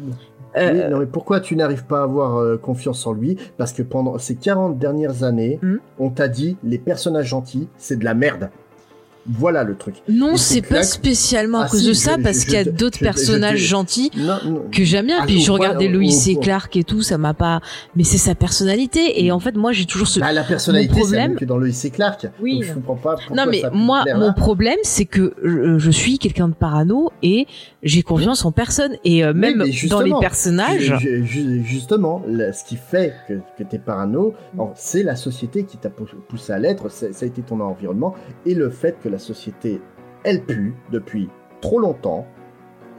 euh, 0.58 0.72
Oui, 0.86 0.92
non, 0.92 1.00
mais 1.00 1.06
pourquoi 1.06 1.40
tu 1.40 1.56
n'arrives 1.56 1.86
pas 1.86 2.00
à 2.00 2.04
avoir 2.04 2.38
euh, 2.38 2.58
confiance 2.58 3.06
en 3.08 3.14
lui? 3.14 3.38
Parce 3.58 3.74
que 3.74 3.82
pendant 3.84 4.18
ces 4.18 4.36
40 4.36 4.78
dernières 4.78 5.24
années, 5.24 5.60
Hmm? 5.62 5.78
on 6.00 6.10
t'a 6.10 6.28
dit 6.28 6.58
les 6.64 6.78
personnages 6.78 7.28
gentils, 7.28 7.68
c'est 7.78 7.98
de 7.98 8.06
la 8.06 8.14
merde. 8.14 8.50
Voilà 9.28 9.64
le 9.64 9.76
truc. 9.76 9.96
non 10.08 10.34
et 10.34 10.38
c'est 10.38 10.62
pas 10.62 10.84
spécialement 10.84 11.60
à 11.60 11.66
Ah, 11.66 11.70
cause 11.70 11.86
de 11.86 11.94
ça 11.94 12.18
parce 12.24 12.46
qu'il 12.46 12.54
y 12.54 12.58
a 12.58 12.64
d'autres 12.64 13.00
personnages 13.00 13.60
gentils 13.60 14.12
que 14.72 14.84
j'aime 14.84 15.08
bien 15.08 15.20
Ah, 15.22 15.26
puis 15.26 15.42
je 15.42 15.52
regardais 15.52 15.88
au- 15.88 15.92
Lois 15.92 16.04
et 16.28 16.36
Clark 16.38 16.76
et 16.78 16.84
tout 16.84 17.02
ça 17.02 17.18
m'a 17.18 17.34
pas 17.34 17.62
mais 17.96 18.04
c'est 18.04 18.18
sa 18.18 18.34
personnalité 18.36 19.24
et 19.24 19.32
en 19.32 19.40
fait 19.40 19.56
moi 19.56 19.72
j'ai 19.72 19.86
toujours 19.86 20.08
ce 20.08 20.20
Bah, 20.20 20.32
la 20.32 20.44
personnalité, 20.44 20.94
problème- 21.00 21.36
que 21.36 21.46
dans 21.46 21.58
le 21.58 21.72
C. 21.72 21.90
Clark. 21.90 22.28
Oui. 22.42 22.62
Je 22.64 22.74
comprends 22.74 22.96
pas 22.96 23.16
Non 23.36 23.46
mais 23.50 23.62
moi 23.74 24.04
mon 24.16 24.28
là. 24.28 24.34
problème 24.34 24.78
c'est 24.84 25.06
que 25.06 25.34
je, 25.44 25.92
suis 25.92 26.18
quelqu'un 26.18 26.48
de 26.48 26.54
parano 26.56 27.12
et 27.22 27.46
j'ai 27.84 28.02
confiance 28.02 28.46
en 28.46 28.52
personne 28.52 28.96
et 29.04 29.24
euh, 29.24 29.34
même 29.34 29.64
dans 29.90 30.02
les 30.02 30.14
personnages 30.20 30.96
Ju- 31.00 31.26
ju- 31.26 31.64
Justement, 31.64 32.24
ce 32.28 32.64
qui 32.64 32.78
fait 32.78 33.14
que, 33.28 33.34
que 33.58 33.64
t'es 33.64 33.80
parano, 33.80 34.34
Mm. 34.56 34.62
c'est 34.76 35.04
la 35.04 35.16
société 35.16 35.64
qui 35.66 35.78
t'a 35.78 35.90
pou- 35.90 36.06
poussé 36.28 36.52
à 36.54 36.60
l'être, 36.60 36.90
ça 36.90 37.06
a 37.22 37.26
été 37.26 37.42
ton 37.42 37.60
environnement, 37.60 38.16
et 38.46 38.54
le 38.56 38.70
fait 38.70 38.96
que 39.02 39.09
la 39.10 39.20
société, 39.20 39.82
elle 40.24 40.44
pue 40.44 40.76
depuis 40.92 41.30
trop 41.62 41.80
longtemps, 41.80 42.26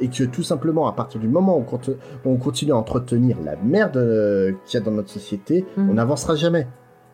et 0.01 0.09
que 0.09 0.25
tout 0.25 0.43
simplement, 0.43 0.87
à 0.89 0.93
partir 0.93 1.21
du 1.21 1.29
moment 1.29 1.57
où 1.59 1.61
on 1.61 1.65
conti- 1.77 1.97
on 2.25 2.37
continue 2.37 2.73
à 2.73 2.77
entretenir 2.77 3.37
la 3.45 3.57
merde 3.57 3.99
euh, 3.99 4.53
qu'il 4.65 4.79
y 4.81 4.83
a 4.83 4.85
dans 4.85 4.93
notre 4.93 5.11
société, 5.11 5.65
Mm. 5.77 5.91
on 5.91 5.95
n'avancera 5.95 6.35
jamais. 6.37 6.67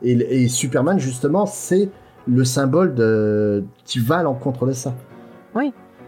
Et, 0.03 0.13
et 0.13 0.49
Superman, 0.49 0.99
justement, 0.99 1.47
c'est 1.47 1.91
le 2.29 2.45
symbole 2.45 2.95
de... 2.95 3.65
qui 3.85 3.99
va 3.99 4.19
à 4.19 4.23
l'encontre 4.23 4.67
de 4.67 4.73
ça. 4.73 4.95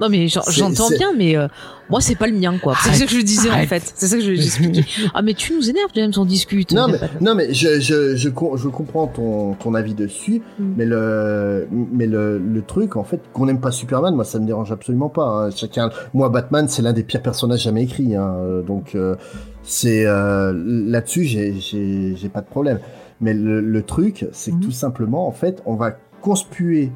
Non 0.01 0.09
mais 0.09 0.29
j'entends 0.29 0.89
bien 0.91 1.12
mais 1.16 1.37
euh, 1.37 1.49
moi 1.91 2.01
c'est 2.01 2.15
pas 2.15 2.27
le 2.27 2.33
mien 2.39 2.57
quoi 2.62 2.75
c'est 2.83 2.93
ça 2.95 3.05
que 3.07 3.11
je 3.12 3.20
disais 3.20 3.51
en 3.51 3.66
fait 3.66 3.83
c'est 3.97 4.07
ça 4.07 4.16
que 4.16 4.23
je 4.23 4.35
j'expliquais 4.35 4.85
ah 5.15 5.23
mais 5.23 5.35
tu 5.35 5.55
nous 5.55 5.69
énerves 5.69 5.91
James 5.95 6.12
on 6.16 6.25
discute 6.25 6.73
Non 6.73 6.85
on 6.85 6.89
mais, 6.93 6.99
non 7.20 7.35
mais 7.35 7.53
je, 7.53 7.81
je, 7.81 8.15
je, 8.16 8.29
com- 8.29 8.57
je 8.57 8.69
comprends 8.69 9.07
ton, 9.09 9.55
ton 9.55 9.75
avis 9.75 9.95
dessus, 9.95 10.43
Mm. 10.59 10.73
mais 10.77 10.85
le 10.85 11.69
mais 11.70 12.07
le, 12.07 12.39
le 12.39 12.62
truc 12.62 12.97
en 12.97 13.05
fait 13.05 13.20
qu'on 13.33 13.47
n'aime 13.47 13.61
pas 13.61 13.70
Superman, 13.73 14.15
moi 14.15 14.25
ça 14.25 14.39
me 14.39 14.47
dérange 14.47 14.70
absolument 14.73 15.09
pas. 15.09 15.47
hein. 15.47 15.51
Chacun, 15.55 15.91
moi 16.15 16.29
Batman 16.29 16.66
c'est 16.69 16.83
l'un 16.83 16.93
des 16.93 17.03
pires 17.03 17.23
personnages 17.23 17.62
jamais 17.62 17.83
écrits, 17.85 18.15
hein. 18.16 18.35
Euh, 18.39 18.62
donc 18.62 18.95
euh, 18.95 19.16
c'est 19.62 20.05
euh, 20.07 20.53
là-dessus 20.55 21.25
j'ai 21.25 21.55
j'ai 21.59 22.15
j'ai 22.16 22.29
pas 22.29 22.41
de 22.41 22.47
problème. 22.47 22.79
Mais 23.20 23.35
le, 23.35 23.61
le 23.61 23.83
truc 23.83 24.27
c'est 24.33 24.51
que 24.53 24.57
Mhm. 24.57 24.62
tout 24.62 24.70
simplement 24.70 25.27
en 25.27 25.33
fait 25.33 25.62
on 25.66 25.75
va 25.75 25.93
conspuer 26.20 26.91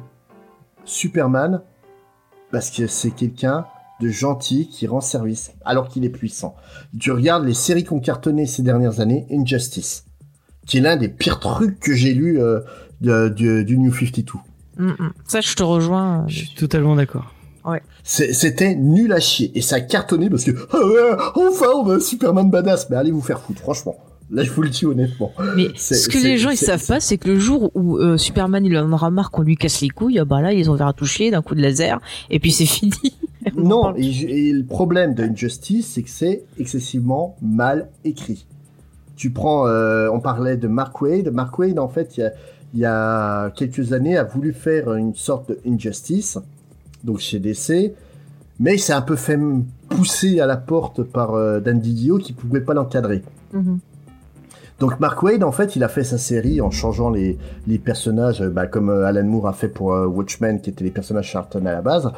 Superman 0.85 1.61
parce 2.53 2.69
que 2.69 2.85
c'est 2.85 3.09
quelqu'un 3.09 3.65
de 3.99 4.09
gentil 4.09 4.69
qui 4.69 4.85
rend 4.85 5.01
service 5.01 5.51
alors 5.65 5.87
qu'il 5.89 6.05
est 6.05 6.09
puissant. 6.09 6.55
Tu 6.99 7.11
regardes 7.11 7.45
les 7.45 7.55
séries 7.55 7.83
qui 7.83 7.91
ont 7.93 7.99
cartonné 7.99 8.45
ces 8.45 8.61
dernières 8.61 8.99
années, 8.99 9.25
Injustice, 9.31 10.05
qui 10.67 10.77
est 10.77 10.81
l'un 10.81 10.95
des 10.95 11.09
pires 11.09 11.39
trucs 11.39 11.79
que 11.79 11.93
j'ai 11.93 12.13
lu 12.13 12.39
euh, 12.39 12.59
de- 13.01 13.29
du, 13.29 13.65
du 13.65 13.77
New 13.79 13.91
52. 13.91 14.33
Mm, 14.77 14.87
mm. 14.87 15.13
ça 15.27 15.41
je 15.41 15.55
te 15.55 15.63
rejoins 15.63 16.19
euh, 16.21 16.27
Je 16.27 16.45
suis 16.45 16.53
totalement 16.55 16.95
d'accord. 16.95 17.33
C'était 18.03 18.75
nul 18.75 19.13
à 19.13 19.19
chier 19.19 19.51
et 19.57 19.61
ça 19.61 19.77
a 19.77 19.81
cartonné 19.81 20.29
parce 20.29 20.43
que 20.43 20.51
enfin 21.35 21.67
on 21.75 21.89
a 21.89 21.95
un 21.95 21.99
Superman 21.99 22.51
badass. 22.51 22.89
Mais 22.91 22.97
allez 22.97 23.11
vous 23.11 23.21
faire 23.21 23.39
foutre, 23.39 23.61
franchement. 23.61 23.95
Là 24.31 24.43
je 24.43 24.51
vous 24.51 24.61
le 24.63 24.69
dis 24.69 24.85
honnêtement. 24.85 25.31
mais 25.55 25.67
C'est- 25.75 25.95
ce 25.95 26.07
que 26.07 26.17
c'est- 26.17 26.23
les 26.27 26.37
gens 26.37 26.49
ils 26.49 26.57
c'est- 26.57 26.65
savent 26.67 26.81
c'est- 26.81 26.93
pas 26.93 26.99
c'est 26.99 27.17
que 27.17 27.27
le 27.29 27.37
jour 27.39 27.71
où 27.75 27.97
euh, 27.97 28.17
Superman 28.17 28.65
il 28.65 28.75
en 28.77 28.91
aura 28.91 29.11
marre 29.11 29.29
qu'on 29.31 29.43
lui 29.43 29.55
casse 29.57 29.81
les 29.81 29.89
couilles 29.89 30.17
ah 30.19 30.25
bah 30.25 30.41
là 30.41 30.53
ils 30.53 30.69
ont 30.71 30.75
verra 30.75 30.93
toucher 30.93 31.29
d'un 31.29 31.41
coup 31.41 31.53
de 31.55 31.61
laser 31.61 31.99
et 32.29 32.39
puis 32.39 32.51
c'est 32.51 32.65
fini 32.65 32.91
Non, 33.55 33.93
et, 33.97 34.47
et 34.49 34.53
le 34.53 34.63
problème 34.63 35.13
de 35.13 35.23
Injustice, 35.23 35.87
c'est 35.93 36.01
que 36.01 36.09
c'est 36.09 36.43
excessivement 36.57 37.35
mal 37.41 37.89
écrit. 38.05 38.45
Tu 39.17 39.29
prends, 39.31 39.67
euh, 39.67 40.09
on 40.11 40.19
parlait 40.21 40.55
de 40.57 40.67
Mark 40.67 40.99
Wade. 41.01 41.29
Mark 41.31 41.59
Wade, 41.59 41.77
en 41.77 41.89
fait, 41.89 42.17
il 42.17 42.21
y 42.21 42.23
a, 42.23 42.31
il 42.73 42.79
y 42.79 42.85
a 42.85 43.51
quelques 43.51 43.91
années, 43.93 44.17
a 44.17 44.23
voulu 44.23 44.53
faire 44.53 44.93
une 44.95 45.13
sorte 45.13 45.49
de 45.49 45.59
Injustice, 45.67 46.39
donc 47.03 47.19
chez 47.19 47.39
DC, 47.39 47.93
mais 48.59 48.75
il 48.75 48.79
s'est 48.79 48.93
un 48.93 49.01
peu 49.01 49.17
fait 49.17 49.37
pousser 49.89 50.39
à 50.39 50.45
la 50.47 50.57
porte 50.57 51.03
par 51.03 51.35
euh, 51.35 51.59
Dan 51.59 51.79
Didio 51.81 52.17
qui 52.17 52.31
pouvait 52.33 52.61
pas 52.61 52.73
l'encadrer. 52.73 53.23
Mhm. 53.51 53.79
Donc 54.79 54.99
Mark 54.99 55.21
Wade, 55.23 55.43
en 55.43 55.51
fait, 55.51 55.75
il 55.75 55.83
a 55.83 55.87
fait 55.87 56.03
sa 56.03 56.17
série 56.17 56.61
en 56.61 56.71
changeant 56.71 57.09
les, 57.09 57.37
les 57.67 57.77
personnages, 57.77 58.41
euh, 58.41 58.49
bah, 58.49 58.67
comme 58.67 58.89
euh, 58.89 59.05
Alan 59.05 59.23
Moore 59.23 59.47
a 59.47 59.53
fait 59.53 59.67
pour 59.67 59.93
euh, 59.93 60.07
Watchmen, 60.07 60.59
qui 60.61 60.69
étaient 60.69 60.83
les 60.83 60.91
personnages 60.91 61.29
Charlton 61.29 61.65
à 61.65 61.71
la 61.71 61.81
base. 61.81 62.11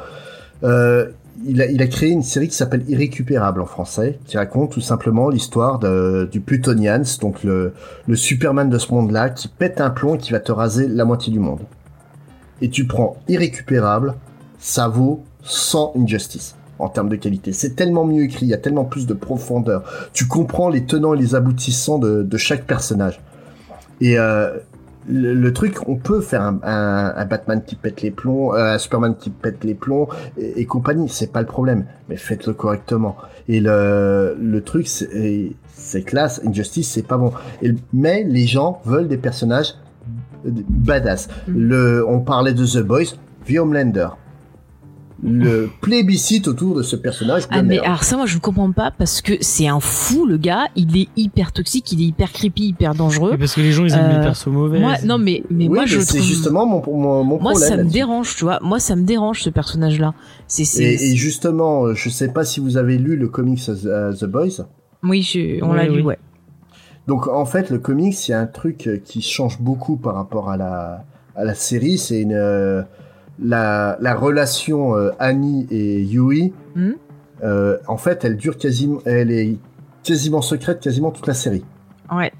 Euh, 0.64 1.10
il, 1.44 1.60
a, 1.60 1.66
il 1.66 1.82
a 1.82 1.86
créé 1.86 2.10
une 2.10 2.22
série 2.22 2.48
qui 2.48 2.56
s'appelle 2.56 2.82
Irrécupérable 2.88 3.60
en 3.60 3.66
français, 3.66 4.18
qui 4.24 4.38
raconte 4.38 4.72
tout 4.72 4.80
simplement 4.80 5.28
l'histoire 5.28 5.78
du 5.78 6.40
Plutonians, 6.40 7.02
donc 7.20 7.44
le, 7.44 7.74
le 8.06 8.16
Superman 8.16 8.70
de 8.70 8.78
ce 8.78 8.90
monde-là, 8.92 9.28
qui 9.28 9.48
pète 9.48 9.82
un 9.82 9.90
plomb 9.90 10.16
qui 10.16 10.32
va 10.32 10.40
te 10.40 10.50
raser 10.50 10.88
la 10.88 11.04
moitié 11.04 11.30
du 11.30 11.38
monde. 11.38 11.60
Et 12.62 12.70
tu 12.70 12.86
prends 12.86 13.18
Irrécupérable, 13.28 14.14
ça 14.58 14.88
vaut 14.88 15.22
100 15.42 15.92
Injustice 15.98 16.56
en 16.78 16.88
termes 16.88 17.08
de 17.08 17.16
qualité. 17.16 17.52
C'est 17.52 17.74
tellement 17.74 18.04
mieux 18.04 18.24
écrit, 18.24 18.46
il 18.46 18.50
y 18.50 18.54
a 18.54 18.58
tellement 18.58 18.84
plus 18.84 19.06
de 19.06 19.14
profondeur. 19.14 19.82
Tu 20.12 20.26
comprends 20.26 20.68
les 20.68 20.84
tenants 20.84 21.14
et 21.14 21.18
les 21.18 21.34
aboutissants 21.34 21.98
de, 21.98 22.22
de 22.22 22.36
chaque 22.36 22.64
personnage. 22.64 23.20
Et 24.00 24.18
euh, 24.18 24.58
le, 25.08 25.32
le 25.34 25.52
truc, 25.52 25.88
on 25.88 25.96
peut 25.96 26.20
faire 26.20 26.42
un, 26.42 26.58
un, 26.62 27.14
un 27.16 27.24
Batman 27.24 27.62
qui 27.64 27.76
pète 27.76 28.02
les 28.02 28.10
plombs, 28.10 28.54
euh, 28.54 28.74
un 28.74 28.78
Superman 28.78 29.14
qui 29.18 29.30
pète 29.30 29.64
les 29.64 29.74
plombs 29.74 30.08
et, 30.36 30.60
et 30.60 30.66
compagnie, 30.66 31.08
c'est 31.08 31.32
pas 31.32 31.40
le 31.40 31.46
problème, 31.46 31.86
mais 32.08 32.16
faites-le 32.16 32.52
correctement. 32.52 33.16
Et 33.48 33.60
le, 33.60 34.36
le 34.38 34.60
truc, 34.62 34.88
c'est 34.88 35.52
c'est 35.72 36.02
classe, 36.02 36.40
Injustice, 36.44 36.90
c'est 36.90 37.06
pas 37.06 37.16
bon. 37.16 37.32
Et, 37.62 37.74
mais 37.92 38.24
les 38.24 38.46
gens 38.46 38.80
veulent 38.84 39.08
des 39.08 39.18
personnages 39.18 39.74
badass. 40.44 41.28
Mm. 41.48 41.52
Le, 41.56 42.06
on 42.06 42.20
parlait 42.20 42.54
de 42.54 42.66
The 42.66 42.82
Boys, 42.82 43.14
The 43.46 43.58
Homelander. 43.58 44.08
Le 45.22 45.70
plébiscite 45.80 46.46
autour 46.46 46.74
de 46.76 46.82
ce 46.82 46.94
personnage. 46.94 47.44
Ah 47.50 47.62
mais 47.62 47.78
alors 47.78 48.04
ça 48.04 48.16
moi 48.16 48.26
je 48.26 48.34
ne 48.34 48.40
comprends 48.40 48.70
pas 48.70 48.90
parce 48.90 49.22
que 49.22 49.32
c'est 49.40 49.66
un 49.66 49.80
fou 49.80 50.26
le 50.26 50.36
gars, 50.36 50.66
il 50.76 50.94
est 50.96 51.08
hyper 51.16 51.52
toxique, 51.52 51.90
il 51.92 52.02
est 52.02 52.06
hyper 52.08 52.32
creepy, 52.32 52.68
hyper 52.68 52.94
dangereux. 52.94 53.32
Et 53.34 53.38
parce 53.38 53.54
que 53.54 53.62
les 53.62 53.72
gens 53.72 53.84
ils 53.86 53.94
aiment 53.94 54.10
Euh, 54.10 54.18
les 54.18 54.24
persos 54.24 54.48
mauvais. 54.48 54.78
Moi 54.78 54.96
non 55.04 55.16
mais 55.16 55.42
mais 55.48 55.64
Oui, 55.68 55.68
moi 55.74 55.82
mais 55.84 55.86
je 55.86 56.00
c'est 56.00 56.18
trouve 56.18 56.28
justement 56.28 56.66
mon, 56.66 56.82
mon, 56.86 57.24
mon 57.24 57.40
moi 57.40 57.52
problème. 57.52 57.68
ça 57.68 57.76
me 57.78 57.88
dérange, 57.90 58.36
tu 58.36 58.44
vois. 58.44 58.58
Moi 58.62 58.78
ça 58.78 58.94
me 58.94 59.04
dérange 59.04 59.42
ce 59.42 59.48
personnage 59.48 59.98
là. 59.98 60.12
C'est 60.48 60.66
c'est 60.66 60.82
Et, 60.84 61.12
et 61.12 61.16
justement, 61.16 61.94
je 61.94 62.10
sais 62.10 62.28
pas 62.28 62.44
si 62.44 62.60
vous 62.60 62.76
avez 62.76 62.98
lu 62.98 63.16
le 63.16 63.28
comics 63.28 63.62
euh, 63.86 64.12
The 64.12 64.26
Boys. 64.26 64.66
oui, 65.02 65.22
je- 65.22 65.64
on 65.64 65.70
Oui, 65.70 65.76
l'a 65.76 65.86
lu 65.88 66.02
ouais. 66.02 66.18
Donc 67.06 67.26
en 67.28 67.46
fait, 67.46 67.70
le 67.70 67.78
comics, 67.78 68.28
il 68.28 68.32
y 68.32 68.34
a 68.34 68.40
un 68.40 68.46
truc 68.46 68.86
euh, 68.86 68.98
qui 68.98 69.22
change 69.22 69.60
beaucoup 69.62 69.96
par 69.96 70.14
rapport 70.14 70.50
à 70.50 70.56
la 70.58 71.04
à 71.36 71.44
la 71.44 71.54
série, 71.54 71.96
c'est 71.98 72.20
une 72.20 72.32
euh, 72.34 72.82
la 73.38 73.96
la 74.00 74.14
relation 74.14 74.96
euh, 74.96 75.10
Annie 75.18 75.66
et 75.70 76.00
Yui. 76.00 76.52
Mhm. 76.74 76.94
euh, 77.44 77.78
en 77.86 77.96
fait, 77.96 78.24
elle 78.24 78.36
dure 78.36 78.56
quasiment, 78.56 79.00
elle 79.04 79.30
est 79.30 79.56
quasiment 80.02 80.42
secrète 80.42 80.80
quasiment 80.80 81.10
toute 81.10 81.26
la 81.26 81.34
série. 81.34 81.64
Ouais. 82.10 82.32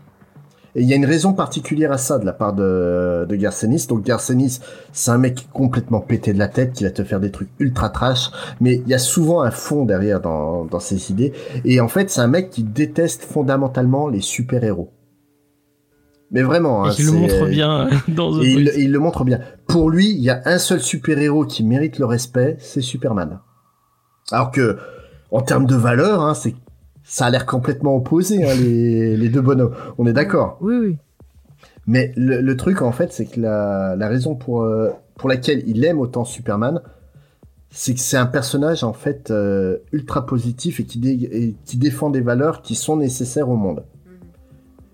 Et 0.74 0.82
il 0.82 0.88
y 0.88 0.92
a 0.92 0.96
une 0.96 1.06
raison 1.06 1.32
particulière 1.32 1.90
à 1.90 1.96
ça 1.96 2.18
de 2.18 2.26
la 2.26 2.34
part 2.34 2.52
de, 2.52 3.24
de 3.26 3.34
Garcenis. 3.34 3.86
Donc 3.88 4.04
Garcenis, 4.04 4.60
c'est 4.92 5.10
un 5.10 5.16
mec 5.16 5.48
complètement 5.52 6.00
pété 6.00 6.34
de 6.34 6.38
la 6.38 6.48
tête 6.48 6.74
qui 6.74 6.84
va 6.84 6.90
te 6.90 7.02
faire 7.02 7.18
des 7.18 7.30
trucs 7.30 7.48
ultra 7.58 7.88
trash, 7.88 8.30
mais 8.60 8.74
il 8.74 8.88
y 8.88 8.92
a 8.92 8.98
souvent 8.98 9.40
un 9.40 9.50
fond 9.50 9.86
derrière 9.86 10.20
dans, 10.20 10.66
dans 10.66 10.78
ses 10.78 11.10
idées. 11.10 11.32
Et 11.64 11.80
en 11.80 11.88
fait, 11.88 12.10
c'est 12.10 12.20
un 12.20 12.28
mec 12.28 12.50
qui 12.50 12.62
déteste 12.62 13.22
fondamentalement 13.22 14.08
les 14.08 14.20
super-héros. 14.20 14.92
Mais 16.30 16.42
vraiment, 16.42 16.84
hein, 16.84 16.90
qui 16.90 17.02
le 17.02 17.12
montre 17.12 17.46
bien 17.46 17.88
dans 18.08 18.32
The 18.32 18.42
Et 18.42 18.52
il, 18.52 18.72
il 18.78 18.92
le 18.92 18.98
montre 18.98 19.24
bien. 19.24 19.40
Pour 19.68 19.90
lui, 19.90 20.10
il 20.10 20.18
y 20.20 20.30
a 20.30 20.42
un 20.44 20.58
seul 20.58 20.80
super-héros 20.80 21.44
qui 21.44 21.62
mérite 21.64 21.98
le 21.98 22.04
respect, 22.06 22.56
c'est 22.58 22.80
Superman. 22.80 23.38
Alors 24.32 24.50
que, 24.50 24.76
en 25.30 25.40
termes 25.40 25.66
de 25.66 25.76
valeur, 25.76 26.22
hein, 26.22 26.34
c'est 26.34 26.54
ça 27.04 27.26
a 27.26 27.30
l'air 27.30 27.46
complètement 27.46 27.94
opposé, 27.94 28.42
hein, 28.44 28.54
les, 28.60 29.16
les 29.22 29.28
deux 29.28 29.40
bonhommes. 29.40 29.72
On 29.98 30.06
est 30.06 30.12
d'accord. 30.12 30.58
Oui 30.60 30.74
oui. 30.76 30.96
Mais 31.86 32.12
le, 32.16 32.40
le 32.40 32.56
truc, 32.56 32.82
en 32.82 32.90
fait, 32.90 33.12
c'est 33.12 33.26
que 33.26 33.40
la, 33.40 33.94
la 33.96 34.08
raison 34.08 34.34
pour, 34.34 34.62
euh, 34.62 34.90
pour 35.16 35.28
laquelle 35.28 35.62
il 35.68 35.84
aime 35.84 36.00
autant 36.00 36.24
Superman, 36.24 36.80
c'est 37.70 37.94
que 37.94 38.00
c'est 38.00 38.16
un 38.16 38.26
personnage, 38.26 38.82
en 38.82 38.92
fait, 38.92 39.30
euh, 39.30 39.76
ultra 39.92 40.26
positif 40.26 40.80
et 40.80 40.84
qui, 40.84 40.98
dé- 40.98 41.28
et 41.30 41.54
qui 41.64 41.76
défend 41.76 42.10
des 42.10 42.20
valeurs 42.22 42.62
qui 42.62 42.74
sont 42.74 42.96
nécessaires 42.96 43.48
au 43.48 43.54
monde. 43.56 43.84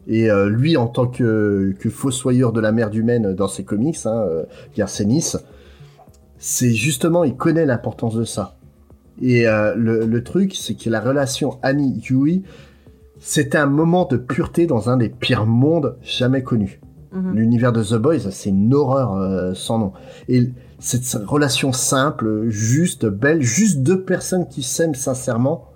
Et 0.09 0.31
euh, 0.31 0.49
lui, 0.49 0.77
en 0.77 0.89
tant 0.89 1.07
que, 1.07 1.75
que 1.79 1.89
fossoyeur 1.89 2.53
de 2.53 2.61
la 2.61 2.73
merde 2.73 2.95
humaine 2.95 3.35
dans 3.35 3.49
ses 3.49 3.65
comics, 3.65 3.99
hein, 4.05 4.25
euh, 4.29 4.45
Garcenis, 4.77 5.37
c'est 6.39 6.73
justement, 6.73 7.23
il 7.23 7.37
connaît 7.37 7.67
l'importance 7.67 8.17
de 8.17 8.25
ça. 8.25 8.57
Et 9.21 9.47
euh, 9.47 9.75
le, 9.77 10.07
le 10.07 10.25
truc, 10.25 10.57
c'est 10.57 10.75
que 10.75 10.91
la 10.91 11.01
relation 11.01 11.59
Annie-Yui, 11.63 12.43
c'était 13.21 13.59
un 13.59 13.67
moment 13.67 14.05
de 14.05 14.17
pureté 14.17 14.67
dans 14.67 14.91
un 14.91 14.97
des 14.97 15.09
pires 15.09 15.47
mondes 15.47 15.97
jamais 16.03 16.43
connus. 16.43 16.81
Mhm. 17.13 17.37
L'univers 17.37 17.73
de 17.73 17.85
The 17.85 17.95
Boys, 17.95 18.31
c'est 18.33 18.49
une 18.49 18.75
horreur 18.75 19.15
euh, 19.15 19.55
sans 19.55 19.79
nom. 19.79 19.93
Et 20.29 20.51
cette 20.81 21.05
relation 21.27 21.73
simple, 21.73 22.49
juste, 22.49 23.07
belle, 23.07 23.43
juste 23.43 23.83
deux 23.83 24.03
personnes 24.03 24.49
qui 24.49 24.65
s'aiment 24.65 24.97
sincèrement, 24.97 25.69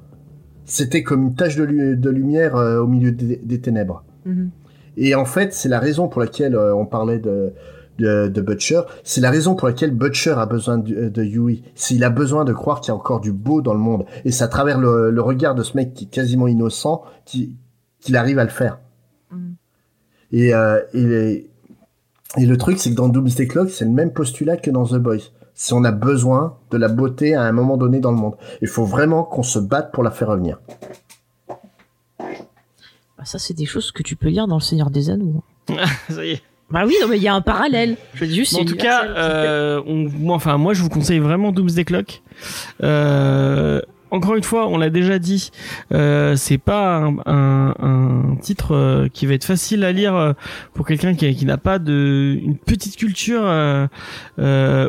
c'était 0.65 1.05
comme 1.05 1.23
une 1.23 1.35
tache 1.37 1.55
de, 1.55 1.63
lu- 1.63 1.97
de 1.97 2.11
lumière 2.11 2.57
euh, 2.57 2.81
au 2.81 2.89
milieu 2.89 3.13
des, 3.13 3.37
des 3.37 3.61
ténèbres. 3.61 4.03
Mhm. 4.27 4.51
Et 4.99 5.15
en 5.15 5.25
fait, 5.25 5.53
c'est 5.55 5.69
la 5.71 5.79
raison 5.79 6.09
pour 6.09 6.21
laquelle 6.21 6.55
euh, 6.55 6.75
on 6.75 6.85
parlait 6.87 7.19
de, 7.19 7.53
de, 7.99 8.29
de 8.29 8.41
Butcher. 8.41 8.81
C'est 9.05 9.21
la 9.21 9.31
raison 9.31 9.55
pour 9.55 9.69
laquelle 9.69 9.91
Butcher 9.93 10.35
a 10.37 10.47
besoin 10.47 10.79
de, 10.79 11.09
de 11.09 11.23
Yui. 11.25 11.63
C'est 11.75 11.95
il 11.95 12.05
a 12.05 12.11
besoin 12.11 12.45
de 12.45 12.53
croire 12.53 12.81
qu'il 12.81 12.89
y 12.89 12.93
a 12.93 12.97
encore 12.97 13.21
du 13.21 13.33
beau 13.33 13.63
dans 13.63 13.73
le 13.75 13.79
monde. 13.81 14.05
Et 14.25 14.33
c'est 14.33 14.45
à 14.45 14.49
travers 14.49 14.79
le, 14.79 15.11
le 15.11 15.21
regard 15.23 15.55
de 15.55 15.63
ce 15.63 15.77
mec 15.77 15.95
qui 15.95 16.05
est 16.05 16.09
quasiment 16.09 16.47
innocent 16.49 17.03
qui- 17.25 17.57
qu'il 18.01 18.17
arrive 18.17 18.39
à 18.39 18.45
le 18.45 18.51
faire. 18.51 18.79
Mhm. 19.31 19.55
Et, 20.33 20.55
euh, 20.55 20.81
et, 20.95 21.51
et 22.39 22.47
le 22.47 22.57
truc, 22.57 22.79
c'est 22.79 22.91
que 22.91 22.97
dans 22.97 23.09
Doomsday 23.09 23.47
Clock, 23.47 23.71
c'est 23.71 23.85
le 23.85 23.91
même 23.93 24.13
postulat 24.13 24.57
que 24.57 24.71
dans 24.71 24.85
The 24.87 24.97
Boys. 24.97 25.31
Si 25.55 25.73
on 25.73 25.85
a 25.85 25.93
besoin 25.93 26.59
de 26.71 26.77
la 26.77 26.89
beauté 26.89 27.35
à 27.35 27.43
un 27.43 27.53
moment 27.53 27.77
donné 27.79 28.01
dans 28.01 28.11
le 28.11 28.19
monde, 28.19 28.35
il 28.61 28.69
faut 28.69 28.85
vraiment 28.85 29.23
qu'on 29.25 29.43
se 29.43 29.59
batte 29.59 29.91
pour 29.93 30.03
la 30.03 30.11
faire 30.11 30.29
revenir. 30.29 30.61
Ça 33.27 33.39
c'est 33.39 33.55
des 33.55 33.67
choses 33.67 33.93
que 33.93 34.03
tu 34.03 34.17
peux 34.17 34.29
lire 34.29 34.47
dans 34.47 34.57
le 34.57 34.61
Seigneur 34.63 34.89
des 34.91 35.11
Anneaux. 35.11 35.43
Ça 36.09 36.25
y 36.25 36.31
est. 36.31 36.43
Bah 36.71 36.83
oui, 36.87 36.95
non 37.01 37.07
mais 37.09 37.17
il 37.17 37.23
y 37.23 37.29
a 37.29 37.35
un 37.35 37.41
parallèle. 37.43 37.97
Je 38.15 38.25
dire 38.25 38.35
juste 38.37 38.55
Bon, 38.55 38.63
en 38.63 38.65
tout 38.65 38.75
cas, 38.77 39.05
euh, 39.05 39.81
on- 39.87 40.09
moi, 40.19 40.35
enfin, 40.37 40.57
moi, 40.59 40.75
je 40.75 40.83
vous 40.83 40.89
conseille 40.89 41.19
vraiment 41.21 41.53
Doomsday 41.53 41.85
Clock. 41.85 42.23
Euh, 42.83 43.81
encore 44.11 44.37
une 44.37 44.43
fois, 44.45 44.69
on 44.69 44.79
l'a 44.79 44.89
déjà 44.91 45.19
dit, 45.19 45.51
euh, 45.93 46.37
c'est 46.37 46.59
pas 46.59 46.99
un, 47.27 47.75
un- 47.79 48.37
titre 48.41 48.73
euh, 48.75 49.09
qui 49.13 49.27
va 49.27 49.35
être 49.35 49.45
facile 49.45 49.83
à 49.85 49.93
lire 49.93 50.15
euh, 50.15 50.33
pour 50.75 50.87
quelqu'un 50.87 51.15
qui, 51.15 51.35
qui 51.35 51.45
n'a 51.45 51.57
pas 51.59 51.79
de 51.79 52.39
une 52.43 52.57
petite 52.57 52.97
culture 52.97 53.43
euh, 53.45 53.89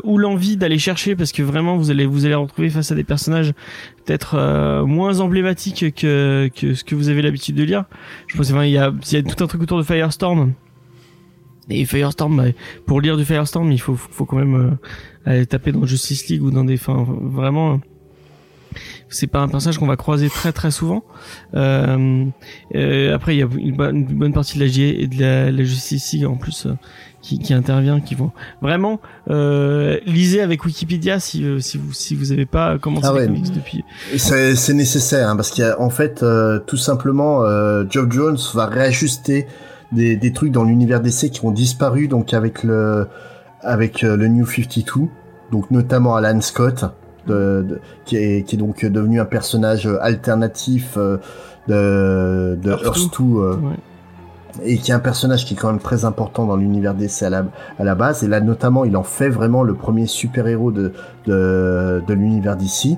ou 0.04 0.18
l'envie 0.18 0.58
d'aller 0.58 0.78
chercher, 0.80 1.16
parce 1.16 1.32
que 1.32 1.42
vraiment, 1.42 1.78
vous 1.78 1.90
allez 1.92 2.06
vous 2.06 2.26
allez 2.26 2.36
retrouver 2.36 2.70
face 2.70 2.92
à 2.92 2.96
des 2.96 3.04
personnages 3.04 3.54
peut-être 4.06 4.84
moins 4.86 5.20
emblématiques 5.20 5.96
que 5.96 6.50
que 6.56 6.74
ce 6.74 6.84
que 6.84 6.96
vous 6.96 7.10
avez 7.10 7.22
l'habitude 7.22 7.56
de 7.56 7.64
lire. 7.64 7.86
Je 8.28 8.38
pense, 8.38 8.52
enfin, 8.52 8.66
il 8.66 8.72
y 8.72 8.78
a 8.78 8.94
il 9.12 9.14
y 9.14 9.18
a 9.18 9.24
tout 9.24 9.44
un 9.44 9.48
truc 9.48 9.62
autour 9.62 9.78
de 9.78 9.84
Firestorm. 9.84 10.54
Et 11.70 11.84
Firestorm, 11.84 12.38
bah, 12.38 12.44
pour 12.86 13.02
lire 13.02 13.18
du 13.18 13.26
Firestorm, 13.26 13.72
il 13.74 13.82
faut, 13.82 13.96
faut 13.96 14.24
quand 14.26 14.38
même 14.38 14.78
aller 15.26 15.46
taper 15.46 15.74
dans 15.74 15.86
Justice 15.86 16.30
League 16.30 16.42
ou 16.42 16.50
dans 16.50 16.64
des, 16.64 16.76
enfin, 16.76 17.06
vraiment, 17.10 17.82
c'est 19.10 19.28
pas 19.28 19.40
un 19.40 19.48
personnage 19.48 19.78
qu'on 19.78 19.88
va 19.88 19.96
croiser 19.96 20.30
très 20.30 20.52
très 20.52 20.72
souvent. 20.72 21.04
Euh, 21.56 22.26
euh, 22.76 23.16
après, 23.16 23.36
il 23.36 23.40
y 23.40 23.44
a 23.44 23.48
une 23.58 23.76
bonne, 23.76 23.98
une 23.98 24.18
bonne 24.18 24.34
partie 24.34 24.60
de 24.60 24.64
la 24.64 24.70
JA 24.70 24.84
et 24.84 25.08
de 25.08 25.22
la, 25.22 25.52
la 25.52 25.64
Justice 25.64 26.12
League 26.14 26.26
en 26.26 26.36
plus 26.36 26.66
euh, 26.66 26.74
qui, 27.22 27.40
qui 27.40 27.54
intervient, 27.54 28.00
qui 28.00 28.16
vont 28.16 28.32
vraiment 28.62 29.00
lisez 29.28 30.42
avec 30.42 30.66
Wikipédia 30.66 31.20
si 31.20 31.46
si 31.62 31.78
vous 31.78 31.94
si 31.94 32.16
vous 32.16 32.32
avez 32.32 32.46
pas 32.46 32.78
commencé 32.78 33.08
Ah 33.10 33.14
les 33.14 33.20
ouais. 33.22 33.26
comics 33.28 33.54
depuis. 33.54 33.84
C'est 34.18 34.74
nécessaire 34.74 35.30
hein, 35.30 35.36
parce 35.36 35.52
qu'en 35.52 35.90
fait, 35.90 36.24
euh, 36.24 36.60
tout 36.60 36.78
simplement, 36.78 37.44
Geoff 37.90 38.12
Jones 38.12 38.38
va 38.54 38.66
réajuster 38.68 39.48
des, 39.92 40.18
des 40.18 40.34
trucs 40.34 40.52
dans 40.52 40.64
l'univers 40.64 41.02
d'essai 41.02 41.30
qui 41.30 41.46
ont 41.46 41.52
disparu 41.52 42.08
donc 42.08 42.34
avec 42.34 42.64
le 42.64 43.08
avec 43.62 44.02
le 44.02 44.28
New 44.28 44.46
52, 44.46 45.08
donc 45.52 45.72
notamment 45.72 46.16
Alan 46.16 46.40
Scott, 46.42 46.86
de, 47.28 47.66
de- 47.68 47.80
qui 48.06 48.16
est 48.18 48.44
qui 48.48 48.56
est 48.56 48.60
donc 48.60 48.84
devenu 48.86 49.20
un 49.20 49.26
personnage 49.26 49.88
alternatif 50.02 50.96
euh, 50.98 51.18
de 51.68 52.58
de 52.62 52.70
Earth 52.72 53.12
Two. 53.12 53.44
Earth 53.44 53.54
2, 53.62 53.66
euh, 53.68 53.70
Ouais. 53.70 53.76
et 54.64 54.78
qui 54.78 54.90
est 54.92 54.94
un 54.96 55.00
personnage 55.00 55.46
qui 55.46 55.54
est 55.54 55.58
quand 55.58 55.68
même 55.70 55.80
très 55.82 56.04
important 56.06 56.46
dans 56.46 56.56
l'univers 56.56 56.96
d'essai 56.96 57.26
à 57.26 57.30
la, 57.30 57.46
à 57.78 57.84
la 57.84 57.94
base. 57.94 58.24
Et 58.24 58.28
là, 58.28 58.40
notamment, 58.42 58.86
il 58.86 58.98
en 58.98 59.04
fait 59.04 59.30
vraiment 59.30 59.62
le 59.64 59.76
premier 59.76 60.08
super-héros 60.08 60.72
de, 60.72 60.94
de, 61.28 62.02
de 62.08 62.14
l'univers 62.14 62.56
d'ici. 62.56 62.98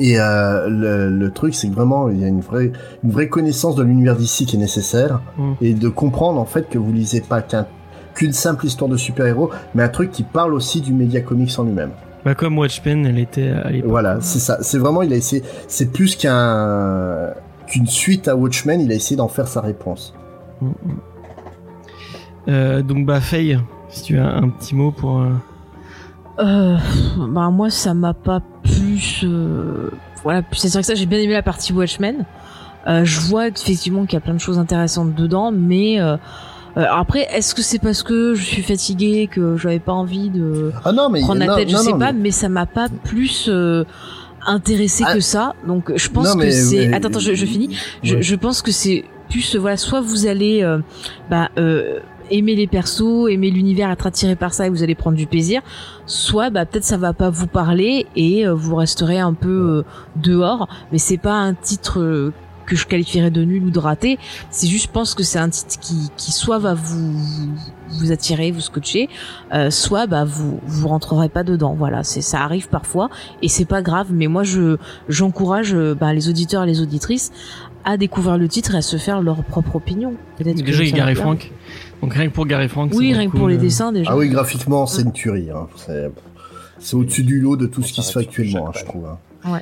Et 0.00 0.18
euh, 0.18 0.68
le, 0.68 1.08
le 1.08 1.30
truc, 1.30 1.54
c'est 1.54 1.68
que 1.68 1.74
vraiment, 1.74 2.08
il 2.08 2.18
y 2.20 2.24
a 2.24 2.26
une 2.28 2.40
vraie, 2.40 2.72
une 3.04 3.10
vraie 3.12 3.28
connaissance 3.28 3.76
de 3.76 3.84
l'univers 3.84 4.16
d'ici 4.16 4.44
qui 4.44 4.56
est 4.56 4.58
nécessaire. 4.58 5.20
Mm. 5.38 5.52
Et 5.60 5.74
de 5.74 5.88
comprendre, 5.88 6.40
en 6.40 6.44
fait, 6.46 6.68
que 6.68 6.78
vous 6.78 6.92
lisez 6.92 7.20
pas 7.20 7.40
qu'un 7.42 7.66
qu'une 8.14 8.32
simple 8.32 8.66
histoire 8.66 8.88
de 8.88 8.96
super-héros, 8.96 9.50
mais 9.74 9.82
un 9.82 9.88
truc 9.88 10.10
qui 10.12 10.22
parle 10.22 10.54
aussi 10.54 10.80
du 10.80 10.92
média 10.92 11.20
comics 11.20 11.50
en 11.58 11.64
lui-même. 11.64 11.90
Bah 12.24 12.34
comme 12.34 12.56
Watchmen, 12.58 13.04
elle 13.06 13.18
était 13.18 13.50
à 13.50 13.70
l'époque. 13.70 13.90
Voilà, 13.90 14.18
c'est 14.20 14.38
ça. 14.38 14.58
C'est 14.62 14.78
vraiment, 14.78 15.02
il 15.02 15.12
a 15.12 15.16
essayé, 15.16 15.42
c'est 15.68 15.92
plus 15.92 16.16
qu'un, 16.16 17.34
qu'une 17.66 17.86
suite 17.86 18.28
à 18.28 18.36
Watchmen, 18.36 18.80
il 18.80 18.90
a 18.92 18.94
essayé 18.94 19.16
d'en 19.16 19.28
faire 19.28 19.46
sa 19.48 19.60
réponse. 19.60 20.14
Mm, 20.62 20.66
mm. 20.68 20.72
Euh, 22.48 22.82
donc 22.82 23.06
bah 23.06 23.20
Faye, 23.20 23.58
si 23.88 24.02
tu 24.04 24.18
as 24.18 24.26
un 24.28 24.48
petit 24.48 24.74
mot 24.74 24.90
pour. 24.90 25.20
euh, 25.20 25.30
Euh, 26.40 26.76
bah 27.28 27.48
moi 27.50 27.70
ça 27.70 27.94
m'a 27.94 28.12
pas 28.12 28.42
plus 28.64 29.20
euh, 29.24 29.90
voilà 30.24 30.42
c'est 30.52 30.68
vrai 30.72 30.80
que 30.80 30.86
ça 30.86 30.94
j'ai 30.96 31.06
bien 31.06 31.20
aimé 31.20 31.32
la 31.32 31.42
partie 31.44 31.72
Watchmen 31.72 32.26
euh, 32.88 33.04
je 33.04 33.20
vois 33.20 33.46
effectivement 33.46 34.04
qu'il 34.04 34.14
y 34.14 34.16
a 34.16 34.20
plein 34.20 34.34
de 34.34 34.40
choses 34.40 34.58
intéressantes 34.58 35.14
dedans 35.14 35.52
mais 35.52 35.98
euh, 36.76 36.80
euh, 36.80 36.86
après 36.90 37.26
est-ce 37.32 37.54
que 37.54 37.62
c'est 37.62 37.78
parce 37.78 38.02
que 38.02 38.34
je 38.34 38.42
suis 38.44 38.62
fatiguée 38.62 39.28
que 39.30 39.56
j'avais 39.56 39.78
pas 39.78 39.92
envie 39.92 40.30
de 40.30 40.72
Ah 40.84 40.92
non, 40.92 41.08
mais 41.10 41.20
prendre 41.20 41.40
la 41.40 41.46
non, 41.46 41.56
tête 41.56 41.68
je 41.68 41.74
non, 41.76 41.82
sais 41.82 41.92
non, 41.92 41.98
pas 41.98 42.12
mais- 42.12 42.20
mais 42.20 42.30
ça 42.30 42.48
m'a 42.48 42.66
pas 42.66 42.88
plus 43.04 43.46
euh, 43.48 43.84
intéressé 44.46 45.04
Ah. 45.06 45.14
que 45.14 45.20
ça. 45.20 45.54
Donc 45.66 45.92
je 45.96 46.08
pense 46.08 46.34
que 46.34 46.50
c'est 46.50 46.92
attends 46.92 47.08
attends 47.08 47.18
je, 47.20 47.34
je 47.34 47.46
finis. 47.46 47.76
Je, 48.02 48.20
je 48.20 48.34
pense 48.36 48.60
que 48.62 48.70
c'est 48.72 49.04
plus 49.30 49.56
voilà, 49.56 49.76
soit 49.76 50.00
vous 50.00 50.26
allez 50.26 50.62
euh, 50.62 50.78
bah, 51.30 51.48
euh, 51.58 52.00
aimer 52.30 52.54
les 52.56 52.66
persos, 52.66 53.28
aimer 53.30 53.50
l'univers, 53.50 53.90
être 53.90 54.06
attiré 54.06 54.34
par 54.36 54.52
ça 54.54 54.66
et 54.66 54.70
vous 54.70 54.82
allez 54.82 54.94
prendre 54.94 55.16
du 55.16 55.26
plaisir, 55.26 55.60
soit 56.06 56.50
bah 56.50 56.64
peut-être 56.66 56.84
ça 56.84 56.96
va 56.96 57.12
pas 57.12 57.30
vous 57.30 57.46
parler 57.46 58.06
et 58.16 58.46
euh, 58.46 58.52
vous 58.54 58.76
resterez 58.76 59.18
un 59.18 59.32
peu 59.34 59.48
euh, 59.48 59.82
dehors, 60.16 60.68
mais 60.92 60.98
c'est 60.98 61.18
pas 61.18 61.34
un 61.34 61.54
titre 61.54 62.00
euh, 62.00 62.32
que 62.66 62.76
je 62.76 62.86
qualifierais 62.86 63.30
de 63.30 63.42
nul 63.44 63.64
ou 63.64 63.70
de 63.70 63.78
raté, 63.78 64.18
c'est 64.50 64.66
juste 64.66 64.86
je 64.86 64.90
pense 64.92 65.14
que 65.14 65.22
c'est 65.22 65.38
un 65.38 65.48
titre 65.48 65.78
qui 65.80 66.10
qui 66.16 66.32
soit 66.32 66.58
va 66.58 66.74
vous 66.74 67.12
vous 67.90 68.10
attirer, 68.12 68.50
vous 68.50 68.60
scotcher, 68.60 69.08
euh, 69.52 69.70
soit 69.70 70.06
bah 70.06 70.24
vous 70.24 70.60
vous 70.66 70.88
rentrerez 70.88 71.28
pas 71.28 71.44
dedans. 71.44 71.74
Voilà, 71.78 72.02
c'est 72.02 72.20
ça 72.22 72.40
arrive 72.40 72.68
parfois 72.68 73.08
et 73.42 73.48
c'est 73.48 73.64
pas 73.64 73.82
grave, 73.82 74.08
mais 74.10 74.26
moi 74.26 74.42
je 74.42 74.76
j'encourage 75.08 75.74
euh, 75.74 75.94
bah, 75.94 76.12
les 76.12 76.28
auditeurs 76.28 76.64
et 76.64 76.66
les 76.66 76.80
auditrices 76.80 77.30
à 77.84 77.96
découvrir 77.96 78.38
le 78.38 78.48
titre 78.48 78.74
et 78.74 78.78
à 78.78 78.82
se 78.82 78.96
faire 78.96 79.20
leur 79.20 79.44
propre 79.44 79.76
opinion. 79.76 80.14
Peut-être 80.38 80.56
que 80.60 80.62
Déjà, 80.62 80.84
Gary. 80.84 81.14
Frank. 81.14 81.52
Donc 82.00 82.14
rien 82.14 82.28
que 82.28 82.32
pour 82.34 82.46
Gary 82.46 82.68
Frank. 82.68 82.92
Oui, 82.94 83.12
rien 83.12 83.28
que 83.30 83.36
pour 83.36 83.48
les 83.48 83.58
dessins 83.58 83.92
déjà. 83.92 84.10
Ah 84.12 84.16
oui, 84.16 84.28
graphiquement, 84.28 84.86
c'est 84.86 85.02
une 85.02 85.12
tuerie. 85.12 85.50
Hein. 85.50 85.66
C'est- 85.76 86.10
C'est 86.80 86.96
au-dessus 86.96 87.22
du 87.22 87.40
lot 87.40 87.56
de 87.56 87.66
tout 87.66 87.82
ce 87.82 87.92
qui 87.94 88.02
se 88.02 88.12
fait 88.12 88.20
actuellement, 88.20 88.68
hein, 88.68 88.72
je 88.78 88.84
trouve. 88.84 89.06
hein. 89.06 89.60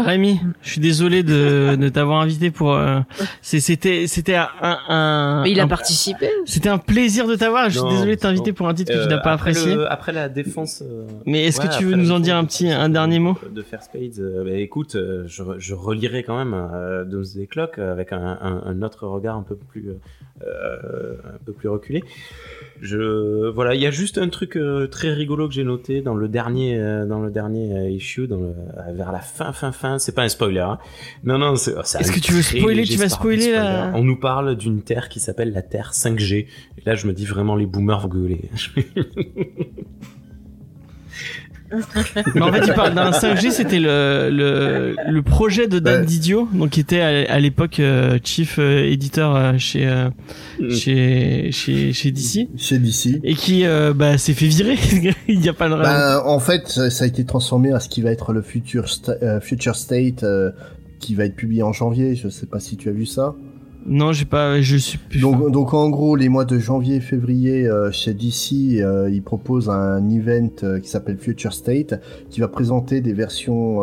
Rémi, 0.00 0.40
je 0.62 0.70
suis 0.70 0.80
désolé 0.80 1.22
de, 1.22 1.76
de 1.76 1.88
t'avoir 1.88 2.20
invité 2.20 2.50
pour. 2.50 2.72
euh, 2.74 3.00
c'est- 3.42 3.60
C'était 3.60 4.06
c'était 4.06 4.34
un, 4.36 4.48
un 4.88 5.42
Mais 5.42 5.50
il 5.52 5.60
a 5.60 5.64
un- 5.64 5.68
participé. 5.68 6.28
C'était 6.44 6.68
un 6.68 6.78
plaisir 6.78 7.26
de 7.26 7.34
t'avoir. 7.34 7.66
Je 7.68 7.78
suis 7.78 7.82
Non, 7.82 7.90
désolé 7.90 8.16
de 8.16 8.20
t'inviter 8.20 8.52
pour 8.52 8.68
un 8.68 8.74
titre 8.74 8.92
que 8.92 8.98
tu 8.98 9.04
Euh, 9.04 9.08
n'as 9.08 9.18
pas 9.18 9.32
apprécié. 9.32 9.74
le- 9.74 9.90
après 9.92 10.12
la 10.12 10.28
défense. 10.28 10.82
euh, 10.82 11.06
Mais 11.26 11.44
est-ce 11.44 11.60
ouais, 11.60 11.68
que 11.68 11.76
tu 11.78 11.84
veux 11.84 11.96
nous 11.96 12.12
en 12.12 12.20
dire 12.20 12.36
un 12.36 12.44
petit, 12.44 12.70
un 12.70 12.88
dernier 12.88 13.18
mot 13.18 13.36
de 13.50 13.62
Fair 13.62 13.82
Spades 13.82 14.18
euh, 14.20 14.44
bah, 14.44 14.50
Écoute, 14.52 14.94
euh, 14.96 15.24
je, 15.26 15.42
je 15.58 15.74
relirai 15.74 16.22
quand 16.22 16.36
même 16.36 16.54
euh, 16.54 17.04
Doomsday 17.04 17.46
Clock 17.46 17.78
avec 17.78 18.12
un, 18.12 18.38
un, 18.40 18.62
un 18.66 18.82
autre 18.82 19.06
regard 19.06 19.36
un 19.36 19.42
peu 19.42 19.56
plus, 19.56 19.88
euh, 19.88 19.98
un 20.42 21.38
peu 21.44 21.52
plus 21.52 21.68
reculé. 21.68 22.02
Je, 22.82 23.48
voilà, 23.48 23.74
il 23.74 23.80
y 23.80 23.86
a 23.86 23.90
juste 23.90 24.18
un 24.18 24.28
truc 24.28 24.56
euh, 24.56 24.86
très 24.86 25.12
rigolo 25.12 25.48
que 25.48 25.54
j'ai 25.54 25.64
noté 25.64 26.02
dans 26.02 26.14
le 26.14 26.28
dernier, 26.28 26.78
euh, 26.78 27.06
dans 27.06 27.20
le 27.20 27.30
dernier 27.30 27.72
euh, 27.72 27.90
issue, 27.90 28.26
dans 28.26 28.40
le, 28.40 28.48
euh, 28.48 28.92
vers 28.92 29.12
la 29.12 29.20
fin, 29.20 29.52
fin, 29.52 29.72
fin. 29.72 29.98
C'est 29.98 30.14
pas 30.14 30.22
un 30.22 30.28
spoiler. 30.28 30.60
Hein. 30.60 30.78
Non, 31.24 31.38
non. 31.38 31.54
Est-ce 31.54 32.12
que 32.12 32.20
tu 32.20 32.32
veux 32.32 32.42
spoiler? 32.42 32.84
Tu 32.84 32.96
vas 32.96 33.08
spoiler, 33.08 33.42
spoiler, 33.42 33.52
là 33.52 33.88
spoiler. 33.88 33.98
On 33.98 34.04
nous 34.04 34.18
parle 34.18 34.56
d'une 34.56 34.82
terre 34.82 35.08
qui 35.08 35.20
s'appelle 35.20 35.52
la 35.52 35.62
Terre 35.62 35.92
5G. 35.92 36.34
Et 36.34 36.48
là, 36.84 36.94
je 36.94 37.06
me 37.06 37.12
dis 37.12 37.24
vraiment 37.24 37.56
les 37.56 37.66
boomers 37.66 38.00
vont 38.00 38.08
gueuler. 38.08 38.50
Mais 42.34 42.40
en 42.42 42.52
fait, 42.52 42.66
il 42.66 42.72
parle 42.74 42.94
d'un 42.94 43.10
5G. 43.10 43.50
C'était 43.50 43.78
le, 43.80 44.28
le 44.30 44.96
le 45.10 45.22
projet 45.22 45.66
de 45.66 45.78
Dan 45.78 46.00
Ouais. 46.00 46.06
Didio, 46.06 46.48
donc 46.52 46.70
qui 46.70 46.80
était 46.80 47.00
à, 47.00 47.32
à 47.32 47.38
l'époque 47.38 47.80
euh, 47.80 48.18
chief 48.24 48.58
euh, 48.58 48.84
éditeur 48.84 49.34
euh, 49.36 49.52
chez 49.58 49.86
euh, 49.86 50.08
chez 50.70 51.50
chez 51.52 51.92
chez 51.92 52.10
DC 52.10 52.48
Chez 52.56 52.78
DC. 52.78 53.20
et 53.24 53.34
qui 53.34 53.64
euh, 53.66 53.92
bah 53.94 54.18
s'est 54.18 54.34
fait 54.34 54.46
virer. 54.46 54.76
il 55.28 55.44
y 55.44 55.48
a 55.48 55.52
pas 55.52 55.68
de 55.68 55.74
raison. 55.74 55.90
Ben, 55.90 56.22
en 56.24 56.38
fait, 56.38 56.68
ça 56.68 57.04
a 57.04 57.06
été 57.06 57.24
transformé 57.24 57.72
à 57.72 57.80
ce 57.80 57.88
qui 57.88 58.02
va 58.02 58.10
être 58.10 58.32
le 58.32 58.42
Future, 58.42 58.84
Sta- 58.86 59.16
euh, 59.22 59.40
Future 59.40 59.76
State, 59.76 60.22
euh, 60.22 60.50
qui 61.00 61.14
va 61.14 61.24
être 61.24 61.36
publié 61.36 61.62
en 61.62 61.72
janvier. 61.72 62.14
Je 62.16 62.28
sais 62.28 62.46
pas 62.46 62.60
si 62.60 62.76
tu 62.76 62.88
as 62.88 62.92
vu 62.92 63.06
ça. 63.06 63.34
Non, 63.88 64.12
j'ai 64.12 64.24
pas. 64.24 64.60
Je 64.60 64.76
suis. 64.76 64.98
plus. 64.98 65.20
Donc, 65.20 65.50
donc 65.50 65.74
en 65.74 65.88
gros, 65.90 66.16
les 66.16 66.28
mois 66.28 66.44
de 66.44 66.58
janvier 66.58 66.96
et 66.96 67.00
février 67.00 67.66
euh, 67.66 67.90
chez 67.92 68.14
DC, 68.14 68.80
euh, 68.80 69.08
ils 69.10 69.22
proposent 69.22 69.70
un 69.70 70.08
event 70.10 70.50
euh, 70.62 70.80
qui 70.80 70.88
s'appelle 70.88 71.18
Future 71.18 71.52
State, 71.52 72.00
qui 72.30 72.40
va 72.40 72.48
présenter 72.48 73.00
des 73.00 73.12
versions 73.12 73.82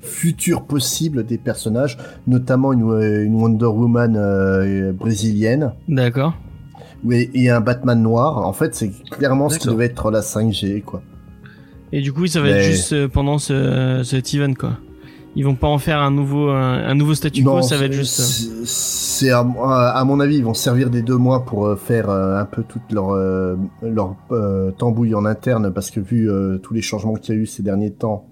futures 0.00 0.62
possibles 0.62 1.24
des 1.24 1.38
personnages, 1.38 1.98
notamment 2.26 2.72
une, 2.72 2.82
une 3.02 3.34
Wonder 3.34 3.66
Woman 3.66 4.92
brésilienne 4.92 5.72
D'accord. 5.88 6.34
et, 7.10 7.30
et 7.34 7.50
un 7.50 7.60
Batman 7.60 8.00
noir. 8.00 8.38
En 8.38 8.52
fait, 8.52 8.74
c'est 8.74 8.92
clairement 9.10 9.48
ce 9.48 9.58
qui 9.58 9.68
devait 9.68 9.86
être 9.86 10.10
la 10.10 10.20
5G, 10.20 10.82
quoi. 10.82 11.02
Et 11.90 12.00
du 12.00 12.12
coup, 12.12 12.26
ça 12.26 12.40
va 12.40 12.50
être 12.50 12.64
juste 12.64 13.06
pendant 13.08 13.38
ce 13.38 14.02
cet 14.04 14.34
event 14.34 14.54
quoi. 14.54 14.78
Ils 15.36 15.44
vont 15.44 15.54
pas 15.54 15.68
en 15.68 15.78
faire 15.78 16.00
un 16.00 16.10
nouveau 16.10 16.48
un, 16.48 16.84
un 16.84 16.94
nouveau 16.94 17.14
statu 17.14 17.42
quo. 17.44 17.62
Ça 17.62 17.76
va 17.76 17.84
être 17.84 17.92
juste. 17.92 18.18
euh, 18.20 18.62
c'est- 18.64 19.30
à, 19.30 19.40
à 19.40 20.04
mon 20.04 20.18
avis, 20.20 20.36
ils 20.36 20.44
vont 20.44 20.54
servir 20.54 20.90
des 20.90 21.02
deux 21.02 21.16
mois 21.16 21.44
pour 21.44 21.66
euh, 21.66 21.76
faire 21.76 22.08
euh, 22.10 22.40
un 22.40 22.44
peu 22.44 22.62
toute 22.64 22.90
leur 22.92 23.10
euh, 23.10 23.56
leur 23.82 24.16
euh, 24.32 24.70
tambouille 24.72 25.14
en 25.14 25.24
interne, 25.24 25.72
parce 25.72 25.90
que 25.90 26.00
vu 26.00 26.28
euh, 26.30 26.58
tous 26.58 26.74
les 26.74 26.82
changements 26.82 27.14
qu'il 27.14 27.34
y 27.34 27.38
a 27.38 27.40
eu 27.40 27.46
ces 27.46 27.62
derniers 27.62 27.92
temps, 27.92 28.26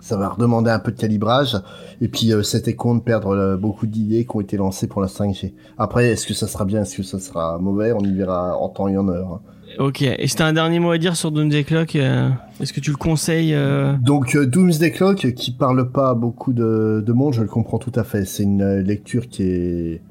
ça 0.00 0.16
va 0.16 0.28
redemander 0.28 0.70
un 0.70 0.78
peu 0.78 0.92
de 0.92 0.98
calibrage. 0.98 1.56
Et 2.00 2.08
puis 2.08 2.32
euh, 2.32 2.42
c'était 2.42 2.74
con 2.74 2.94
de 2.94 3.00
perdre 3.00 3.28
euh, 3.34 3.56
beaucoup 3.56 3.86
d'idées 3.86 4.24
qui 4.24 4.36
ont 4.36 4.40
été 4.40 4.56
lancées 4.56 4.86
pour 4.86 5.00
la 5.02 5.08
5G. 5.08 5.52
Après, 5.78 6.08
est-ce 6.10 6.26
que 6.26 6.34
ça 6.34 6.46
sera 6.46 6.64
bien, 6.64 6.82
est-ce 6.82 6.96
que 6.96 7.02
ça 7.02 7.18
sera 7.18 7.58
mauvais? 7.58 7.92
On 7.92 8.00
y 8.00 8.12
verra 8.14 8.56
en 8.58 8.68
temps 8.68 8.88
et 8.88 8.96
en 8.96 9.08
heure. 9.08 9.40
Ok. 9.78 10.02
Et 10.02 10.26
si 10.26 10.36
t'as 10.36 10.46
un 10.46 10.52
dernier 10.52 10.78
mot 10.78 10.90
à 10.90 10.98
dire 10.98 11.16
sur 11.16 11.30
Doomsday 11.32 11.64
Clock, 11.64 11.96
euh, 11.96 12.30
est-ce 12.60 12.72
que 12.72 12.80
tu 12.80 12.90
le 12.90 12.96
conseilles 12.96 13.54
euh, 13.54 13.94
Donc 14.00 14.34
euh, 14.36 14.46
Doomsday 14.46 14.90
Clock, 14.92 15.32
qui 15.34 15.52
parle 15.52 15.90
pas 15.90 16.10
à 16.10 16.14
beaucoup 16.14 16.52
de, 16.52 17.02
de 17.04 17.12
monde, 17.12 17.32
je 17.34 17.42
le 17.42 17.48
comprends 17.48 17.78
tout 17.78 17.92
à 17.94 18.04
fait. 18.04 18.24
C'est 18.24 18.42
une 18.44 18.78
lecture 18.80 19.28
qui 19.28 19.42
est 19.44 20.02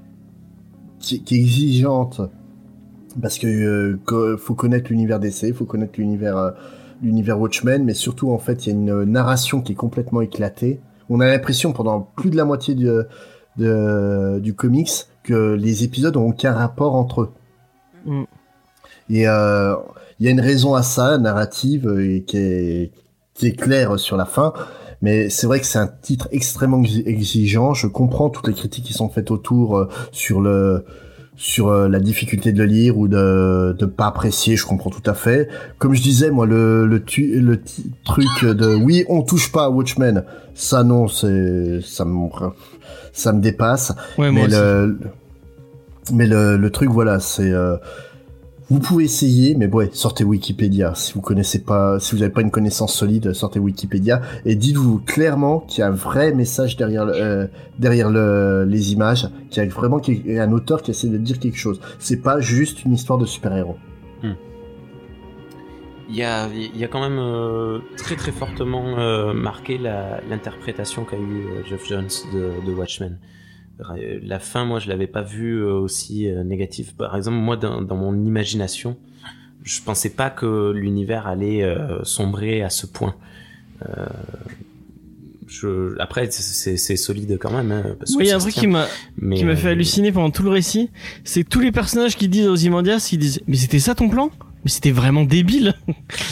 qui, 0.99 1.21
qui 1.23 1.35
est 1.35 1.39
exigeante 1.39 2.21
parce 3.21 3.37
que 3.37 3.99
co- 4.05 4.37
faut 4.37 4.55
connaître 4.55 4.89
l'univers 4.89 5.19
DC, 5.19 5.53
faut 5.53 5.65
connaître 5.65 5.93
l'univers 5.97 6.53
l'univers 7.01 7.39
Watchmen, 7.39 7.83
mais 7.83 7.93
surtout 7.93 8.31
en 8.31 8.39
fait 8.39 8.65
il 8.65 8.69
y 8.69 8.71
a 8.71 8.75
une 8.75 9.03
narration 9.03 9.61
qui 9.61 9.73
est 9.73 9.75
complètement 9.75 10.21
éclatée. 10.21 10.79
On 11.09 11.19
a 11.19 11.27
l'impression 11.27 11.73
pendant 11.73 11.99
plus 12.15 12.29
de 12.29 12.37
la 12.37 12.45
moitié 12.45 12.75
du, 12.75 12.87
de- 13.57 14.39
du 14.39 14.53
comics 14.53 14.89
que 15.23 15.53
les 15.53 15.83
épisodes 15.83 16.15
ont 16.17 16.27
aucun 16.29 16.53
rapport 16.53 16.95
entre 16.95 17.21
eux. 17.21 17.29
Mm. 18.05 18.23
Et 19.09 19.27
euh, 19.27 19.75
il 20.19 20.25
y 20.25 20.29
a 20.29 20.31
une 20.31 20.41
raison 20.41 20.75
à 20.75 20.83
ça, 20.83 21.17
narrative, 21.17 21.87
euh, 21.87 22.15
et 22.15 22.23
qui 22.23 22.37
est, 22.37 22.91
qui 23.33 23.47
est 23.47 23.51
claire 23.59 23.99
sur 23.99 24.17
la 24.17 24.25
fin. 24.25 24.53
Mais 25.01 25.29
c'est 25.29 25.47
vrai 25.47 25.59
que 25.59 25.65
c'est 25.65 25.79
un 25.79 25.89
titre 26.01 26.29
extrêmement 26.31 26.81
exi- 26.81 27.05
exigeant. 27.05 27.73
Je 27.73 27.87
comprends 27.87 28.29
toutes 28.29 28.47
les 28.47 28.53
critiques 28.53 28.85
qui 28.85 28.93
sont 28.93 29.09
faites 29.09 29.31
autour 29.31 29.77
euh, 29.77 29.89
sur 30.11 30.39
le 30.41 30.85
sur 31.35 31.71
la 31.73 31.99
difficulté 31.99 32.51
de 32.51 32.59
le 32.59 32.65
lire 32.65 32.95
ou 32.99 33.07
de 33.07 33.75
de 33.77 33.85
pas 33.87 34.05
apprécier. 34.05 34.55
Je 34.55 34.65
comprends 34.67 34.91
tout 34.91 35.01
à 35.09 35.15
fait. 35.15 35.49
Comme 35.79 35.93
je 35.95 36.01
disais, 36.01 36.29
moi 36.29 36.45
le 36.45 36.85
le, 36.85 37.03
tu- 37.03 37.39
le 37.41 37.59
ti- 37.59 37.91
truc 38.05 38.45
de 38.45 38.75
oui, 38.75 39.03
on 39.09 39.23
touche 39.23 39.51
pas 39.51 39.65
à 39.65 39.69
Watchmen. 39.69 40.23
Ça 40.53 40.83
non, 40.83 41.07
c'est 41.07 41.81
ça 41.81 42.05
me 42.05 42.29
ça 43.13 43.33
me 43.33 43.41
dépasse. 43.41 43.93
Ouais, 44.19 44.31
Mais 44.31 44.43
le, 44.47 44.99
mais 46.13 46.27
le, 46.27 46.55
le 46.55 46.69
truc, 46.69 46.89
voilà, 46.91 47.19
c'est. 47.19 47.51
euh, 47.51 47.77
vous 48.73 48.79
pouvez 48.79 49.03
essayer, 49.03 49.53
mais 49.53 49.67
ouais, 49.67 49.91
sortez 49.93 50.23
Wikipédia. 50.23 50.95
Si 50.95 51.13
vous 51.13 51.21
connaissez 51.21 51.63
pas, 51.63 51.99
si 51.99 52.15
vous 52.15 52.21
n'avez 52.21 52.33
pas 52.33 52.41
une 52.41 52.49
connaissance 52.49 52.95
solide, 52.95 53.31
sortez 53.33 53.59
Wikipédia 53.59 54.19
et 54.45 54.55
dites-vous 54.55 54.97
clairement 54.97 55.59
qu'il 55.59 55.81
y 55.81 55.83
a 55.83 55.89
un 55.89 55.91
vrai 55.91 56.33
message 56.33 56.75
derrière, 56.75 57.03
euh, 57.03 57.45
derrière 57.77 58.09
le, 58.09 58.65
les 58.67 58.91
images, 58.91 59.29
qu'il 59.51 59.61
y 59.61 59.65
a 59.65 59.69
vraiment 59.69 60.01
un 60.01 60.51
auteur 60.51 60.81
qui 60.81 60.89
essaie 60.89 61.07
de 61.07 61.19
dire 61.19 61.37
quelque 61.37 61.59
chose. 61.59 61.79
C'est 61.99 62.23
pas 62.23 62.39
juste 62.39 62.83
une 62.83 62.93
histoire 62.93 63.19
de 63.19 63.27
super-héros. 63.27 63.77
Il 66.09 66.15
y 66.15 66.23
a, 66.23 66.47
y 66.47 66.83
a 66.83 66.87
quand 66.87 66.99
même 66.99 67.19
euh, 67.19 67.79
très 67.97 68.15
très 68.15 68.31
fortement 68.31 68.97
euh, 68.97 69.33
marqué 69.33 69.77
l'interprétation 69.77 71.05
qu'a 71.05 71.17
eu 71.17 71.63
Jeff 71.69 71.87
Jones 71.87 72.09
de 72.33 72.73
Watchmen. 72.73 73.19
La 73.79 74.39
fin, 74.39 74.65
moi, 74.65 74.79
je 74.79 74.87
l'avais 74.89 75.07
pas 75.07 75.23
vue 75.23 75.57
euh, 75.63 75.73
aussi 75.73 76.27
euh, 76.27 76.43
négative. 76.43 76.93
Par 76.95 77.15
exemple, 77.15 77.37
moi, 77.37 77.57
dans, 77.57 77.81
dans 77.81 77.95
mon 77.97 78.13
imagination, 78.23 78.97
je 79.63 79.81
pensais 79.81 80.09
pas 80.11 80.29
que 80.29 80.71
l'univers 80.71 81.27
allait 81.27 81.63
euh, 81.63 82.03
sombrer 82.03 82.61
à 82.61 82.69
ce 82.69 82.85
point. 82.85 83.15
Euh, 83.89 84.05
je, 85.47 85.99
après, 85.99 86.29
c'est- 86.31 86.95
solide 86.95 87.37
quand 87.39 87.51
même. 87.51 87.71
Hein, 87.71 87.95
parce 87.99 88.11
Oui, 88.15 88.25
il 88.25 88.27
y 88.27 88.31
a 88.31 88.35
un 88.35 88.39
truc 88.39 88.53
qui 88.53 88.67
m'a 88.67 88.87
qui 89.35 89.43
m'a 89.45 89.55
fait 89.55 89.69
halluciner 89.69 90.11
pendant 90.11 90.31
tout 90.31 90.43
le 90.43 90.49
récit, 90.49 90.89
c'est 91.23 91.43
tous 91.43 91.59
les 91.59 91.71
personnages 91.71 92.15
qui 92.15 92.27
disent 92.27 92.47
aux 92.47 92.55
Imandias, 92.55 93.09
ils 93.11 93.19
disent 93.19 93.41
mais 93.47 93.55
c'était 93.57 93.79
ça 93.79 93.93
ton 93.95 94.09
plan? 94.09 94.31
Mais 94.63 94.69
c'était 94.71 94.91
vraiment 94.91 95.23
débile. 95.25 95.73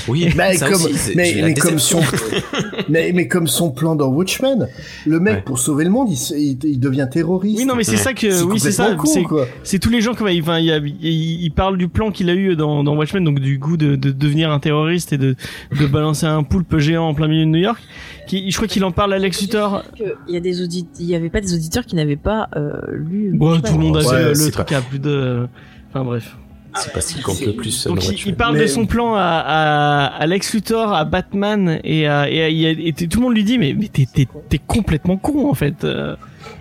Oui, 0.07 0.29
Mais 0.37 0.55
ça 0.55 0.69
comme, 0.69 0.83
aussi, 0.83 1.11
mais, 1.15 1.53
comme 1.55 1.79
son, 1.79 1.99
mais, 2.89 3.11
mais 3.13 3.27
comme 3.27 3.47
son 3.47 3.71
plan 3.71 3.95
dans 3.95 4.07
Watchmen, 4.07 4.67
le 5.05 5.19
mec 5.19 5.35
Ouais. 5.35 5.41
pour 5.41 5.59
sauver 5.59 5.83
le 5.83 5.89
monde, 5.89 6.09
il, 6.09 6.17
il, 6.37 6.57
il 6.63 6.79
devient 6.79 7.07
terroriste. 7.11 7.57
Oui, 7.59 7.65
non, 7.65 7.75
mais 7.75 7.83
c'est 7.83 7.91
Ouais. 7.91 7.97
ça 7.97 8.13
que 8.13 8.43
oui, 8.43 8.59
c'est 8.59 8.71
ça. 8.71 8.95
C'est 9.05 9.23
quoi. 9.23 9.47
c'est 9.63 9.79
tous 9.79 9.89
les 9.89 9.99
gens 10.01 10.13
qui 10.13 10.23
enfin, 10.23 10.59
il, 10.59 10.95
il, 11.01 11.43
il 11.43 11.51
parle 11.51 11.77
du 11.77 11.87
plan 11.89 12.11
qu'il 12.11 12.29
a 12.29 12.33
eu 12.33 12.55
dans, 12.55 12.83
dans 12.85 12.95
Watchmen, 12.95 13.23
donc 13.23 13.39
du 13.39 13.57
goût 13.57 13.75
de, 13.77 13.95
de 13.97 14.11
devenir 14.11 14.49
un 14.51 14.59
terroriste 14.59 15.11
et 15.13 15.17
de, 15.17 15.35
de 15.77 15.85
balancer 15.87 16.25
un 16.25 16.43
poulpe 16.43 16.77
géant 16.77 17.09
en 17.09 17.13
plein 17.13 17.27
milieu 17.27 17.45
de 17.45 17.49
New 17.49 17.59
York. 17.59 17.81
Qui, 18.27 18.49
je 18.49 18.55
crois 18.55 18.67
qu'il 18.67 18.83
en 18.85 18.91
parle 18.91 19.13
à 19.13 19.19
Lex 19.19 19.41
Luthor. 19.41 19.83
Il 20.27 20.33
y 20.33 20.37
a 20.37 20.39
des 20.39 20.61
auditeurs, 20.61 20.91
il 20.99 21.05
y 21.07 21.15
avait 21.15 21.29
pas 21.29 21.41
des 21.41 21.53
auditeurs 21.53 21.85
qui 21.85 21.95
n'avaient 21.95 22.15
pas 22.15 22.47
euh, 22.55 22.71
lu. 22.93 23.31
Bon, 23.35 23.59
tout 23.59 23.73
le 23.73 23.79
monde 23.79 23.97
a 23.97 24.01
Ouais, 24.07 24.33
vu 24.33 24.45
le 24.45 24.51
truc 24.51 24.71
à 24.71 24.79
plus 24.81 24.99
de. 24.99 25.47
Enfin 25.89 26.05
bref. 26.05 26.37
C'est 26.75 26.93
pas 26.93 27.01
ce 27.01 27.13
qui 27.15 27.21
compte 27.21 27.41
le 27.41 27.53
plus. 27.53 27.87
Donc 27.87 28.25
il, 28.25 28.35
parle 28.35 28.53
Mais- 28.55 28.61
de 28.61 28.67
son 28.67 28.85
plan 28.85 29.13
à, 29.15 29.19
à, 29.45 30.05
à 30.05 30.27
Lex 30.27 30.53
Luthor, 30.53 30.93
à 30.93 31.03
Batman 31.05 31.79
et, 31.83 32.07
à, 32.07 32.29
et, 32.29 32.41
à- 32.43 32.49
et 32.49 32.65
à- 32.67 32.71
et 32.71 32.93
tout 32.93 33.19
le 33.19 33.25
monde 33.25 33.35
lui 33.35 33.43
dit 33.43 33.57
mais, 33.57 33.73
mais 33.77 33.87
t'es, 33.87 34.05
t'es, 34.11 34.27
t'es 34.49 34.57
complètement 34.59 35.17
con 35.17 35.49
en 35.49 35.53
fait. 35.53 35.83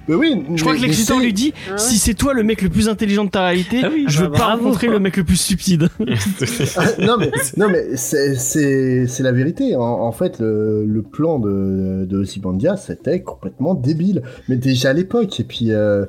Mais 0.08 0.14
oui, 0.14 0.44
Je 0.54 0.60
crois 0.62 0.72
mais- 0.74 0.80
que 0.80 0.84
l'excitant 0.86 1.18
lui 1.20 1.32
dit 1.32 1.52
Ah 1.68 1.72
ouais. 1.72 1.78
si 1.78 1.98
c'est 1.98 2.14
toi 2.14 2.32
le 2.34 2.42
mec 2.42 2.62
le 2.62 2.68
plus 2.68 2.88
intelligent 2.88 3.24
de 3.24 3.30
ta 3.30 3.44
réalité, 3.46 3.80
Ah 3.84 3.88
oui, 3.92 4.04
je 4.08 4.22
veux 4.22 4.28
bah 4.28 4.32
pas 4.38 4.44
bravo. 4.46 4.64
rencontrer 4.64 4.88
le 4.88 4.98
mec 4.98 5.16
le 5.16 5.24
plus 5.24 5.36
stupide. 5.36 5.88
Ah, 6.76 6.84
non 7.00 7.16
mais 7.18 7.30
non 7.56 7.68
mais 7.68 7.96
c'est 7.96 8.34
c'est 8.34 9.06
c'est 9.06 9.22
la 9.22 9.32
vérité. 9.32 9.76
En, 9.76 9.82
en 9.82 10.12
fait, 10.12 10.38
le, 10.40 10.84
le 10.86 11.02
plan 11.02 11.38
de 11.38 12.04
de 12.08 12.18
Ozymandias 12.18 12.76
c'était 12.78 13.22
complètement 13.22 13.74
débile. 13.74 14.22
Mais 14.48 14.56
déjà 14.56 14.90
à 14.90 14.92
l'époque. 14.92 15.38
Et 15.40 15.44
puis 15.44 15.72
euh, 15.72 16.06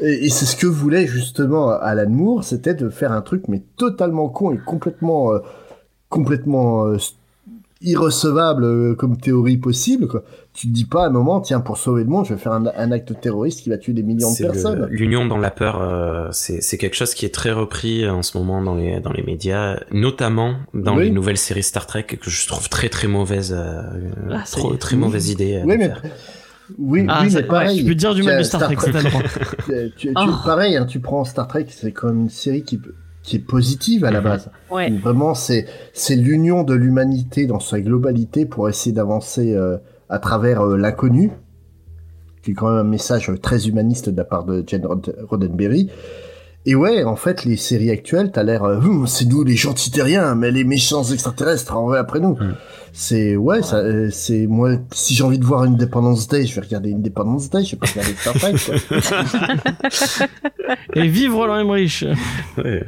et, 0.00 0.26
et 0.26 0.28
c'est 0.30 0.46
ce 0.46 0.56
que 0.56 0.66
voulait 0.66 1.06
justement 1.06 1.70
Alan 1.70 2.08
Moore, 2.10 2.44
c'était 2.44 2.74
de 2.74 2.88
faire 2.88 3.12
un 3.12 3.22
truc 3.22 3.48
mais 3.48 3.62
totalement 3.76 4.28
con 4.28 4.52
et 4.52 4.58
complètement 4.58 5.32
euh, 5.32 5.38
complètement 6.08 6.86
euh, 6.86 6.96
irrecevable 7.82 8.64
euh, 8.64 8.94
comme 8.94 9.16
théorie 9.16 9.56
possible. 9.56 10.06
Quoi. 10.08 10.24
Tu 10.54 10.68
te 10.68 10.72
dis 10.72 10.84
pas 10.84 11.04
à 11.04 11.06
un 11.06 11.10
moment, 11.10 11.40
tiens, 11.40 11.60
pour 11.60 11.78
sauver 11.78 12.04
le 12.04 12.08
monde, 12.10 12.26
je 12.26 12.34
vais 12.34 12.40
faire 12.40 12.52
un, 12.52 12.64
un 12.76 12.92
acte 12.92 13.18
terroriste 13.20 13.62
qui 13.62 13.70
va 13.70 13.78
tuer 13.78 13.92
des 13.92 14.02
millions 14.02 14.32
de 14.32 14.36
personnes. 14.38 14.86
L'union 14.90 15.26
dans 15.26 15.38
la 15.38 15.50
peur, 15.50 15.80
euh, 15.80 16.28
c'est 16.32 16.60
c'est 16.62 16.78
quelque 16.78 16.94
chose 16.96 17.14
qui 17.14 17.24
est 17.26 17.34
très 17.34 17.52
repris 17.52 18.08
en 18.08 18.22
ce 18.22 18.36
moment 18.38 18.62
dans 18.62 18.74
les 18.74 19.00
dans 19.00 19.12
les 19.12 19.22
médias, 19.22 19.78
notamment 19.90 20.56
dans 20.74 20.96
Oui. 20.96 21.04
les 21.04 21.10
nouvelles 21.10 21.38
séries 21.38 21.62
Star 21.62 21.86
Trek 21.86 22.04
que 22.04 22.30
je 22.30 22.46
trouve 22.46 22.68
très 22.68 22.88
très 22.88 23.08
mauvaise, 23.08 23.54
euh, 23.56 23.82
Ah, 24.30 24.44
trop 24.50 24.74
très 24.76 24.96
mauvaise 24.96 25.30
idée. 25.30 25.56
euh, 25.56 25.62
Oui, 25.64 25.76
mais 25.78 25.92
oui, 26.78 27.04
Ah, 27.08 27.22
oui, 27.24 27.32
mais 27.34 27.42
pareil. 27.42 27.68
ouais, 27.76 27.82
tu 27.82 27.84
peux 27.88 27.94
dire 27.94 28.14
du 28.14 28.22
mal 28.22 28.38
de 28.38 28.42
Star 28.44 28.60
Trek. 28.60 28.76
Euh, 29.70 29.88
tu, 29.96 30.08
tu- 30.08 30.14
Oh. 30.16 30.30
pareil, 30.44 30.76
hein, 30.76 30.86
tu 30.86 31.00
prends 31.00 31.24
Star 31.24 31.48
Trek, 31.48 31.66
c'est 31.68 31.92
même 32.02 32.20
une 32.20 32.28
série 32.30 32.62
qui, 32.62 32.80
qui 33.22 33.36
est 33.36 33.40
positive 33.46 34.04
à 34.04 34.10
la 34.10 34.20
Mhm. 34.20 34.24
base. 34.24 34.50
Ouais. 34.70 34.90
Vraiment, 34.90 35.34
c'est 35.34 35.66
c'est 35.92 36.16
l'union 36.16 36.64
de 36.64 36.74
l'humanité 36.74 37.46
dans 37.46 37.60
sa 37.60 37.80
globalité 37.80 38.46
pour 38.46 38.68
essayer 38.68 38.92
d'avancer 38.92 39.54
euh, 39.54 39.76
à 40.08 40.18
travers 40.18 40.60
euh, 40.62 40.76
l'inconnu, 40.76 41.30
qui 42.42 42.50
est 42.50 42.54
quand 42.54 42.68
même 42.68 42.78
un 42.86 42.90
message 42.90 43.30
très 43.40 43.68
humaniste 43.68 44.08
de 44.08 44.16
la 44.16 44.24
part 44.24 44.44
de 44.44 44.64
Jane 44.66 44.84
Rod- 44.86 45.14
Roddenberry. 45.28 45.88
Et 46.64 46.74
ouais, 46.76 47.02
en 47.02 47.16
fait, 47.16 47.44
les 47.44 47.56
séries 47.56 47.90
actuelles, 47.90 48.30
t'as 48.32 48.42
l'air, 48.44 48.62
euh, 48.64 48.76
Hum, 48.78 49.06
c'est 49.08 49.24
nous 49.24 49.42
les 49.42 49.56
gentils 49.56 49.90
terriens, 49.90 50.34
mais 50.36 50.50
les 50.52 50.62
méchants 50.64 51.02
extraterrestres 51.04 51.76
en 51.76 51.86
vrai 51.86 51.98
après 51.98 52.20
nous. 52.20 52.36
Mhm. 52.36 52.54
C'est 52.94 53.36
ouais, 53.36 53.62
ça, 53.62 53.76
euh, 53.76 54.08
c'est 54.10 54.46
moi. 54.46 54.76
Si 54.92 55.14
j'ai 55.14 55.24
envie 55.24 55.38
de 55.38 55.44
voir 55.44 55.64
une 55.64 55.74
Independence 55.74 56.28
Day, 56.28 56.44
je 56.46 56.54
vais 56.54 56.60
regarder 56.60 56.92
Independence 56.92 57.48
Day. 57.48 57.64
Je 57.64 57.70
vais 57.72 57.78
pas 57.78 57.86
regarder 57.86 58.14
Star 58.14 58.34
Trek. 58.34 58.54
Quoi. 58.88 60.26
Et 60.94 61.06
vive 61.08 61.34
Roland 61.34 61.58
Emmerich. 61.58 62.04
Ouais. 62.58 62.84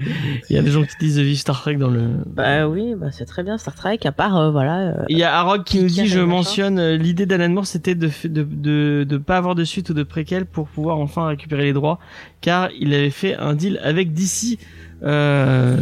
Il 0.50 0.56
y 0.56 0.58
a 0.58 0.62
des 0.62 0.70
gens 0.70 0.82
qui 0.82 0.94
disent 1.00 1.18
vive 1.18 1.38
Star 1.38 1.60
Trek 1.60 1.76
dans 1.76 1.88
le. 1.88 2.02
Bah 2.26 2.68
oui, 2.68 2.94
bah 2.94 3.06
c'est 3.12 3.24
très 3.24 3.42
bien 3.42 3.56
Star 3.58 3.74
Trek. 3.74 3.98
À 4.04 4.12
part 4.12 4.36
euh, 4.36 4.50
voilà. 4.50 4.78
euh, 4.88 5.04
Il 5.08 5.16
y 5.18 5.22
a 5.22 5.34
Arog 5.34 5.64
qui 5.64 5.80
nous 5.80 5.88
dit, 5.88 6.06
je 6.06 6.20
mentionne, 6.20 6.78
euh, 6.78 6.96
l'idée 6.96 7.24
d'Alan 7.26 7.48
Moore, 7.48 7.66
c'était 7.66 7.94
de, 7.94 8.10
de, 8.24 9.04
de 9.08 9.16
pas 9.16 9.38
avoir 9.38 9.54
de 9.54 9.64
suite 9.64 9.88
ou 9.90 9.94
de 9.94 10.02
préquel 10.02 10.44
pour 10.44 10.68
pouvoir 10.68 10.98
enfin 10.98 11.26
récupérer 11.28 11.64
les 11.64 11.72
droits, 11.72 11.98
car 12.40 12.68
il 12.78 12.92
avait 12.92 13.10
fait 13.10 13.34
un 13.36 13.54
deal 13.54 13.80
avec 13.82 14.12
DC. 14.12 14.58
Euh, 15.04 15.76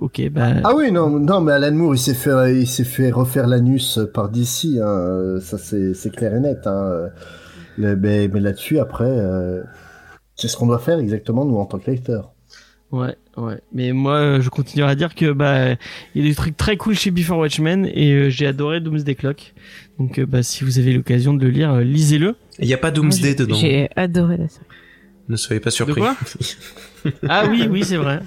ok, 0.00 0.28
bah. 0.30 0.54
Ah 0.64 0.74
oui, 0.74 0.90
non, 0.90 1.10
non, 1.20 1.40
mais 1.40 1.52
Alan 1.52 1.72
Moore, 1.72 1.94
il 1.94 1.98
s'est 1.98 2.14
fait, 2.14 2.60
il 2.60 2.66
s'est 2.66 2.84
fait 2.84 3.10
refaire 3.10 3.46
l'anus 3.46 3.98
par 4.14 4.28
DC. 4.28 4.78
Hein, 4.82 5.38
ça 5.40 5.58
c'est, 5.58 5.94
c'est 5.94 6.10
clair 6.10 6.34
et 6.34 6.40
net. 6.40 6.66
Hein. 6.66 7.08
Le- 7.76 7.96
mais, 7.96 8.28
mais 8.28 8.40
là-dessus, 8.40 8.78
après, 8.78 9.04
euh, 9.08 9.62
c'est 10.34 10.48
ce 10.48 10.56
qu'on 10.56 10.66
doit 10.66 10.78
faire 10.78 10.98
exactement 10.98 11.44
nous 11.44 11.56
en 11.58 11.66
tant 11.66 11.78
que 11.78 11.90
lecteurs. 11.90 12.32
Ouais, 12.90 13.16
ouais. 13.36 13.60
Mais 13.74 13.92
moi, 13.92 14.40
je 14.40 14.48
continuerai 14.48 14.92
à 14.92 14.94
dire 14.94 15.14
que 15.14 15.30
bah 15.32 15.72
il 16.14 16.22
y 16.22 16.26
a 16.26 16.28
des 16.30 16.34
trucs 16.34 16.56
très 16.56 16.78
cool 16.78 16.94
chez 16.94 17.10
Before 17.10 17.38
Watchmen 17.38 17.84
et 17.92 18.12
euh, 18.14 18.30
j'ai 18.30 18.46
adoré 18.46 18.80
Doomsday 18.80 19.14
Clock. 19.14 19.52
Donc 19.98 20.18
euh, 20.18 20.24
bah 20.24 20.42
si 20.42 20.64
vous 20.64 20.78
avez 20.78 20.94
l'occasion 20.94 21.34
de 21.34 21.44
le 21.44 21.50
lire, 21.50 21.70
euh, 21.74 21.82
lisez-le. 21.82 22.34
Il 22.58 22.66
n'y 22.66 22.72
a 22.72 22.78
pas 22.78 22.90
Doomsday 22.90 23.34
dedans. 23.34 23.56
J'ai 23.56 23.90
adoré 23.94 24.38
la 24.38 24.48
série. 24.48 24.64
Ne 25.28 25.36
soyez 25.36 25.60
pas 25.60 25.70
surpris. 25.70 26.00
quoi 26.00 26.16
Ah 27.28 27.44
oui, 27.48 27.66
oui, 27.70 27.84
c'est 27.84 27.96
vrai. 27.96 28.20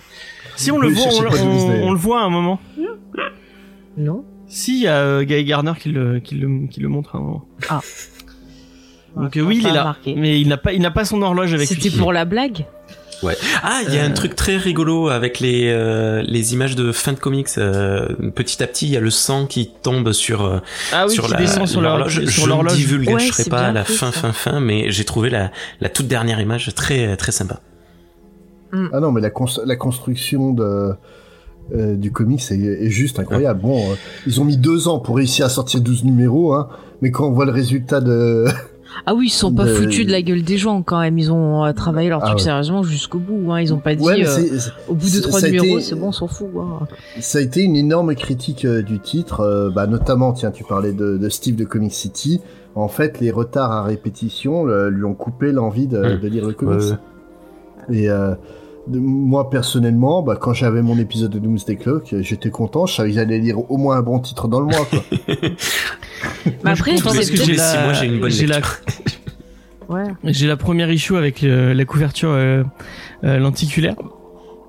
Si 0.56 0.72
on 0.72 0.78
le 0.78 0.90
Oui, 0.90 0.94
voit, 0.94 1.06
on, 1.14 1.22
le- 1.22 1.30
pas 1.30 1.38
Doomsday. 1.38 1.82
on, 1.84 1.88
on 1.88 1.92
le 1.92 1.98
voit 1.98 2.22
à 2.22 2.26
un 2.26 2.30
moment. 2.30 2.60
Non. 3.98 4.24
Si, 4.48 4.78
il 4.80 4.84
y 4.84 4.88
a 4.88 4.98
euh, 4.98 5.24
Guy 5.24 5.44
Gardner 5.46 5.74
qui 5.80 5.90
le, 5.90 6.20
qui 6.20 6.36
le, 6.36 6.68
qui 6.68 6.80
le 6.80 6.90
montre 6.90 7.16
à 7.16 7.20
un 7.20 7.22
moment. 7.22 7.46
Ah. 7.70 7.82
Donc 9.16 9.34
Ouais, 9.36 9.42
euh, 9.42 9.46
oui, 9.46 9.58
il 9.62 9.68
est 9.68 9.74
là, 9.74 9.98
mais 10.06 10.40
il 10.40 10.48
n'a 10.48 10.58
pas, 10.58 10.74
il 10.74 10.82
n'a 10.82 10.92
pas 10.92 11.04
son 11.06 11.22
horloge 11.22 11.54
avec 11.54 11.70
lui. 11.70 11.82
C'était 11.82 11.98
pour 11.98 12.14
la 12.14 12.26
blague? 12.26 12.66
Ah, 13.64 13.82
il 13.88 13.94
y 13.94 13.98
a 13.98 14.04
Euh. 14.04 14.08
un 14.08 14.12
truc 14.12 14.36
très 14.36 14.58
rigolo 14.58 15.10
avec 15.10 15.40
les 15.40 15.70
euh, 15.70 16.22
les 16.26 16.54
images 16.54 16.76
de 16.76 16.92
fin 16.92 17.14
de 17.14 17.20
comics. 17.20 17.48
euh, 17.58 18.08
petit 18.36 18.62
à 18.64 18.68
petit, 18.68 18.88
il 18.88 18.92
y 18.94 18.98
a 18.98 19.00
le 19.00 19.10
sang 19.12 19.46
qui 19.46 19.72
tombe 19.84 20.12
sur 20.12 20.44
euh, 20.46 20.60
Ah 20.94 21.06
oui, 21.08 21.14
sur 21.14 21.26
qui 21.26 21.32
la 21.32 21.38
descend 21.38 21.68
sur 21.68 21.82
l'horloge. 21.82 22.22
Je 22.26 22.42
ne 22.42 22.48
l'horloge. 22.48 22.74
divulgacherai 22.76 23.44
Ouais, 23.44 23.50
pas 23.50 23.72
la 23.72 23.84
fin 23.84 24.12
fin 24.12 24.32
fin, 24.34 24.60
mais 24.60 24.92
j'ai 24.92 25.04
trouvé 25.06 25.30
la 25.30 25.52
la 25.80 25.90
toute 25.90 26.08
dernière 26.08 26.40
image 26.40 26.74
très 26.76 27.16
très 27.18 27.32
sympa. 27.32 27.60
Ah 28.94 29.00
non, 29.02 29.12
mais 29.12 29.20
la, 29.22 29.30
cons- 29.30 29.62
la 29.66 29.76
construction 29.76 30.54
de, 30.54 30.94
euh, 31.76 31.96
du 31.96 32.12
comics 32.14 32.42
est, 32.52 32.56
est 32.56 32.90
juste 32.90 33.20
incroyable. 33.20 33.60
Bon, 33.62 33.92
euh, 33.92 33.96
ils 34.26 34.40
ont 34.40 34.46
mis 34.46 34.56
deux 34.58 34.88
ans 34.88 35.00
pour 35.00 35.18
réussir 35.18 35.46
à 35.46 35.50
sortir 35.50 35.82
12 35.82 36.06
numéros, 36.06 36.54
hein, 36.54 36.70
mais 37.02 37.12
quand 37.12 37.28
on 37.28 37.32
voit 37.32 37.46
le 37.46 37.52
résultat 37.52 38.00
de... 38.00 38.46
Ah 39.06 39.14
oui, 39.16 39.28
ils 39.28 39.30
sont 39.30 39.54
pas 39.54 39.66
De- 39.66 39.74
foutus 39.74 40.06
de 40.06 40.12
la 40.12 40.22
gueule 40.22 40.42
des 40.44 40.58
gens 40.58 40.82
quand 40.82 41.00
même. 41.00 41.18
Ils 41.18 41.32
ont 41.32 41.64
euh, 41.66 41.72
travaillé 41.74 42.10
leur 42.10 42.20
Ah 42.22 42.28
truc 42.28 42.38
ouais. 42.40 42.44
sérieusement 42.44 42.84
jusqu'au 42.84 43.20
bout. 43.20 43.52
Hein. 43.52 43.62
Ils 43.62 43.74
ont 43.74 43.78
pas 43.80 43.96
dit 43.96 44.04
Ouais, 44.04 44.26
euh, 44.26 44.60
au 44.88 44.94
bout 44.96 45.10
de 45.10 45.20
trois 45.22 45.42
numéros, 45.42 45.66
été- 45.66 45.82
c'est 45.82 45.96
bon, 45.96 46.08
on 46.08 46.12
s'en 46.12 46.28
fout. 46.28 46.48
Hein. 46.60 46.88
Ça 47.20 47.40
a 47.40 47.42
été 47.42 47.62
une 47.62 47.76
énorme 47.76 48.14
critique 48.16 48.66
euh, 48.66 48.82
du 48.82 49.00
titre, 49.00 49.40
euh, 49.42 49.70
bah, 49.70 49.88
notamment, 49.88 50.34
tiens, 50.34 50.52
tu 50.52 50.64
parlais 50.64 50.94
de, 50.94 51.18
de 51.18 51.30
Steve 51.30 51.56
de 51.56 51.66
Comic 51.66 51.94
City. 51.94 52.42
En 52.76 52.88
fait, 52.88 53.20
les 53.20 53.32
retards 53.32 53.72
à 53.72 53.84
répétition 53.84 54.64
le- 54.66 54.90
lui 54.90 55.04
ont 55.06 55.14
coupé 55.14 55.52
l'envie 55.52 55.88
de, 55.88 56.16
de 56.18 56.28
lire 56.28 56.46
le 56.48 56.54
comics. 56.54 56.94
Et 57.92 58.10
euh, 58.10 58.36
moi, 58.88 59.50
personnellement, 59.50 60.22
bah, 60.22 60.36
quand 60.36 60.54
j'avais 60.54 60.82
mon 60.82 60.98
épisode 60.98 61.32
de 61.32 61.40
Doomsday 61.40 61.76
Clock, 61.76 62.14
euh, 62.14 62.22
j'étais 62.22 62.50
content. 62.50 62.86
Je 62.86 62.96
savais 62.96 63.10
que 63.10 63.16
j'allais 63.16 63.40
lire 63.40 63.60
au 63.72 63.78
moins 63.78 63.98
un 63.98 64.02
bon 64.02 64.20
titre 64.20 64.48
dans 64.48 64.60
le 64.60 64.66
mois. 64.68 64.86
Quoi. 64.86 65.00
Mais 66.64 66.72
après, 66.72 66.98
je 66.98 67.04
pense 67.04 67.18
que 67.18 67.36
j'ai 67.36 67.54
la, 67.54 67.84
mois, 67.84 67.94
j'ai 67.94 68.06
une 68.08 68.20
bonne 68.20 68.32
j'ai 68.32 68.48
la, 68.48 68.58
lecture. 68.58 68.78
Ouais. 69.90 70.06
j'ai 70.24 70.48
la 70.48 70.56
première 70.56 70.90
issue 70.90 71.18
avec 71.18 71.44
euh, 71.44 71.74
la 71.74 71.84
couverture 71.84 72.30
euh, 72.32 72.64
euh, 73.26 73.40
lenticulaire. 73.40 73.96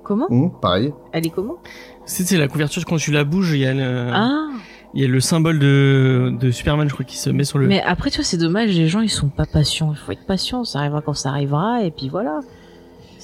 Comment? 0.03 0.27
Hum, 0.29 0.51
pareil. 0.61 0.93
Elle 1.13 1.25
est 1.25 1.29
comment? 1.29 1.59
C'est 2.05 2.27
c'est 2.27 2.37
la 2.37 2.49
couverture 2.49 2.83
quand 2.83 2.97
tu 2.97 3.11
la 3.11 3.23
bouges, 3.23 3.51
il 3.53 3.59
y 3.59 3.65
a 3.65 3.73
le, 3.73 4.09
Ah 4.11 4.49
il 4.93 5.01
y 5.01 5.05
a 5.05 5.07
le 5.07 5.19
symbole 5.19 5.59
de, 5.59 6.33
de 6.39 6.51
Superman, 6.51 6.87
je 6.87 6.93
crois, 6.93 7.05
qui 7.05 7.17
se 7.17 7.29
met 7.29 7.45
sur 7.45 7.57
le. 7.57 7.67
Mais 7.67 7.81
après, 7.81 8.11
tu 8.11 8.17
vois, 8.17 8.25
c'est 8.25 8.37
dommage, 8.37 8.69
les 8.75 8.87
gens, 8.87 8.99
ils 8.99 9.09
sont 9.09 9.29
pas 9.29 9.45
patients. 9.45 9.91
Il 9.91 9.97
faut 9.97 10.11
être 10.11 10.25
patient, 10.25 10.63
ça 10.65 10.79
arrivera 10.79 11.01
quand 11.01 11.13
ça 11.13 11.29
arrivera, 11.29 11.83
et 11.83 11.91
puis 11.91 12.09
voilà. 12.09 12.41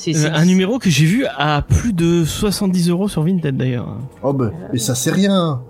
C'est 0.01 0.11
Euh, 0.15 0.19
c'est- 0.19 0.29
un 0.29 0.45
numéro 0.45 0.79
que 0.79 0.89
j'ai 0.89 1.05
vu 1.05 1.25
à 1.37 1.61
plus 1.61 1.91
de 1.91 2.23
70 2.23 2.89
euros 2.89 3.09
sur 3.09 3.21
Vinted 3.23 3.57
d'ailleurs. 3.57 3.97
Oh 4.23 4.31
bah, 4.31 4.51
mais 4.71 4.79
ça 4.79 4.95
c'est 4.95 5.11
rien. 5.11 5.61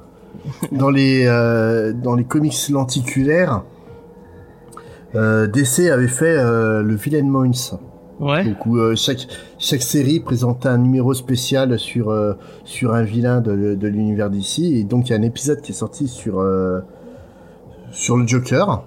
Dans 0.71 0.91
les 0.91 1.25
euh, 1.25 1.93
dans 1.93 2.13
les 2.15 2.23
comics 2.25 2.55
lenticulaires, 2.69 3.63
euh, 5.15 5.47
DC 5.47 5.89
avait 5.89 6.07
fait 6.07 6.37
euh, 6.37 6.83
le 6.83 6.95
Villain 6.95 7.23
Moins. 7.23 7.51
Ouais. 8.19 8.43
Donc 8.45 8.65
où 8.67 8.77
euh, 8.77 8.95
chaque 8.95 9.27
chaque 9.57 9.81
série 9.81 10.19
présentait 10.19 10.67
un 10.69 10.77
numéro 10.77 11.13
spécial 11.15 11.79
sur 11.79 12.09
euh, 12.11 12.33
sur 12.65 12.93
un 12.93 13.01
vilain 13.01 13.41
de, 13.41 13.73
de 13.75 13.87
l'univers 13.87 14.29
d'ici 14.29 14.75
et 14.77 14.83
donc 14.83 15.09
il 15.09 15.13
y 15.13 15.15
a 15.15 15.17
un 15.17 15.23
épisode 15.23 15.61
qui 15.61 15.71
est 15.71 15.75
sorti 15.75 16.07
sur 16.07 16.39
euh, 16.39 16.81
sur 17.91 18.15
le 18.17 18.27
Joker. 18.27 18.83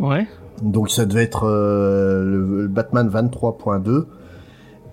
Ouais. 0.00 0.26
Donc 0.62 0.90
ça 0.90 1.06
devait 1.06 1.22
être 1.22 1.44
euh, 1.46 2.24
le, 2.24 2.62
le 2.62 2.68
Batman 2.68 3.08
23.2 3.08 4.04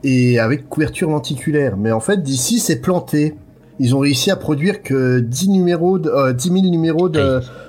et 0.03 0.39
avec 0.39 0.69
couverture 0.69 1.09
lenticulaire. 1.09 1.77
Mais 1.77 1.91
en 1.91 1.99
fait 1.99 2.21
d'ici 2.23 2.59
c'est 2.59 2.81
planté. 2.81 3.35
Ils 3.79 3.95
ont 3.95 3.99
réussi 3.99 4.31
à 4.31 4.35
produire 4.35 4.81
que 4.81 5.19
10 5.19 5.49
numéros, 5.49 5.99
de, 5.99 6.09
euh, 6.09 6.33
10 6.33 6.49
000 6.49 6.61
numéros 6.71 7.09
de, 7.09 7.19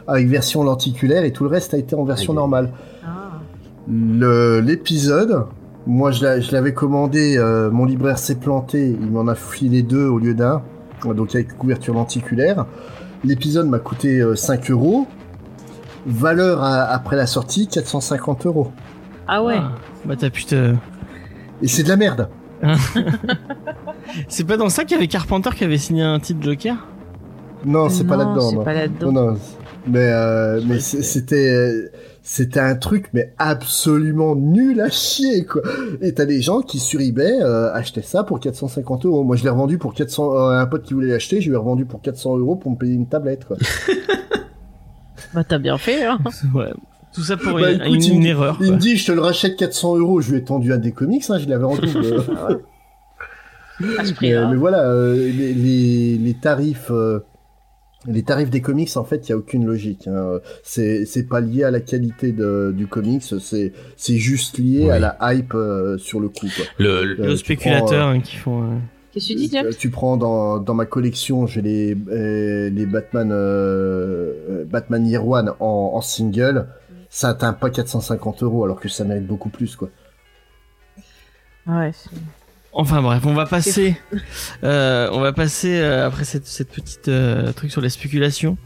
avec 0.07 0.27
version 0.29 0.63
lenticulaire 0.65 1.25
et 1.25 1.33
tout 1.33 1.45
le 1.45 1.51
reste 1.51 1.75
a 1.75 1.77
été 1.77 1.95
en 1.95 2.05
version 2.05 2.33
normale. 2.33 2.71
Ah. 3.05 3.41
Le- 3.87 4.61
l'épisode, 4.61 5.45
moi 5.87 6.11
je 6.11 6.23
l'a- 6.25 6.41
je 6.41 6.51
l'avais 6.53 6.73
commandé, 6.73 7.37
euh, 7.37 7.71
mon 7.71 7.85
libraire 7.85 8.19
s'est 8.19 8.37
planté, 8.37 8.97
il 8.99 9.11
m'en 9.11 9.27
a 9.29 9.35
filé 9.35 9.83
deux 9.83 10.07
au 10.07 10.19
lieu 10.19 10.33
d'un, 10.33 10.63
donc 11.05 11.35
avec 11.35 11.57
couverture 11.59 11.93
lenticulaire. 11.93 12.65
L'épisode 13.25 13.67
m'a 13.69 13.79
coûté 13.79 14.21
euh, 14.21 14.35
5 14.35 14.71
euros, 14.71 15.07
valeur 16.07 16.63
à- 16.63 16.85
après 16.85 17.17
la 17.17 17.27
sortie 17.27 17.67
450 17.69 18.47
euros. 18.47 18.69
Ah 19.27 19.43
ouais. 19.45 19.57
Ah, 19.59 19.73
bah 20.07 20.15
t'as 20.19 20.31
pu 20.31 20.45
te... 20.47 20.75
Et 21.63 21.69
c'est 21.69 21.83
de 21.83 21.89
la 21.89 21.97
merde. 21.97 22.29
C'est 24.29 24.45
pas 24.45 24.57
dans 24.57 24.69
ça 24.69 24.85
qu'il 24.85 24.93
y 24.93 24.99
avait 24.99 25.07
Carpenter 25.09 25.51
qui 25.55 25.65
avait 25.65 25.79
signé 25.79 26.03
un 26.03 26.19
titre 26.19 26.41
Joker? 26.43 26.77
Non, 27.65 27.89
c'est 27.89 28.05
pas 28.05 28.17
là-dedans. 28.17 28.51
C'est 28.51 28.57
non. 28.57 28.65
pas 28.65 28.73
là-dedans. 28.73 29.13
Non, 29.13 29.31
non. 29.33 29.39
Mais, 29.87 30.11
euh, 30.13 30.61
mais 30.67 30.81
c'est- 30.81 31.03
c'était, 31.03 31.51
euh, 31.51 31.91
c'était 32.23 32.61
un 32.61 32.75
truc, 32.75 33.11
mais 33.13 33.33
absolument 33.39 34.35
nul 34.37 34.81
à 34.81 34.89
chier, 34.91 35.45
quoi. 35.45 35.63
Et 36.01 36.15
t'as 36.15 36.25
des 36.25 36.41
gens 36.43 36.61
qui 36.61 36.79
sur 36.79 37.01
eBay 37.01 37.41
euh, 37.43 37.73
achetaient 37.75 38.03
ça 38.03 38.23
pour 38.25 38.39
450 38.41 39.07
euros. 39.07 39.25
Moi, 39.25 39.37
je 39.37 39.45
l'ai 39.45 39.51
revendu 39.51 39.79
pour 39.79 39.95
400. 39.95 40.35
euh, 40.37 40.51
un 40.61 40.67
pote 40.67 40.83
qui 40.85 40.95
voulait 40.95 41.09
l'acheter, 41.09 41.41
je 41.41 41.49
lui 41.49 41.55
ai 41.55 41.59
revendu 41.59 41.85
pour 41.85 42.01
400 42.01 42.39
euros 42.39 42.57
pour 42.57 42.71
me 42.71 42.77
payer 42.77 42.95
une 42.95 43.07
tablette, 43.09 43.45
quoi. 43.45 43.57
Bah 45.35 45.45
t'as 45.45 45.59
bien 45.59 45.77
fait. 45.79 46.05
Hein. 46.07 46.19
Ouais. 46.55 46.73
Tout 47.19 47.25
ça 47.25 47.37
pour 47.37 47.55
Bah, 47.59 47.73
une, 47.73 47.81
écoute, 47.83 48.07
une 48.07 48.23
il, 48.23 48.27
erreur. 48.29 48.57
il 48.61 48.67
quoi. 48.69 48.77
me 48.77 48.81
dit, 48.81 48.97
je 48.97 49.07
te 49.07 49.13
le 49.13 49.21
rachète 49.21 49.57
400 49.57 49.97
euros. 49.99 50.21
Je 50.21 50.31
lui 50.31 50.39
ai 50.39 50.45
tendu 50.45 50.73
un 50.73 50.79
des 50.79 50.93
comics, 50.93 51.25
hein, 51.29 51.39
je 51.39 51.49
l'avais 51.49 51.65
en 51.65 51.75
double. 51.75 51.89
À 53.99 54.05
ce 54.05 54.13
mais, 54.21 54.35
mais 54.49 54.57
voilà, 54.57 54.91
euh, 54.91 55.15
les, 55.15 55.55
les, 55.55 56.19
les 56.19 56.35
tarifs, 56.35 56.91
euh, 56.91 57.21
les 58.07 58.25
tarifs 58.25 58.51
des 58.51 58.61
comics, 58.61 58.91
en 58.97 59.05
fait, 59.05 59.29
il 59.29 59.31
y 59.31 59.33
a 59.33 59.37
aucune 59.37 59.65
logique. 59.67 60.09
Hein. 60.09 60.41
C'est, 60.65 61.05
c'est 61.07 61.29
pas 61.29 61.41
lié 61.41 61.63
à 61.63 61.71
la 61.71 61.79
qualité 61.81 62.33
de, 62.33 62.75
du 62.77 62.89
comics, 62.89 63.23
c'est, 63.41 63.73
c'est 63.97 64.17
juste 64.17 64.59
lié 64.59 64.91
à 64.91 64.99
la 64.99 65.17
hype 65.33 65.55
euh, 65.55 65.97
sur 65.97 66.19
le 66.19 66.29
coup. 66.29 66.49
Quoi. 66.57 66.65
Le, 66.79 67.21
Euh, 67.21 67.37
spéculateurs 67.37 68.09
hein, 68.09 68.21
qui 68.21 68.35
font. 68.37 68.63
euh, 68.63 68.77
Qu'est-ce 69.13 69.29
que 69.29 69.33
tu 69.35 69.47
dis, 69.49 69.57
Euh, 69.57 69.71
Tu 69.79 69.91
prends 69.91 70.17
dans, 70.17 70.59
dans 70.59 70.75
ma 70.75 70.85
collection, 70.85 71.47
j'ai 71.47 71.63
les, 71.63 71.97
euh, 72.11 72.71
les 72.71 72.85
Batman, 72.87 73.31
euh, 73.31 74.33
euh, 74.51 74.65
Batman 74.65 75.07
Year 75.07 75.25
One 75.27 75.51
en, 75.61 75.93
en 75.95 76.01
single. 76.01 76.67
Ça 77.11 77.31
atteint 77.31 77.53
pas 77.53 77.71
450 77.71 78.43
euros 78.43 78.65
alors 78.65 78.81
que 78.81 78.89
ça 78.89 79.05
mérite 79.05 79.27
beaucoup 79.27 79.49
plus 79.49 79.77
quoi. 79.77 79.89
Ouais. 81.67 81.93
c'est- 81.95 82.11
Enfin 82.73 83.01
bref, 83.03 83.25
on 83.25 83.33
va 83.35 83.47
passer, 83.47 83.97
euh, 84.63 85.09
on 85.13 85.21
va 85.21 85.33
passer 85.33 85.81
euh, 85.81 86.07
après 86.07 86.25
cette, 86.25 86.47
cette 86.47 86.69
petite 86.71 87.09
euh, 87.09 87.51
truc 87.53 87.73
sur 87.73 87.81
les 87.81 87.89
spéculations, 87.89 88.57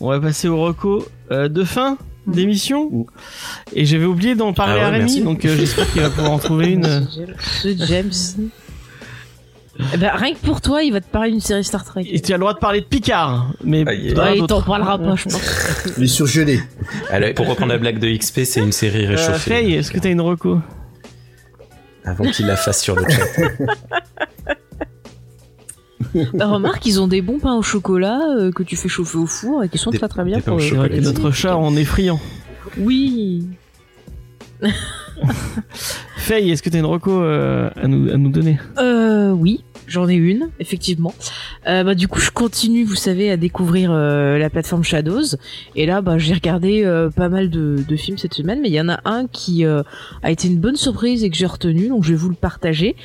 on 0.00 0.08
va 0.10 0.20
passer 0.20 0.48
au 0.48 0.60
reco 0.60 1.06
euh, 1.30 1.48
de 1.48 1.62
fin 1.64 1.96
d'émission. 2.26 2.90
Mm. 2.90 3.04
Et 3.74 3.86
j'avais 3.86 4.04
oublié 4.06 4.34
d'en 4.34 4.52
parler 4.52 4.74
Ah 4.74 4.76
ouais, 4.76 4.82
à 4.86 4.90
Rémi, 4.90 5.04
merci. 5.04 5.22
donc 5.22 5.44
euh, 5.44 5.56
j'espère 5.56 5.90
qu'il 5.92 6.02
va 6.02 6.10
pouvoir 6.10 6.32
en 6.32 6.38
trouver 6.38 6.66
une. 6.72 7.06
Ce 7.40 7.76
James. 7.86 8.10
Eh 9.92 9.96
ben, 9.96 10.12
rien 10.14 10.34
que 10.34 10.38
pour 10.38 10.60
toi, 10.60 10.82
il 10.84 10.92
va 10.92 11.00
te 11.00 11.08
parler 11.08 11.30
d'une 11.32 11.40
série 11.40 11.64
Star 11.64 11.84
Trek. 11.84 12.04
Et 12.08 12.20
tu 12.20 12.32
as 12.32 12.36
le 12.36 12.40
droit 12.40 12.54
de 12.54 12.58
parler 12.60 12.80
de 12.80 12.86
Picard, 12.86 13.48
mais 13.64 13.82
Ah, 13.86 13.92
yeah. 13.94 14.14
pas 14.14 14.22
Ouais, 14.24 14.36
il 14.36 14.40
d'autres. 14.42 14.60
t'en 14.60 14.62
parlera 14.62 14.98
pas, 14.98 15.16
je 15.16 15.24
pense. 15.24 15.96
Les 15.98 16.06
surgelés. 16.06 16.60
Alors, 17.10 17.34
pour 17.34 17.48
reprendre 17.48 17.72
la 17.72 17.78
blague 17.78 17.98
de 17.98 18.16
XP, 18.16 18.44
c'est 18.44 18.60
une 18.60 18.70
série 18.72 19.04
Euh, 19.06 19.10
réchauffée. 19.10 19.50
Faye, 19.50 19.74
est-ce 19.74 19.90
que 19.90 19.98
t'as 19.98 20.10
une 20.10 20.20
reco 20.20 20.60
Avant 22.04 22.24
qu'il 22.30 22.46
la 22.46 22.56
fasse 22.56 22.82
sur 22.82 22.94
le 22.96 23.04
chat. 23.08 23.26
Bah, 26.32 26.46
remarque, 26.46 26.86
ils 26.86 27.00
ont 27.00 27.08
des 27.08 27.22
bons 27.22 27.40
pains 27.40 27.54
au 27.56 27.62
chocolat 27.62 28.20
euh, 28.38 28.52
que 28.52 28.62
tu 28.62 28.76
fais 28.76 28.88
chauffer 28.88 29.18
au 29.18 29.26
four 29.26 29.64
et 29.64 29.68
qui 29.68 29.78
sont 29.78 29.90
Des- 29.90 29.98
très 29.98 30.06
très 30.08 30.22
bien 30.22 30.40
pour 30.40 30.58
euh, 30.58 30.60
C'est 30.60 30.76
vrai 30.76 30.88
que 30.88 31.00
notre 31.00 31.32
chat 31.32 31.56
en 31.56 31.74
est 31.76 31.84
friand. 31.84 32.20
Oui. 32.78 33.48
Faye, 36.24 36.50
est-ce 36.50 36.62
que 36.62 36.70
t'as 36.70 36.78
une 36.78 36.86
reco 36.86 37.20
euh, 37.20 37.68
à, 37.76 37.86
nous, 37.86 38.10
à 38.10 38.16
nous 38.16 38.30
donner? 38.30 38.58
Euh, 38.78 39.32
oui, 39.32 39.62
j'en 39.86 40.08
ai 40.08 40.14
une, 40.14 40.48
effectivement. 40.58 41.12
Euh, 41.66 41.84
bah, 41.84 41.94
du 41.94 42.08
coup, 42.08 42.18
je 42.18 42.30
continue, 42.30 42.82
vous 42.82 42.94
savez, 42.94 43.30
à 43.30 43.36
découvrir 43.36 43.92
euh, 43.92 44.38
la 44.38 44.48
plateforme 44.48 44.84
Shadows. 44.84 45.36
Et 45.76 45.84
là, 45.84 46.00
bah, 46.00 46.16
j'ai 46.16 46.32
regardé 46.32 46.82
pas 47.14 47.28
mal 47.28 47.50
de, 47.50 47.96
films 47.96 48.16
cette 48.16 48.32
semaine, 48.32 48.62
mais 48.62 48.70
il 48.70 48.74
y 48.74 48.80
en 48.80 48.88
a 48.88 49.00
un 49.04 49.26
qui 49.26 49.66
a 49.66 49.84
été 50.30 50.48
une 50.48 50.58
bonne 50.58 50.76
surprise 50.76 51.22
et 51.24 51.28
que 51.28 51.36
j'ai 51.36 51.44
retenu, 51.44 51.88
donc 51.88 52.04
je 52.04 52.12
vais 52.12 52.18
vous 52.18 52.30
le 52.30 52.36
partager. 52.36 52.96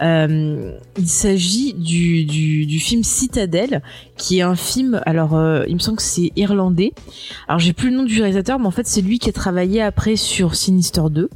Il 0.00 1.06
s'agit 1.06 1.74
du, 1.74 2.24
du, 2.24 2.80
film 2.80 3.04
Citadel, 3.04 3.82
qui 4.16 4.40
est 4.40 4.42
un 4.42 4.56
film, 4.56 5.00
alors 5.06 5.40
il 5.68 5.74
me 5.74 5.78
semble 5.78 5.98
que 5.98 6.02
c'est 6.02 6.32
irlandais. 6.34 6.92
Alors 7.46 7.60
j'ai 7.60 7.72
plus 7.72 7.90
le 7.90 7.98
nom 7.98 8.02
du 8.02 8.18
réalisateur, 8.20 8.58
mais 8.58 8.66
en 8.66 8.72
fait 8.72 8.88
c'est 8.88 9.00
lui 9.00 9.20
qui 9.20 9.28
a 9.28 9.32
travaillé 9.32 9.80
après 9.80 10.16
sur 10.16 10.56
Sinister 10.56 11.02
2. 11.08 11.30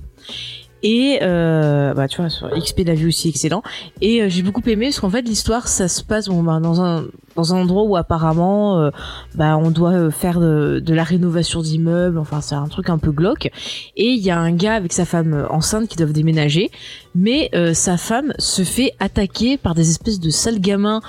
Et 0.83 1.19
euh, 1.23 1.93
bah 1.95 2.07
tu 2.07 2.21
vois 2.21 2.31
sur 2.31 2.49
XP 2.51 2.81
la 2.87 2.95
vue 2.95 3.09
aussi 3.09 3.29
excellent. 3.29 3.63
Et 4.01 4.23
euh, 4.23 4.29
j'ai 4.29 4.43
beaucoup 4.43 4.63
aimé 4.67 4.87
parce 4.87 5.01
qu'en 5.01 5.11
fait 5.11 5.23
l'histoire 5.23 5.67
ça 5.67 5.89
se 5.89 6.03
passe 6.05 6.29
bon, 6.29 6.43
bah, 6.43 6.61
dans 6.61 6.81
un 6.81 7.05
dans 7.39 7.55
un 7.55 7.61
endroit 7.61 7.85
où 7.85 7.97
apparemment 7.97 8.81
euh, 8.81 8.91
bah 9.35 9.57
on 9.57 9.71
doit 9.71 9.93
euh, 9.93 10.11
faire 10.11 10.41
de, 10.41 10.81
de 10.85 10.95
la 10.95 11.05
rénovation 11.05 11.63
d'immeubles. 11.63 12.19
Enfin 12.19 12.41
c'est 12.41 12.55
un 12.55 12.69
truc 12.69 12.91
un 12.91 12.99
peu 12.99 13.11
glauque. 13.11 13.51
Et 13.97 14.09
il 14.09 14.21
y 14.21 14.31
a 14.31 14.39
un 14.39 14.53
gars 14.53 14.75
avec 14.75 14.93
sa 14.93 15.05
femme 15.05 15.35
euh, 15.35 15.49
enceinte 15.49 15.89
qui 15.89 15.97
doivent 15.97 16.13
déménager. 16.13 16.71
Mais 17.15 17.49
euh, 17.55 17.75
sa 17.75 17.97
femme 17.97 18.33
se 18.39 18.63
fait 18.63 18.93
attaquer 19.01 19.57
par 19.57 19.75
des 19.75 19.91
espèces 19.91 20.21
de 20.21 20.31
sales 20.31 20.61
gamins 20.61 21.01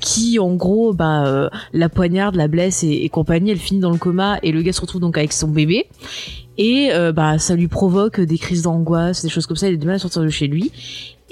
qui 0.00 0.38
en 0.38 0.54
gros 0.54 0.92
bah 0.92 1.50
la 1.72 1.88
poignarde 1.88 2.36
la 2.36 2.48
blesse 2.48 2.84
et, 2.84 3.04
et 3.04 3.08
compagnie 3.08 3.50
elle 3.50 3.58
finit 3.58 3.80
dans 3.80 3.90
le 3.90 3.96
coma 3.96 4.38
et 4.42 4.52
le 4.52 4.62
gars 4.62 4.72
se 4.72 4.80
retrouve 4.80 5.00
donc 5.00 5.16
avec 5.16 5.32
son 5.32 5.48
bébé 5.48 5.86
et 6.58 6.90
euh, 6.92 7.12
bah 7.12 7.38
ça 7.38 7.54
lui 7.54 7.68
provoque 7.68 8.20
des 8.20 8.38
crises 8.38 8.62
d'angoisse 8.62 9.22
des 9.22 9.28
choses 9.28 9.46
comme 9.46 9.56
ça 9.56 9.68
il 9.68 9.74
a 9.74 9.76
du 9.76 9.86
mal 9.86 9.96
à 9.96 9.98
sortir 9.98 10.22
de 10.22 10.28
chez 10.28 10.46
lui. 10.46 10.72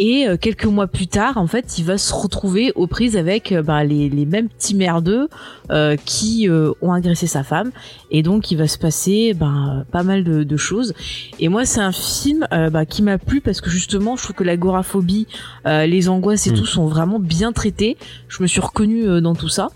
Et 0.02 0.26
euh, 0.26 0.38
quelques 0.38 0.64
mois 0.64 0.86
plus 0.86 1.08
tard 1.08 1.36
en 1.36 1.46
fait 1.46 1.76
il 1.76 1.84
va 1.84 1.98
se 1.98 2.14
retrouver 2.14 2.72
aux 2.74 2.86
prises 2.86 3.18
avec 3.18 3.52
euh, 3.52 3.60
bah, 3.60 3.84
les, 3.84 4.08
les 4.08 4.24
mêmes 4.24 4.48
petits 4.48 4.74
merdeux 4.74 5.28
euh, 5.70 5.94
qui 6.02 6.48
euh, 6.48 6.72
ont 6.80 6.92
agressé 6.92 7.26
sa 7.26 7.42
femme. 7.42 7.70
Et 8.10 8.22
donc 8.22 8.50
il 8.50 8.56
va 8.56 8.66
se 8.66 8.78
passer 8.78 9.34
bah, 9.34 9.84
pas 9.92 10.02
mal 10.02 10.24
de, 10.24 10.42
de 10.42 10.56
choses. 10.56 10.94
Et 11.38 11.48
moi 11.48 11.66
c'est 11.66 11.80
un 11.80 11.92
film 11.92 12.46
bah, 12.50 12.86
qui 12.86 13.02
m'a 13.02 13.18
plu 13.18 13.42
parce 13.42 13.60
que 13.60 13.68
justement 13.68 14.16
je 14.16 14.22
trouve 14.22 14.36
que 14.36 14.44
l'agoraphobie 14.44 15.26
euh, 15.66 15.84
les 15.84 16.08
angoisses 16.08 16.46
et 16.46 16.50
Mm. 16.50 16.54
tout 16.54 16.66
sont 16.66 16.86
vraiment 16.86 17.18
bien 17.18 17.52
traités 17.52 17.96
je 18.28 18.42
me 18.42 18.46
suis 18.46 18.60
reconnue 18.60 19.06
euh, 19.06 19.20
dans 19.20 19.34
tout 19.34 19.48
ça. 19.48 19.68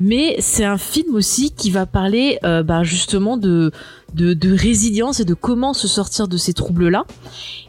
Mais 0.00 0.36
c'est 0.38 0.64
un 0.64 0.78
film 0.78 1.14
aussi 1.14 1.52
qui 1.52 1.70
va 1.70 1.86
parler 1.86 2.38
euh, 2.44 2.62
bah, 2.62 2.82
justement 2.82 3.36
de, 3.36 3.70
de 4.14 4.34
de 4.34 4.52
résilience 4.54 5.20
et 5.20 5.24
de 5.24 5.34
comment 5.34 5.72
se 5.74 5.88
sortir 5.88 6.28
de 6.28 6.36
ces 6.36 6.52
troubles 6.52 6.88
là 6.88 7.04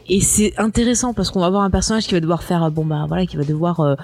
et 0.08 0.20
c'est 0.20 0.52
intéressant 0.58 1.14
parce 1.14 1.30
qu'on 1.30 1.40
va 1.40 1.46
avoir 1.46 1.62
un 1.62 1.70
personnage 1.70 2.06
qui 2.06 2.14
va 2.14 2.20
devoir 2.20 2.42
faire 2.42 2.64
euh, 2.64 2.70
bon 2.70 2.84
bah 2.84 3.04
voilà 3.08 3.26
qui 3.26 3.36
va 3.36 3.44
devoir 3.44 3.80
euh, 3.80 3.94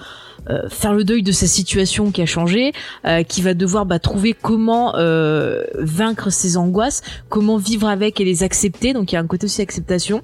euh, 0.49 0.69
faire 0.71 0.95
le 0.95 1.05
deuil 1.05 1.23
de 1.23 1.33
sa 1.33 1.47
situation 1.47 2.11
qui 2.11 2.23
a 2.23 2.27
changé 2.27 2.73
euh, 3.05 3.23
qui 3.23 3.43
va 3.43 3.53
devoir 3.53 3.85
bah, 3.85 3.99
trouver 3.99 4.33
comment 4.33 4.97
euh, 4.97 5.65
vaincre 5.75 6.31
ses 6.31 6.57
angoisses 6.57 7.03
comment 7.29 7.59
vivre 7.59 7.89
avec 7.89 8.21
et 8.21 8.25
les 8.25 8.43
accepter. 8.43 8.93
Donc 8.95 9.13
il 9.13 9.17
y 9.17 9.19
a 9.19 9.21
un 9.21 9.27
côté 9.27 9.45
aussi 9.45 9.61
acceptation 9.61 10.23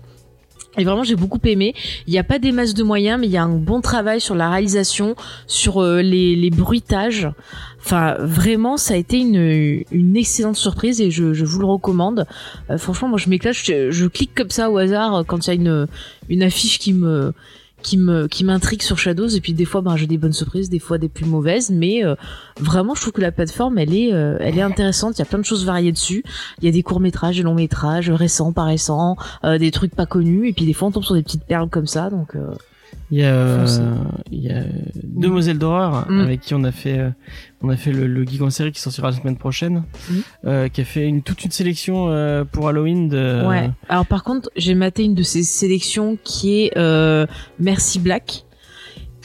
et 0.78 0.84
vraiment, 0.84 1.04
j'ai 1.04 1.16
beaucoup 1.16 1.40
aimé. 1.44 1.74
Il 2.06 2.12
n'y 2.12 2.18
a 2.18 2.24
pas 2.24 2.38
des 2.38 2.52
masses 2.52 2.74
de 2.74 2.82
moyens, 2.82 3.20
mais 3.20 3.26
il 3.26 3.32
y 3.32 3.36
a 3.36 3.42
un 3.42 3.56
bon 3.56 3.80
travail 3.80 4.20
sur 4.20 4.34
la 4.34 4.50
réalisation, 4.50 5.16
sur 5.46 5.82
euh, 5.82 6.02
les, 6.02 6.36
les 6.36 6.50
bruitages. 6.50 7.28
Enfin, 7.84 8.16
vraiment, 8.18 8.76
ça 8.76 8.94
a 8.94 8.96
été 8.96 9.18
une, 9.18 9.84
une 9.90 10.16
excellente 10.16 10.56
surprise 10.56 11.00
et 11.00 11.10
je, 11.10 11.34
je 11.34 11.44
vous 11.44 11.60
le 11.60 11.66
recommande. 11.66 12.26
Euh, 12.70 12.78
franchement, 12.78 13.08
moi, 13.08 13.18
je 13.18 13.28
m'éclate. 13.28 13.54
Je, 13.54 13.90
je 13.90 14.06
clique 14.06 14.34
comme 14.34 14.50
ça 14.50 14.70
au 14.70 14.76
hasard 14.76 15.24
quand 15.26 15.46
il 15.46 15.48
y 15.48 15.52
a 15.52 15.54
une, 15.54 15.86
une 16.28 16.42
affiche 16.42 16.78
qui 16.78 16.92
me 16.92 17.32
qui 17.86 17.98
me 17.98 18.26
qui 18.26 18.42
m'intrigue 18.42 18.82
sur 18.82 18.98
Shadows. 18.98 19.28
Et 19.28 19.40
puis 19.40 19.54
des 19.54 19.64
fois 19.64 19.80
ben 19.80 19.96
j'ai 19.96 20.08
des 20.08 20.18
bonnes 20.18 20.32
surprises 20.32 20.68
des 20.68 20.80
fois 20.80 20.98
des 20.98 21.08
plus 21.08 21.24
mauvaises. 21.24 21.70
Mais 21.70 22.04
euh, 22.04 22.16
vraiment 22.60 22.94
je 22.94 23.00
trouve 23.00 23.12
que 23.12 23.20
la 23.20 23.32
plateforme 23.32 23.78
elle 23.78 23.94
est 23.94 24.12
euh, 24.12 24.36
elle 24.40 24.58
est 24.58 24.62
intéressante. 24.62 25.16
Il 25.16 25.20
y 25.20 25.22
a 25.22 25.26
plein 25.26 25.38
de 25.38 25.44
choses 25.44 25.64
variées 25.64 25.92
dessus. 25.92 26.24
Il 26.58 26.64
y 26.64 26.68
a 26.68 26.72
des 26.72 26.82
courts 26.82 27.00
métrages 27.00 27.36
des 27.36 27.42
longs 27.42 27.54
métrages 27.54 28.10
récents 28.10 28.52
pas 28.52 28.64
récents 28.64 29.16
euh, 29.44 29.58
des 29.58 29.70
trucs 29.70 29.94
pas 29.94 30.06
connus. 30.06 30.48
Et 30.48 30.52
puis 30.52 30.66
des 30.66 30.72
fois 30.72 30.88
on 30.88 30.90
tombe 30.90 31.04
sur 31.04 31.14
des 31.14 31.22
petites 31.22 31.44
perles 31.44 31.68
comme 31.70 31.86
ça. 31.86 32.10
Donc 32.10 32.34
euh, 32.34 32.50
Il 33.10 33.18
y 33.18 33.24
a, 33.24 33.34
euh, 33.34 33.66
il 34.32 34.40
y 34.42 34.50
a 34.50 34.64
Demoiselle 35.04 35.58
d'horreur 35.58 36.06
Mm. 36.10 36.20
avec 36.20 36.40
qui 36.40 36.54
on 36.54 36.64
a 36.64 36.72
fait, 36.72 36.98
euh, 36.98 37.10
on 37.62 37.68
a 37.68 37.76
fait 37.76 37.92
le, 37.92 38.06
le 38.06 38.24
geek 38.24 38.42
en 38.42 38.50
série 38.50 38.72
qui 38.72 38.80
sortira 38.80 39.10
la 39.10 39.16
semaine 39.16 39.36
prochaine, 39.36 39.84
Mm. 40.10 40.14
euh, 40.46 40.68
qui 40.68 40.80
a 40.80 40.84
fait 40.84 41.06
une 41.06 41.22
toute 41.22 41.44
une 41.44 41.50
sélection 41.52 42.08
euh, 42.10 42.44
pour 42.44 42.68
Halloween 42.68 43.08
de. 43.08 43.44
ouais 43.46 43.70
alors 43.88 44.06
par 44.06 44.24
contre 44.24 44.50
j'ai 44.56 44.74
maté 44.74 45.04
une 45.04 45.14
de 45.14 45.22
ces 45.22 45.42
sélections 45.44 46.18
qui 46.24 46.62
est 46.64 46.76
euh, 46.76 47.26
Merci 47.60 47.98
Black 48.00 48.44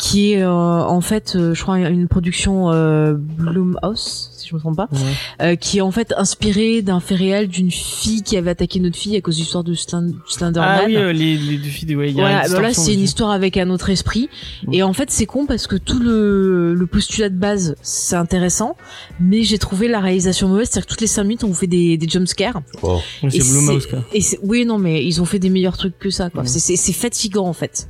qui 0.02 0.32
est 0.34 0.42
euh, 0.42 0.50
en 0.50 1.00
fait 1.02 1.36
euh, 1.36 1.54
je 1.54 1.62
crois 1.62 1.78
une 1.78 2.08
production 2.08 2.72
euh, 2.72 3.14
Blumhouse 3.14 4.32
si 4.36 4.48
je 4.50 4.56
me 4.56 4.60
trompe 4.60 4.76
pas 4.76 4.88
Ouais. 4.92 5.00
euh, 5.44 5.56
qui 5.56 5.78
est 5.78 5.82
en 5.82 5.92
fait 5.92 6.12
inspiré 6.18 6.82
d'un 6.82 7.00
fait 7.00 7.14
réel 7.14 7.48
d'une 7.48 7.70
fille 7.70 8.24
qui 8.24 8.36
avait 8.36 8.50
attaqué 8.50 8.80
notre 8.80 8.98
fille 8.98 9.16
à 9.16 9.22
cause 9.22 9.36
de 9.36 9.42
l'histoire 9.42 9.64
de 9.64 9.76
Slend- 9.76 10.16
Slenderman. 10.28 10.80
Ah 10.82 10.84
oui, 10.88 10.96
euh, 10.96 11.14
les, 11.14 11.38
les 11.38 11.58
deux 11.58 11.70
filles 11.70 11.88
de 11.88 11.96
ouais, 11.96 12.10
il 12.10 12.16
y 12.18 12.20
a 12.20 12.24
Voilà, 12.24 12.50
bah 12.50 12.62
là 12.62 12.74
c'est 12.74 12.96
une 12.96 13.02
histoire 13.02 13.30
avec 13.30 13.58
un 13.58 13.70
autre 13.70 13.92
esprit. 13.92 14.30
Mm. 14.66 14.74
Et 14.74 14.82
en 14.84 14.94
fait 14.94 15.12
c'est 15.12 15.28
con 15.28 15.46
parce 15.46 15.68
que 15.68 15.76
tout 15.76 16.00
le, 16.00 16.74
le 16.74 16.88
postulat 16.88 17.30
de 17.30 17.38
base 17.38 17.76
c'est 17.84 18.16
intéressant, 18.16 18.76
mais 19.20 19.44
j'ai 19.44 19.60
trouvé 19.60 19.88
la 19.88 20.00
réalisation 20.00 20.48
mauvaise, 20.48 20.70
c'est-à-dire 20.72 20.88
que 20.88 20.92
toutes 20.94 21.02
les 21.02 21.08
5 21.08 21.24
minutes 21.24 21.44
on 21.44 21.48
vous 21.48 21.54
fait 21.54 21.68
des, 21.68 21.98
des 21.98 22.10
jumpscares. 22.10 22.62
Oh. 22.82 23.00
C'est 23.30 23.38
Blumhouse 23.38 23.86
quoi. 23.86 24.00
Et 24.14 24.22
c'est- 24.22 24.40
oui 24.42 24.66
non 24.66 24.80
mais 24.80 25.06
ils 25.06 25.22
ont 25.22 25.26
fait 25.26 25.40
des 25.40 25.52
meilleurs 25.52 25.78
trucs 25.78 26.00
que 26.00 26.10
ça 26.10 26.32
quoi. 26.32 26.42
Mm. 26.44 26.48
C'est- 26.48 26.60
C'est 26.60 26.76
c'est 26.76 26.94
fatigant 26.94 27.46
en 27.48 27.54
fait. 27.54 27.88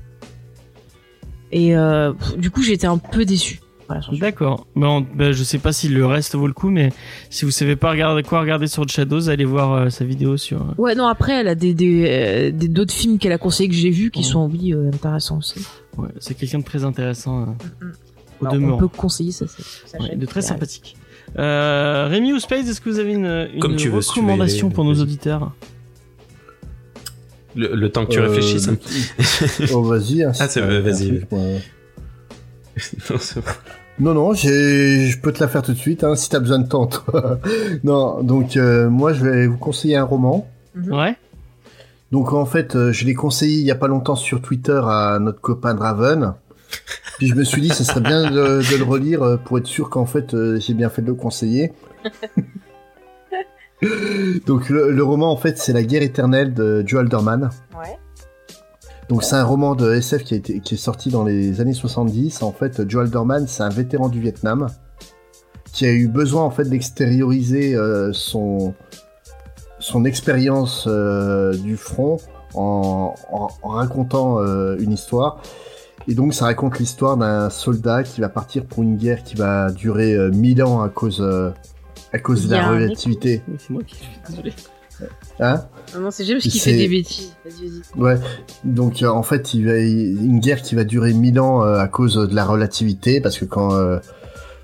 Et 1.52 1.76
euh, 1.76 2.14
pff, 2.14 2.38
du 2.38 2.50
coup 2.52 2.62
j'étais 2.64 2.88
un 2.88 2.98
peu 2.98 3.26
déçu. 3.26 3.60
Voilà, 3.88 4.04
D'accord. 4.22 4.68
Bon, 4.74 5.06
bah, 5.16 5.34
je 5.34 5.44
sais 5.44 5.58
pas 5.58 5.74
si 5.74 5.90
le 5.90 6.06
reste 6.06 6.36
vaut 6.36 6.48
le 6.48 6.54
coup, 6.54 6.70
mais 6.70 6.94
si 7.30 7.44
vous 7.44 7.52
savez 7.52 7.76
pas 7.76 7.92
regarder 7.92 8.24
quoi 8.24 8.40
regarder 8.40 8.68
sur 8.68 8.88
Shadows, 8.88 9.28
allez 9.30 9.44
voir 9.44 9.74
euh, 9.74 9.90
sa 9.90 10.06
vidéo 10.06 10.38
sur. 10.38 10.62
euh, 10.62 10.74
Ouais 10.78 10.96
non 10.96 11.08
après 11.08 11.34
elle 11.34 11.50
a 11.50 11.56
des 11.56 11.74
des 11.74 12.06
euh, 12.08 12.52
des- 12.52 12.70
d'autres 12.70 12.94
films 12.94 13.18
qu'elle 13.20 13.34
a 13.34 13.38
conseillé 13.38 13.68
que 13.68 13.76
j'ai 13.76 13.90
vus 13.90 14.10
qui 14.12 14.22
Mm. 14.22 14.24
sont 14.24 14.50
oui 14.50 14.74
euh, 14.74 14.88
intéressants 14.94 15.40
aussi. 15.40 15.60
Ouais, 15.98 16.08
c'est 16.20 16.36
quelqu'un 16.36 16.60
de 16.60 16.64
très 16.64 16.86
intéressant. 16.86 17.42
euh, 17.42 17.46
au 18.40 18.46
Alors, 18.46 18.54
on 18.54 18.56
demeurant. 18.56 18.78
peut 18.78 18.88
conseiller 18.88 19.34
ça. 19.34 19.46
ça- 19.48 19.98
Ouais, 20.00 20.16
de 20.16 20.26
très 20.26 20.40
Ouais. 20.40 20.48
sympathique. 20.48 20.96
Euh, 21.38 22.08
Rémi 22.10 22.32
ou 22.34 22.40
Space, 22.40 22.68
est-ce 22.70 22.80
que 22.82 22.90
vous 22.90 23.00
avez 23.00 23.14
une, 23.14 23.50
une 23.54 23.60
Comme 23.60 23.76
tu 23.76 23.90
veux, 23.90 24.02
si 24.02 24.14
tu 24.14 24.20
veux 24.20 24.26
recommandation 24.26 24.70
pour 24.70 24.84
nos 24.86 24.96
auditeurs? 25.02 25.52
Le, 27.56 27.76
le 27.76 27.90
temps 27.92 28.06
que 28.06 28.12
tu 28.12 28.20
Euh, 28.20 28.28
réfléchisses. 28.28 28.70
Oh, 29.74 29.84
vas-y. 29.84 30.24
hein, 30.24 30.32
Ah, 30.40 30.48
c'est 30.48 30.62
vas-y. 30.62 31.22
Non. 34.00 34.14
Non, 34.16 34.34
je 34.34 35.20
peux 35.20 35.32
te 35.32 35.42
la 35.42 35.48
faire 35.48 35.62
tout 35.62 35.74
de 35.74 35.78
suite, 35.78 36.04
hein, 36.04 36.16
si 36.16 36.30
t'as 36.30 36.40
besoin 36.40 36.58
de 36.60 36.68
temps, 36.68 36.88
toi. 36.88 37.40
non, 37.84 38.24
donc, 38.24 38.58
euh, 38.58 38.90
moi, 38.90 39.14
je 39.14 39.24
vais 39.24 39.46
vous 39.48 39.58
conseiller 39.58 39.96
un 39.98 40.04
roman. 40.06 40.50
Mhm. 40.76 40.94
Ouais. 40.94 41.16
Donc 42.12 42.34
en 42.34 42.46
fait, 42.46 42.76
euh, 42.76 42.92
je 42.92 43.06
l'ai 43.06 43.14
conseillé 43.14 43.60
il 43.60 43.66
y 43.66 43.72
a 43.72 43.76
pas 43.76 43.88
longtemps 43.88 44.16
sur 44.18 44.42
Twitter 44.42 44.80
à 44.86 45.18
notre 45.22 45.40
copain 45.40 45.74
Draven. 45.76 46.34
Puis 47.18 47.28
je 47.28 47.36
me 47.36 47.44
suis 47.46 47.62
dit, 47.62 47.70
ce 47.70 47.84
serait 47.86 48.02
bien 48.02 48.30
de, 48.32 48.62
de 48.70 48.76
le 48.78 48.84
relire 48.84 49.22
euh, 49.24 49.38
pour 49.38 49.58
être 49.60 49.68
sûr 49.68 49.90
qu'en 49.90 50.06
fait 50.06 50.34
euh, 50.34 50.60
j'ai 50.60 50.74
bien 50.74 50.90
fait 50.90 51.02
de 51.02 51.08
le 51.08 51.14
conseiller. 51.14 51.72
Donc 54.46 54.70
le, 54.70 54.92
le 54.92 55.04
roman 55.04 55.32
en 55.32 55.38
fait 55.38 55.58
c'est 55.58 55.74
La 55.74 55.84
guerre 55.84 56.04
éternelle 56.04 56.54
de 56.54 56.84
Joe 56.86 57.02
Alderman. 57.02 57.50
Ouais. 57.78 57.98
Donc 59.10 59.24
c'est 59.24 59.36
un 59.36 59.44
roman 59.44 59.76
de 59.76 59.92
SF 59.94 60.24
qui, 60.24 60.34
a 60.36 60.38
été, 60.38 60.60
qui 60.62 60.76
est 60.76 60.78
sorti 60.78 61.10
dans 61.10 61.24
les 61.24 61.60
années 61.60 61.74
70. 61.74 62.44
En 62.44 62.52
fait, 62.54 62.88
Joe 62.90 63.02
Alderman 63.04 63.46
c'est 63.48 63.64
un 63.64 63.70
vétéran 63.70 64.08
du 64.10 64.22
Vietnam 64.22 64.68
qui 65.74 65.86
a 65.86 65.92
eu 65.92 66.08
besoin 66.08 66.44
en 66.44 66.52
fait 66.52 66.66
d'extérioriser 66.66 67.76
euh, 67.76 68.12
son 68.14 68.74
son 69.80 70.06
expérience 70.06 70.86
euh, 70.88 71.56
du 71.58 71.76
front 71.76 72.18
en, 72.54 73.16
en- 73.32 73.48
en 73.64 73.70
racontant 73.70 74.40
euh, 74.40 74.76
une 74.80 74.92
histoire. 74.92 75.42
Et 76.08 76.14
donc 76.14 76.34
ça 76.34 76.46
raconte 76.46 76.78
l'histoire 76.80 77.18
d'un 77.18 77.50
soldat 77.50 78.04
qui 78.04 78.22
va 78.22 78.30
partir 78.30 78.66
pour 78.66 78.84
une 78.84 78.98
guerre 78.98 79.24
qui 79.24 79.36
va 79.36 79.72
durer 79.72 80.14
euh, 80.14 80.30
1000 80.32 80.64
ans 80.64 80.82
à 80.82 80.90
cause 80.90 81.22
à 82.14 82.20
cause 82.20 82.48
de 82.48 82.52
la 82.56 82.70
relativité. 82.70 83.42
C'est 83.58 83.70
moi 83.70 83.84
qui 83.84 83.96
suis 83.96 84.08
désolé. 84.30 84.54
Hein? 85.40 85.64
Non, 85.96 86.02
non, 86.02 86.12
c'est 86.12 86.26
James 86.26 86.38
qui 86.38 86.52
C'est- 86.52 86.72
fait 86.72 86.78
des 86.78 86.88
bêtises. 86.88 87.34
Vas-y, 87.44 87.68
vas-y. 87.70 88.00
Ouais. 88.00 88.16
Donc 88.64 89.02
euh, 89.02 89.08
en 89.08 89.24
fait, 89.24 89.54
il 89.56 89.66
va 89.66 89.78
une 89.78 90.40
guerre 90.40 90.62
qui 90.62 90.76
va 90.76 90.84
durer 90.84 91.14
1000 91.14 91.40
ans 91.40 91.64
euh, 91.64 91.78
à 91.80 91.88
cause 91.88 92.16
de 92.16 92.36
la 92.36 92.46
relativité 92.46 93.20
parce 93.20 93.38
que 93.40 93.46
quand 93.46 93.74
euh, 93.74 93.98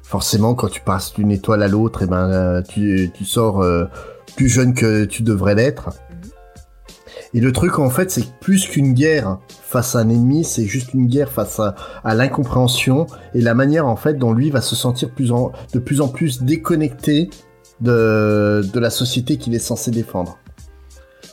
forcément 0.03 0.53
quand 0.53 0.67
tu 0.67 0.81
passes 0.81 1.13
d'une 1.15 1.31
étoile 1.31 1.63
à 1.63 1.67
l'autre, 1.67 2.03
et 2.03 2.05
ben 2.05 2.29
euh, 2.29 2.61
tu 2.61 3.09
tu 3.15 3.25
sors 3.25 3.63
euh, 3.63 3.85
plus 4.35 4.47
jeune 4.49 4.75
que 4.75 5.05
tu 5.05 5.23
devrais 5.23 5.55
l'être. 5.55 5.89
Et 7.33 7.39
le 7.39 7.51
truc 7.51 7.79
en 7.79 7.89
fait, 7.89 8.11
c'est 8.11 8.21
que 8.21 8.27
plus 8.39 8.67
qu'une 8.67 8.93
guerre 8.93 9.39
face 9.69 9.95
à 9.95 9.99
un 9.99 10.10
ennemi, 10.10 10.44
c'est 10.45 10.65
juste 10.65 10.94
une 10.94 11.07
guerre 11.07 11.30
face 11.30 11.60
à, 11.60 11.76
à 12.06 12.15
l'incompréhension 12.15 13.06
et 13.34 13.41
la 13.41 13.53
manière 13.53 13.85
en 13.85 13.98
fait 13.98 14.14
dont 14.14 14.31
lui 14.31 14.49
va 14.49 14.61
se 14.61 14.76
sentir 14.76 15.10
plus 15.11 15.31
en, 15.34 15.52
de 15.73 15.80
plus 15.80 15.99
en 15.99 16.07
plus 16.07 16.41
déconnecté 16.41 17.30
de, 17.81 18.64
de 18.73 18.80
la 18.80 18.89
société 18.89 19.35
qu'il 19.38 19.53
est 19.56 19.60
censé 19.60 19.91
défendre. 19.91 20.38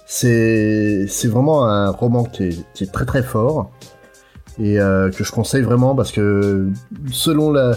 C'est 0.06 1.06
vraiment 1.26 1.66
un 1.66 1.90
roman 1.90 2.24
qui 2.24 2.44
est, 2.44 2.58
qui 2.74 2.84
est 2.84 2.92
très 2.92 3.04
très 3.06 3.22
fort 3.22 3.70
et 4.58 4.78
euh, 4.78 5.10
que 5.10 5.24
je 5.24 5.32
conseille 5.32 5.62
vraiment 5.62 5.94
parce 5.94 6.12
que 6.12 6.68
selon 7.10 7.50
la 7.52 7.76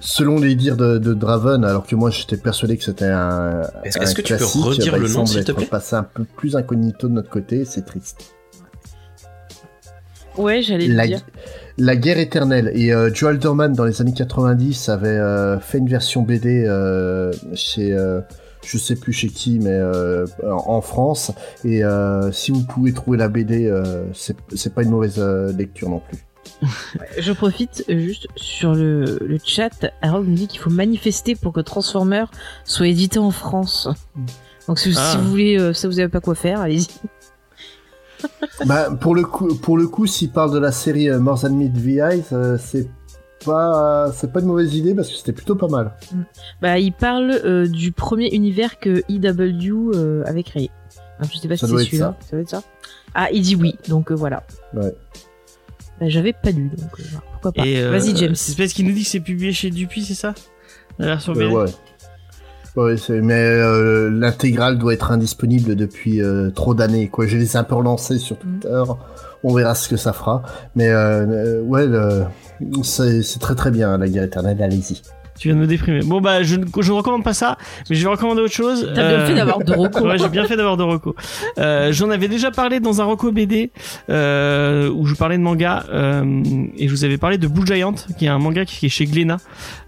selon 0.00 0.38
les 0.38 0.54
dires 0.54 0.76
de, 0.76 0.98
de 0.98 1.12
Draven, 1.12 1.64
alors 1.64 1.84
que 1.86 1.96
moi 1.96 2.10
j'étais 2.10 2.36
persuadé 2.36 2.76
que 2.76 2.84
c'était 2.84 3.06
un, 3.06 3.62
Est-ce- 3.84 3.98
est-ce 3.98 4.14
que 4.14 4.22
tu 4.22 4.36
peux 4.36 4.44
redire 4.44 4.92
bah, 4.92 4.98
le 4.98 5.08
nom, 5.08 5.26
s'il 5.26 5.44
te 5.44 5.52
plaît? 5.52 5.66
passé 5.66 5.96
un 5.96 6.04
peu 6.04 6.24
plus 6.24 6.54
incognito 6.56 7.08
de 7.08 7.14
notre 7.14 7.30
côté, 7.30 7.64
c'est 7.64 7.82
triste. 7.84 8.34
Ouais, 10.38 10.62
j'allais 10.62 10.86
le 10.86 10.94
La, 10.94 11.06
dire. 11.06 11.20
la 11.76 11.96
guerre 11.96 12.18
éternelle. 12.18 12.70
Et 12.74 12.92
euh, 12.92 13.12
Joe 13.12 13.30
Alderman, 13.30 13.72
dans 13.74 13.84
les 13.84 14.00
années 14.00 14.14
90, 14.14 14.88
avait 14.88 15.08
euh, 15.08 15.58
fait 15.60 15.78
une 15.78 15.88
version 15.88 16.22
BD 16.22 16.64
euh, 16.66 17.32
chez, 17.54 17.92
euh, 17.92 18.20
je 18.64 18.78
sais 18.78 18.96
plus 18.96 19.12
chez 19.12 19.28
qui, 19.28 19.58
mais 19.58 19.70
euh, 19.72 20.26
en 20.50 20.80
France. 20.80 21.32
Et 21.64 21.84
euh, 21.84 22.30
si 22.32 22.52
vous 22.52 22.62
pouvez 22.64 22.92
trouver 22.92 23.18
la 23.18 23.28
BD, 23.28 23.66
euh, 23.66 24.04
c'est 24.12 24.72
pas 24.74 24.82
une 24.82 24.90
mauvaise 24.90 25.16
euh, 25.18 25.52
lecture 25.52 25.88
non 25.90 26.00
plus. 26.08 26.18
Je 27.18 27.32
profite 27.32 27.84
juste 27.88 28.26
sur 28.36 28.74
le, 28.74 29.18
le 29.20 29.38
chat. 29.44 29.86
Harold 30.02 30.26
nous 30.28 30.34
dit 30.34 30.46
qu'il 30.48 30.60
faut 30.60 30.70
manifester 30.70 31.34
pour 31.36 31.52
que 31.52 31.60
Transformer 31.60 32.24
soit 32.64 32.88
édité 32.88 33.18
en 33.18 33.30
France. 33.30 33.88
Donc 34.66 34.78
si, 34.78 34.92
Ah. 34.96 35.10
si 35.12 35.18
vous 35.18 35.28
voulez, 35.30 35.58
euh, 35.58 35.72
ça 35.72 35.88
vous 35.88 35.98
avez 35.98 36.08
pas 36.08 36.20
quoi 36.20 36.34
faire, 36.34 36.60
allez-y. 36.60 36.88
Bah, 38.66 38.90
pour 39.00 39.14
le 39.14 39.22
coup, 39.22 39.54
pour 39.56 39.76
le 39.78 39.86
coup, 39.88 40.06
s'il 40.06 40.30
parle 40.30 40.52
de 40.52 40.58
la 40.58 40.72
série 40.72 41.08
euh, 41.10 41.18
More 41.18 41.40
Than 41.40 41.50
Meet 41.50 41.76
Eyes, 41.76 42.24
euh, 42.32 42.58
c'est 42.58 42.88
pas, 43.44 44.10
c'est 44.14 44.32
pas 44.32 44.40
une 44.40 44.46
mauvaise 44.46 44.74
idée 44.74 44.94
parce 44.94 45.08
que 45.08 45.14
c'était 45.16 45.32
plutôt 45.32 45.54
pas 45.54 45.68
mal. 45.68 45.92
Bah, 46.60 46.78
il 46.78 46.92
parle 46.92 47.30
euh, 47.44 47.66
du 47.68 47.92
premier 47.92 48.34
univers 48.34 48.78
que 48.80 49.02
EW 49.08 49.92
euh, 49.94 50.22
avait 50.26 50.42
créé. 50.42 50.70
Alors, 51.18 51.30
je 51.32 51.38
sais 51.38 51.48
pas 51.48 51.56
Ça 51.56 51.66
si 51.66 51.72
c'est 51.76 51.84
celui-là. 51.84 52.16
Ça 52.20 52.30
doit 52.32 52.40
être 52.40 52.48
ça. 52.50 52.62
Ah, 53.14 53.28
il 53.32 53.42
dit 53.42 53.56
oui, 53.56 53.76
donc 53.88 54.10
euh, 54.10 54.14
voilà. 54.14 54.44
Ouais. 54.74 54.92
Bah, 56.00 56.08
J'avais 56.08 56.32
pas 56.32 56.50
lu, 56.50 56.70
donc 56.76 56.90
euh, 57.00 57.02
pourquoi 57.32 57.52
pas. 57.52 57.64
Euh, 57.66 57.90
Vas-y, 57.90 58.16
James. 58.16 58.34
C'est 58.34 58.52
Space 58.52 58.72
qui 58.72 58.84
nous 58.84 58.92
dit 58.92 59.02
que 59.04 59.08
c'est 59.08 59.20
publié 59.20 59.52
chez 59.52 59.70
Dupuis, 59.70 60.04
c'est 60.04 60.14
ça? 60.14 60.34
La 60.98 61.06
version 61.06 61.32
Euh, 61.34 61.48
ouais. 61.48 61.70
C'est- 62.96 63.20
mais 63.20 63.34
euh, 63.34 64.08
l'intégrale 64.10 64.78
doit 64.78 64.94
être 64.94 65.10
indisponible 65.10 65.74
depuis 65.74 66.22
euh, 66.22 66.50
trop 66.50 66.74
d'années. 66.74 67.08
Quoi, 67.08 67.26
je 67.26 67.36
les 67.36 67.54
ai 67.54 67.56
un 67.56 67.64
peu 67.64 67.74
relancés 67.74 68.18
sur 68.18 68.36
Mm. 68.36 68.38
Twitter. 68.60 68.82
On 69.44 69.54
verra 69.54 69.74
ce 69.74 69.88
que 69.88 69.96
ça 69.96 70.12
fera. 70.12 70.42
Mais 70.76 70.88
euh, 70.90 71.26
euh, 71.26 71.62
ouais, 71.62 71.86
c'est 72.82 73.38
très 73.40 73.54
très 73.54 73.70
bien 73.70 73.96
la 73.98 74.08
guerre 74.08 74.24
éternelle. 74.24 74.60
Allez-y. 74.62 75.00
Tu 75.38 75.48
viens 75.48 75.56
de 75.56 75.60
me 75.60 75.66
déprimer. 75.66 76.00
Bon 76.04 76.20
bah 76.20 76.42
je 76.42 76.56
ne 76.56 76.64
je 76.80 76.92
ne 76.92 76.96
recommande 76.96 77.22
pas 77.24 77.34
ça, 77.34 77.56
mais 77.88 77.96
je 77.96 78.02
vais 78.02 78.10
recommander 78.10 78.40
autre 78.42 78.52
chose. 78.54 78.90
T'as 78.94 79.08
bien 79.08 79.18
Euh, 79.18 79.26
fait 79.26 79.34
d'avoir 79.34 79.58
deux 79.60 79.74
recours. 79.74 80.02
Ouais, 80.06 80.18
j'ai 80.18 80.28
bien 80.28 80.44
fait 80.46 80.56
d'avoir 80.56 80.76
de 80.76 80.82
Rocco. 80.82 81.14
Euh, 81.58 81.92
J'en 81.92 82.10
avais 82.10 82.28
déjà 82.28 82.50
parlé 82.50 82.80
dans 82.80 83.00
un 83.00 83.04
Rocco 83.04 83.30
BD 83.32 83.70
euh, 84.10 84.88
où 84.90 85.06
je 85.06 85.14
parlais 85.14 85.36
de 85.36 85.42
manga 85.42 85.84
euh, 85.92 86.42
et 86.76 86.88
je 86.88 86.92
vous 86.92 87.04
avais 87.04 87.18
parlé 87.18 87.36
de 87.38 87.46
Blue 87.46 87.66
Giant, 87.66 87.94
qui 88.18 88.24
est 88.24 88.28
un 88.28 88.38
manga 88.38 88.64
qui 88.64 88.86
est 88.86 88.88
chez 88.88 89.04
Glénat 89.06 89.36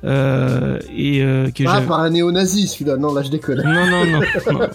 euh, 0.05 0.79
et 0.97 1.23
euh, 1.23 1.51
que 1.51 1.65
Ah, 1.67 1.81
par 1.87 2.01
un 2.01 2.11
néo-nazi 2.11 2.69
celui-là. 2.69 2.97
Non, 2.97 3.15
là 3.15 3.23
je 3.23 3.31
déconne. 3.31 3.63
non, 3.65 3.87
non, 3.87 4.07
non. 4.07 4.21
non. 4.53 4.69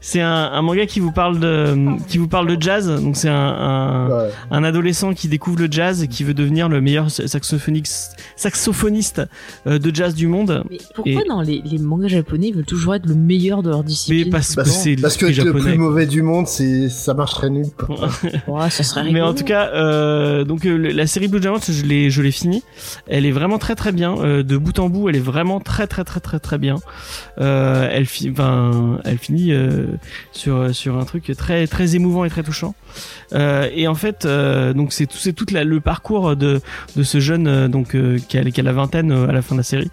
C'est 0.00 0.20
un, 0.20 0.50
un 0.52 0.62
manga 0.62 0.86
qui 0.86 1.00
vous 1.00 1.12
parle 1.12 1.38
de, 1.40 1.76
qui 2.08 2.18
vous 2.18 2.28
parle 2.28 2.46
de 2.54 2.60
jazz. 2.60 2.88
Donc 3.02 3.16
c'est 3.16 3.28
un, 3.28 3.34
un, 3.34 4.06
Ouais. 4.06 4.30
un 4.50 4.62
adolescent 4.64 5.14
qui 5.14 5.26
découvre 5.28 5.58
le 5.58 5.68
jazz 5.70 6.02
et 6.02 6.08
qui 6.08 6.22
veut 6.24 6.34
devenir 6.34 6.68
le 6.68 6.80
meilleur 6.80 7.10
saxophoniste, 7.10 8.16
saxophoniste 8.36 9.22
euh, 9.66 9.78
de 9.78 9.94
jazz 9.94 10.05
du 10.14 10.26
monde. 10.26 10.62
Mais 10.70 10.78
pourquoi 10.94 11.12
Et- 11.24 11.28
dans 11.28 11.40
les, 11.42 11.62
les 11.64 11.78
mangas 11.78 12.08
japonais, 12.08 12.48
ils 12.48 12.54
veulent 12.54 12.64
toujours 12.64 12.94
être 12.94 13.06
le 13.06 13.14
meilleur 13.14 13.62
de 13.62 13.70
leur 13.70 13.80
Mais 13.80 13.84
discipline 13.86 14.30
parce 14.30 14.50
que 14.50 14.54
Parce, 14.56 14.70
c'est 14.70 14.96
parce 14.96 15.16
que 15.16 15.26
le 15.26 15.52
plus 15.52 15.76
mauvais 15.78 16.06
du 16.06 16.22
monde, 16.22 16.46
c'est 16.46 16.88
ça 16.88 17.14
marcherait 17.14 17.50
nul. 17.50 17.66
quoi. 17.76 18.08
Ouais, 18.48 18.70
ça 18.70 18.82
serait 18.82 19.10
Mais 19.12 19.20
en 19.22 19.34
tout 19.34 19.44
cas, 19.44 19.70
euh, 19.74 20.44
donc 20.44 20.64
euh, 20.66 20.76
la 20.76 21.06
série 21.06 21.28
Blue 21.28 21.40
Giant, 21.42 21.56
je 21.68 21.82
l'ai, 21.84 22.10
je 22.10 22.22
l'ai 22.22 22.30
finie. 22.30 22.62
Elle 23.06 23.26
est 23.26 23.32
vraiment 23.32 23.58
très 23.58 23.74
très 23.74 23.92
bien, 23.92 24.16
euh, 24.18 24.42
de 24.42 24.56
bout 24.56 24.78
en 24.78 24.88
bout. 24.88 25.08
Elle 25.08 25.16
est 25.16 25.20
vraiment 25.20 25.60
très 25.60 25.86
très 25.86 26.04
très 26.04 26.20
très 26.20 26.38
très 26.38 26.58
bien. 26.58 26.76
Euh, 27.40 27.88
elle, 27.90 28.06
fi- 28.06 28.30
enfin, 28.30 28.98
elle 29.04 29.18
finit 29.18 29.52
euh, 29.52 29.86
sur 30.32 30.74
sur 30.74 30.96
un 30.98 31.04
truc 31.04 31.32
très 31.36 31.66
très 31.66 31.96
émouvant 31.96 32.24
et 32.24 32.30
très 32.30 32.42
touchant. 32.42 32.74
Euh, 33.32 33.68
et 33.74 33.88
en 33.88 33.94
fait, 33.94 34.24
euh, 34.24 34.72
donc 34.72 34.92
c'est 34.92 35.06
tout, 35.06 35.18
c'est 35.18 35.32
tout 35.32 35.46
la- 35.52 35.64
le 35.64 35.80
parcours 35.80 36.36
de 36.36 36.60
de 36.96 37.02
ce 37.02 37.20
jeune 37.20 37.68
donc 37.68 37.94
euh, 37.94 38.18
qui, 38.28 38.38
a, 38.38 38.44
qui 38.44 38.60
a 38.60 38.62
la 38.62 38.72
vingtaine 38.72 39.10
euh, 39.12 39.28
à 39.28 39.32
la 39.32 39.42
fin 39.42 39.54
de 39.54 39.60
la 39.60 39.64
série, 39.64 39.90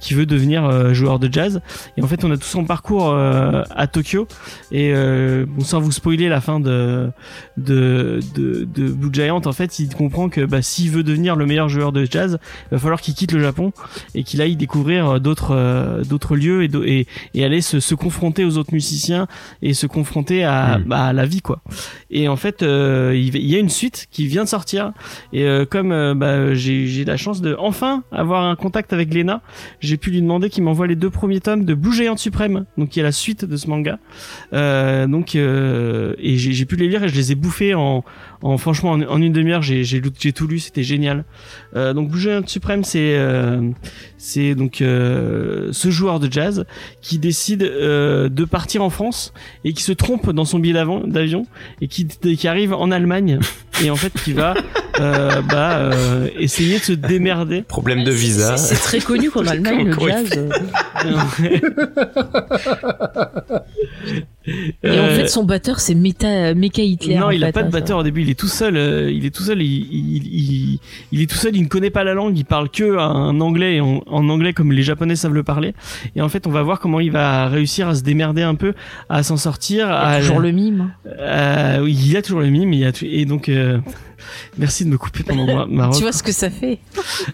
qui 0.00 0.14
veut 0.14 0.26
devenir 0.26 0.64
euh, 0.64 0.92
joueur 0.92 1.18
de 1.18 1.32
jazz. 1.32 1.60
Et 1.96 2.02
en 2.02 2.06
fait, 2.06 2.24
on 2.24 2.30
a 2.30 2.36
tout 2.36 2.44
son 2.44 2.64
parcours 2.64 3.10
euh, 3.10 3.62
à 3.74 3.86
Tokyo. 3.86 4.26
Et 4.72 4.92
euh, 4.94 5.46
bon, 5.48 5.64
sans 5.64 5.80
vous 5.80 5.92
spoiler 5.92 6.28
la 6.28 6.40
fin 6.40 6.60
de 6.60 7.10
de, 7.56 8.20
de, 8.34 8.64
de 8.64 8.88
Blue 8.88 9.10
Giant, 9.12 9.40
en 9.44 9.52
fait, 9.52 9.78
il 9.78 9.94
comprend 9.94 10.28
que 10.28 10.44
bah, 10.44 10.62
s'il 10.62 10.90
veut 10.90 11.02
devenir 11.02 11.36
le 11.36 11.46
meilleur 11.46 11.68
joueur 11.68 11.92
de 11.92 12.06
jazz, 12.10 12.38
il 12.70 12.74
va 12.74 12.78
falloir 12.78 13.00
qu'il 13.00 13.14
quitte 13.14 13.32
le 13.32 13.40
Japon 13.40 13.72
et 14.14 14.24
qu'il 14.24 14.42
aille 14.42 14.56
découvrir 14.56 15.20
d'autres 15.20 15.54
euh, 15.54 16.04
d'autres 16.04 16.36
lieux 16.36 16.64
et, 16.64 16.70
et, 16.84 17.06
et 17.34 17.44
aller 17.44 17.60
se, 17.60 17.80
se 17.80 17.94
confronter 17.94 18.44
aux 18.44 18.58
autres 18.58 18.72
musiciens 18.72 19.26
et 19.62 19.74
se 19.74 19.86
confronter 19.86 20.44
à, 20.44 20.78
Mm. 20.78 20.82
bah, 20.86 21.04
à 21.04 21.12
la 21.12 21.26
vie 21.26 21.40
quoi. 21.40 21.60
Et 22.10 22.28
en 22.28 22.36
fait, 22.36 22.62
euh, 22.62 23.12
il 23.14 23.36
il 23.36 23.46
y 23.50 23.56
a 23.56 23.58
une 23.58 23.68
suite 23.68 24.06
qui 24.10 24.26
vient 24.26 24.44
de 24.44 24.48
sortir 24.48 24.92
et 25.32 25.44
euh, 25.44 25.64
comme 25.64 25.92
euh, 25.92 26.14
bah, 26.14 26.54
j'ai 26.54 26.86
j'ai 26.86 27.04
la 27.04 27.16
chance 27.16 27.40
de 27.40 27.56
enfin 27.58 28.02
avoir 28.12 28.44
un 28.44 28.56
contact 28.56 28.92
avec 28.92 29.12
Lena, 29.12 29.42
j'ai 29.80 29.96
pu 29.96 30.10
lui 30.10 30.20
demander 30.20 30.50
qu'il 30.50 30.62
m'envoie 30.64 30.86
les 30.86 30.96
deux 30.96 31.10
premiers 31.10 31.40
tomes 31.40 31.64
de 31.64 31.74
Blue 31.74 31.92
Giant 31.92 32.16
Suprême, 32.16 32.64
donc 32.76 32.90
qui 32.90 33.00
est 33.00 33.02
la 33.02 33.12
suite 33.12 33.44
de 33.44 33.56
ce 33.56 33.68
manga. 33.68 33.98
Euh, 34.52 35.06
donc 35.06 35.34
euh, 35.34 36.14
et 36.18 36.36
j'ai 36.36 36.64
pu 36.64 36.76
les 36.76 36.88
lire 36.88 37.04
et 37.04 37.08
je 37.08 37.14
les 37.14 37.32
ai 37.32 37.34
bouffés 37.34 37.74
en, 37.74 38.04
en 38.42 38.58
franchement 38.58 38.92
en, 38.92 39.02
en 39.02 39.22
une 39.22 39.32
demi-heure 39.32 39.62
j'ai 39.62 39.84
j'ai 39.84 40.00
lu- 40.00 40.10
j'ai 40.18 40.32
tout 40.32 40.46
lu 40.46 40.58
c'était 40.58 40.82
génial. 40.82 41.24
Euh, 41.74 41.94
donc 41.94 42.10
Blue 42.10 42.20
Giant 42.20 42.42
Suprême 42.46 42.84
c'est 42.84 43.16
euh, 43.16 43.70
c'est 44.18 44.54
donc 44.54 44.80
euh, 44.80 45.68
ce 45.72 45.90
joueur 45.90 46.20
de 46.20 46.30
jazz 46.30 46.64
qui 47.00 47.18
décide 47.18 47.62
euh, 47.62 48.28
de 48.28 48.44
partir 48.44 48.82
en 48.82 48.90
France 48.90 49.32
et 49.64 49.72
qui 49.72 49.82
se 49.82 49.92
trompe 49.92 50.30
dans 50.30 50.44
son 50.44 50.58
billet 50.58 50.74
d'avion 51.06 51.46
et 51.80 51.88
qui 51.88 52.06
qui 52.06 52.48
arrive 52.48 52.72
en 52.74 52.90
Allemagne 52.90 53.38
et 53.84 53.90
en 53.90 53.96
fait 53.96 54.12
qui 54.22 54.32
va 54.32 54.54
euh, 55.00 55.42
bah 55.42 55.78
euh, 55.78 56.28
essayer 56.38 56.78
de 56.78 56.84
se 56.84 56.92
démerder. 56.92 57.62
Problème 57.62 58.04
de 58.04 58.12
visa. 58.12 58.56
C'est 58.56 58.76
très 58.76 59.00
connu 59.00 59.30
qu'en 59.30 59.46
Allemagne, 59.46 59.86
le 59.86 59.92
Encore 59.92 60.08
euh, 64.48 64.52
Et 64.94 65.00
en 65.00 65.04
Euh, 65.04 65.16
fait, 65.16 65.28
son 65.28 65.44
batteur, 65.44 65.80
c'est 65.80 65.94
Meta, 65.94 66.54
Mecha 66.54 66.82
Hitler. 66.82 67.16
non, 67.16 67.30
il 67.30 67.42
a 67.44 67.48
fait, 67.48 67.52
pas 67.52 67.62
de 67.62 67.68
hein, 67.68 67.70
ça. 67.72 67.80
batteur 67.80 67.98
au 67.98 68.02
début. 68.02 68.22
Il 68.22 68.30
est 68.30 68.38
tout 68.38 68.46
seul. 68.48 68.76
euh, 68.76 69.10
il 69.10 69.24
est 69.26 69.30
tout 69.34 69.42
seul. 69.42 69.60
Il, 69.62 69.66
il, 69.90 70.26
il, 70.26 70.78
il 71.12 71.20
est 71.22 71.26
tout 71.30 71.36
seul. 71.36 71.56
Il 71.56 71.62
ne 71.62 71.68
connaît 71.68 71.90
pas 71.90 72.04
la 72.04 72.14
langue. 72.14 72.36
Il 72.38 72.44
parle 72.44 72.70
que 72.70 72.98
un 72.98 73.40
anglais, 73.40 73.80
en, 73.80 74.02
en 74.06 74.28
anglais 74.28 74.52
comme 74.52 74.72
les 74.72 74.82
Japonais 74.82 75.16
savent 75.16 75.34
le 75.34 75.42
parler. 75.42 75.74
Et 76.14 76.20
en 76.20 76.28
fait, 76.28 76.46
on 76.46 76.50
va 76.50 76.62
voir 76.62 76.80
comment 76.80 77.00
il 77.00 77.10
va 77.10 77.48
réussir 77.48 77.88
à 77.88 77.94
se 77.94 78.02
démerder 78.02 78.42
un 78.42 78.54
peu, 78.54 78.74
à 79.08 79.22
s'en 79.22 79.36
sortir. 79.36 79.86
Il 79.86 79.90
y 79.90 79.92
a 79.92 80.06
à, 80.08 80.20
toujours 80.20 80.40
le 80.40 80.52
mime. 80.52 80.90
Euh, 81.18 81.80
oui, 81.82 81.92
il 81.98 82.12
y 82.12 82.16
a 82.16 82.22
toujours 82.22 82.40
le 82.40 82.50
mime. 82.50 82.72
Il 82.72 82.80
y 82.80 82.84
a 82.84 82.92
et 83.02 83.24
donc, 83.24 83.50
merci 84.58 84.84
de 84.84 84.90
me 84.90 84.98
couper 84.98 85.22
pendant 85.22 85.66
ma 85.68 85.90
Tu 85.90 86.02
vois 86.02 86.12
ce 86.12 86.22
que 86.22 86.32
ça 86.32 86.50
fait 86.50 86.78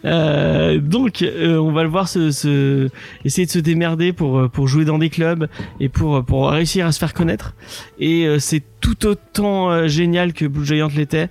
Euh, 0.05 0.79
donc, 0.79 1.23
euh, 1.23 1.57
on 1.59 1.73
va 1.73 1.83
le 1.83 1.89
voir 1.89 2.09
se, 2.09 2.31
se- 2.31 2.89
essayer 3.25 3.47
de 3.47 3.51
se 3.51 3.59
démerder 3.59 4.13
pour 4.13 4.39
euh, 4.39 4.49
pour 4.49 4.69
jouer 4.69 4.85
dans 4.85 4.99
des 4.99 5.11
clubs 5.11 5.49
et 5.81 5.89
pour 5.89 6.25
pour 6.25 6.51
réussir 6.51 6.87
à 6.87 6.93
se 6.93 6.99
faire 6.99 7.15
connaître. 7.15 7.55
Et 7.99 8.27
euh, 8.27 8.39
c'est 8.39 8.63
tout 8.81 9.07
autant 9.07 9.87
génial 9.87 10.33
que 10.33 10.45
Blue 10.45 10.67
Giant 10.67 10.89
l'était. 10.95 11.29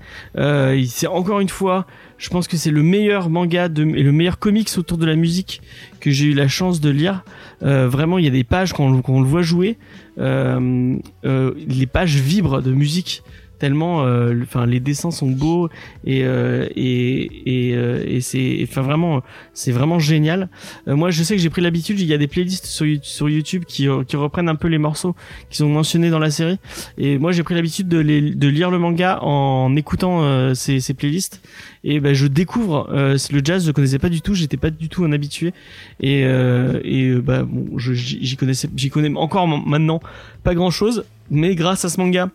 C'est 0.88 1.08
encore 1.08 1.42
une 1.42 1.50
fois, 1.50 1.86
je 2.18 2.30
pense 2.30 2.48
que 2.48 2.56
c'est 2.56 2.72
le 2.72 2.82
meilleur 2.82 3.30
manga 3.30 3.68
de, 3.68 3.84
et 3.84 4.04
le 4.04 4.12
meilleur 4.14 4.40
comics 4.40 4.70
autour 4.78 4.98
de 4.98 5.06
la 5.06 5.16
musique 5.18 5.62
que 6.00 6.12
j'ai 6.12 6.28
eu 6.28 6.34
la 6.34 6.48
chance 6.48 6.80
de 6.80 6.90
lire. 6.90 7.26
Vraiment, 7.62 8.18
il 8.20 8.24
y 8.24 8.28
a 8.30 8.32
des 8.32 8.46
pages 8.46 8.72
quand 8.72 8.86
on, 8.86 9.02
quand 9.02 9.12
on 9.16 9.20
le 9.22 9.28
voit 9.28 9.42
jouer, 9.42 9.78
les 10.18 11.86
pages 11.92 12.16
vibrent 12.16 12.62
de 12.62 12.72
musique 12.72 13.22
tellement 13.62 14.04
euh, 14.04 14.34
enfin 14.42 14.66
les 14.66 14.80
dessins 14.80 15.12
sont 15.12 15.30
beaux 15.30 15.70
et 16.04 16.24
euh, 16.24 16.68
et 16.76 17.30
et, 17.46 17.76
euh, 17.76 18.04
et 18.08 18.20
c'est 18.20 18.58
enfin 18.64 18.82
vraiment 18.82 19.22
c'est 19.54 19.72
vraiment 19.72 20.00
génial. 20.00 20.50
Euh, 20.88 20.96
moi 20.96 21.12
je 21.12 21.22
sais 21.22 21.36
que 21.36 21.42
j'ai 21.42 21.52
pris 21.52 21.62
l'habitude 21.62 22.00
il 22.00 22.08
y 22.08 22.14
a 22.16 22.18
des 22.18 22.28
playlists 22.28 22.66
sur 22.66 22.88
sur 23.04 23.30
YouTube 23.30 23.66
qui 23.68 23.88
euh, 23.88 24.04
qui 24.04 24.16
reprennent 24.16 24.50
un 24.50 24.56
peu 24.56 24.68
les 24.68 24.80
morceaux 24.80 25.16
qui 25.52 25.58
sont 25.58 25.70
mentionnés 25.70 26.10
dans 26.10 26.18
la 26.18 26.32
série. 26.32 26.58
Et 26.98 27.20
moi 27.20 27.32
j'ai 27.34 27.44
pris 27.44 27.54
l'habitude 27.54 27.88
de 27.88 28.48
lire 28.48 28.72
le 28.72 28.80
manga 28.80 29.20
en 29.22 29.76
écoutant 29.76 30.56
ces 30.56 30.94
playlists. 30.96 31.40
Et 31.84 32.00
ben 32.00 32.14
je 32.16 32.26
découvre 32.26 32.90
le 32.92 33.42
jazz 33.44 33.68
je 33.68 33.72
connaissais 33.72 34.00
pas 34.00 34.10
du 34.10 34.22
tout 34.22 34.34
j'étais 34.34 34.58
pas 34.58 34.72
du 34.72 34.90
tout 34.90 35.04
un 35.04 35.12
habitué. 35.12 35.54
Et 36.00 36.22
et 36.22 37.14
bah 37.28 37.44
bon 37.44 37.78
j'y 37.78 38.36
connaissais 38.38 38.70
j'y 38.76 38.90
connais 38.90 39.16
encore 39.16 39.48
maintenant 39.48 40.00
pas 40.44 40.56
grand 40.56 40.72
chose 40.72 41.06
mais 41.30 41.54
grâce 41.54 41.86
à 41.86 41.90
ce 41.90 42.00
manga 42.00 42.30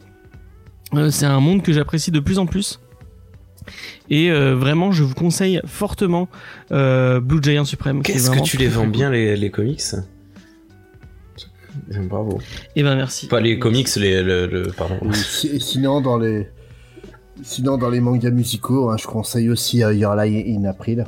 c'est 1.11 1.27
un 1.27 1.41
monde 1.41 1.63
que 1.63 1.73
j'apprécie 1.73 2.11
de 2.11 2.21
plus 2.21 2.39
en 2.39 2.47
plus. 2.47 2.81
Et 4.11 4.31
euh, 4.31 4.55
vraiment, 4.55 4.93
je 4.93 5.03
vous 5.03 5.15
conseille 5.15 5.61
fortement 5.65 6.29
euh, 6.71 7.19
Blue 7.21 7.41
Giant 7.43 7.65
Supreme. 7.65 8.03
Qu'est-ce 8.03 8.31
que 8.31 8.43
tu 8.43 8.57
les 8.57 8.69
vends 8.69 8.87
bien 8.87 9.11
les, 9.11 9.37
les 9.37 9.51
comics? 9.51 9.83
Bravo. 12.09 12.31
cool. 12.33 12.43
Eh 12.75 12.83
ben 12.83 12.97
merci. 12.97 13.27
Pas 13.27 13.41
les 13.41 13.59
comics, 13.59 13.89
les, 13.97 14.23
le, 14.23 14.47
le- 14.47 14.73
pardon. 14.77 14.99
Et 15.11 15.13
si- 15.15 15.61
sinon, 15.61 16.01
dans 16.01 16.19
les... 16.19 16.49
Sinon, 17.43 17.77
dans 17.77 17.91
les 17.91 18.01
mangas 18.01 18.31
musicaux, 18.31 18.89
hein, 18.91 18.97
je 18.99 19.07
conseille 19.07 19.51
aussi 19.51 19.83
euh, 19.85 19.93
Your 19.93 20.17
Lie 20.17 20.57
in 20.57 20.65
April. 20.65 21.05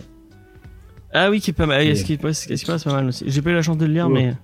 Ah 1.14 1.30
oui, 1.30 1.40
qui 1.40 1.50
est 1.50 1.54
pas 1.54 1.64
mal. 1.64 1.82
Et- 1.86 1.90
Est-ce 1.90 2.04
qu'il 2.04 2.16
est 2.16 2.18
pas, 2.18 2.30
est 2.30 2.86
mal 2.86 3.06
aussi. 3.06 3.24
J'ai 3.28 3.40
pas 3.40 3.50
eu 3.50 3.54
la 3.54 3.62
chance 3.62 3.78
de 3.78 3.86
le 3.86 3.92
lire, 3.94 4.08
Ouais. 4.08 4.26
mais 4.26 4.34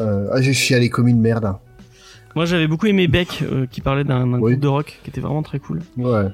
Euh, 0.00 0.28
ah, 0.32 0.40
j'ai 0.40 0.52
chialé 0.52 0.88
comme 0.88 1.08
une 1.08 1.20
merde. 1.20 1.52
Moi 2.34 2.44
j'avais 2.44 2.66
beaucoup 2.66 2.86
aimé 2.86 3.06
Beck, 3.08 3.42
euh, 3.42 3.66
qui 3.70 3.80
parlait 3.80 4.04
d'un 4.04 4.32
Oui. 4.34 4.52
groupe 4.52 4.60
de 4.60 4.68
rock, 4.68 4.98
qui 5.04 5.10
était 5.10 5.20
vraiment 5.20 5.42
très 5.42 5.58
cool. 5.58 5.80
Ouais. 5.96 6.26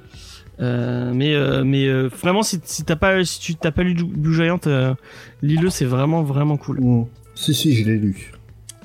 Euh, 0.60 1.12
mais 1.14 1.34
euh, 1.34 1.62
mais 1.64 1.86
euh, 1.86 2.08
vraiment, 2.08 2.42
si, 2.42 2.60
si 2.64 2.84
t'as 2.84 2.96
pas 2.96 3.24
si 3.24 3.38
tu 3.38 3.54
t'as 3.54 3.70
pas 3.70 3.82
lu 3.84 3.94
Blue 3.94 4.34
Giant, 4.34 4.58
euh, 4.66 4.94
lis-le, 5.42 5.70
c'est 5.70 5.84
vraiment 5.84 6.22
vraiment 6.22 6.56
cool. 6.56 6.80
Mm. 6.80 7.06
Si, 7.36 7.54
si, 7.54 7.76
je 7.76 7.84
l'ai 7.84 7.96
lu. 7.98 8.32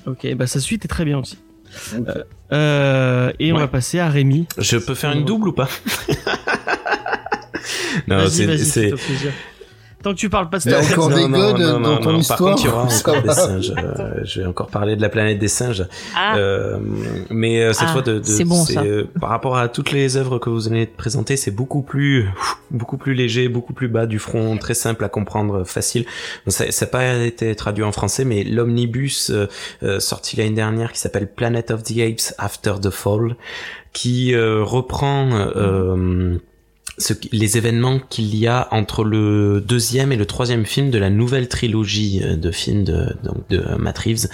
Ok, 0.05 0.27
bah 0.35 0.45
sa 0.47 0.59
suite 0.59 0.85
est 0.85 0.87
très 0.87 1.05
bien 1.05 1.17
aussi. 1.19 1.39
Euh, 2.51 3.31
et 3.39 3.51
on 3.51 3.55
Ouais. 3.55 3.61
va 3.61 3.67
passer 3.67 3.97
à 3.97 4.07
Rémi. 4.09 4.47
Je 4.59 4.77
peux 4.77 4.93
faire 4.93 5.11
une 5.13 5.25
double 5.25 5.47
ou 5.49 5.53
pas? 5.53 5.67
Non, 8.07 8.17
Vas-y, 8.17 8.59
c'est- 8.59 8.93
Tant 10.03 10.11
que 10.11 10.17
tu 10.17 10.29
parles 10.29 10.49
pas 10.49 10.59
de 10.59 10.63
Il 10.65 10.71
y 10.71 10.73
a 10.75 10.83
Star 10.83 10.99
encore 10.99 11.07
Wars. 11.09 11.17
des 11.17 11.29
godes 11.29 11.81
dans 11.81 11.97
ton 11.97 12.03
Par 12.03 12.15
histoire, 12.17 12.39
contre, 12.39 12.61
il 12.61 12.65
y 12.65 12.69
aura 12.69 12.83
encore 12.83 13.21
des 13.21 13.29
singes. 13.33 13.73
Euh, 13.77 14.19
je 14.25 14.41
vais 14.41 14.45
encore 14.47 14.67
parler 14.67 14.95
de 14.97 15.01
la 15.01 15.07
planète 15.09 15.39
des 15.39 15.47
singes. 15.47 15.85
Ah, 16.15 16.35
Euh, 16.37 16.77
mais 17.29 17.61
euh, 17.63 17.71
cette 17.73 17.87
Ah, 17.89 17.93
fois, 17.93 18.01
de, 18.01 18.19
de- 18.19 18.43
bon, 18.43 18.65
euh, 18.77 19.05
par 19.19 19.29
rapport 19.29 19.57
à 19.57 19.69
toutes 19.69 19.91
les 19.91 20.17
œuvres 20.17 20.39
que 20.39 20.49
vous 20.49 20.59
venez 20.59 20.85
de 20.85 20.91
présenter, 20.91 21.37
c'est 21.37 21.51
beaucoup 21.51 21.81
plus, 21.83 22.27
beaucoup 22.69 22.97
plus 22.97 23.13
léger, 23.13 23.47
beaucoup 23.47 23.73
plus 23.73 23.87
bas 23.87 24.05
du 24.05 24.19
front, 24.19 24.57
très 24.57 24.73
simple 24.73 25.05
à 25.05 25.09
comprendre, 25.09 25.63
facile. 25.63 26.05
Bon, 26.45 26.51
Ça 26.51 26.65
n'a 26.65 26.87
pas 26.87 27.15
été 27.15 27.55
traduit 27.55 27.83
en 27.85 27.91
français, 27.93 28.25
mais 28.25 28.43
l'omnibus 28.43 29.29
euh, 29.29 29.47
euh, 29.83 29.99
sorti 30.01 30.35
l'année 30.35 30.51
dernière 30.51 30.91
qui 30.91 30.99
s'appelle 30.99 31.27
Planet 31.31 31.71
of 31.71 31.81
the 31.83 31.97
Apes 31.99 32.33
After 32.37 32.73
the 32.81 32.89
Fall, 32.89 33.37
qui 33.93 34.35
euh, 34.35 34.63
reprend 34.63 35.29
euh, 35.55 36.37
ce 36.97 37.13
les 37.31 37.57
événements 37.57 37.99
qu'il 37.99 38.35
y 38.35 38.47
a 38.47 38.67
entre 38.71 39.03
le 39.03 39.61
deuxième 39.61 40.11
et 40.11 40.15
le 40.15 40.25
troisième 40.25 40.65
film 40.65 40.91
de 40.91 40.97
la 40.97 41.09
nouvelle 41.09 41.47
trilogie 41.47 42.21
euh, 42.23 42.35
de 42.35 42.51
films 42.51 42.83
de, 42.83 43.15
donc 43.23 43.47
de 43.49 43.63
Matt 43.77 43.97
Reeves, 43.99 44.27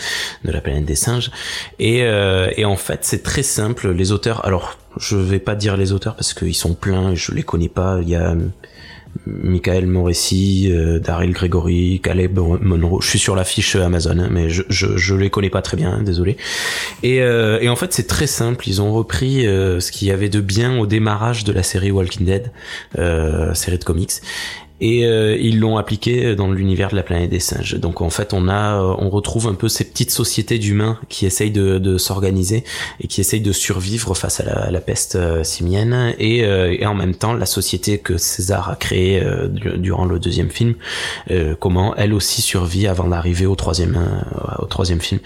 de 0.43 0.51
la 0.51 0.61
planète 0.61 0.85
des 0.85 0.95
singes. 0.95 1.31
Et, 1.79 2.03
euh, 2.03 2.51
et 2.57 2.65
en 2.65 2.75
fait, 2.75 2.99
c'est 3.03 3.23
très 3.23 3.43
simple. 3.43 3.91
Les 3.91 4.11
auteurs, 4.11 4.45
alors 4.45 4.77
je 4.97 5.15
vais 5.15 5.39
pas 5.39 5.55
dire 5.55 5.77
les 5.77 5.91
auteurs 5.91 6.15
parce 6.15 6.33
qu'ils 6.33 6.55
sont 6.55 6.73
pleins, 6.73 7.15
je 7.15 7.31
les 7.33 7.43
connais 7.43 7.69
pas. 7.69 7.99
Il 8.01 8.09
y 8.09 8.15
a 8.15 8.35
Michael 9.25 9.85
Moressi, 9.87 10.69
euh, 10.71 10.99
Daryl 10.99 11.33
Gregory, 11.33 11.99
Caleb 12.03 12.39
Monroe. 12.39 13.01
Je 13.01 13.07
suis 13.07 13.19
sur 13.19 13.35
la 13.35 13.43
fiche 13.43 13.75
Amazon, 13.75 14.17
hein, 14.19 14.29
mais 14.31 14.49
je, 14.49 14.63
je, 14.69 14.97
je 14.97 15.15
les 15.15 15.29
connais 15.29 15.49
pas 15.49 15.61
très 15.61 15.77
bien, 15.77 15.91
hein, 15.91 16.03
désolé. 16.03 16.37
Et, 17.03 17.21
euh, 17.21 17.59
et 17.61 17.69
en 17.69 17.75
fait, 17.75 17.93
c'est 17.93 18.07
très 18.07 18.27
simple. 18.27 18.67
Ils 18.67 18.81
ont 18.81 18.93
repris 18.93 19.45
euh, 19.45 19.79
ce 19.79 19.91
qu'il 19.91 20.07
y 20.07 20.11
avait 20.11 20.29
de 20.29 20.41
bien 20.41 20.77
au 20.79 20.85
démarrage 20.85 21.43
de 21.43 21.51
la 21.51 21.63
série 21.63 21.91
Walking 21.91 22.25
Dead, 22.25 22.51
euh, 22.97 23.53
série 23.53 23.77
de 23.77 23.83
comics. 23.83 24.11
Et 24.81 25.05
euh, 25.05 25.35
ils 25.37 25.59
l'ont 25.59 25.77
appliqué 25.77 26.35
dans 26.35 26.51
l'univers 26.51 26.89
de 26.89 26.95
la 26.95 27.03
planète 27.03 27.29
des 27.29 27.39
singes. 27.39 27.75
Donc 27.75 28.01
en 28.01 28.09
fait, 28.09 28.33
on 28.33 28.47
a, 28.47 28.81
euh, 28.81 28.95
on 28.97 29.09
retrouve 29.09 29.47
un 29.47 29.53
peu 29.53 29.67
ces 29.67 29.83
petites 29.83 30.11
sociétés 30.11 30.57
d'humains 30.57 30.97
qui 31.09 31.25
essayent 31.25 31.51
de, 31.51 31.79
de 31.79 31.97
s'organiser 31.97 32.63
et 33.01 33.07
qui 33.07 33.19
essayent 33.19 33.41
de 33.41 33.51
survivre 33.51 34.15
face 34.15 34.39
à 34.39 34.45
la, 34.45 34.53
à 34.53 34.71
la 34.71 34.79
peste 34.79 35.15
euh, 35.15 35.43
simienne 35.43 36.13
et, 36.17 36.45
euh, 36.45 36.75
et 36.79 36.85
en 36.85 36.95
même 36.95 37.13
temps 37.13 37.33
la 37.33 37.45
société 37.45 37.97
que 37.97 38.17
César 38.17 38.69
a 38.69 38.75
créée 38.75 39.21
euh, 39.21 39.47
du- 39.47 39.77
durant 39.77 40.05
le 40.05 40.17
deuxième 40.19 40.49
film, 40.49 40.75
euh, 41.31 41.55
comment 41.59 41.95
elle 41.95 42.13
aussi 42.13 42.41
survit 42.41 42.87
avant 42.87 43.07
d'arriver 43.07 43.45
au 43.45 43.55
troisième 43.55 43.99
au 44.59 44.65
troisième 44.65 45.01
film. 45.01 45.19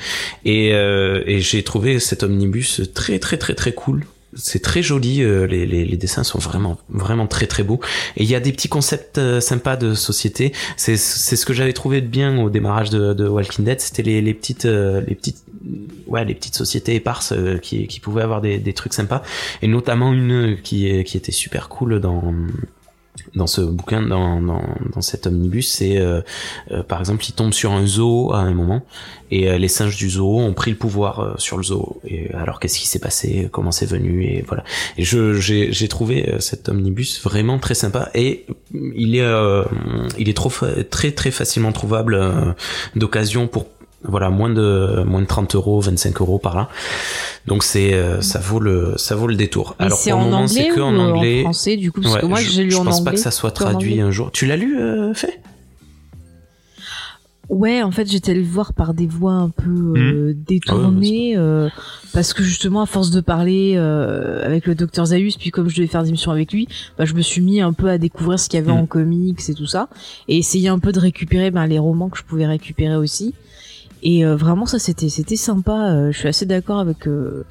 Et, 0.45 0.69
et 0.69 1.39
j'ai 1.39 1.63
trouvé 1.63 1.99
cet 1.99 2.23
omnibus 2.23 2.81
très 2.93 3.19
très 3.19 3.37
très 3.37 3.53
très 3.53 3.73
cool. 3.73 4.05
C'est 4.35 4.61
très 4.61 4.81
joli, 4.81 5.21
euh, 5.21 5.45
les, 5.45 5.65
les, 5.65 5.85
les 5.85 5.97
dessins 5.97 6.23
sont 6.23 6.39
vraiment 6.39 6.77
vraiment 6.89 7.27
très 7.27 7.47
très 7.47 7.63
beaux. 7.63 7.79
Et 8.17 8.23
il 8.23 8.29
y 8.29 8.35
a 8.35 8.39
des 8.39 8.51
petits 8.51 8.69
concepts 8.69 9.17
euh, 9.17 9.39
sympas 9.41 9.75
de 9.75 9.93
société. 9.93 10.53
C'est 10.77 10.97
ce 10.97 11.45
que 11.45 11.53
j'avais 11.53 11.73
trouvé 11.73 12.01
de 12.01 12.07
bien 12.07 12.39
au 12.39 12.49
démarrage 12.49 12.89
de, 12.89 13.13
de 13.13 13.27
Walking 13.27 13.65
Dead, 13.65 13.79
c'était 13.79 14.03
les, 14.03 14.21
les 14.21 14.33
petites 14.33 14.65
euh, 14.65 15.01
les 15.07 15.15
petites 15.15 15.43
ouais 16.07 16.25
les 16.25 16.35
petites 16.35 16.55
sociétés 16.55 16.95
éparses 16.95 17.33
qui 17.61 17.87
qui 17.87 17.99
pouvaient 17.99 18.23
avoir 18.23 18.41
des, 18.41 18.57
des 18.57 18.73
trucs 18.73 18.93
sympas. 18.93 19.21
Et 19.61 19.67
notamment 19.67 20.13
une 20.13 20.57
qui 20.61 21.03
qui 21.03 21.17
était 21.17 21.31
super 21.31 21.69
cool 21.69 21.99
dans 21.99 22.33
dans 23.35 23.47
ce 23.47 23.61
bouquin, 23.61 24.01
dans, 24.01 24.41
dans, 24.41 24.63
dans 24.93 25.01
cet 25.01 25.27
omnibus, 25.27 25.71
c'est 25.71 25.97
euh, 25.97 26.21
euh, 26.71 26.83
par 26.83 26.99
exemple, 26.99 27.23
il 27.27 27.33
tombe 27.33 27.53
sur 27.53 27.71
un 27.71 27.85
zoo 27.85 28.33
à 28.33 28.39
un 28.39 28.53
moment 28.53 28.81
et 29.31 29.49
euh, 29.49 29.57
les 29.57 29.67
singes 29.67 29.97
du 29.97 30.09
zoo 30.09 30.39
ont 30.39 30.53
pris 30.53 30.71
le 30.71 30.77
pouvoir 30.77 31.19
euh, 31.19 31.33
sur 31.37 31.57
le 31.57 31.63
zoo. 31.63 32.01
Et 32.05 32.31
alors, 32.33 32.59
qu'est-ce 32.59 32.79
qui 32.79 32.87
s'est 32.87 32.99
passé? 32.99 33.49
Comment 33.51 33.71
c'est 33.71 33.85
venu? 33.85 34.23
Et 34.25 34.43
voilà. 34.47 34.63
Et 34.97 35.03
je 35.03 35.33
j'ai 35.33 35.71
j'ai 35.71 35.87
trouvé 35.87 36.29
euh, 36.29 36.39
cet 36.39 36.69
omnibus 36.69 37.21
vraiment 37.23 37.59
très 37.59 37.75
sympa 37.75 38.09
et 38.13 38.45
il 38.73 39.15
est 39.15 39.21
euh, 39.21 39.63
il 40.17 40.29
est 40.29 40.37
trop 40.37 40.51
très 40.89 41.11
très 41.11 41.31
facilement 41.31 41.71
trouvable 41.71 42.15
euh, 42.15 42.53
d'occasion 42.95 43.47
pour 43.47 43.67
voilà 44.03 44.29
moins 44.29 44.49
de 44.49 45.03
moins 45.05 45.21
de 45.21 45.25
30 45.27 45.55
euros 45.55 45.79
25 45.81 46.19
euros 46.21 46.37
par 46.39 46.55
là 46.55 46.69
donc 47.47 47.63
c'est 47.63 47.93
euh, 47.93 48.21
ça 48.21 48.39
vaut 48.39 48.59
le 48.59 48.93
ça 48.97 49.15
vaut 49.15 49.27
le 49.27 49.35
détour 49.35 49.75
et 49.79 49.83
alors 49.83 49.97
c'est 49.97 50.11
pour 50.11 50.19
le 50.19 50.25
en 50.25 50.29
moment 50.29 50.47
c'est 50.47 50.61
anglais 50.61 50.75
que 50.75 50.79
ou 50.79 50.83
en 50.83 50.97
anglais 50.97 51.39
en 51.39 51.43
français 51.45 51.77
du 51.77 51.91
coup 51.91 52.01
parce 52.01 52.15
Ouais, 52.15 52.21
que 52.21 52.25
moi 52.25 52.39
je, 52.39 52.49
j'ai 52.49 52.63
lu 52.63 52.71
je 52.71 52.77
en 52.77 52.83
pense 52.85 52.99
anglais. 52.99 53.11
pas 53.11 53.15
que 53.15 53.21
ça 53.21 53.31
soit 53.31 53.51
traduit 53.51 54.01
un 54.01 54.11
jour 54.11 54.31
tu 54.31 54.45
l'as 54.45 54.57
lu 54.57 54.79
euh, 54.79 55.13
fait 55.13 55.39
Ouais, 57.49 57.83
en 57.83 57.91
fait, 57.91 58.09
j'étais 58.09 58.33
le 58.33 58.41
voir 58.41 58.73
par 58.73 58.93
des 58.93 59.05
voix 59.05 59.33
un 59.33 59.49
peu 59.49 59.69
euh, 59.97 60.33
détournées, 60.33 61.33
euh, 61.37 61.69
parce 62.13 62.33
que 62.33 62.41
justement, 62.41 62.81
à 62.81 62.85
force 62.85 63.11
de 63.11 63.19
parler 63.19 63.73
euh, 63.75 64.43
avec 64.45 64.65
le 64.65 64.75
docteur 64.75 65.05
Zaius, 65.07 65.37
puis 65.37 65.51
comme 65.51 65.69
je 65.69 65.75
devais 65.75 65.87
faire 65.87 66.03
des 66.03 66.11
missions 66.11 66.31
avec 66.31 66.51
lui, 66.53 66.67
bah, 66.97 67.03
je 67.05 67.13
me 67.13 67.21
suis 67.21 67.41
mis 67.41 67.59
un 67.61 67.73
peu 67.73 67.89
à 67.89 67.97
découvrir 67.97 68.39
ce 68.39 68.47
qu'il 68.49 68.59
y 68.59 68.63
avait 68.63 68.71
Mm. 68.71 68.77
en 68.83 68.85
comics 68.85 69.39
et 69.49 69.53
tout 69.53 69.67
ça, 69.67 69.89
et 70.29 70.37
essayer 70.37 70.69
un 70.69 70.79
peu 70.79 70.93
de 70.93 70.99
récupérer 71.01 71.51
ben, 71.51 71.67
les 71.67 71.79
romans 71.79 72.09
que 72.09 72.17
je 72.17 72.23
pouvais 72.23 72.47
récupérer 72.47 72.95
aussi. 72.95 73.35
Et 74.03 74.25
euh, 74.25 74.35
vraiment, 74.35 74.65
ça, 74.65 74.77
c'était 74.79 75.09
c'était 75.09 75.35
sympa. 75.37 75.89
euh, 75.91 76.11
je 76.11 76.17
suis 76.19 76.27
assez 76.27 76.45
d'accord 76.45 76.79
avec 76.79 77.07
euh, 77.07 77.45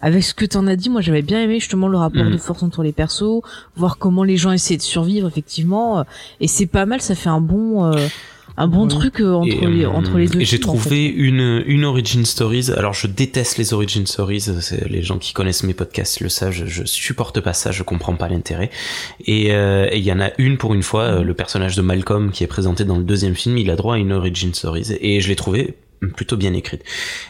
avec 0.00 0.22
ce 0.22 0.34
que 0.34 0.44
t'en 0.44 0.66
as 0.66 0.76
dit. 0.76 0.88
Moi, 0.88 1.00
j'avais 1.00 1.22
bien 1.22 1.42
aimé 1.42 1.58
justement 1.60 1.88
le 1.88 1.98
rapport 1.98 2.24
Mm. 2.24 2.30
de 2.32 2.36
force 2.38 2.62
entre 2.62 2.82
les 2.82 2.92
persos, 2.92 3.42
voir 3.76 3.98
comment 3.98 4.22
les 4.24 4.36
gens 4.36 4.52
essaient 4.52 4.76
de 4.76 4.82
survivre 4.82 5.26
effectivement. 5.26 5.98
euh, 5.98 6.02
et 6.40 6.48
c'est 6.48 6.66
pas 6.66 6.86
mal. 6.86 7.00
Ça 7.00 7.14
fait 7.14 7.28
un 7.30 7.40
bon 7.40 7.84
euh, 7.84 8.06
un 8.58 8.68
bon 8.68 8.84
Ouais. 8.84 8.88
truc 8.88 9.20
euh, 9.20 9.34
entre, 9.34 9.48
Et, 9.48 9.66
les, 9.66 9.84
euh, 9.84 9.90
entre 9.90 10.16
les 10.16 10.28
deux. 10.28 10.40
Et 10.40 10.44
j'ai 10.46 10.56
films, 10.58 10.70
en 10.70 10.74
fait. 10.74 10.78
trouvé 10.80 11.06
une, 11.06 11.62
une 11.66 11.84
origin 11.84 12.24
stories. 12.24 12.70
Alors 12.74 12.94
je 12.94 13.06
déteste 13.06 13.58
les 13.58 13.74
origin 13.74 14.06
stories. 14.06 14.46
Les 14.88 15.02
gens 15.02 15.18
qui 15.18 15.32
connaissent 15.34 15.64
mes 15.64 15.74
podcasts 15.74 16.20
le 16.20 16.28
savent. 16.30 16.52
Je, 16.52 16.64
je 16.66 16.84
supporte 16.84 17.40
pas 17.40 17.52
ça. 17.52 17.70
Je 17.72 17.82
comprends 17.82 18.14
pas 18.14 18.28
l'intérêt. 18.28 18.70
Et 19.26 19.52
euh, 19.52 19.88
et 19.90 19.98
il 19.98 20.04
y 20.04 20.12
en 20.12 20.20
a 20.20 20.30
une 20.38 20.56
pour 20.56 20.72
une 20.72 20.82
fois. 20.84 21.02
euh, 21.02 21.22
le 21.22 21.34
personnage 21.34 21.74
de 21.76 21.82
Malcolm 21.82 22.30
qui 22.30 22.44
est 22.44 22.46
présenté 22.46 22.84
dans 22.84 22.96
le 22.96 23.04
deuxième 23.04 23.34
film, 23.34 23.58
il 23.58 23.70
a 23.70 23.76
droit 23.76 23.96
à 23.96 23.98
une 23.98 24.12
origin 24.12 24.54
stories. 24.54 24.92
Et 25.00 25.20
je 25.20 25.28
l'ai 25.28 25.36
trouvé 25.36 25.74
plutôt 26.14 26.36
bien 26.36 26.52
écrite. 26.52 26.82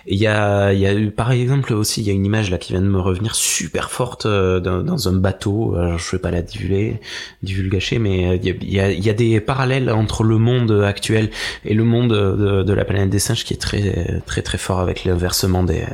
Il 0.07 0.19
y 0.19 0.27
a, 0.27 0.73
y 0.73 0.87
a 0.87 0.95
eu, 0.95 1.11
par 1.11 1.33
exemple 1.33 1.73
aussi, 1.73 2.01
il 2.01 2.07
y 2.07 2.11
a 2.11 2.13
une 2.13 2.25
image 2.25 2.51
là 2.51 2.59
qui 2.59 2.73
vient 2.73 2.83
de 2.83 2.89
me 2.89 3.01
revenir 3.01 3.35
super 3.35 3.91
forte 3.91 4.27
euh, 4.27 4.61
dans, 4.61 5.09
un 5.09 5.13
bateau. 5.13 5.75
Alors, 5.77 5.99
je 5.99 6.11
vais 6.13 6.19
pas 6.19 6.31
la 6.31 6.43
divulguer, 6.43 7.01
mais 7.99 8.27
euh, 8.27 8.37
il 8.43 8.73
y 8.73 9.11
a, 9.11 9.13
des 9.13 9.41
parallèles 9.41 9.91
entre 9.91 10.25
le 10.25 10.39
monde 10.39 10.83
actuel 10.85 11.31
et 11.65 11.75
le 11.75 11.85
monde 11.85 12.13
de, 12.13 12.73
la 12.73 12.85
planète 12.85 13.11
des 13.11 13.19
singes 13.19 13.45
qui 13.45 13.55
est 13.55 13.61
très 13.61 14.21
très 14.27 14.43
très 14.43 14.59
fort 14.59 14.81
avec 14.81 15.05
l'inversement 15.05 15.63
des 15.63 15.85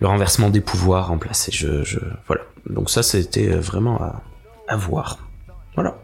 le 0.00 0.06
renversement 0.06 0.50
des 0.50 0.60
pouvoirs 0.60 1.12
en 1.12 1.18
place. 1.18 1.48
Et 1.48 1.52
je, 1.52 1.84
je 1.84 1.98
voilà. 2.26 2.42
Donc 2.68 2.90
ça, 2.90 3.02
c'était 3.02 3.48
vraiment 3.48 4.00
à, 4.00 4.22
à 4.68 4.76
voir. 4.76 5.18
Voilà. 5.74 5.98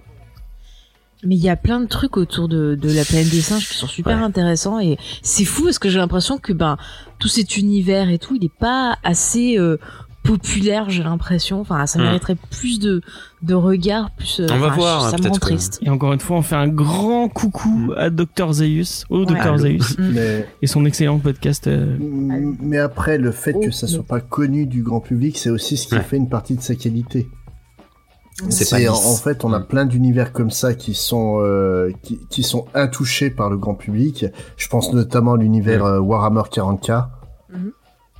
Mais 1.26 1.34
il 1.36 1.42
y 1.42 1.48
a 1.48 1.56
plein 1.56 1.80
de 1.80 1.86
trucs 1.86 2.16
autour 2.16 2.48
de, 2.48 2.74
de 2.74 2.92
la 2.92 3.04
planète 3.04 3.30
des 3.30 3.40
singes 3.40 3.68
qui 3.68 3.74
sont 3.74 3.86
super 3.86 4.18
Ouais. 4.18 4.24
intéressants 4.24 4.78
et 4.80 4.96
c'est 5.22 5.44
fou 5.44 5.64
parce 5.64 5.78
que 5.78 5.88
j'ai 5.88 5.98
l'impression 5.98 6.38
que 6.38 6.52
ben 6.52 6.76
tout 7.18 7.28
cet 7.28 7.56
univers 7.56 8.08
et 8.10 8.18
tout, 8.18 8.36
il 8.36 8.44
est 8.44 8.52
pas 8.58 8.96
assez 9.02 9.58
euh, 9.58 9.78
populaire, 10.22 10.90
j'ai 10.90 11.02
l'impression. 11.04 11.60
Enfin, 11.60 11.86
ça 11.86 11.98
Hmm. 11.98 12.02
mériterait 12.02 12.36
plus 12.50 12.78
de 12.80 13.00
de 13.42 13.54
regard, 13.54 14.10
plus. 14.16 14.40
euh, 14.40 14.46
On 14.50 14.58
va 14.58 14.70
voir, 14.70 15.10
Ça 15.10 15.18
me 15.18 15.28
rend 15.28 15.34
triste. 15.38 15.78
Et 15.82 15.88
encore 15.90 16.12
une 16.12 16.18
fois, 16.18 16.36
on 16.38 16.42
fait 16.42 16.56
un 16.56 16.66
grand 16.66 17.28
coucou 17.28 17.92
à 17.96 18.10
Dr 18.10 18.52
Zaius, 18.54 19.04
au 19.08 19.24
Dr 19.24 19.52
Ouais. 19.52 19.58
Zaius, 19.58 19.96
Mais, 19.98 20.48
et 20.62 20.66
son 20.66 20.84
excellent 20.84 21.18
podcast. 21.20 21.68
euh, 21.68 21.96
mais 22.00 22.78
après, 22.78 23.18
le 23.18 23.30
fait 23.30 23.52
que 23.52 23.68
Oh, 23.68 23.70
ça 23.70 23.86
non. 23.86 23.92
soit 23.92 24.02
pas 24.06 24.20
connu 24.20 24.66
du 24.66 24.82
grand 24.82 25.00
public, 25.00 25.38
c'est 25.38 25.50
aussi 25.50 25.76
ce 25.76 25.86
qui 25.86 25.94
Ouais. 25.94 26.02
fait 26.02 26.16
une 26.16 26.28
partie 26.28 26.56
de 26.56 26.62
sa 26.62 26.74
qualité. 26.74 27.28
C'est 28.50 28.88
en 28.88 29.16
fait, 29.16 29.44
on 29.44 29.52
a 29.52 29.60
plein 29.60 29.86
d'univers 29.86 30.32
comme 30.32 30.50
ça 30.50 30.74
qui 30.74 30.92
sont 30.94 31.38
euh, 31.40 31.90
qui, 32.02 32.18
qui 32.28 32.42
sont 32.42 32.66
intouchés 32.74 33.30
par 33.30 33.48
le 33.48 33.56
grand 33.56 33.74
public. 33.74 34.26
Je 34.56 34.68
pense 34.68 34.92
notamment 34.92 35.34
à 35.34 35.36
l'univers 35.38 35.84
euh, 35.84 35.98
Warhammer 36.00 36.42
40K, 36.52 37.06
Mhm. 37.48 37.72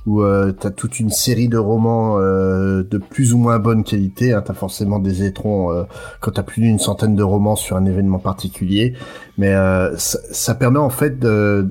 où 0.07 0.21
euh, 0.23 0.53
t'as 0.53 0.71
toute 0.71 0.99
une 0.99 1.09
série 1.11 1.49
de 1.49 1.57
romans 1.57 2.17
euh, 2.17 2.81
de 2.81 2.97
plus 2.97 3.33
ou 3.33 3.37
moins 3.37 3.59
bonne 3.59 3.83
qualité. 3.83 4.33
Hein. 4.33 4.41
T'as 4.43 4.53
forcément 4.55 4.99
des 4.99 5.23
étrons 5.23 5.71
euh, 5.71 5.83
quand 6.21 6.31
t'as 6.31 6.43
plus 6.43 6.61
d'une 6.61 6.79
centaine 6.79 7.15
de 7.15 7.23
romans 7.23 7.55
sur 7.55 7.75
un 7.75 7.85
événement 7.85 8.19
particulier, 8.19 8.93
mais 9.37 9.53
euh, 9.53 9.95
ça, 9.97 10.17
ça 10.31 10.55
permet 10.55 10.79
en 10.79 10.89
fait 10.89 11.19
de 11.19 11.69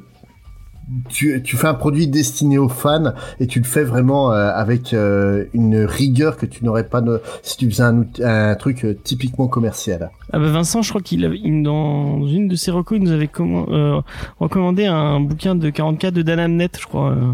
tu, 1.08 1.42
tu 1.42 1.56
fais 1.56 1.66
un 1.66 1.74
produit 1.74 2.06
destiné 2.06 2.58
aux 2.58 2.68
fans 2.68 3.12
et 3.40 3.46
tu 3.46 3.58
le 3.58 3.64
fais 3.64 3.82
vraiment 3.82 4.32
euh, 4.32 4.50
avec 4.52 4.92
euh, 4.92 5.44
une 5.52 5.84
rigueur 5.84 6.36
que 6.36 6.46
tu 6.46 6.64
n'aurais 6.64 6.86
pas 6.88 7.02
si 7.42 7.56
tu 7.56 7.68
faisais 7.70 7.82
un, 7.82 8.54
truc 8.54 8.84
euh, 8.84 8.96
typiquement 9.02 9.48
commercial. 9.48 10.10
Ah 10.32 10.38
bah 10.38 10.50
Vincent, 10.50 10.82
je 10.82 10.90
crois 10.90 11.00
qu'il 11.00 11.22
dans 11.62 12.26
une 12.26 12.48
de 12.48 12.54
ses 12.56 12.70
recos, 12.70 12.98
il 12.98 13.04
nous 13.04 13.12
avait 13.12 13.30
euh, 13.40 14.00
recommandé 14.38 14.86
un 14.86 15.20
bouquin 15.20 15.54
de 15.54 15.70
44 15.70 16.14
de 16.14 16.22
Dan 16.22 16.38
Amnett, 16.38 16.78
je 16.80 16.86
crois. 16.86 17.10
euh. 17.10 17.32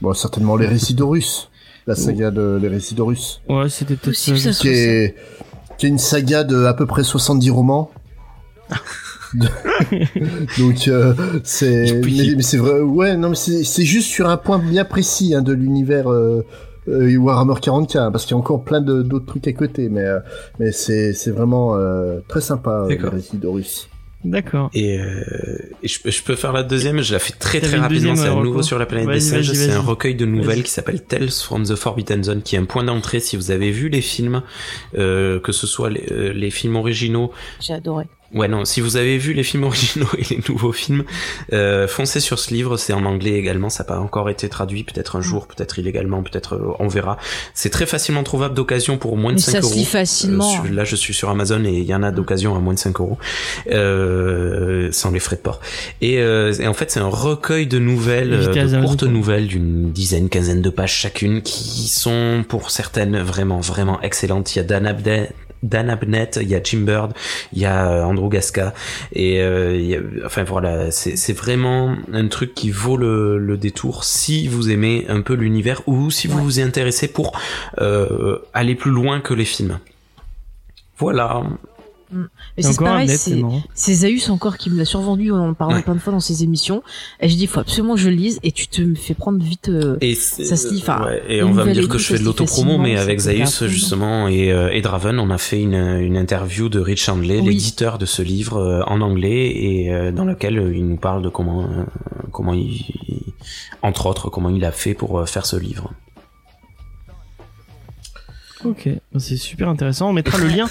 Bon, 0.00 0.12
certainement 0.12 0.56
les 0.56 0.66
récits 0.66 0.94
d'Horus, 0.94 1.50
la 1.86 1.94
saga 1.94 2.30
de 2.30 2.58
les 2.60 2.68
récits 2.68 2.94
d'Horus, 2.94 3.42
Ouais, 3.48 3.68
c'était 3.68 3.96
peut-être 3.96 4.16
ça 4.16 4.50
qui 4.50 4.68
est 4.68 5.14
qui 5.78 5.86
est 5.86 5.88
une 5.88 5.98
saga 5.98 6.44
de 6.44 6.64
à 6.64 6.74
peu 6.74 6.86
près 6.86 7.04
70 7.04 7.50
romans. 7.50 7.90
Donc 10.58 10.88
euh, 10.88 11.14
c'est 11.44 12.00
mais, 12.04 12.34
mais 12.36 12.42
c'est 12.42 12.56
vrai 12.58 12.80
ouais 12.80 13.16
non 13.16 13.30
mais 13.30 13.36
c'est 13.36 13.64
c'est 13.64 13.84
juste 13.84 14.08
sur 14.08 14.28
un 14.28 14.36
point 14.36 14.58
bien 14.58 14.84
précis 14.84 15.34
hein, 15.34 15.42
de 15.42 15.52
l'univers 15.52 16.10
euh, 16.10 16.44
euh, 16.88 17.16
Warhammer 17.16 17.54
40k 17.54 17.98
hein, 17.98 18.10
parce 18.10 18.24
qu'il 18.24 18.32
y 18.32 18.34
a 18.34 18.38
encore 18.38 18.64
plein 18.64 18.80
de 18.80 19.02
d'autres 19.02 19.26
trucs 19.26 19.46
à 19.48 19.52
côté 19.52 19.88
mais 19.88 20.04
euh, 20.04 20.18
mais 20.58 20.72
c'est 20.72 21.12
c'est 21.12 21.30
vraiment 21.30 21.76
euh, 21.76 22.20
très 22.28 22.40
sympa 22.40 22.84
euh, 22.84 22.88
les 22.88 22.96
D'accord. 24.22 24.70
Et, 24.74 24.98
euh, 25.00 25.22
et 25.82 25.88
je, 25.88 26.02
peux- 26.02 26.10
je 26.10 26.22
peux 26.22 26.36
faire 26.36 26.52
la 26.52 26.62
deuxième, 26.62 27.00
je 27.00 27.14
la 27.14 27.18
fais 27.18 27.32
très 27.32 27.58
très 27.60 27.78
rapidement, 27.78 28.14
c'est 28.16 28.26
un 28.26 28.36
euh, 28.38 28.42
nouveau 28.42 28.62
sur 28.62 28.78
la 28.78 28.84
planète 28.84 29.08
des 29.08 29.20
singes, 29.20 29.50
c'est 29.52 29.72
un 29.72 29.80
recueil 29.80 30.14
de 30.14 30.26
nouvelles 30.26 30.62
qui 30.62 30.70
s'appelle 30.70 31.02
Tales 31.02 31.30
from 31.30 31.64
the 31.64 31.74
Forbidden 31.74 32.22
Zone, 32.22 32.42
qui 32.42 32.54
est 32.56 32.58
un 32.58 32.66
point 32.66 32.84
d'entrée 32.84 33.20
si 33.20 33.36
vous 33.36 33.50
avez 33.50 33.70
vu 33.70 33.88
les 33.88 34.02
films, 34.02 34.42
euh, 34.98 35.40
que 35.40 35.52
ce 35.52 35.66
soit 35.66 35.88
les, 35.88 36.04
euh, 36.10 36.32
les 36.34 36.50
films 36.50 36.76
originaux 36.76 37.30
J'ai 37.60 37.72
adoré. 37.72 38.04
Ouais, 38.32 38.46
non, 38.46 38.64
si 38.64 38.80
vous 38.80 38.96
avez 38.96 39.18
vu 39.18 39.32
les 39.32 39.42
films 39.42 39.64
originaux 39.64 40.06
et 40.18 40.22
les 40.30 40.40
nouveaux 40.48 40.72
films, 40.72 41.02
euh, 41.52 41.88
foncez 41.88 42.20
sur 42.20 42.38
ce 42.38 42.54
livre, 42.54 42.76
c'est 42.76 42.92
en 42.92 43.04
anglais 43.04 43.32
également, 43.32 43.68
ça 43.70 43.82
n'a 43.82 43.88
pas 43.88 43.98
encore 43.98 44.30
été 44.30 44.48
traduit, 44.48 44.84
peut-être 44.84 45.16
un 45.16 45.20
jour, 45.20 45.48
peut-être 45.48 45.78
illégalement, 45.80 46.22
peut-être 46.22 46.54
euh, 46.54 46.72
on 46.78 46.86
verra. 46.86 47.18
C'est 47.54 47.70
très 47.70 47.86
facilement 47.86 48.22
trouvable 48.22 48.54
d'occasion 48.54 48.98
pour 48.98 49.16
moins 49.16 49.32
de 49.32 49.36
Mais 49.38 49.42
5 49.42 49.52
ça 49.52 49.58
euros. 49.60 49.68
se 49.70 49.74
lit 49.74 49.84
facilement. 49.84 50.48
Euh, 50.48 50.64
sur- 50.66 50.72
là, 50.72 50.84
je 50.84 50.94
suis 50.94 51.12
sur 51.12 51.28
Amazon 51.28 51.64
et 51.64 51.72
il 51.72 51.84
y 51.84 51.94
en 51.94 52.02
a 52.04 52.12
d'occasion 52.12 52.54
à 52.54 52.60
moins 52.60 52.74
de 52.74 52.78
5 52.78 53.00
euros, 53.00 53.18
euh, 53.84 54.88
sans 54.92 55.10
les 55.10 55.20
frais 55.20 55.36
de 55.36 55.40
port. 55.40 55.60
Et, 56.00 56.18
euh, 56.20 56.52
et 56.60 56.66
en 56.68 56.74
fait, 56.74 56.90
c'est 56.90 57.00
un 57.00 57.08
recueil 57.08 57.66
de 57.66 57.78
nouvelles, 57.78 58.30
de 58.30 58.80
courtes 58.80 59.02
nouvelles 59.02 59.46
d'une 59.48 59.90
dizaine, 59.90 60.28
quinzaine 60.28 60.62
de 60.62 60.70
pages 60.70 60.94
chacune, 60.94 61.42
qui 61.42 61.88
sont 61.88 62.44
pour 62.48 62.70
certaines 62.70 63.18
vraiment, 63.20 63.60
vraiment 63.60 64.00
excellentes. 64.02 64.54
Il 64.54 64.58
y 64.58 64.60
a 64.60 64.64
Dan 64.64 64.86
Abnett, 64.86 65.34
Dan 65.62 65.90
Abnett, 65.90 66.38
il 66.40 66.48
y 66.48 66.54
a 66.54 66.62
Jim 66.62 66.80
Bird, 66.80 67.12
il 67.52 67.58
y 67.60 67.66
a 67.66 67.90
euh, 67.90 68.02
Andrew 68.04 68.28
Gasca, 68.30 68.72
et 69.12 69.40
euh, 69.42 69.76
il 69.76 69.86
y 69.86 69.94
a- 69.96 70.00
enfin 70.24 70.42
voilà, 70.44 70.90
c'est 70.90 71.16
c'est 71.16 71.32
vraiment 71.34 71.94
un 72.12 72.28
truc 72.28 72.54
qui 72.54 72.70
vaut 72.70 72.96
le, 72.96 73.38
le 73.38 73.56
détour 73.56 74.04
si 74.04 74.48
vous 74.48 74.70
aimez 74.70 75.04
un 75.08 75.20
peu 75.20 75.34
l'univers 75.34 75.82
ou 75.86 76.10
si 76.10 76.28
vous 76.28 76.38
Ouais. 76.38 76.42
vous 76.44 76.58
y 76.60 76.62
intéressez 76.62 77.08
pour 77.08 77.38
euh, 77.80 78.38
aller 78.54 78.74
plus 78.74 78.90
loin 78.90 79.20
que 79.20 79.34
les 79.34 79.44
films. 79.44 79.78
Voilà. 80.98 81.42
Mais 82.12 82.18
Et 82.56 82.62
c'est 82.62 82.68
encore 82.70 82.86
pareil, 82.88 83.08
c'est 83.74 83.94
Zaius 83.94 84.28
encore 84.30 84.56
qui 84.56 84.70
me 84.70 84.76
l'a 84.78 84.84
survendu, 84.84 85.30
on 85.32 85.50
en 85.50 85.54
parle 85.54 85.74
Ouais. 85.74 85.82
plein 85.82 85.94
de 85.94 86.00
fois 86.00 86.12
dans 86.12 86.20
ses 86.20 86.42
émissions. 86.42 86.82
Et 87.20 87.28
je 87.28 87.36
dis, 87.36 87.46
faut 87.46 87.60
absolument 87.60 87.94
que 87.94 88.00
je 88.00 88.08
le 88.08 88.16
lise 88.16 88.38
et 88.42 88.50
tu 88.52 88.66
te 88.68 88.82
me 88.82 88.94
fais 88.94 89.14
prendre 89.14 89.42
vite. 89.42 89.68
euh, 89.68 89.96
Et 90.00 90.14
Ça 90.14 90.56
se 90.56 90.72
lit, 90.72 90.80
enfin, 90.82 91.04
ouais, 91.04 91.22
et 91.28 91.42
on 91.42 91.52
va 91.52 91.64
me 91.64 91.72
dire 91.72 91.88
que 91.88 91.98
je 91.98 92.04
fais 92.06 92.18
de 92.18 92.24
l'autopromo, 92.24 92.78
mais 92.78 92.96
avec 92.98 93.20
Zaius 93.20 93.64
justement 93.66 94.28
et, 94.28 94.52
euh, 94.52 94.70
et 94.72 94.80
Draven, 94.80 95.18
on 95.18 95.30
a 95.30 95.38
fait 95.38 95.60
une, 95.60 95.74
une 95.74 96.16
interview 96.16 96.68
de 96.68 96.80
Rich 96.80 97.08
Handley, 97.08 97.40
Oui. 97.40 97.48
l'éditeur 97.54 97.98
de 97.98 98.06
ce 98.06 98.22
livre 98.22 98.56
euh, 98.58 98.82
en 98.86 99.00
anglais, 99.00 99.46
et 99.54 99.92
euh, 99.92 100.10
dans 100.12 100.24
lequel 100.24 100.58
euh, 100.58 100.74
il 100.74 100.86
nous 100.86 100.96
parle 100.96 101.22
de 101.22 101.28
comment, 101.28 101.62
euh, 101.64 101.84
comment 102.32 102.54
il, 102.54 102.72
il- 103.08 103.32
entre 103.82 104.06
autres, 104.06 104.28
comment 104.30 104.50
il 104.50 104.64
a 104.64 104.72
fait 104.72 104.94
pour 104.94 105.18
euh, 105.18 105.26
faire 105.26 105.46
ce 105.46 105.56
livre. 105.56 105.92
Ok, 108.64 108.88
c'est 109.18 109.36
super 109.36 109.68
intéressant. 109.68 110.10
On 110.10 110.12
mettra 110.12 110.38
le 110.38 110.48
lien 110.48 110.68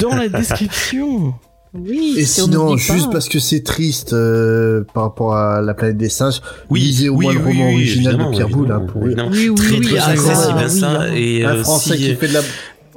dans 0.00 0.14
la 0.14 0.28
description. 0.40 1.34
Oui, 1.74 2.14
Et 2.16 2.24
si 2.24 2.40
on 2.40 2.44
sinon, 2.44 2.76
juste 2.78 3.12
parce 3.12 3.28
que 3.28 3.38
c'est 3.38 3.62
triste 3.62 4.14
euh, 4.14 4.84
par 4.94 5.02
rapport 5.02 5.36
à 5.36 5.60
la 5.60 5.74
planète 5.74 5.98
des 5.98 6.08
singes, 6.08 6.40
lisez 6.70 7.10
au 7.10 7.16
oui, 7.16 7.26
moins 7.26 7.34
le 7.34 7.40
oui, 7.40 7.52
roman 7.52 7.66
oui, 7.66 7.74
original 7.74 8.16
de 8.16 8.30
Pierre 8.30 8.48
Boulle 8.48 8.72
hein, 8.72 8.80
pour. 8.80 9.02
Oui, 9.02 9.14
oui, 9.14 9.54
Très, 9.54 9.76
oui, 9.76 9.80
très 9.82 9.98
accessible 9.98 10.54
oui, 10.56 10.64
à 10.64 10.68
ça, 10.68 11.00
oui, 11.12 11.18
et 11.18 11.44
un 11.44 11.62
français 11.62 11.96
si, 11.96 11.98
qui 11.98 12.14
fait 12.14 12.28
de 12.28 12.34
la 12.34 12.40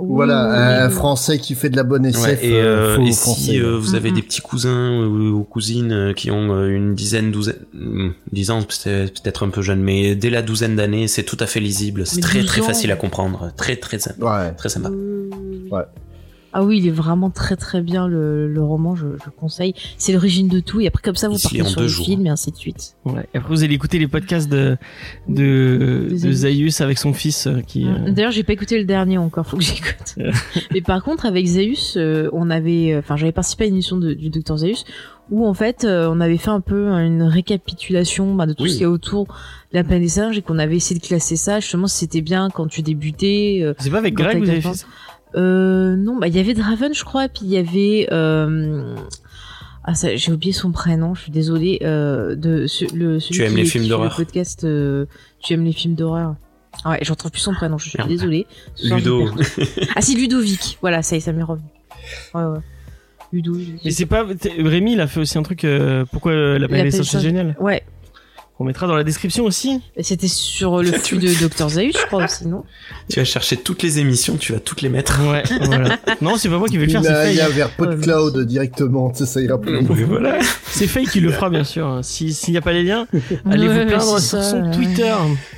Voilà 0.07 0.83
un 0.83 0.89
français 0.89 1.37
qui 1.39 1.55
fait 1.55 1.69
de 1.69 1.75
la 1.75 1.83
bonne 1.83 2.05
SF 2.05 2.23
Ouais, 2.23 2.39
et, 2.41 2.53
euh, 2.55 2.97
euh, 2.97 3.01
et 3.01 3.11
si 3.11 3.59
euh, 3.59 3.77
vous 3.77 3.95
avez 3.95 4.11
des 4.11 4.21
petits 4.21 4.41
cousins 4.41 4.91
ou, 5.05 5.39
ou 5.39 5.43
cousines 5.43 5.91
euh, 5.91 6.13
qui 6.13 6.31
ont 6.31 6.53
euh, 6.53 6.67
une 6.69 6.95
dizaine, 6.95 7.31
douzaine, 7.31 7.55
hum, 7.73 8.13
dix 8.31 8.51
ans, 8.51 8.59
c'est 8.69 9.13
peut-être 9.21 9.45
un 9.45 9.49
peu 9.49 9.61
jeune, 9.61 9.81
mais 9.81 10.15
dès 10.15 10.29
la 10.29 10.41
douzaine 10.41 10.75
d'années, 10.75 11.07
c'est 11.07 11.23
tout 11.23 11.37
à 11.39 11.45
fait 11.45 11.59
lisible, 11.59 12.05
c'est 12.05 12.21
très 12.21 12.39
12 12.39 12.47
très 12.47 12.61
ans. 12.61 12.65
facile 12.65 12.91
à 12.91 12.95
comprendre, 12.95 13.51
très 13.57 13.75
très 13.75 13.99
sympa, 13.99 14.43
ouais. 14.45 14.51
très 14.55 14.69
sympa. 14.69 14.89
Ouais. 14.89 15.83
Ah 16.53 16.63
oui, 16.63 16.79
il 16.79 16.87
est 16.87 16.91
vraiment 16.91 17.29
très 17.29 17.55
très 17.55 17.81
bien 17.81 18.07
le, 18.07 18.47
le 18.51 18.63
roman, 18.63 18.95
je, 18.95 19.07
je 19.23 19.29
conseille. 19.29 19.73
C'est 19.97 20.11
l'origine 20.13 20.47
de 20.49 20.59
tout 20.59 20.81
et 20.81 20.87
après 20.87 21.01
comme 21.01 21.15
ça 21.15 21.27
vous 21.29 21.37
partez 21.39 21.63
sur 21.63 21.79
le 21.81 21.87
jours. 21.87 22.05
film 22.05 22.25
et 22.25 22.29
ainsi 22.29 22.51
de 22.51 22.57
suite. 22.57 22.95
Ouais. 23.05 23.25
Et 23.33 23.37
après, 23.37 23.49
vous 23.53 23.63
allez 23.63 23.73
écouter 23.75 23.99
les 23.99 24.07
podcasts 24.07 24.49
de, 24.49 24.77
de, 25.29 26.07
de. 26.11 26.31
Zaius 26.31 26.81
avec 26.81 26.97
son 26.97 27.13
fils 27.13 27.47
euh, 27.47 27.61
qui. 27.61 27.85
euh, 27.87 28.11
D'ailleurs, 28.11 28.31
j'ai 28.31 28.43
pas 28.43 28.53
écouté 28.53 28.77
le 28.77 28.85
dernier 28.85 29.17
encore, 29.17 29.45
faut 29.47 29.57
que 29.57 29.63
j'écoute. 29.63 30.15
Mais 30.73 30.81
par 30.81 31.03
contre, 31.03 31.25
avec 31.25 31.45
Zeus, 31.47 31.95
euh, 31.97 32.29
on 32.33 32.49
avait, 32.49 32.95
enfin, 32.97 33.15
j'avais 33.15 33.31
participé 33.31 33.63
à 33.65 33.67
une 33.67 33.73
émission 33.73 33.97
de- 33.97 34.13
du 34.13 34.29
Docteur 34.29 34.57
Zeus 34.57 34.83
où 35.29 35.47
en 35.47 35.53
fait, 35.53 35.85
euh, 35.85 36.09
on 36.11 36.19
avait 36.19 36.35
fait 36.37 36.49
un 36.49 36.59
peu 36.59 36.89
une 36.89 37.23
récapitulation 37.23 38.35
bah, 38.35 38.45
de 38.45 38.53
tout 38.53 38.63
Oui. 38.63 38.69
ce 38.69 38.73
qu'il 38.75 38.81
y 38.83 38.85
a 38.85 38.89
autour 38.89 39.27
de 39.71 39.77
la 39.77 39.83
planète 39.85 40.03
des 40.03 40.09
singes 40.09 40.37
et 40.37 40.41
qu'on 40.41 40.59
avait 40.59 40.75
essayé 40.75 40.99
de 40.99 41.05
classer 41.05 41.37
ça. 41.37 41.61
Justement, 41.61 41.87
si 41.87 41.99
c'était 41.99 42.19
bien 42.21 42.49
quand 42.49 42.67
tu 42.67 42.81
débutais. 42.81 43.59
euh, 43.61 43.73
C'est 43.79 43.89
pas 43.89 43.99
avec 43.99 44.13
Greg 44.15 44.37
vous 44.39 44.49
avez 44.49 44.57
fait 44.59 44.63
14. 44.63 44.77
ça? 44.79 44.87
Euh, 45.35 45.95
non, 45.95 46.17
bah 46.17 46.27
il 46.27 46.35
y 46.35 46.39
avait 46.39 46.53
Draven, 46.53 46.93
je 46.93 47.03
crois, 47.03 47.27
puis 47.29 47.41
il 47.43 47.49
y 47.49 47.57
avait 47.57 48.07
euh, 48.11 48.95
ah 49.83 49.95
ça, 49.95 50.15
j'ai 50.15 50.31
oublié 50.31 50.51
son 50.53 50.71
prénom, 50.71 51.15
je 51.15 51.21
suis 51.23 51.31
désolée. 51.31 51.79
Euh, 51.83 52.35
de 52.35 52.67
ce- 52.67 52.93
le 52.95 53.19
celui 53.19 53.35
Tu 53.35 53.43
aimes 53.43 53.51
qui- 53.53 53.57
les 53.61 53.65
films 53.65 53.87
d'horreur 53.87 54.15
Le 54.17 54.25
podcast, 54.25 54.63
euh, 54.63 55.05
tu 55.41 55.53
aimes 55.53 55.63
les 55.65 55.71
films 55.73 55.95
d'horreur. 55.95 56.35
Ah 56.83 56.91
ouais, 56.91 56.99
j'en 57.01 57.15
trouve 57.15 57.31
plus 57.31 57.41
son 57.41 57.53
prénom, 57.53 57.77
je 57.77 57.89
suis 57.89 57.97
Merde. 57.97 58.09
désolée. 58.09 58.45
Soir, 58.75 58.97
Ludo. 58.99 59.29
ah 59.95 60.01
si 60.01 60.15
Ludovic, 60.15 60.77
voilà, 60.81 61.01
ça 61.01 61.15
y 61.15 61.17
est, 61.17 61.21
ça 61.21 61.31
m'est 61.33 61.43
revenu. 61.43 61.67
Ouais 62.33 62.43
ouais. 62.43 62.59
Udo. 63.33 63.55
Mais 63.85 63.91
c'est 63.91 64.05
pas. 64.05 64.25
Rémi, 64.59 64.93
il 64.93 64.99
a 65.01 65.07
fait 65.07 65.21
aussi 65.21 65.37
un 65.37 65.43
truc. 65.43 65.63
euh, 65.63 66.03
pourquoi 66.11 66.33
euh, 66.33 66.53
la 66.53 66.59
Il 66.59 66.63
a 66.65 66.67
planète 66.67 66.91
fait 66.91 66.97
des 66.97 67.03
singes, 67.03 67.05
c'est 67.11 67.17
ça. 67.17 67.23
génial 67.23 67.55
Ouais. 67.61 67.81
On 68.61 68.63
mettra 68.63 68.85
dans 68.85 68.95
la 68.95 69.03
description 69.03 69.43
aussi. 69.45 69.81
Et 69.97 70.03
C'était 70.03 70.27
sur 70.27 70.83
le 70.83 70.91
flux 70.91 71.17
de 71.17 71.27
Dr 71.47 71.67
Zaius, 71.69 71.97
je 71.99 72.05
crois 72.05 72.23
aussi, 72.25 72.47
non 72.47 72.63
Tu 73.09 73.17
vas 73.19 73.25
chercher 73.25 73.57
toutes 73.57 73.81
les 73.81 73.97
émissions, 73.99 74.37
tu 74.37 74.53
vas 74.53 74.59
toutes 74.59 74.81
les 74.83 74.89
mettre. 74.89 75.19
Ouais, 75.29 75.41
voilà. 75.65 75.97
Non, 76.21 76.37
c'est 76.37 76.47
pas 76.49 76.59
moi 76.59 76.67
qui 76.67 76.77
vais 76.77 76.85
le 76.85 76.91
faire, 76.91 77.01
Il 77.01 77.05
c'est 77.07 77.11
y 77.11 77.15
a, 77.15 77.31
il 77.31 77.35
y 77.37 77.41
a 77.41 77.45
Faye. 77.45 77.53
vers 77.55 77.69
PodCloud 77.71 78.45
directement, 78.45 79.09
tu 79.09 79.17
sais, 79.19 79.25
ça 79.25 79.41
ira 79.41 79.59
plus 79.59 79.73
loin. 79.73 79.81
Voilà. 80.07 80.37
C'est 80.67 80.85
Faye 80.87 81.05
qui 81.07 81.19
le 81.21 81.31
fera, 81.31 81.49
bien 81.49 81.63
sûr. 81.63 81.87
hein. 81.87 82.01
Si- 82.03 82.33
S'il 82.33 82.51
n'y 82.53 82.57
a 82.57 82.61
pas 82.61 82.73
les 82.73 82.83
liens, 82.83 83.07
allez 83.49 83.67
Ouais, 83.67 83.81
vous 83.83 83.87
plaindre 83.87 84.03
sur 84.03 84.19
ça, 84.19 84.43
son 84.43 84.61
ouais. 84.63 84.71
Twitter. 84.75 85.13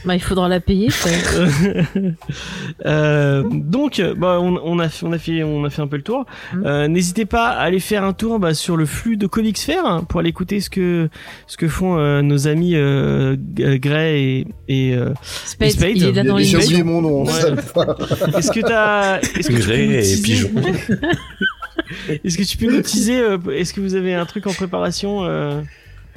Bah, 0.05 0.15
il 0.15 0.21
faudra 0.21 0.47
la 0.47 0.59
payer. 0.61 0.88
Euh, 2.85 3.43
donc, 3.51 4.01
bah, 4.17 4.39
on, 4.41 4.59
on 4.63 4.80
a 4.80 4.89
fait, 4.89 5.05
on 5.05 5.11
a 5.13 5.17
fait, 5.17 5.43
on 5.43 5.63
a 5.65 5.69
fait 5.69 5.81
un 5.81 5.88
peu 5.88 5.97
le 5.97 6.03
tour. 6.03 6.25
Mm. 6.53 6.63
Euh, 6.65 6.88
N'hésitez 6.88 7.25
pas 7.25 7.47
à 7.49 7.61
aller 7.63 7.80
faire 7.80 8.03
un 8.03 8.13
tour 8.13 8.39
bah, 8.39 8.53
sur 8.53 8.77
le 8.77 8.85
flux 8.85 9.17
de 9.17 9.27
Comics 9.27 9.59
Fair 9.59 9.85
hein, 9.85 10.03
pour 10.07 10.19
aller 10.19 10.30
écouter 10.30 10.59
ce 10.61 10.69
que 10.69 11.09
ce 11.47 11.57
que 11.57 11.67
font 11.67 11.97
euh, 11.97 12.21
nos 12.21 12.47
amis 12.47 12.75
euh, 12.94 13.78
Gray 13.78 14.22
et, 14.68 14.90
et 14.91 14.95
euh, 14.95 15.14
Spade, 15.45 15.70
Spade. 15.72 15.91
il 15.95 16.03
est 16.06 16.11
dans 16.24 16.36
a 16.36 16.40
les 16.40 16.45
déjà 16.45 16.60
oublié 16.60 16.84
mon 16.84 17.02
nom, 17.02 17.24
Ouais. 17.26 17.32
Est-ce 18.38 18.52
que 18.52 18.60
t'as 18.61 19.20
Est-ce 19.20 19.48
que 19.49 19.53
tu 19.53 19.53
peux 19.53 19.60
Gray 19.60 19.94
et 19.95 20.22
Pigeon. 20.22 20.49
Est-ce 22.24 22.38
que 22.38 22.44
tu 22.44 22.57
peux 22.57 22.72
nous 22.74 22.82
teaser 22.82 23.20
euh, 23.20 23.38
Est-ce 23.52 23.74
que 23.74 23.82
vous 23.82 23.95
avez 23.95 24.14
un 24.14 24.26
truc 24.26 24.48
en 24.48 24.53
préparation 24.53 25.26
euh 25.26 25.61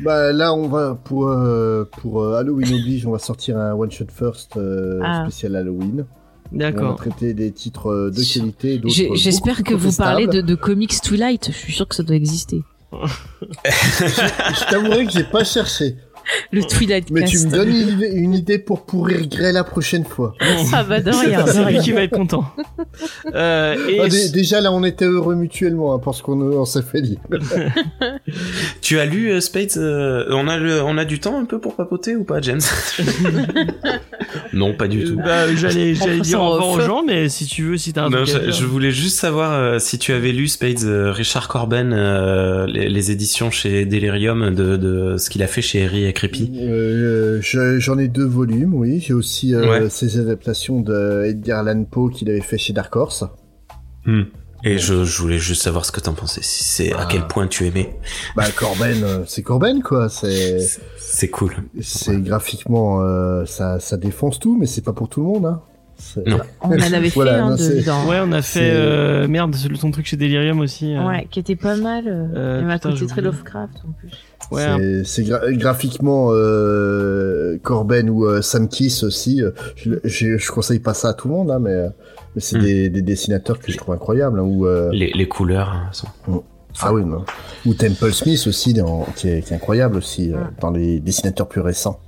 Bah 0.01 0.33
là, 0.33 0.53
on 0.55 0.69
va 0.69 0.95
pour 1.03 1.29
euh, 1.29 1.85
pour 2.01 2.23
euh, 2.23 2.35
Halloween 2.39 2.75
oblige, 2.75 3.07
on 3.07 3.11
va 3.13 3.19
sortir 3.19 3.57
un 3.59 3.73
one 3.75 3.91
shot 3.91 4.07
first 4.15 4.57
euh, 4.57 5.01
Ah. 5.05 5.23
spécial 5.27 5.57
Halloween. 5.57 6.05
On 6.53 6.59
va 6.59 6.65
D'accord. 6.71 6.97
traiter 6.97 7.35
des 7.35 7.51
titres 7.51 7.91
euh, 7.91 8.11
de 8.11 8.23
qualité, 8.23 8.75
et. 8.75 8.81
J'ai- 8.89 9.11
J'espère 9.17 9.65
que 9.65 9.75
vous 9.75 9.93
parlez 9.93 10.27
de, 10.29 10.55
comics 10.55 10.95
Twilight. 11.03 11.49
Je 11.51 11.57
suis 11.57 11.73
sûr 11.73 11.89
que 11.89 11.95
ça 11.95 12.03
doit 12.05 12.15
exister. 12.17 12.63
Je 12.93 14.71
t'avouerai 14.71 15.07
que 15.07 15.13
j'ai 15.13 15.25
pas 15.25 15.45
cherché, 15.45 15.97
Le 16.53 16.63
Twilight 16.63 17.11
mais 17.11 17.25
tu 17.25 17.39
me 17.41 17.51
donnes 17.51 17.69
une 17.71 17.89
idée, 17.89 18.09
une 18.15 18.35
idée 18.35 18.59
pour 18.59 18.85
pourrir 18.87 19.27
Grey 19.29 19.53
la 19.53 19.65
prochaine 19.65 20.05
fois. 20.05 20.35
Ah 20.73 20.85
bah 20.85 21.01
de 21.01 21.11
rien, 21.11 21.45
de 21.45 21.51
C'est 21.51 21.59
lui 21.59 21.65
rien. 21.67 21.83
qui 21.83 21.93
va 21.93 22.03
être 22.03 22.11
content. 22.17 22.45
Euh, 23.35 23.75
et 23.89 24.01
Ah, 24.01 24.09
dé- 24.09 24.29
déjà 24.31 24.61
là, 24.61 24.73
on 24.73 24.85
était 24.85 25.05
heureux 25.05 25.35
mutuellement 25.35 25.95
hein, 25.95 26.01
parce 26.05 26.23
qu'on 26.23 26.41
on 26.41 26.65
s'est 26.65 26.83
fait 26.83 27.01
lire. 27.01 27.19
Tu 28.81 28.99
as 28.99 29.05
lu 29.07 29.31
euh, 29.31 29.41
Spades 29.41 29.77
euh, 29.77 30.25
on, 30.31 30.49
a 30.49 30.57
le- 30.59 30.83
on 30.83 30.97
a 30.99 31.05
du 31.05 31.19
temps 31.21 31.39
un 31.39 31.45
peu 31.45 31.59
pour 31.61 31.75
papoter 31.77 32.15
ou 32.17 32.25
pas, 32.25 32.41
James 32.41 32.61
Non, 34.53 34.75
pas 34.75 34.89
du 34.89 35.05
tout. 35.05 35.17
bah, 35.17 35.53
j'allais 35.55 35.93
dire 35.93 36.41
au 36.41 36.45
en 36.45 36.51
revoir 36.51 36.69
aux 36.71 36.81
gens, 36.81 37.03
mais 37.05 37.29
si 37.29 37.47
tu 37.47 37.63
veux, 37.65 37.77
si 37.77 37.93
t'as 37.93 38.05
un 38.05 38.11
Non, 38.11 38.19
truc 38.25 38.29
je, 38.29 38.39
dire. 38.39 38.53
je 38.53 38.65
voulais 38.65 38.91
juste 38.91 39.19
savoir 39.19 39.53
euh, 39.53 39.79
si 39.79 39.99
tu 39.99 40.13
avais 40.13 40.33
lu 40.33 40.49
Spades, 40.49 40.85
euh, 40.85 41.13
Richard 41.13 41.49
Corben, 41.49 41.93
euh, 41.93 42.67
les, 42.67 42.89
les 42.89 43.11
éditions 43.11 43.51
chez 43.51 43.85
Delirium 43.85 44.55
de, 44.55 44.77
de 44.77 45.17
ce 45.19 45.31
qu'il 45.31 45.43
a 45.43 45.47
fait 45.47 45.63
chez 45.63 45.85
Harry 45.85 46.05
et 46.05 46.13
Euh, 46.61 47.39
je- 47.43 47.79
J'en 47.79 47.99
ai 47.99 48.09
deux 48.09 48.25
volumes, 48.27 48.75
oui. 48.75 49.01
J'ai 49.01 49.15
aussi 49.15 49.55
euh, 49.55 49.69
Ouais. 49.85 49.91
ces 49.91 50.19
adaptations 50.19 50.81
de 50.81 51.25
Edgar 51.27 51.61
Allan 51.67 51.85
Poe 51.85 52.11
qu'il 52.11 52.29
avait 52.31 52.41
fait 52.41 52.59
chez 52.59 52.73
Dark 52.73 52.95
Horse. 52.97 53.25
Et 54.65 54.79
je, 54.79 55.05
je 55.05 55.21
voulais 55.23 55.39
juste 55.39 55.63
savoir 55.63 55.85
ce 55.85 55.93
que 55.93 56.01
t'en 56.01 56.15
pensais, 56.15 56.41
si 56.43 56.65
c'est 56.65 56.93
à 56.93 57.01
Ah. 57.03 57.09
quel 57.11 57.27
point 57.27 57.47
tu 57.47 57.67
aimais. 57.67 57.91
Bah 58.37 58.45
Corben, 58.57 59.03
euh, 59.05 59.19
c'est 59.27 59.43
Corben 59.43 59.83
quoi. 59.83 60.09
C'est 60.09 60.59
C'est- 60.61 60.81
C'est 60.99 61.29
cool. 61.29 61.53
c'est 61.83 62.21
graphiquement 62.23 63.01
euh, 63.03 63.45
ça 63.45 63.79
ça 63.81 63.97
défonce 63.97 64.39
tout, 64.39 64.57
mais 64.59 64.67
c'est 64.67 64.81
pas 64.83 64.93
pour 64.93 65.09
tout 65.09 65.21
le 65.21 65.27
monde. 65.27 65.47
Hein. 65.47 65.63
On 66.63 66.71
en 66.71 66.73
avait 66.93 67.09
fait 67.09 67.15
Voilà, 67.15 67.45
un 67.45 67.51
non, 67.51 67.57
de, 67.57 67.85
dans... 67.87 68.07
Ouais, 68.09 68.19
on 68.23 68.33
a 68.33 68.43
fait 68.43 68.59
C'est- 68.61 68.71
euh, 68.71 69.29
merde, 69.29 69.55
ton 69.81 69.91
truc 69.91 70.07
chez 70.07 70.17
Delirium 70.17 70.61
aussi. 70.61 70.95
euh. 70.95 71.07
Ouais, 71.07 71.27
qui 71.31 71.41
était 71.41 71.57
pas 71.57 71.77
mal. 71.77 72.05
Euh, 72.07 72.27
Euh, 72.37 72.59
il 72.61 72.67
m'a 72.67 72.75
putain, 72.75 72.91
coûté 72.91 73.01
j'ai 73.01 73.07
très. 73.07 73.21
Lovecraft 73.23 73.75
en 73.89 73.93
plus. 73.93 74.11
Ouais, 74.53 75.03
C'est- 75.05 75.23
gra- 75.23 75.53
graphiquement 75.57 76.29
euh, 76.33 77.59
Corben 77.63 78.11
ou 78.11 78.27
euh, 78.27 78.43
Sam 78.43 78.69
Kiss 78.69 79.03
aussi. 79.05 79.43
euh, 79.43 79.51
Je, 79.75 79.93
je, 80.05 80.37
je 80.37 80.53
conseille 80.53 80.79
pas 80.81 80.95
ça 80.95 81.09
à 81.09 81.15
tout 81.15 81.29
le 81.29 81.35
monde, 81.35 81.51
hein, 81.51 81.59
mais, 81.61 81.71
euh, 81.71 81.89
mais 82.35 82.41
c'est 82.43 82.59
Hmm. 82.59 82.63
des, 82.63 82.89
des 82.91 83.03
dessinateurs 83.03 83.59
que 83.59 83.73
je 83.73 83.77
trouve 83.79 83.95
incroyables. 83.95 84.39
hein, 84.39 84.45
ou 84.45 84.67
euh, 84.67 84.91
Les, 84.93 85.11
les 85.15 85.29
couleurs 85.29 85.71
hein, 85.71 85.89
sont... 85.93 86.09
ah 86.83 86.93
oui, 86.93 87.05
non. 87.05 87.25
ou 87.65 87.75
Temple 87.75 88.13
Smith 88.13 88.45
aussi, 88.47 88.75
dans- 88.75 89.07
qui, 89.17 89.29
est, 89.29 89.43
qui 89.43 89.53
est 89.53 89.57
incroyable 89.57 89.97
aussi 89.97 90.33
euh, 90.33 90.37
Hmm. 90.37 90.51
dans 90.61 90.71
les 90.71 91.01
dessinateurs 91.01 91.49
plus 91.49 91.63
récents. 91.63 91.99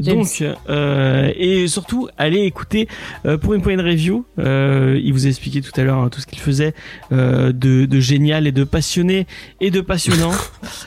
James. 0.00 0.16
Donc, 0.18 0.42
euh, 0.68 1.30
et 1.36 1.68
surtout, 1.68 2.08
allez 2.18 2.40
écouter 2.42 2.88
euh, 3.26 3.36
pour 3.38 3.54
une 3.54 3.62
poignée 3.62 3.82
de 3.82 3.88
review. 3.88 4.24
Euh, 4.38 5.00
il 5.02 5.12
vous 5.12 5.26
a 5.26 5.28
expliqué 5.28 5.60
tout 5.60 5.72
à 5.80 5.84
l'heure 5.84 5.98
hein, 5.98 6.08
tout 6.08 6.20
ce 6.20 6.26
qu'il 6.26 6.38
faisait 6.40 6.74
euh, 7.12 7.52
de, 7.52 7.84
de 7.86 8.00
génial 8.00 8.46
et 8.46 8.52
de 8.52 8.64
passionné 8.64 9.26
et 9.60 9.70
de 9.70 9.80
passionnant. 9.80 10.32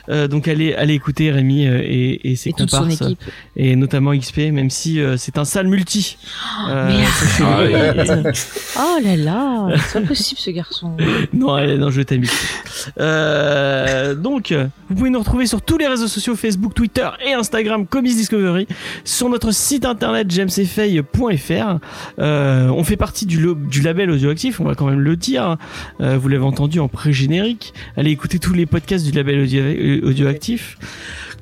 Euh, 0.09 0.27
donc, 0.27 0.47
allez, 0.49 0.73
allez 0.73 0.93
écouter 0.95 1.31
Rémi 1.31 1.65
euh, 1.65 1.79
et, 1.83 2.31
et 2.31 2.35
ses 2.35 2.49
Et 2.49 2.53
toute 2.53 2.69
son 2.69 2.79
comparses, 2.81 3.01
équipe. 3.01 3.19
et 3.55 3.75
notamment 3.77 4.13
XP, 4.15 4.37
même 4.51 4.69
si 4.69 4.99
euh, 4.99 5.15
c'est 5.17 5.37
un 5.37 5.45
sale 5.45 5.67
multi. 5.67 6.17
Euh, 6.69 7.03
sachez-le. 7.05 7.75
arrête 7.75 8.73
Oh 8.77 8.97
là 9.03 9.15
là 9.15 9.67
C'est 9.87 10.01
pas 10.01 10.07
possible 10.07 10.39
ce 10.39 10.49
garçon. 10.51 10.95
Non, 11.33 11.57
elle 11.57 11.69
est 11.71 11.77
dans 11.77 11.85
le 11.87 11.91
jeu 11.91 12.03
Tamil. 12.05 12.29
Euh, 12.99 14.15
donc, 14.15 14.53
vous 14.89 14.95
pouvez 14.95 15.09
nous 15.09 15.19
retrouver 15.19 15.45
sur 15.45 15.61
tous 15.61 15.77
les 15.77 15.87
réseaux 15.87 16.07
sociaux 16.07 16.35
Facebook, 16.35 16.73
Twitter 16.73 17.07
et 17.25 17.33
Instagram 17.33 17.85
Comics 17.85 18.15
Discovery, 18.15 18.67
sur 19.03 19.29
notre 19.29 19.51
site 19.51 19.85
internet 19.85 20.29
jamesfay.fr. 20.29 21.79
Euh, 22.19 22.67
on 22.69 22.83
fait 22.83 22.97
partie 22.97 23.25
du, 23.25 23.45
label 23.81 24.11
audioactif, 24.11 24.59
on 24.59 24.65
va 24.65 24.75
quand 24.75 24.87
même 24.87 25.01
le 25.01 25.15
dire. 25.15 25.57
Euh, 26.01 26.17
vous 26.17 26.27
l'avez 26.27 26.43
entendu 26.43 26.79
en 26.79 26.87
pré-générique. 26.87 27.73
Allez 27.97 28.11
écouter 28.11 28.39
tous 28.39 28.53
les 28.53 28.65
podcasts 28.65 29.05
du 29.05 29.11
label 29.11 29.41
audio- 29.41 30.07
audioactif 30.07 30.77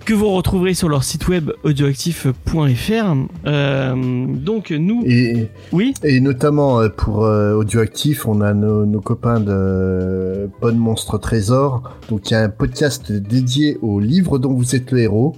que 0.06 0.14
vous 0.14 0.30
retrouverez 0.30 0.74
sur 0.74 0.90
leur 0.90 1.04
site 1.04 1.28
web 1.28 1.52
audioactif.fr. 1.64 3.16
Euh, 3.46 4.26
donc 4.28 4.72
nous, 4.72 5.04
Et, 5.06 5.48
oui, 5.72 5.94
et 6.04 6.20
notamment 6.20 6.80
euh, 6.82 6.90
pour 6.90 7.24
euh, 7.26 7.54
Audioactif, 7.54 8.28
on 8.28 8.42
a 8.42 8.54
nos, 8.54 8.86
nos 8.86 9.02
copains 9.02 9.40
de 9.40 10.50
Bonne 10.62 10.78
Monstre 10.78 11.18
Trésor. 11.18 11.98
Donc 12.10 12.30
il 12.30 12.34
y 12.34 12.38
a 12.38 12.42
un 12.44 12.50
podcast 12.50 13.12
dédié 13.12 13.78
au 13.82 14.00
livre 14.00 14.40
dont 14.40 14.54
vous 14.54 14.76
êtes 14.76 14.92
le 14.92 15.00
héros. 15.00 15.36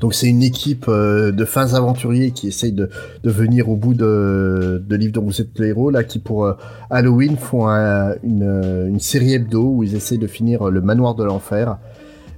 Donc 0.00 0.14
c'est 0.14 0.28
une 0.28 0.42
équipe 0.42 0.86
euh, 0.88 1.32
de 1.32 1.44
fins 1.44 1.74
aventuriers 1.74 2.30
qui 2.30 2.48
essayent 2.48 2.72
de, 2.72 2.88
de 3.24 3.30
venir 3.30 3.68
au 3.68 3.74
bout 3.76 3.94
de, 3.94 4.82
de 4.86 4.96
livre 4.96 5.12
dont 5.12 5.24
vous 5.24 5.40
êtes 5.40 5.58
le 5.58 5.66
héros, 5.66 5.90
là 5.90 6.04
qui 6.04 6.18
pour 6.20 6.44
euh, 6.44 6.52
Halloween 6.90 7.36
font 7.36 7.66
un- 7.68 8.14
une, 8.22 8.86
une 8.88 9.00
série 9.00 9.34
hebdo 9.34 9.62
où 9.74 9.82
ils 9.82 9.96
essayent 9.96 10.18
de 10.18 10.26
finir 10.28 10.70
le 10.70 10.80
manoir 10.80 11.14
de 11.14 11.24
l'enfer. 11.24 11.78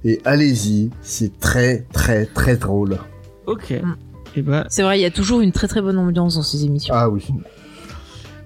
Et 0.03 0.19
allez-y, 0.25 0.89
c'est 1.01 1.39
très 1.39 1.85
très 1.93 2.25
très 2.25 2.55
drôle. 2.57 2.97
ok. 3.45 3.71
Mm. 3.83 3.95
Et 4.37 4.41
ben, 4.41 4.65
C'est 4.69 4.81
vrai, 4.83 4.97
il 4.97 5.01
y 5.01 5.05
a 5.05 5.11
toujours 5.11 5.41
une 5.41 5.51
très 5.51 5.67
très 5.67 5.81
bonne 5.81 5.97
ambiance 5.97 6.35
dans 6.35 6.41
ces 6.43 6.63
émissions. 6.63 6.93
Ah 6.97 7.09
oui. 7.09 7.25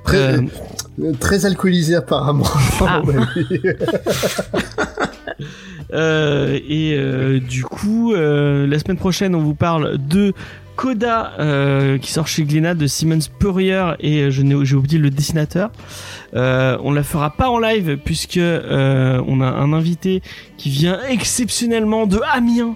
Très, 0.04 0.18
Euh, 0.38 0.42
euh, 1.02 1.14
très 1.20 1.46
alcoolisé 1.46 1.96
apparemment. 1.96 2.46
Ah. 2.82 3.02
Euh, 5.94 6.60
et 6.68 6.96
euh, 6.98 7.40
du 7.40 7.64
coup, 7.64 8.14
euh, 8.14 8.66
la 8.68 8.80
semaine 8.80 8.98
prochaine, 8.98 9.36
on 9.36 9.42
vous 9.42 9.54
parle 9.54 9.98
de 9.98 10.34
Coda 10.76 11.34
euh, 11.40 11.98
qui 11.98 12.12
sort 12.12 12.28
chez 12.28 12.44
Glénat 12.44 12.74
de 12.74 12.88
Simon 12.88 13.22
Spurrier 13.22 13.94
et 14.00 14.22
euh, 14.24 14.32
je 14.32 14.42
n'ai 14.42 14.66
j'ai 14.66 14.76
oublié 14.76 14.98
le 14.98 15.10
dessinateur. 15.10 15.72
Euh, 16.36 16.78
on 16.84 16.92
la 16.92 17.04
fera 17.04 17.30
pas 17.32 17.50
en 17.50 17.60
live 17.60 17.98
puisque 18.04 18.38
euh, 18.38 19.22
on 19.28 19.42
a 19.42 19.46
un 19.48 19.74
invité 19.74 20.22
qui 20.58 20.70
vient 20.70 21.00
exceptionnellement 21.10 22.08
de 22.08 22.20
Amiens. 22.34 22.76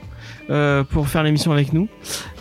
euh, 0.49 0.83
pour 0.83 1.07
faire 1.07 1.22
l'émission 1.22 1.51
avec 1.51 1.74
nous, 1.74 1.88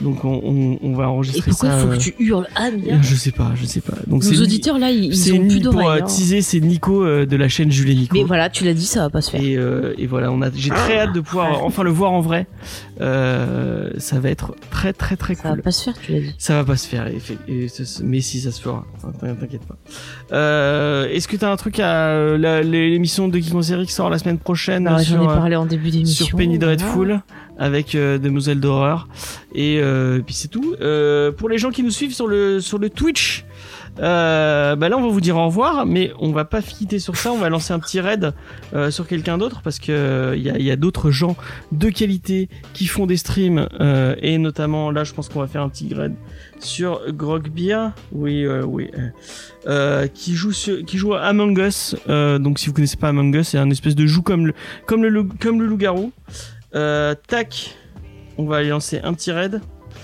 donc 0.00 0.24
on, 0.24 0.40
on, 0.42 0.78
on 0.82 0.94
va 0.94 1.04
Et 1.04 1.06
enregistrer 1.08 1.50
pourquoi 1.50 1.68
ça. 1.68 1.76
il 1.76 1.82
faut 1.82 1.92
euh, 1.92 1.96
que 1.98 2.00
tu 2.02 2.14
hurles 2.18 2.48
bien 2.82 3.02
Je 3.02 3.14
sais 3.14 3.32
pas, 3.32 3.52
je 3.54 3.66
sais 3.66 3.82
pas. 3.82 3.96
Donc 4.06 4.24
Nos 4.24 4.40
auditeurs 4.42 4.78
là, 4.78 4.90
ils, 4.90 5.12
ils 5.14 5.32
ont 5.34 5.46
plus 5.46 5.60
pour 5.60 5.72
d'oreilles. 5.74 6.00
euh, 6.00 6.02
hein. 6.04 6.06
teaser, 6.06 6.40
c'est 6.40 6.60
Nico 6.60 7.04
euh, 7.04 7.26
de 7.26 7.36
la 7.36 7.50
chaîne 7.50 7.70
Jules 7.70 7.90
et 7.90 7.94
Nico. 7.94 8.16
Mais 8.16 8.24
voilà, 8.24 8.48
tu 8.48 8.64
l'as 8.64 8.72
dit, 8.72 8.86
ça 8.86 9.00
va 9.00 9.10
pas 9.10 9.20
se 9.20 9.30
faire. 9.32 9.42
Et, 9.42 9.58
et 10.02 10.06
voilà, 10.06 10.32
on 10.32 10.40
a, 10.40 10.48
j'ai 10.56 10.70
très 10.70 11.00
hâte 11.00 11.12
de 11.12 11.20
pouvoir 11.20 11.62
enfin 11.64 11.82
le 11.82 11.90
voir 11.90 12.12
en 12.12 12.22
vrai. 12.22 12.46
Euh, 13.00 13.90
ça 13.98 14.18
va 14.18 14.28
être 14.30 14.54
très 14.70 14.92
très 14.92 15.16
très 15.16 15.34
Ça 15.34 15.44
va 15.44 15.50
cool. 15.54 15.62
pas 15.62 15.70
se 15.70 15.84
faire, 15.84 15.94
tu 16.00 16.12
l'as 16.12 16.20
dit. 16.20 16.34
Ça 16.38 16.54
va 16.54 16.64
pas 16.64 16.76
se 16.76 16.86
faire, 16.88 17.06
et 17.06 17.18
et 17.48 17.66
mais 18.02 18.20
si 18.20 18.40
ça 18.40 18.50
se 18.50 18.60
fera. 18.60 18.84
T'inquiète 19.20 19.64
pas. 19.66 19.76
Euh, 20.32 21.08
Est-ce 21.08 21.28
que 21.28 21.36
t'as 21.36 21.50
un 21.52 21.56
truc 21.56 21.78
à 21.80 22.08
euh, 22.10 22.62
l'émission 22.62 23.28
de 23.28 23.38
Geek 23.38 23.62
série 23.62 23.86
qui 23.86 23.92
sort 23.92 24.10
la 24.10 24.18
semaine 24.18 24.38
prochaine 24.38 24.86
Alors, 24.86 25.00
sur, 25.00 25.16
J'en 25.16 25.22
ai 25.28 25.32
euh, 25.32 25.36
parlé 25.36 25.56
en 25.56 25.66
début 25.66 25.90
d'émission. 25.90 26.26
sur 26.26 26.36
Penny. 26.36 26.58
Dreadful 26.58 27.20
avec 27.58 27.94
euh, 27.94 28.18
Demoiselle 28.18 28.60
d'horreur 28.60 29.08
et 29.54 29.78
euh, 29.80 30.20
puis 30.24 30.34
c'est 30.34 30.48
tout. 30.48 30.74
Euh, 30.80 31.32
pour 31.32 31.48
les 31.48 31.58
gens 31.58 31.70
qui 31.70 31.82
nous 31.82 31.90
suivent 31.90 32.14
sur 32.14 32.26
le 32.28 32.60
sur 32.60 32.78
le 32.78 32.88
Twitch. 32.90 33.44
Euh, 34.00 34.76
bah 34.76 34.88
là, 34.88 34.96
on 34.96 35.02
va 35.02 35.08
vous 35.08 35.20
dire 35.20 35.36
au 35.36 35.46
revoir, 35.46 35.84
mais 35.86 36.12
on 36.20 36.30
va 36.30 36.44
pas 36.44 36.62
quitter 36.62 36.98
sur 36.98 37.16
ça. 37.16 37.32
On 37.32 37.38
va 37.38 37.48
lancer 37.48 37.72
un 37.72 37.80
petit 37.80 38.00
raid 38.00 38.32
euh, 38.74 38.90
sur 38.90 39.06
quelqu'un 39.06 39.38
d'autre 39.38 39.60
parce 39.62 39.78
que 39.80 40.34
il 40.36 40.42
y 40.42 40.50
a, 40.50 40.58
y 40.58 40.70
a 40.70 40.76
d'autres 40.76 41.10
gens 41.10 41.36
de 41.72 41.88
qualité 41.90 42.48
qui 42.74 42.86
font 42.86 43.06
des 43.06 43.16
streams 43.16 43.68
euh, 43.80 44.14
et 44.22 44.38
notamment 44.38 44.90
là, 44.92 45.02
je 45.04 45.12
pense 45.14 45.28
qu'on 45.28 45.40
va 45.40 45.48
faire 45.48 45.62
un 45.62 45.68
petit 45.68 45.92
raid 45.94 46.14
sur 46.60 47.00
Grogbeer, 47.12 47.92
oui, 48.12 48.44
euh, 48.44 48.62
oui, 48.64 48.90
euh, 48.96 49.08
euh, 49.66 50.06
qui 50.06 50.34
joue 50.34 50.52
sur, 50.52 50.84
qui 50.84 50.96
joue 50.98 51.14
à 51.14 51.22
Among 51.22 51.58
Us. 51.58 51.96
Euh, 52.08 52.38
donc, 52.38 52.58
si 52.58 52.66
vous 52.68 52.72
connaissez 52.74 52.96
pas 52.96 53.08
Among 53.08 53.34
Us, 53.34 53.48
c'est 53.48 53.58
un 53.58 53.70
espèce 53.70 53.94
de 53.96 54.06
jeu 54.06 54.20
comme 54.20 54.46
le 54.46 54.54
comme 54.86 55.02
le 55.02 55.08
loup- 55.08 55.32
comme 55.40 55.60
le 55.60 55.66
loup-garou. 55.66 56.12
Euh, 56.74 57.14
tac, 57.26 57.76
on 58.36 58.44
va 58.44 58.58
aller 58.58 58.68
lancer 58.68 59.00
un 59.02 59.12
petit 59.14 59.32
raid. 59.32 59.60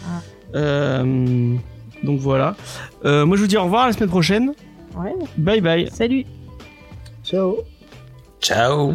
Ah. 0.06 0.20
Euh, 0.56 1.54
donc 2.04 2.20
voilà. 2.20 2.54
Euh, 3.04 3.26
moi, 3.26 3.36
je 3.36 3.42
vous 3.42 3.48
dis 3.48 3.56
au 3.56 3.64
revoir 3.64 3.84
à 3.84 3.86
la 3.88 3.92
semaine 3.92 4.10
prochaine. 4.10 4.52
Ouais. 4.96 5.14
Bye 5.36 5.60
bye. 5.60 5.88
Salut. 5.90 6.24
Ciao. 7.24 7.58
Ciao 8.40 8.94